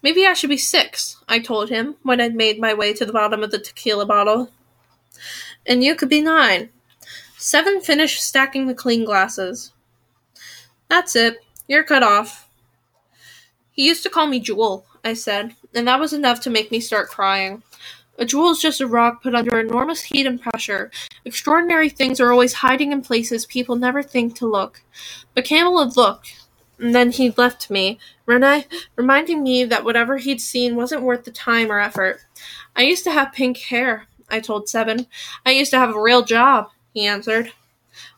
Maybe 0.00 0.24
I 0.24 0.32
should 0.32 0.50
be 0.50 0.56
six, 0.56 1.16
I 1.28 1.40
told 1.40 1.70
him 1.70 1.96
when 2.02 2.20
I'd 2.20 2.36
made 2.36 2.60
my 2.60 2.72
way 2.72 2.92
to 2.94 3.04
the 3.04 3.12
bottom 3.12 3.42
of 3.42 3.50
the 3.50 3.58
tequila 3.58 4.06
bottle. 4.06 4.50
And 5.66 5.82
you 5.82 5.96
could 5.96 6.08
be 6.08 6.20
nine. 6.20 6.70
Seven 7.36 7.80
finished 7.80 8.22
stacking 8.22 8.66
the 8.66 8.74
clean 8.74 9.04
glasses. 9.04 9.72
That's 10.88 11.14
it. 11.16 11.44
You're 11.66 11.84
cut 11.84 12.02
off. 12.02 12.48
He 13.70 13.86
used 13.86 14.02
to 14.02 14.10
call 14.10 14.26
me 14.26 14.40
Jewel, 14.40 14.86
I 15.04 15.14
said, 15.14 15.54
and 15.74 15.86
that 15.86 16.00
was 16.00 16.12
enough 16.12 16.40
to 16.40 16.50
make 16.50 16.70
me 16.70 16.80
start 16.80 17.10
crying. 17.10 17.62
A 18.20 18.24
jewel 18.24 18.50
is 18.50 18.58
just 18.58 18.80
a 18.80 18.86
rock 18.86 19.22
put 19.22 19.36
under 19.36 19.60
enormous 19.60 20.02
heat 20.02 20.26
and 20.26 20.42
pressure. 20.42 20.90
Extraordinary 21.24 21.88
things 21.88 22.18
are 22.18 22.32
always 22.32 22.54
hiding 22.54 22.90
in 22.90 23.00
places 23.00 23.46
people 23.46 23.76
never 23.76 24.02
think 24.02 24.34
to 24.36 24.50
look. 24.50 24.82
But 25.34 25.44
Campbell 25.44 25.84
had 25.84 25.96
looked, 25.96 26.44
and 26.80 26.92
then 26.92 27.12
he'd 27.12 27.38
left 27.38 27.70
me, 27.70 28.00
Renee, 28.26 28.66
reminding 28.96 29.44
me 29.44 29.64
that 29.66 29.84
whatever 29.84 30.16
he'd 30.16 30.40
seen 30.40 30.74
wasn't 30.74 31.02
worth 31.02 31.24
the 31.24 31.30
time 31.30 31.70
or 31.70 31.78
effort. 31.78 32.22
I 32.74 32.82
used 32.82 33.04
to 33.04 33.12
have 33.12 33.32
pink 33.32 33.58
hair, 33.58 34.06
I 34.28 34.40
told 34.40 34.68
Seven. 34.68 35.06
I 35.46 35.52
used 35.52 35.70
to 35.70 35.78
have 35.78 35.94
a 35.94 36.02
real 36.02 36.24
job, 36.24 36.70
he 36.92 37.06
answered. 37.06 37.52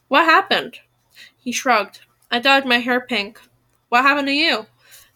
What 0.09 0.25
happened? 0.25 0.79
He 1.37 1.53
shrugged. 1.53 2.01
I 2.31 2.39
dyed 2.39 2.67
my 2.67 2.79
hair 2.79 3.01
pink. 3.01 3.41
What 3.89 4.03
happened 4.03 4.29
to 4.29 4.35
you? 4.35 4.67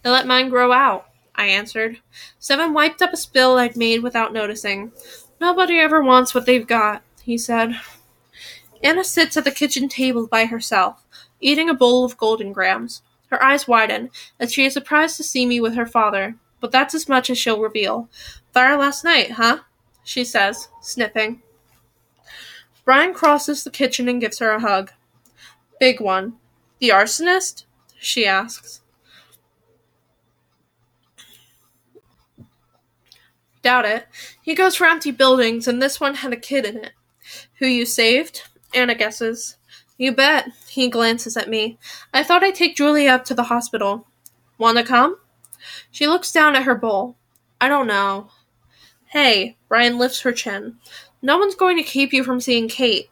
I 0.04 0.10
let 0.10 0.26
mine 0.26 0.48
grow 0.48 0.72
out, 0.72 1.06
I 1.34 1.46
answered. 1.46 2.00
Seven 2.38 2.74
wiped 2.74 3.00
up 3.02 3.12
a 3.12 3.16
spill 3.16 3.56
I'd 3.56 3.76
made 3.76 4.02
without 4.02 4.32
noticing. 4.32 4.92
Nobody 5.40 5.78
ever 5.78 6.02
wants 6.02 6.34
what 6.34 6.46
they've 6.46 6.66
got, 6.66 7.02
he 7.22 7.38
said. 7.38 7.76
Anna 8.82 9.04
sits 9.04 9.36
at 9.36 9.44
the 9.44 9.50
kitchen 9.50 9.88
table 9.88 10.26
by 10.26 10.44
herself, 10.44 11.04
eating 11.40 11.70
a 11.70 11.74
bowl 11.74 12.04
of 12.04 12.18
Golden 12.18 12.52
Grahams. 12.52 13.02
Her 13.28 13.42
eyes 13.42 13.66
widen, 13.66 14.10
as 14.38 14.52
she 14.52 14.64
is 14.64 14.74
surprised 14.74 15.16
to 15.16 15.24
see 15.24 15.46
me 15.46 15.60
with 15.60 15.74
her 15.74 15.86
father, 15.86 16.36
but 16.60 16.70
that's 16.70 16.94
as 16.94 17.08
much 17.08 17.30
as 17.30 17.38
she'll 17.38 17.60
reveal. 17.60 18.08
Fire 18.52 18.76
last 18.76 19.04
night, 19.04 19.32
huh? 19.32 19.60
she 20.04 20.24
says, 20.24 20.68
sniffing. 20.82 21.42
Brian 22.84 23.14
crosses 23.14 23.64
the 23.64 23.70
kitchen 23.70 24.08
and 24.08 24.20
gives 24.20 24.38
her 24.38 24.50
a 24.50 24.60
hug. 24.60 24.92
Big 25.80 26.00
one. 26.00 26.34
The 26.84 26.90
arsonist? 26.90 27.64
she 27.98 28.26
asks. 28.26 28.82
Doubt 33.62 33.86
it. 33.86 34.06
He 34.42 34.54
goes 34.54 34.76
for 34.76 34.86
empty 34.86 35.10
buildings, 35.10 35.66
and 35.66 35.80
this 35.80 35.98
one 35.98 36.16
had 36.16 36.34
a 36.34 36.36
kid 36.36 36.66
in 36.66 36.76
it. 36.76 36.92
Who 37.54 37.66
you 37.66 37.86
saved? 37.86 38.42
Anna 38.74 38.94
guesses. 38.94 39.56
You 39.96 40.12
bet. 40.12 40.50
He 40.68 40.90
glances 40.90 41.38
at 41.38 41.48
me. 41.48 41.78
I 42.12 42.22
thought 42.22 42.44
I'd 42.44 42.54
take 42.54 42.76
Julia 42.76 43.12
up 43.12 43.24
to 43.24 43.34
the 43.34 43.44
hospital. 43.44 44.06
Wanna 44.58 44.84
come? 44.84 45.16
She 45.90 46.06
looks 46.06 46.30
down 46.32 46.54
at 46.54 46.64
her 46.64 46.74
bowl. 46.74 47.16
I 47.62 47.68
don't 47.68 47.86
know. 47.86 48.28
Hey, 49.06 49.56
Brian 49.70 49.96
lifts 49.96 50.20
her 50.20 50.32
chin. 50.32 50.76
No 51.22 51.38
one's 51.38 51.54
going 51.54 51.78
to 51.78 51.82
keep 51.82 52.12
you 52.12 52.22
from 52.22 52.42
seeing 52.42 52.68
Kate. 52.68 53.08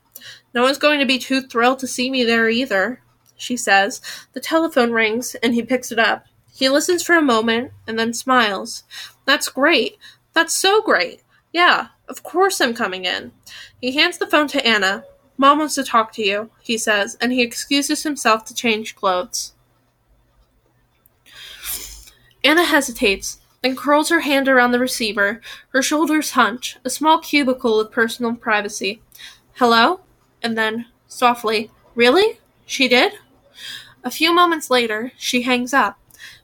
No 0.52 0.60
one's 0.60 0.76
going 0.76 1.00
to 1.00 1.06
be 1.06 1.18
too 1.18 1.40
thrilled 1.40 1.78
to 1.78 1.86
see 1.86 2.10
me 2.10 2.22
there 2.22 2.50
either, 2.50 3.01
she 3.42 3.56
says. 3.56 4.00
The 4.32 4.40
telephone 4.40 4.92
rings, 4.92 5.34
and 5.42 5.54
he 5.54 5.62
picks 5.62 5.92
it 5.92 5.98
up. 5.98 6.26
He 6.54 6.68
listens 6.68 7.02
for 7.02 7.16
a 7.16 7.22
moment 7.22 7.72
and 7.86 7.98
then 7.98 8.14
smiles. 8.14 8.84
That's 9.24 9.48
great. 9.48 9.98
That's 10.32 10.56
so 10.56 10.80
great. 10.82 11.22
Yeah, 11.52 11.88
of 12.08 12.22
course 12.22 12.60
I'm 12.60 12.74
coming 12.74 13.04
in. 13.04 13.32
He 13.80 13.92
hands 13.92 14.18
the 14.18 14.26
phone 14.26 14.48
to 14.48 14.66
Anna. 14.66 15.04
Mom 15.36 15.58
wants 15.58 15.74
to 15.74 15.84
talk 15.84 16.12
to 16.12 16.22
you, 16.22 16.50
he 16.62 16.78
says, 16.78 17.16
and 17.20 17.32
he 17.32 17.42
excuses 17.42 18.02
himself 18.02 18.44
to 18.44 18.54
change 18.54 18.94
clothes. 18.94 19.54
Anna 22.44 22.64
hesitates, 22.64 23.38
then 23.62 23.76
curls 23.76 24.08
her 24.08 24.20
hand 24.20 24.48
around 24.48 24.72
the 24.72 24.78
receiver, 24.78 25.40
her 25.70 25.82
shoulders 25.82 26.32
hunch, 26.32 26.76
a 26.84 26.90
small 26.90 27.18
cubicle 27.18 27.78
with 27.78 27.90
personal 27.90 28.34
privacy. 28.34 29.02
Hello? 29.54 30.00
And 30.42 30.58
then, 30.58 30.86
softly, 31.06 31.70
Really? 31.94 32.38
She 32.64 32.88
did? 32.88 33.12
A 34.04 34.10
few 34.10 34.34
moments 34.34 34.70
later, 34.70 35.12
she 35.16 35.42
hangs 35.42 35.72
up. 35.72 35.98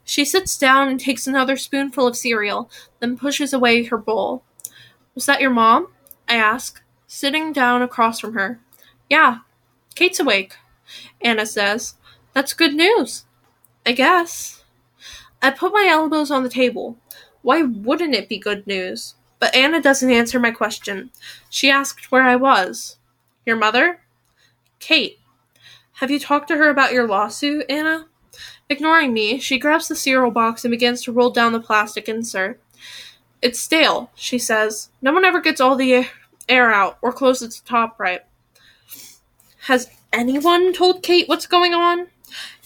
She 0.04 0.24
sits 0.24 0.56
down 0.56 0.88
and 0.88 0.98
takes 0.98 1.26
another 1.26 1.56
spoonful 1.56 2.06
of 2.06 2.16
cereal, 2.16 2.70
then 3.00 3.18
pushes 3.18 3.52
away 3.52 3.84
her 3.84 3.98
bowl. 3.98 4.42
Was 5.14 5.26
that 5.26 5.40
your 5.40 5.50
mom? 5.50 5.88
I 6.28 6.36
ask, 6.36 6.82
sitting 7.06 7.52
down 7.52 7.82
across 7.82 8.20
from 8.20 8.34
her. 8.34 8.60
Yeah, 9.10 9.40
Kate's 9.94 10.20
awake, 10.20 10.56
Anna 11.20 11.44
says. 11.46 11.94
That's 12.32 12.52
good 12.52 12.74
news. 12.74 13.24
I 13.84 13.92
guess. 13.92 14.64
I 15.42 15.50
put 15.50 15.72
my 15.72 15.86
elbows 15.90 16.30
on 16.30 16.42
the 16.42 16.48
table. 16.48 16.96
Why 17.42 17.62
wouldn't 17.62 18.14
it 18.14 18.28
be 18.28 18.38
good 18.38 18.66
news? 18.66 19.14
But 19.38 19.54
Anna 19.54 19.80
doesn't 19.80 20.10
answer 20.10 20.38
my 20.38 20.50
question. 20.50 21.10
She 21.48 21.70
asked 21.70 22.10
where 22.10 22.24
I 22.24 22.36
was. 22.36 22.96
Your 23.46 23.56
mother? 23.56 24.00
Kate. 24.78 25.18
Have 25.98 26.12
you 26.12 26.20
talked 26.20 26.46
to 26.46 26.56
her 26.56 26.70
about 26.70 26.92
your 26.92 27.08
lawsuit, 27.08 27.66
Anna? 27.68 28.06
Ignoring 28.68 29.12
me, 29.12 29.40
she 29.40 29.58
grabs 29.58 29.88
the 29.88 29.96
cereal 29.96 30.30
box 30.30 30.64
and 30.64 30.70
begins 30.70 31.02
to 31.02 31.12
roll 31.12 31.30
down 31.30 31.52
the 31.52 31.58
plastic 31.58 32.08
insert. 32.08 32.60
It's 33.42 33.58
stale, 33.58 34.12
she 34.14 34.38
says. 34.38 34.90
No 35.02 35.12
one 35.12 35.24
ever 35.24 35.40
gets 35.40 35.60
all 35.60 35.74
the 35.74 36.06
air 36.48 36.72
out 36.72 36.98
or 37.02 37.12
closes 37.12 37.58
the 37.58 37.68
top 37.68 37.98
right. 37.98 38.20
Has 39.62 39.90
anyone 40.12 40.72
told 40.72 41.02
Kate 41.02 41.28
what's 41.28 41.48
going 41.48 41.74
on? 41.74 42.06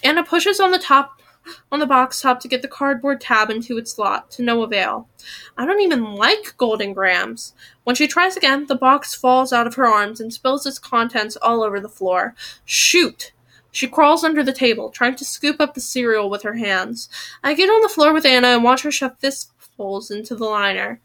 Anna 0.04 0.24
pushes 0.24 0.60
on 0.60 0.70
the 0.70 0.78
top 0.78 1.21
on 1.70 1.78
the 1.78 1.86
box 1.86 2.20
top 2.20 2.40
to 2.40 2.48
get 2.48 2.62
the 2.62 2.68
cardboard 2.68 3.20
tab 3.20 3.50
into 3.50 3.78
its 3.78 3.92
slot, 3.92 4.30
to 4.32 4.42
no 4.42 4.62
avail. 4.62 5.08
I 5.56 5.66
don't 5.66 5.80
even 5.80 6.14
like 6.14 6.56
Golden 6.56 6.92
Grahams. 6.92 7.54
When 7.84 7.96
she 7.96 8.06
tries 8.06 8.36
again, 8.36 8.66
the 8.66 8.74
box 8.74 9.14
falls 9.14 9.52
out 9.52 9.66
of 9.66 9.74
her 9.74 9.86
arms 9.86 10.20
and 10.20 10.32
spills 10.32 10.66
its 10.66 10.78
contents 10.78 11.36
all 11.36 11.62
over 11.62 11.80
the 11.80 11.88
floor. 11.88 12.34
Shoot! 12.64 13.32
She 13.70 13.88
crawls 13.88 14.22
under 14.22 14.42
the 14.42 14.52
table, 14.52 14.90
trying 14.90 15.16
to 15.16 15.24
scoop 15.24 15.60
up 15.60 15.74
the 15.74 15.80
cereal 15.80 16.28
with 16.28 16.42
her 16.42 16.54
hands. 16.54 17.08
I 17.42 17.54
get 17.54 17.70
on 17.70 17.80
the 17.80 17.88
floor 17.88 18.12
with 18.12 18.26
Anna 18.26 18.48
and 18.48 18.62
watch 18.62 18.82
her 18.82 18.92
shove 18.92 19.18
fistfuls 19.18 20.10
into 20.10 20.34
the 20.36 20.44
liner. 20.44 21.00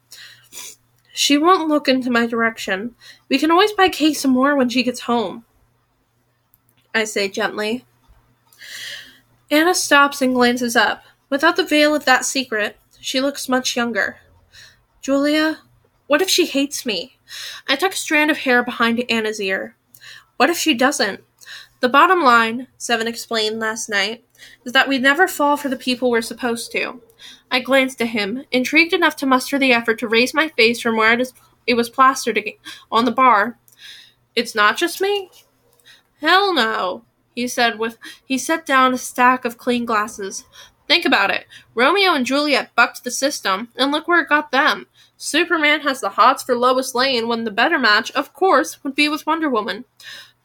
She 1.14 1.38
won't 1.38 1.70
look 1.70 1.88
into 1.88 2.12
my 2.12 2.28
direction. 2.28 2.94
We 3.30 3.40
can 3.40 3.52
always 3.52 3.72
buy 3.72 3.90
Kate 3.90 4.14
some 4.14 4.32
more 4.32 4.56
when 4.56 4.70
she 4.70 4.84
gets 4.84 5.00
home. 5.00 5.46
I 6.94 7.06
say 7.06 7.30
gently. 7.30 7.86
Anna 9.50 9.74
stops 9.74 10.22
and 10.22 10.36
glances 10.36 10.76
up. 10.76 11.04
Without 11.30 11.56
the 11.56 11.66
veil 11.66 11.96
of 11.96 12.06
that 12.06 12.26
secret, 12.26 12.78
she 13.00 13.22
looks 13.22 13.48
much 13.48 13.78
younger. 13.78 14.18
Julia, 15.02 15.60
what 16.08 16.22
if 16.22 16.30
she 16.30 16.46
hates 16.46 16.86
me? 16.86 17.18
I 17.68 17.78
tuck 17.78 17.94
a 17.94 17.98
strand 17.98 18.30
of 18.30 18.40
hair 18.40 18.62
behind 18.64 19.04
Anna's 19.10 19.40
ear. 19.40 19.76
What 20.36 20.50
if 20.50 20.58
she 20.58 20.74
doesn't? 20.74 21.24
The 21.80 21.88
bottom 21.90 22.24
line, 22.24 22.68
Seven 22.78 23.08
explained 23.08 23.60
last 23.60 23.88
night, 23.88 24.26
is 24.66 24.74
that 24.74 24.90
we 24.90 24.98
never 24.98 25.28
fall 25.28 25.56
for 25.56 25.70
the 25.70 25.76
people 25.76 26.10
we're 26.10 26.22
supposed 26.22 26.72
to. 26.74 27.02
I 27.50 27.62
glanced 27.62 28.02
at 28.02 28.10
him, 28.10 28.44
intrigued 28.52 28.94
enough 28.94 29.16
to 29.18 29.26
muster 29.26 29.58
the 29.58 29.72
effort 29.72 30.00
to 30.00 30.08
raise 30.08 30.34
my 30.34 30.50
face 30.50 30.82
from 30.82 30.98
where 30.98 31.18
it 31.66 31.74
was 31.76 31.90
plastered 31.90 32.40
on 32.92 33.06
the 33.06 33.12
bar. 33.12 33.58
It's 34.36 34.56
not 34.56 34.76
just 34.76 35.00
me? 35.00 35.30
Hell 36.20 36.54
no 36.54 37.04
he 37.38 37.48
said 37.48 37.78
with 37.78 38.00
he 38.26 38.36
set 38.36 38.66
down 38.66 38.96
a 38.96 38.98
stack 38.98 39.46
of 39.46 39.60
clean 39.60 39.86
glasses. 39.86 40.46
Think 40.88 41.06
about 41.06 41.30
it. 41.30 41.46
Romeo 41.76 42.16
and 42.16 42.26
Juliet 42.26 42.74
bucked 42.74 43.04
the 43.04 43.12
system, 43.12 43.68
and 43.78 43.92
look 43.92 44.08
where 44.08 44.22
it 44.22 44.30
got 44.30 44.50
them. 44.50 44.88
Superman 45.18 45.82
has 45.82 46.02
the 46.02 46.10
hots 46.10 46.42
for 46.42 46.56
Lois 46.56 46.96
Lane 46.96 47.28
when 47.28 47.44
the 47.44 47.52
better 47.52 47.78
match, 47.78 48.10
of 48.12 48.34
course, 48.34 48.84
would 48.84 48.96
be 48.96 49.08
with 49.08 49.28
Wonder 49.28 49.52
Woman. 49.52 49.86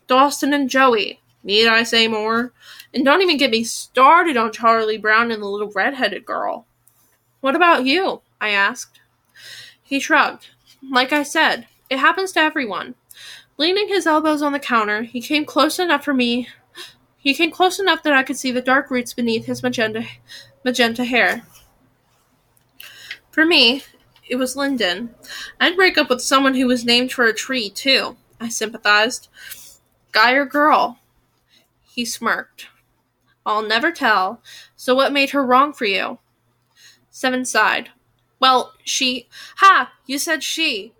Dawson 0.06 0.52
and 0.52 0.68
Joey. 0.68 1.20
Need 1.42 1.66
I 1.66 1.82
say 1.82 2.08
more? 2.08 2.52
And 2.92 3.06
don't 3.06 3.22
even 3.22 3.38
get 3.38 3.50
me 3.50 3.64
started 3.64 4.36
on 4.36 4.52
Charlie 4.52 4.98
Brown 4.98 5.30
and 5.30 5.42
the 5.42 5.46
little 5.46 5.70
red-headed 5.70 6.26
girl. 6.26 6.66
What 7.40 7.56
about 7.56 7.86
you? 7.86 8.20
I 8.38 8.50
asked. 8.50 9.00
He 9.82 9.98
shrugged. 9.98 10.48
Like 10.90 11.10
I 11.10 11.22
said, 11.22 11.66
it 11.88 12.00
happens 12.00 12.32
to 12.32 12.40
everyone. 12.40 12.96
Leaning 13.56 13.88
his 13.88 14.06
elbows 14.06 14.42
on 14.42 14.52
the 14.52 14.58
counter, 14.58 15.04
he 15.04 15.22
came 15.22 15.46
close 15.46 15.78
enough 15.78 16.04
for 16.04 16.12
me 16.12 16.48
he 17.22 17.34
came 17.34 17.52
close 17.52 17.78
enough 17.78 18.02
that 18.02 18.12
I 18.12 18.24
could 18.24 18.36
see 18.36 18.50
the 18.50 18.60
dark 18.60 18.90
roots 18.90 19.14
beneath 19.14 19.46
his 19.46 19.62
magenta, 19.62 20.04
magenta 20.64 21.04
hair. 21.04 21.44
For 23.30 23.46
me, 23.46 23.84
it 24.28 24.36
was 24.36 24.56
Linden. 24.56 25.14
I'd 25.60 25.76
break 25.76 25.96
up 25.96 26.10
with 26.10 26.20
someone 26.20 26.54
who 26.54 26.66
was 26.66 26.84
named 26.84 27.12
for 27.12 27.24
a 27.24 27.32
tree, 27.32 27.70
too, 27.70 28.16
I 28.40 28.48
sympathized. 28.48 29.28
Guy 30.10 30.32
or 30.32 30.44
girl? 30.44 30.98
He 31.82 32.04
smirked. 32.04 32.66
I'll 33.46 33.62
never 33.62 33.92
tell. 33.92 34.42
So 34.74 34.94
what 34.94 35.12
made 35.12 35.30
her 35.30 35.46
wrong 35.46 35.72
for 35.72 35.84
you? 35.84 36.18
Seven 37.10 37.44
sighed. 37.44 37.90
Well, 38.40 38.72
she. 38.82 39.28
Ha! 39.58 39.92
You 40.06 40.18
said 40.18 40.42
she. 40.42 40.92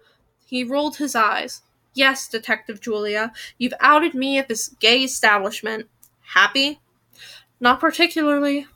He 0.47 0.62
rolled 0.62 0.99
his 0.99 1.17
eyes. 1.17 1.62
Yes, 1.94 2.28
Detective 2.28 2.81
Julia, 2.81 3.33
you've 3.59 3.75
outed 3.81 4.15
me 4.15 4.39
at 4.39 4.49
this 4.49 4.68
gay 4.68 5.02
establishment. 5.02 5.89
Happy? 6.35 6.81
Not 7.61 7.78
particularly. 7.78 8.67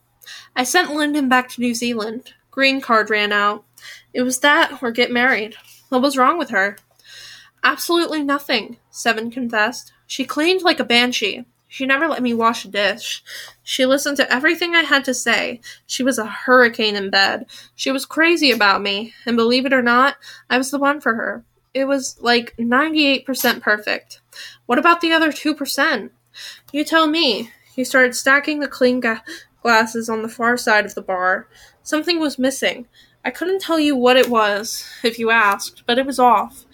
I 0.54 0.62
sent 0.62 0.92
Linden 0.92 1.30
back 1.30 1.48
to 1.50 1.60
New 1.62 1.74
Zealand. 1.74 2.34
Green 2.50 2.82
card 2.82 3.08
ran 3.08 3.32
out. 3.32 3.64
It 4.12 4.22
was 4.22 4.40
that 4.40 4.82
or 4.82 4.90
get 4.90 5.10
married. 5.10 5.56
What 5.88 6.02
was 6.02 6.18
wrong 6.18 6.36
with 6.36 6.50
her? 6.50 6.76
Absolutely 7.64 8.22
nothing, 8.22 8.76
Seven 8.90 9.30
confessed. 9.30 9.92
She 10.06 10.26
cleaned 10.26 10.62
like 10.62 10.80
a 10.80 10.84
banshee. 10.84 11.46
She 11.66 11.86
never 11.86 12.08
let 12.08 12.22
me 12.22 12.34
wash 12.34 12.66
a 12.66 12.68
dish. 12.68 13.24
She 13.62 13.86
listened 13.86 14.18
to 14.18 14.30
everything 14.30 14.74
I 14.74 14.82
had 14.82 15.06
to 15.06 15.14
say. 15.14 15.62
She 15.86 16.02
was 16.02 16.18
a 16.18 16.26
hurricane 16.26 16.94
in 16.94 17.08
bed. 17.08 17.46
She 17.74 17.90
was 17.90 18.04
crazy 18.04 18.50
about 18.50 18.82
me, 18.82 19.14
and 19.24 19.34
believe 19.34 19.64
it 19.64 19.72
or 19.72 19.82
not, 19.82 20.16
I 20.50 20.58
was 20.58 20.70
the 20.70 20.78
one 20.78 21.00
for 21.00 21.14
her. 21.14 21.42
It 21.72 21.86
was 21.86 22.18
like 22.20 22.54
98% 22.58 23.62
perfect. 23.62 24.20
What 24.66 24.78
about 24.78 25.00
the 25.00 25.12
other 25.12 25.32
2%? 25.32 26.10
You 26.72 26.84
tell 26.84 27.06
me. 27.06 27.50
He 27.74 27.84
started 27.84 28.14
stacking 28.14 28.60
the 28.60 28.68
clean 28.68 29.00
ga- 29.00 29.20
glasses 29.62 30.08
on 30.08 30.22
the 30.22 30.28
far 30.28 30.56
side 30.56 30.84
of 30.86 30.94
the 30.94 31.02
bar. 31.02 31.46
Something 31.82 32.18
was 32.18 32.38
missing. 32.38 32.86
I 33.24 33.30
couldn't 33.30 33.60
tell 33.60 33.78
you 33.78 33.96
what 33.96 34.16
it 34.16 34.28
was 34.28 34.88
if 35.02 35.18
you 35.18 35.30
asked, 35.30 35.82
but 35.86 35.98
it 35.98 36.06
was 36.06 36.18
off. 36.18 36.64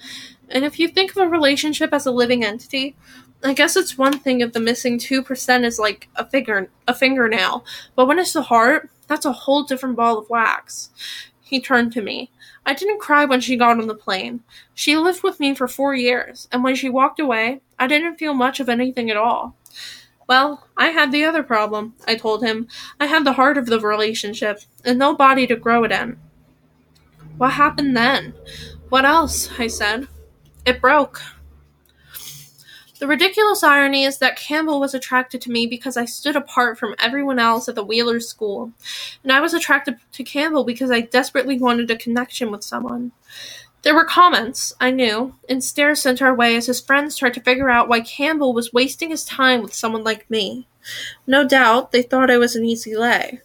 And 0.48 0.64
if 0.64 0.78
you 0.78 0.88
think 0.88 1.10
of 1.12 1.16
a 1.16 1.28
relationship 1.28 1.92
as 1.92 2.06
a 2.06 2.10
living 2.12 2.44
entity, 2.44 2.94
I 3.42 3.54
guess 3.54 3.76
it's 3.76 3.98
one 3.98 4.18
thing 4.18 4.40
if 4.40 4.52
the 4.52 4.60
missing 4.60 4.98
2% 4.98 5.64
is 5.64 5.78
like 5.78 6.08
a 6.14 6.24
finger 6.28 6.68
a 6.86 6.94
fingernail, 6.94 7.64
but 7.96 8.06
when 8.06 8.18
it's 8.18 8.32
the 8.32 8.42
heart, 8.42 8.90
that's 9.08 9.24
a 9.24 9.32
whole 9.32 9.64
different 9.64 9.96
ball 9.96 10.18
of 10.18 10.30
wax. 10.30 10.90
He 11.40 11.60
turned 11.60 11.92
to 11.94 12.02
me. 12.02 12.30
I 12.64 12.74
didn't 12.74 13.00
cry 13.00 13.24
when 13.24 13.40
she 13.40 13.56
got 13.56 13.78
on 13.80 13.86
the 13.86 13.94
plane. 13.94 14.44
She 14.74 14.96
lived 14.96 15.22
with 15.22 15.40
me 15.40 15.54
for 15.54 15.66
4 15.66 15.94
years, 15.94 16.48
and 16.52 16.62
when 16.62 16.76
she 16.76 16.88
walked 16.88 17.18
away, 17.18 17.60
I 17.78 17.86
didn't 17.86 18.18
feel 18.18 18.34
much 18.34 18.60
of 18.60 18.68
anything 18.68 19.10
at 19.10 19.16
all. 19.16 19.56
Well, 20.28 20.68
I 20.76 20.88
had 20.88 21.10
the 21.10 21.24
other 21.24 21.42
problem, 21.42 21.94
I 22.06 22.14
told 22.14 22.44
him. 22.44 22.68
I 23.00 23.06
had 23.06 23.24
the 23.24 23.32
heart 23.32 23.58
of 23.58 23.66
the 23.66 23.80
relationship, 23.80 24.60
and 24.84 24.98
no 24.98 25.14
body 25.14 25.46
to 25.48 25.56
grow 25.56 25.82
it 25.84 25.92
in. 25.92 26.18
What 27.36 27.54
happened 27.54 27.96
then? 27.96 28.34
What 28.88 29.04
else? 29.04 29.50
I 29.58 29.66
said. 29.66 30.06
It 30.64 30.80
broke. 30.80 31.20
The 33.02 33.08
ridiculous 33.08 33.64
irony 33.64 34.04
is 34.04 34.18
that 34.18 34.36
Campbell 34.36 34.78
was 34.78 34.94
attracted 34.94 35.40
to 35.40 35.50
me 35.50 35.66
because 35.66 35.96
I 35.96 36.04
stood 36.04 36.36
apart 36.36 36.78
from 36.78 36.94
everyone 37.00 37.40
else 37.40 37.68
at 37.68 37.74
the 37.74 37.82
Wheeler 37.82 38.20
school, 38.20 38.72
and 39.24 39.32
I 39.32 39.40
was 39.40 39.52
attracted 39.52 39.96
to 40.12 40.22
Campbell 40.22 40.62
because 40.62 40.92
I 40.92 41.00
desperately 41.00 41.58
wanted 41.58 41.90
a 41.90 41.96
connection 41.96 42.52
with 42.52 42.62
someone. 42.62 43.10
There 43.82 43.96
were 43.96 44.04
comments, 44.04 44.72
I 44.80 44.92
knew, 44.92 45.34
and 45.48 45.64
stares 45.64 46.00
sent 46.00 46.22
our 46.22 46.32
way 46.32 46.54
as 46.54 46.66
his 46.66 46.80
friends 46.80 47.16
tried 47.16 47.34
to 47.34 47.40
figure 47.40 47.68
out 47.68 47.88
why 47.88 48.02
Campbell 48.02 48.54
was 48.54 48.72
wasting 48.72 49.10
his 49.10 49.24
time 49.24 49.62
with 49.62 49.74
someone 49.74 50.04
like 50.04 50.30
me. 50.30 50.68
No 51.26 51.44
doubt 51.44 51.90
they 51.90 52.02
thought 52.02 52.30
I 52.30 52.38
was 52.38 52.54
an 52.54 52.64
easy 52.64 52.94
lay. 52.96 53.40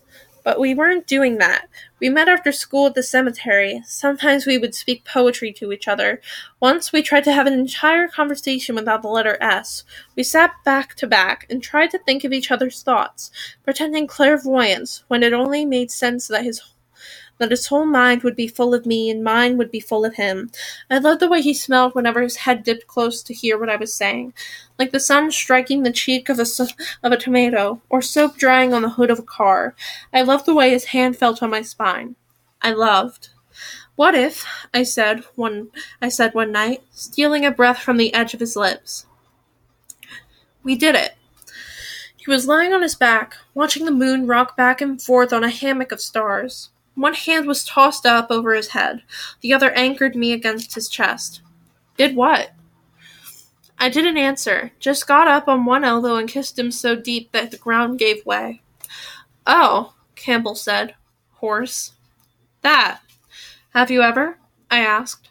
But 0.48 0.62
we 0.62 0.74
weren't 0.74 1.08
doing 1.08 1.40
that. 1.40 1.68
We 2.00 2.08
met 2.08 2.30
after 2.30 2.54
school 2.54 2.86
at 2.86 2.96
the 2.96 3.04
cemetery. 3.04 3.84
Sometimes 3.86 4.46
we 4.46 4.58
would 4.58 4.74
speak 4.74 5.04
poetry 5.04 5.52
to 5.52 5.74
each 5.74 5.90
other. 5.90 6.22
Once 6.62 6.94
we 6.94 7.02
tried 7.02 7.26
to 7.26 7.34
have 7.34 7.48
an 7.48 7.60
entire 7.60 8.08
conversation 8.08 8.76
without 8.76 9.02
the 9.02 9.10
letter 9.10 9.38
S. 9.42 9.84
We 10.16 10.24
sat 10.24 10.54
back 10.64 10.96
to 10.96 11.06
back 11.06 11.48
and 11.50 11.62
tried 11.62 11.92
to 11.92 12.00
think 12.00 12.24
of 12.24 12.32
each 12.32 12.50
other's 12.50 12.82
thoughts, 12.82 13.30
pretending 13.66 14.08
clairvoyance 14.08 15.04
when 15.10 15.22
it 15.22 15.34
only 15.34 15.66
made 15.66 15.92
sense 15.92 16.30
that 16.30 16.46
his 16.46 16.62
that 17.38 17.52
his 17.52 17.68
whole 17.68 17.86
mind 17.86 18.24
would 18.24 18.36
be 18.36 18.48
full 18.48 18.74
of 18.74 18.86
me 18.86 19.10
and 19.10 19.24
mine 19.24 19.58
would 19.58 19.72
be 19.72 19.80
full 19.80 20.06
of 20.06 20.16
him. 20.16 20.50
I 20.90 20.98
loved 20.98 21.20
the 21.20 21.30
way 21.30 21.42
he 21.42 21.54
smelled 21.54 21.96
whenever 21.96 22.22
his 22.22 22.38
head 22.38 22.64
dipped 22.64 22.88
close 22.88 23.22
to 23.24 23.34
hear 23.34 23.58
what 23.58 23.70
I 23.70 23.76
was 23.76 23.94
saying, 23.94 24.34
like 24.80 24.92
the 24.92 25.00
sun 25.00 25.32
striking 25.32 25.84
the 25.84 25.92
cheek 25.92 26.30
of 26.30 26.40
a, 26.40 26.46
of 27.04 27.12
a 27.12 27.18
tomato, 27.18 27.82
or 27.90 28.02
soap 28.02 28.38
drying 28.38 28.74
on 28.74 28.82
the 28.82 28.90
hood 28.90 29.12
of 29.12 29.20
a 29.20 29.24
car. 29.24 29.76
I 30.14 30.22
loved 30.22 30.46
the 30.46 30.56
way 30.56 30.70
his 30.72 30.86
hand 30.86 31.18
felt 31.18 31.44
on 31.44 31.50
my 31.50 31.62
spine. 31.62 32.16
I 32.62 32.72
loved. 32.72 33.30
What 33.96 34.14
if, 34.14 34.46
I 34.74 34.84
said 34.84 35.24
one 35.36 35.70
I 36.02 36.10
said 36.10 36.36
one 36.36 36.52
night, 36.52 36.84
stealing 36.92 37.46
a 37.46 37.52
breath 37.52 37.80
from 37.80 37.98
the 37.98 38.14
edge 38.14 38.36
of 38.36 38.40
his 38.40 38.56
lips. 38.56 39.08
We 40.64 40.76
did 40.76 40.96
it. 40.96 41.16
He 42.16 42.30
was 42.30 42.48
lying 42.48 42.74
on 42.74 42.82
his 42.82 42.94
back, 42.94 43.38
watching 43.54 43.86
the 43.86 43.92
moon 43.92 44.28
rock 44.28 44.56
back 44.56 44.82
and 44.82 45.02
forth 45.02 45.34
on 45.34 45.44
a 45.44 45.50
hammock 45.50 45.92
of 45.92 46.02
stars. 46.02 46.70
One 46.98 47.14
hand 47.14 47.46
was 47.46 47.64
tossed 47.64 48.08
up 48.08 48.32
over 48.32 48.56
his 48.56 48.70
head, 48.70 49.04
the 49.42 49.54
other 49.54 49.70
anchored 49.74 50.16
me 50.16 50.34
against 50.34 50.74
his 50.74 50.90
chest. 50.90 51.42
Did 51.96 52.16
what? 52.16 52.54
I 53.78 53.90
didn't 53.90 54.18
answer, 54.18 54.72
just 54.80 55.08
got 55.08 55.28
up 55.28 55.48
on 55.48 55.64
one 55.64 55.84
elbow 55.84 56.16
and 56.16 56.28
kissed 56.28 56.58
him 56.58 56.72
so 56.72 56.96
deep 56.96 57.32
that 57.34 57.52
the 57.52 57.58
ground 57.58 58.00
gave 58.00 58.26
way. 58.26 58.64
Oh, 59.46 59.94
Campbell 60.16 60.56
said, 60.56 60.96
hoarse. 61.34 61.92
That. 62.64 63.02
Have 63.76 63.92
you 63.92 64.02
ever? 64.02 64.40
I 64.72 64.80
asked. 64.80 65.30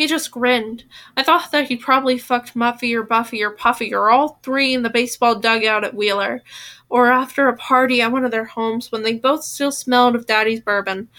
He 0.00 0.06
just 0.06 0.30
grinned. 0.30 0.84
I 1.14 1.22
thought 1.22 1.52
that 1.52 1.68
he'd 1.68 1.82
probably 1.82 2.16
fucked 2.16 2.54
Muffy 2.54 2.94
or 2.94 3.02
Buffy 3.02 3.42
or 3.42 3.50
Puffy 3.50 3.92
or 3.92 4.08
all 4.08 4.40
three 4.42 4.72
in 4.72 4.82
the 4.82 4.88
baseball 4.88 5.38
dugout 5.38 5.84
at 5.84 5.92
Wheeler, 5.92 6.42
or 6.88 7.10
after 7.10 7.48
a 7.48 7.56
party 7.58 8.00
at 8.00 8.10
one 8.10 8.24
of 8.24 8.30
their 8.30 8.46
homes 8.46 8.90
when 8.90 9.02
they 9.02 9.12
both 9.12 9.44
still 9.44 9.70
smelled 9.70 10.16
of 10.16 10.24
Daddy's 10.24 10.62
bourbon. 10.62 11.10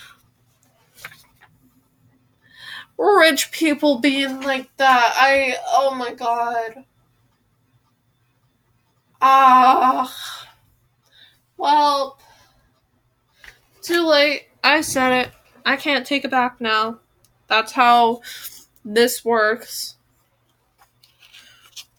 Rich 2.98 3.52
people 3.52 4.00
being 4.00 4.42
like 4.42 4.76
that, 4.78 5.14
I. 5.16 5.58
Oh 5.68 5.94
my 5.94 6.16
god. 6.16 6.84
Ah. 9.22 10.48
Well. 11.56 12.18
Too 13.84 14.08
late. 14.08 14.48
I 14.64 14.82
said 14.82 15.28
it. 15.28 15.32
I 15.68 15.76
can't 15.76 16.04
take 16.04 16.26
it 16.26 16.32
back 16.32 16.60
now. 16.60 16.98
That's 17.48 17.74
how 17.74 18.22
this 18.84 19.24
works. 19.24 19.96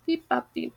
Beep 0.06 0.28
bop 0.28 0.52
beep. 0.52 0.74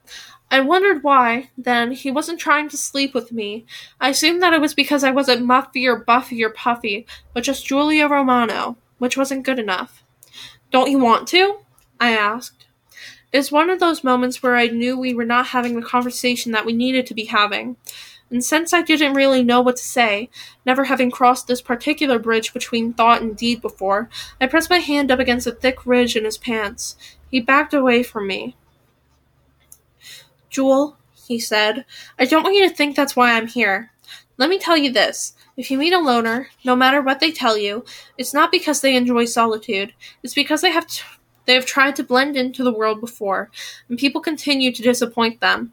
I 0.51 0.61
wondered 0.61 1.03
why, 1.03 1.49
then, 1.57 1.91
he 1.91 2.11
wasn't 2.11 2.39
trying 2.39 2.69
to 2.69 2.77
sleep 2.77 3.13
with 3.13 3.31
me. 3.31 3.65
I 3.99 4.09
assumed 4.09 4.41
that 4.43 4.53
it 4.53 4.61
was 4.61 4.75
because 4.75 5.03
I 5.03 5.11
wasn't 5.11 5.45
Muffy 5.45 5.87
or 5.87 5.97
Buffy 5.97 6.43
or 6.43 6.51
Puffy, 6.51 7.05
but 7.33 7.43
just 7.43 7.65
Julia 7.65 8.07
Romano, 8.07 8.77
which 8.99 9.17
wasn't 9.17 9.45
good 9.45 9.59
enough. 9.59 10.03
Don't 10.71 10.91
you 10.91 10.99
want 10.99 11.27
to? 11.29 11.59
I 11.99 12.11
asked. 12.11 12.67
It 13.31 13.37
was 13.37 13.51
one 13.51 13.69
of 13.69 13.79
those 13.79 14.03
moments 14.03 14.41
where 14.41 14.55
I 14.55 14.67
knew 14.67 14.97
we 14.97 15.13
were 15.13 15.25
not 15.25 15.47
having 15.47 15.75
the 15.75 15.85
conversation 15.85 16.51
that 16.51 16.65
we 16.65 16.73
needed 16.73 17.05
to 17.07 17.13
be 17.13 17.25
having. 17.25 17.75
And 18.31 18.43
since 18.43 18.73
I 18.73 18.81
didn't 18.81 19.13
really 19.13 19.43
know 19.43 19.61
what 19.61 19.77
to 19.77 19.83
say, 19.83 20.29
never 20.65 20.85
having 20.85 21.11
crossed 21.11 21.47
this 21.47 21.61
particular 21.61 22.17
bridge 22.17 22.53
between 22.53 22.93
thought 22.93 23.21
and 23.21 23.37
deed 23.37 23.61
before, 23.61 24.09
I 24.41 24.47
pressed 24.47 24.69
my 24.69 24.79
hand 24.79 25.11
up 25.11 25.19
against 25.19 25.47
a 25.47 25.51
thick 25.51 25.85
ridge 25.85 26.15
in 26.15 26.25
his 26.25 26.37
pants. 26.37 26.95
He 27.29 27.39
backed 27.39 27.73
away 27.73 28.01
from 28.01 28.27
me. 28.27 28.55
Jewel, 30.49 30.97
he 31.27 31.39
said, 31.39 31.85
I 32.17 32.25
don't 32.25 32.43
want 32.43 32.55
you 32.55 32.67
to 32.67 32.75
think 32.75 32.95
that's 32.95 33.15
why 33.15 33.33
I'm 33.33 33.47
here. 33.47 33.91
Let 34.37 34.49
me 34.49 34.59
tell 34.59 34.77
you 34.77 34.91
this. 34.91 35.33
If 35.57 35.71
you 35.71 35.77
meet 35.77 35.93
a 35.93 35.99
loner, 35.99 36.49
no 36.65 36.75
matter 36.75 37.01
what 37.01 37.19
they 37.19 37.31
tell 37.31 37.57
you, 37.57 37.85
it's 38.17 38.33
not 38.33 38.51
because 38.51 38.81
they 38.81 38.95
enjoy 38.95 39.25
solitude. 39.25 39.93
It's 40.23 40.33
because 40.33 40.61
they 40.61 40.71
have 40.71 40.87
t- 40.87 41.03
they 41.45 41.53
have 41.53 41.65
tried 41.65 41.95
to 41.97 42.03
blend 42.03 42.35
into 42.35 42.63
the 42.63 42.73
world 42.73 42.99
before, 42.99 43.51
and 43.87 43.97
people 43.97 44.19
continue 44.19 44.71
to 44.71 44.81
disappoint 44.81 45.39
them. 45.39 45.71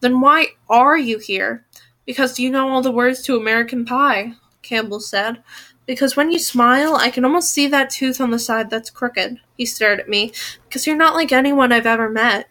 Then 0.00 0.20
why 0.20 0.48
are 0.68 0.96
you 0.96 1.18
here? 1.18 1.64
Because 2.06 2.38
you 2.38 2.50
know 2.50 2.68
all 2.68 2.82
the 2.82 2.90
words 2.90 3.20
to 3.22 3.36
American 3.36 3.84
Pie, 3.84 4.34
Campbell 4.62 5.00
said. 5.00 5.42
Because 5.86 6.16
when 6.16 6.30
you 6.30 6.38
smile, 6.38 6.96
I 6.96 7.10
can 7.10 7.24
almost 7.24 7.52
see 7.52 7.66
that 7.68 7.90
tooth 7.90 8.20
on 8.20 8.30
the 8.30 8.38
side 8.38 8.70
that's 8.70 8.90
crooked. 8.90 9.38
He 9.56 9.66
stared 9.66 10.00
at 10.00 10.08
me. 10.08 10.32
Because 10.64 10.86
you're 10.86 10.96
not 10.96 11.14
like 11.14 11.32
anyone 11.32 11.72
I've 11.72 11.86
ever 11.86 12.08
met. 12.08 12.48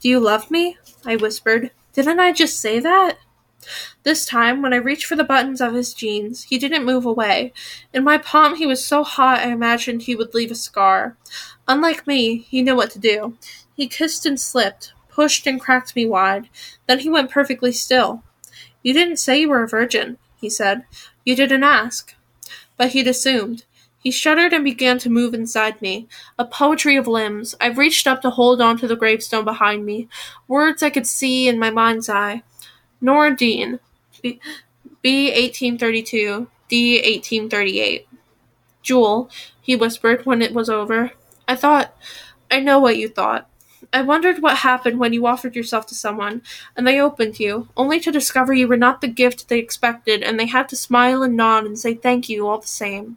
Do 0.00 0.08
you 0.08 0.20
love 0.20 0.50
me? 0.50 0.78
I 1.04 1.16
whispered. 1.16 1.70
Didn't 1.92 2.20
I 2.20 2.32
just 2.32 2.60
say 2.60 2.80
that? 2.80 3.18
This 4.02 4.26
time, 4.26 4.62
when 4.62 4.72
I 4.72 4.76
reached 4.76 5.06
for 5.06 5.16
the 5.16 5.24
buttons 5.24 5.60
of 5.60 5.74
his 5.74 5.92
jeans, 5.92 6.44
he 6.44 6.58
didn't 6.58 6.84
move 6.84 7.04
away. 7.04 7.52
In 7.92 8.04
my 8.04 8.18
palm, 8.18 8.56
he 8.56 8.66
was 8.66 8.84
so 8.84 9.02
hot 9.02 9.40
I 9.40 9.50
imagined 9.50 10.02
he 10.02 10.14
would 10.14 10.34
leave 10.34 10.50
a 10.50 10.54
scar. 10.54 11.16
Unlike 11.66 12.06
me, 12.06 12.38
he 12.38 12.62
knew 12.62 12.76
what 12.76 12.90
to 12.92 12.98
do. 12.98 13.36
He 13.74 13.88
kissed 13.88 14.24
and 14.24 14.38
slipped, 14.38 14.92
pushed 15.08 15.46
and 15.46 15.60
cracked 15.60 15.96
me 15.96 16.06
wide. 16.06 16.48
Then 16.86 17.00
he 17.00 17.10
went 17.10 17.30
perfectly 17.30 17.72
still. 17.72 18.22
You 18.86 18.92
didn't 18.92 19.16
say 19.16 19.40
you 19.40 19.48
were 19.48 19.64
a 19.64 19.68
virgin, 19.68 20.16
he 20.40 20.48
said. 20.48 20.84
You 21.24 21.34
didn't 21.34 21.64
ask. 21.64 22.14
But 22.76 22.90
he'd 22.90 23.08
assumed. 23.08 23.64
He 23.98 24.12
shuddered 24.12 24.52
and 24.52 24.62
began 24.62 24.98
to 24.98 25.10
move 25.10 25.34
inside 25.34 25.82
me, 25.82 26.06
a 26.38 26.44
poetry 26.44 26.94
of 26.94 27.08
limbs. 27.08 27.56
I 27.60 27.66
reached 27.66 28.06
up 28.06 28.22
to 28.22 28.30
hold 28.30 28.60
on 28.60 28.78
to 28.78 28.86
the 28.86 28.94
gravestone 28.94 29.44
behind 29.44 29.84
me, 29.84 30.06
words 30.46 30.84
I 30.84 30.90
could 30.90 31.08
see 31.08 31.48
in 31.48 31.58
my 31.58 31.68
mind's 31.68 32.08
eye. 32.08 32.44
Nora 33.00 33.34
Dean, 33.34 33.80
B, 34.22 34.38
B 35.02 35.32
1832, 35.32 36.46
D 36.68 36.94
1838. 36.98 38.06
Jewel, 38.84 39.28
he 39.60 39.74
whispered 39.74 40.24
when 40.24 40.40
it 40.40 40.54
was 40.54 40.70
over. 40.70 41.10
I 41.48 41.56
thought, 41.56 41.92
I 42.52 42.60
know 42.60 42.78
what 42.78 42.98
you 42.98 43.08
thought. 43.08 43.50
I 43.92 44.02
wondered 44.02 44.42
what 44.42 44.58
happened 44.58 44.98
when 44.98 45.12
you 45.12 45.26
offered 45.26 45.56
yourself 45.56 45.86
to 45.86 45.94
someone, 45.94 46.42
and 46.76 46.86
they 46.86 47.00
opened 47.00 47.40
you, 47.40 47.68
only 47.76 48.00
to 48.00 48.12
discover 48.12 48.52
you 48.52 48.68
were 48.68 48.76
not 48.76 49.00
the 49.00 49.08
gift 49.08 49.48
they 49.48 49.58
expected, 49.58 50.22
and 50.22 50.38
they 50.38 50.46
had 50.46 50.68
to 50.70 50.76
smile 50.76 51.22
and 51.22 51.36
nod 51.36 51.64
and 51.64 51.78
say 51.78 51.94
thank 51.94 52.28
you 52.28 52.46
all 52.46 52.58
the 52.58 52.66
same. 52.66 53.16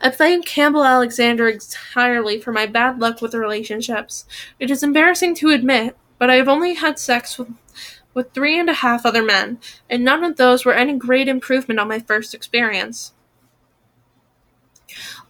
I 0.00 0.10
blame 0.10 0.42
Campbell 0.42 0.84
Alexander 0.84 1.48
entirely 1.48 2.40
for 2.40 2.52
my 2.52 2.66
bad 2.66 2.98
luck 2.98 3.20
with 3.20 3.34
relationships. 3.34 4.24
It 4.58 4.70
is 4.70 4.82
embarrassing 4.82 5.34
to 5.36 5.50
admit, 5.50 5.96
but 6.18 6.30
I 6.30 6.36
have 6.36 6.48
only 6.48 6.74
had 6.74 6.98
sex 6.98 7.38
with 7.38 7.48
with 8.14 8.32
three 8.32 8.58
and 8.58 8.68
a 8.68 8.74
half 8.74 9.06
other 9.06 9.22
men, 9.22 9.58
and 9.88 10.04
none 10.04 10.24
of 10.24 10.36
those 10.36 10.64
were 10.64 10.74
any 10.74 10.94
great 10.94 11.28
improvement 11.28 11.80
on 11.80 11.88
my 11.88 11.98
first 11.98 12.34
experience. 12.34 13.12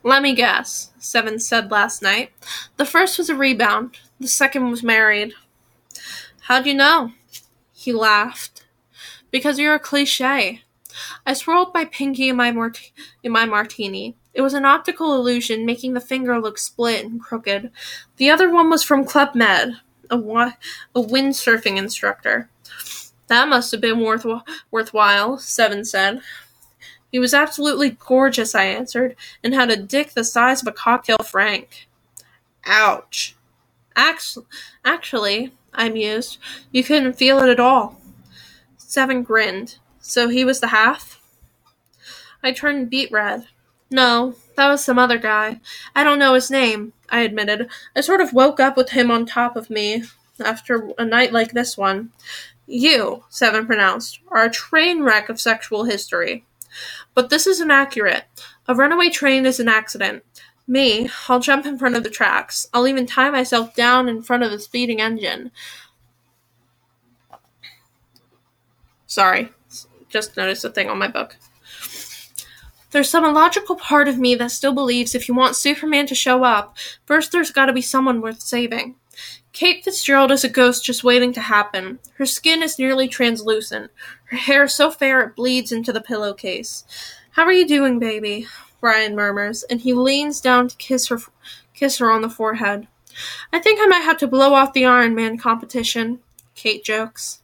Let 0.02 0.22
me 0.22 0.34
guess, 0.34 0.90
Seven 0.98 1.38
said 1.38 1.70
last 1.70 2.02
night. 2.02 2.32
The 2.76 2.84
first 2.84 3.18
was 3.18 3.30
a 3.30 3.36
rebound, 3.36 3.98
the 4.22 4.28
second 4.28 4.70
was 4.70 4.82
married. 4.82 5.34
How'd 6.42 6.66
you 6.66 6.74
know? 6.74 7.12
He 7.72 7.92
laughed. 7.92 8.64
Because 9.30 9.58
you're 9.58 9.74
a 9.74 9.80
cliche. 9.80 10.62
I 11.26 11.32
swirled 11.32 11.74
my 11.74 11.84
pinky 11.84 12.28
in 12.28 12.36
my, 12.36 12.48
in 13.22 13.32
my 13.32 13.46
martini. 13.46 14.14
It 14.34 14.42
was 14.42 14.54
an 14.54 14.64
optical 14.64 15.14
illusion, 15.14 15.66
making 15.66 15.94
the 15.94 16.00
finger 16.00 16.38
look 16.40 16.58
split 16.58 17.04
and 17.04 17.20
crooked. 17.20 17.70
The 18.16 18.30
other 18.30 18.50
one 18.50 18.70
was 18.70 18.82
from 18.82 19.04
Club 19.04 19.34
Med, 19.34 19.74
a, 20.10 20.16
wa- 20.16 20.52
a 20.94 21.00
windsurfing 21.00 21.76
instructor. 21.76 22.48
That 23.26 23.48
must 23.48 23.72
have 23.72 23.80
been 23.80 24.00
worth- 24.00 24.26
worthwhile, 24.70 25.38
Seven 25.38 25.84
said. 25.84 26.20
He 27.10 27.18
was 27.18 27.34
absolutely 27.34 27.90
gorgeous, 27.90 28.54
I 28.54 28.64
answered, 28.64 29.16
and 29.44 29.54
had 29.54 29.70
a 29.70 29.76
dick 29.76 30.12
the 30.12 30.24
size 30.24 30.62
of 30.62 30.68
a 30.68 30.72
cocktail 30.72 31.18
frank. 31.18 31.88
Ouch. 32.64 33.36
Actually, 33.96 34.46
actually, 34.84 35.52
I 35.74 35.88
mused, 35.88 36.38
you 36.70 36.84
couldn't 36.84 37.14
feel 37.14 37.38
it 37.40 37.48
at 37.48 37.60
all. 37.60 38.00
Seven 38.76 39.22
grinned. 39.22 39.78
So 40.00 40.28
he 40.28 40.44
was 40.44 40.60
the 40.60 40.68
half? 40.68 41.20
I 42.42 42.52
turned 42.52 42.90
beet 42.90 43.10
red. 43.12 43.46
No, 43.90 44.34
that 44.56 44.68
was 44.68 44.84
some 44.84 44.98
other 44.98 45.18
guy. 45.18 45.60
I 45.94 46.02
don't 46.02 46.18
know 46.18 46.34
his 46.34 46.50
name, 46.50 46.92
I 47.08 47.20
admitted. 47.20 47.68
I 47.94 48.00
sort 48.00 48.20
of 48.20 48.32
woke 48.32 48.58
up 48.58 48.76
with 48.76 48.90
him 48.90 49.10
on 49.10 49.26
top 49.26 49.54
of 49.54 49.70
me 49.70 50.04
after 50.44 50.90
a 50.98 51.04
night 51.04 51.32
like 51.32 51.52
this 51.52 51.76
one. 51.76 52.10
You, 52.66 53.24
Seven 53.28 53.66
pronounced, 53.66 54.20
are 54.28 54.44
a 54.44 54.50
train 54.50 55.02
wreck 55.02 55.28
of 55.28 55.40
sexual 55.40 55.84
history. 55.84 56.44
But 57.14 57.28
this 57.28 57.46
is 57.46 57.60
inaccurate. 57.60 58.24
A 58.66 58.74
runaway 58.74 59.10
train 59.10 59.44
is 59.44 59.60
an 59.60 59.68
accident. 59.68 60.24
Me, 60.66 61.08
I'll 61.28 61.40
jump 61.40 61.66
in 61.66 61.78
front 61.78 61.96
of 61.96 62.02
the 62.02 62.10
tracks. 62.10 62.68
I'll 62.72 62.86
even 62.86 63.06
tie 63.06 63.30
myself 63.30 63.74
down 63.74 64.08
in 64.08 64.22
front 64.22 64.42
of 64.42 64.50
the 64.50 64.58
speeding 64.58 65.00
engine. 65.00 65.50
Sorry, 69.06 69.50
just 70.08 70.36
noticed 70.36 70.64
a 70.64 70.70
thing 70.70 70.88
on 70.88 70.98
my 70.98 71.08
book. 71.08 71.36
There's 72.92 73.08
some 73.08 73.24
illogical 73.24 73.76
part 73.76 74.06
of 74.06 74.18
me 74.18 74.34
that 74.34 74.50
still 74.50 74.72
believes 74.72 75.14
if 75.14 75.26
you 75.28 75.34
want 75.34 75.56
Superman 75.56 76.06
to 76.06 76.14
show 76.14 76.44
up, 76.44 76.76
first 77.06 77.32
there's 77.32 77.50
gotta 77.50 77.72
be 77.72 77.82
someone 77.82 78.20
worth 78.20 78.40
saving. 78.40 78.96
Kate 79.52 79.84
Fitzgerald 79.84 80.30
is 80.30 80.44
a 80.44 80.48
ghost 80.48 80.84
just 80.84 81.04
waiting 81.04 81.32
to 81.34 81.40
happen. 81.40 81.98
Her 82.14 82.24
skin 82.26 82.62
is 82.62 82.78
nearly 82.78 83.08
translucent. 83.08 83.90
Her 84.24 84.36
hair 84.36 84.64
is 84.64 84.74
so 84.74 84.90
fair 84.90 85.20
it 85.22 85.36
bleeds 85.36 85.72
into 85.72 85.92
the 85.92 86.00
pillowcase. 86.00 86.84
How 87.32 87.44
are 87.44 87.52
you 87.52 87.66
doing, 87.66 87.98
baby? 87.98 88.46
Brian 88.82 89.14
murmurs, 89.14 89.62
and 89.62 89.80
he 89.80 89.94
leans 89.94 90.40
down 90.42 90.68
to 90.68 90.76
kiss 90.76 91.06
her 91.06 91.18
kiss 91.72 91.98
her 91.98 92.10
on 92.10 92.20
the 92.20 92.28
forehead. 92.28 92.88
I 93.52 93.60
think 93.60 93.80
I 93.80 93.86
might 93.86 94.00
have 94.00 94.18
to 94.18 94.26
blow 94.26 94.52
off 94.52 94.74
the 94.74 94.84
Iron 94.84 95.14
Man 95.14 95.38
competition, 95.38 96.18
Kate 96.54 96.84
jokes. 96.84 97.40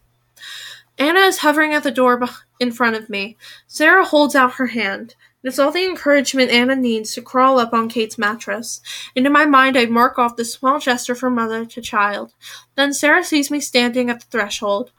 Anna 0.97 1.21
is 1.21 1.39
hovering 1.39 1.73
at 1.73 1.83
the 1.83 1.91
door 1.91 2.21
in 2.59 2.71
front 2.71 2.97
of 2.97 3.09
me. 3.09 3.37
Sarah 3.67 4.03
holds 4.03 4.35
out 4.35 4.55
her 4.55 4.67
hand. 4.67 5.15
It's 5.41 5.57
all 5.57 5.71
the 5.71 5.85
encouragement 5.85 6.51
Anna 6.51 6.75
needs 6.75 7.13
to 7.13 7.21
crawl 7.21 7.57
up 7.57 7.71
on 7.71 7.87
Kate's 7.87 8.17
mattress. 8.17 8.81
And 9.15 9.25
in 9.25 9.31
my 9.31 9.45
mind, 9.45 9.77
I 9.77 9.85
mark 9.85 10.19
off 10.19 10.35
this 10.35 10.51
small 10.51 10.79
gesture 10.79 11.15
from 11.15 11.35
mother 11.35 11.65
to 11.65 11.81
child. 11.81 12.33
Then 12.75 12.91
Sarah 12.91 13.23
sees 13.23 13.49
me 13.49 13.61
standing 13.61 14.09
at 14.09 14.19
the 14.19 14.25
threshold. 14.25 14.91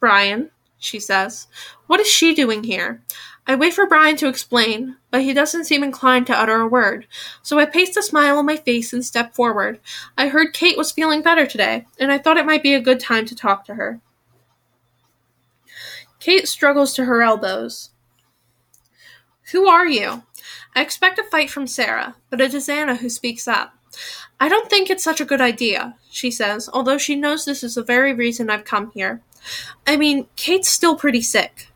Brian, 0.00 0.50
she 0.78 0.98
says, 0.98 1.46
what 1.86 2.00
is 2.00 2.08
she 2.08 2.34
doing 2.34 2.64
here? 2.64 3.02
I 3.46 3.56
wait 3.56 3.74
for 3.74 3.86
Brian 3.86 4.16
to 4.16 4.28
explain, 4.28 4.96
but 5.10 5.22
he 5.22 5.34
doesn't 5.34 5.66
seem 5.66 5.82
inclined 5.82 6.26
to 6.28 6.38
utter 6.38 6.60
a 6.60 6.66
word, 6.66 7.06
so 7.42 7.58
I 7.58 7.66
paste 7.66 7.96
a 7.96 8.02
smile 8.02 8.38
on 8.38 8.46
my 8.46 8.56
face 8.56 8.92
and 8.92 9.04
step 9.04 9.34
forward. 9.34 9.80
I 10.16 10.28
heard 10.28 10.54
Kate 10.54 10.78
was 10.78 10.92
feeling 10.92 11.20
better 11.20 11.46
today, 11.46 11.86
and 11.98 12.10
I 12.10 12.18
thought 12.18 12.38
it 12.38 12.46
might 12.46 12.62
be 12.62 12.72
a 12.72 12.80
good 12.80 13.00
time 13.00 13.26
to 13.26 13.36
talk 13.36 13.66
to 13.66 13.74
her. 13.74 14.00
Kate 16.20 16.48
struggles 16.48 16.94
to 16.94 17.04
her 17.04 17.20
elbows. 17.20 17.90
Who 19.52 19.68
are 19.68 19.86
you? 19.86 20.22
I 20.74 20.80
expect 20.80 21.18
a 21.18 21.24
fight 21.24 21.50
from 21.50 21.66
Sarah, 21.66 22.16
but 22.30 22.40
it 22.40 22.54
is 22.54 22.68
Anna 22.68 22.96
who 22.96 23.10
speaks 23.10 23.46
up. 23.46 23.74
I 24.40 24.48
don't 24.48 24.70
think 24.70 24.88
it's 24.88 25.04
such 25.04 25.20
a 25.20 25.26
good 25.26 25.42
idea, 25.42 25.96
she 26.10 26.30
says, 26.30 26.70
although 26.72 26.98
she 26.98 27.14
knows 27.14 27.44
this 27.44 27.62
is 27.62 27.74
the 27.74 27.84
very 27.84 28.14
reason 28.14 28.48
I've 28.48 28.64
come 28.64 28.90
here. 28.92 29.20
I 29.86 29.98
mean, 29.98 30.28
Kate's 30.34 30.70
still 30.70 30.96
pretty 30.96 31.20
sick. 31.20 31.68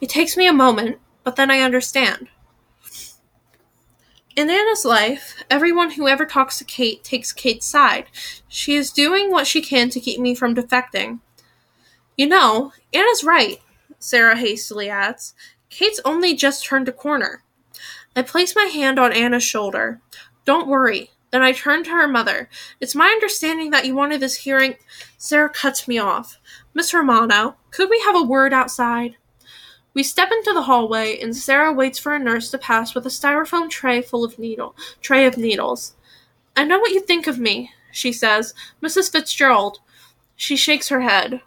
It 0.00 0.08
takes 0.08 0.36
me 0.36 0.46
a 0.46 0.52
moment, 0.52 0.98
but 1.24 1.36
then 1.36 1.50
I 1.50 1.60
understand. 1.60 2.28
In 4.36 4.50
Anna's 4.50 4.84
life, 4.84 5.42
everyone 5.48 5.92
who 5.92 6.08
ever 6.08 6.26
talks 6.26 6.58
to 6.58 6.64
Kate 6.64 7.02
takes 7.02 7.32
Kate's 7.32 7.66
side. 7.66 8.06
She 8.48 8.76
is 8.76 8.90
doing 8.92 9.30
what 9.30 9.46
she 9.46 9.62
can 9.62 9.88
to 9.90 10.00
keep 10.00 10.20
me 10.20 10.34
from 10.34 10.54
defecting. 10.54 11.20
You 12.18 12.26
know, 12.26 12.72
Anna's 12.92 13.24
right, 13.24 13.60
Sarah 13.98 14.36
hastily 14.36 14.90
adds. 14.90 15.34
Kate's 15.70 16.00
only 16.04 16.34
just 16.34 16.64
turned 16.64 16.88
a 16.88 16.92
corner. 16.92 17.42
I 18.14 18.22
place 18.22 18.54
my 18.54 18.64
hand 18.64 18.98
on 18.98 19.12
Anna's 19.12 19.42
shoulder. 19.42 20.00
Don't 20.44 20.68
worry. 20.68 21.10
Then 21.30 21.42
I 21.42 21.52
turn 21.52 21.84
to 21.84 21.90
her 21.90 22.08
mother. 22.08 22.48
It's 22.80 22.94
my 22.94 23.08
understanding 23.08 23.70
that 23.70 23.84
you 23.84 23.94
wanted 23.94 24.20
this 24.20 24.36
hearing. 24.36 24.76
Sarah 25.18 25.50
cuts 25.50 25.88
me 25.88 25.98
off. 25.98 26.38
Miss 26.72 26.94
Romano, 26.94 27.56
could 27.70 27.90
we 27.90 28.00
have 28.00 28.16
a 28.16 28.22
word 28.22 28.52
outside? 28.52 29.16
We 29.96 30.02
step 30.02 30.30
into 30.30 30.52
the 30.52 30.64
hallway, 30.64 31.18
and 31.18 31.34
Sarah 31.34 31.72
waits 31.72 31.98
for 31.98 32.14
a 32.14 32.18
nurse 32.18 32.50
to 32.50 32.58
pass 32.58 32.94
with 32.94 33.06
a 33.06 33.08
styrofoam 33.08 33.70
tray 33.70 34.02
full 34.02 34.24
of 34.24 34.38
needle 34.38 34.76
tray 35.00 35.24
of 35.24 35.38
needles. 35.38 35.94
I 36.54 36.64
know 36.64 36.78
what 36.78 36.90
you 36.90 37.00
think 37.00 37.26
of 37.26 37.38
me, 37.38 37.70
she 37.92 38.12
says. 38.12 38.52
Mrs. 38.82 39.10
Fitzgerald. 39.10 39.78
She 40.36 40.54
shakes 40.54 40.90
her 40.90 41.00
head. 41.00 41.40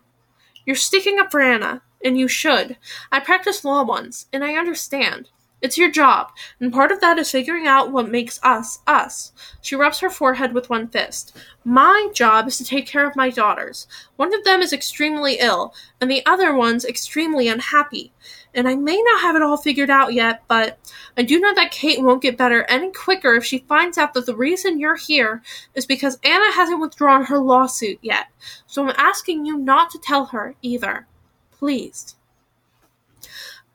You're 0.65 0.75
sticking 0.75 1.19
up 1.19 1.29
for 1.29 1.41
Anna, 1.41 1.83
and 2.03 2.17
you 2.17 2.27
should. 2.27 2.77
I 3.11 3.19
practiced 3.19 3.65
law 3.65 3.83
once, 3.83 4.25
and 4.33 4.43
I 4.43 4.55
understand. 4.55 5.29
It's 5.61 5.77
your 5.77 5.91
job, 5.91 6.31
and 6.61 6.71
part 6.71 6.89
of 6.89 7.01
that 7.01 7.19
is 7.19 7.29
figuring 7.29 7.67
out 7.67 7.91
what 7.91 8.09
makes 8.09 8.39
us 8.43 8.79
us. 8.87 9.33
She 9.61 9.75
rubs 9.75 9.99
her 9.99 10.09
forehead 10.09 10.53
with 10.53 10.69
one 10.69 10.87
fist. 10.87 11.35
My 11.65 12.09
job 12.13 12.47
is 12.47 12.57
to 12.59 12.63
take 12.63 12.87
care 12.87 13.05
of 13.05 13.17
my 13.17 13.29
daughters. 13.29 13.85
One 14.15 14.33
of 14.33 14.45
them 14.45 14.61
is 14.61 14.71
extremely 14.71 15.37
ill, 15.39 15.73
and 15.99 16.09
the 16.09 16.25
other 16.25 16.55
one's 16.55 16.85
extremely 16.85 17.49
unhappy. 17.49 18.13
And 18.53 18.67
I 18.67 18.75
may 18.75 18.99
not 19.01 19.21
have 19.21 19.35
it 19.35 19.41
all 19.41 19.57
figured 19.57 19.89
out 19.89 20.13
yet, 20.13 20.43
but 20.47 20.79
I 21.15 21.23
do 21.23 21.39
know 21.39 21.53
that 21.53 21.71
Kate 21.71 22.01
won't 22.01 22.21
get 22.21 22.37
better 22.37 22.63
any 22.63 22.91
quicker 22.91 23.35
if 23.35 23.45
she 23.45 23.59
finds 23.59 23.97
out 23.97 24.13
that 24.13 24.25
the 24.25 24.35
reason 24.35 24.79
you're 24.79 24.95
here 24.95 25.43
is 25.75 25.85
because 25.85 26.19
Anna 26.23 26.51
hasn't 26.51 26.81
withdrawn 26.81 27.25
her 27.25 27.37
lawsuit 27.37 27.99
yet. 28.01 28.27
So 28.65 28.83
I'm 28.83 28.95
asking 28.97 29.45
you 29.45 29.57
not 29.57 29.91
to 29.91 29.99
tell 29.99 30.25
her 30.27 30.55
either. 30.61 31.07
Please. 31.51 32.15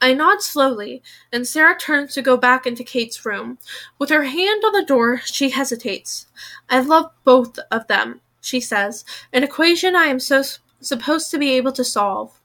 I 0.01 0.13
nod 0.13 0.43
slowly, 0.43 1.03
and 1.33 1.47
Sarah 1.47 1.79
turns 1.79 2.13
to 2.15 2.21
go 2.21 2.37
back 2.37 2.67
into 2.67 2.85
Kate's 2.85 3.25
room. 3.25 3.59
With 3.99 4.11
her 4.11 4.25
hand 4.25 4.63
on 4.65 4.73
the 4.73 4.85
door, 4.85 5.23
she 5.25 5.51
hesitates. 5.51 6.27
I 6.69 6.81
love 6.81 7.11
both 7.25 7.59
of 7.71 7.87
them, 7.87 8.21
she 8.41 8.61
says, 8.61 9.05
an 9.33 9.45
equation 9.45 9.97
I 9.97 10.07
am 10.07 10.21
so 10.21 10.43
supposed 10.81 11.31
to 11.31 11.39
be 11.39 11.53
able 11.53 11.73
to 11.73 11.85
solve. 11.85 12.39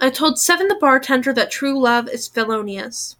I 0.00 0.10
told 0.10 0.38
Seven 0.38 0.68
the 0.68 0.74
bartender 0.74 1.32
that 1.32 1.50
true 1.50 1.80
love 1.80 2.08
is 2.08 2.28
felonious. 2.28 3.16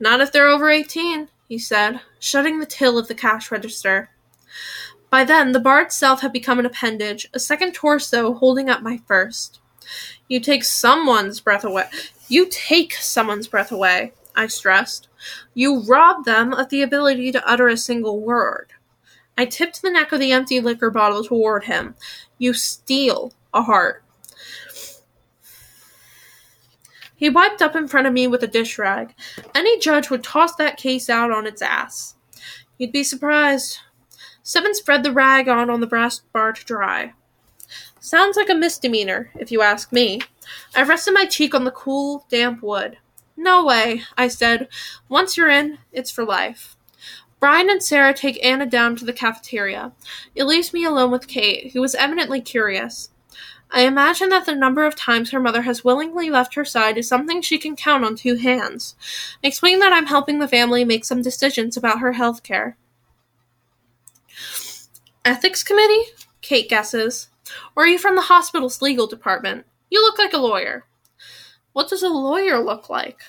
Not 0.00 0.20
if 0.20 0.32
they're 0.32 0.48
over 0.48 0.70
eighteen, 0.70 1.28
he 1.48 1.58
said, 1.58 2.00
shutting 2.18 2.58
the 2.58 2.66
till 2.66 2.98
of 2.98 3.08
the 3.08 3.14
cash 3.14 3.50
register. 3.50 4.10
By 5.10 5.24
then, 5.24 5.52
the 5.52 5.60
bar 5.60 5.82
itself 5.82 6.20
had 6.20 6.32
become 6.32 6.58
an 6.58 6.66
appendage, 6.66 7.28
a 7.32 7.38
second 7.38 7.72
torso 7.72 8.34
holding 8.34 8.68
up 8.68 8.82
my 8.82 9.00
first. 9.06 9.60
You 10.28 10.40
take 10.40 10.64
someone's 10.64 11.40
breath 11.40 11.64
away. 11.64 11.84
You 12.28 12.48
take 12.50 12.94
someone's 12.94 13.46
breath 13.46 13.70
away, 13.70 14.12
I 14.34 14.48
stressed. 14.48 15.08
You 15.54 15.80
rob 15.80 16.24
them 16.24 16.52
of 16.52 16.70
the 16.70 16.82
ability 16.82 17.30
to 17.32 17.48
utter 17.48 17.68
a 17.68 17.76
single 17.76 18.20
word. 18.20 18.72
I 19.38 19.46
tipped 19.46 19.80
the 19.80 19.90
neck 19.90 20.10
of 20.12 20.18
the 20.18 20.32
empty 20.32 20.60
liquor 20.60 20.90
bottle 20.90 21.22
toward 21.22 21.64
him. 21.64 21.94
You 22.38 22.52
steal 22.52 23.32
a 23.54 23.62
heart. 23.62 24.02
He 27.16 27.30
wiped 27.30 27.62
up 27.62 27.74
in 27.74 27.88
front 27.88 28.06
of 28.06 28.12
me 28.12 28.26
with 28.26 28.42
a 28.42 28.46
dish 28.46 28.78
rag. 28.78 29.14
Any 29.54 29.78
judge 29.78 30.10
would 30.10 30.22
toss 30.22 30.54
that 30.56 30.76
case 30.76 31.08
out 31.08 31.30
on 31.30 31.46
its 31.46 31.62
ass. 31.62 32.14
You'd 32.78 32.92
be 32.92 33.02
surprised. 33.02 33.78
Seven 34.42 34.74
spread 34.74 35.02
the 35.02 35.12
rag 35.12 35.48
on 35.48 35.70
on 35.70 35.80
the 35.80 35.86
brass 35.86 36.20
bar 36.32 36.52
to 36.52 36.64
dry. 36.64 37.14
Sounds 37.98 38.36
like 38.36 38.50
a 38.50 38.54
misdemeanor, 38.54 39.30
if 39.34 39.50
you 39.50 39.62
ask 39.62 39.92
me. 39.92 40.20
I 40.74 40.82
rested 40.82 41.14
my 41.14 41.24
cheek 41.24 41.54
on 41.54 41.64
the 41.64 41.70
cool, 41.72 42.26
damp 42.30 42.62
wood. 42.62 42.98
No 43.36 43.64
way, 43.64 44.02
I 44.16 44.28
said. 44.28 44.68
Once 45.08 45.36
you're 45.36 45.50
in, 45.50 45.78
it's 45.90 46.10
for 46.10 46.24
life. 46.24 46.76
Brian 47.40 47.68
and 47.68 47.82
Sarah 47.82 48.14
take 48.14 48.44
Anna 48.44 48.66
down 48.66 48.94
to 48.96 49.04
the 49.04 49.12
cafeteria. 49.12 49.92
It 50.34 50.44
leaves 50.44 50.72
me 50.72 50.84
alone 50.84 51.10
with 51.10 51.28
Kate, 51.28 51.72
who 51.72 51.80
was 51.80 51.94
evidently 51.94 52.40
curious. 52.40 53.10
I 53.70 53.82
imagine 53.82 54.28
that 54.28 54.46
the 54.46 54.54
number 54.54 54.84
of 54.84 54.94
times 54.94 55.30
her 55.30 55.40
mother 55.40 55.62
has 55.62 55.84
willingly 55.84 56.30
left 56.30 56.54
her 56.54 56.64
side 56.64 56.96
is 56.96 57.08
something 57.08 57.42
she 57.42 57.58
can 57.58 57.76
count 57.76 58.04
on 58.04 58.16
two 58.16 58.36
hands. 58.36 58.94
Explain 59.42 59.80
that 59.80 59.92
I'm 59.92 60.06
helping 60.06 60.38
the 60.38 60.48
family 60.48 60.84
make 60.84 61.04
some 61.04 61.20
decisions 61.20 61.76
about 61.76 61.98
her 61.98 62.12
health 62.12 62.42
care. 62.42 62.76
Ethics 65.24 65.62
committee? 65.64 66.04
Kate 66.40 66.68
guesses. 66.68 67.28
Or 67.74 67.84
are 67.84 67.88
you 67.88 67.98
from 67.98 68.14
the 68.14 68.22
hospital's 68.22 68.80
legal 68.80 69.06
department? 69.06 69.66
You 69.90 70.00
look 70.00 70.18
like 70.18 70.32
a 70.32 70.38
lawyer. 70.38 70.84
What 71.72 71.88
does 71.88 72.02
a 72.02 72.08
lawyer 72.08 72.60
look 72.60 72.88
like? 72.88 73.20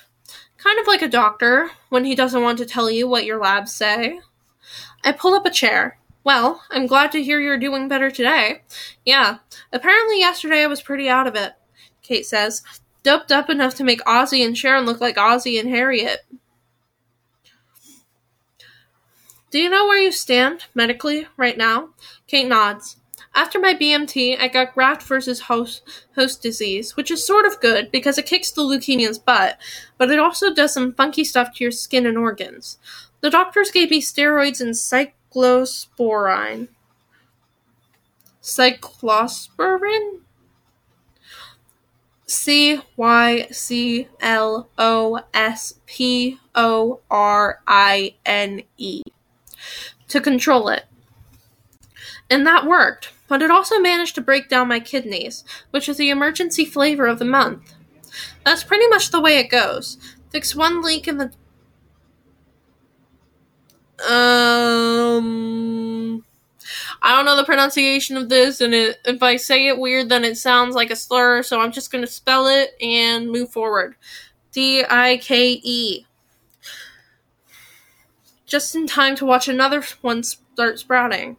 Kind 0.57 0.79
of 0.79 0.87
like 0.87 1.01
a 1.01 1.07
doctor, 1.07 1.71
when 1.89 2.05
he 2.05 2.15
doesn't 2.15 2.41
want 2.41 2.57
to 2.59 2.65
tell 2.65 2.89
you 2.89 3.07
what 3.07 3.25
your 3.25 3.39
labs 3.39 3.73
say. 3.73 4.19
I 5.03 5.11
pull 5.11 5.33
up 5.33 5.45
a 5.45 5.51
chair. 5.51 5.99
Well, 6.27 6.61
I'm 6.69 6.87
glad 6.87 7.13
to 7.13 7.23
hear 7.23 7.39
you're 7.39 7.57
doing 7.57 7.87
better 7.87 8.11
today. 8.11 8.63
Yeah, 9.05 9.37
apparently 9.71 10.19
yesterday 10.19 10.61
I 10.61 10.67
was 10.67 10.81
pretty 10.81 11.07
out 11.07 11.25
of 11.25 11.35
it, 11.35 11.53
Kate 12.03 12.25
says. 12.25 12.63
Doped 13.01 13.31
up 13.31 13.49
enough 13.49 13.75
to 13.75 13.85
make 13.85 14.01
Ozzy 14.01 14.45
and 14.45 14.57
Sharon 14.57 14.85
look 14.85 14.99
like 14.99 15.15
Ozzy 15.15 15.57
and 15.57 15.69
Harriet. 15.69 16.25
Do 19.51 19.57
you 19.57 19.69
know 19.69 19.87
where 19.87 20.01
you 20.01 20.11
stand, 20.11 20.65
medically, 20.75 21.27
right 21.37 21.57
now? 21.57 21.91
Kate 22.27 22.49
nods. 22.49 22.97
After 23.33 23.57
my 23.57 23.73
BMT, 23.73 24.37
I 24.37 24.49
got 24.49 24.73
graft 24.73 25.03
versus 25.03 25.39
host, 25.43 25.81
host 26.15 26.41
disease, 26.41 26.97
which 26.97 27.09
is 27.09 27.25
sort 27.25 27.45
of 27.45 27.61
good 27.61 27.89
because 27.89 28.17
it 28.17 28.25
kicks 28.25 28.51
the 28.51 28.63
leukemia's 28.63 29.17
butt, 29.17 29.57
but 29.97 30.11
it 30.11 30.19
also 30.19 30.53
does 30.53 30.73
some 30.73 30.93
funky 30.93 31.23
stuff 31.23 31.53
to 31.55 31.63
your 31.63 31.71
skin 31.71 32.05
and 32.05 32.17
organs. 32.17 32.77
The 33.21 33.29
doctors 33.29 33.71
gave 33.71 33.91
me 33.91 34.01
steroids 34.01 34.59
and 34.59 34.75
cyclosporine. 35.33 36.69
Cyclosporin? 38.41 40.19
C 42.25 42.81
Y 42.97 43.47
C 43.51 44.07
L 44.19 44.69
O 44.77 45.19
S 45.33 45.79
P 45.85 46.37
O 46.55 46.99
R 47.09 47.61
I 47.65 48.15
N 48.25 48.63
E 48.77 49.01
to 50.09 50.19
control 50.21 50.67
it. 50.67 50.85
And 52.29 52.45
that 52.45 52.65
worked, 52.65 53.13
but 53.29 53.41
it 53.41 53.49
also 53.49 53.79
managed 53.79 54.15
to 54.15 54.21
break 54.21 54.49
down 54.49 54.67
my 54.67 54.81
kidneys, 54.81 55.45
which 55.71 55.87
is 55.87 55.95
the 55.95 56.09
emergency 56.09 56.65
flavor 56.65 57.07
of 57.07 57.19
the 57.19 57.25
month. 57.25 57.73
That's 58.43 58.63
pretty 58.63 58.87
much 58.87 59.11
the 59.11 59.21
way 59.21 59.37
it 59.37 59.49
goes. 59.49 59.97
Fix 60.29 60.53
one 60.53 60.81
leak 60.81 61.07
in 61.07 61.17
the 61.17 61.31
um 64.01 65.77
I 67.01 67.15
don't 67.15 67.25
know 67.25 67.35
the 67.37 67.43
pronunciation 67.43 68.17
of 68.17 68.29
this, 68.29 68.59
and 68.59 68.73
it, 68.73 68.99
if 69.05 69.21
I 69.23 69.37
say 69.37 69.67
it 69.67 69.77
weird, 69.77 70.09
then 70.09 70.23
it 70.23 70.35
sounds 70.37 70.75
like 70.75 70.91
a 70.91 70.95
slur, 70.95 71.43
so 71.43 71.61
I'm 71.61 71.71
just 71.71 71.91
to 72.03 72.11
spell 72.11 72.47
it 72.47 72.75
and 72.81 73.31
move 73.31 73.51
forward. 73.51 73.95
D 74.51 74.83
I 74.89 75.17
K 75.17 75.61
E. 75.63 76.05
Just 78.45 78.75
in 78.75 78.87
time 78.87 79.15
to 79.17 79.25
watch 79.25 79.47
another 79.47 79.83
one 80.01 80.23
start 80.23 80.79
sprouting. 80.79 81.37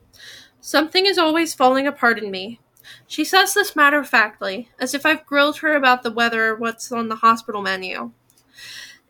Something 0.61 1.07
is 1.07 1.19
always 1.19 1.55
falling 1.55 1.87
apart 1.87 2.19
in 2.19 2.31
me. 2.31 2.61
She 3.07 3.25
says 3.25 3.55
this 3.55 3.75
matter 3.75 3.99
of 3.99 4.09
factly, 4.09 4.71
as 4.79 4.95
if 4.95 5.05
I've 5.05 5.27
grilled 5.27 5.59
her 5.59 5.75
about 5.75 6.03
the 6.03 6.11
weather 6.11 6.49
or 6.49 6.57
what's 6.57 6.93
on 6.93 7.09
the 7.09 7.17
hospital 7.17 7.63
menu. 7.63 8.13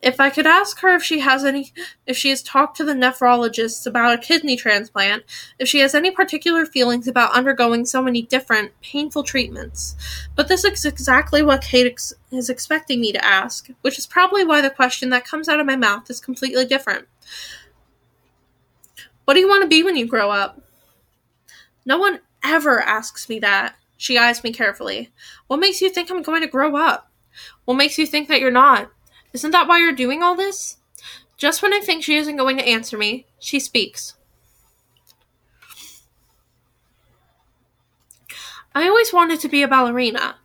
If 0.00 0.20
I 0.20 0.30
could 0.30 0.46
ask 0.46 0.78
her 0.80 0.94
if 0.94 1.02
she 1.02 1.18
has 1.20 1.44
any, 1.44 1.72
if 2.06 2.16
she 2.16 2.28
has 2.30 2.40
talked 2.40 2.76
to 2.76 2.84
the 2.84 2.92
nephrologists 2.94 3.84
about 3.84 4.16
a 4.16 4.22
kidney 4.22 4.56
transplant, 4.56 5.24
if 5.58 5.66
she 5.68 5.80
has 5.80 5.92
any 5.92 6.12
particular 6.12 6.64
feelings 6.64 7.08
about 7.08 7.32
undergoing 7.32 7.84
so 7.84 8.00
many 8.00 8.22
different, 8.22 8.70
painful 8.80 9.24
treatments. 9.24 9.96
But 10.36 10.46
this 10.46 10.64
is 10.64 10.84
exactly 10.84 11.42
what 11.42 11.62
Kate 11.62 11.88
ex- 11.88 12.14
is 12.30 12.48
expecting 12.48 13.00
me 13.00 13.12
to 13.12 13.24
ask, 13.24 13.70
which 13.82 13.98
is 13.98 14.06
probably 14.06 14.44
why 14.44 14.60
the 14.60 14.70
question 14.70 15.08
that 15.10 15.24
comes 15.24 15.48
out 15.48 15.58
of 15.58 15.66
my 15.66 15.76
mouth 15.76 16.08
is 16.08 16.20
completely 16.20 16.64
different. 16.64 17.08
What 19.24 19.34
do 19.34 19.40
you 19.40 19.48
want 19.48 19.62
to 19.62 19.68
be 19.68 19.82
when 19.82 19.96
you 19.96 20.06
grow 20.06 20.30
up? 20.30 20.60
No 21.84 21.98
one 21.98 22.20
ever 22.44 22.80
asks 22.80 23.28
me 23.28 23.40
that. 23.40 23.74
She 23.96 24.16
eyes 24.16 24.44
me 24.44 24.52
carefully. 24.52 25.10
What 25.48 25.58
makes 25.58 25.82
you 25.82 25.90
think 25.90 26.08
I'm 26.08 26.22
going 26.22 26.42
to 26.42 26.46
grow 26.46 26.76
up? 26.76 27.10
What 27.64 27.74
makes 27.74 27.98
you 27.98 28.06
think 28.06 28.28
that 28.28 28.40
you're 28.40 28.52
not? 28.52 28.92
Isn't 29.32 29.50
that 29.50 29.68
why 29.68 29.78
you're 29.78 29.92
doing 29.92 30.22
all 30.22 30.34
this? 30.34 30.78
Just 31.36 31.62
when 31.62 31.72
I 31.72 31.80
think 31.80 32.02
she 32.02 32.16
isn't 32.16 32.36
going 32.36 32.56
to 32.58 32.66
answer 32.66 32.98
me, 32.98 33.26
she 33.38 33.60
speaks. 33.60 34.14
I 38.74 38.86
always 38.88 39.12
wanted 39.12 39.40
to 39.40 39.48
be 39.48 39.62
a 39.62 39.68
ballerina. 39.68 40.36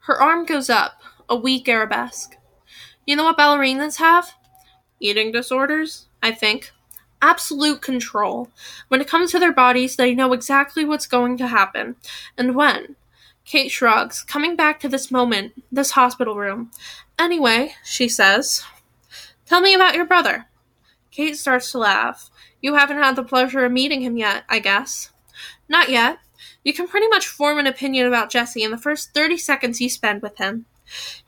Her 0.00 0.20
arm 0.20 0.44
goes 0.44 0.68
up, 0.68 1.02
a 1.28 1.36
weak 1.36 1.68
arabesque. 1.68 2.36
You 3.06 3.16
know 3.16 3.24
what 3.24 3.38
ballerinas 3.38 3.96
have? 3.96 4.34
Eating 5.00 5.32
disorders, 5.32 6.06
I 6.22 6.32
think. 6.32 6.72
Absolute 7.20 7.82
control. 7.82 8.50
When 8.88 9.00
it 9.00 9.08
comes 9.08 9.30
to 9.30 9.38
their 9.38 9.52
bodies, 9.52 9.96
they 9.96 10.14
know 10.14 10.32
exactly 10.32 10.84
what's 10.84 11.06
going 11.06 11.36
to 11.38 11.46
happen 11.46 11.96
and 12.36 12.54
when. 12.54 12.96
Kate 13.52 13.70
shrugs, 13.70 14.22
coming 14.22 14.56
back 14.56 14.80
to 14.80 14.88
this 14.88 15.10
moment, 15.10 15.52
this 15.70 15.90
hospital 15.90 16.36
room. 16.36 16.70
Anyway, 17.18 17.74
she 17.84 18.08
says, 18.08 18.64
Tell 19.44 19.60
me 19.60 19.74
about 19.74 19.94
your 19.94 20.06
brother. 20.06 20.46
Kate 21.10 21.36
starts 21.36 21.70
to 21.72 21.78
laugh. 21.78 22.30
You 22.62 22.76
haven't 22.76 22.96
had 22.96 23.14
the 23.14 23.22
pleasure 23.22 23.62
of 23.62 23.70
meeting 23.70 24.00
him 24.00 24.16
yet, 24.16 24.44
I 24.48 24.58
guess. 24.58 25.10
Not 25.68 25.90
yet. 25.90 26.16
You 26.64 26.72
can 26.72 26.88
pretty 26.88 27.08
much 27.08 27.28
form 27.28 27.58
an 27.58 27.66
opinion 27.66 28.06
about 28.06 28.30
Jesse 28.30 28.62
in 28.62 28.70
the 28.70 28.78
first 28.78 29.12
30 29.12 29.36
seconds 29.36 29.82
you 29.82 29.90
spend 29.90 30.22
with 30.22 30.38
him. 30.38 30.64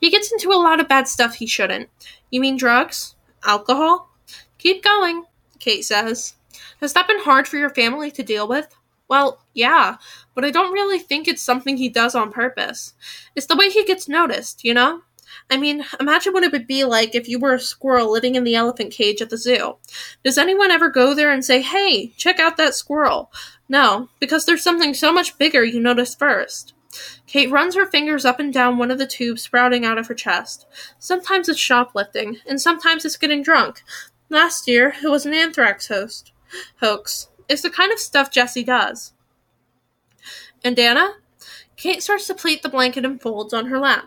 He 0.00 0.08
gets 0.08 0.32
into 0.32 0.48
a 0.48 0.56
lot 0.56 0.80
of 0.80 0.88
bad 0.88 1.06
stuff 1.08 1.34
he 1.34 1.46
shouldn't. 1.46 1.90
You 2.30 2.40
mean 2.40 2.56
drugs? 2.56 3.16
Alcohol? 3.44 4.08
Keep 4.56 4.82
going, 4.82 5.24
Kate 5.58 5.84
says. 5.84 6.36
Has 6.80 6.94
that 6.94 7.06
been 7.06 7.20
hard 7.20 7.46
for 7.46 7.58
your 7.58 7.68
family 7.68 8.10
to 8.12 8.22
deal 8.22 8.48
with? 8.48 8.74
Well, 9.08 9.44
yeah, 9.52 9.98
but 10.34 10.44
I 10.44 10.50
don't 10.50 10.72
really 10.72 10.98
think 10.98 11.26
it's 11.26 11.42
something 11.42 11.76
he 11.76 11.88
does 11.88 12.14
on 12.14 12.32
purpose. 12.32 12.94
It's 13.34 13.46
the 13.46 13.56
way 13.56 13.70
he 13.70 13.84
gets 13.84 14.08
noticed, 14.08 14.64
you 14.64 14.74
know? 14.74 15.02
I 15.50 15.56
mean, 15.56 15.84
imagine 16.00 16.32
what 16.32 16.44
it 16.44 16.52
would 16.52 16.66
be 16.66 16.84
like 16.84 17.14
if 17.14 17.28
you 17.28 17.38
were 17.38 17.54
a 17.54 17.60
squirrel 17.60 18.10
living 18.10 18.34
in 18.34 18.44
the 18.44 18.54
elephant 18.54 18.92
cage 18.92 19.20
at 19.20 19.30
the 19.30 19.36
zoo. 19.36 19.76
Does 20.22 20.38
anyone 20.38 20.70
ever 20.70 20.88
go 20.88 21.14
there 21.14 21.30
and 21.30 21.44
say, 21.44 21.60
hey, 21.60 22.08
check 22.16 22.38
out 22.38 22.56
that 22.56 22.74
squirrel? 22.74 23.32
No, 23.68 24.08
because 24.20 24.44
there's 24.44 24.62
something 24.62 24.94
so 24.94 25.12
much 25.12 25.38
bigger 25.38 25.64
you 25.64 25.80
notice 25.80 26.14
first. 26.14 26.74
Kate 27.26 27.50
runs 27.50 27.74
her 27.74 27.86
fingers 27.86 28.24
up 28.24 28.38
and 28.38 28.52
down 28.52 28.78
one 28.78 28.90
of 28.90 28.98
the 28.98 29.06
tubes 29.06 29.42
sprouting 29.42 29.84
out 29.84 29.98
of 29.98 30.06
her 30.06 30.14
chest. 30.14 30.66
Sometimes 30.98 31.48
it's 31.48 31.58
shoplifting, 31.58 32.38
and 32.46 32.60
sometimes 32.60 33.04
it's 33.04 33.16
getting 33.16 33.42
drunk. 33.42 33.82
Last 34.28 34.68
year, 34.68 34.94
it 35.02 35.08
was 35.08 35.26
an 35.26 35.34
anthrax 35.34 35.88
host. 35.88 36.32
hoax. 36.80 37.28
It's 37.48 37.62
the 37.62 37.70
kind 37.70 37.92
of 37.92 37.98
stuff 37.98 38.30
Jesse 38.30 38.62
does. 38.64 39.13
And 40.64 40.78
Anna? 40.78 41.16
Kate 41.76 42.02
starts 42.02 42.26
to 42.26 42.34
pleat 42.34 42.62
the 42.62 42.70
blanket 42.70 43.04
and 43.04 43.20
folds 43.20 43.52
on 43.52 43.66
her 43.66 43.78
lap. 43.78 44.06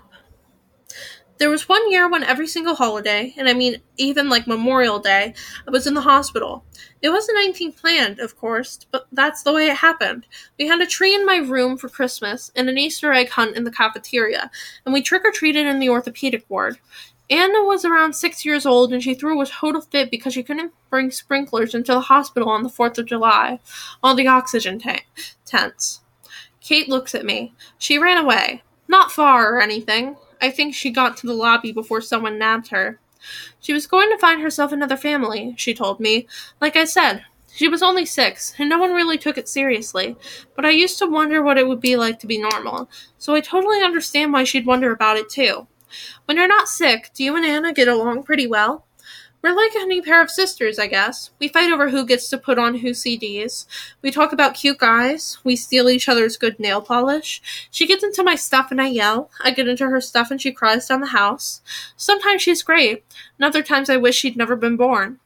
There 1.37 1.51
was 1.51 1.69
one 1.69 1.91
year 1.91 2.09
when 2.09 2.23
every 2.23 2.47
single 2.47 2.73
holiday, 2.73 3.35
and 3.37 3.47
I 3.47 3.53
mean 3.53 3.77
even 3.97 4.27
like 4.27 4.47
Memorial 4.47 4.97
Day, 4.97 5.35
I 5.67 5.69
was 5.69 5.85
in 5.85 5.93
the 5.93 6.01
hospital. 6.01 6.65
It 7.03 7.11
wasn't 7.11 7.37
anything 7.37 7.73
planned, 7.73 8.17
of 8.17 8.35
course, 8.35 8.79
but 8.89 9.05
that's 9.11 9.43
the 9.43 9.53
way 9.53 9.67
it 9.67 9.77
happened. 9.77 10.25
We 10.57 10.67
had 10.67 10.81
a 10.81 10.87
tree 10.87 11.13
in 11.13 11.27
my 11.27 11.37
room 11.37 11.77
for 11.77 11.89
Christmas 11.89 12.51
and 12.55 12.67
an 12.69 12.79
Easter 12.79 13.13
egg 13.13 13.29
hunt 13.29 13.55
in 13.55 13.65
the 13.65 13.71
cafeteria, 13.71 14.49
and 14.83 14.93
we 14.93 15.03
trick 15.03 15.23
or 15.23 15.31
treated 15.31 15.67
in 15.67 15.77
the 15.77 15.89
orthopedic 15.89 16.43
ward. 16.49 16.79
Anna 17.29 17.63
was 17.63 17.85
around 17.85 18.13
six 18.13 18.43
years 18.43 18.65
old 18.65 18.91
and 18.91 19.03
she 19.03 19.13
threw 19.13 19.39
a 19.39 19.45
total 19.45 19.81
fit 19.81 20.09
because 20.09 20.33
she 20.33 20.43
couldn't 20.43 20.73
bring 20.89 21.11
sprinklers 21.11 21.75
into 21.75 21.91
the 21.91 21.99
hospital 21.99 22.49
on 22.49 22.63
the 22.63 22.69
4th 22.69 22.97
of 22.97 23.05
July, 23.05 23.59
all 24.01 24.15
the 24.15 24.27
oxygen 24.27 24.79
ta- 24.79 25.01
tents. 25.45 26.01
Kate 26.67 26.89
looks 26.89 27.15
at 27.15 27.23
me. 27.23 27.53
She 27.77 27.97
ran 27.97 28.17
away. 28.17 28.61
Not 28.89 29.09
far 29.09 29.55
or 29.55 29.61
anything. 29.61 30.17
I 30.41 30.51
think 30.51 30.75
she 30.75 30.91
got 30.91 31.15
to 31.15 31.25
the 31.25 31.33
lobby 31.33 31.71
before 31.71 32.01
someone 32.01 32.37
nabbed 32.37 32.67
her. 32.71 32.99
She 33.61 33.71
was 33.71 33.87
going 33.87 34.09
to 34.09 34.17
find 34.17 34.41
herself 34.41 34.73
another 34.73 34.97
family, 34.97 35.55
she 35.57 35.73
told 35.73 36.01
me. 36.01 36.27
Like 36.59 36.75
I 36.75 36.83
said, 36.83 37.23
she 37.53 37.69
was 37.69 37.81
only 37.81 38.05
six, 38.05 38.53
and 38.59 38.67
no 38.67 38.79
one 38.79 38.91
really 38.91 39.17
took 39.17 39.37
it 39.37 39.47
seriously, 39.47 40.17
but 40.57 40.65
I 40.65 40.71
used 40.71 40.99
to 40.99 41.07
wonder 41.07 41.41
what 41.41 41.57
it 41.57 41.69
would 41.69 41.79
be 41.79 41.95
like 41.95 42.19
to 42.19 42.27
be 42.27 42.37
normal, 42.37 42.89
so 43.17 43.33
I 43.33 43.39
totally 43.39 43.81
understand 43.81 44.33
why 44.33 44.43
she'd 44.43 44.65
wonder 44.65 44.91
about 44.91 45.15
it 45.15 45.29
too. 45.29 45.67
When 46.25 46.35
you're 46.35 46.49
not 46.49 46.67
sick, 46.67 47.11
do 47.13 47.23
you 47.23 47.37
and 47.37 47.45
Anna 47.45 47.71
get 47.71 47.87
along 47.87 48.23
pretty 48.23 48.45
well? 48.45 48.86
We're 49.41 49.56
like 49.56 49.74
a 49.75 49.85
new 49.85 50.01
pair 50.01 50.22
of 50.22 50.32
sisters, 50.32 50.80
I 50.80 50.88
guess. 50.88 51.30
We 51.40 51.48
fight 51.48 51.72
over 51.72 51.90
who 51.90 52.06
gets 52.06 52.27
to 52.30 52.38
put 52.38 52.57
on 52.57 52.75
whose 52.75 53.03
CDs. 53.03 53.66
We 54.01 54.09
talk 54.09 54.33
about 54.33 54.56
cute 54.56 54.80
guys. 54.80 55.38
We 55.43 55.56
steal 55.56 55.90
each 55.90 56.09
other's 56.09 56.38
good 56.38 56.59
nail 56.59 56.82
polish. 56.82 57.41
She 57.69 57.85
gets 57.85 58.03
into 58.03 58.24
my 58.24 58.35
stuff 58.35 58.72
and 58.72 58.82
I 58.82 58.88
yell. 58.88 59.30
I 59.43 59.51
get 59.51 59.67
into 59.67 59.88
her 59.88 60.01
stuff 60.01 60.32
and 60.32 60.41
she 60.41 60.51
cries 60.51 60.88
down 60.88 61.01
the 61.01 61.07
house. 61.07 61.61
Sometimes 61.95 62.41
she's 62.41 62.64
great, 62.64 63.06
and 63.38 63.45
other 63.45 63.61
times 63.61 63.90
I 63.90 63.98
wish 63.98 64.16
she'd 64.16 64.38
never 64.38 64.56
been 64.56 64.75
born. 64.75 65.19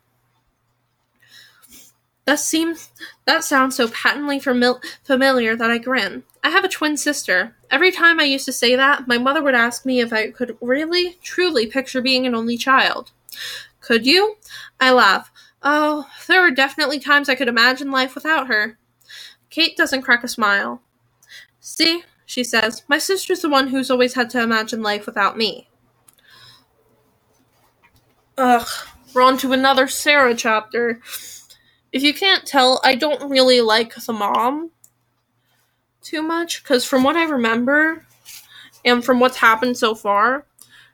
That 2.26 2.40
seems 2.40 2.92
that 3.26 3.44
sounds 3.44 3.76
so 3.76 3.88
patently 3.88 4.40
familiar 4.40 5.56
that 5.56 5.72
I 5.72 5.78
grin. 5.80 6.24
I 6.44 6.50
have 6.50 6.64
a 6.64 6.70
twin 6.70 6.98
sister. 6.98 7.56
Every 7.70 7.92
time 7.92 8.20
I 8.20 8.26
used 8.26 8.46
to 8.46 8.54
say 8.54 8.76
that, 8.76 9.08
my 9.08 9.18
mother 9.18 9.42
would 9.42 9.56
ask 9.56 9.86
me 9.86 10.02
if 10.02 10.14
I 10.14 10.32
could 10.32 10.58
really, 10.62 11.18
truly 11.24 11.66
picture 11.66 12.02
being 12.02 12.26
an 12.28 12.36
only 12.36 12.58
child. 12.58 13.12
Could 13.82 14.06
you? 14.06 14.38
I 14.80 14.92
laugh. 14.92 15.32
Oh, 15.62 16.08
there 16.28 16.42
were 16.42 16.52
definitely 16.52 17.00
times 17.00 17.28
I 17.28 17.36
could 17.36 17.48
imagine 17.48 17.92
life 17.92 18.16
without 18.16 18.48
her. 18.48 18.78
Kate 19.50 19.76
doesn't 19.76 20.04
crack 20.04 20.24
a 20.24 20.28
smile. 20.28 20.82
See, 21.60 22.04
she 22.26 22.44
says, 22.44 22.84
my 22.88 22.98
sister's 22.98 23.42
the 23.42 23.50
one 23.50 23.68
who's 23.68 23.92
always 23.92 24.14
had 24.14 24.30
to 24.32 24.42
imagine 24.42 24.82
life 24.82 25.06
without 25.06 25.38
me. 25.38 25.68
Ugh, 28.38 28.68
we're 29.14 29.22
on 29.22 29.38
to 29.40 29.52
another 29.52 29.88
Sarah 29.88 30.34
chapter. 30.34 31.02
If 31.92 32.02
you 32.02 32.14
can't 32.14 32.46
tell, 32.46 32.80
I 32.84 32.96
don't 32.96 33.30
really 33.30 33.62
like 33.62 33.94
the 33.96 34.14
mom 34.14 34.72
too 36.02 36.22
much, 36.22 36.64
because 36.64 36.86
from 36.86 37.04
what 37.04 37.18
I 37.18 37.26
remember, 37.26 38.06
and 38.84 39.04
from 39.04 39.20
what's 39.20 39.38
happened 39.38 39.78
so 39.78 39.94
far, 39.94 40.46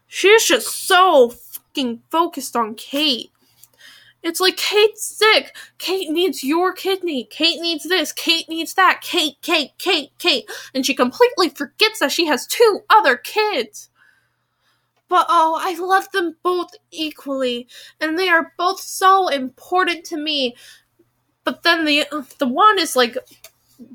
she's 0.07 0.43
just 0.43 0.87
so 0.87 1.29
fucking 1.77 2.01
focused 2.09 2.55
on 2.55 2.75
Kate. 2.75 3.31
It's 4.23 4.39
like 4.39 4.57
Kate's 4.57 5.03
sick. 5.03 5.55
Kate 5.77 6.09
needs 6.09 6.43
your 6.43 6.73
kidney. 6.73 7.25
Kate 7.25 7.61
needs 7.61 7.83
this. 7.83 8.11
Kate 8.11 8.49
needs 8.49 8.73
that. 8.73 9.01
Kate, 9.01 9.37
Kate, 9.41 9.71
Kate, 9.77 10.11
Kate. 10.17 10.49
And 10.73 10.85
she 10.85 10.95
completely 10.95 11.49
forgets 11.49 11.99
that 11.99 12.11
she 12.11 12.25
has 12.25 12.47
two 12.47 12.81
other 12.89 13.15
kids. 13.15 13.89
But 15.07 15.27
oh, 15.29 15.57
I 15.61 15.77
love 15.79 16.11
them 16.11 16.35
both 16.43 16.71
equally, 16.91 17.67
and 18.01 18.19
they 18.19 18.27
are 18.27 18.51
both 18.57 18.81
so 18.81 19.29
important 19.29 20.03
to 20.05 20.17
me. 20.17 20.57
But 21.45 21.63
then 21.63 21.85
the 21.85 22.05
the 22.39 22.47
one 22.47 22.77
is 22.77 22.97
like 22.97 23.15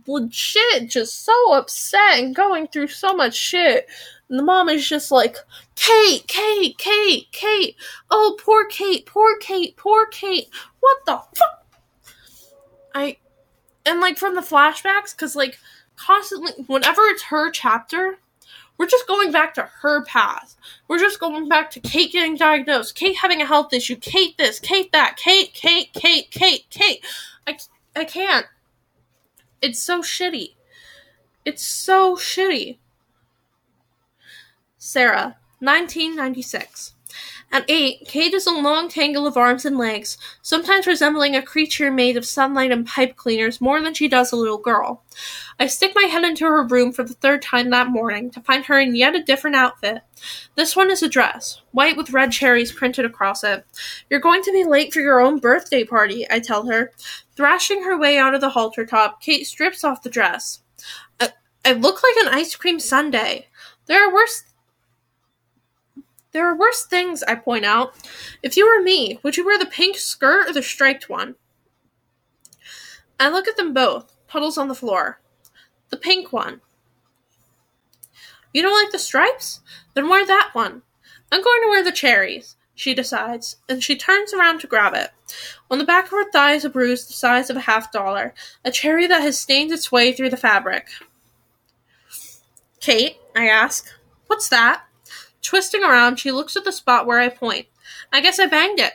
legit 0.07 0.89
just 0.89 1.23
so 1.23 1.53
upset 1.53 2.19
and 2.19 2.35
going 2.35 2.69
through 2.69 2.87
so 2.87 3.13
much 3.13 3.35
shit. 3.35 3.87
And 4.33 4.39
the 4.39 4.45
mom 4.45 4.71
is 4.71 4.89
just 4.89 5.11
like, 5.11 5.37
Kate, 5.75 6.27
Kate, 6.27 6.79
Kate, 6.79 7.31
Kate. 7.33 7.77
Oh, 8.11 8.35
poor 8.43 8.65
Kate, 8.65 9.05
poor 9.05 9.37
Kate, 9.37 9.77
poor 9.77 10.07
Kate. 10.07 10.49
What 10.81 10.97
the 11.05 11.21
fuck? 11.37 11.67
I, 12.95 13.19
and 13.85 14.01
like 14.01 14.17
from 14.17 14.35
the 14.35 14.41
flashbacks, 14.41 15.15
because 15.15 15.37
like 15.37 15.59
constantly, 15.97 16.53
whenever 16.67 17.03
it's 17.09 17.25
her 17.25 17.51
chapter, 17.51 18.21
we're 18.79 18.87
just 18.87 19.07
going 19.07 19.33
back 19.33 19.53
to 19.53 19.69
her 19.83 20.03
past. 20.07 20.57
We're 20.89 20.99
just 20.99 21.21
going 21.21 21.47
back 21.47 21.71
to 21.73 21.81
Kate 21.81 22.11
getting 22.11 22.37
diagnosed, 22.37 22.95
Kate 22.95 23.19
having 23.19 23.43
a 23.43 23.47
health 23.47 23.75
issue, 23.75 23.97
Kate 23.97 24.39
this, 24.39 24.59
Kate 24.59 24.91
that, 24.93 25.19
Kate, 25.19 25.53
Kate, 25.53 25.93
Kate, 25.93 26.31
Kate, 26.31 26.65
Kate. 26.71 27.05
I, 27.47 27.59
I 27.95 28.07
can't. 28.07 28.47
It's 29.61 29.83
so 29.83 30.01
shitty. 30.01 30.55
It's 31.45 31.63
so 31.63 32.17
shitty. 32.17 32.79
Sarah, 34.85 35.37
1996. 35.61 36.95
At 37.53 37.65
eight, 37.69 38.05
Kate 38.05 38.35
is 38.35 38.49
a 38.49 38.51
long 38.51 38.89
tangle 38.89 39.29
of 39.29 39.37
arms 39.37 39.65
and 39.65 39.79
legs, 39.79 40.19
sometimes 40.43 40.89
resembling 40.89 41.37
a 41.37 41.41
creature 41.41 41.89
made 41.89 42.17
of 42.17 42.27
sunlight 42.27 42.73
and 42.73 42.85
pipe 42.85 43.15
cleaners 43.15 43.61
more 43.61 43.81
than 43.81 43.95
she 43.95 44.09
does 44.09 44.33
a 44.33 44.37
little 44.37 44.59
girl. 44.59 45.05
I 45.61 45.69
stick 45.69 45.93
my 45.95 46.09
head 46.09 46.25
into 46.25 46.47
her 46.47 46.65
room 46.65 46.91
for 46.91 47.05
the 47.05 47.15
third 47.15 47.43
time 47.43 47.71
that 47.71 47.93
morning 47.93 48.29
to 48.33 48.41
find 48.41 48.65
her 48.65 48.81
in 48.81 48.97
yet 48.97 49.15
a 49.15 49.23
different 49.23 49.55
outfit. 49.55 50.03
This 50.57 50.75
one 50.75 50.91
is 50.91 51.01
a 51.01 51.09
dress, 51.09 51.63
white 51.71 51.97
with 51.97 52.11
red 52.11 52.33
cherries 52.33 52.73
printed 52.73 53.05
across 53.05 53.45
it. 53.45 53.65
You're 54.11 54.19
going 54.19 54.43
to 54.43 54.53
be 54.53 54.65
late 54.65 54.93
for 54.93 55.01
your 55.01 55.21
own 55.21 55.39
birthday 55.39 55.85
party, 55.85 56.27
I 56.29 56.41
tell 56.41 56.67
her. 56.67 56.91
Thrashing 57.37 57.85
her 57.85 57.97
way 57.97 58.19
out 58.19 58.35
of 58.35 58.41
the 58.41 58.51
halter 58.51 58.85
top, 58.85 59.23
Kate 59.23 59.47
strips 59.47 59.85
off 59.85 60.03
the 60.03 60.11
dress. 60.11 60.59
I, 61.21 61.29
I 61.65 61.75
look 61.75 62.03
like 62.03 62.27
an 62.27 62.35
ice 62.35 62.57
cream 62.57 62.81
sundae. 62.81 63.47
There 63.87 64.09
are 64.09 64.13
worse 64.13 64.43
there 66.33 66.47
are 66.47 66.57
worse 66.57 66.85
things, 66.85 67.23
I 67.23 67.35
point 67.35 67.65
out. 67.65 67.95
If 68.43 68.57
you 68.57 68.67
were 68.67 68.83
me, 68.83 69.19
would 69.23 69.37
you 69.37 69.45
wear 69.45 69.59
the 69.59 69.67
pink 69.67 69.97
skirt 69.97 70.49
or 70.49 70.53
the 70.53 70.63
striped 70.63 71.09
one? 71.09 71.35
I 73.21 73.29
look 73.29 73.47
at 73.47 73.57
them 73.57 73.75
both, 73.75 74.13
puddles 74.27 74.59
on 74.59 74.69
the 74.69 74.75
floor. 74.75 75.21
The 75.91 75.97
pink 75.97 76.33
one. 76.33 76.61
You 78.53 78.63
don't 78.63 78.83
like 78.83 78.93
the 78.93 78.99
stripes? 78.99 79.61
Then 79.95 80.09
wear 80.09 80.27
that 80.27 80.51
one. 80.55 80.83
I'm 81.31 81.43
going 81.43 81.63
to 81.63 81.69
wear 81.69 81.85
the 81.85 81.93
cherries, 81.93 82.57
she 82.75 82.95
decides, 82.95 83.57
and 83.69 83.83
she 83.83 83.97
turns 83.97 84.33
around 84.33 84.61
to 84.61 84.67
grab 84.67 84.95
it. 84.95 85.11
On 85.71 85.79
the 85.79 85.85
back 85.85 86.07
of 86.07 86.11
her 86.11 86.31
thigh 86.31 86.53
is 86.53 86.65
a 86.65 86.71
bruise 86.71 87.07
the 87.07 87.13
size 87.13 87.49
of 87.49 87.57
a 87.57 87.61
half 87.61 87.93
dollar, 87.93 88.35
a 88.65 88.71
cherry 88.71 89.07
that 89.07 89.23
has 89.23 89.39
stained 89.39 89.71
its 89.71 89.93
way 89.93 90.13
through 90.13 90.31
the 90.31 90.37
fabric. 90.37 90.89
Kate, 92.81 93.17
I 93.37 93.47
ask, 93.47 93.87
what's 94.27 94.49
that? 94.49 94.83
Twisting 95.43 95.83
around, 95.83 96.19
she 96.19 96.31
looks 96.31 96.57
at 96.57 96.65
the 96.65 96.73
spot 96.73 97.07
where 97.07 97.19
I 97.19 97.29
point. 97.29 97.67
I 98.13 98.21
guess 98.21 98.39
I 98.39 98.47
banged 98.47 98.79
it. 98.79 98.93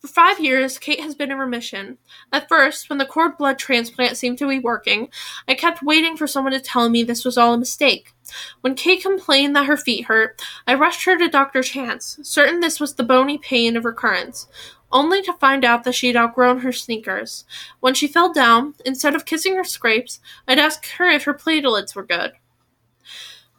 For 0.00 0.08
five 0.08 0.38
years, 0.38 0.78
Kate 0.78 1.00
has 1.00 1.14
been 1.14 1.30
in 1.30 1.38
remission. 1.38 1.98
At 2.32 2.48
first, 2.48 2.88
when 2.88 2.98
the 2.98 3.06
cord 3.06 3.36
blood 3.38 3.58
transplant 3.58 4.16
seemed 4.16 4.38
to 4.38 4.48
be 4.48 4.58
working, 4.58 5.08
I 5.48 5.54
kept 5.54 5.82
waiting 5.82 6.16
for 6.16 6.26
someone 6.26 6.52
to 6.52 6.60
tell 6.60 6.88
me 6.88 7.02
this 7.02 7.24
was 7.24 7.38
all 7.38 7.54
a 7.54 7.58
mistake. 7.58 8.12
When 8.60 8.74
Kate 8.74 9.02
complained 9.02 9.56
that 9.56 9.66
her 9.66 9.76
feet 9.76 10.04
hurt, 10.04 10.40
I 10.66 10.74
rushed 10.74 11.04
her 11.06 11.16
to 11.18 11.28
Dr. 11.28 11.62
Chance, 11.62 12.20
certain 12.22 12.60
this 12.60 12.78
was 12.78 12.94
the 12.94 13.02
bony 13.04 13.38
pain 13.38 13.76
of 13.76 13.84
recurrence, 13.84 14.46
only 14.92 15.22
to 15.22 15.32
find 15.34 15.64
out 15.64 15.84
that 15.84 15.94
she'd 15.94 16.16
outgrown 16.16 16.58
her 16.60 16.72
sneakers. 16.72 17.44
When 17.80 17.94
she 17.94 18.06
fell 18.06 18.32
down, 18.32 18.74
instead 18.84 19.14
of 19.14 19.24
kissing 19.24 19.56
her 19.56 19.64
scrapes, 19.64 20.20
I'd 20.46 20.58
ask 20.58 20.86
her 20.98 21.08
if 21.08 21.24
her 21.24 21.34
platelets 21.34 21.94
were 21.94 22.04
good. 22.04 22.32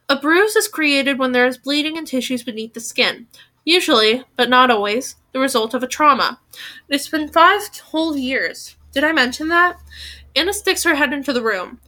A 0.09 0.15
bruise 0.15 0.55
is 0.55 0.69
created 0.69 1.19
when 1.19 1.33
there 1.33 1.45
is 1.45 1.57
bleeding 1.57 1.97
in 1.97 2.05
tissues 2.05 2.41
beneath 2.41 2.73
the 2.73 2.79
skin, 2.79 3.27
usually, 3.65 4.23
but 4.37 4.49
not 4.49 4.71
always, 4.71 5.17
the 5.33 5.39
result 5.39 5.73
of 5.73 5.83
a 5.83 5.87
trauma. 5.87 6.39
It's 6.87 7.09
been 7.09 7.27
five 7.27 7.63
whole 7.77 8.15
years. 8.15 8.77
Did 8.93 9.03
I 9.03 9.11
mention 9.11 9.49
that? 9.49 9.77
Anna 10.33 10.53
sticks 10.53 10.83
her 10.83 10.95
head 10.95 11.11
into 11.11 11.33
the 11.33 11.43
room. 11.43 11.81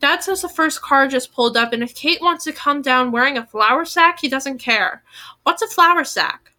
Dad 0.00 0.22
says 0.22 0.40
the 0.40 0.48
first 0.48 0.80
car 0.80 1.06
just 1.06 1.32
pulled 1.32 1.54
up, 1.54 1.74
and 1.74 1.82
if 1.82 1.94
Kate 1.94 2.22
wants 2.22 2.44
to 2.44 2.52
come 2.52 2.80
down 2.80 3.12
wearing 3.12 3.36
a 3.36 3.46
flour 3.46 3.84
sack, 3.84 4.20
he 4.20 4.28
doesn't 4.28 4.58
care. 4.58 5.02
What's 5.42 5.60
a 5.60 5.68
flour 5.68 6.04
sack? 6.04 6.52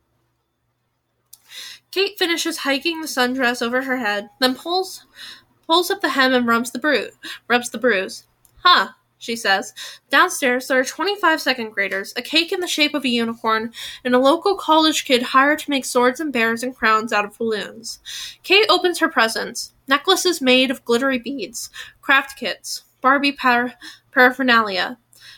Kate 1.89 2.17
finishes 2.19 2.59
hiking 2.59 3.01
the 3.01 3.07
sundress 3.07 3.61
over 3.61 3.81
her 3.81 3.97
head, 3.97 4.29
then 4.39 4.53
pulls 4.53 5.05
pulls 5.65 5.89
up 5.89 6.01
the 6.01 6.09
hem 6.09 6.33
and 6.33 6.45
rubs 6.45 6.69
the 6.71 6.79
bruise. 6.79 7.13
Rubs 7.47 7.71
the 7.71 7.79
bruise. 7.79 8.27
Huh, 8.63 8.89
she 9.17 9.35
says. 9.35 9.73
Downstairs, 10.09 10.67
there 10.67 10.79
are 10.79 10.83
25 10.83 11.41
second 11.41 11.71
graders, 11.71 12.13
a 12.15 12.21
cake 12.21 12.51
in 12.51 12.59
the 12.59 12.67
shape 12.67 12.93
of 12.93 13.03
a 13.03 13.09
unicorn, 13.09 13.73
and 14.03 14.13
a 14.13 14.19
local 14.19 14.55
college 14.55 15.05
kid 15.05 15.21
hired 15.21 15.59
to 15.59 15.69
make 15.69 15.85
swords 15.85 16.19
and 16.19 16.31
bears 16.33 16.63
and 16.63 16.75
crowns 16.75 17.11
out 17.11 17.25
of 17.25 17.37
balloons. 17.37 17.99
Kate 18.43 18.67
opens 18.69 18.99
her 18.99 19.09
presents 19.09 19.73
necklaces 19.87 20.41
made 20.41 20.69
of 20.69 20.83
glittery 20.83 21.17
beads, 21.17 21.69
craft 22.01 22.37
kits, 22.37 22.83
Barbie 23.01 23.31
par- 23.31 23.73
paraphernalia. 24.11 24.97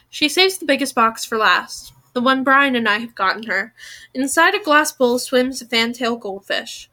She 0.09 0.27
saves 0.27 0.57
the 0.57 0.65
biggest 0.65 0.95
box 0.95 1.23
for 1.23 1.37
last 1.37 1.93
the 2.13 2.21
one 2.21 2.43
Brian 2.43 2.75
and 2.75 2.89
I 2.89 2.97
have 2.97 3.15
gotten 3.15 3.43
her. 3.43 3.73
Inside 4.13 4.55
a 4.55 4.63
glass 4.63 4.91
bowl 4.91 5.19
swims 5.19 5.61
a 5.61 5.65
fantail 5.65 6.17
goldfish. 6.17 6.89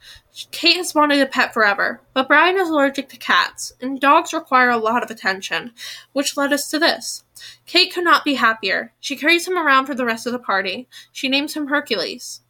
Kate 0.50 0.76
has 0.76 0.94
wanted 0.94 1.20
a 1.20 1.26
pet 1.26 1.54
forever, 1.54 2.02
but 2.12 2.28
Brian 2.28 2.58
is 2.58 2.68
allergic 2.68 3.08
to 3.08 3.16
cats, 3.16 3.72
and 3.80 3.98
dogs 3.98 4.34
require 4.34 4.68
a 4.68 4.76
lot 4.76 5.02
of 5.02 5.10
attention, 5.10 5.72
which 6.12 6.36
led 6.36 6.52
us 6.52 6.68
to 6.68 6.78
this. 6.78 7.24
Kate 7.66 7.92
could 7.92 8.04
not 8.04 8.24
be 8.24 8.34
happier. 8.34 8.92
She 9.00 9.16
carries 9.16 9.48
him 9.48 9.56
around 9.56 9.86
for 9.86 9.94
the 9.94 10.04
rest 10.04 10.26
of 10.26 10.32
the 10.32 10.38
party. 10.38 10.88
She 11.10 11.30
names 11.30 11.54
him 11.54 11.68
Hercules. 11.68 12.42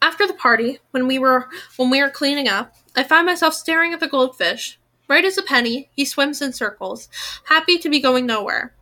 After 0.00 0.26
the 0.26 0.34
party, 0.34 0.78
when 0.92 1.08
we 1.08 1.18
were 1.18 1.48
when 1.76 1.90
we 1.90 2.02
were 2.02 2.10
cleaning 2.10 2.48
up, 2.48 2.74
I 2.94 3.02
find 3.02 3.26
myself 3.26 3.54
staring 3.54 3.92
at 3.92 4.00
the 4.00 4.08
goldfish. 4.08 4.78
Bright 5.08 5.24
as 5.24 5.38
a 5.38 5.42
penny, 5.42 5.90
he 5.94 6.04
swims 6.04 6.40
in 6.40 6.52
circles, 6.52 7.08
happy 7.46 7.78
to 7.78 7.88
be 7.88 8.00
going 8.00 8.26
nowhere. 8.26 8.74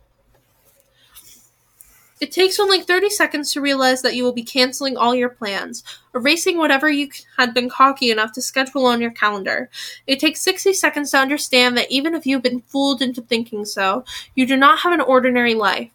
It 2.23 2.31
takes 2.31 2.57
only 2.57 2.79
30 2.79 3.09
seconds 3.09 3.51
to 3.51 3.59
realize 3.59 4.01
that 4.01 4.15
you 4.15 4.23
will 4.23 4.31
be 4.31 4.45
canceling 4.45 4.95
all 4.95 5.13
your 5.13 5.27
plans, 5.27 5.83
erasing 6.15 6.57
whatever 6.57 6.89
you 6.89 7.09
had 7.35 7.53
been 7.53 7.69
cocky 7.69 8.11
enough 8.11 8.31
to 8.31 8.41
schedule 8.41 8.85
on 8.85 9.01
your 9.01 9.11
calendar. 9.11 9.69
It 10.07 10.21
takes 10.21 10.39
60 10.39 10.71
seconds 10.71 11.11
to 11.11 11.17
understand 11.17 11.75
that 11.75 11.91
even 11.91 12.15
if 12.15 12.25
you've 12.25 12.41
been 12.41 12.61
fooled 12.61 13.01
into 13.01 13.21
thinking 13.21 13.65
so, 13.65 14.05
you 14.35 14.47
do 14.47 14.55
not 14.55 14.79
have 14.79 14.93
an 14.93 15.01
ordinary 15.01 15.53
life. 15.53 15.91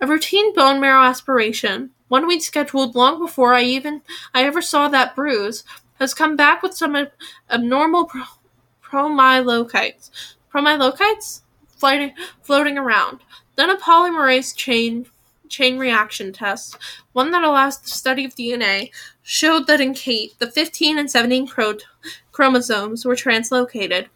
A 0.00 0.06
routine 0.08 0.52
bone 0.52 0.80
marrow 0.80 1.04
aspiration, 1.04 1.90
one 2.08 2.26
we'd 2.26 2.42
scheduled 2.42 2.96
long 2.96 3.20
before 3.20 3.54
I 3.54 3.62
even 3.62 4.02
I 4.34 4.42
ever 4.42 4.62
saw 4.62 4.88
that 4.88 5.14
bruise, 5.14 5.62
has 6.00 6.12
come 6.12 6.34
back 6.34 6.64
with 6.64 6.74
some 6.74 6.96
ab- 6.96 7.12
abnormal 7.48 8.06
pro- 8.06 8.24
promyelocytes. 8.84 10.10
Promyelocytes? 10.52 11.42
Floating, 11.68 12.14
floating 12.42 12.78
around. 12.78 13.20
Then 13.54 13.70
a 13.70 13.76
polymerase 13.76 14.56
chain 14.56 15.06
chain 15.52 15.78
reaction 15.78 16.32
test, 16.32 16.76
one 17.12 17.30
that 17.30 17.44
allows 17.44 17.78
the 17.78 17.88
study 17.88 18.24
of 18.24 18.34
DNA, 18.34 18.90
showed 19.22 19.68
that 19.68 19.80
in 19.80 19.94
Kate, 19.94 20.32
the 20.40 20.50
15 20.50 20.98
and 20.98 21.08
17 21.08 21.46
pro- 21.46 21.78
chromosomes 22.32 23.04
were 23.04 23.14
translocated. 23.14 24.06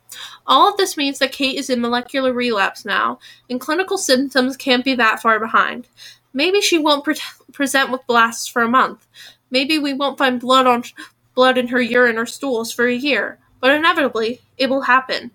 All 0.47 0.71
of 0.71 0.77
this 0.77 0.97
means 0.97 1.19
that 1.21 1.31
Kate 1.31 1.57
is 1.57 1.71
in 1.71 1.81
molecular 1.81 2.33
relapse 2.33 2.85
now, 2.85 3.21
and 3.49 3.61
clinical 3.61 3.99
symptoms 3.99 4.57
can't 4.57 4.85
be 4.85 4.95
that 4.97 5.21
far 5.21 5.39
behind. 5.39 5.87
Maybe 6.33 6.61
she 6.61 6.79
won't 6.79 7.05
pre- 7.05 7.17
present 7.53 7.93
with 7.93 8.07
blasts 8.07 8.49
for 8.49 8.63
a 8.63 8.69
month. 8.69 9.07
Maybe 9.51 9.79
we 9.79 9.93
won't 9.93 10.19
find 10.19 10.41
blood 10.41 10.67
on 10.67 10.83
blood 11.35 11.59
in 11.59 11.69
her 11.69 11.81
urine 11.81 12.19
or 12.19 12.27
stools 12.27 12.73
for 12.73 12.87
a 12.87 12.95
year, 12.95 13.39
but 13.61 13.71
inevitably 13.71 14.41
it 14.57 14.69
will 14.71 14.83
happen. 14.83 15.31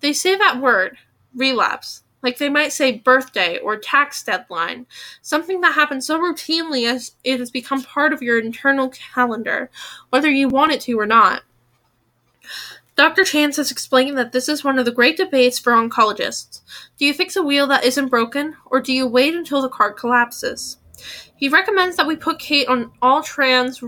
They 0.00 0.12
say 0.12 0.36
that 0.36 0.60
word, 0.60 0.98
relapse, 1.34 2.01
like 2.22 2.38
they 2.38 2.48
might 2.48 2.72
say 2.72 2.98
birthday 2.98 3.58
or 3.58 3.76
tax 3.76 4.22
deadline, 4.22 4.86
something 5.20 5.60
that 5.60 5.74
happens 5.74 6.06
so 6.06 6.18
routinely 6.18 6.88
as 6.88 7.12
it 7.24 7.40
has 7.40 7.50
become 7.50 7.82
part 7.82 8.12
of 8.12 8.22
your 8.22 8.38
internal 8.38 8.90
calendar, 8.90 9.70
whether 10.10 10.30
you 10.30 10.48
want 10.48 10.72
it 10.72 10.80
to 10.82 10.98
or 10.98 11.06
not. 11.06 11.42
Dr. 12.94 13.24
Chance 13.24 13.56
has 13.56 13.70
explained 13.70 14.18
that 14.18 14.32
this 14.32 14.48
is 14.48 14.62
one 14.62 14.78
of 14.78 14.84
the 14.84 14.92
great 14.92 15.16
debates 15.16 15.58
for 15.58 15.72
oncologists. 15.72 16.60
Do 16.98 17.06
you 17.06 17.14
fix 17.14 17.36
a 17.36 17.42
wheel 17.42 17.66
that 17.68 17.84
isn't 17.84 18.08
broken, 18.08 18.56
or 18.66 18.80
do 18.80 18.92
you 18.92 19.06
wait 19.06 19.34
until 19.34 19.62
the 19.62 19.68
cart 19.70 19.96
collapses? 19.96 20.76
He 21.34 21.48
recommends 21.48 21.96
that 21.96 22.06
we 22.06 22.16
put 22.16 22.38
Kate 22.38 22.68
on 22.68 22.92
all 23.00 23.22
trans 23.22 23.82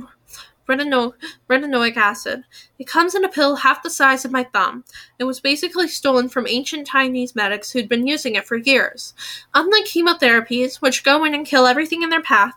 retinoic 0.66 1.96
acid. 1.96 2.44
It 2.78 2.86
comes 2.86 3.14
in 3.14 3.24
a 3.24 3.28
pill 3.28 3.56
half 3.56 3.82
the 3.82 3.90
size 3.90 4.24
of 4.24 4.32
my 4.32 4.44
thumb. 4.44 4.84
It 5.18 5.24
was 5.24 5.40
basically 5.40 5.88
stolen 5.88 6.28
from 6.28 6.46
ancient 6.46 6.86
Chinese 6.86 7.34
medics 7.34 7.72
who'd 7.72 7.88
been 7.88 8.06
using 8.06 8.34
it 8.34 8.46
for 8.46 8.56
years. 8.56 9.14
Unlike 9.54 9.86
chemotherapies, 9.86 10.76
which 10.76 11.04
go 11.04 11.24
in 11.24 11.34
and 11.34 11.46
kill 11.46 11.66
everything 11.66 12.02
in 12.02 12.10
their 12.10 12.22
path, 12.22 12.54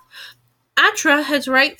Atra 0.77 1.23
has 1.23 1.47
right 1.47 1.79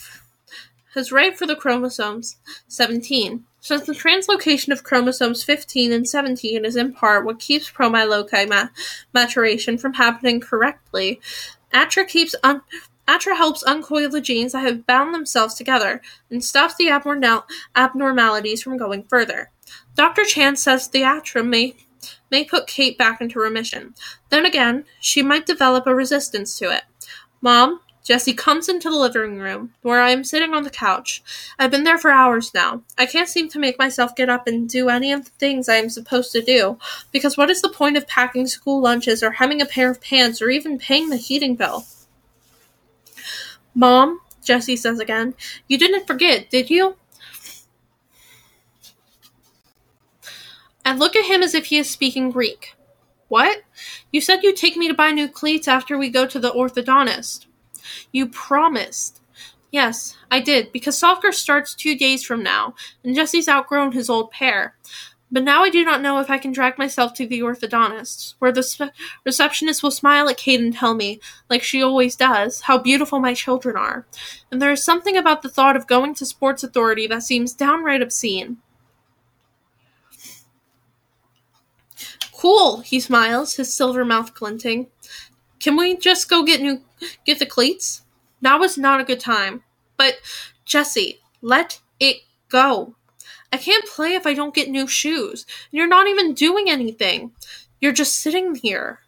has 0.96 1.12
right 1.12 1.38
for 1.38 1.46
the 1.46 1.56
chromosomes 1.56 2.38
17. 2.68 3.44
Since 3.60 3.86
the 3.86 3.94
translocation 3.94 4.72
of 4.72 4.84
chromosomes 4.84 5.44
15 5.44 5.92
and 5.92 6.08
17 6.08 6.66
is 6.66 6.76
in 6.76 6.94
part 6.94 7.26
what 7.26 7.40
keeps 7.40 7.70
promyelocyte 7.70 8.50
ma- 8.50 8.70
maturation 9.14 9.78
from 9.78 9.94
happening 9.94 10.40
correctly, 10.40 11.20
Atra 11.74 12.06
keeps 12.06 12.34
un- 12.44 12.62
Atra 13.08 13.36
helps 13.36 13.64
uncoil 13.64 14.10
the 14.10 14.22
genes 14.22 14.52
that 14.52 14.66
have 14.66 14.86
bound 14.86 15.14
themselves 15.14 15.54
together 15.54 16.02
and 16.30 16.44
stops 16.44 16.76
the 16.76 16.90
abnormal- 16.90 17.46
abnormalities 17.76 18.62
from 18.62 18.78
going 18.78 19.04
further. 19.04 19.50
Dr. 19.96 20.24
Chan 20.24 20.58
says 20.58 20.88
the 20.88 21.04
Atra 21.04 21.44
may 21.44 21.76
may 22.30 22.44
put 22.44 22.68
Kate 22.68 22.98
back 22.98 23.22
into 23.22 23.40
remission. 23.40 23.96
Then 24.30 24.46
again, 24.46 24.86
she 25.00 25.22
might 25.22 25.46
develop 25.46 25.88
a 25.88 25.96
resistance 25.96 26.58
to 26.60 26.72
it. 26.72 26.84
Mom, 27.42 27.80
Jesse 28.04 28.34
comes 28.34 28.70
into 28.70 28.90
the 28.90 28.96
living 28.96 29.38
room, 29.38 29.74
where 29.82 30.00
I 30.00 30.12
am 30.12 30.24
sitting 30.24 30.54
on 30.54 30.64
the 30.64 30.70
couch. 30.70 31.22
I've 31.60 31.72
been 31.72 31.84
there 31.84 31.98
for 31.98 32.10
hours 32.10 32.54
now. 32.54 32.84
I 32.98 33.06
can't 33.06 33.28
seem 33.28 33.50
to 33.50 33.60
make 33.60 33.78
myself 33.78 34.16
get 34.16 34.30
up 34.30 34.48
and 34.48 34.70
do 34.70 34.88
any 34.88 35.12
of 35.12 35.26
the 35.26 35.32
things 35.32 35.68
I 35.68 35.76
am 35.76 35.90
supposed 35.90 36.32
to 36.32 36.42
do, 36.42 36.78
because 37.12 37.36
what 37.36 37.50
is 37.50 37.62
the 37.62 37.68
point 37.68 37.98
of 37.98 38.08
packing 38.08 38.48
school 38.48 38.82
lunches 38.82 39.22
or 39.22 39.32
hemming 39.32 39.62
a 39.62 39.66
pair 39.66 39.92
of 39.92 40.00
pants 40.00 40.42
or 40.42 40.50
even 40.50 40.78
paying 40.80 41.10
the 41.10 41.18
heating 41.18 41.56
bill? 41.56 41.86
Mom, 43.78 44.20
Jesse 44.44 44.76
says 44.76 45.00
again, 45.00 45.36
you 45.68 45.78
didn't 45.78 46.08
forget, 46.08 46.50
did 46.50 46.72
you? 46.72 46.96
I 50.84 50.96
look 50.96 51.16
at 51.16 51.26
him 51.26 51.44
as 51.44 51.54
if 51.54 51.66
he 51.66 51.78
is 51.78 51.88
speaking 51.88 52.32
Greek. 52.32 52.74
What? 53.28 53.62
You 54.12 54.20
said 54.20 54.42
you'd 54.42 54.56
take 54.56 54.78
me 54.78 54.88
to 54.88 54.96
buy 54.96 55.12
new 55.12 55.28
cleats 55.28 55.68
after 55.68 55.96
we 55.96 56.10
go 56.10 56.26
to 56.26 56.40
the 56.40 56.50
orthodontist. 56.50 57.46
You 58.12 58.28
promised. 58.30 59.22
Yes, 59.70 60.18
I 60.32 60.40
did, 60.40 60.72
because 60.72 60.98
soccer 60.98 61.32
starts 61.32 61.76
two 61.76 61.96
days 61.96 62.24
from 62.24 62.42
now, 62.42 62.74
and 63.04 63.14
Jesse's 63.14 63.48
outgrown 63.48 63.92
his 63.92 64.10
old 64.10 64.32
pair. 64.32 64.76
But 65.30 65.44
now 65.44 65.64
I 65.64 65.70
do 65.70 65.84
not 65.84 66.02
know 66.02 66.20
if 66.20 66.30
I 66.30 66.38
can 66.38 66.54
drag 66.54 66.78
myself 66.78 67.14
to 67.16 67.28
the 67.28 67.42
orthodontist, 67.42 68.36
where 68.40 68.52
the 68.52 68.64
spe- 68.64 68.94
receptionist 69.26 69.84
will 69.84 69.92
smile 69.92 70.30
at 70.30 70.38
Kate 70.38 70.60
and 70.60 70.74
tell 70.74 70.94
me, 70.94 71.20
like 71.50 71.64
she 71.64 71.84
always 71.84 72.16
does, 72.16 72.62
how 72.62 72.78
beautiful 72.78 73.20
my 73.20 73.34
children 73.34 73.76
are. 73.76 74.06
And 74.52 74.62
there 74.62 74.72
is 74.72 74.84
something 74.84 75.18
about 75.18 75.42
the 75.42 75.50
thought 75.50 75.76
of 75.76 75.86
going 75.86 76.16
to 76.16 76.26
Sports 76.26 76.64
Authority 76.64 77.08
that 77.08 77.24
seems 77.24 77.54
downright 77.54 78.02
obscene. 78.02 78.58
Cool, 82.32 82.82
he 82.82 83.00
smiles, 83.00 83.56
his 83.56 83.74
silver 83.74 84.06
mouth 84.06 84.34
glinting. 84.34 84.88
Can 85.60 85.76
we 85.76 85.98
just 85.98 86.30
go 86.30 86.44
get 86.44 86.62
new 86.62 86.82
get 87.26 87.40
the 87.40 87.46
cleats? 87.46 88.04
Now 88.42 88.62
is 88.62 88.78
not 88.78 89.02
a 89.02 89.04
good 89.04 89.20
time. 89.20 89.64
But 89.98 90.20
Jesse, 90.64 91.20
let 91.42 91.82
it 92.00 92.18
go. 92.50 92.96
I 93.52 93.58
can't 93.58 93.86
play 93.86 94.14
if 94.14 94.28
I 94.28 94.34
don't 94.34 94.54
get 94.54 94.70
new 94.70 94.88
shoes. 94.88 95.46
You're 95.72 95.88
not 95.88 96.08
even 96.08 96.34
doing 96.34 96.70
anything. 96.70 97.32
You're 97.80 97.94
just 97.94 98.20
sitting 98.20 98.56
here. 98.56 99.00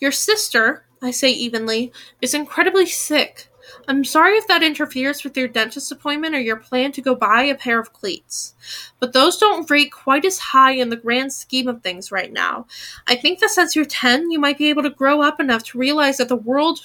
Your 0.00 0.12
sister, 0.12 0.84
I 1.02 1.10
say 1.10 1.30
evenly, 1.30 1.92
is 2.20 2.34
incredibly 2.34 2.86
sick. 2.86 3.48
I'm 3.88 4.04
sorry 4.04 4.34
if 4.36 4.46
that 4.46 4.62
interferes 4.62 5.24
with 5.24 5.36
your 5.36 5.48
dentist 5.48 5.92
appointment 5.92 6.34
or 6.34 6.40
your 6.40 6.56
plan 6.56 6.92
to 6.92 7.02
go 7.02 7.14
buy 7.14 7.42
a 7.42 7.54
pair 7.54 7.78
of 7.78 7.92
cleats. 7.92 8.54
But 9.00 9.12
those 9.12 9.38
don't 9.38 9.70
rate 9.70 9.92
quite 9.92 10.24
as 10.24 10.38
high 10.38 10.72
in 10.72 10.90
the 10.90 10.96
grand 10.96 11.32
scheme 11.32 11.68
of 11.68 11.82
things 11.82 12.12
right 12.12 12.32
now. 12.32 12.66
I 13.06 13.16
think 13.16 13.40
that 13.40 13.50
since 13.50 13.76
you're 13.76 13.84
10, 13.84 14.30
you 14.30 14.38
might 14.38 14.58
be 14.58 14.70
able 14.70 14.82
to 14.82 14.90
grow 14.90 15.22
up 15.22 15.40
enough 15.40 15.64
to 15.64 15.78
realize 15.78 16.18
that 16.18 16.28
the 16.28 16.36
world 16.36 16.80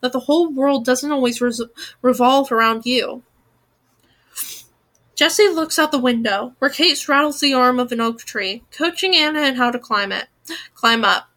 that 0.00 0.12
the 0.12 0.20
whole 0.20 0.52
world 0.52 0.84
doesn't 0.84 1.12
always 1.12 1.40
res- 1.40 1.62
revolve 2.02 2.50
around 2.50 2.84
you. 2.84 3.22
Jesse 5.20 5.50
looks 5.50 5.78
out 5.78 5.92
the 5.92 5.98
window, 5.98 6.54
where 6.60 6.70
Kate 6.70 6.96
straddles 6.96 7.40
the 7.40 7.52
arm 7.52 7.78
of 7.78 7.92
an 7.92 8.00
oak 8.00 8.20
tree, 8.20 8.64
coaching 8.72 9.14
Anna 9.14 9.42
in 9.42 9.56
how 9.56 9.70
to 9.70 9.78
climb 9.78 10.12
it. 10.12 10.28
Climb 10.74 11.04
up. 11.04 11.28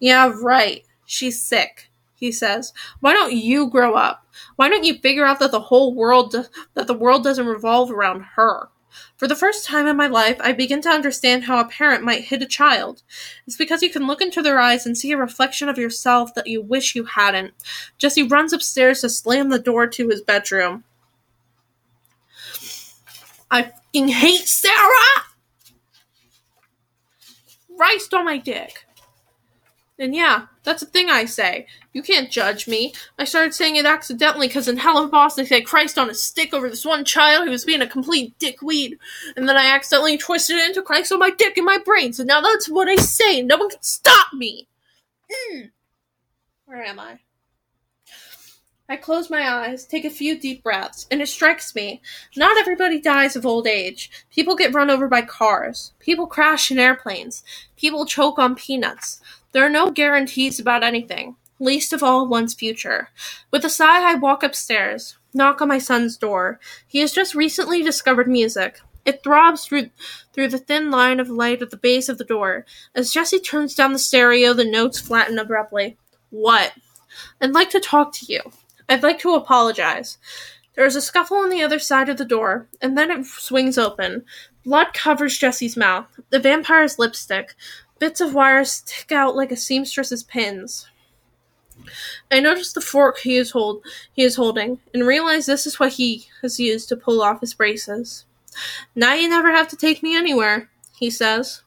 Yeah, 0.00 0.32
right. 0.42 0.84
She's 1.06 1.40
sick, 1.40 1.88
he 2.16 2.32
says. 2.32 2.72
Why 2.98 3.12
don't 3.12 3.32
you 3.32 3.70
grow 3.70 3.94
up? 3.94 4.26
Why 4.56 4.68
don't 4.68 4.82
you 4.82 4.98
figure 4.98 5.24
out 5.24 5.38
that 5.38 5.52
the 5.52 5.60
whole 5.60 5.94
world 5.94 6.34
that 6.74 6.88
the 6.88 6.94
world 6.94 7.22
doesn't 7.22 7.46
revolve 7.46 7.92
around 7.92 8.22
her? 8.34 8.70
For 9.16 9.28
the 9.28 9.36
first 9.36 9.64
time 9.64 9.86
in 9.86 9.96
my 9.96 10.08
life, 10.08 10.38
I 10.40 10.52
begin 10.52 10.80
to 10.80 10.88
understand 10.88 11.44
how 11.44 11.60
a 11.60 11.68
parent 11.68 12.02
might 12.02 12.24
hit 12.24 12.42
a 12.42 12.46
child. 12.46 13.04
It's 13.46 13.56
because 13.56 13.84
you 13.84 13.90
can 13.90 14.08
look 14.08 14.20
into 14.20 14.42
their 14.42 14.58
eyes 14.58 14.84
and 14.84 14.98
see 14.98 15.12
a 15.12 15.16
reflection 15.16 15.68
of 15.68 15.78
yourself 15.78 16.34
that 16.34 16.48
you 16.48 16.60
wish 16.60 16.96
you 16.96 17.04
hadn't. 17.04 17.54
Jesse 17.98 18.24
runs 18.24 18.52
upstairs 18.52 19.02
to 19.02 19.08
slam 19.08 19.50
the 19.50 19.60
door 19.60 19.86
to 19.86 20.08
his 20.08 20.22
bedroom. 20.22 20.82
I 23.50 23.62
fucking 23.64 24.08
hate 24.08 24.46
Sarah! 24.46 25.24
Christ 27.76 28.12
on 28.12 28.24
my 28.24 28.38
dick. 28.38 28.84
And 30.00 30.14
yeah, 30.14 30.46
that's 30.62 30.82
a 30.82 30.86
thing 30.86 31.10
I 31.10 31.24
say. 31.24 31.66
You 31.92 32.02
can't 32.02 32.30
judge 32.30 32.68
me. 32.68 32.92
I 33.18 33.24
started 33.24 33.52
saying 33.52 33.76
it 33.76 33.86
accidentally 33.86 34.46
because 34.46 34.68
in 34.68 34.78
Helluva 34.78 35.10
Boss 35.10 35.34
they 35.34 35.44
said 35.44 35.66
Christ 35.66 35.98
on 35.98 36.08
a 36.08 36.14
stick 36.14 36.54
over 36.54 36.68
this 36.68 36.84
one 36.84 37.04
child 37.04 37.44
who 37.44 37.50
was 37.50 37.64
being 37.64 37.82
a 37.82 37.86
complete 37.86 38.38
dickweed. 38.38 38.98
And 39.36 39.48
then 39.48 39.56
I 39.56 39.66
accidentally 39.66 40.16
twisted 40.16 40.56
it 40.56 40.68
into 40.68 40.82
Christ 40.82 41.10
on 41.10 41.18
my 41.18 41.30
dick 41.30 41.58
in 41.58 41.64
my 41.64 41.78
brain. 41.84 42.12
So 42.12 42.22
now 42.22 42.40
that's 42.40 42.68
what 42.68 42.88
I 42.88 42.96
say. 42.96 43.42
No 43.42 43.56
one 43.56 43.70
can 43.70 43.82
stop 43.82 44.32
me. 44.32 44.68
Mm. 45.52 45.70
Where 46.66 46.84
am 46.84 47.00
I? 47.00 47.18
I 48.90 48.96
close 48.96 49.28
my 49.28 49.46
eyes, 49.46 49.84
take 49.84 50.06
a 50.06 50.10
few 50.10 50.38
deep 50.40 50.62
breaths, 50.62 51.06
and 51.10 51.20
it 51.20 51.26
strikes 51.28 51.74
me. 51.74 52.00
Not 52.38 52.56
everybody 52.56 52.98
dies 52.98 53.36
of 53.36 53.44
old 53.44 53.66
age. 53.66 54.10
People 54.30 54.56
get 54.56 54.72
run 54.72 54.88
over 54.88 55.08
by 55.08 55.20
cars. 55.20 55.92
People 55.98 56.26
crash 56.26 56.70
in 56.70 56.78
airplanes. 56.78 57.44
People 57.76 58.06
choke 58.06 58.38
on 58.38 58.54
peanuts. 58.54 59.20
There 59.52 59.62
are 59.62 59.68
no 59.68 59.90
guarantees 59.90 60.58
about 60.58 60.82
anything, 60.82 61.36
least 61.58 61.92
of 61.92 62.02
all 62.02 62.26
one's 62.26 62.54
future. 62.54 63.10
With 63.50 63.62
a 63.66 63.68
sigh, 63.68 64.10
I 64.10 64.14
walk 64.14 64.42
upstairs, 64.42 65.18
knock 65.34 65.60
on 65.60 65.68
my 65.68 65.78
son's 65.78 66.16
door. 66.16 66.58
He 66.86 67.00
has 67.00 67.12
just 67.12 67.34
recently 67.34 67.82
discovered 67.82 68.26
music. 68.26 68.80
It 69.04 69.22
throbs 69.22 69.66
through 69.66 69.90
through 70.32 70.48
the 70.48 70.58
thin 70.58 70.90
line 70.90 71.20
of 71.20 71.28
light 71.28 71.60
at 71.60 71.68
the 71.70 71.76
base 71.76 72.08
of 72.08 72.16
the 72.16 72.24
door. 72.24 72.64
As 72.94 73.12
Jesse 73.12 73.40
turns 73.40 73.74
down 73.74 73.92
the 73.92 73.98
stereo, 73.98 74.54
the 74.54 74.64
notes 74.64 74.98
flatten 74.98 75.38
abruptly. 75.38 75.98
What? 76.30 76.72
I'd 77.38 77.52
like 77.52 77.68
to 77.70 77.80
talk 77.80 78.14
to 78.14 78.32
you. 78.32 78.40
I'd 78.88 79.02
like 79.02 79.18
to 79.20 79.34
apologize. 79.34 80.18
There 80.74 80.86
is 80.86 80.96
a 80.96 81.02
scuffle 81.02 81.38
on 81.38 81.50
the 81.50 81.62
other 81.62 81.78
side 81.78 82.08
of 82.08 82.18
the 82.18 82.24
door, 82.24 82.68
and 82.80 82.96
then 82.96 83.10
it 83.10 83.26
swings 83.26 83.76
open. 83.76 84.24
Blood 84.64 84.94
covers 84.94 85.36
Jesse's 85.36 85.76
mouth. 85.76 86.06
The 86.30 86.38
vampire's 86.38 86.98
lipstick. 86.98 87.54
Bits 87.98 88.20
of 88.20 88.32
wire 88.32 88.64
stick 88.64 89.10
out 89.10 89.34
like 89.34 89.50
a 89.50 89.56
seamstress's 89.56 90.22
pins. 90.22 90.86
I 92.30 92.40
notice 92.40 92.72
the 92.72 92.80
fork 92.80 93.18
he 93.18 93.36
is 93.36 93.52
hold 93.52 93.82
he 94.12 94.22
is 94.22 94.36
holding, 94.36 94.78
and 94.92 95.06
realize 95.06 95.46
this 95.46 95.66
is 95.66 95.80
what 95.80 95.94
he 95.94 96.26
has 96.42 96.60
used 96.60 96.88
to 96.90 96.96
pull 96.96 97.22
off 97.22 97.40
his 97.40 97.54
braces. 97.54 98.24
Now 98.94 99.14
you 99.14 99.28
never 99.28 99.50
have 99.52 99.68
to 99.68 99.76
take 99.76 100.02
me 100.02 100.16
anywhere, 100.16 100.70
he 100.98 101.10
says. 101.10 101.62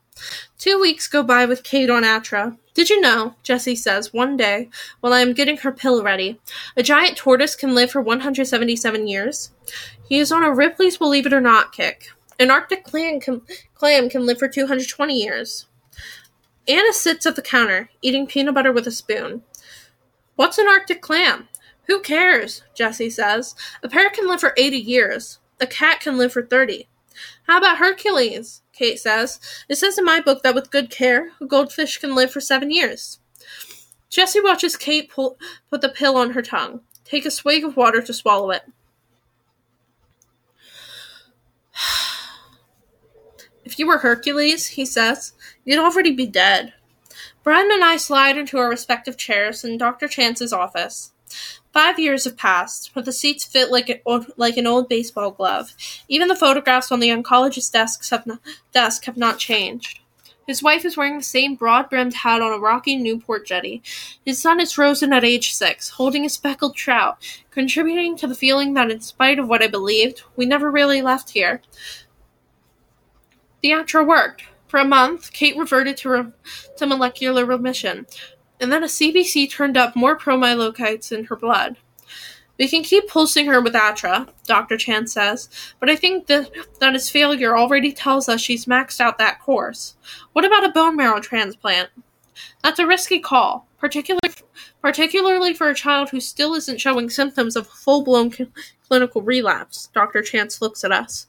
Two 0.57 0.79
weeks 0.79 1.07
go 1.07 1.23
by 1.23 1.45
with 1.45 1.63
Kate 1.63 1.89
on 1.89 2.03
Atra. 2.03 2.57
Did 2.73 2.89
you 2.89 3.01
know, 3.01 3.35
Jesse 3.43 3.75
says, 3.75 4.13
one 4.13 4.37
day, 4.37 4.69
while 4.99 5.11
I 5.11 5.21
am 5.21 5.33
getting 5.33 5.57
her 5.57 5.71
pill 5.71 6.03
ready, 6.03 6.39
a 6.77 6.83
giant 6.83 7.17
tortoise 7.17 7.55
can 7.55 7.75
live 7.75 7.91
for 7.91 8.01
177 8.01 9.07
years? 9.07 9.51
He 10.07 10.19
is 10.19 10.31
on 10.31 10.43
a 10.43 10.53
Ripley's 10.53 10.97
Believe 10.97 11.25
It 11.25 11.33
or 11.33 11.41
Not 11.41 11.73
kick. 11.73 12.11
An 12.39 12.49
Arctic 12.49 12.83
clam 12.83 13.19
can, 13.19 13.41
clam 13.75 14.09
can 14.09 14.25
live 14.25 14.39
for 14.39 14.47
220 14.47 15.13
years. 15.13 15.67
Anna 16.67 16.93
sits 16.93 17.25
at 17.25 17.35
the 17.35 17.41
counter, 17.41 17.89
eating 18.01 18.27
peanut 18.27 18.53
butter 18.53 18.71
with 18.71 18.87
a 18.87 18.91
spoon. 18.91 19.43
What's 20.35 20.57
an 20.57 20.67
Arctic 20.67 21.01
clam? 21.01 21.49
Who 21.87 21.99
cares? 21.99 22.63
Jesse 22.73 23.09
says. 23.09 23.55
A 23.83 23.89
parrot 23.89 24.13
can 24.13 24.27
live 24.27 24.39
for 24.39 24.53
80 24.55 24.77
years. 24.77 25.39
A 25.59 25.67
cat 25.67 25.99
can 25.99 26.17
live 26.17 26.31
for 26.31 26.41
30. 26.41 26.87
How 27.47 27.57
about 27.57 27.77
Hercules? 27.77 28.61
Kate 28.73 28.99
says. 28.99 29.39
It 29.69 29.75
says 29.75 29.97
in 29.97 30.05
my 30.05 30.19
book 30.19 30.43
that 30.43 30.55
with 30.55 30.71
good 30.71 30.89
care, 30.89 31.31
a 31.39 31.45
goldfish 31.45 31.97
can 31.97 32.15
live 32.15 32.31
for 32.31 32.41
seven 32.41 32.71
years. 32.71 33.19
Jesse 34.09 34.41
watches 34.41 34.75
Kate 34.75 35.09
pull, 35.09 35.37
put 35.69 35.81
the 35.81 35.89
pill 35.89 36.17
on 36.17 36.31
her 36.31 36.41
tongue, 36.41 36.81
take 37.05 37.25
a 37.25 37.31
swig 37.31 37.63
of 37.63 37.77
water 37.77 38.01
to 38.01 38.13
swallow 38.13 38.51
it. 38.51 38.63
If 43.63 43.79
you 43.79 43.87
were 43.87 43.99
Hercules, 43.99 44.67
he 44.67 44.85
says, 44.85 45.31
you'd 45.63 45.79
already 45.79 46.11
be 46.11 46.25
dead. 46.25 46.73
Brian 47.43 47.71
and 47.71 47.83
I 47.83 47.95
slide 47.95 48.37
into 48.37 48.57
our 48.57 48.67
respective 48.67 49.15
chairs 49.15 49.63
in 49.63 49.77
Dr. 49.77 50.09
Chance's 50.09 50.51
office. 50.51 51.13
Five 51.73 51.99
years 51.99 52.25
have 52.25 52.37
passed, 52.37 52.91
but 52.93 53.05
the 53.05 53.13
seats 53.13 53.45
fit 53.45 53.71
like 53.71 54.03
like 54.35 54.57
an 54.57 54.67
old 54.67 54.89
baseball 54.89 55.31
glove. 55.31 55.73
Even 56.09 56.27
the 56.27 56.35
photographs 56.35 56.91
on 56.91 56.99
the 56.99 57.09
oncologist's 57.09 57.69
desks 57.69 58.09
have 58.09 58.27
not, 58.27 58.39
desk 58.73 59.05
have 59.05 59.17
not 59.17 59.37
changed. 59.39 60.01
His 60.47 60.61
wife 60.61 60.83
is 60.83 60.97
wearing 60.97 61.17
the 61.17 61.23
same 61.23 61.55
broad 61.55 61.89
brimmed 61.89 62.13
hat 62.13 62.41
on 62.41 62.51
a 62.51 62.59
rocky 62.59 62.97
Newport 62.97 63.45
jetty. 63.45 63.81
His 64.25 64.41
son 64.41 64.59
is 64.59 64.73
frozen 64.73 65.13
at 65.13 65.23
age 65.23 65.53
six, 65.53 65.91
holding 65.91 66.25
a 66.25 66.29
speckled 66.29 66.75
trout, 66.75 67.23
contributing 67.51 68.17
to 68.17 68.27
the 68.27 68.35
feeling 68.35 68.73
that, 68.73 68.91
in 68.91 68.99
spite 68.99 69.39
of 69.39 69.47
what 69.47 69.63
I 69.63 69.67
believed, 69.67 70.23
we 70.35 70.45
never 70.45 70.69
really 70.69 71.01
left 71.01 71.29
here. 71.29 71.61
The 73.61 73.71
Atra 73.71 74.03
worked. 74.03 74.43
For 74.67 74.79
a 74.79 74.85
month, 74.85 75.31
Kate 75.31 75.57
reverted 75.57 75.97
to, 75.97 76.09
re- 76.09 76.31
to 76.77 76.85
molecular 76.85 77.45
remission, 77.45 78.07
and 78.61 78.71
then 78.71 78.83
a 78.83 78.87
CBC 78.87 79.51
turned 79.51 79.75
up 79.75 79.95
more 79.95 80.17
promyelocytes 80.17 81.11
in 81.11 81.25
her 81.25 81.35
blood. 81.35 81.77
We 82.59 82.67
can 82.67 82.83
keep 82.83 83.07
pulsing 83.07 83.47
her 83.47 83.59
with 83.59 83.75
Atra, 83.75 84.27
Dr. 84.45 84.77
Chan 84.77 85.07
says, 85.07 85.49
but 85.79 85.89
I 85.89 85.95
think 85.95 86.27
that, 86.27 86.51
that 86.79 86.93
his 86.93 87.09
failure 87.09 87.57
already 87.57 87.91
tells 87.91 88.29
us 88.29 88.39
she's 88.39 88.65
maxed 88.65 89.01
out 89.01 89.17
that 89.17 89.41
course. 89.41 89.95
What 90.33 90.45
about 90.45 90.63
a 90.63 90.69
bone 90.69 90.95
marrow 90.95 91.19
transplant? 91.19 91.89
That's 92.63 92.77
a 92.77 92.85
risky 92.85 93.19
call, 93.19 93.67
particularly, 93.79 94.35
particularly 94.79 95.55
for 95.55 95.69
a 95.69 95.75
child 95.75 96.11
who 96.11 96.19
still 96.21 96.53
isn't 96.53 96.79
showing 96.79 97.09
symptoms 97.09 97.55
of 97.55 97.65
full 97.65 98.03
blown 98.03 98.31
cl- 98.31 98.49
clinical 98.87 99.23
relapse. 99.23 99.89
Dr. 99.93 100.21
Chance 100.21 100.61
looks 100.61 100.83
at 100.83 100.91
us. 100.91 101.25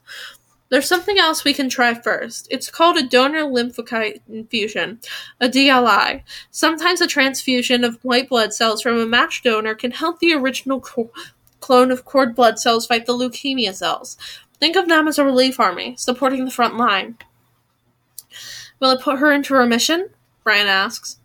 There's 0.73 0.87
something 0.87 1.19
else 1.19 1.43
we 1.43 1.53
can 1.53 1.69
try 1.69 1.93
first. 1.93 2.47
It's 2.49 2.71
called 2.71 2.97
a 2.97 3.07
donor 3.07 3.43
lymphocyte 3.43 4.21
infusion, 4.27 5.01
a 5.39 5.47
DLI. 5.47 6.23
Sometimes 6.49 6.99
a 6.99 7.05
transfusion 7.05 7.83
of 7.83 8.03
white 8.03 8.27
blood 8.27 8.55
cells 8.55 8.81
from 8.81 8.97
a 8.97 9.05
matched 9.05 9.43
donor 9.43 9.75
can 9.75 9.91
help 9.91 10.17
the 10.17 10.33
original 10.33 10.81
co- 10.81 11.11
clone 11.59 11.91
of 11.91 12.05
cord 12.05 12.33
blood 12.33 12.57
cells 12.57 12.87
fight 12.87 13.05
the 13.05 13.13
leukemia 13.13 13.75
cells. 13.75 14.17
Think 14.59 14.75
of 14.75 14.87
them 14.87 15.07
as 15.07 15.19
a 15.19 15.23
relief 15.23 15.59
army, 15.59 15.93
supporting 15.95 16.43
the 16.43 16.49
front 16.49 16.75
line. 16.75 17.19
Will 18.79 18.89
it 18.89 19.01
put 19.01 19.19
her 19.19 19.31
into 19.31 19.53
remission? 19.53 20.09
Brian 20.43 20.65
asks. 20.65 21.19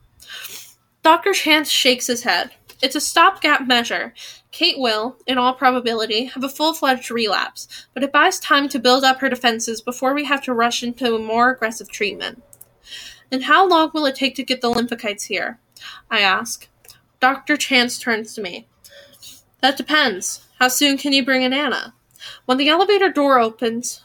Dr. 1.02 1.32
Chance 1.32 1.70
shakes 1.70 2.08
his 2.08 2.24
head. 2.24 2.50
It's 2.80 2.94
a 2.94 3.00
stopgap 3.00 3.66
measure. 3.66 4.14
Kate 4.52 4.78
will, 4.78 5.16
in 5.26 5.36
all 5.36 5.52
probability, 5.52 6.26
have 6.26 6.44
a 6.44 6.48
full 6.48 6.74
fledged 6.74 7.10
relapse, 7.10 7.66
but 7.92 8.04
it 8.04 8.12
buys 8.12 8.38
time 8.38 8.68
to 8.68 8.78
build 8.78 9.02
up 9.02 9.20
her 9.20 9.28
defenses 9.28 9.80
before 9.80 10.14
we 10.14 10.24
have 10.24 10.42
to 10.44 10.54
rush 10.54 10.82
into 10.82 11.14
a 11.14 11.18
more 11.18 11.50
aggressive 11.50 11.90
treatment. 11.90 12.42
And 13.32 13.44
how 13.44 13.68
long 13.68 13.90
will 13.92 14.06
it 14.06 14.14
take 14.14 14.36
to 14.36 14.44
get 14.44 14.60
the 14.60 14.70
lymphocytes 14.70 15.24
here? 15.24 15.58
I 16.10 16.20
ask. 16.20 16.68
Dr. 17.20 17.56
Chance 17.56 17.98
turns 17.98 18.34
to 18.34 18.40
me. 18.40 18.68
That 19.60 19.76
depends. 19.76 20.46
How 20.60 20.68
soon 20.68 20.98
can 20.98 21.12
you 21.12 21.24
bring 21.24 21.42
in 21.42 21.52
Anna? 21.52 21.94
When 22.46 22.58
the 22.58 22.68
elevator 22.68 23.10
door 23.10 23.40
opens, 23.40 24.02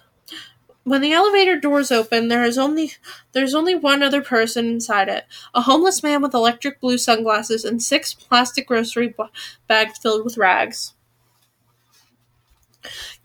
when 0.83 1.01
the 1.01 1.13
elevator 1.13 1.59
doors 1.59 1.91
open, 1.91 2.27
there 2.27 2.43
is 2.43 2.57
only 2.57 2.93
there's 3.31 3.55
only 3.55 3.75
one 3.75 4.03
other 4.03 4.21
person 4.21 4.67
inside 4.67 5.09
it. 5.09 5.25
A 5.53 5.61
homeless 5.61 6.03
man 6.03 6.21
with 6.21 6.33
electric 6.33 6.79
blue 6.81 6.97
sunglasses 6.97 7.63
and 7.63 7.81
six 7.81 8.13
plastic 8.13 8.67
grocery 8.67 9.13
bags 9.67 9.97
filled 9.97 10.25
with 10.25 10.37
rags. 10.37 10.93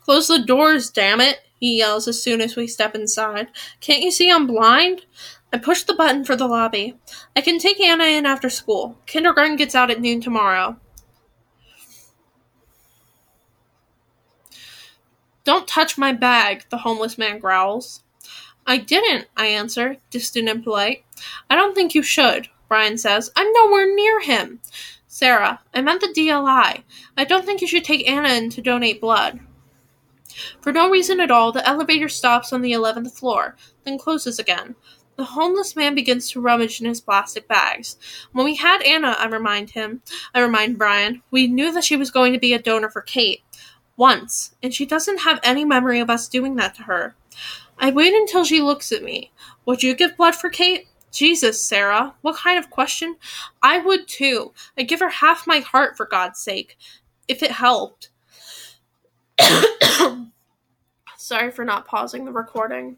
Close 0.00 0.28
the 0.28 0.38
doors, 0.38 0.90
damn 0.90 1.20
it, 1.20 1.40
he 1.58 1.78
yells 1.78 2.06
as 2.06 2.22
soon 2.22 2.40
as 2.40 2.56
we 2.56 2.66
step 2.66 2.94
inside. 2.94 3.48
Can't 3.80 4.02
you 4.02 4.10
see 4.10 4.30
I'm 4.30 4.46
blind? 4.46 5.04
I 5.52 5.58
push 5.58 5.82
the 5.82 5.94
button 5.94 6.24
for 6.24 6.36
the 6.36 6.46
lobby. 6.46 6.96
I 7.34 7.40
can 7.40 7.58
take 7.58 7.80
Anna 7.80 8.04
in 8.04 8.24
after 8.26 8.48
school. 8.48 8.98
Kindergarten 9.06 9.56
gets 9.56 9.74
out 9.74 9.90
at 9.90 10.00
noon 10.00 10.20
tomorrow. 10.20 10.76
Don't 15.48 15.66
touch 15.66 15.96
my 15.96 16.12
bag, 16.12 16.66
the 16.68 16.76
homeless 16.76 17.16
man 17.16 17.38
growls. 17.38 18.02
I 18.66 18.76
didn't, 18.76 19.28
I 19.34 19.46
answer, 19.46 19.96
distant 20.10 20.46
and 20.46 20.62
polite. 20.62 21.06
I 21.48 21.54
don't 21.56 21.74
think 21.74 21.94
you 21.94 22.02
should, 22.02 22.50
Brian 22.68 22.98
says. 22.98 23.30
I'm 23.34 23.50
nowhere 23.54 23.94
near 23.94 24.20
him. 24.20 24.60
Sarah, 25.06 25.60
I 25.72 25.80
meant 25.80 26.02
the 26.02 26.08
DLI. 26.08 26.82
I 27.16 27.24
don't 27.24 27.46
think 27.46 27.62
you 27.62 27.66
should 27.66 27.84
take 27.84 28.06
Anna 28.06 28.28
in 28.28 28.50
to 28.50 28.60
donate 28.60 29.00
blood. 29.00 29.40
For 30.60 30.70
no 30.70 30.90
reason 30.90 31.18
at 31.18 31.30
all, 31.30 31.50
the 31.50 31.66
elevator 31.66 32.10
stops 32.10 32.52
on 32.52 32.60
the 32.60 32.72
11th 32.72 33.18
floor, 33.18 33.56
then 33.84 33.96
closes 33.96 34.38
again. 34.38 34.74
The 35.16 35.24
homeless 35.24 35.74
man 35.74 35.94
begins 35.94 36.30
to 36.30 36.42
rummage 36.42 36.78
in 36.78 36.86
his 36.86 37.00
plastic 37.00 37.48
bags. 37.48 37.96
When 38.32 38.44
we 38.44 38.56
had 38.56 38.82
Anna, 38.82 39.16
I 39.18 39.26
remind 39.28 39.70
him, 39.70 40.02
I 40.34 40.40
remind 40.40 40.76
Brian, 40.76 41.22
we 41.30 41.46
knew 41.46 41.72
that 41.72 41.84
she 41.84 41.96
was 41.96 42.10
going 42.10 42.34
to 42.34 42.38
be 42.38 42.52
a 42.52 42.60
donor 42.60 42.90
for 42.90 43.00
Kate. 43.00 43.40
Once, 43.98 44.54
and 44.62 44.72
she 44.72 44.86
doesn't 44.86 45.18
have 45.18 45.40
any 45.42 45.64
memory 45.64 46.00
of 46.00 46.08
us 46.08 46.28
doing 46.28 46.56
that 46.56 46.74
to 46.74 46.84
her. 46.84 47.14
I 47.78 47.90
wait 47.90 48.14
until 48.14 48.44
she 48.44 48.62
looks 48.62 48.92
at 48.92 49.02
me. 49.02 49.30
Would 49.66 49.82
you 49.82 49.94
give 49.94 50.16
blood 50.16 50.34
for 50.34 50.48
Kate? 50.48 50.88
Jesus, 51.10 51.62
Sarah, 51.62 52.14
what 52.22 52.36
kind 52.36 52.58
of 52.58 52.70
question? 52.70 53.16
I 53.62 53.78
would 53.78 54.08
too. 54.08 54.52
I'd 54.78 54.88
give 54.88 55.00
her 55.00 55.08
half 55.08 55.46
my 55.46 55.58
heart 55.58 55.96
for 55.96 56.06
God's 56.06 56.40
sake, 56.40 56.78
if 57.26 57.42
it 57.42 57.50
helped. 57.50 58.10
Sorry 61.16 61.50
for 61.50 61.64
not 61.64 61.86
pausing 61.86 62.24
the 62.24 62.32
recording. 62.32 62.96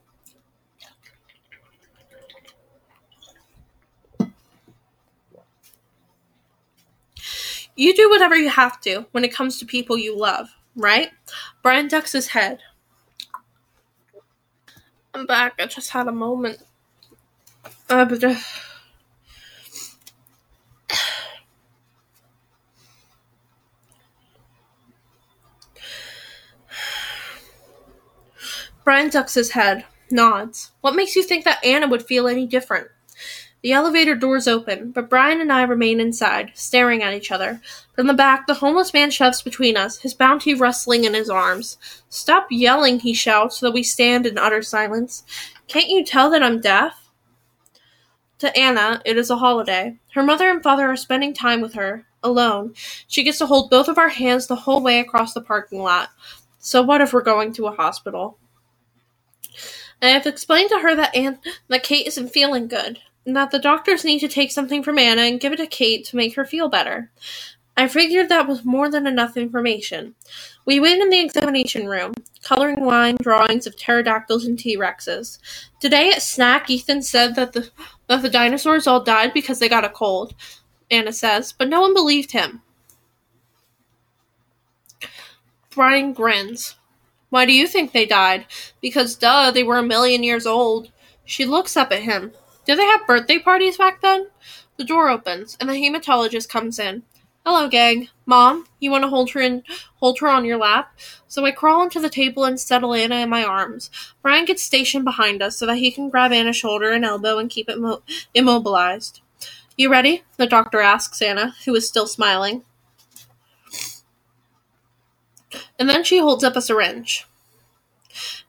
You 7.74 7.94
do 7.94 8.10
whatever 8.10 8.36
you 8.36 8.50
have 8.50 8.80
to 8.82 9.06
when 9.12 9.24
it 9.24 9.32
comes 9.32 9.58
to 9.58 9.64
people 9.64 9.96
you 9.96 10.14
love, 10.14 10.50
right? 10.76 11.10
Brian 11.62 11.88
ducks 11.88 12.12
his 12.12 12.28
head. 12.28 12.60
I'm 15.14 15.26
back. 15.26 15.54
I 15.58 15.66
just 15.66 15.90
had 15.90 16.08
a 16.08 16.12
moment. 16.12 16.58
Uh, 17.88 18.04
but, 18.04 18.22
uh, 18.22 18.34
Brian 28.84 29.08
ducks 29.10 29.34
his 29.34 29.52
head, 29.52 29.84
nods. 30.10 30.72
What 30.80 30.94
makes 30.94 31.14
you 31.16 31.22
think 31.22 31.44
that 31.44 31.64
Anna 31.64 31.86
would 31.88 32.04
feel 32.04 32.26
any 32.26 32.46
different? 32.46 32.88
The 33.62 33.72
elevator 33.72 34.14
doors 34.14 34.48
open, 34.48 34.90
but 34.90 35.10
Brian 35.10 35.40
and 35.40 35.52
I 35.52 35.62
remain 35.62 36.00
inside, 36.00 36.52
staring 36.54 37.02
at 37.02 37.12
each 37.12 37.30
other. 37.30 37.60
From 37.94 38.06
the 38.06 38.14
back, 38.14 38.46
the 38.46 38.54
homeless 38.54 38.94
man 38.94 39.10
shoves 39.10 39.42
between 39.42 39.76
us, 39.76 39.98
his 39.98 40.14
bounty 40.14 40.54
rustling 40.54 41.04
in 41.04 41.12
his 41.12 41.28
arms. 41.28 41.76
Stop 42.08 42.46
yelling, 42.50 43.00
he 43.00 43.12
shouts, 43.12 43.58
so 43.58 43.66
that 43.66 43.74
we 43.74 43.82
stand 43.82 44.24
in 44.24 44.38
utter 44.38 44.62
silence. 44.62 45.24
Can't 45.68 45.90
you 45.90 46.04
tell 46.04 46.30
that 46.30 46.42
I'm 46.42 46.60
deaf? 46.60 47.10
To 48.38 48.56
Anna, 48.58 49.02
it 49.04 49.18
is 49.18 49.28
a 49.28 49.36
holiday. 49.36 49.98
Her 50.14 50.22
mother 50.22 50.48
and 50.48 50.62
father 50.62 50.86
are 50.86 50.96
spending 50.96 51.34
time 51.34 51.60
with 51.60 51.74
her, 51.74 52.06
alone. 52.22 52.72
She 53.06 53.22
gets 53.22 53.36
to 53.38 53.46
hold 53.46 53.68
both 53.68 53.88
of 53.88 53.98
our 53.98 54.08
hands 54.08 54.46
the 54.46 54.56
whole 54.56 54.82
way 54.82 55.00
across 55.00 55.34
the 55.34 55.42
parking 55.42 55.82
lot. 55.82 56.08
So 56.58 56.80
what 56.80 57.02
if 57.02 57.12
we're 57.12 57.22
going 57.22 57.52
to 57.54 57.66
a 57.66 57.72
hospital? 57.72 58.38
I 60.00 60.08
have 60.08 60.26
explained 60.26 60.70
to 60.70 60.78
her 60.78 60.96
that 60.96 61.14
Anne, 61.14 61.40
that 61.68 61.82
Kate 61.82 62.06
isn't 62.06 62.28
feeling 62.28 62.68
good, 62.68 63.00
that 63.26 63.50
the 63.50 63.58
doctors 63.58 64.04
need 64.04 64.20
to 64.20 64.28
take 64.28 64.50
something 64.50 64.82
from 64.82 64.98
Anna 64.98 65.22
and 65.22 65.40
give 65.40 65.52
it 65.52 65.56
to 65.56 65.66
Kate 65.66 66.04
to 66.06 66.16
make 66.16 66.34
her 66.36 66.44
feel 66.44 66.68
better. 66.68 67.10
I 67.76 67.88
figured 67.88 68.28
that 68.28 68.48
was 68.48 68.64
more 68.64 68.90
than 68.90 69.06
enough 69.06 69.36
information. 69.36 70.14
We 70.66 70.80
wait 70.80 71.00
in 71.00 71.08
the 71.08 71.20
examination 71.20 71.86
room, 71.86 72.12
coloring 72.42 72.84
line 72.84 73.16
drawings 73.22 73.66
of 73.66 73.76
pterodactyls 73.76 74.44
and 74.44 74.58
T 74.58 74.76
Rexes. 74.76 75.38
Today 75.80 76.10
at 76.10 76.22
snack, 76.22 76.68
Ethan 76.68 77.02
said 77.02 77.36
that 77.36 77.52
the 77.52 77.70
that 78.08 78.22
the 78.22 78.28
dinosaurs 78.28 78.86
all 78.86 79.02
died 79.02 79.32
because 79.32 79.60
they 79.60 79.68
got 79.68 79.84
a 79.84 79.88
cold. 79.88 80.34
Anna 80.90 81.12
says, 81.12 81.52
but 81.52 81.68
no 81.68 81.80
one 81.80 81.94
believed 81.94 82.32
him. 82.32 82.62
Brian 85.70 86.12
grins. 86.12 86.74
Why 87.28 87.46
do 87.46 87.52
you 87.52 87.68
think 87.68 87.92
they 87.92 88.06
died? 88.06 88.46
Because, 88.80 89.14
duh, 89.14 89.52
they 89.52 89.62
were 89.62 89.78
a 89.78 89.84
million 89.84 90.24
years 90.24 90.46
old. 90.46 90.90
She 91.24 91.46
looks 91.46 91.76
up 91.76 91.92
at 91.92 92.02
him. 92.02 92.32
Did 92.70 92.78
they 92.78 92.86
have 92.86 93.04
birthday 93.04 93.40
parties 93.40 93.78
back 93.78 94.00
then? 94.00 94.28
The 94.76 94.84
door 94.84 95.10
opens, 95.10 95.56
and 95.58 95.68
the 95.68 95.72
hematologist 95.72 96.48
comes 96.48 96.78
in. 96.78 97.02
Hello, 97.44 97.68
gang. 97.68 98.10
Mom, 98.26 98.64
you 98.78 98.92
want 98.92 99.02
to 99.02 99.08
hold 99.08 99.32
her 99.32 99.40
in, 99.40 99.64
hold 99.96 100.20
her 100.20 100.28
on 100.28 100.44
your 100.44 100.56
lap? 100.56 100.96
So 101.26 101.44
I 101.44 101.50
crawl 101.50 101.80
onto 101.80 101.98
the 101.98 102.08
table 102.08 102.44
and 102.44 102.60
settle 102.60 102.94
Anna 102.94 103.16
in 103.16 103.28
my 103.28 103.42
arms. 103.42 103.90
Brian 104.22 104.44
gets 104.44 104.62
stationed 104.62 105.04
behind 105.04 105.42
us 105.42 105.56
so 105.56 105.66
that 105.66 105.78
he 105.78 105.90
can 105.90 106.10
grab 106.10 106.30
Anna's 106.30 106.56
shoulder 106.56 106.92
and 106.92 107.04
elbow 107.04 107.38
and 107.38 107.50
keep 107.50 107.68
it 107.68 107.80
mo- 107.80 108.04
immobilized. 108.36 109.20
You 109.76 109.90
ready? 109.90 110.22
The 110.36 110.46
doctor 110.46 110.78
asks 110.78 111.20
Anna, 111.20 111.56
who 111.64 111.74
is 111.74 111.88
still 111.88 112.06
smiling. 112.06 112.62
And 115.76 115.88
then 115.88 116.04
she 116.04 116.20
holds 116.20 116.44
up 116.44 116.54
a 116.54 116.62
syringe. 116.62 117.26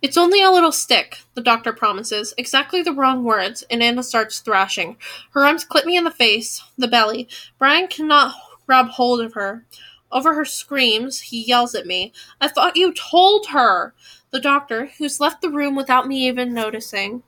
It's 0.01 0.17
only 0.17 0.41
a 0.41 0.51
little 0.51 0.71
stick, 0.71 1.19
the 1.35 1.41
doctor 1.41 1.73
promises. 1.73 2.33
Exactly 2.37 2.81
the 2.81 2.93
wrong 2.93 3.23
words, 3.23 3.63
and 3.69 3.81
Anna 3.83 4.03
starts 4.03 4.39
thrashing. 4.39 4.97
Her 5.31 5.45
arms 5.45 5.63
clip 5.63 5.85
me 5.85 5.97
in 5.97 6.03
the 6.03 6.11
face, 6.11 6.63
the 6.77 6.87
belly. 6.87 7.27
Brian 7.57 7.87
cannot 7.87 8.35
grab 8.65 8.87
hold 8.87 9.21
of 9.21 9.33
her. 9.33 9.65
Over 10.11 10.33
her 10.33 10.45
screams, 10.45 11.21
he 11.21 11.43
yells 11.43 11.73
at 11.73 11.85
me. 11.85 12.11
I 12.39 12.47
thought 12.47 12.75
you 12.75 12.93
told 12.93 13.47
her! 13.47 13.93
The 14.31 14.39
doctor, 14.39 14.89
who's 14.97 15.19
left 15.19 15.41
the 15.41 15.49
room 15.49 15.75
without 15.75 16.07
me 16.07 16.27
even 16.27 16.53
noticing, 16.53 17.23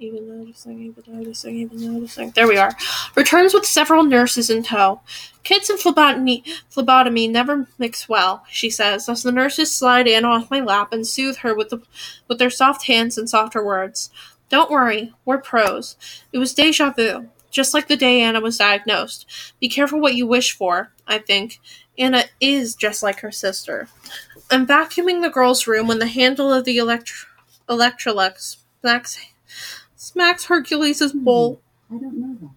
even 0.00 0.38
noticing, 0.38 0.80
even 0.80 1.04
noticing, 1.06 1.56
even 1.56 1.92
noticing. 1.94 2.30
There 2.30 2.48
we 2.48 2.56
are. 2.56 2.72
Returns 3.14 3.52
with 3.52 3.66
several 3.66 4.02
nurses 4.02 4.48
in 4.48 4.62
tow. 4.62 5.02
Kids 5.42 5.68
and 5.68 5.78
phlebotomy, 5.78 6.42
phlebotomy 6.70 7.28
never 7.28 7.68
mix 7.78 8.08
well, 8.08 8.44
she 8.48 8.70
says, 8.70 9.08
as 9.08 9.22
the 9.22 9.32
nurses 9.32 9.74
slide 9.74 10.08
in 10.08 10.24
off 10.24 10.50
my 10.50 10.60
lap 10.60 10.92
and 10.92 11.06
soothe 11.06 11.38
her 11.38 11.54
with, 11.54 11.68
the, 11.68 11.82
with 12.28 12.38
their 12.38 12.50
soft 12.50 12.86
hands 12.86 13.18
and 13.18 13.28
softer 13.28 13.64
words. 13.64 14.10
Don't 14.48 14.70
worry, 14.70 15.12
we're 15.24 15.38
pros. 15.38 15.96
It 16.32 16.38
was 16.38 16.54
deja 16.54 16.90
vu, 16.90 17.28
just 17.50 17.74
like 17.74 17.88
the 17.88 17.96
day 17.96 18.22
Anna 18.22 18.40
was 18.40 18.58
diagnosed. 18.58 19.54
Be 19.60 19.68
careful 19.68 20.00
what 20.00 20.14
you 20.14 20.26
wish 20.26 20.56
for, 20.56 20.92
I 21.06 21.18
think. 21.18 21.60
Anna 21.98 22.24
is 22.40 22.74
just 22.74 23.02
like 23.02 23.20
her 23.20 23.30
sister. 23.30 23.88
I'm 24.50 24.66
vacuuming 24.66 25.20
the 25.20 25.30
girl's 25.30 25.66
room 25.66 25.86
when 25.86 25.98
the 25.98 26.06
handle 26.06 26.52
of 26.52 26.64
the 26.64 26.78
elect- 26.78 27.26
Electrolux 27.68 28.56
smacks 28.80 29.18
smacks 30.00 30.46
Hercules' 30.46 31.12
bowl. 31.12 31.60
I 31.90 31.98
don't 31.98 32.18
know 32.18 32.36
that. 32.40 32.50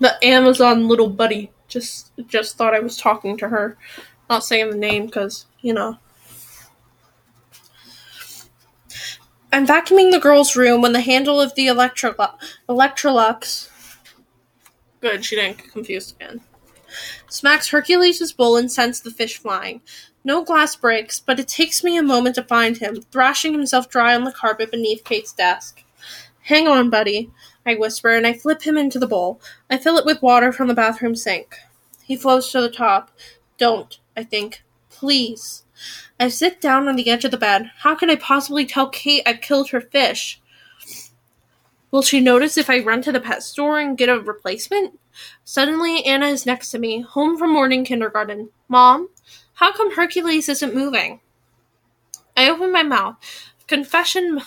The 0.00 0.26
Amazon 0.26 0.88
little 0.88 1.08
buddy 1.08 1.52
just 1.68 2.10
just 2.26 2.56
thought 2.56 2.74
I 2.74 2.80
was 2.80 2.96
talking 2.96 3.36
to 3.38 3.48
her. 3.48 3.78
Not 4.28 4.44
saying 4.44 4.70
the 4.70 4.76
name 4.76 5.06
because 5.06 5.46
you 5.60 5.72
know. 5.72 5.98
I'm 9.52 9.66
vacuuming 9.66 10.10
the 10.10 10.18
girl's 10.18 10.56
room 10.56 10.80
when 10.80 10.92
the 10.92 11.02
handle 11.02 11.40
of 11.40 11.54
the 11.54 11.66
Electrolux, 11.66 12.34
Electrolux 12.68 13.68
Good, 15.00 15.24
she 15.24 15.36
didn't 15.36 15.58
get 15.58 15.72
confused 15.72 16.16
again. 16.16 16.40
Smacks 17.28 17.68
Hercules' 17.68 18.32
bowl 18.32 18.56
and 18.56 18.70
sends 18.70 19.00
the 19.00 19.10
fish 19.10 19.36
flying. 19.36 19.82
No 20.24 20.44
glass 20.44 20.76
breaks, 20.76 21.18
but 21.18 21.40
it 21.40 21.48
takes 21.48 21.82
me 21.82 21.96
a 21.96 22.02
moment 22.02 22.36
to 22.36 22.44
find 22.44 22.76
him, 22.76 23.02
thrashing 23.10 23.52
himself 23.52 23.88
dry 23.88 24.14
on 24.14 24.24
the 24.24 24.32
carpet 24.32 24.70
beneath 24.70 25.04
Kate's 25.04 25.32
desk. 25.32 25.82
Hang 26.42 26.68
on, 26.68 26.90
buddy, 26.90 27.30
I 27.66 27.74
whisper, 27.74 28.10
and 28.10 28.26
I 28.26 28.32
flip 28.32 28.62
him 28.62 28.76
into 28.76 28.98
the 28.98 29.06
bowl. 29.06 29.40
I 29.70 29.78
fill 29.78 29.96
it 29.96 30.06
with 30.06 30.22
water 30.22 30.52
from 30.52 30.68
the 30.68 30.74
bathroom 30.74 31.16
sink. 31.16 31.56
He 32.04 32.16
floats 32.16 32.52
to 32.52 32.60
the 32.60 32.70
top. 32.70 33.10
Don't, 33.58 33.98
I 34.16 34.24
think. 34.24 34.62
Please. 34.90 35.64
I 36.20 36.28
sit 36.28 36.60
down 36.60 36.88
on 36.88 36.96
the 36.96 37.10
edge 37.10 37.24
of 37.24 37.30
the 37.30 37.36
bed. 37.36 37.70
How 37.78 37.94
can 37.94 38.10
I 38.10 38.16
possibly 38.16 38.64
tell 38.64 38.88
Kate 38.88 39.22
I've 39.26 39.40
killed 39.40 39.70
her 39.70 39.80
fish? 39.80 40.40
Will 41.90 42.02
she 42.02 42.20
notice 42.20 42.56
if 42.56 42.70
I 42.70 42.78
run 42.78 43.02
to 43.02 43.12
the 43.12 43.20
pet 43.20 43.42
store 43.42 43.78
and 43.78 43.98
get 43.98 44.08
a 44.08 44.18
replacement? 44.18 44.98
Suddenly, 45.44 46.04
Anna 46.04 46.26
is 46.26 46.46
next 46.46 46.70
to 46.70 46.78
me, 46.78 47.02
home 47.02 47.36
from 47.36 47.52
morning 47.52 47.84
kindergarten. 47.84 48.50
Mom, 48.68 49.10
how 49.62 49.70
come 49.70 49.94
Hercules 49.94 50.48
isn't 50.48 50.74
moving? 50.74 51.20
I 52.36 52.50
open 52.50 52.72
my 52.72 52.82
mouth, 52.82 53.14
confession 53.68 54.40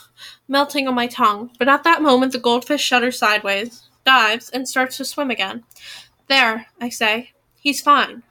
melting 0.45 0.89
on 0.89 0.93
my 0.93 1.07
tongue, 1.07 1.51
but 1.57 1.69
at 1.69 1.85
that 1.85 2.01
moment 2.01 2.33
the 2.33 2.37
goldfish 2.37 2.81
shudders 2.81 3.17
sideways, 3.17 3.89
dives, 4.05 4.49
and 4.49 4.67
starts 4.67 4.97
to 4.97 5.05
swim 5.05 5.31
again. 5.31 5.63
There, 6.27 6.65
I 6.81 6.89
say. 6.89 7.31
He's 7.61 7.79
fine. 7.79 8.23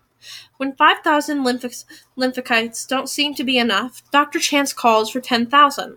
When 0.59 0.77
5,000 0.77 1.43
lymph- 1.43 1.87
lymphocytes 2.19 2.87
don't 2.87 3.09
seem 3.09 3.35
to 3.37 3.45
be 3.45 3.57
enough, 3.57 4.03
Dr. 4.11 4.39
Chance 4.39 4.75
calls 4.75 5.11
for 5.11 5.21
10,000 5.21 5.97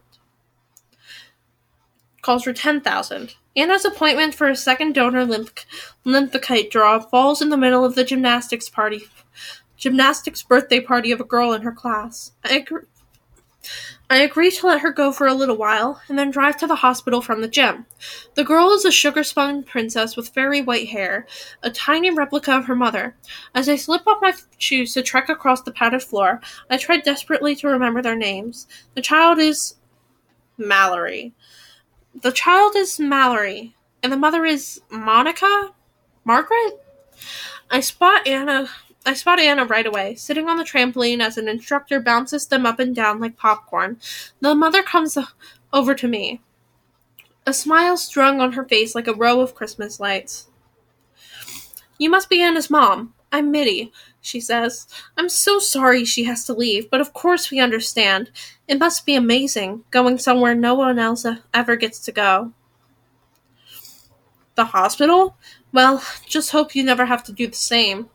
calls 2.21 2.43
for 2.43 2.53
10,000. 2.53 3.35
Anna's 3.55 3.85
appointment 3.85 4.35
for 4.35 4.49
a 4.49 4.55
second 4.55 4.93
donor 4.93 5.25
lymph- 5.25 5.65
lymphocyte 6.05 6.69
draw 6.71 6.99
falls 6.99 7.41
in 7.41 7.49
the 7.49 7.57
middle 7.57 7.83
of 7.83 7.95
the 7.95 8.03
gymnastics 8.05 8.69
party 8.69 9.03
gymnastics 9.77 10.43
birthday 10.43 10.79
party 10.79 11.11
of 11.11 11.19
a 11.19 11.25
girl 11.25 11.53
in 11.53 11.61
her 11.61 11.71
class. 11.71 12.31
I 12.43 12.55
agree, 12.55 12.81
I 14.09 14.17
agree 14.17 14.51
to 14.51 14.67
let 14.67 14.79
her 14.81 14.91
go 14.91 15.11
for 15.11 15.27
a 15.27 15.33
little 15.33 15.57
while 15.57 16.01
and 16.07 16.17
then 16.17 16.31
drive 16.31 16.55
to 16.57 16.67
the 16.67 16.75
hospital 16.75 17.21
from 17.21 17.41
the 17.41 17.47
gym. 17.49 17.85
The 18.35 18.45
girl 18.45 18.69
is 18.71 18.85
a 18.85 18.91
sugar 18.91 19.23
spun 19.23 19.63
princess 19.63 20.15
with 20.15 20.33
very 20.33 20.61
white 20.61 20.87
hair, 20.87 21.27
a 21.61 21.69
tiny 21.69 22.11
replica 22.11 22.55
of 22.55 22.65
her 22.65 22.75
mother. 22.75 23.17
As 23.53 23.67
I 23.67 23.75
slip 23.75 24.07
off 24.07 24.21
my 24.21 24.33
shoes 24.57 24.93
to 24.93 25.01
trek 25.01 25.27
across 25.27 25.61
the 25.61 25.73
padded 25.73 26.03
floor, 26.03 26.39
I 26.69 26.77
try 26.77 26.97
desperately 26.97 27.53
to 27.57 27.67
remember 27.67 28.01
their 28.01 28.15
names. 28.15 28.67
The 28.95 29.01
child 29.01 29.39
is 29.39 29.75
Mallory. 30.57 31.33
The 32.21 32.31
child 32.31 32.77
is 32.77 32.99
Mallory, 32.99 33.75
and 34.01 34.11
the 34.11 34.17
mother 34.17 34.45
is 34.45 34.81
Monica? 34.89 35.73
Margaret? 36.23 36.81
I 37.69 37.81
spot 37.81 38.25
Anna 38.25 38.69
I 39.07 39.13
spot 39.13 39.39
Anna 39.39 39.63
right 39.63 39.87
away, 39.87 40.15
sitting 40.15 40.49
on 40.49 40.57
the 40.57 40.65
trampoline 40.65 41.21
as 41.21 41.37
an 41.37 41.47
instructor 41.47 42.01
bounces 42.01 42.45
them 42.45 42.65
up 42.65 42.77
and 42.77 42.93
down 42.93 43.21
like 43.21 43.37
popcorn. 43.37 44.01
The 44.41 44.53
mother 44.53 44.83
comes 44.83 45.17
over 45.71 45.95
to 45.95 46.07
me, 46.09 46.41
a 47.45 47.53
smile 47.53 47.95
strung 47.95 48.41
on 48.41 48.51
her 48.51 48.65
face 48.65 48.95
like 48.95 49.07
a 49.07 49.13
row 49.13 49.39
of 49.39 49.55
Christmas 49.55 50.01
lights. 50.01 50.47
You 51.97 52.09
must 52.09 52.29
be 52.29 52.41
Anna's 52.41 52.69
mom. 52.69 53.13
I'm 53.31 53.49
Mitty, 53.49 53.93
she 54.19 54.41
says. 54.41 54.87
I'm 55.15 55.29
so 55.29 55.57
sorry 55.57 56.03
she 56.03 56.25
has 56.25 56.43
to 56.43 56.53
leave, 56.53 56.89
but 56.89 56.99
of 56.99 57.13
course 57.13 57.49
we 57.49 57.61
understand. 57.61 58.29
It 58.67 58.77
must 58.77 59.05
be 59.05 59.15
amazing, 59.15 59.85
going 59.89 60.17
somewhere 60.17 60.53
no 60.53 60.75
one 60.75 60.99
else 60.99 61.25
ever 61.53 61.77
gets 61.77 61.99
to 62.01 62.11
go. 62.11 62.51
The 64.55 64.65
hospital? 64.65 65.37
Well, 65.71 66.03
just 66.25 66.51
hope 66.51 66.75
you 66.75 66.83
never 66.83 67.05
have 67.05 67.23
to 67.23 67.31
do 67.31 67.47
the 67.47 67.55
same. 67.55 68.09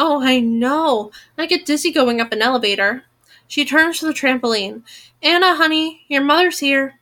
Oh, 0.00 0.22
I 0.22 0.38
know. 0.38 1.10
I 1.36 1.46
get 1.46 1.66
dizzy 1.66 1.90
going 1.90 2.20
up 2.20 2.32
an 2.32 2.40
elevator. 2.40 3.02
She 3.48 3.64
turns 3.64 3.98
to 3.98 4.06
the 4.06 4.12
trampoline. 4.12 4.82
Anna, 5.22 5.56
honey, 5.56 6.04
your 6.06 6.22
mother's 6.22 6.60
here. 6.60 6.94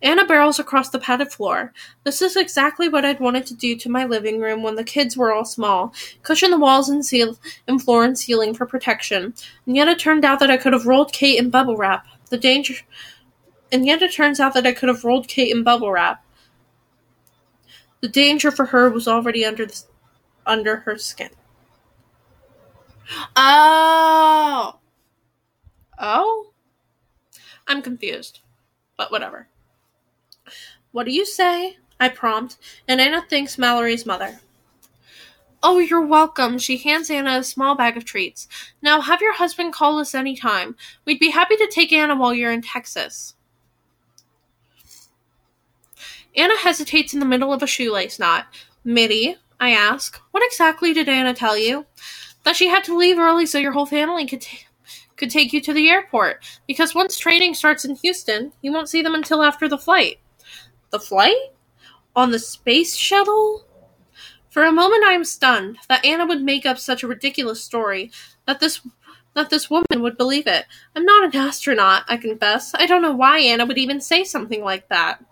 Anna 0.00 0.24
barrels 0.24 0.58
across 0.58 0.88
the 0.88 0.98
padded 0.98 1.30
floor. 1.30 1.72
This 2.02 2.22
is 2.22 2.34
exactly 2.34 2.88
what 2.88 3.04
I'd 3.04 3.20
wanted 3.20 3.44
to 3.46 3.54
do 3.54 3.76
to 3.76 3.90
my 3.90 4.06
living 4.06 4.40
room 4.40 4.62
when 4.62 4.74
the 4.74 4.82
kids 4.82 5.16
were 5.16 5.32
all 5.32 5.44
small. 5.44 5.92
Cushion 6.22 6.50
the 6.50 6.58
walls 6.58 6.88
and 6.88 7.04
seal 7.04 7.38
and 7.68 7.80
floor 7.80 8.04
and 8.04 8.18
ceiling 8.18 8.54
for 8.54 8.64
protection. 8.64 9.34
And 9.66 9.76
yet 9.76 9.86
it 9.86 9.98
turned 9.98 10.24
out 10.24 10.40
that 10.40 10.50
I 10.50 10.56
could 10.56 10.72
have 10.72 10.86
rolled 10.86 11.12
Kate 11.12 11.38
in 11.38 11.50
bubble 11.50 11.76
wrap. 11.76 12.06
The 12.30 12.38
danger 12.38 12.74
and 13.70 13.86
yet 13.86 14.02
it 14.02 14.12
turns 14.12 14.40
out 14.40 14.54
that 14.54 14.66
I 14.66 14.72
could 14.72 14.88
have 14.88 15.04
rolled 15.04 15.28
Kate 15.28 15.50
in 15.50 15.62
bubble 15.62 15.90
wrap. 15.90 16.24
The 18.00 18.08
danger 18.08 18.50
for 18.50 18.66
her 18.66 18.90
was 18.90 19.06
already 19.06 19.44
under 19.44 19.66
the, 19.66 19.82
under 20.46 20.76
her 20.76 20.98
skin. 20.98 21.30
Oh. 23.36 24.78
Oh? 25.98 26.52
I'm 27.66 27.82
confused. 27.82 28.40
But 28.96 29.10
whatever. 29.10 29.48
What 30.92 31.06
do 31.06 31.12
you 31.12 31.24
say? 31.24 31.78
I 31.98 32.08
prompt, 32.08 32.58
and 32.88 33.00
Anna 33.00 33.24
thanks 33.28 33.56
Mallory's 33.56 34.04
mother. 34.04 34.40
Oh, 35.62 35.78
you're 35.78 36.04
welcome. 36.04 36.58
She 36.58 36.76
hands 36.76 37.08
Anna 37.08 37.38
a 37.38 37.44
small 37.44 37.76
bag 37.76 37.96
of 37.96 38.04
treats. 38.04 38.48
Now 38.82 39.00
have 39.00 39.22
your 39.22 39.34
husband 39.34 39.72
call 39.72 40.00
us 40.00 40.14
any 40.14 40.34
time. 40.36 40.74
We'd 41.04 41.20
be 41.20 41.30
happy 41.30 41.56
to 41.56 41.70
take 41.70 41.92
Anna 41.92 42.16
while 42.16 42.34
you're 42.34 42.50
in 42.50 42.62
Texas. 42.62 43.34
Anna 46.36 46.56
hesitates 46.58 47.14
in 47.14 47.20
the 47.20 47.26
middle 47.26 47.52
of 47.52 47.62
a 47.62 47.66
shoelace 47.66 48.18
knot. 48.18 48.46
Mitty, 48.84 49.36
I 49.60 49.70
ask, 49.70 50.20
what 50.32 50.42
exactly 50.44 50.92
did 50.92 51.08
Anna 51.08 51.32
tell 51.32 51.56
you? 51.56 51.86
That 52.44 52.56
she 52.56 52.68
had 52.68 52.84
to 52.84 52.96
leave 52.96 53.18
early 53.18 53.46
so 53.46 53.58
your 53.58 53.72
whole 53.72 53.86
family 53.86 54.26
could 54.26 54.40
t- 54.40 54.66
could 55.16 55.30
take 55.30 55.52
you 55.52 55.60
to 55.60 55.72
the 55.72 55.88
airport. 55.88 56.44
Because 56.66 56.94
once 56.94 57.18
training 57.18 57.54
starts 57.54 57.84
in 57.84 57.94
Houston, 57.96 58.52
you 58.60 58.72
won't 58.72 58.88
see 58.88 59.02
them 59.02 59.14
until 59.14 59.42
after 59.42 59.68
the 59.68 59.78
flight. 59.78 60.18
The 60.90 60.98
flight? 60.98 61.52
On 62.16 62.30
the 62.30 62.38
space 62.38 62.96
shuttle? 62.96 63.64
For 64.50 64.64
a 64.64 64.72
moment 64.72 65.04
I 65.04 65.12
am 65.12 65.24
stunned 65.24 65.78
that 65.88 66.04
Anna 66.04 66.26
would 66.26 66.42
make 66.42 66.66
up 66.66 66.78
such 66.78 67.02
a 67.02 67.08
ridiculous 67.08 67.62
story, 67.62 68.10
that 68.46 68.60
this 68.60 68.80
that 69.34 69.48
this 69.48 69.70
woman 69.70 70.02
would 70.02 70.18
believe 70.18 70.46
it. 70.46 70.66
I'm 70.94 71.04
not 71.04 71.24
an 71.24 71.40
astronaut, 71.40 72.04
I 72.06 72.18
confess. 72.18 72.74
I 72.74 72.84
don't 72.84 73.00
know 73.00 73.14
why 73.14 73.38
Anna 73.38 73.64
would 73.64 73.78
even 73.78 74.00
say 74.00 74.24
something 74.24 74.62
like 74.62 74.88
that. 74.88 75.24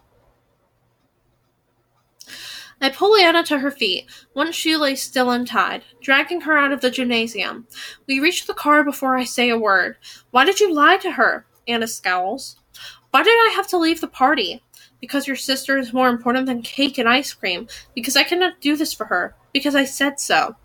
I 2.83 2.89
pull 2.89 3.15
Anna 3.17 3.45
to 3.45 3.59
her 3.59 3.71
feet, 3.71 4.07
one 4.33 4.53
shoelace 4.53 5.03
still 5.03 5.31
untied, 5.31 5.85
dragging 6.01 6.41
her 6.43 6.57
out 6.57 6.73
of 6.73 6.81
the 6.81 6.91
gymnasium. 6.91 7.67
We 8.07 8.21
reach 8.21 8.47
the 8.47 8.55
car 8.55 8.83
before 8.83 9.19
I 9.19 9.25
say 9.25 9.51
a 9.51 9.59
word. 9.59 9.97
Why 10.31 10.47
did 10.47 10.61
you 10.61 10.73
lie 10.73 10.97
to 10.99 11.13
her? 11.13 11.45
Anna 11.69 11.87
scowls. 11.87 12.57
Why 13.11 13.23
did 13.23 13.33
I 13.33 13.53
have 13.55 13.67
to 13.69 13.79
leave 13.79 14.01
the 14.01 14.09
party? 14.09 14.63
Because 15.01 15.27
your 15.27 15.37
sister 15.37 15.77
is 15.77 15.93
more 15.93 16.09
important 16.09 16.47
than 16.47 16.63
cake 16.63 16.97
and 16.97 17.09
ice 17.09 17.33
cream. 17.35 17.69
Because 17.95 18.17
I 18.17 18.23
cannot 18.23 18.61
do 18.61 18.77
this 18.77 18.95
for 18.95 19.07
her. 19.07 19.35
Because 19.53 19.75
I 19.75 19.85
said 19.85 20.21
so. 20.21 20.57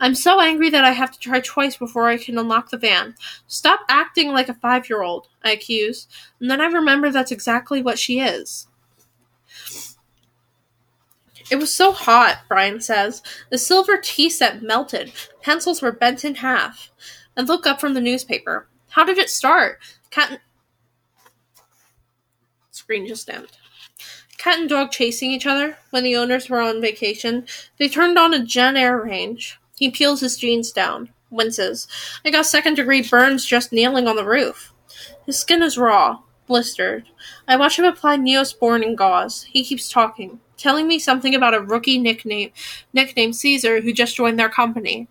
I'm 0.00 0.14
so 0.14 0.40
angry 0.40 0.70
that 0.70 0.84
I 0.84 0.90
have 0.90 1.12
to 1.12 1.18
try 1.18 1.40
twice 1.40 1.76
before 1.76 2.08
I 2.08 2.18
can 2.18 2.36
unlock 2.36 2.70
the 2.70 2.78
van. 2.78 3.14
Stop 3.46 3.80
acting 3.88 4.32
like 4.32 4.48
a 4.48 4.54
five 4.54 4.88
year 4.90 5.02
old, 5.02 5.28
I 5.42 5.52
accuse, 5.52 6.08
and 6.40 6.50
then 6.50 6.60
I 6.60 6.66
remember 6.66 7.10
that's 7.10 7.30
exactly 7.30 7.80
what 7.80 7.98
she 7.98 8.20
is. 8.20 8.66
It 11.50 11.56
was 11.56 11.72
so 11.72 11.92
hot, 11.92 12.40
Brian 12.48 12.80
says. 12.80 13.22
The 13.50 13.58
silver 13.58 13.96
tea 13.96 14.30
set 14.30 14.62
melted. 14.62 15.12
Pencils 15.42 15.82
were 15.82 15.92
bent 15.92 16.24
in 16.24 16.36
half. 16.36 16.90
I 17.36 17.42
look 17.42 17.66
up 17.66 17.80
from 17.80 17.94
the 17.94 18.00
newspaper. 18.00 18.68
How 18.90 19.04
did 19.04 19.18
it 19.18 19.30
start? 19.30 19.78
Cat 20.10 20.30
and... 20.30 20.40
Screen 22.70 23.06
just 23.06 23.26
dimmed. 23.26 23.58
Cat 24.38 24.60
and 24.60 24.68
dog 24.68 24.90
chasing 24.90 25.30
each 25.30 25.46
other. 25.46 25.76
When 25.90 26.04
the 26.04 26.16
owners 26.16 26.48
were 26.48 26.60
on 26.60 26.80
vacation, 26.80 27.46
they 27.78 27.88
turned 27.88 28.18
on 28.18 28.34
a 28.34 28.44
Jenn-Air 28.44 29.00
range. 29.00 29.58
He 29.76 29.90
peels 29.90 30.20
his 30.20 30.36
jeans 30.36 30.70
down. 30.70 31.10
Winces. 31.30 31.88
I 32.24 32.30
got 32.30 32.46
second 32.46 32.74
degree 32.74 33.02
burns 33.02 33.44
just 33.44 33.72
kneeling 33.72 34.06
on 34.06 34.16
the 34.16 34.24
roof. 34.24 34.72
His 35.26 35.38
skin 35.38 35.62
is 35.62 35.76
raw, 35.76 36.20
blistered. 36.46 37.04
I 37.48 37.56
watch 37.56 37.78
him 37.78 37.84
apply 37.84 38.18
Neosporin 38.18 38.84
and 38.84 38.96
gauze. 38.96 39.44
He 39.44 39.64
keeps 39.64 39.88
talking 39.88 40.40
telling 40.56 40.86
me 40.86 40.98
something 40.98 41.34
about 41.34 41.54
a 41.54 41.60
rookie 41.60 41.98
nickname 41.98 42.50
nicknamed 42.92 43.36
Caesar 43.36 43.80
who 43.80 43.92
just 43.92 44.16
joined 44.16 44.38
their 44.38 44.48
company. 44.48 45.08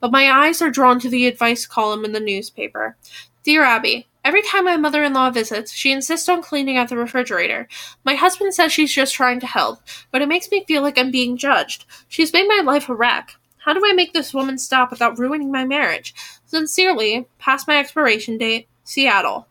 But 0.00 0.12
my 0.12 0.30
eyes 0.30 0.60
are 0.60 0.70
drawn 0.70 1.00
to 1.00 1.08
the 1.08 1.26
advice 1.26 1.66
column 1.66 2.04
in 2.04 2.12
the 2.12 2.20
newspaper. 2.20 2.96
Dear 3.42 3.64
Abby, 3.64 4.06
Every 4.24 4.42
time 4.42 4.66
my 4.66 4.76
mother 4.76 5.02
in 5.02 5.14
law 5.14 5.30
visits, 5.30 5.72
she 5.72 5.90
insists 5.90 6.28
on 6.28 6.42
cleaning 6.42 6.76
out 6.76 6.88
the 6.88 6.96
refrigerator. 6.96 7.66
My 8.04 8.14
husband 8.14 8.54
says 8.54 8.72
she's 8.72 8.92
just 8.92 9.14
trying 9.14 9.40
to 9.40 9.48
help, 9.48 9.80
but 10.12 10.22
it 10.22 10.28
makes 10.28 10.48
me 10.48 10.64
feel 10.64 10.80
like 10.80 10.96
I'm 10.96 11.10
being 11.10 11.36
judged. 11.36 11.86
She's 12.06 12.32
made 12.32 12.46
my 12.46 12.62
life 12.64 12.88
a 12.88 12.94
wreck. 12.94 13.34
How 13.58 13.74
do 13.74 13.82
I 13.84 13.94
make 13.94 14.12
this 14.12 14.32
woman 14.32 14.58
stop 14.58 14.92
without 14.92 15.18
ruining 15.18 15.50
my 15.50 15.64
marriage? 15.64 16.14
Sincerely, 16.46 17.26
past 17.40 17.66
my 17.66 17.78
expiration 17.78 18.38
date, 18.38 18.68
Seattle. 18.84 19.48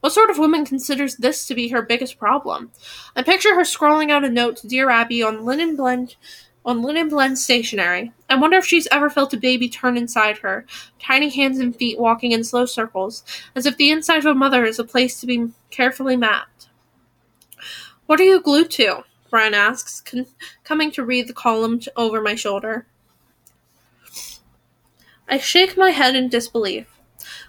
What 0.00 0.12
sort 0.12 0.30
of 0.30 0.38
woman 0.38 0.64
considers 0.64 1.16
this 1.16 1.46
to 1.46 1.54
be 1.54 1.68
her 1.68 1.82
biggest 1.82 2.18
problem? 2.18 2.70
I 3.14 3.22
picture 3.22 3.54
her 3.54 3.64
scrawling 3.64 4.10
out 4.10 4.24
a 4.24 4.30
note 4.30 4.56
to 4.58 4.68
Dear 4.68 4.90
Abby 4.90 5.22
on 5.22 5.44
linen 5.44 5.76
blend 5.76 6.16
on 6.64 6.82
linen 6.82 7.08
blend 7.08 7.38
stationery. 7.38 8.12
I 8.28 8.36
wonder 8.36 8.58
if 8.58 8.66
she's 8.66 8.88
ever 8.90 9.08
felt 9.08 9.32
a 9.32 9.38
baby 9.38 9.68
turn 9.68 9.96
inside 9.96 10.38
her, 10.38 10.66
tiny 10.98 11.30
hands 11.30 11.58
and 11.58 11.74
feet 11.74 11.98
walking 11.98 12.32
in 12.32 12.44
slow 12.44 12.66
circles, 12.66 13.24
as 13.54 13.66
if 13.66 13.76
the 13.76 13.90
inside 13.90 14.18
of 14.18 14.26
a 14.26 14.34
mother 14.34 14.64
is 14.64 14.78
a 14.78 14.84
place 14.84 15.20
to 15.20 15.26
be 15.26 15.48
carefully 15.70 16.16
mapped. 16.16 16.68
What 18.06 18.20
are 18.20 18.24
you 18.24 18.40
glued 18.40 18.70
to? 18.72 19.04
Brian 19.30 19.54
asks, 19.54 20.00
con- 20.00 20.26
coming 20.64 20.90
to 20.92 21.04
read 21.04 21.28
the 21.28 21.32
column 21.32 21.80
over 21.96 22.20
my 22.20 22.34
shoulder. 22.34 22.86
I 25.28 25.38
shake 25.38 25.76
my 25.76 25.90
head 25.90 26.16
in 26.16 26.28
disbelief. 26.28 26.99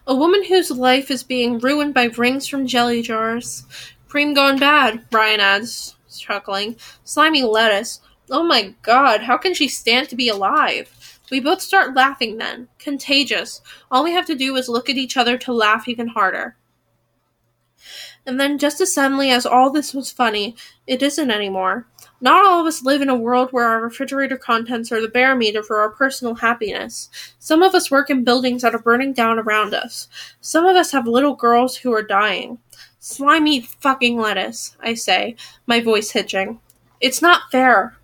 A 0.07 0.15
woman 0.15 0.43
whose 0.43 0.71
life 0.71 1.11
is 1.11 1.23
being 1.23 1.59
ruined 1.59 1.93
by 1.93 2.05
rings 2.05 2.47
from 2.47 2.65
jelly 2.65 3.01
jars. 3.01 3.65
Cream 4.07 4.33
gone 4.33 4.57
bad, 4.57 5.09
Brian 5.09 5.39
adds, 5.39 5.95
chuckling. 6.17 6.75
Slimy 7.03 7.43
lettuce. 7.43 8.01
Oh 8.29 8.43
my 8.43 8.73
god, 8.81 9.21
how 9.21 9.37
can 9.37 9.53
she 9.53 9.67
stand 9.67 10.09
to 10.09 10.15
be 10.15 10.27
alive? 10.27 11.19
We 11.29 11.39
both 11.39 11.61
start 11.61 11.95
laughing 11.95 12.37
then. 12.37 12.67
Contagious. 12.79 13.61
All 13.89 14.03
we 14.03 14.11
have 14.11 14.25
to 14.25 14.35
do 14.35 14.55
is 14.55 14.67
look 14.67 14.89
at 14.89 14.97
each 14.97 15.17
other 15.17 15.37
to 15.37 15.53
laugh 15.53 15.87
even 15.87 16.07
harder. 16.07 16.57
And 18.25 18.39
then, 18.39 18.57
just 18.57 18.81
as 18.81 18.93
suddenly 18.93 19.31
as 19.31 19.45
all 19.45 19.71
this 19.71 19.93
was 19.93 20.11
funny, 20.11 20.55
it 20.85 21.01
isn't 21.01 21.31
anymore. 21.31 21.87
Not 22.23 22.45
all 22.45 22.61
of 22.61 22.67
us 22.67 22.83
live 22.83 23.01
in 23.01 23.09
a 23.09 23.15
world 23.15 23.49
where 23.49 23.65
our 23.65 23.81
refrigerator 23.81 24.37
contents 24.37 24.91
are 24.91 25.01
the 25.01 25.07
barometer 25.07 25.63
for 25.63 25.79
our 25.81 25.89
personal 25.89 26.35
happiness. 26.35 27.09
Some 27.39 27.63
of 27.63 27.73
us 27.73 27.89
work 27.89 28.11
in 28.11 28.23
buildings 28.23 28.61
that 28.61 28.75
are 28.75 28.79
burning 28.79 29.11
down 29.11 29.39
around 29.39 29.73
us. 29.73 30.07
Some 30.39 30.65
of 30.65 30.75
us 30.75 30.91
have 30.91 31.07
little 31.07 31.35
girls 31.35 31.77
who 31.77 31.91
are 31.91 32.03
dying. 32.03 32.59
Slimy 32.99 33.61
fucking 33.61 34.19
lettuce, 34.19 34.77
I 34.79 34.93
say, 34.93 35.35
my 35.65 35.81
voice 35.81 36.11
hitching. 36.11 36.59
It's 36.99 37.23
not 37.23 37.51
fair. 37.51 37.97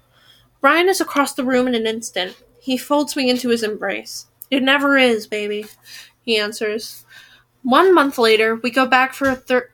Brian 0.61 0.89
is 0.89 0.99
across 0.99 1.33
the 1.33 1.43
room 1.45 1.67
in 1.67 1.75
an 1.75 1.85
instant. 1.85 2.35
He 2.59 2.75
folds 2.75 3.15
me 3.15 3.29
into 3.29 3.49
his 3.49 3.61
embrace. 3.61 4.25
It 4.49 4.63
never 4.63 4.97
is, 4.97 5.27
baby, 5.27 5.67
he 6.23 6.39
answers. 6.39 7.05
One 7.61 7.93
month 7.93 8.17
later, 8.17 8.55
we 8.55 8.71
go 8.71 8.87
back 8.87 9.13
for 9.13 9.29
a 9.29 9.35
third. 9.35 9.69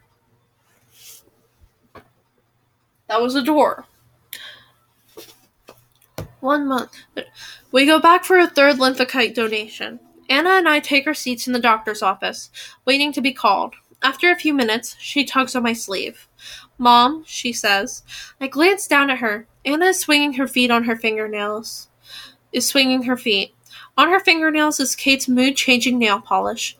That 3.08 3.22
was 3.22 3.36
a 3.36 3.44
door. 3.44 3.86
One 6.44 6.68
month. 6.68 6.98
We 7.72 7.86
go 7.86 8.02
back 8.02 8.26
for 8.26 8.38
a 8.38 8.50
third 8.50 8.76
lymphocyte 8.76 9.34
donation. 9.34 10.02
Anna 10.30 10.50
and 10.50 10.68
I 10.68 10.82
take 10.82 11.08
our 11.08 11.14
seats 11.14 11.48
in 11.48 11.54
the 11.54 11.58
doctor's 11.58 12.02
office, 12.02 12.50
waiting 12.84 13.14
to 13.14 13.22
be 13.22 13.32
called. 13.32 13.76
After 14.02 14.30
a 14.30 14.36
few 14.36 14.54
minutes, 14.54 14.98
she 15.00 15.24
tugs 15.24 15.56
on 15.56 15.64
my 15.64 15.72
sleeve. 15.72 16.28
Mom, 16.78 17.24
she 17.26 17.54
says. 17.54 18.04
I 18.42 18.48
glance 18.48 18.88
down 18.88 19.10
at 19.10 19.20
her. 19.20 19.48
Anna 19.64 19.86
is 19.86 20.02
swinging 20.02 20.34
her 20.34 20.46
feet 20.46 20.70
on 20.70 20.84
her 20.84 20.98
fingernails. 20.98 21.88
Is 22.52 22.68
swinging 22.68 23.04
her 23.04 23.16
feet. 23.16 23.56
On 23.98 24.10
her 24.10 24.20
fingernails 24.20 24.82
is 24.82 24.98
Kate's 24.98 25.30
mood 25.30 25.56
changing 25.56 25.98
nail 25.98 26.20
polish. 26.20 26.78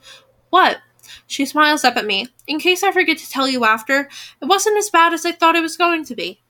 What? 0.50 0.80
She 1.26 1.46
smiles 1.46 1.86
up 1.86 1.96
at 1.96 2.06
me. 2.06 2.28
In 2.48 2.60
case 2.60 2.84
I 2.84 2.92
forget 2.92 3.18
to 3.20 3.30
tell 3.30 3.48
you 3.48 3.64
after, 3.64 4.10
it 4.42 4.46
wasn't 4.46 4.78
as 4.78 4.90
bad 4.90 5.14
as 5.14 5.26
I 5.26 5.32
thought 5.32 5.56
it 5.56 5.62
was 5.62 5.78
going 5.78 6.04
to 6.04 6.16
be. 6.16 6.43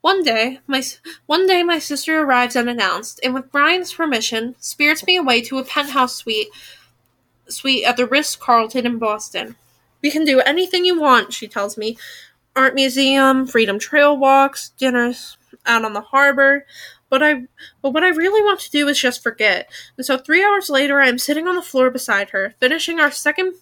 One 0.00 0.22
day, 0.22 0.60
my 0.66 0.82
one 1.26 1.46
day 1.46 1.62
my 1.62 1.78
sister 1.78 2.20
arrives 2.20 2.56
unannounced, 2.56 3.20
and 3.24 3.34
with 3.34 3.50
Brian's 3.50 3.92
permission, 3.92 4.54
spirits 4.58 5.04
me 5.04 5.16
away 5.16 5.42
to 5.42 5.58
a 5.58 5.64
penthouse 5.64 6.16
suite 6.16 6.48
suite 7.48 7.84
at 7.84 7.96
the 7.96 8.06
Ritz 8.06 8.36
Carlton 8.36 8.86
in 8.86 8.98
Boston. 8.98 9.56
We 10.02 10.10
can 10.10 10.24
do 10.24 10.40
anything 10.40 10.84
you 10.84 11.00
want, 11.00 11.32
she 11.32 11.48
tells 11.48 11.76
me. 11.76 11.98
Art 12.54 12.74
museum, 12.74 13.46
freedom 13.46 13.78
trail 13.78 14.16
walks, 14.16 14.70
dinners 14.70 15.36
out 15.66 15.84
on 15.84 15.92
the 15.94 16.00
harbor. 16.00 16.64
But 17.10 17.22
I 17.22 17.46
but 17.82 17.92
what 17.92 18.04
I 18.04 18.08
really 18.08 18.42
want 18.42 18.60
to 18.60 18.70
do 18.70 18.86
is 18.88 19.00
just 19.00 19.22
forget. 19.22 19.70
And 19.96 20.06
so 20.06 20.16
three 20.16 20.44
hours 20.44 20.70
later 20.70 21.00
I 21.00 21.08
am 21.08 21.18
sitting 21.18 21.48
on 21.48 21.56
the 21.56 21.62
floor 21.62 21.90
beside 21.90 22.30
her, 22.30 22.54
finishing 22.60 23.00
our 23.00 23.10
second 23.10 23.54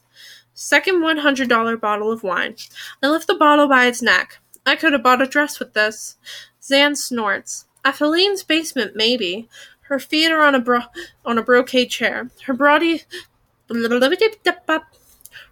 second 0.52 1.00
one 1.00 1.18
hundred 1.18 1.48
dollar 1.48 1.76
bottle 1.76 2.10
of 2.12 2.22
wine. 2.22 2.56
I 3.02 3.08
lift 3.08 3.26
the 3.26 3.34
bottle 3.34 3.68
by 3.68 3.86
its 3.86 4.02
neck. 4.02 4.40
I 4.66 4.76
could 4.76 4.92
have 4.92 5.02
bought 5.02 5.22
a 5.22 5.26
dress 5.26 5.58
with 5.58 5.72
this. 5.72 6.16
Zanne 6.60 6.96
snorts. 6.96 7.66
At 7.84 7.94
Filene's 7.94 8.42
basement, 8.42 8.96
maybe. 8.96 9.48
Her 9.82 10.00
feet 10.00 10.32
are 10.32 10.42
on 10.42 10.56
a 10.56 10.60
bro- 10.60 10.90
on 11.24 11.38
a 11.38 11.42
brocade 11.42 11.90
chair. 11.90 12.30
Her 12.46 12.54
body 12.54 13.04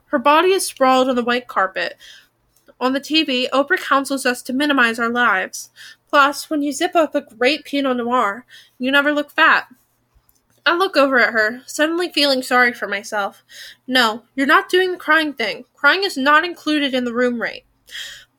her 0.07 0.19
body 0.19 0.49
is 0.53 0.67
sprawled 0.67 1.09
on 1.09 1.17
the 1.17 1.25
white 1.25 1.49
carpet. 1.49 1.97
On 2.81 2.93
the 2.93 3.01
TV, 3.01 3.49
Oprah 3.51 3.79
counsels 3.79 4.27
us 4.27 4.43
to 4.43 4.53
minimize 4.53 4.99
our 4.99 5.09
lives. 5.09 5.71
Plus, 6.09 6.51
when 6.51 6.63
you 6.63 6.73
zip 6.73 6.95
up 6.95 7.15
a 7.15 7.21
great 7.21 7.65
Pinot 7.65 7.97
Noir, 7.97 8.45
you 8.79 8.91
never 8.91 9.13
look 9.13 9.31
fat. 9.31 9.69
I 10.67 10.77
look 10.77 10.97
over 10.97 11.19
at 11.19 11.33
her, 11.33 11.63
suddenly 11.67 12.09
feeling 12.11 12.43
sorry 12.43 12.73
for 12.73 12.89
myself. 12.89 13.45
No, 13.87 14.23
you're 14.35 14.47
not 14.47 14.69
doing 14.69 14.93
the 14.93 14.99
crying 14.99 15.35
thing. 15.35 15.65
Crying 15.75 16.05
is 16.05 16.17
not 16.17 16.45
included 16.45 16.95
in 16.95 17.05
the 17.05 17.13
room 17.13 17.41
rate. 17.41 17.65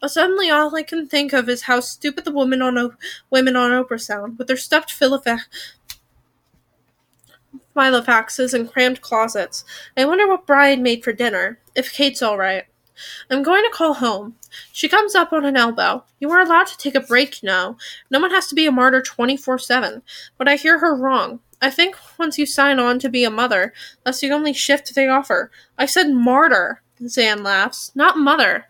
Suddenly, 0.06 0.49
all 0.49 0.75
I 0.75 0.83
can 0.83 1.07
think 1.07 1.33
of 1.33 1.49
is 1.49 1.64
how 1.64 1.80
stupid 1.80 2.25
the 2.25 2.32
women 2.32 2.61
on 2.61 2.77
o- 2.77 2.93
women 3.30 3.56
on 3.56 3.72
Oprah 3.72 3.99
sound, 3.99 4.38
with 4.38 4.48
their 4.48 4.57
stuffed 4.57 4.93
filofaxes 7.75 8.53
and 8.53 8.72
crammed 8.72 9.01
closets. 9.01 9.65
I 9.98 10.06
wonder 10.06 10.27
what 10.27 10.45
Brian 10.45 10.83
made 10.83 11.03
for 11.03 11.11
dinner. 11.11 11.59
If 11.75 11.91
Kate's 11.91 12.22
all 12.22 12.38
right. 12.38 12.65
I'm 13.30 13.43
going 13.43 13.64
to 13.64 13.75
call 13.75 13.95
home. 13.95 14.35
She 14.72 14.88
comes 14.88 15.15
up 15.15 15.33
on 15.33 15.43
an 15.43 15.57
elbow. 15.57 16.06
You 16.19 16.32
are 16.32 16.41
allowed 16.41 16.67
to 16.67 16.77
take 16.77 16.95
a 16.95 17.01
break 17.01 17.41
now. 17.43 17.77
No 18.09 18.19
one 18.19 18.32
has 18.32 18.48
to 18.48 18.56
be 18.56 18.65
a 18.65 18.72
martyr 18.72 19.01
24 19.01 19.59
7. 19.59 20.01
But 20.38 20.48
I 20.48 20.56
hear 20.56 20.80
her 20.80 20.95
wrong. 20.95 21.40
I 21.61 21.69
think 21.69 21.98
once 22.17 22.38
you 22.38 22.45
sign 22.45 22.80
on 22.80 22.99
to 22.99 23.09
be 23.09 23.24
a 23.24 23.30
mother, 23.30 23.74
that's 24.03 24.19
the 24.19 24.32
only 24.32 24.53
shift 24.53 24.93
they 24.93 25.07
offer. 25.07 25.51
I 25.77 25.85
said 25.85 26.11
martyr. 26.11 26.82
Zanne 27.01 27.43
laughs. 27.43 27.91
Not 27.95 28.17
mother. 28.17 28.67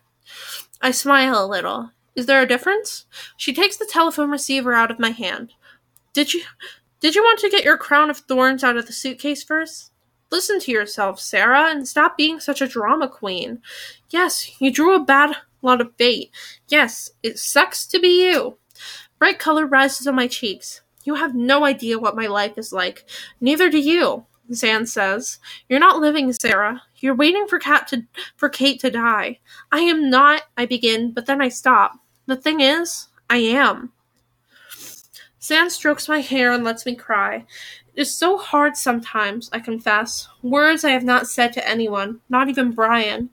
I 0.82 0.92
smile 0.92 1.44
a 1.44 1.48
little. 1.48 1.92
Is 2.16 2.26
there 2.26 2.42
a 2.42 2.48
difference? 2.48 3.06
She 3.38 3.54
takes 3.54 3.78
the 3.78 3.90
telephone 3.90 4.30
receiver 4.32 4.74
out 4.74 4.92
of 4.92 5.00
my 5.00 5.12
hand. 5.12 5.54
Did 6.14 6.34
you 6.34 6.44
did 7.02 7.14
you 7.14 7.24
want 7.24 7.40
to 7.40 7.50
get 7.50 7.64
your 7.64 7.78
crown 7.78 8.10
of 8.10 8.18
thorns 8.20 8.64
out 8.64 8.78
of 8.78 8.88
the 8.88 8.94
suitcase 8.94 9.44
first? 9.44 9.92
Listen 10.32 10.60
to 10.62 10.72
yourself, 10.72 11.20
Sarah, 11.20 11.70
and 11.70 11.88
stop 11.88 12.18
being 12.18 12.40
such 12.40 12.62
a 12.62 12.68
drama 12.68 13.08
queen. 13.08 13.62
Yes, 14.10 14.60
you 14.60 14.72
drew 14.72 14.96
a 14.96 15.04
bad 15.04 15.36
lot 15.62 15.82
of 15.82 15.98
bait. 15.98 16.32
Yes, 16.68 17.12
it 17.22 17.38
sucks 17.38 17.86
to 17.88 18.00
be 18.00 18.26
you. 18.26 18.58
Bright 19.20 19.40
color 19.40 19.66
rises 19.66 20.08
on 20.08 20.16
my 20.16 20.28
cheeks. 20.28 20.82
You 21.04 21.16
have 21.16 21.36
no 21.36 21.64
idea 21.64 22.00
what 22.00 22.16
my 22.16 22.28
life 22.28 22.58
is 22.58 22.74
like. 22.74 23.06
Neither 23.40 23.70
do 23.70 23.78
you, 23.78 24.26
Zanne 24.52 24.88
says. 24.88 25.40
You're 25.70 25.80
not 25.80 26.00
living, 26.00 26.34
Sarah. 26.34 26.82
You're 27.06 27.14
waiting 27.14 27.46
for 27.48 27.60
Kat 27.60 27.88
to 27.90 28.02
for 28.36 28.50
Kate 28.50 28.80
to 28.80 28.90
die. 28.90 29.38
I 29.72 29.82
am 29.82 30.10
not, 30.10 30.42
I 30.58 30.66
begin, 30.66 31.12
but 31.12 31.28
then 31.28 31.40
I 31.40 31.50
stop. 31.50 32.00
The 32.26 32.36
thing 32.36 32.62
is, 32.62 33.10
I 33.30 33.38
am. 33.38 33.92
Zanne 35.40 35.70
strokes 35.70 36.10
my 36.10 36.22
hair 36.22 36.52
and 36.52 36.64
lets 36.64 36.84
me 36.84 36.96
cry. 36.96 37.46
It 37.94 38.02
is 38.02 38.18
so 38.18 38.40
hard 38.40 38.76
sometimes, 38.76 39.52
I 39.54 39.60
confess. 39.60 40.28
Words 40.42 40.84
I 40.84 40.90
have 40.90 41.04
not 41.04 41.28
said 41.28 41.54
to 41.54 41.70
anyone, 41.70 42.22
not 42.28 42.50
even 42.50 42.72
Brian. 42.72 43.30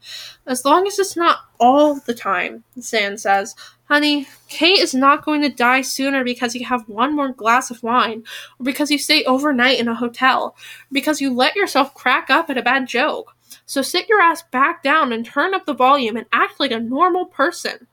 As 0.46 0.66
long 0.66 0.86
as 0.86 0.98
it's 0.98 1.16
not 1.16 1.38
all 1.58 1.94
the 1.94 2.12
time, 2.12 2.64
Zanne 2.78 3.18
says. 3.18 3.54
Honey, 3.84 4.26
Kate 4.48 4.80
is 4.80 4.92
not 4.94 5.24
going 5.24 5.40
to 5.40 5.48
die 5.48 5.80
sooner 5.80 6.24
because 6.24 6.54
you 6.54 6.66
have 6.66 6.86
one 6.90 7.16
more 7.16 7.32
glass 7.32 7.70
of 7.70 7.82
wine, 7.82 8.24
or 8.60 8.64
because 8.64 8.90
you 8.90 8.98
stay 8.98 9.24
overnight 9.24 9.80
in 9.80 9.88
a 9.88 9.94
hotel, 9.94 10.54
or 10.58 10.92
because 10.92 11.22
you 11.22 11.32
let 11.32 11.56
yourself 11.56 11.94
crack 11.94 12.28
up 12.28 12.50
at 12.50 12.58
a 12.58 12.62
bad 12.62 12.86
joke. 12.86 13.31
So 13.66 13.82
sit 13.82 14.08
your 14.08 14.20
ass 14.20 14.42
back 14.42 14.82
down 14.82 15.12
and 15.12 15.24
turn 15.24 15.54
up 15.54 15.66
the 15.66 15.74
volume 15.74 16.16
and 16.16 16.26
act 16.32 16.60
like 16.60 16.72
a 16.72 16.80
normal 16.80 17.26
person. 17.26 17.86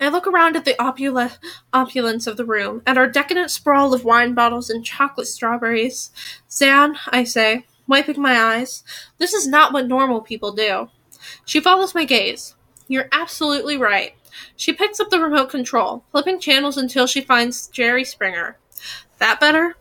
I 0.00 0.08
look 0.08 0.26
around 0.26 0.56
at 0.56 0.64
the 0.64 0.74
opula- 0.80 1.38
opulence 1.72 2.26
of 2.26 2.36
the 2.36 2.44
room, 2.44 2.82
at 2.86 2.98
our 2.98 3.06
decadent 3.06 3.50
sprawl 3.52 3.94
of 3.94 4.04
wine 4.04 4.34
bottles 4.34 4.68
and 4.68 4.84
chocolate 4.84 5.28
strawberries. 5.28 6.10
Zanne, 6.50 6.96
I 7.08 7.22
say, 7.22 7.66
wiping 7.86 8.20
my 8.20 8.40
eyes, 8.40 8.82
this 9.18 9.32
is 9.32 9.46
not 9.46 9.72
what 9.72 9.86
normal 9.86 10.20
people 10.20 10.52
do. 10.52 10.88
She 11.44 11.60
follows 11.60 11.94
my 11.94 12.04
gaze. 12.04 12.56
You're 12.88 13.08
absolutely 13.12 13.76
right. 13.76 14.14
She 14.56 14.72
picks 14.72 14.98
up 14.98 15.10
the 15.10 15.20
remote 15.20 15.50
control, 15.50 16.04
flipping 16.10 16.40
channels 16.40 16.76
until 16.76 17.06
she 17.06 17.20
finds 17.20 17.68
Jerry 17.68 18.04
Springer. 18.04 18.58
That 19.18 19.38
better? 19.38 19.76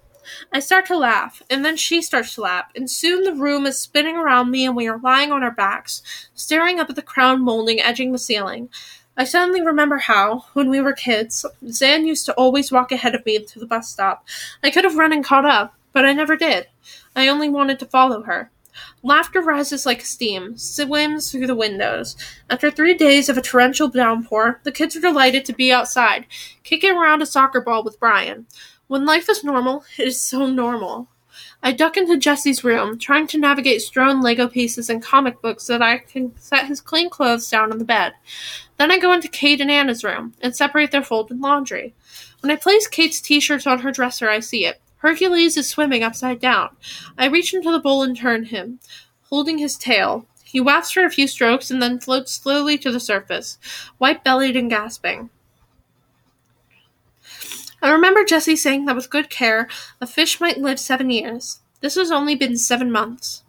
I 0.52 0.60
start 0.60 0.86
to 0.88 0.98
laugh, 0.98 1.42
and 1.50 1.64
then 1.64 1.78
she 1.78 2.02
starts 2.02 2.36
to 2.36 2.42
laugh, 2.42 2.72
and 2.76 2.90
soon 2.90 3.24
the 3.24 3.34
room 3.34 3.66
is 3.66 3.80
spinning 3.80 4.18
around 4.18 4.52
me 4.52 4.66
and 4.66 4.76
we 4.76 4.88
are 4.88 5.00
lying 5.00 5.32
on 5.32 5.44
our 5.44 5.52
backs, 5.52 6.02
staring 6.34 6.80
up 6.80 6.90
at 6.90 6.96
the 6.96 7.02
crown 7.02 7.42
molding 7.42 7.80
edging 7.80 8.12
the 8.12 8.18
ceiling. 8.18 8.70
I 9.18 9.26
suddenly 9.26 9.62
remember 9.62 9.98
how, 9.98 10.46
when 10.54 10.70
we 10.70 10.80
were 10.80 10.94
kids, 10.94 11.46
Zanne 11.66 12.08
used 12.08 12.26
to 12.26 12.34
always 12.34 12.72
walk 12.72 12.92
ahead 12.92 13.14
of 13.14 13.26
me 13.26 13.40
to 13.40 13.60
the 13.60 13.66
bus 13.66 13.90
stop. 13.90 14.26
I 14.64 14.72
could 14.72 14.84
have 14.84 14.96
run 14.98 15.12
and 15.12 15.24
caught 15.24 15.46
up, 15.46 15.76
but 15.92 16.06
I 16.06 16.14
never 16.14 16.38
did. 16.38 16.68
I 17.16 17.28
only 17.28 17.50
wanted 17.50 17.78
to 17.80 17.86
follow 17.86 18.24
her. 18.24 18.52
Laughter 19.04 19.42
rises 19.42 19.86
like 19.86 20.02
steam, 20.02 20.58
swims 20.58 21.32
through 21.32 21.48
the 21.48 21.56
windows. 21.56 22.16
After 22.50 22.72
three 22.72 22.94
days 22.94 23.28
of 23.28 23.38
a 23.38 23.42
torrential 23.42 23.90
downpour, 23.90 24.62
the 24.64 24.72
kids 24.72 24.96
are 24.96 25.02
delighted 25.02 25.44
to 25.46 25.54
be 25.54 25.72
outside, 25.72 26.26
kicking 26.64 26.96
around 26.96 27.22
a 27.22 27.26
soccer 27.26 27.60
ball 27.60 27.84
with 27.84 28.00
Brian. 28.00 28.46
When 28.92 29.06
life 29.06 29.30
is 29.30 29.42
normal, 29.42 29.86
it 29.98 30.06
is 30.10 30.22
so 30.22 30.48
normal. 30.48 31.08
I 31.64 31.72
duck 31.72 31.96
into 31.96 32.18
Jesse's 32.18 32.66
room, 32.66 33.00
trying 33.00 33.26
to 33.28 33.38
navigate 33.38 33.82
strewn 33.82 34.20
Lego 34.20 34.50
pieces 34.50 34.90
and 34.90 35.02
comic 35.02 35.42
books 35.42 35.64
so 35.64 35.78
that 35.78 35.82
I 35.82 36.00
can 36.00 36.38
set 36.38 36.68
his 36.68 36.82
clean 36.82 37.10
clothes 37.10 37.50
down 37.50 37.72
on 37.72 37.78
the 37.78 37.86
bed. 37.86 38.12
Then 38.76 38.92
I 38.92 39.00
go 39.00 39.14
into 39.14 39.30
Kate 39.30 39.62
and 39.62 39.72
Anna's 39.72 40.04
room 40.04 40.34
and 40.42 40.54
separate 40.54 40.92
their 40.92 41.06
folded 41.06 41.40
laundry. 41.40 41.94
When 42.42 42.52
I 42.52 42.58
place 42.58 42.86
Kate's 42.86 43.22
t 43.22 43.40
shirts 43.40 43.66
on 43.66 43.80
her 43.80 43.94
dresser, 43.94 44.30
I 44.30 44.42
see 44.42 44.66
it. 44.66 44.82
Hercules 44.98 45.56
is 45.56 45.70
swimming 45.70 46.04
upside 46.04 46.42
down. 46.42 46.76
I 47.18 47.28
reach 47.28 47.54
into 47.54 47.72
the 47.72 47.80
bowl 47.80 48.04
and 48.04 48.18
turn 48.18 48.44
him, 48.44 48.82
holding 49.30 49.58
his 49.58 49.78
tail. 49.78 50.26
He 50.44 50.60
wafts 50.60 50.92
for 50.92 51.06
a 51.06 51.10
few 51.10 51.30
strokes 51.30 51.72
and 51.72 51.82
then 51.82 52.02
floats 52.02 52.34
slowly 52.34 52.78
to 52.80 52.92
the 52.92 53.00
surface, 53.00 53.58
white 54.00 54.26
bellied 54.26 54.58
and 54.58 54.70
gasping. 54.70 55.30
I 57.82 57.90
remember 57.90 58.24
Jesse 58.24 58.56
saying 58.56 58.86
that 58.86 58.96
with 58.96 59.10
good 59.10 59.30
care, 59.30 59.68
a 60.00 60.08
fish 60.08 60.40
might 60.40 60.60
live 60.60 60.80
seven 60.80 61.10
years. 61.10 61.62
This 61.82 61.96
has 61.96 62.12
only 62.12 62.36
been 62.36 62.58
seven 62.58 62.92
months. 62.92 63.44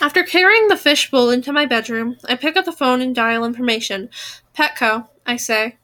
After 0.00 0.22
carrying 0.22 0.68
the 0.68 0.76
fish 0.76 1.10
bowl 1.10 1.30
into 1.30 1.52
my 1.52 1.66
bedroom, 1.66 2.16
I 2.26 2.36
pick 2.36 2.56
up 2.56 2.64
the 2.64 2.72
phone 2.72 3.00
and 3.00 3.14
dial 3.14 3.44
information. 3.44 4.10
Petco, 4.56 5.08
I 5.26 5.36
say. 5.36 5.76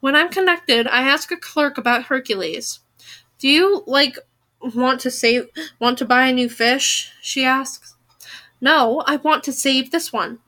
When 0.00 0.14
I'm 0.14 0.28
connected, 0.28 0.86
I 0.86 1.02
ask 1.02 1.30
a 1.30 1.36
clerk 1.36 1.78
about 1.78 2.04
Hercules. 2.04 2.80
Do 3.38 3.48
you, 3.48 3.82
like, 3.86 4.18
want 4.60 5.00
to 5.00 5.10
save, 5.10 5.48
want 5.78 5.98
to 5.98 6.04
buy 6.04 6.26
a 6.26 6.32
new 6.32 6.48
fish? 6.48 7.10
She 7.20 7.44
asks. 7.44 7.96
No, 8.60 9.02
I 9.06 9.16
want 9.16 9.44
to 9.44 9.52
save 9.52 9.90
this 9.90 10.12
one. 10.12 10.38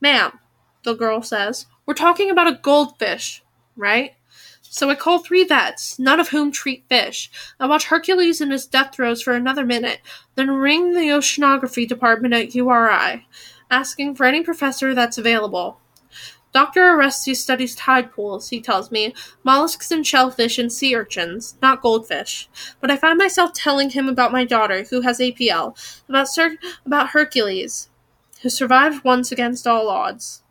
Ma'am, 0.00 0.38
the 0.84 0.94
girl 0.94 1.22
says, 1.22 1.66
we're 1.86 1.94
talking 1.94 2.30
about 2.30 2.48
a 2.48 2.60
goldfish, 2.60 3.42
right? 3.76 4.14
So 4.78 4.88
I 4.88 4.94
call 4.94 5.18
three 5.18 5.42
vets, 5.42 5.98
none 5.98 6.20
of 6.20 6.28
whom 6.28 6.52
treat 6.52 6.84
fish. 6.88 7.32
I 7.58 7.66
watch 7.66 7.86
Hercules 7.86 8.40
in 8.40 8.52
his 8.52 8.64
death 8.64 8.94
throes 8.94 9.20
for 9.20 9.32
another 9.32 9.66
minute, 9.66 9.98
then 10.36 10.52
ring 10.52 10.94
the 10.94 11.08
oceanography 11.08 11.84
department 11.84 12.32
at 12.32 12.54
URI, 12.54 13.26
asking 13.72 14.14
for 14.14 14.24
any 14.24 14.44
professor 14.44 14.94
that's 14.94 15.18
available. 15.18 15.80
Dr. 16.52 16.92
Orestes 16.92 17.42
studies 17.42 17.74
tide 17.74 18.12
pools, 18.12 18.50
he 18.50 18.60
tells 18.60 18.92
me, 18.92 19.12
mollusks 19.42 19.90
and 19.90 20.06
shellfish 20.06 20.58
and 20.58 20.72
sea 20.72 20.94
urchins, 20.94 21.56
not 21.60 21.82
goldfish. 21.82 22.48
But 22.80 22.92
I 22.92 22.96
find 22.96 23.18
myself 23.18 23.52
telling 23.54 23.90
him 23.90 24.08
about 24.08 24.30
my 24.30 24.44
daughter, 24.44 24.84
who 24.84 25.00
has 25.00 25.18
APL, 25.18 25.76
about 26.08 26.28
Sir- 26.28 26.56
about 26.86 27.08
Hercules, 27.08 27.88
who 28.42 28.48
survived 28.48 29.02
once 29.02 29.32
against 29.32 29.66
all 29.66 29.88
odds. 29.88 30.44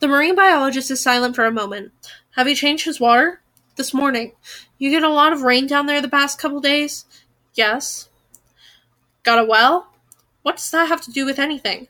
The 0.00 0.06
marine 0.08 0.36
biologist 0.36 0.92
is 0.92 1.00
silent 1.00 1.34
for 1.34 1.44
a 1.44 1.50
moment. 1.50 1.90
Have 2.36 2.48
you 2.48 2.54
changed 2.54 2.84
his 2.84 3.00
water? 3.00 3.40
This 3.74 3.92
morning. 3.92 4.32
You 4.78 4.90
get 4.90 5.02
a 5.02 5.08
lot 5.08 5.32
of 5.32 5.42
rain 5.42 5.66
down 5.66 5.86
there 5.86 6.00
the 6.00 6.08
past 6.08 6.38
couple 6.38 6.60
days? 6.60 7.04
Yes. 7.54 8.08
Got 9.24 9.40
a 9.40 9.44
well? 9.44 9.92
What 10.42 10.56
does 10.56 10.70
that 10.70 10.88
have 10.88 11.00
to 11.02 11.12
do 11.12 11.24
with 11.24 11.38
anything? 11.38 11.88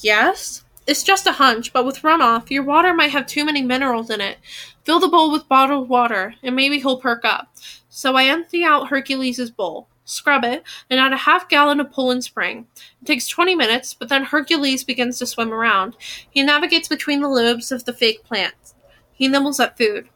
Yes. 0.00 0.62
It's 0.86 1.02
just 1.02 1.26
a 1.26 1.32
hunch, 1.32 1.72
but 1.72 1.84
with 1.84 2.02
runoff, 2.02 2.50
your 2.50 2.62
water 2.62 2.94
might 2.94 3.10
have 3.10 3.26
too 3.26 3.44
many 3.44 3.62
minerals 3.62 4.10
in 4.10 4.20
it. 4.20 4.38
Fill 4.84 5.00
the 5.00 5.08
bowl 5.08 5.30
with 5.30 5.48
bottled 5.48 5.88
water, 5.88 6.34
and 6.42 6.54
maybe 6.54 6.78
he'll 6.78 7.00
perk 7.00 7.24
up. 7.24 7.52
So 7.88 8.14
I 8.14 8.24
empty 8.24 8.64
out 8.64 8.88
Hercules' 8.88 9.50
bowl 9.50 9.88
scrub 10.04 10.44
it, 10.44 10.62
and 10.90 11.00
add 11.00 11.12
a 11.12 11.18
half 11.18 11.48
gallon 11.48 11.80
of 11.80 11.90
Poland 11.90 12.24
Spring. 12.24 12.66
It 13.00 13.06
takes 13.06 13.28
20 13.28 13.54
minutes, 13.54 13.94
but 13.94 14.08
then 14.08 14.24
Hercules 14.24 14.84
begins 14.84 15.18
to 15.18 15.26
swim 15.26 15.52
around. 15.52 15.96
He 16.30 16.42
navigates 16.42 16.88
between 16.88 17.20
the 17.20 17.28
lobes 17.28 17.72
of 17.72 17.84
the 17.84 17.92
fake 17.92 18.24
plants. 18.24 18.74
He 19.12 19.28
nibbles 19.28 19.60
at 19.60 19.78
food. 19.78 20.08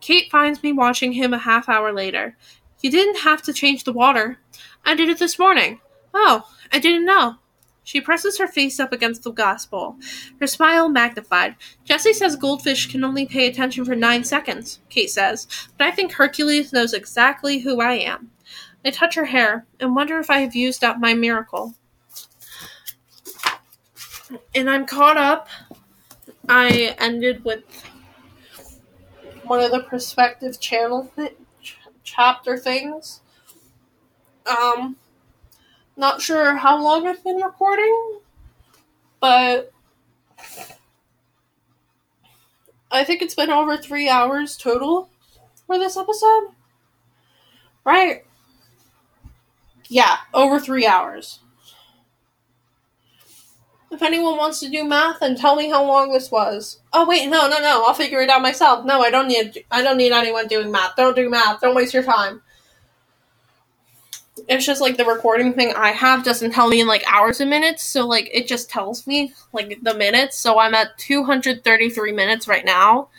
Kate 0.00 0.30
finds 0.30 0.62
me 0.62 0.72
watching 0.72 1.12
him 1.12 1.32
a 1.32 1.38
half 1.38 1.68
hour 1.68 1.92
later. 1.92 2.36
You 2.80 2.90
didn't 2.90 3.20
have 3.20 3.42
to 3.42 3.52
change 3.52 3.84
the 3.84 3.92
water. 3.92 4.38
I 4.84 4.94
did 4.94 5.08
it 5.08 5.18
this 5.18 5.38
morning. 5.38 5.80
Oh, 6.12 6.44
I 6.72 6.78
didn't 6.78 7.04
know. 7.04 7.36
She 7.82 8.00
presses 8.00 8.38
her 8.38 8.48
face 8.48 8.80
up 8.80 8.92
against 8.92 9.24
the 9.24 9.30
glass 9.30 9.66
bowl, 9.66 9.96
her 10.40 10.46
smile 10.46 10.88
magnified. 10.88 11.54
Jesse 11.84 12.14
says 12.14 12.34
goldfish 12.34 12.90
can 12.90 13.04
only 13.04 13.26
pay 13.26 13.46
attention 13.46 13.84
for 13.84 13.94
nine 13.94 14.24
seconds, 14.24 14.80
Kate 14.88 15.10
says, 15.10 15.46
but 15.76 15.86
I 15.86 15.90
think 15.90 16.12
Hercules 16.12 16.72
knows 16.72 16.94
exactly 16.94 17.58
who 17.58 17.82
I 17.82 17.92
am. 17.94 18.30
I 18.84 18.90
touch 18.90 19.14
her 19.16 19.24
hair 19.24 19.66
and 19.80 19.96
wonder 19.96 20.18
if 20.20 20.30
I 20.30 20.38
have 20.40 20.54
used 20.54 20.84
up 20.84 20.98
my 20.98 21.14
miracle. 21.14 21.74
And 24.54 24.70
I'm 24.70 24.86
caught 24.86 25.16
up. 25.16 25.48
I 26.48 26.94
ended 26.98 27.44
with 27.44 27.64
one 29.44 29.60
of 29.60 29.70
the 29.70 29.80
perspective 29.80 30.58
channel 30.60 31.10
th- 31.16 31.36
ch- 31.62 31.78
chapter 32.02 32.56
things. 32.56 33.20
Um, 34.46 34.96
not 35.96 36.20
sure 36.22 36.56
how 36.56 36.82
long 36.82 37.06
I've 37.06 37.22
been 37.24 37.36
recording, 37.36 38.20
but 39.20 39.72
I 42.90 43.04
think 43.04 43.20
it's 43.20 43.34
been 43.34 43.50
over 43.50 43.76
three 43.76 44.08
hours 44.08 44.56
total 44.56 45.10
for 45.66 45.78
this 45.78 45.96
episode. 45.96 46.50
Right. 47.84 48.24
Yeah, 49.94 50.16
over 50.34 50.58
three 50.58 50.88
hours. 50.88 51.38
If 53.92 54.02
anyone 54.02 54.36
wants 54.36 54.58
to 54.58 54.68
do 54.68 54.82
math 54.82 55.22
and 55.22 55.38
tell 55.38 55.54
me 55.54 55.70
how 55.70 55.84
long 55.84 56.10
this 56.10 56.32
was. 56.32 56.80
Oh 56.92 57.06
wait, 57.08 57.28
no, 57.28 57.48
no, 57.48 57.60
no. 57.60 57.84
I'll 57.86 57.94
figure 57.94 58.20
it 58.20 58.28
out 58.28 58.42
myself. 58.42 58.84
No, 58.84 59.02
I 59.02 59.10
don't 59.10 59.28
need. 59.28 59.64
I 59.70 59.82
don't 59.82 59.96
need 59.96 60.10
anyone 60.10 60.48
doing 60.48 60.72
math. 60.72 60.96
Don't 60.96 61.14
do 61.14 61.30
math. 61.30 61.60
Don't 61.60 61.76
waste 61.76 61.94
your 61.94 62.02
time. 62.02 62.42
it's 64.48 64.66
just 64.66 64.80
like 64.80 64.96
the 64.96 65.04
recording 65.04 65.52
thing 65.52 65.72
I 65.76 65.90
have 65.92 66.24
doesn't 66.24 66.50
tell 66.50 66.68
me 66.68 66.80
in 66.80 66.88
like 66.88 67.04
hours 67.06 67.40
and 67.40 67.48
minutes, 67.48 67.84
so 67.84 68.04
like 68.04 68.28
it 68.32 68.48
just 68.48 68.68
tells 68.68 69.06
me 69.06 69.32
like 69.52 69.78
the 69.80 69.94
minutes. 69.94 70.36
So 70.36 70.58
I'm 70.58 70.74
at 70.74 70.98
233 70.98 72.10
minutes 72.10 72.48
right 72.48 72.64
now, 72.64 73.10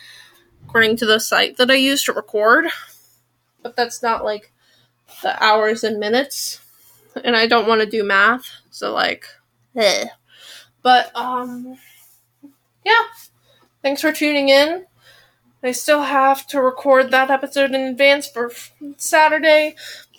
according 0.68 0.98
to 0.98 1.06
the 1.06 1.20
site 1.20 1.56
that 1.56 1.72
I 1.72 1.76
use 1.76 2.04
to 2.04 2.12
record. 2.12 2.66
But 3.64 3.78
that's 3.78 4.04
not 4.04 4.26
like 4.26 4.52
the 5.24 5.42
hours 5.42 5.84
and 5.86 6.00
minutes, 6.00 6.60
and 7.24 7.36
I 7.36 7.48
don't 7.48 7.68
want 7.68 7.82
to 7.82 7.88
do 7.88 8.04
math, 8.04 8.50
so 8.70 8.94
like, 8.94 9.26
eh. 9.76 10.08
But 10.82 11.12
um, 11.16 11.78
yeah. 12.86 13.04
Thanks 13.82 14.02
for 14.02 14.12
tuning 14.12 14.50
in. 14.50 14.86
I 15.64 15.72
still 15.72 16.02
have 16.04 16.46
to 16.48 16.62
record 16.62 17.12
that 17.12 17.32
episode 17.32 17.72
in 17.72 17.82
advance 17.82 18.28
for 18.28 18.52
Saturday, 18.98 19.76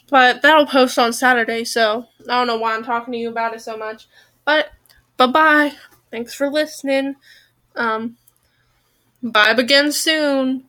but 0.08 0.42
that'll 0.42 0.66
post 0.66 0.98
on 0.98 1.12
Saturday, 1.12 1.64
so 1.64 2.06
I 2.28 2.38
don't 2.38 2.46
know 2.46 2.58
why 2.58 2.74
I'm 2.74 2.84
talking 2.84 3.12
to 3.12 3.18
you 3.18 3.28
about 3.28 3.54
it 3.54 3.60
so 3.60 3.76
much. 3.76 4.06
But 4.44 4.70
bye 5.16 5.26
bye. 5.26 5.72
Thanks 6.10 6.34
for 6.34 6.50
listening. 6.50 7.16
Um 7.76 8.16
bye 9.22 9.50
again 9.50 9.92
soon. 9.92 10.64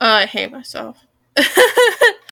Uh, 0.00 0.22
I 0.22 0.26
hate 0.26 0.52
myself. 0.52 0.98